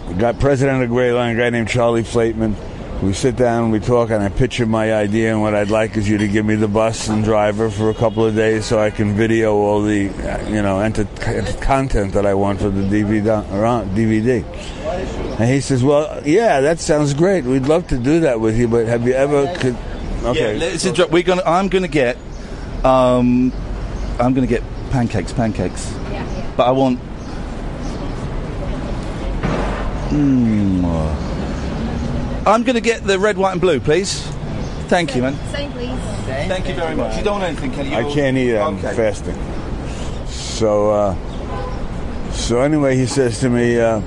We 0.08 0.16
Got 0.16 0.40
president 0.40 0.82
of 0.82 0.90
Gray 0.90 1.12
Line, 1.12 1.36
a 1.36 1.40
guy 1.40 1.52
named 1.52 1.68
Charlie 1.68 2.02
Flateman. 2.02 2.56
We 3.04 3.14
sit 3.14 3.36
down, 3.36 3.70
we 3.70 3.80
talk, 3.80 4.10
and 4.10 4.24
I 4.24 4.30
pitch 4.30 4.60
him 4.60 4.72
my 4.72 4.92
idea. 4.92 5.32
And 5.32 5.44
what 5.44 5.54
I'd 5.54 5.70
like 5.70 5.96
is 5.96 6.10
you 6.10 6.18
to 6.18 6.28
give 6.28 6.44
me 6.44 6.56
the 6.56 6.68
bus 6.68 7.08
and 7.08 7.24
driver 7.24 7.70
for 7.70 7.92
a 7.92 7.94
couple 7.94 8.26
of 8.26 8.34
days 8.34 8.66
so 8.66 8.80
I 8.80 8.90
can 8.90 9.14
video 9.14 9.54
all 9.58 9.84
the, 9.84 10.10
uh, 10.10 10.50
you 10.50 10.64
know, 10.64 10.80
enter- 10.80 11.06
content 11.62 12.14
that 12.14 12.26
I 12.26 12.34
want 12.34 12.62
for 12.62 12.70
the 12.70 12.82
DVD. 12.82 13.46
around- 13.54 13.96
DVD. 13.96 14.44
And 15.40 15.48
he 15.48 15.62
says, 15.62 15.84
"Well, 15.84 16.24
yeah, 16.26 16.62
that 16.62 16.80
sounds 16.80 17.14
great. 17.14 17.44
We'd 17.44 17.68
love 17.68 17.86
to 17.90 17.98
do 17.98 18.22
that 18.22 18.40
with 18.42 18.58
you, 18.58 18.68
but 18.68 18.88
have 18.88 19.06
you 19.06 19.14
ever 19.14 19.54
could?" 19.60 19.78
Okay. 20.24 20.54
Yeah, 20.58 20.66
let's 20.66 20.84
interrupt. 20.84 21.12
We're 21.12 21.22
gonna. 21.22 21.44
I'm 21.46 21.68
gonna 21.68 21.88
get. 21.88 22.18
Um, 22.84 23.54
I'm 24.20 24.34
gonna 24.34 24.48
get 24.48 24.64
pancakes. 24.90 25.32
Pancakes. 25.32 25.94
Yeah. 26.12 26.26
But 26.58 26.70
I 26.70 26.72
want. 26.72 26.98
Mm, 30.16 30.86
I'm 32.48 32.64
gonna 32.64 32.80
get 32.82 33.04
the 33.04 33.20
red, 33.20 33.38
white, 33.38 33.52
and 33.54 33.62
blue, 33.62 33.80
please. 33.80 34.22
Thank 34.88 35.16
you, 35.16 35.22
man. 35.24 35.36
Same, 35.52 35.72
please. 35.72 35.90
Thank 36.26 36.68
you 36.68 36.76
very 36.76 36.96
much. 36.96 37.18
You 37.18 37.24
don't 37.24 37.40
want 37.42 37.46
anything, 37.52 37.72
can 37.72 37.86
you? 37.88 37.96
I 37.98 38.14
can't 38.14 38.38
eat. 38.38 38.56
I'm 38.58 38.76
Okay. 38.78 38.96
fasting. 38.96 39.36
So, 40.28 40.92
uh, 40.92 41.16
so 42.32 42.62
anyway, 42.62 42.96
he 42.96 43.06
says 43.08 43.40
to 43.42 43.50
me, 43.50 43.80
uh, 43.80 44.00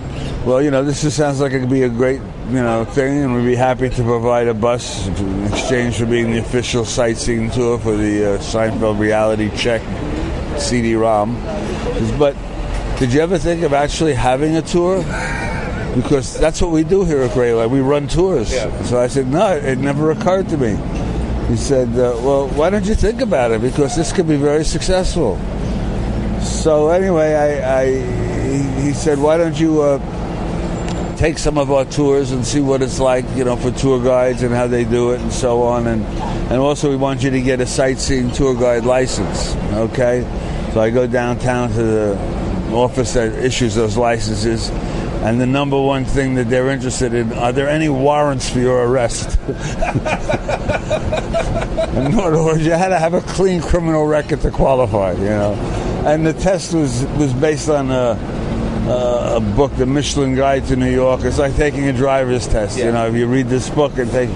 "Well, 0.46 0.62
you 0.62 0.70
know, 0.70 0.82
this 0.84 1.02
just 1.02 1.16
sounds 1.16 1.40
like 1.40 1.52
it 1.52 1.60
could 1.60 1.68
be 1.70 1.82
a 1.82 1.88
great, 1.88 2.20
you 2.48 2.62
know, 2.62 2.84
thing, 2.84 3.22
and 3.24 3.34
we'd 3.34 3.44
be 3.44 3.56
happy 3.56 3.88
to 3.90 4.02
provide 4.02 4.46
a 4.48 4.54
bus 4.54 5.06
in 5.08 5.44
exchange 5.46 5.96
for 5.96 6.06
being 6.06 6.30
the 6.30 6.38
official 6.38 6.84
sightseeing 6.84 7.50
tour 7.50 7.78
for 7.78 7.96
the 7.96 8.34
uh, 8.34 8.38
Seinfeld 8.38 8.98
Reality 8.98 9.50
Check 9.56 9.82
CD-ROM." 10.56 11.36
But 12.18 12.34
did 12.98 13.12
you 13.12 13.20
ever 13.20 13.36
think 13.36 13.62
of 13.62 13.72
actually 13.74 14.14
having 14.14 14.56
a 14.56 14.62
tour? 14.62 15.04
Because 15.94 16.38
that's 16.38 16.60
what 16.62 16.70
we 16.70 16.84
do 16.84 17.04
here 17.04 17.22
at 17.22 17.32
Gray 17.32 17.52
Line. 17.52 17.70
We 17.70 17.80
run 17.80 18.06
tours. 18.08 18.52
So 18.88 19.00
I 19.00 19.08
said, 19.08 19.28
no, 19.28 19.56
it 19.56 19.78
never 19.78 20.10
occurred 20.10 20.48
to 20.50 20.56
me. 20.56 20.76
He 21.48 21.56
said, 21.56 21.88
uh, 21.90 22.14
well, 22.22 22.48
why 22.48 22.70
don't 22.70 22.84
you 22.84 22.94
think 22.94 23.20
about 23.20 23.50
it? 23.52 23.62
Because 23.62 23.96
this 23.96 24.12
could 24.12 24.28
be 24.28 24.36
very 24.36 24.64
successful. 24.64 25.38
So 26.42 26.90
anyway, 26.90 27.34
I, 27.34 27.80
I 27.80 27.86
he, 28.48 28.88
he 28.88 28.92
said, 28.92 29.18
why 29.18 29.38
don't 29.38 29.58
you 29.58 29.80
uh, 29.82 31.16
take 31.16 31.38
some 31.38 31.58
of 31.58 31.70
our 31.70 31.84
tours 31.84 32.30
and 32.32 32.46
see 32.46 32.60
what 32.60 32.80
it's 32.82 33.00
like, 33.00 33.24
you 33.34 33.44
know, 33.44 33.56
for 33.56 33.70
tour 33.72 34.02
guides 34.02 34.42
and 34.42 34.54
how 34.54 34.66
they 34.66 34.84
do 34.84 35.12
it 35.12 35.20
and 35.20 35.32
so 35.32 35.62
on. 35.62 35.86
And 35.86 36.04
and 36.50 36.60
also 36.60 36.88
we 36.88 36.96
want 36.96 37.22
you 37.22 37.30
to 37.30 37.40
get 37.42 37.60
a 37.60 37.66
sightseeing 37.66 38.30
tour 38.30 38.54
guide 38.54 38.84
license. 38.84 39.56
Okay, 39.72 40.22
so 40.72 40.80
I 40.80 40.90
go 40.90 41.06
downtown 41.06 41.70
to 41.70 41.82
the 41.82 42.18
office 42.72 43.14
that 43.14 43.32
issues 43.44 43.74
those 43.74 43.96
licenses. 43.96 44.70
And 45.22 45.40
the 45.40 45.46
number 45.46 45.80
one 45.80 46.04
thing 46.04 46.34
that 46.36 46.48
they're 46.48 46.70
interested 46.70 47.12
in 47.12 47.32
are 47.32 47.52
there 47.52 47.68
any 47.68 47.88
warrants 47.88 48.48
for 48.48 48.60
your 48.60 48.86
arrest? 48.86 49.38
in 49.48 49.56
other 52.18 52.42
words, 52.42 52.64
you 52.64 52.72
had 52.72 52.88
to 52.88 52.98
have 52.98 53.14
a 53.14 53.20
clean 53.22 53.60
criminal 53.60 54.06
record 54.06 54.40
to 54.42 54.50
qualify, 54.50 55.12
you 55.12 55.24
know. 55.24 55.54
And 56.06 56.24
the 56.24 56.32
test 56.32 56.72
was 56.72 57.04
was 57.18 57.32
based 57.32 57.68
on 57.68 57.90
a, 57.90 58.14
a, 58.88 59.36
a 59.36 59.40
book, 59.40 59.74
The 59.74 59.86
Michelin 59.86 60.36
Guide 60.36 60.66
to 60.66 60.76
New 60.76 60.90
York. 60.90 61.22
It's 61.24 61.38
like 61.38 61.56
taking 61.56 61.88
a 61.88 61.92
driver's 61.92 62.46
test, 62.46 62.78
you 62.78 62.92
know. 62.92 63.08
If 63.08 63.14
you 63.14 63.26
read 63.26 63.48
this 63.48 63.68
book 63.68 63.98
and 63.98 64.08
take, 64.12 64.30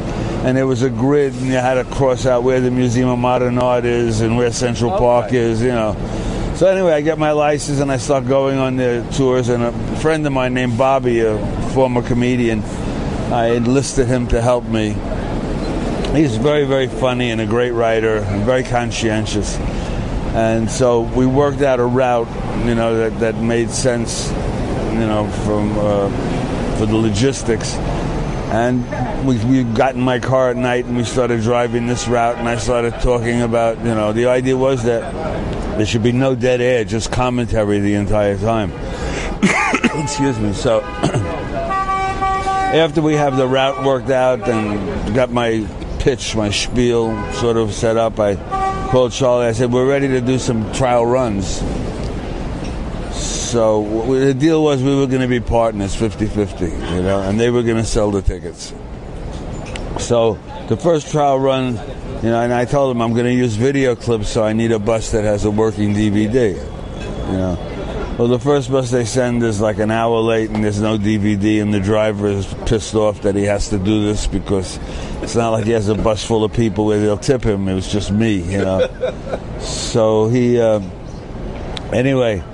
and 0.44 0.56
there 0.56 0.66
was 0.66 0.82
a 0.82 0.90
grid, 0.90 1.32
and 1.34 1.46
you 1.46 1.52
had 1.52 1.74
to 1.74 1.84
cross 1.84 2.26
out 2.26 2.42
where 2.42 2.60
the 2.60 2.72
Museum 2.72 3.08
of 3.08 3.20
Modern 3.20 3.58
Art 3.58 3.84
is 3.84 4.20
and 4.20 4.36
where 4.36 4.50
Central 4.52 4.90
Park 4.90 5.32
is, 5.32 5.62
you 5.62 5.68
know. 5.68 5.96
So 6.62 6.68
anyway, 6.68 6.92
I 6.92 7.00
get 7.00 7.18
my 7.18 7.32
license 7.32 7.80
and 7.80 7.90
I 7.90 7.96
start 7.96 8.28
going 8.28 8.56
on 8.56 8.76
the 8.76 9.04
tours. 9.16 9.48
And 9.48 9.64
a 9.64 9.72
friend 9.96 10.24
of 10.24 10.32
mine 10.32 10.54
named 10.54 10.78
Bobby, 10.78 11.18
a 11.18 11.36
former 11.74 12.02
comedian, 12.02 12.62
I 13.32 13.54
enlisted 13.56 14.06
him 14.06 14.28
to 14.28 14.40
help 14.40 14.62
me. 14.66 14.90
He's 16.16 16.36
very, 16.36 16.64
very 16.64 16.86
funny 16.86 17.32
and 17.32 17.40
a 17.40 17.46
great 17.46 17.72
writer 17.72 18.18
and 18.18 18.44
very 18.44 18.62
conscientious. 18.62 19.56
And 20.36 20.70
so 20.70 21.00
we 21.00 21.26
worked 21.26 21.62
out 21.62 21.80
a 21.80 21.84
route, 21.84 22.28
you 22.64 22.76
know, 22.76 22.96
that, 22.96 23.18
that 23.18 23.42
made 23.42 23.68
sense, 23.70 24.30
you 24.30 25.00
know, 25.00 25.28
from 25.44 25.76
uh, 25.76 26.76
for 26.78 26.86
the 26.86 26.94
logistics. 26.94 27.74
And 28.54 28.86
we, 29.26 29.44
we 29.46 29.64
got 29.64 29.96
in 29.96 30.00
my 30.00 30.20
car 30.20 30.50
at 30.50 30.56
night 30.56 30.84
and 30.84 30.96
we 30.96 31.02
started 31.02 31.40
driving 31.40 31.88
this 31.88 32.06
route. 32.06 32.36
And 32.36 32.48
I 32.48 32.56
started 32.56 32.92
talking 33.00 33.42
about, 33.42 33.78
you 33.78 33.96
know, 33.96 34.12
the 34.12 34.26
idea 34.26 34.56
was 34.56 34.84
that 34.84 35.02
there 35.76 35.86
should 35.86 36.02
be 36.02 36.12
no 36.12 36.34
dead 36.34 36.60
air, 36.60 36.84
just 36.84 37.10
commentary 37.10 37.80
the 37.80 37.94
entire 37.94 38.36
time. 38.38 38.72
Excuse 40.02 40.38
me. 40.38 40.52
So 40.52 40.80
after 42.72 43.00
we 43.02 43.14
have 43.14 43.36
the 43.36 43.46
route 43.46 43.84
worked 43.84 44.10
out 44.10 44.48
and 44.48 45.14
got 45.14 45.30
my 45.30 45.66
pitch, 45.98 46.36
my 46.36 46.50
spiel 46.50 47.32
sort 47.34 47.56
of 47.56 47.72
set 47.72 47.96
up, 47.96 48.18
I 48.18 48.36
called 48.90 49.12
Charlie. 49.12 49.46
I 49.46 49.52
said, 49.52 49.72
"We're 49.72 49.88
ready 49.88 50.08
to 50.08 50.20
do 50.20 50.38
some 50.38 50.72
trial 50.72 51.06
runs." 51.06 51.62
So 53.52 54.04
the 54.06 54.32
deal 54.32 54.62
was 54.62 54.82
we 54.82 54.96
were 54.96 55.06
going 55.06 55.20
to 55.20 55.28
be 55.28 55.38
partners 55.38 55.94
50-50, 55.94 56.62
you 56.96 57.02
know, 57.02 57.20
and 57.20 57.38
they 57.38 57.50
were 57.50 57.62
going 57.62 57.76
to 57.76 57.84
sell 57.84 58.10
the 58.10 58.22
tickets. 58.22 58.72
So 59.98 60.38
the 60.68 60.76
first 60.78 61.10
trial 61.10 61.38
run, 61.38 61.74
you 62.22 62.30
know, 62.30 62.40
and 62.40 62.52
I 62.54 62.64
told 62.64 62.94
him 62.94 63.02
I'm 63.02 63.14
going 63.14 63.26
to 63.26 63.34
use 63.34 63.56
video 63.56 63.96
clips, 63.96 64.28
so 64.28 64.44
I 64.44 64.52
need 64.52 64.70
a 64.70 64.78
bus 64.78 65.10
that 65.10 65.24
has 65.24 65.44
a 65.44 65.50
working 65.50 65.92
DVD, 65.92 66.54
you 66.54 67.36
know. 67.36 68.16
Well, 68.16 68.28
the 68.28 68.38
first 68.38 68.70
bus 68.70 68.92
they 68.92 69.04
send 69.04 69.42
is 69.42 69.60
like 69.60 69.78
an 69.78 69.90
hour 69.90 70.18
late, 70.20 70.50
and 70.50 70.62
there's 70.62 70.80
no 70.80 70.98
DVD, 70.98 71.60
and 71.60 71.74
the 71.74 71.80
driver 71.80 72.28
is 72.28 72.46
pissed 72.66 72.94
off 72.94 73.22
that 73.22 73.34
he 73.34 73.42
has 73.44 73.70
to 73.70 73.78
do 73.78 74.04
this 74.04 74.28
because 74.28 74.78
it's 75.20 75.34
not 75.34 75.50
like 75.50 75.64
he 75.64 75.72
has 75.72 75.88
a 75.88 75.96
bus 75.96 76.24
full 76.24 76.44
of 76.44 76.52
people 76.52 76.86
where 76.86 77.00
they'll 77.00 77.18
tip 77.18 77.42
him. 77.42 77.66
It 77.66 77.74
was 77.74 77.90
just 77.90 78.12
me, 78.12 78.34
you 78.34 78.58
know. 78.58 78.86
so 79.60 80.28
he, 80.28 80.60
uh, 80.60 80.80
anyway, 81.92 82.44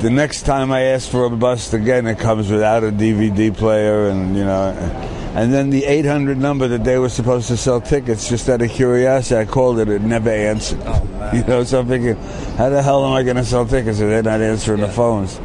the 0.00 0.10
next 0.10 0.42
time 0.42 0.72
I 0.72 0.80
ask 0.86 1.08
for 1.08 1.26
a 1.26 1.30
bus 1.30 1.72
again, 1.72 2.08
it 2.08 2.18
comes 2.18 2.50
without 2.50 2.82
a 2.82 2.90
DVD 2.90 3.56
player, 3.56 4.08
and 4.08 4.36
you 4.36 4.44
know. 4.44 5.11
And 5.34 5.52
then 5.52 5.70
the 5.70 5.84
800 5.86 6.36
number 6.36 6.68
that 6.68 6.84
they 6.84 6.98
were 6.98 7.08
supposed 7.08 7.48
to 7.48 7.56
sell 7.56 7.80
tickets, 7.80 8.28
just 8.28 8.48
out 8.50 8.60
of 8.60 8.70
curiosity, 8.70 9.36
I 9.40 9.44
called 9.46 9.78
it. 9.78 9.88
It 9.88 10.02
never 10.02 10.30
answered. 10.30 10.80
You 11.32 11.42
know, 11.44 11.64
so 11.64 11.80
I'm 11.80 11.86
thinking, 11.88 12.16
how 12.58 12.68
the 12.68 12.82
hell 12.82 13.06
am 13.06 13.12
I 13.14 13.22
going 13.22 13.36
to 13.36 13.44
sell 13.44 13.64
tickets 13.64 14.00
if 14.00 14.08
they're 14.08 14.22
not 14.22 14.42
answering 14.42 14.80
the 14.82 14.88
phones? 14.88 15.40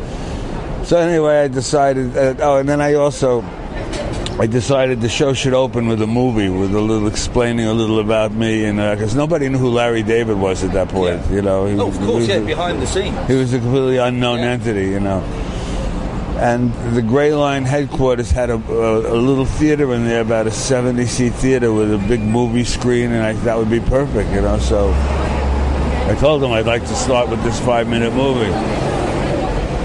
So 0.85 0.97
anyway, 0.97 1.43
I 1.43 1.47
decided. 1.47 2.17
Uh, 2.17 2.33
oh, 2.39 2.57
and 2.57 2.67
then 2.67 2.81
I 2.81 2.95
also, 2.95 3.41
I 4.37 4.47
decided 4.47 4.99
the 4.99 5.07
show 5.07 5.31
should 5.33 5.53
open 5.53 5.87
with 5.87 6.01
a 6.01 6.07
movie 6.07 6.49
with 6.49 6.73
a 6.75 6.81
little 6.81 7.07
explaining 7.07 7.67
a 7.67 7.73
little 7.73 7.99
about 7.99 8.33
me, 8.33 8.65
and 8.65 8.77
because 8.79 9.15
nobody 9.15 9.47
knew 9.47 9.57
who 9.59 9.69
Larry 9.69 10.03
David 10.03 10.37
was 10.37 10.63
at 10.63 10.73
that 10.73 10.89
point. 10.89 11.21
You 11.31 11.41
know, 11.41 11.67
he, 11.67 11.79
Oh, 11.79 11.87
of 11.87 11.93
he 11.93 11.99
course, 12.05 12.15
was 12.15 12.27
yeah, 12.27 12.39
behind 12.39 12.81
the 12.81 12.87
scenes. 12.87 13.15
he 13.27 13.35
was 13.35 13.53
a 13.53 13.59
completely 13.59 13.97
unknown 13.97 14.39
entity, 14.39 14.87
you 14.89 14.99
know. 14.99 15.21
And 16.37 16.71
the 16.95 17.01
Gray 17.01 17.33
Line 17.33 17.65
headquarters 17.65 18.29
had 18.29 18.51
a, 18.51 18.55
a, 18.55 19.15
a 19.15 19.17
little 19.17 19.45
theater 19.45 19.93
in 19.93 20.05
there, 20.05 20.21
about 20.21 20.45
a 20.45 20.51
70 20.51 21.05
seat 21.07 21.33
theater 21.33 21.73
with 21.73 21.91
a 21.91 21.97
big 21.97 22.21
movie 22.21 22.63
screen, 22.63 23.11
and 23.11 23.23
I, 23.23 23.33
thought 23.33 23.45
that 23.45 23.57
would 23.57 23.71
be 23.71 23.79
perfect, 23.79 24.29
you 24.29 24.41
know. 24.41 24.59
So 24.59 24.91
I 26.07 26.15
told 26.19 26.41
them 26.41 26.51
I'd 26.51 26.67
like 26.67 26.83
to 26.83 26.95
start 26.95 27.29
with 27.29 27.43
this 27.43 27.59
five 27.59 27.87
minute 27.87 28.13
movie. 28.13 28.51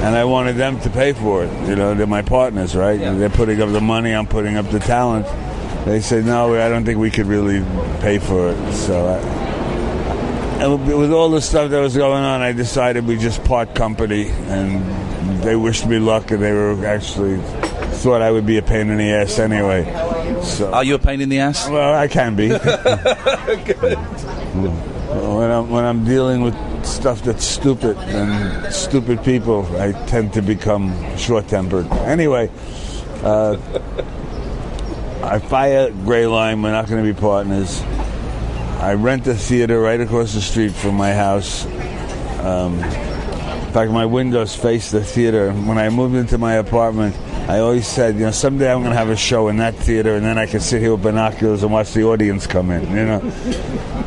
And 0.02 0.16
I 0.16 0.24
wanted 0.24 0.56
them 0.56 0.78
to 0.80 0.90
pay 0.90 1.12
for 1.12 1.44
it. 1.44 1.68
You 1.68 1.76
know, 1.76 1.94
they're 1.94 2.06
my 2.06 2.22
partners, 2.22 2.76
right? 2.76 2.98
They're 2.98 3.30
putting 3.30 3.62
up 3.62 3.70
the 3.70 3.80
money, 3.80 4.12
I'm 4.12 4.26
putting 4.26 4.56
up 4.56 4.68
the 4.70 4.80
talent. 4.80 5.26
They 5.86 6.00
said, 6.00 6.26
no, 6.26 6.54
I 6.54 6.68
don't 6.68 6.84
think 6.84 6.98
we 6.98 7.10
could 7.10 7.26
really 7.26 7.60
pay 8.00 8.18
for 8.18 8.50
it. 8.50 8.72
So 8.72 9.06
I, 9.06 9.42
and 10.62 10.86
with 10.86 11.12
all 11.12 11.28
the 11.30 11.40
stuff 11.40 11.70
that 11.70 11.80
was 11.80 11.96
going 11.96 12.22
on, 12.22 12.40
I 12.40 12.52
decided 12.52 13.04
we 13.04 13.16
just 13.16 13.42
part 13.42 13.74
company, 13.74 14.28
and 14.28 14.80
they 15.42 15.56
wished 15.56 15.86
me 15.86 15.98
luck, 15.98 16.30
and 16.30 16.42
they 16.42 16.52
were 16.52 16.84
actually 16.86 17.38
thought 18.02 18.22
I 18.22 18.30
would 18.30 18.46
be 18.46 18.58
a 18.58 18.62
pain 18.62 18.90
in 18.90 18.98
the 18.98 19.12
ass 19.12 19.38
anyway. 19.38 19.84
So 20.42 20.72
Are 20.72 20.82
you 20.82 20.96
a 20.96 20.98
pain 20.98 21.20
in 21.20 21.28
the 21.28 21.38
ass? 21.38 21.68
Well, 21.68 21.94
I 21.94 22.08
can 22.08 22.34
be. 22.34 22.48
when 25.12 25.50
I'm 25.50 25.70
when 25.70 25.84
I'm 25.84 26.04
dealing 26.04 26.42
with 26.42 26.56
stuff 26.84 27.22
that's 27.22 27.44
stupid 27.44 27.96
and 27.98 28.72
stupid 28.72 29.22
people, 29.22 29.66
I 29.78 29.92
tend 30.06 30.32
to 30.34 30.42
become 30.42 31.16
short-tempered. 31.16 31.86
Anyway, 31.92 32.50
uh, 33.22 33.56
I 35.22 35.38
fire 35.38 35.90
Gray 35.90 36.26
Line. 36.26 36.62
We're 36.62 36.72
not 36.72 36.88
going 36.88 37.04
to 37.04 37.12
be 37.12 37.18
partners. 37.18 37.82
I 38.80 38.94
rent 38.94 39.28
a 39.28 39.34
theater 39.34 39.80
right 39.80 40.00
across 40.00 40.34
the 40.34 40.40
street 40.40 40.72
from 40.72 40.96
my 40.96 41.12
house. 41.12 41.66
Um, 42.40 42.80
in 43.72 43.76
fact, 43.76 43.90
my 43.90 44.04
windows 44.04 44.54
face 44.54 44.90
the 44.90 45.02
theater. 45.02 45.50
When 45.50 45.78
I 45.78 45.88
moved 45.88 46.14
into 46.14 46.36
my 46.36 46.56
apartment, 46.56 47.16
I 47.48 47.60
always 47.60 47.86
said, 47.86 48.16
you 48.16 48.26
know, 48.26 48.30
someday 48.30 48.70
I'm 48.70 48.80
going 48.80 48.92
to 48.92 48.98
have 48.98 49.08
a 49.08 49.16
show 49.16 49.48
in 49.48 49.56
that 49.56 49.74
theater, 49.74 50.14
and 50.14 50.26
then 50.26 50.36
I 50.36 50.44
can 50.44 50.60
sit 50.60 50.82
here 50.82 50.92
with 50.92 51.02
binoculars 51.02 51.62
and 51.62 51.72
watch 51.72 51.94
the 51.94 52.04
audience 52.04 52.46
come 52.46 52.70
in. 52.70 52.82
You 52.94 53.06
know, 53.06 53.30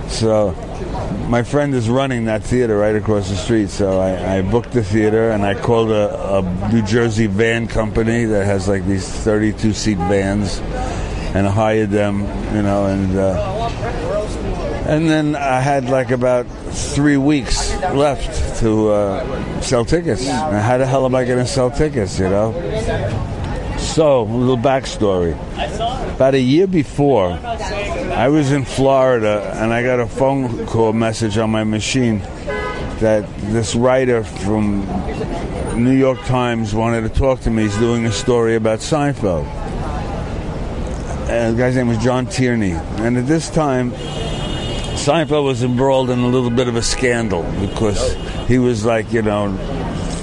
so 0.07 0.51
my 1.29 1.41
friend 1.41 1.73
is 1.73 1.89
running 1.89 2.25
that 2.25 2.43
theater 2.43 2.77
right 2.77 2.95
across 2.95 3.27
the 3.27 3.35
street. 3.35 3.71
So 3.71 3.99
I, 3.99 4.37
I 4.37 4.41
booked 4.43 4.71
the 4.71 4.83
theater, 4.83 5.31
and 5.31 5.43
I 5.43 5.59
called 5.59 5.89
a, 5.89 6.35
a 6.37 6.71
New 6.71 6.83
Jersey 6.83 7.25
van 7.25 7.67
company 7.67 8.25
that 8.25 8.45
has 8.45 8.67
like 8.67 8.85
these 8.85 9.09
32 9.09 9.73
seat 9.73 9.97
vans, 9.97 10.59
and 11.33 11.47
hired 11.47 11.89
them. 11.89 12.19
You 12.53 12.61
know, 12.61 12.85
and. 12.85 13.17
Uh, 13.17 13.61
and 14.87 15.09
then 15.09 15.35
I 15.35 15.61
had 15.61 15.89
like 15.89 16.11
about 16.11 16.45
three 16.45 17.17
weeks 17.17 17.73
left 17.85 18.44
to 18.59 18.89
uh, 18.89 19.61
sell 19.61 19.85
tickets. 19.85 20.27
And 20.27 20.57
how 20.57 20.77
the 20.77 20.85
hell 20.85 21.05
am 21.05 21.15
I 21.15 21.25
going 21.25 21.39
to 21.39 21.47
sell 21.47 21.71
tickets, 21.71 22.19
you 22.19 22.29
know? 22.29 22.53
So, 23.77 24.23
a 24.23 24.23
little 24.23 24.57
backstory. 24.57 25.33
About 26.15 26.33
a 26.33 26.39
year 26.39 26.67
before, 26.67 27.31
I 27.31 28.29
was 28.29 28.51
in 28.51 28.63
Florida 28.63 29.51
and 29.55 29.73
I 29.73 29.83
got 29.83 29.99
a 29.99 30.07
phone 30.07 30.65
call 30.65 30.93
message 30.93 31.37
on 31.37 31.49
my 31.49 31.63
machine 31.63 32.19
that 32.99 33.27
this 33.51 33.75
writer 33.75 34.23
from 34.23 34.85
New 35.75 35.91
York 35.91 36.19
Times 36.23 36.73
wanted 36.73 37.01
to 37.01 37.09
talk 37.09 37.41
to 37.41 37.49
me. 37.49 37.63
He's 37.63 37.77
doing 37.77 38.05
a 38.05 38.11
story 38.11 38.55
about 38.55 38.79
Seinfeld. 38.79 39.45
And 41.29 41.55
the 41.55 41.59
guy's 41.59 41.75
name 41.75 41.87
was 41.87 41.97
John 41.97 42.27
Tierney. 42.27 42.71
And 42.71 43.17
at 43.17 43.27
this 43.27 43.49
time, 43.49 43.91
Seinfeld 45.05 45.45
was 45.45 45.61
embroiled 45.61 46.09
in 46.09 46.17
a 46.17 46.27
little 46.27 46.49
bit 46.49 46.67
of 46.67 46.75
a 46.75 46.81
scandal 46.81 47.43
because 47.61 48.15
he 48.47 48.57
was 48.57 48.85
like, 48.85 49.13
you 49.13 49.21
know, 49.21 49.55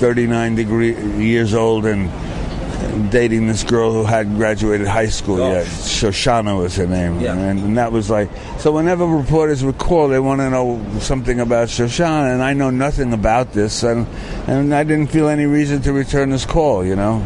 39 0.01 0.57
degree, 0.57 0.97
years 1.25 1.55
old 1.55 1.87
and 1.87 2.11
dating 3.13 3.47
this 3.47 3.63
girl 3.63 3.93
who 3.93 4.03
hadn't 4.03 4.35
graduated 4.35 4.89
high 4.89 5.07
school 5.07 5.39
yet. 5.39 5.67
Shoshana 5.67 6.59
was 6.59 6.75
her 6.75 6.89
name. 6.89 7.21
And, 7.39 7.61
and 7.61 7.79
that 7.79 7.93
was 7.93 8.11
like, 8.11 8.29
so 8.59 8.73
whenever 8.73 9.07
reporters 9.07 9.63
would 9.63 9.79
call, 9.79 10.09
they 10.09 10.19
want 10.19 10.41
to 10.41 10.51
know 10.51 10.85
something 10.99 11.39
about 11.39 11.69
Shoshana, 11.69 12.33
and 12.33 12.43
I 12.43 12.53
know 12.53 12.71
nothing 12.71 13.13
about 13.13 13.53
this, 13.53 13.85
and, 13.85 14.05
and 14.49 14.75
I 14.75 14.83
didn't 14.83 15.13
feel 15.13 15.29
any 15.29 15.47
reason 15.47 15.81
to 15.83 15.93
return 15.93 16.31
this 16.31 16.45
call, 16.45 16.85
you 16.85 16.97
know. 16.97 17.21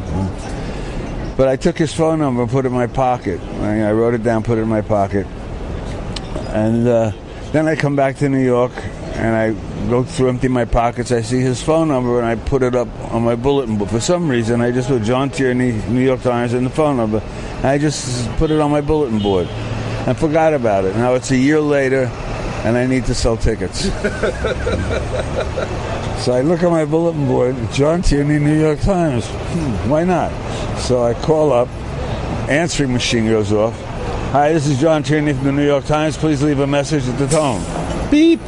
But 1.38 1.48
I 1.48 1.56
took 1.56 1.78
his 1.78 1.94
phone 1.94 2.18
number 2.18 2.42
and 2.42 2.50
put 2.50 2.66
it 2.66 2.68
in 2.68 2.74
my 2.74 2.86
pocket. 2.86 3.40
I, 3.40 3.80
I 3.80 3.92
wrote 3.92 4.12
it 4.12 4.22
down, 4.22 4.42
put 4.42 4.58
it 4.58 4.60
in 4.60 4.68
my 4.68 4.82
pocket. 4.82 5.26
And 6.48 6.86
uh, 6.86 7.12
then 7.56 7.66
I 7.66 7.74
come 7.74 7.96
back 7.96 8.16
to 8.16 8.28
New 8.28 8.44
York 8.44 8.72
and 9.14 9.34
I 9.34 9.52
go 9.88 10.04
through 10.04 10.28
empty 10.28 10.48
my 10.48 10.66
pockets. 10.66 11.10
I 11.10 11.22
see 11.22 11.40
his 11.40 11.62
phone 11.62 11.88
number 11.88 12.20
and 12.20 12.26
I 12.26 12.34
put 12.34 12.62
it 12.62 12.74
up 12.74 12.88
on 13.10 13.22
my 13.22 13.34
bulletin 13.34 13.78
board. 13.78 13.90
For 13.90 14.00
some 14.00 14.28
reason, 14.28 14.60
I 14.60 14.72
just 14.72 14.88
put 14.88 15.02
John 15.02 15.30
Tierney, 15.30 15.72
New 15.88 16.04
York 16.04 16.20
Times, 16.20 16.52
and 16.52 16.66
the 16.66 16.70
phone 16.70 16.98
number. 16.98 17.18
And 17.18 17.66
I 17.66 17.78
just 17.78 18.28
put 18.36 18.50
it 18.50 18.60
on 18.60 18.70
my 18.70 18.82
bulletin 18.82 19.20
board 19.20 19.46
and 19.46 20.18
forgot 20.18 20.52
about 20.52 20.84
it. 20.84 20.94
Now 20.96 21.14
it's 21.14 21.30
a 21.30 21.36
year 21.36 21.60
later 21.60 22.10
and 22.64 22.76
I 22.76 22.86
need 22.86 23.06
to 23.06 23.14
sell 23.14 23.38
tickets. 23.38 23.88
So 26.26 26.32
I 26.32 26.40
look 26.40 26.64
at 26.64 26.70
my 26.70 26.84
bulletin 26.84 27.28
board, 27.28 27.54
John 27.72 28.02
Tierney, 28.02 28.40
New 28.40 28.58
York 28.58 28.80
Times. 28.80 29.24
Hmm, 29.28 29.88
why 29.88 30.02
not? 30.02 30.32
So 30.80 31.04
I 31.04 31.14
call 31.14 31.52
up, 31.52 31.68
answering 32.48 32.92
machine 32.92 33.26
goes 33.26 33.52
off. 33.52 33.80
Hi, 34.32 34.52
this 34.52 34.66
is 34.66 34.78
John 34.80 35.02
Tierney 35.02 35.32
from 35.32 35.44
the 35.44 35.52
New 35.52 35.64
York 35.64 35.86
Times. 35.86 36.16
Please 36.16 36.42
leave 36.42 36.58
a 36.58 36.66
message 36.66 37.08
at 37.08 37.16
the 37.16 37.28
tone. 37.28 37.62
Beep. 38.10 38.40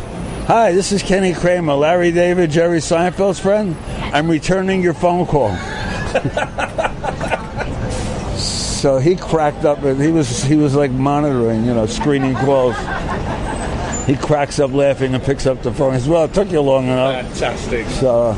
Hi, 0.47 0.73
this 0.73 0.93
is 0.93 1.03
Kenny 1.03 1.33
Kramer, 1.33 1.75
Larry 1.75 2.11
David, 2.11 2.51
Jerry 2.51 2.81
Seinfeld's 2.81 3.39
friend. 3.39 3.77
I'm 4.13 4.29
returning 4.29 4.83
your 4.83 4.93
phone 4.93 5.25
call. 5.25 5.57
so 8.37 8.99
he 8.99 9.15
cracked 9.15 9.65
up 9.65 9.83
and 9.85 10.03
he 10.03 10.09
was 10.09 10.43
he 10.43 10.57
was 10.57 10.75
like 10.75 10.91
monitoring, 10.91 11.65
you 11.65 11.73
know, 11.73 11.87
screening 11.87 12.35
calls. 12.35 12.77
He 14.07 14.17
cracks 14.17 14.59
up 14.59 14.73
laughing 14.73 15.15
and 15.15 15.23
picks 15.23 15.47
up 15.47 15.63
the 15.63 15.73
phone. 15.73 15.95
He 15.95 16.01
says, 16.01 16.09
"Well, 16.09 16.25
it 16.25 16.35
took 16.35 16.51
you 16.51 16.61
long 16.61 16.85
enough." 16.85 17.25
Fantastic. 17.25 17.87
So, 17.87 18.33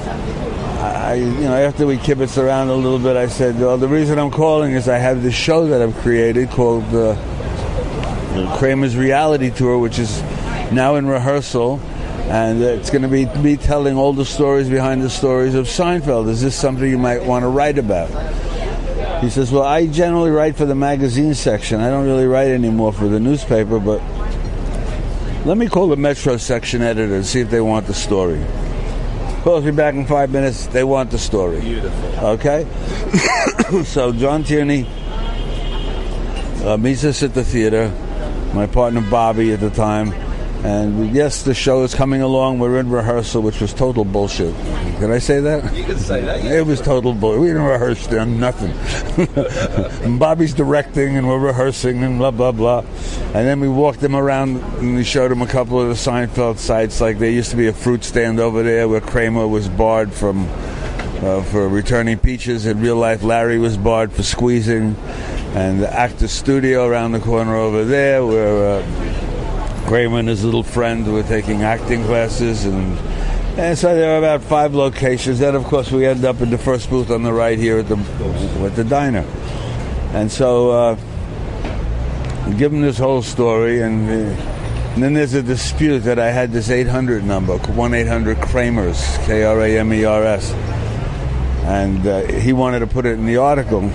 I, 0.81 1.15
you 1.15 1.43
know, 1.43 1.55
after 1.55 1.87
we 1.87 1.99
kibitzed 1.99 2.43
around 2.43 2.69
a 2.69 2.75
little 2.75 2.99
bit, 2.99 3.15
I 3.15 3.27
said, 3.27 3.61
"Well, 3.61 3.77
the 3.77 3.87
reason 3.87 4.19
I'm 4.19 4.31
calling 4.31 4.73
is 4.73 4.89
I 4.89 4.97
have 4.97 5.23
this 5.23 5.35
show 5.35 5.67
that 5.67 5.83
I've 5.83 5.95
created 5.97 6.49
called 6.49 6.85
uh, 6.95 7.17
Kramer's 8.57 8.97
Reality 8.97 9.51
Tour, 9.51 9.79
which 9.79 9.99
is 9.99 10.23
now 10.73 10.95
in 10.95 11.07
rehearsal, 11.07 11.81
and 12.31 12.63
it's 12.63 12.89
going 12.89 13.03
to 13.03 13.09
be 13.09 13.27
me 13.41 13.59
telling 13.59 13.99
all 13.99 14.15
the 14.15 14.25
stories 14.25 14.71
behind 14.71 15.03
the 15.03 15.11
stories 15.11 15.55
of 15.55 15.67
Seinfeld. 15.67 16.29
Is 16.29 16.41
this 16.41 16.57
something 16.57 16.89
you 16.89 16.97
might 16.97 17.25
want 17.25 17.43
to 17.43 17.49
write 17.49 17.77
about?" 17.77 18.09
He 19.21 19.29
says, 19.29 19.53
"Well, 19.53 19.65
I 19.65 19.87
generally 19.87 20.31
write 20.31 20.57
for 20.57 20.65
the 20.65 20.75
magazine 20.75 21.35
section. 21.35 21.81
I 21.81 21.91
don't 21.91 22.07
really 22.07 22.27
write 22.27 22.49
anymore 22.49 22.95
for 22.95 23.07
the 23.07 23.21
newspaper, 23.21 23.79
but." 23.79 24.01
Let 25.45 25.57
me 25.57 25.69
call 25.69 25.89
the 25.89 25.97
Metro 25.97 26.37
section 26.37 26.83
editor 26.83 27.17
and 27.17 27.25
see 27.25 27.41
if 27.41 27.49
they 27.49 27.63
want 27.63 27.87
the 27.87 27.95
story. 27.95 28.45
Calls 29.43 29.65
me 29.65 29.71
back 29.71 29.95
in 29.95 30.05
five 30.05 30.31
minutes. 30.31 30.67
They 30.67 30.85
want 30.85 31.11
the 31.11 31.19
story. 31.19 31.61
Beautiful. 31.61 32.27
Okay? 32.27 32.67
so 33.85 34.13
John 34.13 34.45
Tierney 34.45 34.87
uh, 36.63 36.77
meets 36.79 37.05
us 37.05 37.23
at 37.23 37.33
the 37.33 37.43
theater. 37.43 37.89
My 38.53 38.67
partner 38.67 39.01
Bobby 39.01 39.53
at 39.53 39.61
the 39.61 39.71
time. 39.71 40.13
And 40.63 41.15
yes, 41.15 41.43
the 41.43 41.55
show 41.55 41.85
is 41.85 41.95
coming 41.95 42.21
along. 42.21 42.59
We're 42.59 42.79
in 42.79 42.91
rehearsal, 42.91 43.41
which 43.41 43.61
was 43.61 43.73
total 43.73 44.05
bullshit. 44.05 44.55
Can 44.99 45.11
I 45.11 45.19
say 45.19 45.41
that? 45.41 45.75
You 45.75 45.85
can 45.85 45.99
say 45.99 46.21
that. 46.21 46.45
It 46.45 46.67
was 46.67 46.83
total 46.83 47.15
bullshit. 47.15 47.41
We 47.41 47.47
didn't 47.47 47.63
rehearse 47.63 48.07
then, 48.09 48.39
nothing. 48.39 48.73
and 50.05 50.21
Bobby's 50.21 50.53
directing, 50.53 51.17
and 51.17 51.27
we're 51.27 51.39
rehearsing, 51.39 52.03
and 52.03 52.19
blah 52.19 52.31
blah 52.31 52.53
blah. 52.53 52.81
And 52.81 53.47
then 53.47 53.61
we 53.61 53.69
walked 53.69 54.01
them 54.01 54.15
around, 54.15 54.59
and 54.81 54.97
we 54.97 55.05
showed 55.05 55.31
them 55.31 55.41
a 55.41 55.47
couple 55.47 55.81
of 55.81 55.89
the 55.89 55.95
Seinfeld 55.95 56.59
sites. 56.59 57.01
Like 57.01 57.19
there 57.19 57.31
used 57.31 57.51
to 57.53 57.57
be 57.57 57.69
a 57.69 57.73
fruit 57.73 58.05
stand 58.05 58.39
over 58.39 58.63
there 58.63 58.87
where 58.87 59.01
Kramer 59.01 59.49
was 59.49 59.67
barred 59.69 60.13
from 60.13 60.47
uh, 61.23 61.43
for 61.45 61.69
returning 61.69 62.19
peaches. 62.19 62.67
In 62.67 62.81
real 62.81 62.97
life, 62.97 63.23
Larry 63.23 63.59
was 63.59 63.77
barred 63.77 64.13
for 64.13 64.23
squeezing, 64.23 64.95
and 65.55 65.81
the 65.81 65.93
Actors 65.93 66.33
studio 66.33 66.87
around 66.87 67.13
the 67.13 67.21
corner 67.21 67.57
over 67.57 67.85
there, 67.85 68.25
where 68.27 68.81
uh, 68.81 69.20
Kramer 69.91 70.21
and 70.21 70.29
his 70.29 70.45
little 70.45 70.63
friend 70.63 71.13
were 71.13 71.25
taking 71.25 71.65
acting 71.65 72.05
classes, 72.05 72.65
and 72.65 72.97
and 73.59 73.77
so 73.77 73.93
there 73.93 74.15
are 74.15 74.19
about 74.19 74.41
five 74.41 74.73
locations. 74.73 75.41
Then, 75.41 75.57
of 75.57 75.65
course, 75.65 75.91
we 75.91 76.07
end 76.07 76.25
up 76.25 76.41
in 76.41 76.51
the 76.51 76.59
first 76.59 76.89
booth 76.89 77.11
on 77.11 77.25
the 77.25 77.33
right 77.33 77.59
here 77.59 77.81
at 77.81 77.89
the 77.89 77.97
at 78.65 78.77
the 78.77 78.85
diner, 78.85 79.27
and 80.15 80.31
so. 80.31 80.71
Uh, 80.71 80.97
give 82.57 82.73
him 82.73 82.81
this 82.81 82.99
whole 82.99 83.23
story, 83.23 83.81
and, 83.81 84.09
uh, 84.09 84.13
and 84.95 85.03
then 85.03 85.15
there's 85.15 85.35
a 85.35 85.43
dispute 85.43 86.01
that 86.01 86.19
I 86.19 86.31
had 86.31 86.53
this 86.53 86.69
800 86.71 87.23
number, 87.25 87.57
1 87.57 87.95
800 87.95 88.39
Kramers, 88.39 89.25
K 89.27 89.45
R 89.45 89.61
A 89.61 89.79
M 89.79 89.93
E 89.93 90.05
R 90.05 90.25
S, 90.25 90.53
and 91.65 92.07
uh, 92.07 92.23
he 92.27 92.53
wanted 92.53 92.81
to 92.81 92.87
put 92.87 93.07
it 93.07 93.13
in 93.13 93.27
the 93.27 93.37
article. 93.37 93.91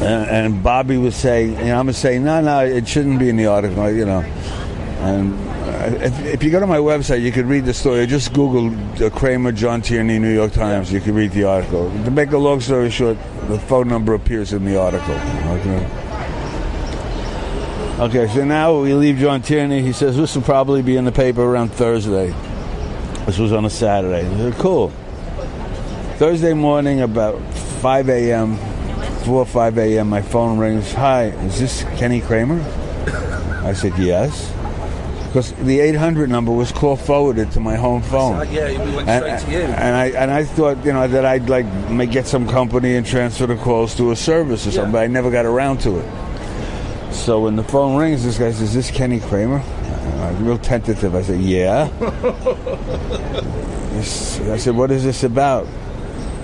And, 0.00 0.62
Bobby 0.62 0.98
was 0.98 1.16
saying, 1.16 1.58
you 1.58 1.66
know, 1.66 1.80
I'm 1.80 1.92
saying, 1.92 2.24
no, 2.24 2.40
no, 2.40 2.64
it 2.64 2.86
shouldn't 2.86 3.18
be 3.18 3.28
in 3.28 3.36
the 3.36 3.46
article, 3.46 3.90
you 3.90 4.04
know. 4.04 4.20
And 4.20 6.02
if, 6.02 6.24
if 6.24 6.42
you 6.42 6.50
go 6.50 6.60
to 6.60 6.66
my 6.66 6.78
website, 6.78 7.22
you 7.22 7.32
could 7.32 7.46
read 7.46 7.64
the 7.64 7.74
story. 7.74 8.06
Just 8.06 8.32
Google 8.32 8.76
uh, 9.04 9.10
Kramer, 9.10 9.52
John 9.52 9.82
Tierney, 9.82 10.18
New 10.18 10.32
York 10.32 10.52
Times. 10.52 10.92
You 10.92 11.00
can 11.00 11.14
read 11.14 11.32
the 11.32 11.44
article. 11.44 11.90
To 12.04 12.10
make 12.10 12.32
a 12.32 12.38
long 12.38 12.60
story 12.60 12.90
short, 12.90 13.16
the 13.48 13.58
phone 13.58 13.88
number 13.88 14.14
appears 14.14 14.52
in 14.52 14.64
the 14.64 14.80
article. 14.80 15.14
Okay. 15.14 16.02
Okay, 17.98 18.34
so 18.34 18.44
now 18.44 18.80
we 18.80 18.92
leave 18.92 19.16
John 19.16 19.40
Tierney. 19.40 19.80
He 19.80 19.92
says 19.92 20.16
this 20.16 20.34
will 20.34 20.42
probably 20.42 20.82
be 20.82 20.96
in 20.96 21.04
the 21.04 21.12
paper 21.12 21.42
around 21.42 21.70
Thursday. 21.70 22.34
This 23.24 23.38
was 23.38 23.52
on 23.52 23.64
a 23.64 23.70
Saturday. 23.70 24.22
Said, 24.36 24.54
cool. 24.54 24.90
Thursday 26.18 26.52
morning, 26.52 27.00
about 27.00 27.40
5 27.80 28.08
a.m., 28.10 28.58
4 29.26 29.34
or 29.40 29.44
5 29.44 29.78
a.m., 29.78 30.08
my 30.08 30.22
phone 30.22 30.56
rings. 30.56 30.92
Hi, 30.92 31.24
is 31.24 31.58
this 31.58 31.82
Kenny 31.98 32.20
Kramer? 32.20 32.60
I 33.64 33.72
said, 33.72 33.98
yes. 33.98 34.52
Because 35.26 35.50
the 35.54 35.80
800 35.80 36.30
number 36.30 36.52
was 36.52 36.70
call 36.70 36.94
forwarded 36.94 37.50
to 37.52 37.60
my 37.60 37.74
home 37.74 38.02
phone. 38.02 38.48
yeah, 38.52 38.68
we 38.70 38.94
went 38.94 39.08
And, 39.08 39.40
straight 39.40 39.52
to 39.52 39.58
you. 39.58 39.66
and 39.66 39.96
I 39.96 40.06
and 40.10 40.30
I 40.30 40.44
thought 40.44 40.82
you 40.84 40.92
know 40.92 41.06
that 41.08 41.26
I'd 41.26 41.48
like 41.50 41.66
may 41.90 42.06
get 42.06 42.26
some 42.28 42.46
company 42.48 42.94
and 42.94 43.04
transfer 43.04 43.46
the 43.46 43.56
calls 43.56 43.96
to 43.96 44.12
a 44.12 44.16
service 44.16 44.64
or 44.66 44.70
something, 44.70 44.92
but 44.92 45.02
I 45.02 45.08
never 45.08 45.30
got 45.30 45.44
around 45.44 45.78
to 45.80 45.98
it. 45.98 46.06
So 47.12 47.40
when 47.40 47.56
the 47.56 47.64
phone 47.64 47.96
rings, 47.98 48.22
this 48.24 48.38
guy 48.38 48.50
says, 48.52 48.62
"Is 48.62 48.74
this 48.74 48.90
Kenny 48.92 49.18
Kramer?" 49.20 49.58
Uh, 49.60 50.34
real 50.38 50.56
tentative. 50.58 51.14
I 51.16 51.22
said, 51.22 51.40
"Yeah." 51.40 51.90
I 54.52 54.56
said, 54.56 54.74
"What 54.76 54.90
is 54.90 55.02
this 55.04 55.22
about?" 55.24 55.66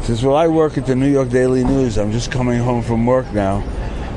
He 0.03 0.09
says, 0.09 0.25
"Well, 0.25 0.37
I 0.37 0.49
work 0.49 0.77
at 0.79 0.87
the 0.87 0.95
New 0.97 1.11
York 1.11 1.29
Daily 1.29 1.63
News. 1.65 1.97
I'm 1.97 2.11
just 2.13 2.31
coming 2.31 2.59
home 2.59 2.83
from 2.83 3.07
work 3.07 3.33
now, 3.33 3.63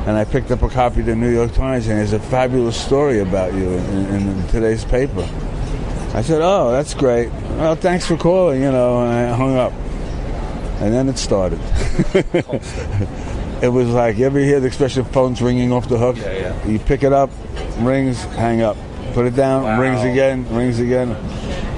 and 0.08 0.18
I 0.18 0.26
picked 0.26 0.50
up 0.52 0.62
a 0.64 0.70
copy 0.70 1.02
of 1.02 1.06
the 1.06 1.16
New 1.16 1.30
York 1.32 1.54
Times, 1.54 1.88
and 1.88 1.98
there's 2.00 2.14
a 2.14 2.20
fabulous 2.20 2.76
story 2.76 3.20
about 3.20 3.54
you 3.54 3.70
in, 3.70 4.06
in 4.16 4.48
today's 4.48 4.84
paper." 4.84 5.28
I 6.14 6.22
said, 6.22 6.42
"Oh, 6.42 6.72
that's 6.72 6.94
great. 6.94 7.30
Well, 7.58 7.76
thanks 7.76 8.06
for 8.06 8.18
calling." 8.18 8.62
You 8.62 8.72
know, 8.72 9.02
and 9.02 9.12
I 9.32 9.36
hung 9.36 9.56
up, 9.58 9.74
and 10.82 10.92
then 10.94 11.08
it 11.08 11.18
started. 11.20 11.60
it 13.62 13.70
was 13.72 13.90
like 13.90 14.18
you 14.18 14.26
ever 14.26 14.40
hear 14.40 14.60
the 14.60 14.68
expression 14.68 15.04
"phones 15.06 15.40
ringing 15.42 15.72
off 15.72 15.88
the 15.88 15.98
hook"? 16.00 16.18
Yeah, 16.18 16.32
yeah. 16.34 16.68
You 16.68 16.80
pick 16.80 17.04
it 17.04 17.14
up, 17.14 17.30
rings, 17.80 18.24
hang 18.24 18.62
up. 18.62 18.76
Put 19.14 19.28
it 19.28 19.36
down, 19.36 19.64
Wow. 19.64 19.80
rings 19.80 20.04
again, 20.04 20.46
rings 20.54 20.80
again. 20.80 21.16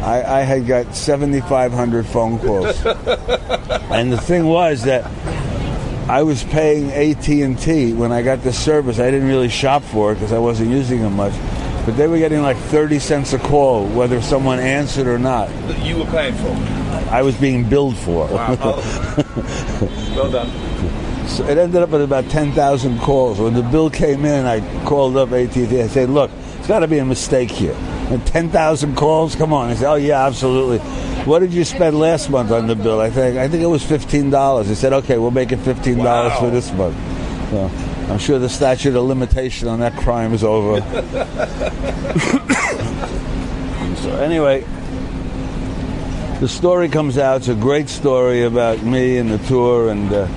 I, 0.08 0.40
I 0.40 0.42
had 0.44 0.66
got 0.66 0.96
7,500 0.96 2.06
phone 2.06 2.40
calls, 2.40 2.86
and 3.92 4.10
the 4.10 4.18
thing 4.18 4.46
was 4.46 4.84
that 4.84 5.04
I 6.10 6.24
was 6.24 6.46
paying 6.46 6.92
AT 6.92 7.28
and 7.28 7.60
T 7.60 7.92
when 7.92 8.14
I 8.14 8.22
got 8.22 8.42
the 8.42 8.54
service. 8.54 9.00
I 9.00 9.12
didn't 9.12 9.28
really 9.28 9.50
shop 9.50 9.84
for 9.84 10.14
it 10.14 10.16
because 10.16 10.32
I 10.32 10.40
wasn't 10.40 10.70
using 10.70 11.02
them 11.02 11.18
much, 11.18 11.34
but 11.86 11.98
they 11.98 12.08
were 12.08 12.20
getting 12.20 12.42
like 12.42 12.56
30 12.56 13.00
cents 13.00 13.34
a 13.34 13.40
call, 13.40 13.86
whether 13.88 14.22
someone 14.22 14.60
answered 14.60 15.08
or 15.08 15.20
not. 15.20 15.50
You 15.84 15.98
were 15.98 16.06
paying 16.06 16.36
for. 16.36 16.56
I 17.12 17.22
was 17.22 17.36
being 17.36 17.68
billed 17.68 17.98
for. 17.98 18.28
Wow. 18.28 18.56
Oh. 18.64 20.14
well 20.16 20.32
done. 20.32 21.28
So 21.28 21.44
it 21.46 21.58
ended 21.58 21.82
up 21.82 21.92
at 21.92 22.00
about 22.00 22.30
10,000 22.30 23.00
calls. 23.00 23.40
When 23.40 23.54
the 23.54 23.62
bill 23.62 23.90
came 23.90 24.24
in, 24.24 24.46
I 24.46 24.62
called 24.86 25.18
up 25.18 25.34
AT&T. 25.34 25.82
I 25.82 25.88
said, 25.88 26.10
look, 26.10 26.32
it's 26.60 26.68
got 26.68 26.80
to 26.80 26.88
be 26.88 27.00
a 27.00 27.06
mistake 27.06 27.52
here. 27.52 27.76
And 28.12 28.26
10,000 28.26 28.96
calls? 28.96 29.36
Come 29.36 29.52
on. 29.52 29.70
I 29.70 29.74
said, 29.76 29.92
oh, 29.92 29.96
yeah, 29.96 30.26
absolutely. 30.26 30.78
What 31.26 31.40
did 31.40 31.52
you 31.54 31.66
spend 31.66 32.00
last 32.00 32.30
month 32.30 32.52
on 32.52 32.68
the 32.68 32.76
bill? 32.76 33.02
I 33.02 33.10
think 33.10 33.38
I 33.38 33.50
think 33.50 33.62
it 33.62 33.66
was 33.68 33.84
$15. 33.84 34.66
They 34.66 34.76
said, 34.76 34.94
okay, 34.94 35.18
we'll 35.18 35.32
make 35.32 35.52
it 35.52 35.60
$15 35.60 35.98
Wow. 35.98 36.40
for 36.40 36.50
this 36.50 36.72
month. 36.72 36.96
So 37.50 37.70
I'm 38.10 38.18
sure 38.20 38.40
the 38.40 38.48
statute 38.48 38.96
of 38.96 39.04
limitation 39.04 39.68
on 39.68 39.82
that 39.82 39.98
crime 39.98 40.32
is 40.34 40.46
over. 40.46 40.80
so 43.98 44.10
anyway, 44.22 44.62
the 46.40 46.48
story 46.48 46.88
comes 46.88 47.18
out. 47.18 47.38
It's 47.42 47.50
a 47.50 47.56
great 47.56 47.90
story 47.90 48.44
about 48.44 48.84
me 48.84 49.18
and 49.18 49.30
the 49.30 49.40
tour, 49.48 49.90
and 49.90 50.10
uh, 50.14 50.28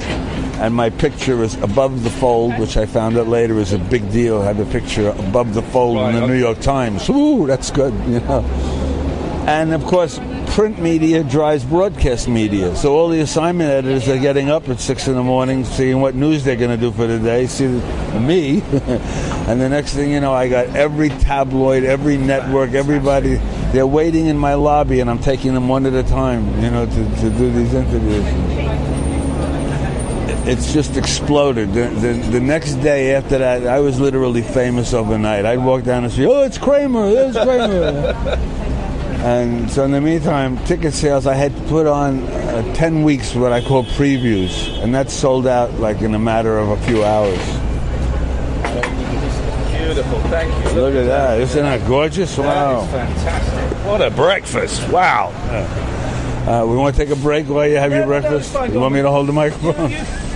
and 0.60 0.74
my 0.74 0.90
picture 0.90 1.42
is 1.42 1.54
above 1.62 2.04
the 2.04 2.10
fold, 2.10 2.58
which 2.58 2.76
I 2.76 2.84
found 2.84 3.16
out 3.16 3.26
later 3.26 3.58
is 3.58 3.72
a 3.72 3.78
big 3.78 4.12
deal. 4.12 4.42
I 4.42 4.44
have 4.52 4.60
a 4.60 4.70
picture 4.70 5.08
above 5.08 5.54
the 5.54 5.62
fold 5.62 5.96
in 5.98 6.20
the 6.20 6.26
New 6.26 6.38
York 6.38 6.60
Times. 6.60 7.08
Ooh, 7.08 7.46
that's 7.46 7.70
good, 7.70 7.94
you 8.04 8.20
know. 8.20 8.44
And 9.46 9.72
of 9.72 9.82
course, 9.84 10.20
print 10.48 10.78
media 10.78 11.24
drives 11.24 11.64
broadcast 11.64 12.28
media. 12.28 12.76
So 12.76 12.94
all 12.94 13.08
the 13.08 13.20
assignment 13.20 13.70
editors 13.70 14.06
are 14.08 14.18
getting 14.18 14.50
up 14.50 14.68
at 14.68 14.80
six 14.80 15.08
in 15.08 15.14
the 15.14 15.22
morning, 15.22 15.64
seeing 15.64 16.02
what 16.02 16.14
news 16.14 16.44
they're 16.44 16.56
going 16.56 16.70
to 16.70 16.76
do 16.76 16.92
for 16.92 17.06
the 17.06 17.18
day. 17.18 17.46
See 17.46 17.66
me, 18.18 18.60
and 19.48 19.58
the 19.58 19.68
next 19.70 19.94
thing 19.94 20.12
you 20.12 20.20
know, 20.20 20.34
I 20.34 20.50
got 20.50 20.66
every 20.76 21.08
tabloid, 21.08 21.84
every 21.84 22.18
network, 22.18 22.74
everybody. 22.74 23.40
They're 23.72 23.86
waiting 23.86 24.26
in 24.26 24.36
my 24.36 24.54
lobby, 24.54 25.00
and 25.00 25.08
I'm 25.08 25.20
taking 25.20 25.54
them 25.54 25.68
one 25.68 25.86
at 25.86 25.94
a 25.94 26.02
time, 26.02 26.62
you 26.62 26.70
know, 26.70 26.84
to, 26.84 26.92
to 26.92 27.30
do 27.30 27.50
these 27.50 27.72
interviews. 27.72 28.69
It's 30.46 30.72
just 30.72 30.96
exploded. 30.96 31.72
The, 31.74 31.88
the, 31.88 32.12
the 32.30 32.40
next 32.40 32.74
day 32.76 33.14
after 33.14 33.38
that, 33.38 33.66
I 33.66 33.80
was 33.80 34.00
literally 34.00 34.42
famous 34.42 34.94
overnight. 34.94 35.44
I'd 35.44 35.58
walk 35.64 35.84
down 35.84 36.02
the 36.04 36.10
street, 36.10 36.26
oh, 36.26 36.42
it's 36.42 36.58
Kramer, 36.58 37.06
it's 37.08 37.36
Kramer. 37.36 38.46
And 39.20 39.70
so 39.70 39.84
in 39.84 39.90
the 39.90 40.00
meantime, 40.00 40.56
ticket 40.64 40.94
sales, 40.94 41.26
I 41.26 41.34
had 41.34 41.54
to 41.54 41.62
put 41.64 41.86
on 41.86 42.20
uh, 42.22 42.74
10 42.74 43.02
weeks 43.02 43.34
what 43.34 43.52
I 43.52 43.60
call 43.62 43.84
previews, 43.84 44.82
and 44.82 44.94
that 44.94 45.10
sold 45.10 45.46
out 45.46 45.74
like 45.74 46.00
in 46.00 46.14
a 46.14 46.18
matter 46.18 46.56
of 46.56 46.70
a 46.70 46.76
few 46.86 47.04
hours. 47.04 47.36
Beautiful. 49.76 50.20
Thank 50.30 50.50
you. 50.64 50.80
Look 50.80 50.94
at 50.94 51.04
that. 51.04 51.38
Isn't 51.38 51.62
that 51.64 51.86
gorgeous? 51.86 52.38
Wow. 52.38 52.86
Fantastic. 52.86 53.86
What 53.86 54.00
a 54.00 54.10
breakfast. 54.10 54.88
Wow. 54.88 55.32
Uh, 56.46 56.64
we 56.66 56.76
want 56.76 56.96
to 56.96 57.04
take 57.04 57.10
a 57.14 57.20
break 57.20 57.46
while 57.46 57.66
you 57.68 57.76
have 57.76 57.90
Yeah, 57.90 57.98
your 57.98 58.06
no, 58.06 58.12
no, 58.14 58.20
breakfast? 58.22 58.52
fine. 58.54 58.72
you 58.72 58.80
want 58.80 58.94
me 58.94 59.02
to 59.02 59.10
hold 59.10 59.28
the 59.28 59.32
microphone? 59.34 59.90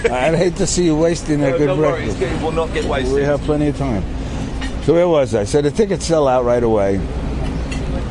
I'd 0.10 0.34
hate 0.34 0.56
to 0.56 0.66
see 0.66 0.84
you 0.84 0.96
wasting 0.96 1.42
a 1.42 1.56
good 1.56 1.66
don't 1.66 1.78
worry, 1.78 1.92
breakfast. 2.04 2.22
it's- 2.22 2.40
it 2.40 2.44
will 2.44 2.52
not 2.52 2.72
get 2.74 2.84
wasted. 2.84 3.14
We 3.14 3.22
have 3.22 3.40
plenty 3.42 3.68
of 3.68 3.76
time. 3.78 4.02
So 4.84 4.92
where 4.94 5.08
was 5.08 5.34
I? 5.34 5.44
So 5.44 5.62
the 5.62 5.70
tickets 5.70 6.04
sell 6.04 6.28
out 6.28 6.44
right 6.44 6.62
away. 6.62 6.96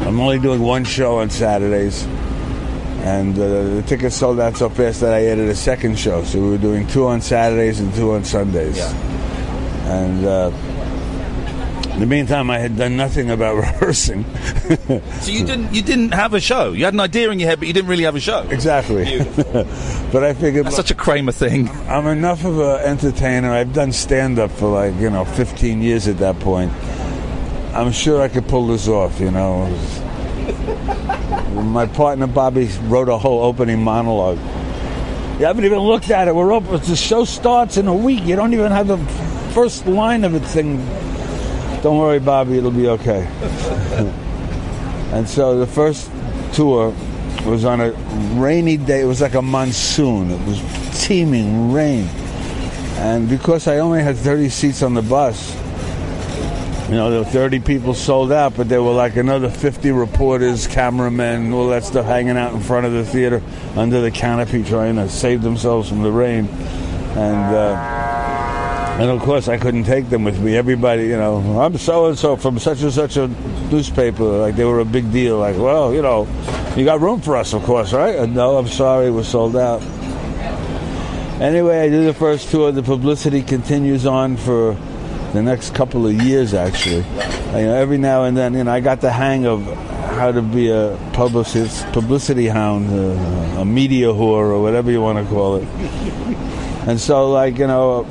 I'm 0.02 0.20
only 0.20 0.40
doing 0.40 0.62
one 0.62 0.84
show 0.86 1.20
on 1.20 1.30
Saturdays. 1.30 2.04
And 3.06 3.38
uh, 3.38 3.76
the 3.76 3.84
tickets 3.86 4.16
sold 4.16 4.40
out 4.40 4.56
so 4.58 4.70
fast 4.70 5.02
that 5.02 5.14
I 5.14 5.26
added 5.26 5.50
a 5.50 5.56
second 5.56 6.00
show. 6.00 6.24
So 6.24 6.42
we 6.42 6.50
were 6.52 6.58
doing 6.58 6.88
two 6.88 7.06
on 7.06 7.20
Saturdays 7.22 7.80
and 7.80 7.94
two 7.94 8.14
on 8.14 8.24
Sundays. 8.24 8.78
Yeah. 8.78 8.92
And 9.94 10.26
uh, 10.26 10.52
in 11.94 12.00
the 12.00 12.06
meantime, 12.06 12.50
I 12.50 12.58
had 12.58 12.76
done 12.76 12.98
nothing 12.98 13.30
about 13.30 13.56
rehearsing. 13.58 14.26
So 15.22 15.32
you 15.32 15.46
didn't 15.46 15.74
you 15.74 15.82
didn't 15.82 16.14
have 16.14 16.34
a 16.34 16.40
show. 16.40 16.72
You 16.72 16.86
had 16.86 16.94
an 16.94 17.00
idea 17.00 17.30
in 17.30 17.40
your 17.40 17.50
head, 17.50 17.60
but 17.60 17.68
you 17.68 17.74
didn't 17.74 17.90
really 17.90 18.04
have 18.04 18.16
a 18.16 18.20
show. 18.20 18.48
Exactly. 18.50 19.20
but 20.12 20.24
I 20.24 20.34
figured 20.34 20.66
That's 20.66 20.76
such 20.76 20.92
a 20.92 20.96
Kramer 20.96 21.32
thing. 21.32 21.70
I'm 21.88 22.08
enough 22.08 22.46
of 22.46 22.60
an 22.60 22.82
entertainer. 22.82 23.52
I've 23.52 23.74
done 23.74 23.92
stand 23.92 24.40
up 24.40 24.52
for 24.52 24.70
like, 24.70 24.96
you 25.00 25.10
know, 25.10 25.24
15 25.24 25.82
years 25.82 26.08
at 26.08 26.18
that 26.18 26.40
point. 26.40 26.72
I'm 27.74 27.92
sure 27.92 28.22
I 28.22 28.28
could 28.28 28.48
pull 28.48 28.68
this 28.68 28.88
off, 28.88 29.20
you 29.20 29.32
know. 29.32 29.68
My 31.64 31.86
partner 31.86 32.28
Bobby 32.28 32.70
wrote 32.84 33.10
a 33.10 33.18
whole 33.18 33.44
opening 33.44 33.84
monologue. 33.84 34.38
You 35.40 35.46
haven't 35.46 35.66
even 35.66 35.80
looked 35.80 36.12
at 36.12 36.28
it. 36.28 36.36
We're 36.36 36.54
open. 36.54 36.80
The 36.80 36.96
show 36.96 37.26
starts 37.26 37.78
in 37.78 37.88
a 37.88 37.96
week. 37.96 38.24
You 38.24 38.36
don't 38.36 38.54
even 38.54 38.72
have 38.72 38.88
the 38.88 38.98
first 39.54 39.88
line 39.88 40.24
of 40.24 40.36
it 40.36 40.42
thing. 40.42 40.78
Don't 41.84 41.98
worry, 41.98 42.20
Bobby. 42.20 42.58
It'll 42.58 42.72
be 42.72 42.88
okay. 42.88 43.28
and 45.12 45.28
so 45.28 45.60
the 45.60 45.68
first 45.68 46.10
tour 46.54 46.96
was 47.46 47.66
on 47.66 47.82
a 47.82 47.92
rainy 48.40 48.78
day. 48.78 49.02
It 49.02 49.06
was 49.06 49.20
like 49.20 49.34
a 49.34 49.42
monsoon. 49.42 50.32
It 50.32 50.48
was 50.48 50.62
teeming 51.06 51.74
rain. 51.74 52.08
And 53.00 53.28
because 53.28 53.68
I 53.68 53.80
only 53.80 54.02
had 54.02 54.16
30 54.16 54.48
seats 54.48 54.82
on 54.82 54.94
the 54.94 55.02
bus, 55.02 55.54
you 56.88 56.96
know, 56.96 57.10
there 57.10 57.20
were 57.20 57.26
30 57.26 57.60
people 57.60 57.94
sold 57.94 58.32
out, 58.32 58.56
but 58.56 58.70
there 58.70 58.82
were 58.82 58.94
like 58.94 59.18
another 59.18 59.50
50 59.50 59.92
reporters, 59.92 60.68
cameramen, 60.68 61.52
all 61.52 61.68
that 61.68 61.84
stuff 61.84 62.06
hanging 62.06 62.38
out 62.38 62.54
in 62.54 62.62
front 62.62 62.86
of 62.86 62.94
the 62.94 63.04
theater 63.04 63.42
under 63.76 64.00
the 64.00 64.12
canopy 64.12 64.64
trying 64.64 64.96
to 64.96 65.10
save 65.10 65.42
themselves 65.42 65.90
from 65.90 66.02
the 66.02 66.12
rain. 66.14 66.48
And, 66.48 67.56
uh, 67.56 68.03
and 69.00 69.10
of 69.10 69.22
course, 69.22 69.48
I 69.48 69.58
couldn't 69.58 69.86
take 69.86 70.10
them 70.10 70.24
with 70.24 70.40
me. 70.40 70.56
Everybody, 70.56 71.04
you 71.04 71.18
know, 71.18 71.38
I'm 71.60 71.78
so 71.78 72.06
and 72.06 72.18
so 72.18 72.36
from 72.36 72.60
such 72.60 72.82
and 72.82 72.94
such 72.94 73.18
a 73.18 73.28
newspaper. 73.72 74.24
Like 74.24 74.56
they 74.56 74.66
were 74.66 74.80
a 74.80 74.86
big 74.86 75.12
deal. 75.12 75.40
Like, 75.40 75.58
well, 75.58 75.94
you 75.94 76.02
know, 76.02 76.28
you 76.76 76.86
got 76.86 77.02
room 77.02 77.20
for 77.20 77.36
us, 77.36 77.54
of 77.54 77.64
course, 77.64 77.92
right? 77.92 78.16
And 78.16 78.36
no, 78.36 78.58
I'm 78.58 78.68
sorry, 78.68 79.10
we're 79.10 79.24
sold 79.24 79.56
out. 79.56 79.82
Anyway, 81.42 81.80
I 81.80 81.90
did 81.90 82.06
the 82.06 82.14
first 82.14 82.52
tour. 82.52 82.72
The 82.72 82.84
publicity 82.84 83.42
continues 83.42 84.06
on 84.06 84.38
for 84.38 84.78
the 85.34 85.42
next 85.42 85.74
couple 85.74 86.06
of 86.06 86.14
years, 86.14 86.54
actually. 86.54 87.04
You 87.58 87.66
know, 87.66 87.74
every 87.74 87.98
now 87.98 88.26
and 88.26 88.38
then, 88.38 88.54
you 88.54 88.64
know, 88.64 88.72
I 88.72 88.80
got 88.80 89.02
the 89.02 89.12
hang 89.12 89.48
of 89.48 89.66
how 90.14 90.32
to 90.32 90.44
be 90.44 90.70
a 90.70 90.98
publicist, 91.14 91.86
publicity 91.88 92.48
hound, 92.48 92.92
uh, 92.92 93.62
a 93.62 93.66
media 93.66 94.08
whore, 94.08 94.52
or 94.54 94.62
whatever 94.62 94.92
you 94.92 95.02
want 95.02 95.18
to 95.18 95.34
call 95.34 95.56
it. 95.56 95.68
And 96.88 97.00
so, 97.00 97.32
like, 97.32 97.58
you 97.58 97.66
know, 97.66 98.06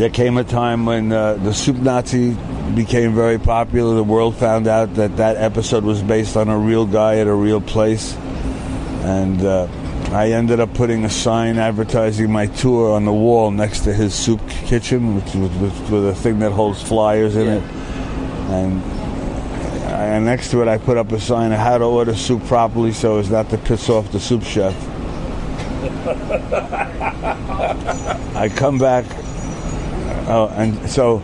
there 0.00 0.08
came 0.08 0.38
a 0.38 0.44
time 0.44 0.86
when 0.86 1.12
uh, 1.12 1.34
the 1.34 1.52
Soup 1.52 1.76
Nazi 1.76 2.34
became 2.74 3.14
very 3.14 3.38
popular. 3.38 3.94
The 3.94 4.02
world 4.02 4.34
found 4.34 4.66
out 4.66 4.94
that 4.94 5.18
that 5.18 5.36
episode 5.36 5.84
was 5.84 6.02
based 6.02 6.38
on 6.38 6.48
a 6.48 6.58
real 6.58 6.86
guy 6.86 7.18
at 7.18 7.26
a 7.26 7.34
real 7.34 7.60
place. 7.60 8.16
And 9.04 9.44
uh, 9.44 9.68
I 10.10 10.30
ended 10.30 10.58
up 10.58 10.72
putting 10.72 11.04
a 11.04 11.10
sign 11.10 11.58
advertising 11.58 12.32
my 12.32 12.46
tour 12.46 12.94
on 12.94 13.04
the 13.04 13.12
wall 13.12 13.50
next 13.50 13.80
to 13.80 13.92
his 13.92 14.14
soup 14.14 14.40
kitchen, 14.48 15.16
which 15.16 15.34
was 15.34 15.54
with, 15.58 15.90
with 15.90 16.08
a 16.08 16.14
thing 16.14 16.38
that 16.38 16.52
holds 16.52 16.82
flyers 16.82 17.36
in 17.36 17.48
it. 17.48 17.62
And, 17.62 18.82
and 19.84 20.24
next 20.24 20.50
to 20.52 20.62
it, 20.62 20.68
I 20.68 20.78
put 20.78 20.96
up 20.96 21.12
a 21.12 21.20
sign 21.20 21.52
of 21.52 21.58
how 21.58 21.76
to 21.76 21.84
order 21.84 22.14
soup 22.14 22.42
properly 22.44 22.92
so 22.92 23.18
as 23.18 23.30
not 23.30 23.50
to 23.50 23.58
piss 23.58 23.90
off 23.90 24.10
the 24.12 24.20
soup 24.20 24.44
chef. 24.44 24.74
I 28.34 28.48
come 28.48 28.78
back, 28.78 29.04
oh, 30.30 30.48
and 30.56 30.88
so 30.88 31.20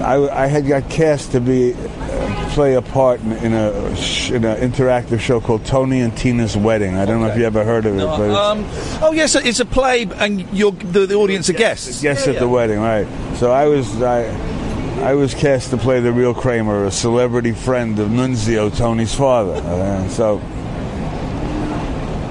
I, 0.00 0.44
I 0.44 0.46
had 0.46 0.66
got 0.66 0.88
cast 0.90 1.32
to 1.32 1.40
be 1.40 1.74
uh, 1.74 2.50
play 2.54 2.74
a 2.74 2.82
part 2.82 3.20
in, 3.20 3.32
in 3.32 3.52
a 3.52 3.94
sh- 3.96 4.30
in 4.30 4.44
an 4.44 4.56
interactive 4.70 5.20
show 5.20 5.40
called 5.40 5.64
Tony 5.64 6.00
and 6.00 6.16
Tina's 6.16 6.56
Wedding. 6.56 6.96
I 6.96 7.04
don't 7.04 7.20
know 7.20 7.28
if 7.28 7.36
you 7.38 7.44
ever 7.44 7.64
heard 7.64 7.86
of 7.86 7.94
it, 7.98 8.04
but 8.04 8.20
it's, 8.20 8.36
Um, 8.36 8.64
oh 9.02 9.12
yes, 9.12 9.34
it's 9.34 9.60
a 9.60 9.64
play, 9.66 10.08
and 10.16 10.40
you're 10.52 10.72
the, 10.72 11.06
the 11.06 11.14
audience 11.16 11.48
are 11.50 11.54
guests. 11.54 12.00
guest 12.02 12.26
Yeah, 12.26 12.32
at 12.34 12.38
the 12.38 12.48
wedding, 12.48 12.80
right? 12.80 13.06
So 13.36 13.50
I 13.52 13.66
was 13.66 14.00
I, 14.02 14.24
I 15.02 15.14
was 15.14 15.34
cast 15.34 15.70
to 15.70 15.76
play 15.76 16.00
the 16.00 16.12
real 16.12 16.32
Kramer, 16.34 16.84
a 16.86 16.90
celebrity 16.90 17.52
friend 17.52 17.98
of 17.98 18.08
Nunzio, 18.08 18.74
Tony's 18.76 19.14
father. 19.14 19.54
Uh, 19.76 20.08
so 20.08 20.40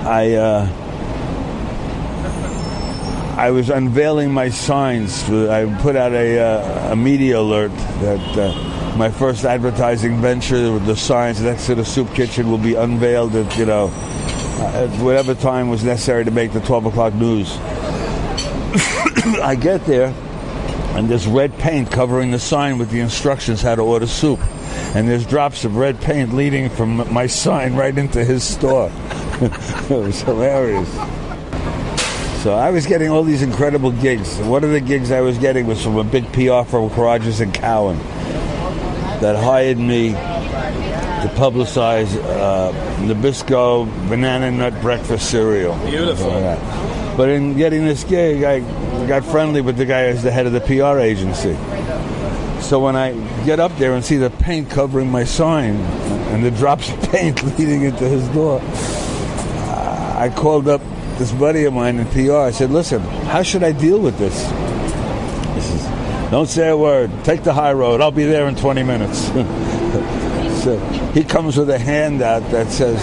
I 0.08 0.34
uh, 0.34 0.68
I 3.38 3.52
was 3.52 3.70
unveiling 3.70 4.32
my 4.32 4.50
signs. 4.50 5.30
I 5.30 5.66
put 5.82 5.96
out 5.96 6.14
a 6.14 6.40
uh, 6.40 6.94
a 6.94 6.96
media 6.96 7.40
alert 7.40 7.72
that. 8.02 8.38
Uh, 8.38 8.72
my 8.96 9.12
first 9.12 9.44
advertising 9.44 10.22
venture 10.22 10.72
with 10.72 10.86
the 10.86 10.96
signs 10.96 11.42
next 11.42 11.66
to 11.66 11.76
the 11.76 11.84
soup 11.84 12.14
kitchen 12.14 12.50
will 12.50 12.58
be 12.58 12.76
unveiled 12.76 13.36
at 13.36 13.58
you 13.58 13.66
know 13.66 13.90
at 14.60 14.90
whatever 15.02 15.36
time 15.36 15.70
was 15.70 15.84
necessary 15.84 16.24
to 16.24 16.32
make 16.32 16.54
the 16.54 16.62
12 16.62 16.86
o'clock 16.86 17.14
news. 17.14 17.58
I 19.42 19.58
get 19.60 19.86
there, 19.86 20.14
and 20.96 21.10
there's 21.10 21.28
red 21.28 21.58
paint 21.58 21.92
covering 21.92 22.32
the 22.32 22.40
sign 22.40 22.78
with 22.78 22.90
the 22.90 23.02
instructions 23.02 23.62
how 23.62 23.76
to 23.76 23.82
order 23.82 24.08
soup. 24.08 24.40
And 24.96 25.10
there's 25.10 25.26
drops 25.26 25.66
of 25.66 25.76
red 25.76 26.00
paint 26.00 26.34
leading 26.34 26.70
from 26.70 27.12
my 27.14 27.28
sign 27.28 27.76
right 27.76 27.98
into 27.98 28.24
his 28.24 28.44
store. 28.44 28.90
it 29.42 29.90
was 29.90 30.22
hilarious. 30.22 30.90
So 32.46 32.54
I 32.54 32.70
was 32.70 32.86
getting 32.86 33.10
all 33.10 33.24
these 33.24 33.42
incredible 33.42 33.92
gigs. 33.92 34.38
One 34.38 34.64
of 34.64 34.70
the 34.70 34.80
gigs 34.80 35.10
I 35.10 35.22
was 35.22 35.36
getting 35.40 35.66
was 35.66 35.82
from 35.82 35.98
a 35.98 36.04
big 36.04 36.32
PR 36.32 36.62
firm, 36.62 36.90
Rogers 36.90 37.40
and 37.40 37.52
Cowan, 37.52 37.98
that 37.98 39.36
hired 39.36 39.80
me 39.80 40.12
to 40.12 41.32
publicize 41.34 42.16
uh, 42.16 42.72
Nabisco 43.00 43.88
banana 44.10 44.52
nut 44.52 44.80
breakfast 44.80 45.32
cereal. 45.32 45.76
Beautiful. 45.88 46.40
Like. 46.40 47.18
But 47.18 47.30
in 47.30 47.58
getting 47.58 47.84
this 47.84 48.04
gig, 48.04 48.44
I 48.44 48.60
got 49.08 49.26
friendly 49.26 49.62
with 49.62 49.78
the 49.78 49.86
guy 49.86 50.12
who's 50.12 50.22
the 50.22 50.30
head 50.30 50.46
of 50.46 50.52
the 50.52 50.62
PR 50.62 51.00
agency. 51.00 51.56
So 52.62 52.80
when 52.80 52.96
I 52.96 53.14
get 53.44 53.60
up 53.60 53.76
there 53.80 53.96
and 53.96 54.06
see 54.06 54.18
the 54.18 54.30
paint 54.30 54.70
covering 54.70 55.10
my 55.10 55.24
sign 55.24 55.78
and 56.30 56.46
the 56.46 56.52
drops 56.52 56.92
of 56.92 57.10
paint 57.10 57.42
leading 57.58 57.82
into 57.82 58.08
his 58.08 58.28
door, 58.30 58.62
I 60.16 60.32
called 60.34 60.68
up 60.68 60.82
this 61.18 61.32
buddy 61.32 61.66
of 61.66 61.74
mine 61.74 62.00
in 62.00 62.08
PR. 62.08 62.38
I 62.38 62.52
said, 62.52 62.72
"Listen, 62.72 63.02
how 63.28 63.44
should 63.44 63.64
I 63.64 63.72
deal 63.72 64.00
with 64.00 64.18
this?" 64.18 64.42
He 65.54 65.62
says, 65.62 66.32
"Don't 66.32 66.50
say 66.50 66.70
a 66.70 66.78
word. 66.78 67.12
Take 67.24 67.44
the 67.44 67.54
high 67.54 67.74
road. 67.74 68.02
I'll 68.02 68.12
be 68.12 68.26
there 68.26 68.48
in 68.48 68.56
20 68.56 68.84
minutes." 68.84 69.20
so 70.64 70.78
he 71.14 71.24
comes 71.24 71.58
with 71.58 71.70
a 71.70 71.80
handout 71.80 72.50
that 72.52 72.72
says, 72.72 73.00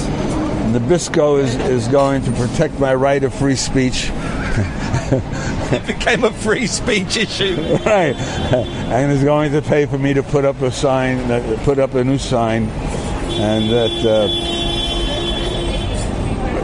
"Nabisco 0.73 1.43
is, 1.43 1.55
is 1.57 1.89
going 1.89 2.23
to 2.23 2.33
protect 2.33 2.79
my 2.79 2.95
right 2.95 3.23
of 3.25 3.35
free 3.35 3.57
speech." 3.57 4.11
It 4.55 5.87
became 5.87 6.25
a 6.25 6.31
free 6.31 6.67
speech 6.67 7.17
issue. 7.17 7.57
right, 7.87 8.15
and 8.15 9.13
is 9.13 9.25
going 9.25 9.53
to 9.53 9.63
pay 9.63 9.87
for 9.87 9.99
me 9.99 10.15
to 10.15 10.23
put 10.23 10.45
up 10.45 10.61
a 10.61 10.71
sign, 10.71 11.19
uh, 11.31 11.59
put 11.65 11.79
up 11.79 11.95
a 11.95 12.05
new 12.05 12.19
sign, 12.19 12.65
and 12.65 13.71
that 13.71 14.07
uh, 14.07 14.62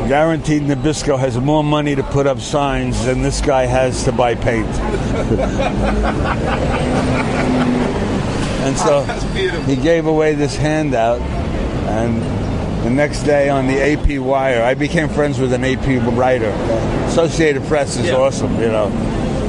guaranteed 0.09 0.63
Nabisco 0.63 1.19
has 1.19 1.37
more 1.39 1.63
money 1.63 1.95
to 1.95 2.03
put 2.03 2.27
up 2.27 2.41
signs 2.41 3.05
than 3.05 3.21
this 3.21 3.43
guy 3.43 3.67
has 3.67 4.05
to 4.05 4.13
buy 4.13 4.35
paint. 4.35 4.67
and 8.65 8.77
so 8.79 9.03
he 9.67 9.77
gave 9.77 10.07
away 10.07 10.35
this 10.35 10.57
handout, 10.57 11.21
and 11.21 12.23
the 12.85 12.91
next 12.91 13.25
day 13.25 13.51
on 13.51 13.67
the 13.67 13.79
AP 13.83 14.19
Wire, 14.19 14.63
I 14.63 14.73
became 14.73 15.11
friends 15.11 15.39
with 15.39 15.53
an 15.53 15.63
AP 15.63 15.87
writer. 16.17 16.53
Associated 17.09 17.63
Press 17.65 17.99
is 17.99 18.11
awesome, 18.11 18.55
you 18.55 18.69
know. 18.69 18.87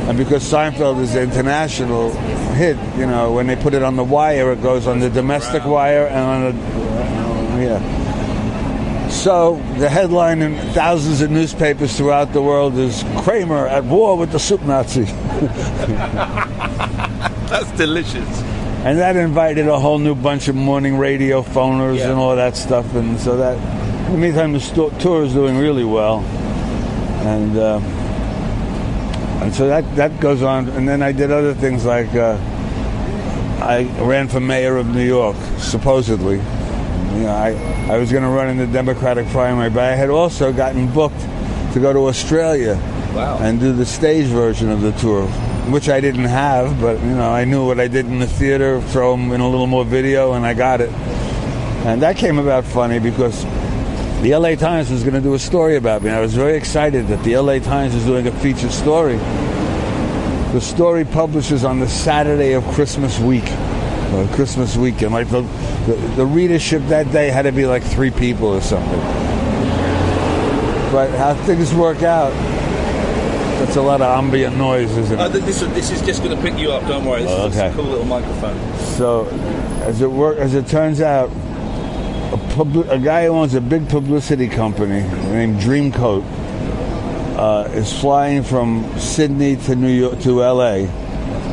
And 0.10 0.18
because 0.18 0.44
Seinfeld 0.44 1.00
is 1.00 1.16
an 1.16 1.24
international 1.24 2.12
hit, 2.56 2.76
you 2.98 3.06
know, 3.06 3.32
when 3.32 3.48
they 3.48 3.56
put 3.56 3.74
it 3.74 3.84
on 3.84 3.96
the 3.96 4.04
wire, 4.04 4.52
it 4.52 4.62
goes 4.62 4.88
on 4.88 5.00
the 5.00 5.10
domestic 5.10 5.64
wire 5.64 6.08
and 6.08 6.20
on 6.20 6.44
the, 6.44 7.64
yeah. 7.64 7.99
So 9.20 9.56
the 9.78 9.90
headline 9.90 10.42
in 10.42 10.56
thousands 10.72 11.20
of 11.20 11.30
newspapers 11.30 11.96
throughout 11.98 12.32
the 12.32 12.42
world 12.42 12.76
is 12.76 13.04
Kramer 13.18 13.68
at 13.68 13.84
war 13.84 14.18
with 14.18 14.32
the 14.32 14.40
soup 14.40 14.62
Nazi. 14.62 15.04
That's 17.50 17.70
delicious. 17.78 18.42
And 18.86 18.98
that 19.00 19.18
invited 19.18 19.68
a 19.68 19.78
whole 19.78 20.00
new 20.00 20.16
bunch 20.16 20.48
of 20.48 20.56
morning 20.56 20.98
radio 20.98 21.42
phoners 21.42 21.98
Yeah. 21.98 22.12
and 22.12 22.18
all 22.20 22.34
that 22.38 22.56
stuff. 22.56 22.96
And 22.96 23.20
so 23.20 23.36
that, 23.36 23.58
in 24.08 24.14
the 24.14 24.18
meantime, 24.20 24.54
the 24.54 24.62
sto- 24.62 24.92
tour 25.00 25.24
is 25.26 25.34
doing 25.34 25.58
really 25.58 25.84
well. 25.84 26.20
And 27.28 27.58
uh, 27.58 27.80
and 29.44 29.54
so 29.54 29.68
that, 29.68 29.84
that 29.98 30.22
goes 30.22 30.42
on. 30.44 30.70
And 30.70 30.88
then 30.88 31.02
I 31.02 31.12
did 31.12 31.30
other 31.30 31.54
things 31.54 31.84
like 31.84 32.16
uh, 32.16 32.38
I 33.62 33.84
ran 34.02 34.30
for 34.30 34.40
mayor 34.40 34.78
of 34.78 34.88
New 34.88 35.04
York, 35.06 35.36
supposedly. 35.58 36.40
You 37.14 37.24
know, 37.24 37.34
I, 37.34 37.50
I 37.92 37.98
was 37.98 38.12
going 38.12 38.24
to 38.24 38.30
run 38.30 38.50
in 38.50 38.58
the 38.58 38.68
Democratic 38.68 39.28
primary, 39.28 39.70
but 39.70 39.84
I 39.84 39.96
had 39.96 40.10
also 40.10 40.54
gotten 40.54 40.92
booked 40.94 41.20
to 41.74 41.80
go 41.80 41.92
to 41.94 42.08
Australia 42.08 42.76
and 43.42 43.60
do 43.60 43.74
the 43.74 43.86
stage 43.86 44.28
version 44.28 44.70
of 44.70 44.82
the 44.82 44.92
tour, 44.94 45.26
which 45.72 45.90
I 45.90 46.00
didn't 46.00 46.26
have, 46.26 46.80
but 46.80 47.00
you 47.02 47.16
know 47.16 47.32
I 47.32 47.46
knew 47.46 47.66
what 47.66 47.80
I 47.80 47.88
did 47.88 48.06
in 48.06 48.20
the 48.20 48.28
theater, 48.28 48.82
throw 48.82 49.16
them 49.16 49.32
in 49.32 49.42
a 49.42 49.50
little 49.50 49.68
more 49.68 49.86
video, 49.86 50.34
and 50.34 50.46
I 50.46 50.54
got 50.54 50.82
it. 50.82 50.92
And 51.86 52.02
that 52.02 52.18
came 52.18 52.38
about 52.40 52.66
funny 52.66 53.00
because 53.00 53.44
the 54.22 54.36
LA 54.36 54.56
Times 54.56 54.92
was 54.92 55.02
going 55.04 55.16
to 55.16 55.22
do 55.22 55.34
a 55.34 55.40
story 55.40 55.78
about 55.78 56.02
me. 56.04 56.10
I 56.10 56.20
was 56.20 56.36
very 56.36 56.58
excited 56.58 57.08
that 57.08 57.24
the 57.24 57.38
LA 57.38 57.60
Times 57.60 57.96
was 57.96 58.04
doing 58.06 58.28
a 58.28 58.32
featured 58.32 58.72
story. 58.72 59.16
The 60.52 60.60
story 60.60 61.06
publishes 61.06 61.64
on 61.64 61.80
the 61.80 61.88
Saturday 61.88 62.54
of 62.54 62.64
Christmas 62.70 63.18
week, 63.20 63.46
Christmas 64.34 64.76
weekend. 64.78 65.14
Like 65.14 65.30
the, 65.30 65.42
the, 65.86 65.94
the 66.18 66.26
readership 66.26 66.82
that 66.88 67.12
day 67.12 67.30
had 67.30 67.44
to 67.44 67.52
be 67.52 67.66
like 67.66 67.84
three 67.84 68.12
people 68.12 68.48
or 68.48 68.62
something. 68.62 69.00
But 70.92 71.12
how 71.12 71.36
things 71.46 71.74
work 71.74 72.02
out, 72.02 72.32
that's 73.60 73.76
a 73.76 73.82
lot 73.82 74.02
of 74.02 74.08
ambient 74.18 74.58
noise, 74.58 74.90
isn't 74.98 75.20
it? 75.20 75.22
Uh, 75.22 75.28
this, 75.30 75.60
this 75.62 75.92
is 75.92 76.02
just 76.02 76.24
going 76.24 76.36
to 76.36 76.42
pick 76.42 76.58
you 76.58 76.72
up. 76.72 76.88
Don't 76.88 77.06
worry. 77.06 77.22
This 77.24 77.32
Oh, 77.32 77.48
is 77.48 77.56
okay. 77.58 77.68
a 77.70 77.74
cool 77.76 77.84
little 77.86 78.06
microphone. 78.06 78.58
So, 78.98 79.28
as 79.84 80.02
it 80.02 80.10
work, 80.10 80.38
as 80.40 80.56
it 80.56 80.66
turns 80.68 81.00
out, 81.02 81.30
a, 81.30 82.38
publi- 82.56 82.90
a 82.90 82.98
guy 82.98 83.26
who 83.26 83.32
owns 83.34 83.54
a 83.54 83.62
big 83.62 83.88
publicity 83.90 84.48
company 84.48 85.02
named 85.30 85.60
Dreamcoat 85.60 86.24
uh, 87.38 87.70
is 87.74 87.92
flying 88.00 88.42
from 88.44 88.90
Sydney 88.98 89.58
to 89.58 89.76
New 89.76 89.92
York 89.92 90.20
to 90.22 90.44
L.A. 90.44 90.88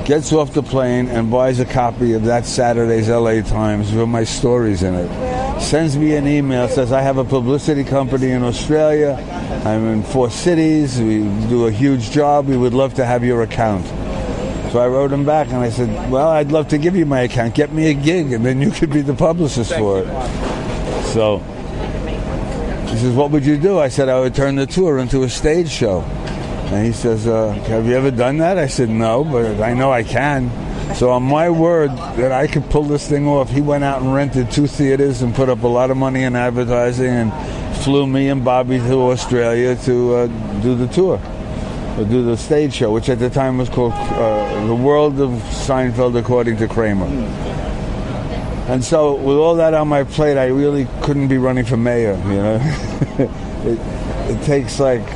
gets 0.07 0.33
off 0.33 0.55
the 0.55 0.62
plane 0.62 1.09
and 1.09 1.33
buys 1.33 1.59
a 1.59 1.65
copy 1.65 2.12
of 2.12 2.23
that 2.23 2.47
Saturday's 2.47 3.09
LA 3.09 3.43
Times 3.43 3.93
with 3.93 4.09
my 4.09 4.23
stories 4.23 4.85
in 4.85 4.94
it. 4.94 5.60
Sends 5.60 5.99
me 5.99 6.15
an 6.15 6.28
email, 6.28 6.68
says, 6.68 6.93
I 6.93 7.02
have 7.02 7.18
a 7.18 7.25
publicity 7.25 7.83
company 7.83 8.31
in 8.31 8.44
Australia. 8.44 9.17
I'm 9.65 9.85
in 9.86 10.05
four 10.05 10.31
cities. 10.31 11.01
We 11.01 11.25
do 11.49 11.67
a 11.67 11.73
huge 11.73 12.12
job. 12.12 12.47
We 12.47 12.57
would 12.57 12.73
love 12.73 12.94
to 12.94 13.05
have 13.05 13.25
your 13.25 13.43
account. 13.43 13.85
So 14.70 14.78
I 14.78 14.86
wrote 14.86 15.10
him 15.10 15.25
back 15.25 15.49
and 15.49 15.57
I 15.57 15.70
said, 15.70 16.10
Well, 16.10 16.28
I'd 16.28 16.52
love 16.52 16.68
to 16.68 16.78
give 16.78 16.94
you 16.94 17.05
my 17.05 17.23
account. 17.23 17.57
Get 17.57 17.73
me 17.73 17.91
a 17.91 17.94
gig, 17.94 18.33
and 18.33 18.47
then 18.47 18.60
you 18.60 18.70
could 18.70 18.93
be 18.93 19.01
the 19.01 19.15
publicist 19.15 19.75
for 19.75 20.02
it. 20.02 20.07
So 21.15 21.39
he 22.91 22.97
says, 22.99 23.15
What 23.15 23.33
would 23.33 23.44
you 23.44 23.59
do? 23.59 23.81
I 23.81 23.89
said, 23.89 24.09
I 24.09 24.20
would 24.20 24.36
turn 24.36 24.55
the 24.55 24.67
tour 24.67 24.99
into 24.99 25.25
a 25.25 25.28
stage 25.28 25.68
show. 25.68 26.05
And 26.67 26.85
he 26.85 26.93
says, 26.93 27.27
uh, 27.28 27.53
Have 27.69 27.86
you 27.86 27.95
ever 27.95 28.11
done 28.11 28.39
that? 28.39 28.59
I 28.59 28.67
said, 28.67 28.89
No, 28.89 29.23
but 29.23 29.61
I 29.61 29.73
know 29.73 29.93
I 29.93 30.03
can. 30.03 30.51
So, 30.95 31.11
on 31.11 31.23
my 31.23 31.51
word 31.51 31.91
that 31.91 32.33
I 32.33 32.47
could 32.47 32.70
pull 32.70 32.85
this 32.85 33.07
thing 33.09 33.27
off, 33.28 33.51
he 33.51 33.61
went 33.61 33.85
out 33.85 34.03
and 34.03 34.15
rented 34.15 34.51
two 34.51 34.67
theaters 34.67 35.23
and 35.23 35.35
put 35.35 35.49
up 35.49 35.62
a 35.62 35.67
lot 35.69 35.91
of 35.91 35.97
money 35.97 36.23
in 36.23 36.35
advertising 36.35 37.07
and 37.11 37.77
flew 37.78 38.07
me 38.07 38.28
and 38.28 38.45
Bobby 38.45 38.78
to 38.78 39.11
Australia 39.11 39.77
to 39.85 40.15
uh, 40.15 40.27
do 40.62 40.75
the 40.75 40.86
tour, 40.89 41.20
or 41.99 42.05
do 42.05 42.25
the 42.25 42.36
stage 42.36 42.75
show, 42.75 42.93
which 42.93 43.09
at 43.09 43.19
the 43.19 43.28
time 43.31 43.59
was 43.59 43.69
called 43.69 43.93
uh, 43.93 44.67
The 44.67 44.75
World 44.75 45.20
of 45.20 45.31
Seinfeld 45.31 46.19
According 46.19 46.57
to 46.59 46.69
Kramer. 46.69 47.07
And 48.69 48.83
so, 48.83 49.15
with 49.15 49.36
all 49.36 49.57
that 49.57 49.75
on 49.75 49.86
my 49.86 50.03
plate, 50.03 50.36
I 50.36 50.47
really 50.47 50.89
couldn't 51.03 51.28
be 51.28 51.39
running 51.39 51.65
for 51.65 51.77
mayor. 51.77 52.17
You 52.17 52.43
know, 52.43 52.61
it, 53.65 53.78
it 54.31 54.45
takes 54.45 54.81
like 54.81 55.07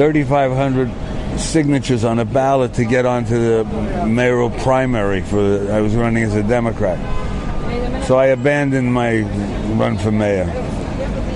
3,500 0.00 1.38
signatures 1.38 2.04
on 2.04 2.18
a 2.18 2.24
ballot 2.24 2.72
to 2.72 2.86
get 2.86 3.04
onto 3.04 3.38
the 3.38 4.06
mayoral 4.06 4.48
primary. 4.48 5.20
For 5.20 5.70
I 5.70 5.82
was 5.82 5.94
running 5.94 6.22
as 6.22 6.34
a 6.34 6.42
Democrat, 6.42 6.96
so 8.06 8.16
I 8.16 8.28
abandoned 8.28 8.94
my 8.94 9.20
run 9.78 9.98
for 9.98 10.10
mayor. 10.10 10.46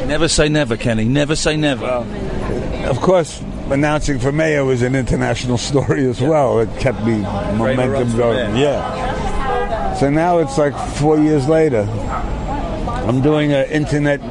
Never 0.06 0.28
say 0.28 0.48
never, 0.48 0.78
Kenny. 0.78 1.04
Never 1.04 1.36
say 1.36 1.58
never. 1.58 1.84
Of 1.84 3.02
course, 3.02 3.38
announcing 3.68 4.18
for 4.18 4.32
mayor 4.32 4.64
was 4.64 4.80
an 4.80 4.94
international 4.94 5.58
story 5.70 6.06
as 6.06 6.22
well. 6.22 6.60
It 6.60 6.74
kept 6.78 7.04
me 7.04 7.18
momentum 7.18 8.16
going. 8.16 8.56
Yeah. 8.56 9.94
So 9.96 10.08
now 10.08 10.38
it's 10.38 10.56
like 10.56 10.74
four 10.96 11.18
years 11.18 11.46
later. 11.50 11.82
I'm 11.82 13.20
doing 13.20 13.52
an 13.52 13.68
internet 13.68 14.22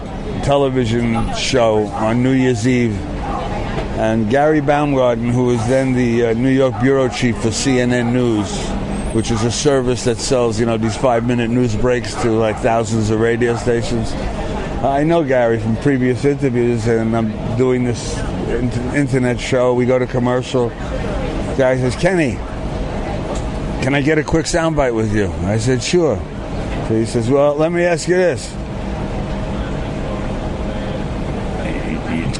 television 0.43 1.35
show 1.35 1.85
on 1.85 2.23
New 2.23 2.31
Year's 2.33 2.67
Eve. 2.67 3.12
And 3.95 4.29
Gary 4.29 4.59
Baumgarten, 4.59 5.29
who 5.29 5.45
was 5.45 5.67
then 5.67 5.93
the 5.93 6.27
uh, 6.27 6.33
New 6.33 6.49
York 6.49 6.73
bureau 6.81 7.07
chief 7.07 7.37
for 7.37 7.49
CNN 7.49 8.11
News, 8.11 8.49
which 9.13 9.29
is 9.29 9.43
a 9.43 9.51
service 9.51 10.03
that 10.05 10.17
sells, 10.17 10.59
you 10.59 10.65
know, 10.65 10.77
these 10.77 10.97
five-minute 10.97 11.49
news 11.51 11.75
breaks 11.75 12.13
to 12.23 12.31
like 12.31 12.57
thousands 12.57 13.11
of 13.11 13.19
radio 13.19 13.55
stations. 13.55 14.11
I 14.83 15.03
know 15.03 15.23
Gary 15.23 15.59
from 15.59 15.77
previous 15.77 16.25
interviews, 16.25 16.87
and 16.87 17.15
I'm 17.15 17.55
doing 17.55 17.83
this 17.83 18.17
in- 18.49 18.71
internet 18.95 19.39
show. 19.39 19.75
We 19.75 19.85
go 19.85 19.99
to 19.99 20.07
commercial. 20.07 20.69
Guy 20.69 21.77
says, 21.77 21.95
Kenny, 21.95 22.33
can 23.83 23.93
I 23.93 24.01
get 24.01 24.17
a 24.17 24.23
quick 24.23 24.47
soundbite 24.47 24.95
with 24.95 25.15
you? 25.15 25.31
I 25.45 25.59
said, 25.59 25.83
sure. 25.83 26.17
So 26.87 26.95
he 26.95 27.05
says, 27.05 27.29
well, 27.29 27.53
let 27.55 27.71
me 27.71 27.83
ask 27.83 28.07
you 28.07 28.15
this. 28.15 28.51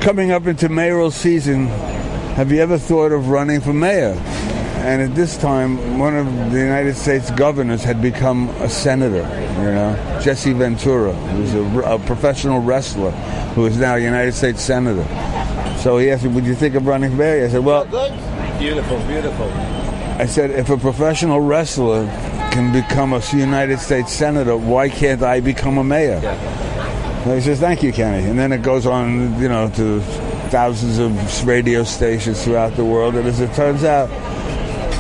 Coming 0.04 0.34
up 0.34 0.46
into 0.48 0.68
mayoral 0.68 1.10
season. 1.10 1.68
Have 2.36 2.52
you 2.52 2.60
ever 2.60 2.78
thought 2.78 3.14
of 3.14 3.30
running 3.30 3.62
for 3.62 3.72
mayor? 3.72 4.14
And 4.84 5.02
at 5.02 5.16
this 5.16 5.38
time, 5.38 5.98
one 5.98 6.18
of 6.18 6.52
the 6.52 6.60
United 6.60 6.96
States 6.96 7.32
governors 7.32 7.84
had 7.84 8.02
become 8.02 8.50
a 8.60 8.68
senator, 8.68 9.22
you 9.60 9.72
know, 9.72 10.20
Jesse 10.22 10.52
Ventura, 10.52 11.14
who's 11.14 11.54
a, 11.54 11.64
a 11.84 12.00
professional 12.00 12.60
wrestler 12.60 13.12
who 13.56 13.66
is 13.66 13.78
now 13.78 13.96
a 13.96 14.00
United 14.00 14.34
States 14.34 14.62
senator. 14.62 15.06
So 15.78 15.98
he 16.00 16.12
asked 16.12 16.26
me, 16.26 16.32
would 16.32 16.46
you 16.46 16.56
think 16.56 16.76
of 16.76 16.86
running 16.86 17.12
for 17.12 17.16
mayor? 17.16 17.46
I 17.46 17.50
said, 17.50 17.64
well, 17.64 17.86
Beautiful, 18.60 18.98
beautiful. 19.08 19.46
I 20.20 20.26
said, 20.26 20.52
if 20.52 20.70
a 20.70 20.78
professional 20.78 21.40
wrestler 21.40 22.06
can 22.52 22.74
become 22.74 23.14
a 23.14 23.22
United 23.32 23.80
States 23.80 24.12
senator, 24.12 24.58
why 24.58 24.90
can't 24.90 25.24
I 25.24 25.40
become 25.40 25.78
a 25.78 25.84
mayor? 25.84 26.20
And 27.24 27.36
he 27.36 27.42
says, 27.42 27.60
thank 27.60 27.82
you, 27.82 27.94
Kenny. 27.94 28.28
And 28.28 28.38
then 28.38 28.52
it 28.52 28.62
goes 28.62 28.86
on, 28.86 29.40
you 29.42 29.48
know, 29.48 29.70
to 29.76 30.02
thousands 30.50 31.00
of 31.00 31.48
radio 31.48 31.84
stations 31.84 32.44
throughout 32.44 32.76
the 32.76 32.84
world. 32.84 33.16
And 33.16 33.26
as 33.26 33.40
it 33.40 33.54
turns 33.54 33.86
out, 33.86 34.10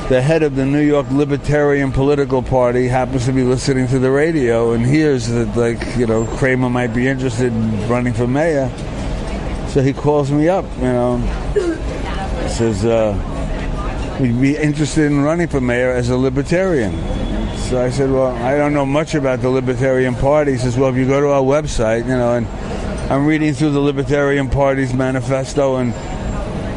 the 0.07 0.21
head 0.21 0.41
of 0.41 0.55
the 0.55 0.65
New 0.65 0.81
York 0.81 1.09
Libertarian 1.11 1.91
Political 1.91 2.43
Party 2.43 2.87
happens 2.87 3.25
to 3.25 3.33
be 3.33 3.43
listening 3.43 3.87
to 3.87 3.99
the 3.99 4.09
radio 4.09 4.71
and 4.71 4.85
hears 4.85 5.27
that, 5.27 5.55
like, 5.57 5.97
you 5.97 6.05
know, 6.05 6.25
Kramer 6.37 6.69
might 6.69 6.93
be 6.93 7.07
interested 7.07 7.51
in 7.51 7.89
running 7.89 8.13
for 8.13 8.27
mayor. 8.27 8.69
So 9.69 9.81
he 9.81 9.91
calls 9.91 10.31
me 10.31 10.47
up, 10.47 10.65
you 10.77 10.83
know, 10.83 11.19
says, 12.47 12.85
uh, 12.85 13.17
would 14.19 14.39
be 14.39 14.55
interested 14.55 15.05
in 15.05 15.23
running 15.23 15.47
for 15.47 15.59
mayor 15.59 15.91
as 15.91 16.09
a 16.09 16.17
libertarian. 16.17 16.93
So 17.69 17.83
I 17.83 17.89
said, 17.89 18.11
well, 18.11 18.35
I 18.35 18.57
don't 18.57 18.73
know 18.73 18.85
much 18.85 19.15
about 19.15 19.41
the 19.41 19.49
Libertarian 19.49 20.15
Party. 20.15 20.51
He 20.51 20.57
says, 20.57 20.77
well, 20.77 20.89
if 20.89 20.95
you 20.95 21.07
go 21.07 21.21
to 21.21 21.29
our 21.29 21.41
website, 21.41 22.03
you 22.03 22.15
know, 22.15 22.35
and 22.35 22.47
I'm 23.11 23.25
reading 23.25 23.53
through 23.53 23.71
the 23.71 23.79
Libertarian 23.79 24.49
Party's 24.49 24.93
manifesto, 24.93 25.77
and 25.77 25.93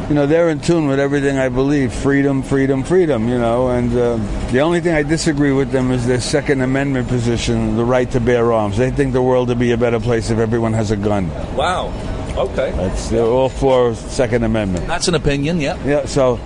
you 0.08 0.14
know, 0.14 0.26
they're 0.26 0.50
in 0.50 0.60
tune 0.60 0.86
with 0.86 1.00
everything 1.00 1.36
I 1.36 1.48
believe: 1.48 1.92
freedom, 1.92 2.42
freedom, 2.42 2.84
freedom. 2.84 3.28
You 3.28 3.38
know, 3.38 3.70
and 3.70 3.92
uh, 3.92 4.16
the 4.52 4.60
only 4.60 4.80
thing 4.80 4.94
I 4.94 5.02
disagree 5.02 5.52
with 5.52 5.72
them 5.72 5.90
is 5.90 6.06
their 6.06 6.20
Second 6.20 6.60
Amendment 6.60 7.08
position, 7.08 7.76
the 7.76 7.84
right 7.84 8.08
to 8.12 8.20
bear 8.20 8.52
arms. 8.52 8.76
They 8.76 8.90
think 8.90 9.12
the 9.12 9.22
world 9.22 9.48
would 9.48 9.58
be 9.58 9.72
a 9.72 9.76
better 9.76 9.98
place 9.98 10.30
if 10.30 10.38
everyone 10.38 10.74
has 10.74 10.92
a 10.92 10.96
gun. 10.96 11.28
Wow. 11.56 11.92
Okay. 12.36 12.70
That's 12.72 13.08
they're 13.08 13.24
all 13.24 13.48
for 13.48 13.94
Second 13.94 14.44
Amendment. 14.44 14.86
That's 14.86 15.08
an 15.08 15.14
opinion, 15.14 15.60
yeah. 15.60 15.82
Yeah. 15.84 16.06
So, 16.06 16.38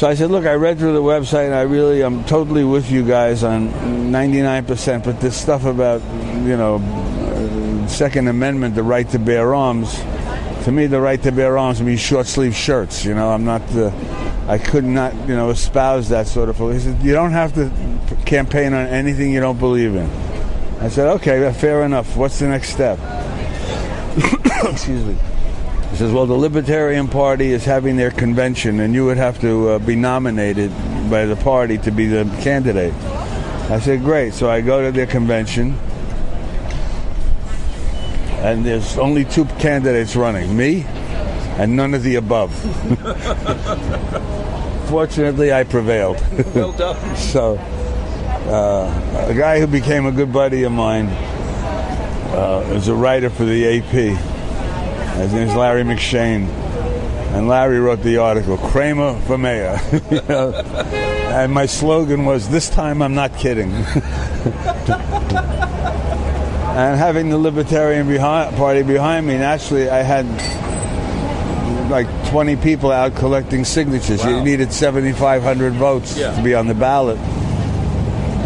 so 0.00 0.08
I 0.08 0.14
said, 0.14 0.30
look, 0.30 0.46
I 0.46 0.54
read 0.54 0.78
through 0.78 0.94
the 0.94 1.02
website, 1.02 1.44
and 1.44 1.54
I 1.54 1.60
really, 1.60 2.00
I'm 2.00 2.24
totally 2.24 2.64
with 2.64 2.90
you 2.90 3.06
guys 3.06 3.44
on 3.44 3.68
99%. 3.68 5.04
But 5.04 5.20
this 5.20 5.38
stuff 5.38 5.66
about, 5.66 6.00
you 6.42 6.56
know, 6.56 6.76
uh, 6.76 7.86
Second 7.86 8.28
Amendment, 8.28 8.74
the 8.74 8.82
right 8.82 9.06
to 9.10 9.18
bear 9.18 9.54
arms. 9.54 9.94
To 10.64 10.72
me, 10.72 10.86
the 10.86 11.02
right 11.02 11.22
to 11.22 11.32
bear 11.32 11.58
arms 11.58 11.82
means 11.82 12.00
short 12.00 12.26
sleeve 12.26 12.56
shirts. 12.56 13.04
You 13.04 13.14
know, 13.14 13.30
I'm 13.30 13.44
not 13.44 13.68
the. 13.68 13.92
I 14.48 14.56
could 14.56 14.84
not, 14.84 15.12
you 15.28 15.36
know, 15.36 15.50
espouse 15.50 16.08
that 16.08 16.26
sort 16.26 16.48
of. 16.48 16.56
He 16.56 16.80
said, 16.80 17.02
you 17.02 17.12
don't 17.12 17.32
have 17.32 17.52
to 17.56 17.70
campaign 18.24 18.72
on 18.72 18.86
anything 18.86 19.30
you 19.30 19.40
don't 19.40 19.58
believe 19.58 19.96
in. 19.96 20.08
I 20.80 20.88
said, 20.88 21.08
okay, 21.16 21.52
fair 21.52 21.82
enough. 21.84 22.16
What's 22.16 22.38
the 22.38 22.48
next 22.48 22.70
step? 22.70 22.98
Excuse 24.64 25.04
me. 25.04 25.18
He 25.90 25.96
says, 25.96 26.12
well, 26.12 26.26
the 26.26 26.34
Libertarian 26.34 27.08
Party 27.08 27.50
is 27.50 27.64
having 27.64 27.96
their 27.96 28.10
convention, 28.10 28.80
and 28.80 28.94
you 28.94 29.04
would 29.06 29.16
have 29.16 29.40
to 29.40 29.70
uh, 29.70 29.78
be 29.80 29.96
nominated 29.96 30.70
by 31.10 31.26
the 31.26 31.36
party 31.36 31.78
to 31.78 31.90
be 31.90 32.06
the 32.06 32.24
candidate. 32.42 32.94
I 33.70 33.80
said, 33.80 34.00
great. 34.00 34.34
So 34.34 34.48
I 34.48 34.60
go 34.60 34.82
to 34.82 34.92
their 34.92 35.06
convention, 35.06 35.74
and 38.38 38.64
there's 38.64 38.98
only 38.98 39.24
two 39.24 39.44
candidates 39.44 40.16
running 40.16 40.56
me 40.56 40.86
and 41.60 41.76
none 41.76 41.92
of 41.92 42.02
the 42.02 42.14
above. 42.14 42.54
Fortunately, 44.88 45.52
I 45.52 45.64
prevailed. 45.64 46.16
Well 46.54 46.72
done. 46.72 47.16
so, 47.16 47.58
uh, 48.48 49.26
a 49.28 49.34
guy 49.34 49.60
who 49.60 49.66
became 49.66 50.06
a 50.06 50.12
good 50.12 50.32
buddy 50.32 50.62
of 50.62 50.72
mine 50.72 51.08
uh, 52.32 52.64
is 52.72 52.88
a 52.88 52.94
writer 52.94 53.28
for 53.28 53.44
the 53.44 53.78
AP. 53.78 54.39
His 55.22 55.32
name's 55.32 55.54
Larry 55.54 55.82
McShane. 55.82 56.48
And 57.34 57.46
Larry 57.48 57.78
wrote 57.78 58.02
the 58.02 58.16
article, 58.18 58.56
Kramer 58.58 59.18
for 59.22 59.38
Mayor. 59.38 59.78
You 60.10 60.20
know? 60.28 60.52
And 61.30 61.52
my 61.52 61.66
slogan 61.66 62.24
was, 62.24 62.48
This 62.48 62.68
time 62.68 63.02
I'm 63.02 63.14
not 63.14 63.36
kidding. 63.36 63.70
and 66.80 66.98
having 66.98 67.28
the 67.28 67.38
Libertarian 67.38 68.08
behind, 68.08 68.56
Party 68.56 68.82
behind 68.82 69.26
me, 69.26 69.36
naturally, 69.38 69.88
I 69.88 70.02
had 70.02 70.26
like 71.90 72.06
20 72.30 72.56
people 72.56 72.90
out 72.90 73.14
collecting 73.16 73.64
signatures. 73.64 74.24
You 74.24 74.42
needed 74.42 74.72
7,500 74.72 75.72
votes 75.74 76.16
Yeah. 76.16 76.34
to 76.36 76.42
be 76.42 76.54
on 76.54 76.66
the 76.66 76.74
ballot. 76.74 77.18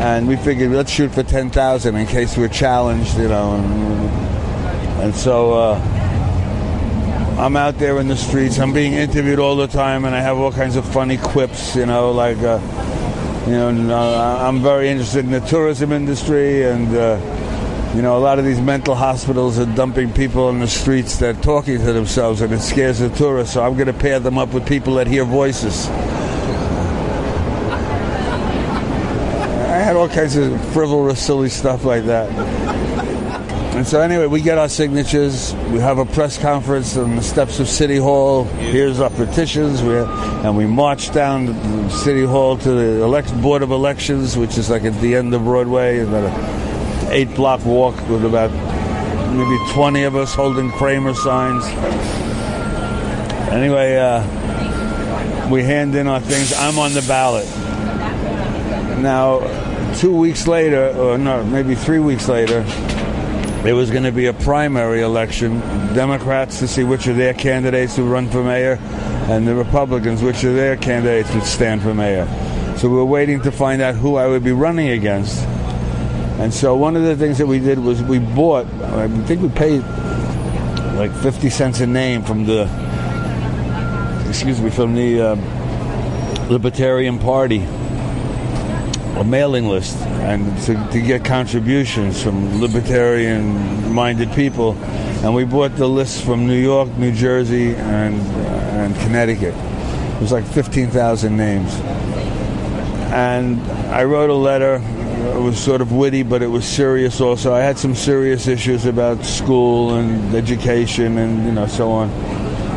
And 0.01 0.27
we 0.29 0.37
figured, 0.37 0.73
let's 0.73 0.91
shoot 0.91 1.13
for 1.13 1.23
10,000 1.23 1.95
in 1.95 2.07
case 2.07 2.37
we're 2.37 2.49
challenged, 2.49 3.17
you 3.17 3.29
know. 3.29 3.55
And, 3.55 5.03
and 5.05 5.15
so 5.15 5.53
uh, 5.55 5.81
I'm 7.37 7.57
out 7.57 7.79
there 7.79 7.99
in 7.99 8.07
the 8.07 8.17
streets. 8.17 8.59
I'm 8.59 8.73
being 8.73 8.93
interviewed 8.93 9.41
all 9.41 9.57
the 9.57 9.67
time, 9.67 10.05
and 10.05 10.15
I 10.15 10.21
have 10.21 10.39
all 10.39 10.53
kinds 10.53 10.77
of 10.77 10.85
funny 10.87 11.17
quips, 11.17 11.75
you 11.75 11.85
know, 11.85 12.13
like, 12.13 12.39
uh, 12.39 12.61
you 13.47 13.53
know, 13.53 13.69
I'm 14.41 14.63
very 14.63 14.89
interested 14.89 15.25
in 15.25 15.33
the 15.33 15.41
tourism 15.41 15.91
industry, 15.91 16.63
and, 16.65 16.95
uh, 16.95 17.19
you 17.95 18.03
know, 18.03 18.17
a 18.17 18.23
lot 18.23 18.39
of 18.39 18.45
these 18.45 18.61
mental 18.61 18.95
hospitals 18.95 19.59
are 19.59 19.67
dumping 19.67 20.13
people 20.13 20.49
in 20.49 20.61
the 20.61 20.69
streets 20.69 21.19
that 21.19 21.37
are 21.37 21.43
talking 21.43 21.79
to 21.79 21.93
themselves, 21.93 22.41
and 22.41 22.53
it 22.53 22.61
scares 22.61 23.01
the 23.01 23.09
tourists, 23.11 23.55
so 23.55 23.65
I'm 23.65 23.75
going 23.75 23.89
to 23.89 23.93
pair 23.93 24.21
them 24.21 24.39
up 24.39 24.55
with 24.55 24.65
people 24.67 24.95
that 24.95 25.09
hear 25.09 25.25
voices. 25.25 25.89
I 29.69 29.79
had 29.79 29.97
all 29.97 30.09
kinds 30.09 30.37
of 30.37 30.65
frivolous, 30.73 31.21
silly 31.21 31.49
stuff 31.49 31.85
like 31.85 32.05
that. 32.05 32.74
And 33.75 33.85
so 33.85 34.01
anyway, 34.01 34.27
we 34.27 34.41
get 34.41 34.57
our 34.57 34.69
signatures. 34.69 35.53
We 35.73 35.81
have 35.81 35.99
a 35.99 36.07
press 36.07 36.39
conference 36.39 36.97
on 36.97 37.17
the 37.17 37.23
steps 37.23 37.59
of 37.59 37.67
City 37.67 37.97
Hall. 37.97 38.45
Here's 38.45 39.01
our 39.01 39.11
petitions. 39.11 39.83
We 39.83 39.97
and 39.97 40.57
we 40.57 40.65
march 40.65 41.13
down 41.13 41.91
City 41.91 42.25
Hall 42.25 42.57
to 42.59 42.71
the 42.71 43.03
elect, 43.03 43.35
Board 43.43 43.63
of 43.63 43.73
Elections, 43.73 44.37
which 44.37 44.59
is 44.59 44.71
like 44.71 44.85
at 44.85 44.95
the 45.01 45.17
end 45.17 45.35
of 45.35 45.43
Broadway, 45.43 45.99
about 45.99 46.23
an 46.23 47.13
eight 47.13 47.35
block 47.35 47.65
walk 47.65 47.97
with 48.09 48.25
about 48.25 48.53
maybe 49.35 49.73
20 49.73 50.05
of 50.05 50.15
us 50.15 50.33
holding 50.35 50.71
Kramer 50.71 51.13
signs. 51.13 51.65
Anyway, 53.53 53.97
uh, 53.97 55.49
we 55.51 55.65
hand 55.65 55.97
in 55.97 56.07
our 56.07 56.21
things. 56.21 56.53
I'm 56.53 56.79
on 56.79 56.93
the 56.93 57.03
ballot. 57.03 57.47
Now, 59.01 59.41
two 59.97 60.15
weeks 60.15 60.47
later, 60.47 60.91
or 60.97 61.19
no, 61.19 61.45
maybe 61.45 61.75
three 61.75 61.99
weeks 61.99 62.29
later, 62.29 62.65
there 63.65 63.75
was 63.75 63.91
going 63.91 64.05
to 64.05 64.13
be 64.13 64.27
a 64.27 64.35
primary 64.35 65.01
election. 65.01 65.59
Democrats 65.95 66.59
to 66.59 66.69
see 66.69 66.85
which 66.85 67.07
of 67.07 67.17
their 67.17 67.33
candidates 67.33 67.97
would 67.97 68.07
run 68.07 68.29
for 68.29 68.45
mayor, 68.45 68.77
and 69.31 69.49
the 69.49 69.55
Republicans 69.55 70.23
which 70.23 70.45
of 70.45 70.55
their 70.55 70.77
candidates 70.77 71.33
would 71.35 71.45
stand 71.45 71.81
for 71.81 71.95
mayor. 71.95 72.27
So 72.77 72.91
we 72.91 72.97
were 72.97 73.07
waiting 73.07 73.41
to 73.41 73.51
find 73.51 73.81
out 73.81 73.95
who 73.95 74.17
I 74.17 74.27
would 74.27 74.45
be 74.45 74.53
running 74.53 74.91
against. 74.91 75.39
And 76.39 76.53
so 76.53 76.77
one 76.77 76.95
of 76.95 77.05
the 77.05 77.17
things 77.17 77.39
that 77.39 77.47
we 77.47 77.59
did 77.59 77.79
was 77.79 78.03
we 78.03 78.19
bought, 78.19 78.67
I 78.67 79.09
think 79.25 79.41
we 79.41 79.49
paid 79.49 79.81
like 80.97 81.15
50 81.23 81.49
cents 81.49 81.81
a 81.81 81.87
name 81.87 82.23
from 82.23 82.45
the, 82.45 82.65
excuse 84.29 84.61
me, 84.61 84.69
from 84.69 84.95
the 84.95 85.21
uh, 85.21 86.49
Libertarian 86.51 87.19
Party, 87.19 87.61
a 89.17 89.25
mailing 89.25 89.69
list, 89.69 89.97
and 89.99 90.57
to, 90.63 90.75
to 90.93 91.01
get 91.01 91.25
contributions 91.25 92.23
from 92.23 92.61
libertarian-minded 92.61 94.33
people. 94.33 94.75
And 95.23 95.35
we 95.35 95.45
bought 95.45 95.77
the 95.77 95.89
list 95.89 96.25
from 96.25 96.47
New 96.47 96.61
York, 96.61 96.89
New 96.99 97.13
Jersey, 97.13 97.75
and, 97.75 98.21
and 98.21 98.95
Connecticut. 98.97 99.55
It 99.55 100.21
was 100.21 100.33
like 100.33 100.45
15,000 100.45 101.37
names. 101.37 101.75
And 103.13 103.61
I 103.93 104.05
wrote 104.05 104.31
a 104.31 104.35
letter 104.35 104.83
it 105.25 105.41
was 105.41 105.59
sort 105.59 105.81
of 105.81 105.93
witty, 105.93 106.23
but 106.23 106.43
it 106.43 106.47
was 106.47 106.67
serious 106.67 107.21
also. 107.21 107.55
I 107.55 107.61
had 107.61 107.79
some 107.79 107.95
serious 107.95 108.47
issues 108.47 108.85
about 108.85 109.25
school 109.25 109.95
and 109.95 110.35
education 110.35 111.19
and 111.19 111.45
you 111.47 111.53
know 111.53 111.67
so 111.67 111.91
on. 111.91 112.11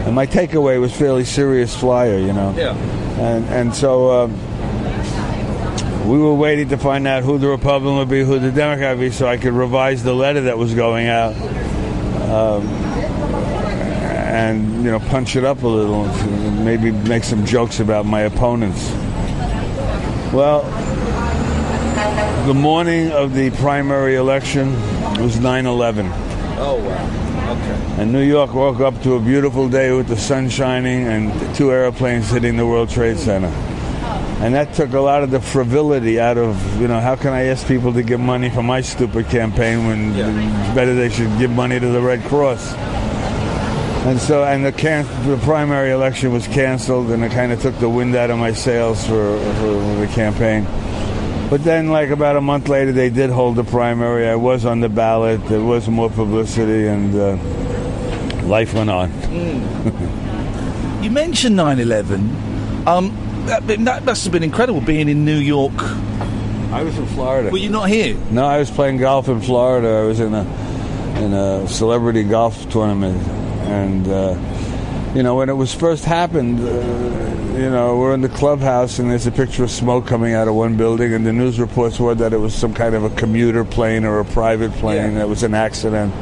And 0.06 0.16
my 0.16 0.26
takeaway 0.26 0.80
was 0.80 0.96
fairly 0.96 1.26
serious 1.26 1.76
flyer, 1.76 2.18
you 2.18 2.34
know. 2.34 2.54
Yeah. 2.58 2.76
And 3.20 3.46
and 3.46 3.76
so 3.76 4.10
uh, 4.10 4.28
we 6.08 6.18
were 6.18 6.34
waiting 6.34 6.70
to 6.70 6.78
find 6.78 7.06
out 7.06 7.24
who 7.24 7.38
the 7.38 7.48
Republican 7.48 7.98
would 7.98 8.08
be, 8.08 8.24
who 8.24 8.40
the 8.40 8.52
Democrat 8.52 8.98
would 8.98 9.04
be, 9.04 9.12
so 9.12 9.28
I 9.28 9.36
could 9.36 9.52
revise 9.52 10.04
the 10.04 10.14
letter 10.14 10.42
that 10.42 10.58
was 10.58 10.74
going 10.74 11.08
out. 11.08 11.36
Um, 12.30 12.66
and 14.28 14.84
you 14.86 14.92
know, 14.92 15.00
punch 15.00 15.36
it 15.36 15.44
up 15.44 15.64
a 15.64 15.68
little, 15.68 16.06
and 16.06 16.64
maybe 16.64 16.92
make 16.92 17.26
some 17.26 17.46
jokes 17.46 17.82
about 17.82 18.06
my 18.06 18.22
opponents. 18.22 18.90
Well, 20.32 20.64
the 22.46 22.54
morning 22.54 23.12
of 23.12 23.34
the 23.34 23.50
primary 23.52 24.16
election 24.16 24.72
was 25.22 25.38
9/11. 25.40 26.10
Oh 26.60 26.76
wow. 26.76 27.52
Okay. 27.52 28.02
And 28.02 28.14
New 28.14 28.24
York 28.24 28.54
woke 28.54 28.80
up 28.80 29.02
to 29.04 29.16
a 29.16 29.20
beautiful 29.20 29.68
day 29.68 29.92
with 29.92 30.08
the 30.08 30.18
sun 30.18 30.50
shining 30.50 31.08
and 31.08 31.56
two 31.56 31.72
airplanes 31.72 32.30
hitting 32.30 32.56
the 32.56 32.66
World 32.66 32.90
Trade 32.90 33.18
Center. 33.18 33.52
And 34.40 34.54
that 34.54 34.74
took 34.76 34.94
a 34.94 35.00
lot 35.00 35.24
of 35.24 35.32
the 35.32 35.40
frivolity 35.40 36.20
out 36.20 36.38
of, 36.38 36.80
you 36.80 36.88
know, 36.88 37.00
how 37.00 37.16
can 37.16 37.34
I 37.34 37.46
ask 37.46 37.66
people 37.68 37.92
to 37.94 38.04
give 38.04 38.20
money 38.20 38.50
for 38.52 38.62
my 38.62 38.82
stupid 38.82 39.28
campaign 39.30 39.88
when 39.88 40.12
it's 40.16 40.76
better 40.76 40.94
they 40.94 41.10
should 41.10 41.36
give 41.40 41.50
money 41.50 41.80
to 41.80 41.88
the 41.88 42.00
Red 42.02 42.22
Cross? 42.26 42.74
And 44.06 44.20
so, 44.20 44.44
and 44.44 44.64
the, 44.64 44.72
can- 44.72 45.06
the 45.28 45.38
primary 45.38 45.90
election 45.92 46.32
was 46.32 46.48
canceled, 46.48 47.10
and 47.10 47.24
it 47.24 47.32
kind 47.32 47.52
of 47.52 47.62
took 47.62 47.78
the 47.80 47.90
wind 47.90 48.16
out 48.16 48.30
of 48.30 48.38
my 48.38 48.54
sails 48.54 49.04
for, 49.06 49.38
for 49.56 49.96
the 50.00 50.10
campaign. 50.14 50.66
But 51.50 51.64
then, 51.64 51.90
like 51.90 52.10
about 52.12 52.36
a 52.38 52.42
month 52.42 52.70
later, 52.70 52.92
they 52.92 53.10
did 53.10 53.32
hold 53.32 53.56
the 53.56 53.64
primary. 53.64 54.28
I 54.30 54.36
was 54.36 54.66
on 54.66 54.82
the 54.82 54.90
ballot. 54.90 55.44
There 55.48 55.62
was 55.64 55.90
more 55.90 56.10
publicity, 56.10 56.88
and 56.88 57.16
uh, 57.16 58.44
life 58.46 58.74
went 58.74 58.90
on. 58.92 59.12
You 61.04 61.12
mentioned 61.12 61.56
9/11. 61.58 62.88
Um, 62.88 63.12
that, 63.48 63.68
that 63.86 64.06
must 64.06 64.24
have 64.24 64.34
been 64.34 64.44
incredible 64.44 64.82
being 64.82 65.10
in 65.10 65.26
New 65.26 65.38
York. 65.38 65.74
I 66.72 66.84
was 66.84 66.98
in 66.98 67.06
Florida. 67.08 67.50
Were 67.50 67.58
you 67.58 67.70
not 67.70 67.90
here? 67.90 68.18
No, 68.30 68.46
I 68.46 68.58
was 68.58 68.70
playing 68.70 68.98
golf 68.98 69.30
in 69.30 69.42
Florida. 69.42 69.88
I 69.88 70.04
was 70.04 70.20
in 70.20 70.34
a 70.34 70.42
in 71.18 71.34
a 71.34 71.68
celebrity 71.68 72.24
golf 72.24 72.70
tournament, 72.70 73.18
and 73.68 74.08
uh, 74.08 75.14
you 75.16 75.24
know 75.24 75.36
when 75.36 75.50
it 75.50 75.54
was 75.54 75.74
first 75.74 76.04
happened, 76.04 76.60
uh, 76.60 77.58
you 77.58 77.70
know 77.70 77.98
we're 77.98 78.14
in 78.14 78.22
the 78.22 78.30
clubhouse 78.30 79.00
and 79.00 79.10
there's 79.10 79.26
a 79.26 79.32
picture 79.32 79.64
of 79.64 79.72
smoke 79.72 80.06
coming 80.06 80.34
out 80.34 80.50
of 80.50 80.56
one 80.56 80.76
building, 80.76 81.14
and 81.14 81.26
the 81.26 81.34
news 81.34 81.60
reports 81.60 82.00
were 82.00 82.14
that 82.16 82.34
it 82.34 82.38
was 82.38 82.54
some 82.54 82.74
kind 82.74 82.96
of 82.96 83.06
a 83.06 83.10
commuter 83.12 83.64
plane 83.64 84.04
or 84.04 84.20
a 84.20 84.26
private 84.26 84.72
plane 84.74 85.16
that 85.16 85.30
was 85.30 85.44
an 85.44 85.54
accident. 85.54 86.14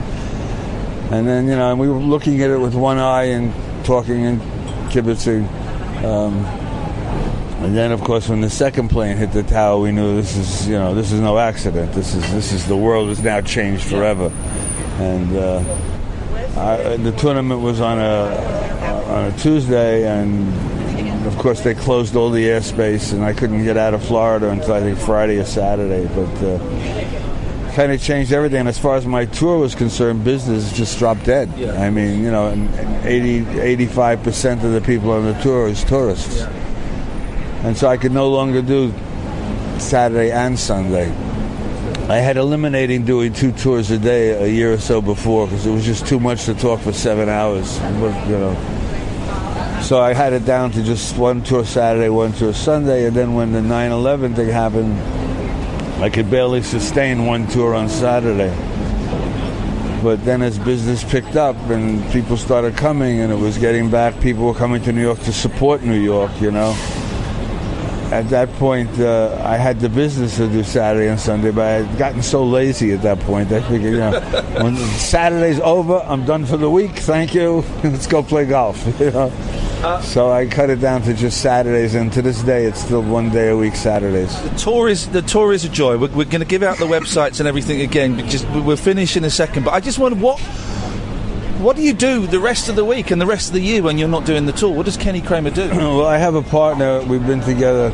And 1.11 1.27
then 1.27 1.47
you 1.47 1.55
know 1.55 1.71
and 1.71 1.79
we 1.79 1.89
were 1.89 1.97
looking 1.97 2.41
at 2.41 2.51
it 2.51 2.59
with 2.59 2.75
one 2.75 2.99
eye 2.99 3.23
and 3.23 3.51
talking 3.83 4.25
and 4.25 4.41
kibitzing. 4.91 5.47
Um, 6.03 6.64
and 7.65 7.75
then, 7.75 7.91
of 7.91 8.01
course, 8.01 8.29
when 8.29 8.41
the 8.41 8.49
second 8.49 8.89
plane 8.89 9.17
hit 9.17 9.31
the 9.31 9.41
tower, 9.41 9.79
we 9.79 9.91
knew 9.91 10.15
this 10.15 10.37
is, 10.37 10.67
you 10.67 10.75
know, 10.75 10.93
this 10.93 11.11
is 11.11 11.19
no 11.19 11.39
accident. 11.39 11.93
This 11.93 12.13
is, 12.13 12.21
this 12.31 12.51
is 12.51 12.67
the 12.67 12.77
world 12.77 13.09
has 13.09 13.23
now 13.23 13.41
changed 13.41 13.85
forever. 13.85 14.31
And 14.99 15.35
uh, 15.35 15.63
I, 16.55 16.97
the 16.97 17.11
tournament 17.13 17.61
was 17.61 17.81
on 17.81 17.97
a 17.97 19.07
on 19.07 19.33
a 19.33 19.37
Tuesday, 19.39 20.07
and 20.07 21.25
of 21.25 21.35
course 21.39 21.61
they 21.61 21.73
closed 21.73 22.15
all 22.15 22.29
the 22.29 22.45
airspace, 22.45 23.13
and 23.13 23.25
I 23.25 23.33
couldn't 23.33 23.63
get 23.63 23.77
out 23.77 23.95
of 23.95 24.05
Florida 24.05 24.51
until 24.51 24.73
I 24.73 24.81
think 24.81 24.99
Friday 24.99 25.39
or 25.39 25.45
Saturday. 25.45 26.07
But 26.13 26.43
uh, 26.43 27.71
kind 27.73 27.91
of 27.91 27.99
changed 27.99 28.31
everything. 28.31 28.59
And 28.59 28.69
As 28.69 28.77
far 28.77 28.95
as 28.95 29.07
my 29.07 29.25
tour 29.25 29.57
was 29.57 29.73
concerned, 29.73 30.23
business 30.23 30.71
just 30.71 30.99
dropped 30.99 31.25
dead. 31.25 31.49
I 31.71 31.89
mean, 31.89 32.23
you 32.23 32.29
know, 32.29 32.49
and, 32.49 32.69
and 32.75 33.05
80, 33.07 33.59
85 33.59 34.21
percent 34.21 34.63
of 34.63 34.71
the 34.71 34.81
people 34.81 35.09
on 35.09 35.25
the 35.25 35.33
tour 35.41 35.67
is 35.67 35.83
tourists 35.83 36.45
and 37.65 37.75
so 37.75 37.87
I 37.87 37.97
could 37.97 38.11
no 38.11 38.29
longer 38.29 38.61
do 38.61 38.93
Saturday 39.79 40.31
and 40.31 40.57
Sunday. 40.57 41.09
I 42.07 42.17
had 42.17 42.37
eliminating 42.37 43.05
doing 43.05 43.33
two 43.33 43.51
tours 43.53 43.89
a 43.89 43.97
day 43.97 44.43
a 44.43 44.45
year 44.45 44.73
or 44.73 44.77
so 44.77 45.01
before 45.01 45.47
because 45.47 45.65
it 45.65 45.71
was 45.71 45.83
just 45.83 46.05
too 46.05 46.19
much 46.19 46.45
to 46.45 46.53
talk 46.53 46.81
for 46.81 46.93
seven 46.93 47.27
hours. 47.27 47.79
You 47.79 48.37
know, 48.37 49.79
so 49.81 49.99
I 49.99 50.13
had 50.13 50.33
it 50.33 50.45
down 50.45 50.69
to 50.73 50.83
just 50.83 51.17
one 51.17 51.41
tour 51.41 51.65
Saturday, 51.65 52.09
one 52.09 52.33
tour 52.33 52.53
Sunday, 52.53 53.05
and 53.05 53.15
then 53.15 53.33
when 53.33 53.51
the 53.51 53.61
9/11 53.61 54.35
thing 54.35 54.49
happened, 54.49 54.95
I 56.03 56.11
could 56.11 56.29
barely 56.29 56.61
sustain 56.61 57.25
one 57.25 57.47
tour 57.47 57.73
on 57.73 57.89
Saturday. 57.89 58.55
But 60.03 60.23
then 60.23 60.43
as 60.43 60.59
business 60.59 61.03
picked 61.03 61.35
up 61.35 61.55
and 61.71 62.07
people 62.11 62.37
started 62.37 62.77
coming 62.77 63.21
and 63.21 63.33
it 63.33 63.39
was 63.39 63.57
getting 63.57 63.89
back, 63.89 64.21
people 64.21 64.45
were 64.45 64.53
coming 64.53 64.83
to 64.83 64.91
New 64.91 65.01
York 65.01 65.19
to 65.21 65.33
support 65.33 65.81
New 65.81 65.99
York, 65.99 66.29
you 66.39 66.51
know 66.51 66.75
at 68.15 68.29
that 68.29 68.49
point, 68.53 68.99
uh, 68.99 69.37
I 69.43 69.57
had 69.57 69.81
the 69.81 69.89
business 69.89 70.37
to 70.37 70.47
do 70.47 70.63
Saturday 70.63 71.09
and 71.09 71.19
Sunday, 71.19 71.51
but 71.51 71.65
I 71.65 71.83
had 71.83 71.97
gotten 71.97 72.23
so 72.23 72.45
lazy 72.45 72.93
at 72.93 73.01
that 73.01 73.19
point. 73.19 73.51
I 73.51 73.61
figured, 73.61 73.93
you 73.93 73.99
know, 73.99 74.19
when 74.61 74.77
Saturday's 74.77 75.59
over, 75.59 75.97
I'm 75.97 76.25
done 76.25 76.45
for 76.45 76.55
the 76.55 76.69
week. 76.69 76.91
Thank 76.91 77.33
you. 77.33 77.63
Let's 77.83 78.07
go 78.07 78.23
play 78.23 78.45
golf. 78.45 78.75
You 79.05 79.11
know? 79.11 79.31
so 80.01 80.31
I 80.31 80.47
cut 80.47 80.69
it 80.69 80.79
down 80.79 81.01
to 81.03 81.13
just 81.13 81.41
Saturdays, 81.41 81.93
and 81.93 82.11
to 82.13 82.21
this 82.21 82.41
day, 82.41 82.65
it's 82.65 82.81
still 82.81 83.03
one 83.03 83.29
day 83.29 83.49
a 83.49 83.57
week 83.57 83.75
Saturdays. 83.75 84.41
The 84.41 84.57
tour 84.57 84.87
is 84.87 85.09
the 85.09 85.21
tour 85.21 85.51
is 85.53 85.65
a 85.65 85.69
joy. 85.69 85.97
We're, 85.97 86.09
we're 86.09 86.25
going 86.25 86.39
to 86.39 86.45
give 86.45 86.63
out 86.63 86.77
the 86.77 86.85
websites 86.85 87.39
and 87.39 87.47
everything 87.47 87.81
again. 87.81 88.15
but 88.15 88.25
Just 88.25 88.49
we'll 88.49 88.77
finish 88.77 89.17
in 89.17 89.25
a 89.25 89.29
second. 89.29 89.65
But 89.65 89.73
I 89.73 89.81
just 89.81 89.99
wonder 89.99 90.17
what 90.17 90.39
what 91.59 91.75
do 91.75 91.81
you 91.81 91.93
do 91.93 92.27
the 92.27 92.39
rest 92.39 92.69
of 92.69 92.75
the 92.75 92.85
week 92.85 93.11
and 93.11 93.21
the 93.21 93.25
rest 93.25 93.47
of 93.47 93.53
the 93.53 93.61
year 93.61 93.81
when 93.81 93.97
you're 93.97 94.07
not 94.07 94.25
doing 94.25 94.45
the 94.45 94.51
tour? 94.51 94.71
What 94.71 94.85
does 94.85 94.97
Kenny 94.97 95.21
Kramer 95.21 95.51
do? 95.51 95.69
well, 95.69 96.05
I 96.05 96.17
have 96.17 96.35
a 96.35 96.41
partner. 96.41 97.01
We've 97.03 97.25
been 97.25 97.41
together. 97.41 97.91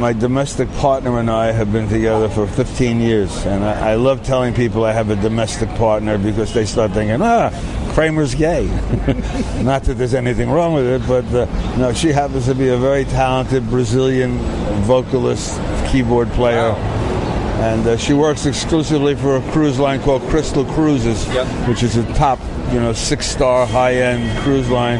My 0.00 0.14
domestic 0.14 0.72
partner 0.74 1.18
and 1.18 1.30
I 1.30 1.52
have 1.52 1.72
been 1.72 1.88
together 1.88 2.30
for 2.30 2.46
15 2.46 3.00
years, 3.00 3.44
and 3.44 3.62
I, 3.62 3.90
I 3.90 3.94
love 3.96 4.22
telling 4.22 4.54
people 4.54 4.84
I 4.84 4.92
have 4.92 5.10
a 5.10 5.16
domestic 5.16 5.68
partner 5.70 6.16
because 6.16 6.54
they 6.54 6.64
start 6.64 6.92
thinking, 6.92 7.20
ah, 7.20 7.50
Kramer's 7.92 8.34
gay. 8.34 8.66
Not 9.62 9.82
that 9.84 9.94
there's 9.98 10.14
anything 10.14 10.50
wrong 10.50 10.72
with 10.72 10.86
it, 10.86 11.06
but 11.06 11.26
uh, 11.34 11.76
no, 11.76 11.92
she 11.92 12.12
happens 12.12 12.46
to 12.46 12.54
be 12.54 12.68
a 12.68 12.78
very 12.78 13.04
talented 13.04 13.68
Brazilian 13.68 14.38
vocalist, 14.84 15.60
keyboard 15.90 16.30
player. 16.30 16.74
And 17.60 17.86
uh, 17.86 17.96
she 17.96 18.14
works 18.14 18.46
exclusively 18.46 19.14
for 19.14 19.36
a 19.36 19.52
cruise 19.52 19.78
line 19.78 20.00
called 20.00 20.22
Crystal 20.22 20.64
Cruises, 20.64 21.26
which 21.68 21.82
is 21.82 21.96
a 21.96 22.12
top, 22.14 22.38
you 22.72 22.80
know, 22.80 22.92
six-star 22.92 23.66
high-end 23.66 24.38
cruise 24.40 24.70
line. 24.70 24.98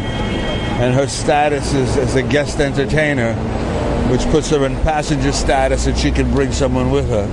And 0.80 0.94
her 0.94 1.08
status 1.08 1.72
is 1.72 1.96
as 1.96 2.16
a 2.16 2.22
guest 2.22 2.60
entertainer 2.60 3.34
which 4.10 4.22
puts 4.32 4.50
her 4.50 4.66
in 4.66 4.74
passenger 4.82 5.30
status, 5.30 5.86
and 5.86 5.96
she 5.96 6.10
can 6.10 6.28
bring 6.32 6.50
someone 6.50 6.90
with 6.90 7.08
her. 7.08 7.26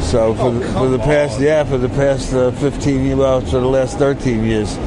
So 0.00 0.34
for, 0.34 0.50
the, 0.50 0.66
for 0.72 0.88
the 0.88 0.98
past, 0.98 1.38
yeah, 1.40 1.62
for 1.62 1.76
the 1.76 1.90
past 1.90 2.32
uh, 2.32 2.52
15 2.52 3.04
years, 3.04 3.16
well, 3.18 3.40
for 3.42 3.60
the 3.60 3.66
last 3.66 3.98
13 3.98 4.42
years, 4.42 4.78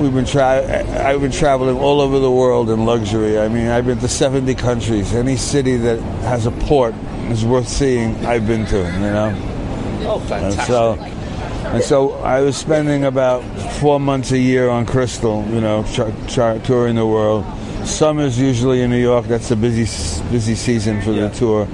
we've 0.00 0.12
been 0.12 0.24
tra- 0.24 1.06
I've 1.06 1.20
been 1.20 1.30
traveling 1.30 1.76
all 1.76 2.00
over 2.00 2.18
the 2.18 2.30
world 2.30 2.68
in 2.68 2.84
luxury. 2.84 3.38
I 3.38 3.48
mean, 3.48 3.68
I've 3.68 3.86
been 3.86 3.98
to 3.98 4.08
70 4.08 4.56
countries. 4.56 5.14
Any 5.14 5.36
city 5.36 5.76
that 5.76 6.00
has 6.22 6.46
a 6.46 6.50
port 6.50 6.94
is 7.30 7.44
worth 7.44 7.68
seeing. 7.68 8.14
I've 8.26 8.46
been 8.46 8.66
to, 8.66 8.76
you 8.78 8.82
know. 9.00 9.34
Oh, 10.08 10.20
And 10.30 10.54
so, 10.54 10.94
and 10.94 11.82
so 11.82 12.12
I 12.20 12.40
was 12.40 12.56
spending 12.56 13.04
about 13.04 13.42
four 13.80 13.98
months 13.98 14.30
a 14.32 14.38
year 14.38 14.68
on 14.68 14.86
Crystal, 14.86 15.44
you 15.48 15.60
know, 15.60 15.84
char- 15.92 16.12
char- 16.28 16.58
touring 16.60 16.96
the 16.96 17.06
world. 17.06 17.44
Summer's 17.84 18.38
usually 18.38 18.82
in 18.82 18.90
New 18.90 19.00
York. 19.00 19.26
That's 19.26 19.48
the 19.48 19.56
busy 19.56 19.84
busy 20.30 20.54
season 20.54 21.00
for 21.02 21.12
the 21.12 21.28
tour. 21.30 21.66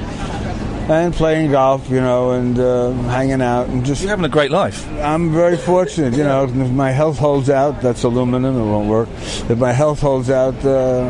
And 0.88 1.14
playing 1.14 1.52
golf, 1.52 1.88
you 1.88 2.00
know, 2.00 2.32
and 2.32 2.58
uh, 2.58 2.90
hanging 3.08 3.40
out, 3.40 3.68
and 3.68 3.84
just 3.84 4.02
You're 4.02 4.10
having 4.10 4.24
a 4.24 4.28
great 4.28 4.50
life. 4.50 4.86
I'm 4.98 5.32
very 5.32 5.56
fortunate, 5.56 6.14
you 6.14 6.24
know. 6.24 6.44
If 6.44 6.70
my 6.72 6.90
health 6.90 7.18
holds 7.18 7.48
out, 7.48 7.80
that's 7.80 8.02
aluminum. 8.02 8.56
It 8.56 8.64
won't 8.64 8.88
work. 8.88 9.08
If 9.48 9.58
my 9.58 9.72
health 9.72 10.00
holds 10.00 10.28
out, 10.28 10.54
uh, 10.64 11.04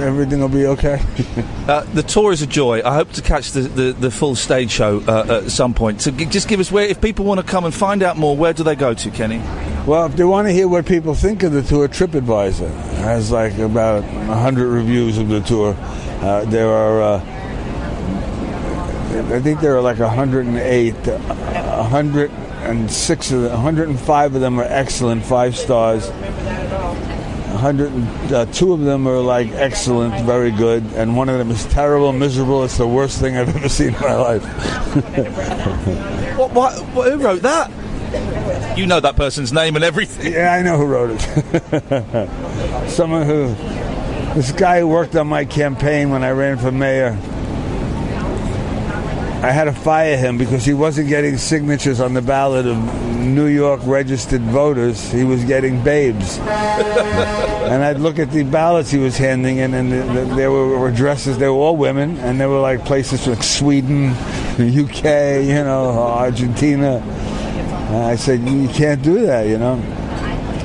everything 0.00 0.40
will 0.40 0.48
be 0.48 0.66
okay. 0.66 1.00
Uh, 1.66 1.82
the 1.94 2.02
tour 2.04 2.30
is 2.30 2.42
a 2.42 2.46
joy. 2.46 2.80
I 2.84 2.94
hope 2.94 3.10
to 3.14 3.22
catch 3.22 3.50
the, 3.50 3.62
the, 3.62 3.92
the 3.92 4.08
full 4.08 4.36
stage 4.36 4.70
show 4.70 5.00
uh, 5.00 5.42
at 5.42 5.50
some 5.50 5.74
point. 5.74 6.00
So 6.00 6.12
g- 6.12 6.26
just 6.26 6.46
give 6.46 6.60
us 6.60 6.70
where, 6.70 6.84
if 6.86 7.00
people 7.00 7.24
want 7.24 7.40
to 7.40 7.46
come 7.46 7.64
and 7.64 7.74
find 7.74 8.04
out 8.04 8.16
more, 8.16 8.36
where 8.36 8.52
do 8.52 8.62
they 8.62 8.76
go 8.76 8.94
to, 8.94 9.10
Kenny? 9.10 9.38
Well, 9.84 10.06
if 10.06 10.14
they 10.14 10.22
want 10.22 10.46
to 10.46 10.52
hear 10.52 10.68
what 10.68 10.86
people 10.86 11.14
think 11.14 11.42
of 11.42 11.50
the 11.50 11.62
tour, 11.62 11.88
TripAdvisor 11.88 12.70
has 12.98 13.32
like 13.32 13.58
about 13.58 14.04
100 14.04 14.68
reviews 14.68 15.18
of 15.18 15.28
the 15.28 15.40
tour. 15.40 15.74
Uh, 15.76 16.44
there 16.44 16.68
are, 16.68 17.02
uh, 17.02 17.20
I 19.08 19.40
think 19.40 19.60
there 19.60 19.76
are 19.76 19.80
like 19.80 19.98
108, 19.98 20.94
uh, 21.08 21.18
106 21.88 23.30
of 23.30 23.42
them, 23.42 23.52
105 23.52 24.34
of 24.34 24.40
them 24.40 24.58
are 24.58 24.64
excellent, 24.64 25.24
five 25.24 25.56
stars. 25.56 26.08
100, 26.10 28.32
uh, 28.32 28.46
two 28.46 28.72
of 28.72 28.80
them 28.80 29.08
are 29.08 29.20
like 29.20 29.48
excellent, 29.52 30.26
very 30.26 30.50
good, 30.50 30.84
and 30.94 31.16
one 31.16 31.28
of 31.28 31.38
them 31.38 31.50
is 31.50 31.64
terrible, 31.66 32.12
miserable. 32.12 32.64
It's 32.64 32.76
the 32.76 32.86
worst 32.86 33.18
thing 33.18 33.36
I've 33.36 33.48
ever 33.56 33.68
seen 33.68 33.94
in 33.94 34.00
my 34.00 34.14
life. 34.14 34.44
What, 36.36 36.52
what, 36.52 36.78
what, 36.94 37.12
who 37.12 37.18
wrote 37.18 37.42
that? 37.42 37.70
You 38.76 38.86
know 38.86 39.00
that 39.00 39.16
person's 39.16 39.52
name 39.52 39.74
and 39.76 39.84
everything. 39.84 40.32
Yeah, 40.34 40.52
I 40.52 40.62
know 40.62 40.76
who 40.76 40.84
wrote 40.84 41.18
it. 41.18 42.88
Someone 42.90 43.26
who, 43.26 43.54
this 44.34 44.52
guy 44.52 44.80
who 44.80 44.88
worked 44.88 45.16
on 45.16 45.28
my 45.28 45.44
campaign 45.44 46.10
when 46.10 46.22
I 46.22 46.30
ran 46.30 46.58
for 46.58 46.70
mayor. 46.70 47.18
I 49.42 49.52
had 49.52 49.64
to 49.64 49.72
fire 49.72 50.16
him 50.16 50.38
because 50.38 50.64
he 50.64 50.72
wasn't 50.72 51.08
getting 51.08 51.36
signatures 51.36 52.00
on 52.00 52.14
the 52.14 52.22
ballot 52.22 52.66
of 52.66 52.78
New 53.18 53.46
York 53.46 53.80
registered 53.84 54.40
voters. 54.40 55.12
He 55.12 55.24
was 55.24 55.44
getting 55.44 55.84
babes. 55.84 56.38
and 56.38 57.84
I'd 57.84 57.98
look 57.98 58.18
at 58.18 58.30
the 58.30 58.44
ballots 58.44 58.90
he 58.90 58.98
was 58.98 59.18
handing 59.18 59.58
in, 59.58 59.74
and 59.74 59.92
the, 59.92 59.96
the, 59.96 60.34
there 60.34 60.50
were 60.50 60.88
addresses. 60.88 61.36
They 61.36 61.48
were 61.48 61.54
all 61.54 61.76
women, 61.76 62.16
and 62.20 62.40
there 62.40 62.48
were 62.48 62.60
like 62.60 62.86
places 62.86 63.26
like 63.26 63.42
Sweden, 63.42 64.14
the 64.56 64.84
UK, 64.84 65.44
you 65.46 65.62
know, 65.62 65.90
Argentina. 65.90 66.96
And 66.96 68.04
I 68.04 68.16
said, 68.16 68.40
you 68.40 68.68
can't 68.68 69.02
do 69.02 69.26
that, 69.26 69.48
you 69.48 69.58
know. 69.58 69.76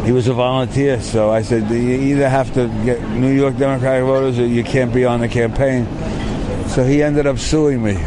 He 0.06 0.14
was 0.14 0.28
a 0.28 0.34
volunteer, 0.34 1.02
so 1.02 1.30
I 1.30 1.42
said, 1.42 1.70
you 1.70 1.78
either 1.78 2.30
have 2.30 2.54
to 2.54 2.68
get 2.86 3.02
New 3.10 3.34
York 3.34 3.58
Democratic 3.58 4.06
voters 4.06 4.40
or 4.40 4.46
you 4.46 4.64
can't 4.64 4.94
be 4.94 5.04
on 5.04 5.20
the 5.20 5.28
campaign. 5.28 5.86
So 6.70 6.86
he 6.86 7.04
ended 7.04 7.28
up 7.28 7.38
suing 7.38 7.84
me 7.84 7.98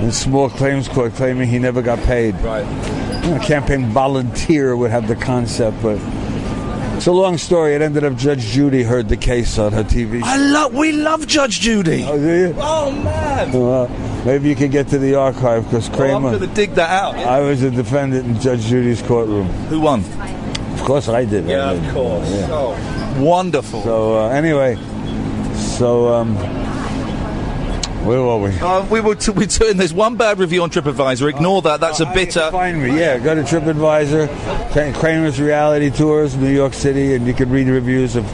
in 0.00 0.12
small 0.12 0.50
claims 0.50 0.88
court, 0.88 1.14
claiming 1.14 1.48
he 1.48 1.58
never 1.58 1.82
got 1.82 1.98
paid. 2.00 2.34
Right. 2.36 2.64
You 3.24 3.30
know, 3.32 3.40
campaign 3.40 3.86
volunteer 3.90 4.76
would 4.76 4.90
have 4.90 5.06
the 5.08 5.16
concept, 5.16 5.80
but 5.82 5.98
it's 6.96 7.06
a 7.06 7.12
long 7.12 7.38
story. 7.38 7.74
It 7.74 7.82
ended 7.82 8.04
up 8.04 8.16
Judge 8.16 8.40
Judy 8.46 8.82
heard 8.82 9.08
the 9.08 9.16
case 9.16 9.58
on 9.58 9.72
her 9.72 9.84
TV. 9.84 10.22
I 10.22 10.36
love. 10.36 10.74
We 10.74 10.92
love 10.92 11.26
Judge 11.26 11.60
Judy. 11.60 12.04
Oh, 12.06 12.18
do 12.18 12.24
you? 12.48 12.54
Oh 12.58 12.90
man. 12.90 13.52
Well, 13.52 13.88
maybe 14.24 14.48
you 14.48 14.56
could 14.56 14.70
get 14.70 14.88
to 14.88 14.98
the 14.98 15.14
archive 15.14 15.64
because 15.64 15.88
Well, 15.88 15.98
Kramer. 15.98 16.14
I'm 16.28 16.38
going 16.38 16.48
to 16.48 16.54
dig 16.54 16.74
that 16.74 16.90
out. 16.90 17.14
I 17.16 17.40
was 17.40 17.62
a 17.62 17.70
defendant 17.70 18.26
in 18.26 18.40
Judge 18.40 18.62
Judy's 18.62 19.02
courtroom. 19.02 19.46
Who 19.68 19.80
won? 19.80 20.04
Of 20.74 20.82
course, 20.84 21.08
I 21.08 21.24
did. 21.24 21.46
Yeah, 21.46 21.70
I 21.70 21.74
did. 21.74 21.84
of 21.86 21.94
course. 21.94 22.30
Yeah. 22.30 22.48
Oh, 22.50 23.22
wonderful. 23.22 23.82
So 23.82 24.18
uh, 24.18 24.28
anyway, 24.30 24.76
so 25.54 26.08
um, 26.12 26.36
where 28.04 28.20
were 28.22 28.38
we? 28.38 28.58
Uh, 28.58 28.84
we 28.88 29.00
were 29.00 29.14
t- 29.14 29.30
we 29.32 29.46
t- 29.46 29.72
there's 29.72 29.94
one 29.94 30.16
bad 30.16 30.38
review 30.38 30.62
on 30.62 30.70
TripAdvisor. 30.70 31.28
Ignore 31.28 31.62
that. 31.62 31.80
That's 31.80 32.00
a 32.00 32.06
bitter. 32.06 32.50
Find 32.50 32.82
me, 32.82 32.98
yeah. 32.98 33.18
Go 33.18 33.34
to 33.34 33.42
TripAdvisor, 33.42 34.26
Kra- 34.70 34.94
Kramer's 34.94 35.40
Reality 35.40 35.90
Tours, 35.90 36.36
New 36.36 36.52
York 36.52 36.74
City, 36.74 37.14
and 37.14 37.26
you 37.26 37.34
can 37.34 37.50
read 37.50 37.68
reviews 37.68 38.16
of 38.16 38.24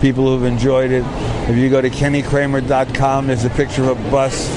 people 0.00 0.24
who've 0.26 0.44
enjoyed 0.44 0.90
it. 0.90 1.04
If 1.48 1.56
you 1.56 1.70
go 1.70 1.80
to 1.80 1.90
kennykramer.com, 1.90 3.26
there's 3.26 3.44
a 3.44 3.50
picture 3.50 3.90
of 3.90 4.06
a 4.06 4.10
bus. 4.10 4.48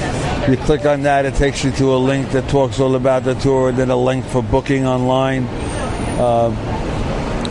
You 0.48 0.56
click 0.56 0.84
on 0.86 1.02
that, 1.02 1.26
it 1.26 1.34
takes 1.34 1.62
you 1.64 1.70
to 1.72 1.94
a 1.94 1.98
link 1.98 2.30
that 2.30 2.48
talks 2.48 2.80
all 2.80 2.94
about 2.94 3.24
the 3.24 3.34
tour, 3.34 3.68
and 3.68 3.78
then 3.78 3.90
a 3.90 3.96
link 3.96 4.24
for 4.24 4.42
booking 4.42 4.86
online. 4.86 5.44
Uh, 6.18 6.50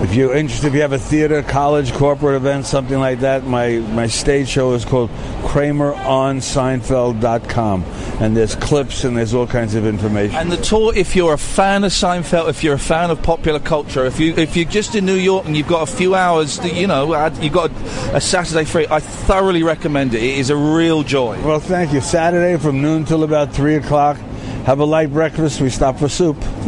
if 0.01 0.15
you're 0.15 0.33
interested, 0.33 0.67
if 0.67 0.73
you 0.73 0.79
have 0.81 0.93
a 0.93 0.99
theater, 0.99 1.43
college, 1.43 1.91
corporate 1.93 2.35
event, 2.35 2.65
something 2.65 2.97
like 2.97 3.19
that, 3.19 3.45
my, 3.45 3.77
my 3.79 4.07
stage 4.07 4.47
show 4.47 4.73
is 4.73 4.85
called 4.85 5.09
KramerOnSeinfeld.com. 5.43 7.83
And 8.21 8.35
there's 8.35 8.55
clips 8.55 9.03
and 9.03 9.15
there's 9.17 9.33
all 9.33 9.45
kinds 9.45 9.75
of 9.75 9.85
information. 9.85 10.37
And 10.37 10.49
the 10.51 10.57
tour, 10.57 10.95
if 10.95 11.17
you're 11.17 11.33
a 11.33 11.37
fan 11.37 11.83
of 11.83 11.91
Seinfeld, 11.91 12.49
if 12.49 12.63
you're 12.63 12.75
a 12.75 12.79
fan 12.79 13.11
of 13.11 13.21
popular 13.21 13.59
culture, 13.59 14.05
if 14.05 14.19
you 14.19 14.33
if 14.35 14.55
you're 14.55 14.65
just 14.65 14.95
in 14.95 15.05
New 15.05 15.15
York 15.15 15.45
and 15.45 15.57
you've 15.57 15.67
got 15.67 15.89
a 15.89 15.91
few 15.91 16.15
hours, 16.15 16.57
to, 16.59 16.69
you 16.69 16.87
know, 16.87 17.27
you've 17.41 17.53
got 17.53 17.71
a, 17.71 18.17
a 18.17 18.21
Saturday 18.21 18.65
free, 18.65 18.87
I 18.89 19.01
thoroughly 19.01 19.63
recommend 19.63 20.13
it. 20.13 20.23
It 20.23 20.37
is 20.37 20.49
a 20.49 20.55
real 20.55 21.03
joy. 21.03 21.41
Well, 21.43 21.59
thank 21.59 21.91
you. 21.91 21.99
Saturday 22.01 22.57
from 22.57 22.81
noon 22.81 23.03
till 23.05 23.23
about 23.23 23.53
3 23.53 23.75
o'clock. 23.75 24.17
Have 24.65 24.79
a 24.79 24.85
light 24.85 25.11
breakfast. 25.11 25.61
We 25.61 25.69
stop 25.69 25.97
for 25.97 26.09
soup. 26.09 26.39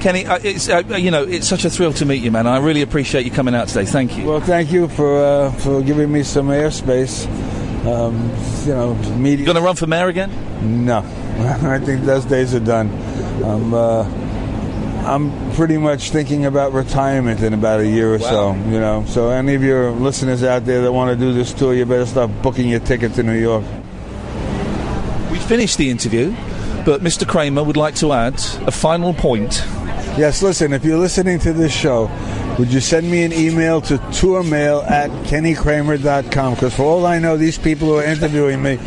Kenny, 0.00 0.24
uh, 0.26 0.38
it's 0.42 0.68
uh, 0.68 0.82
you 0.96 1.10
know, 1.10 1.24
it's 1.24 1.46
such 1.46 1.64
a 1.64 1.70
thrill 1.70 1.92
to 1.94 2.06
meet 2.06 2.22
you, 2.22 2.30
man. 2.30 2.46
I 2.46 2.58
really 2.58 2.82
appreciate 2.82 3.24
you 3.24 3.30
coming 3.30 3.54
out 3.54 3.68
today. 3.68 3.84
Thank 3.84 4.16
you. 4.16 4.24
Well, 4.24 4.40
thank 4.40 4.72
you 4.72 4.88
for 4.88 5.22
uh, 5.22 5.52
for 5.52 5.82
giving 5.82 6.10
me 6.10 6.22
some 6.22 6.48
airspace. 6.48 7.26
Um, 7.86 8.30
you 8.66 8.74
know, 8.74 8.94
media. 9.16 9.46
Going 9.46 9.56
to 9.56 9.62
run 9.62 9.76
for 9.76 9.86
mayor 9.86 10.08
again? 10.08 10.30
No, 10.84 10.98
I 11.62 11.78
think 11.78 12.04
those 12.04 12.24
days 12.24 12.54
are 12.54 12.60
done. 12.60 12.88
Um, 13.44 13.72
uh, 13.72 14.02
I'm 15.08 15.52
pretty 15.52 15.78
much 15.78 16.10
thinking 16.10 16.44
about 16.44 16.72
retirement 16.74 17.40
in 17.40 17.54
about 17.54 17.80
a 17.80 17.86
year 17.86 18.12
or 18.12 18.18
so. 18.18 18.52
You 18.54 18.78
know, 18.78 19.04
so 19.06 19.30
any 19.30 19.54
of 19.54 19.62
your 19.62 19.90
listeners 19.92 20.42
out 20.42 20.66
there 20.66 20.82
that 20.82 20.92
want 20.92 21.10
to 21.10 21.16
do 21.16 21.32
this 21.32 21.54
tour, 21.54 21.72
you 21.72 21.86
better 21.86 22.04
start 22.04 22.30
booking 22.42 22.68
your 22.68 22.80
ticket 22.80 23.14
to 23.14 23.22
New 23.22 23.38
York. 23.38 23.64
We 25.30 25.38
finished 25.38 25.78
the 25.78 25.88
interview, 25.88 26.34
but 26.88 27.02
Mr. 27.02 27.28
Kramer 27.28 27.62
would 27.62 27.76
like 27.76 27.94
to 27.96 28.14
add 28.14 28.32
a 28.66 28.70
final 28.70 29.12
point. 29.12 29.62
Yes, 30.16 30.42
listen, 30.42 30.72
if 30.72 30.86
you're 30.86 30.96
listening 30.96 31.38
to 31.40 31.52
this 31.52 31.70
show, 31.70 32.10
would 32.58 32.72
you 32.72 32.80
send 32.80 33.10
me 33.10 33.24
an 33.24 33.32
email 33.34 33.82
to 33.82 33.98
tourmail 33.98 34.90
at 34.90 35.10
kennykramer.com? 35.26 36.54
Because 36.54 36.74
for 36.74 36.84
all 36.84 37.04
I 37.04 37.18
know, 37.18 37.36
these 37.36 37.58
people 37.58 37.88
who 37.88 37.96
are 37.96 38.04
interviewing 38.04 38.62
me, 38.62 38.78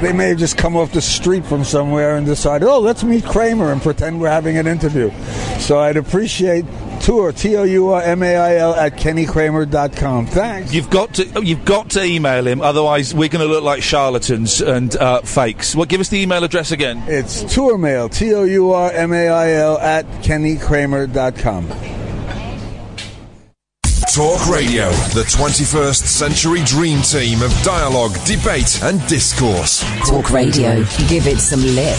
they- 0.00 0.14
may 0.14 0.28
have 0.28 0.38
just 0.38 0.56
come 0.56 0.76
off 0.76 0.92
the 0.92 1.02
street 1.02 1.44
from 1.44 1.62
somewhere 1.62 2.16
and 2.16 2.24
decided, 2.24 2.66
oh, 2.66 2.80
let's 2.80 3.04
meet 3.04 3.22
Kramer 3.26 3.70
and 3.70 3.82
pretend 3.82 4.18
we're 4.18 4.30
having 4.30 4.56
an 4.56 4.66
interview. 4.66 5.10
So 5.58 5.78
I'd 5.78 5.98
appreciate 5.98 6.64
tour, 7.02 7.32
T-O-U-R-M-A-I-L 7.32 8.74
at 8.74 8.94
kennykramer.com. 8.94 10.26
Thanks. 10.26 10.72
You've 10.72 10.90
got 10.90 11.14
to 11.14 11.44
you've 11.44 11.64
got 11.64 11.90
to 11.90 12.02
email 12.02 12.46
him, 12.46 12.62
otherwise 12.62 13.14
we're 13.14 13.28
going 13.28 13.46
to 13.46 13.52
look 13.52 13.64
like 13.64 13.82
charlatans 13.82 14.60
and 14.60 14.94
uh, 14.96 15.20
fakes. 15.22 15.74
Well, 15.74 15.86
give 15.86 16.00
us 16.00 16.08
the 16.08 16.20
email 16.20 16.44
address 16.44 16.70
again. 16.70 17.02
It's 17.06 17.42
tourmail, 17.44 18.10
T-O-U-R-M-A-I-L 18.12 19.78
at 19.78 20.06
kennykramer.com. 20.22 21.68
Talk 24.12 24.46
Radio, 24.46 24.90
the 25.14 25.22
21st 25.22 26.04
century 26.04 26.62
dream 26.64 27.00
team 27.00 27.40
of 27.40 27.50
dialogue, 27.62 28.12
debate, 28.26 28.82
and 28.82 29.00
discourse. 29.06 29.82
Talk 30.06 30.30
Radio. 30.30 30.84
Give 31.08 31.26
it 31.26 31.38
some 31.38 31.62
lip. 31.62 31.96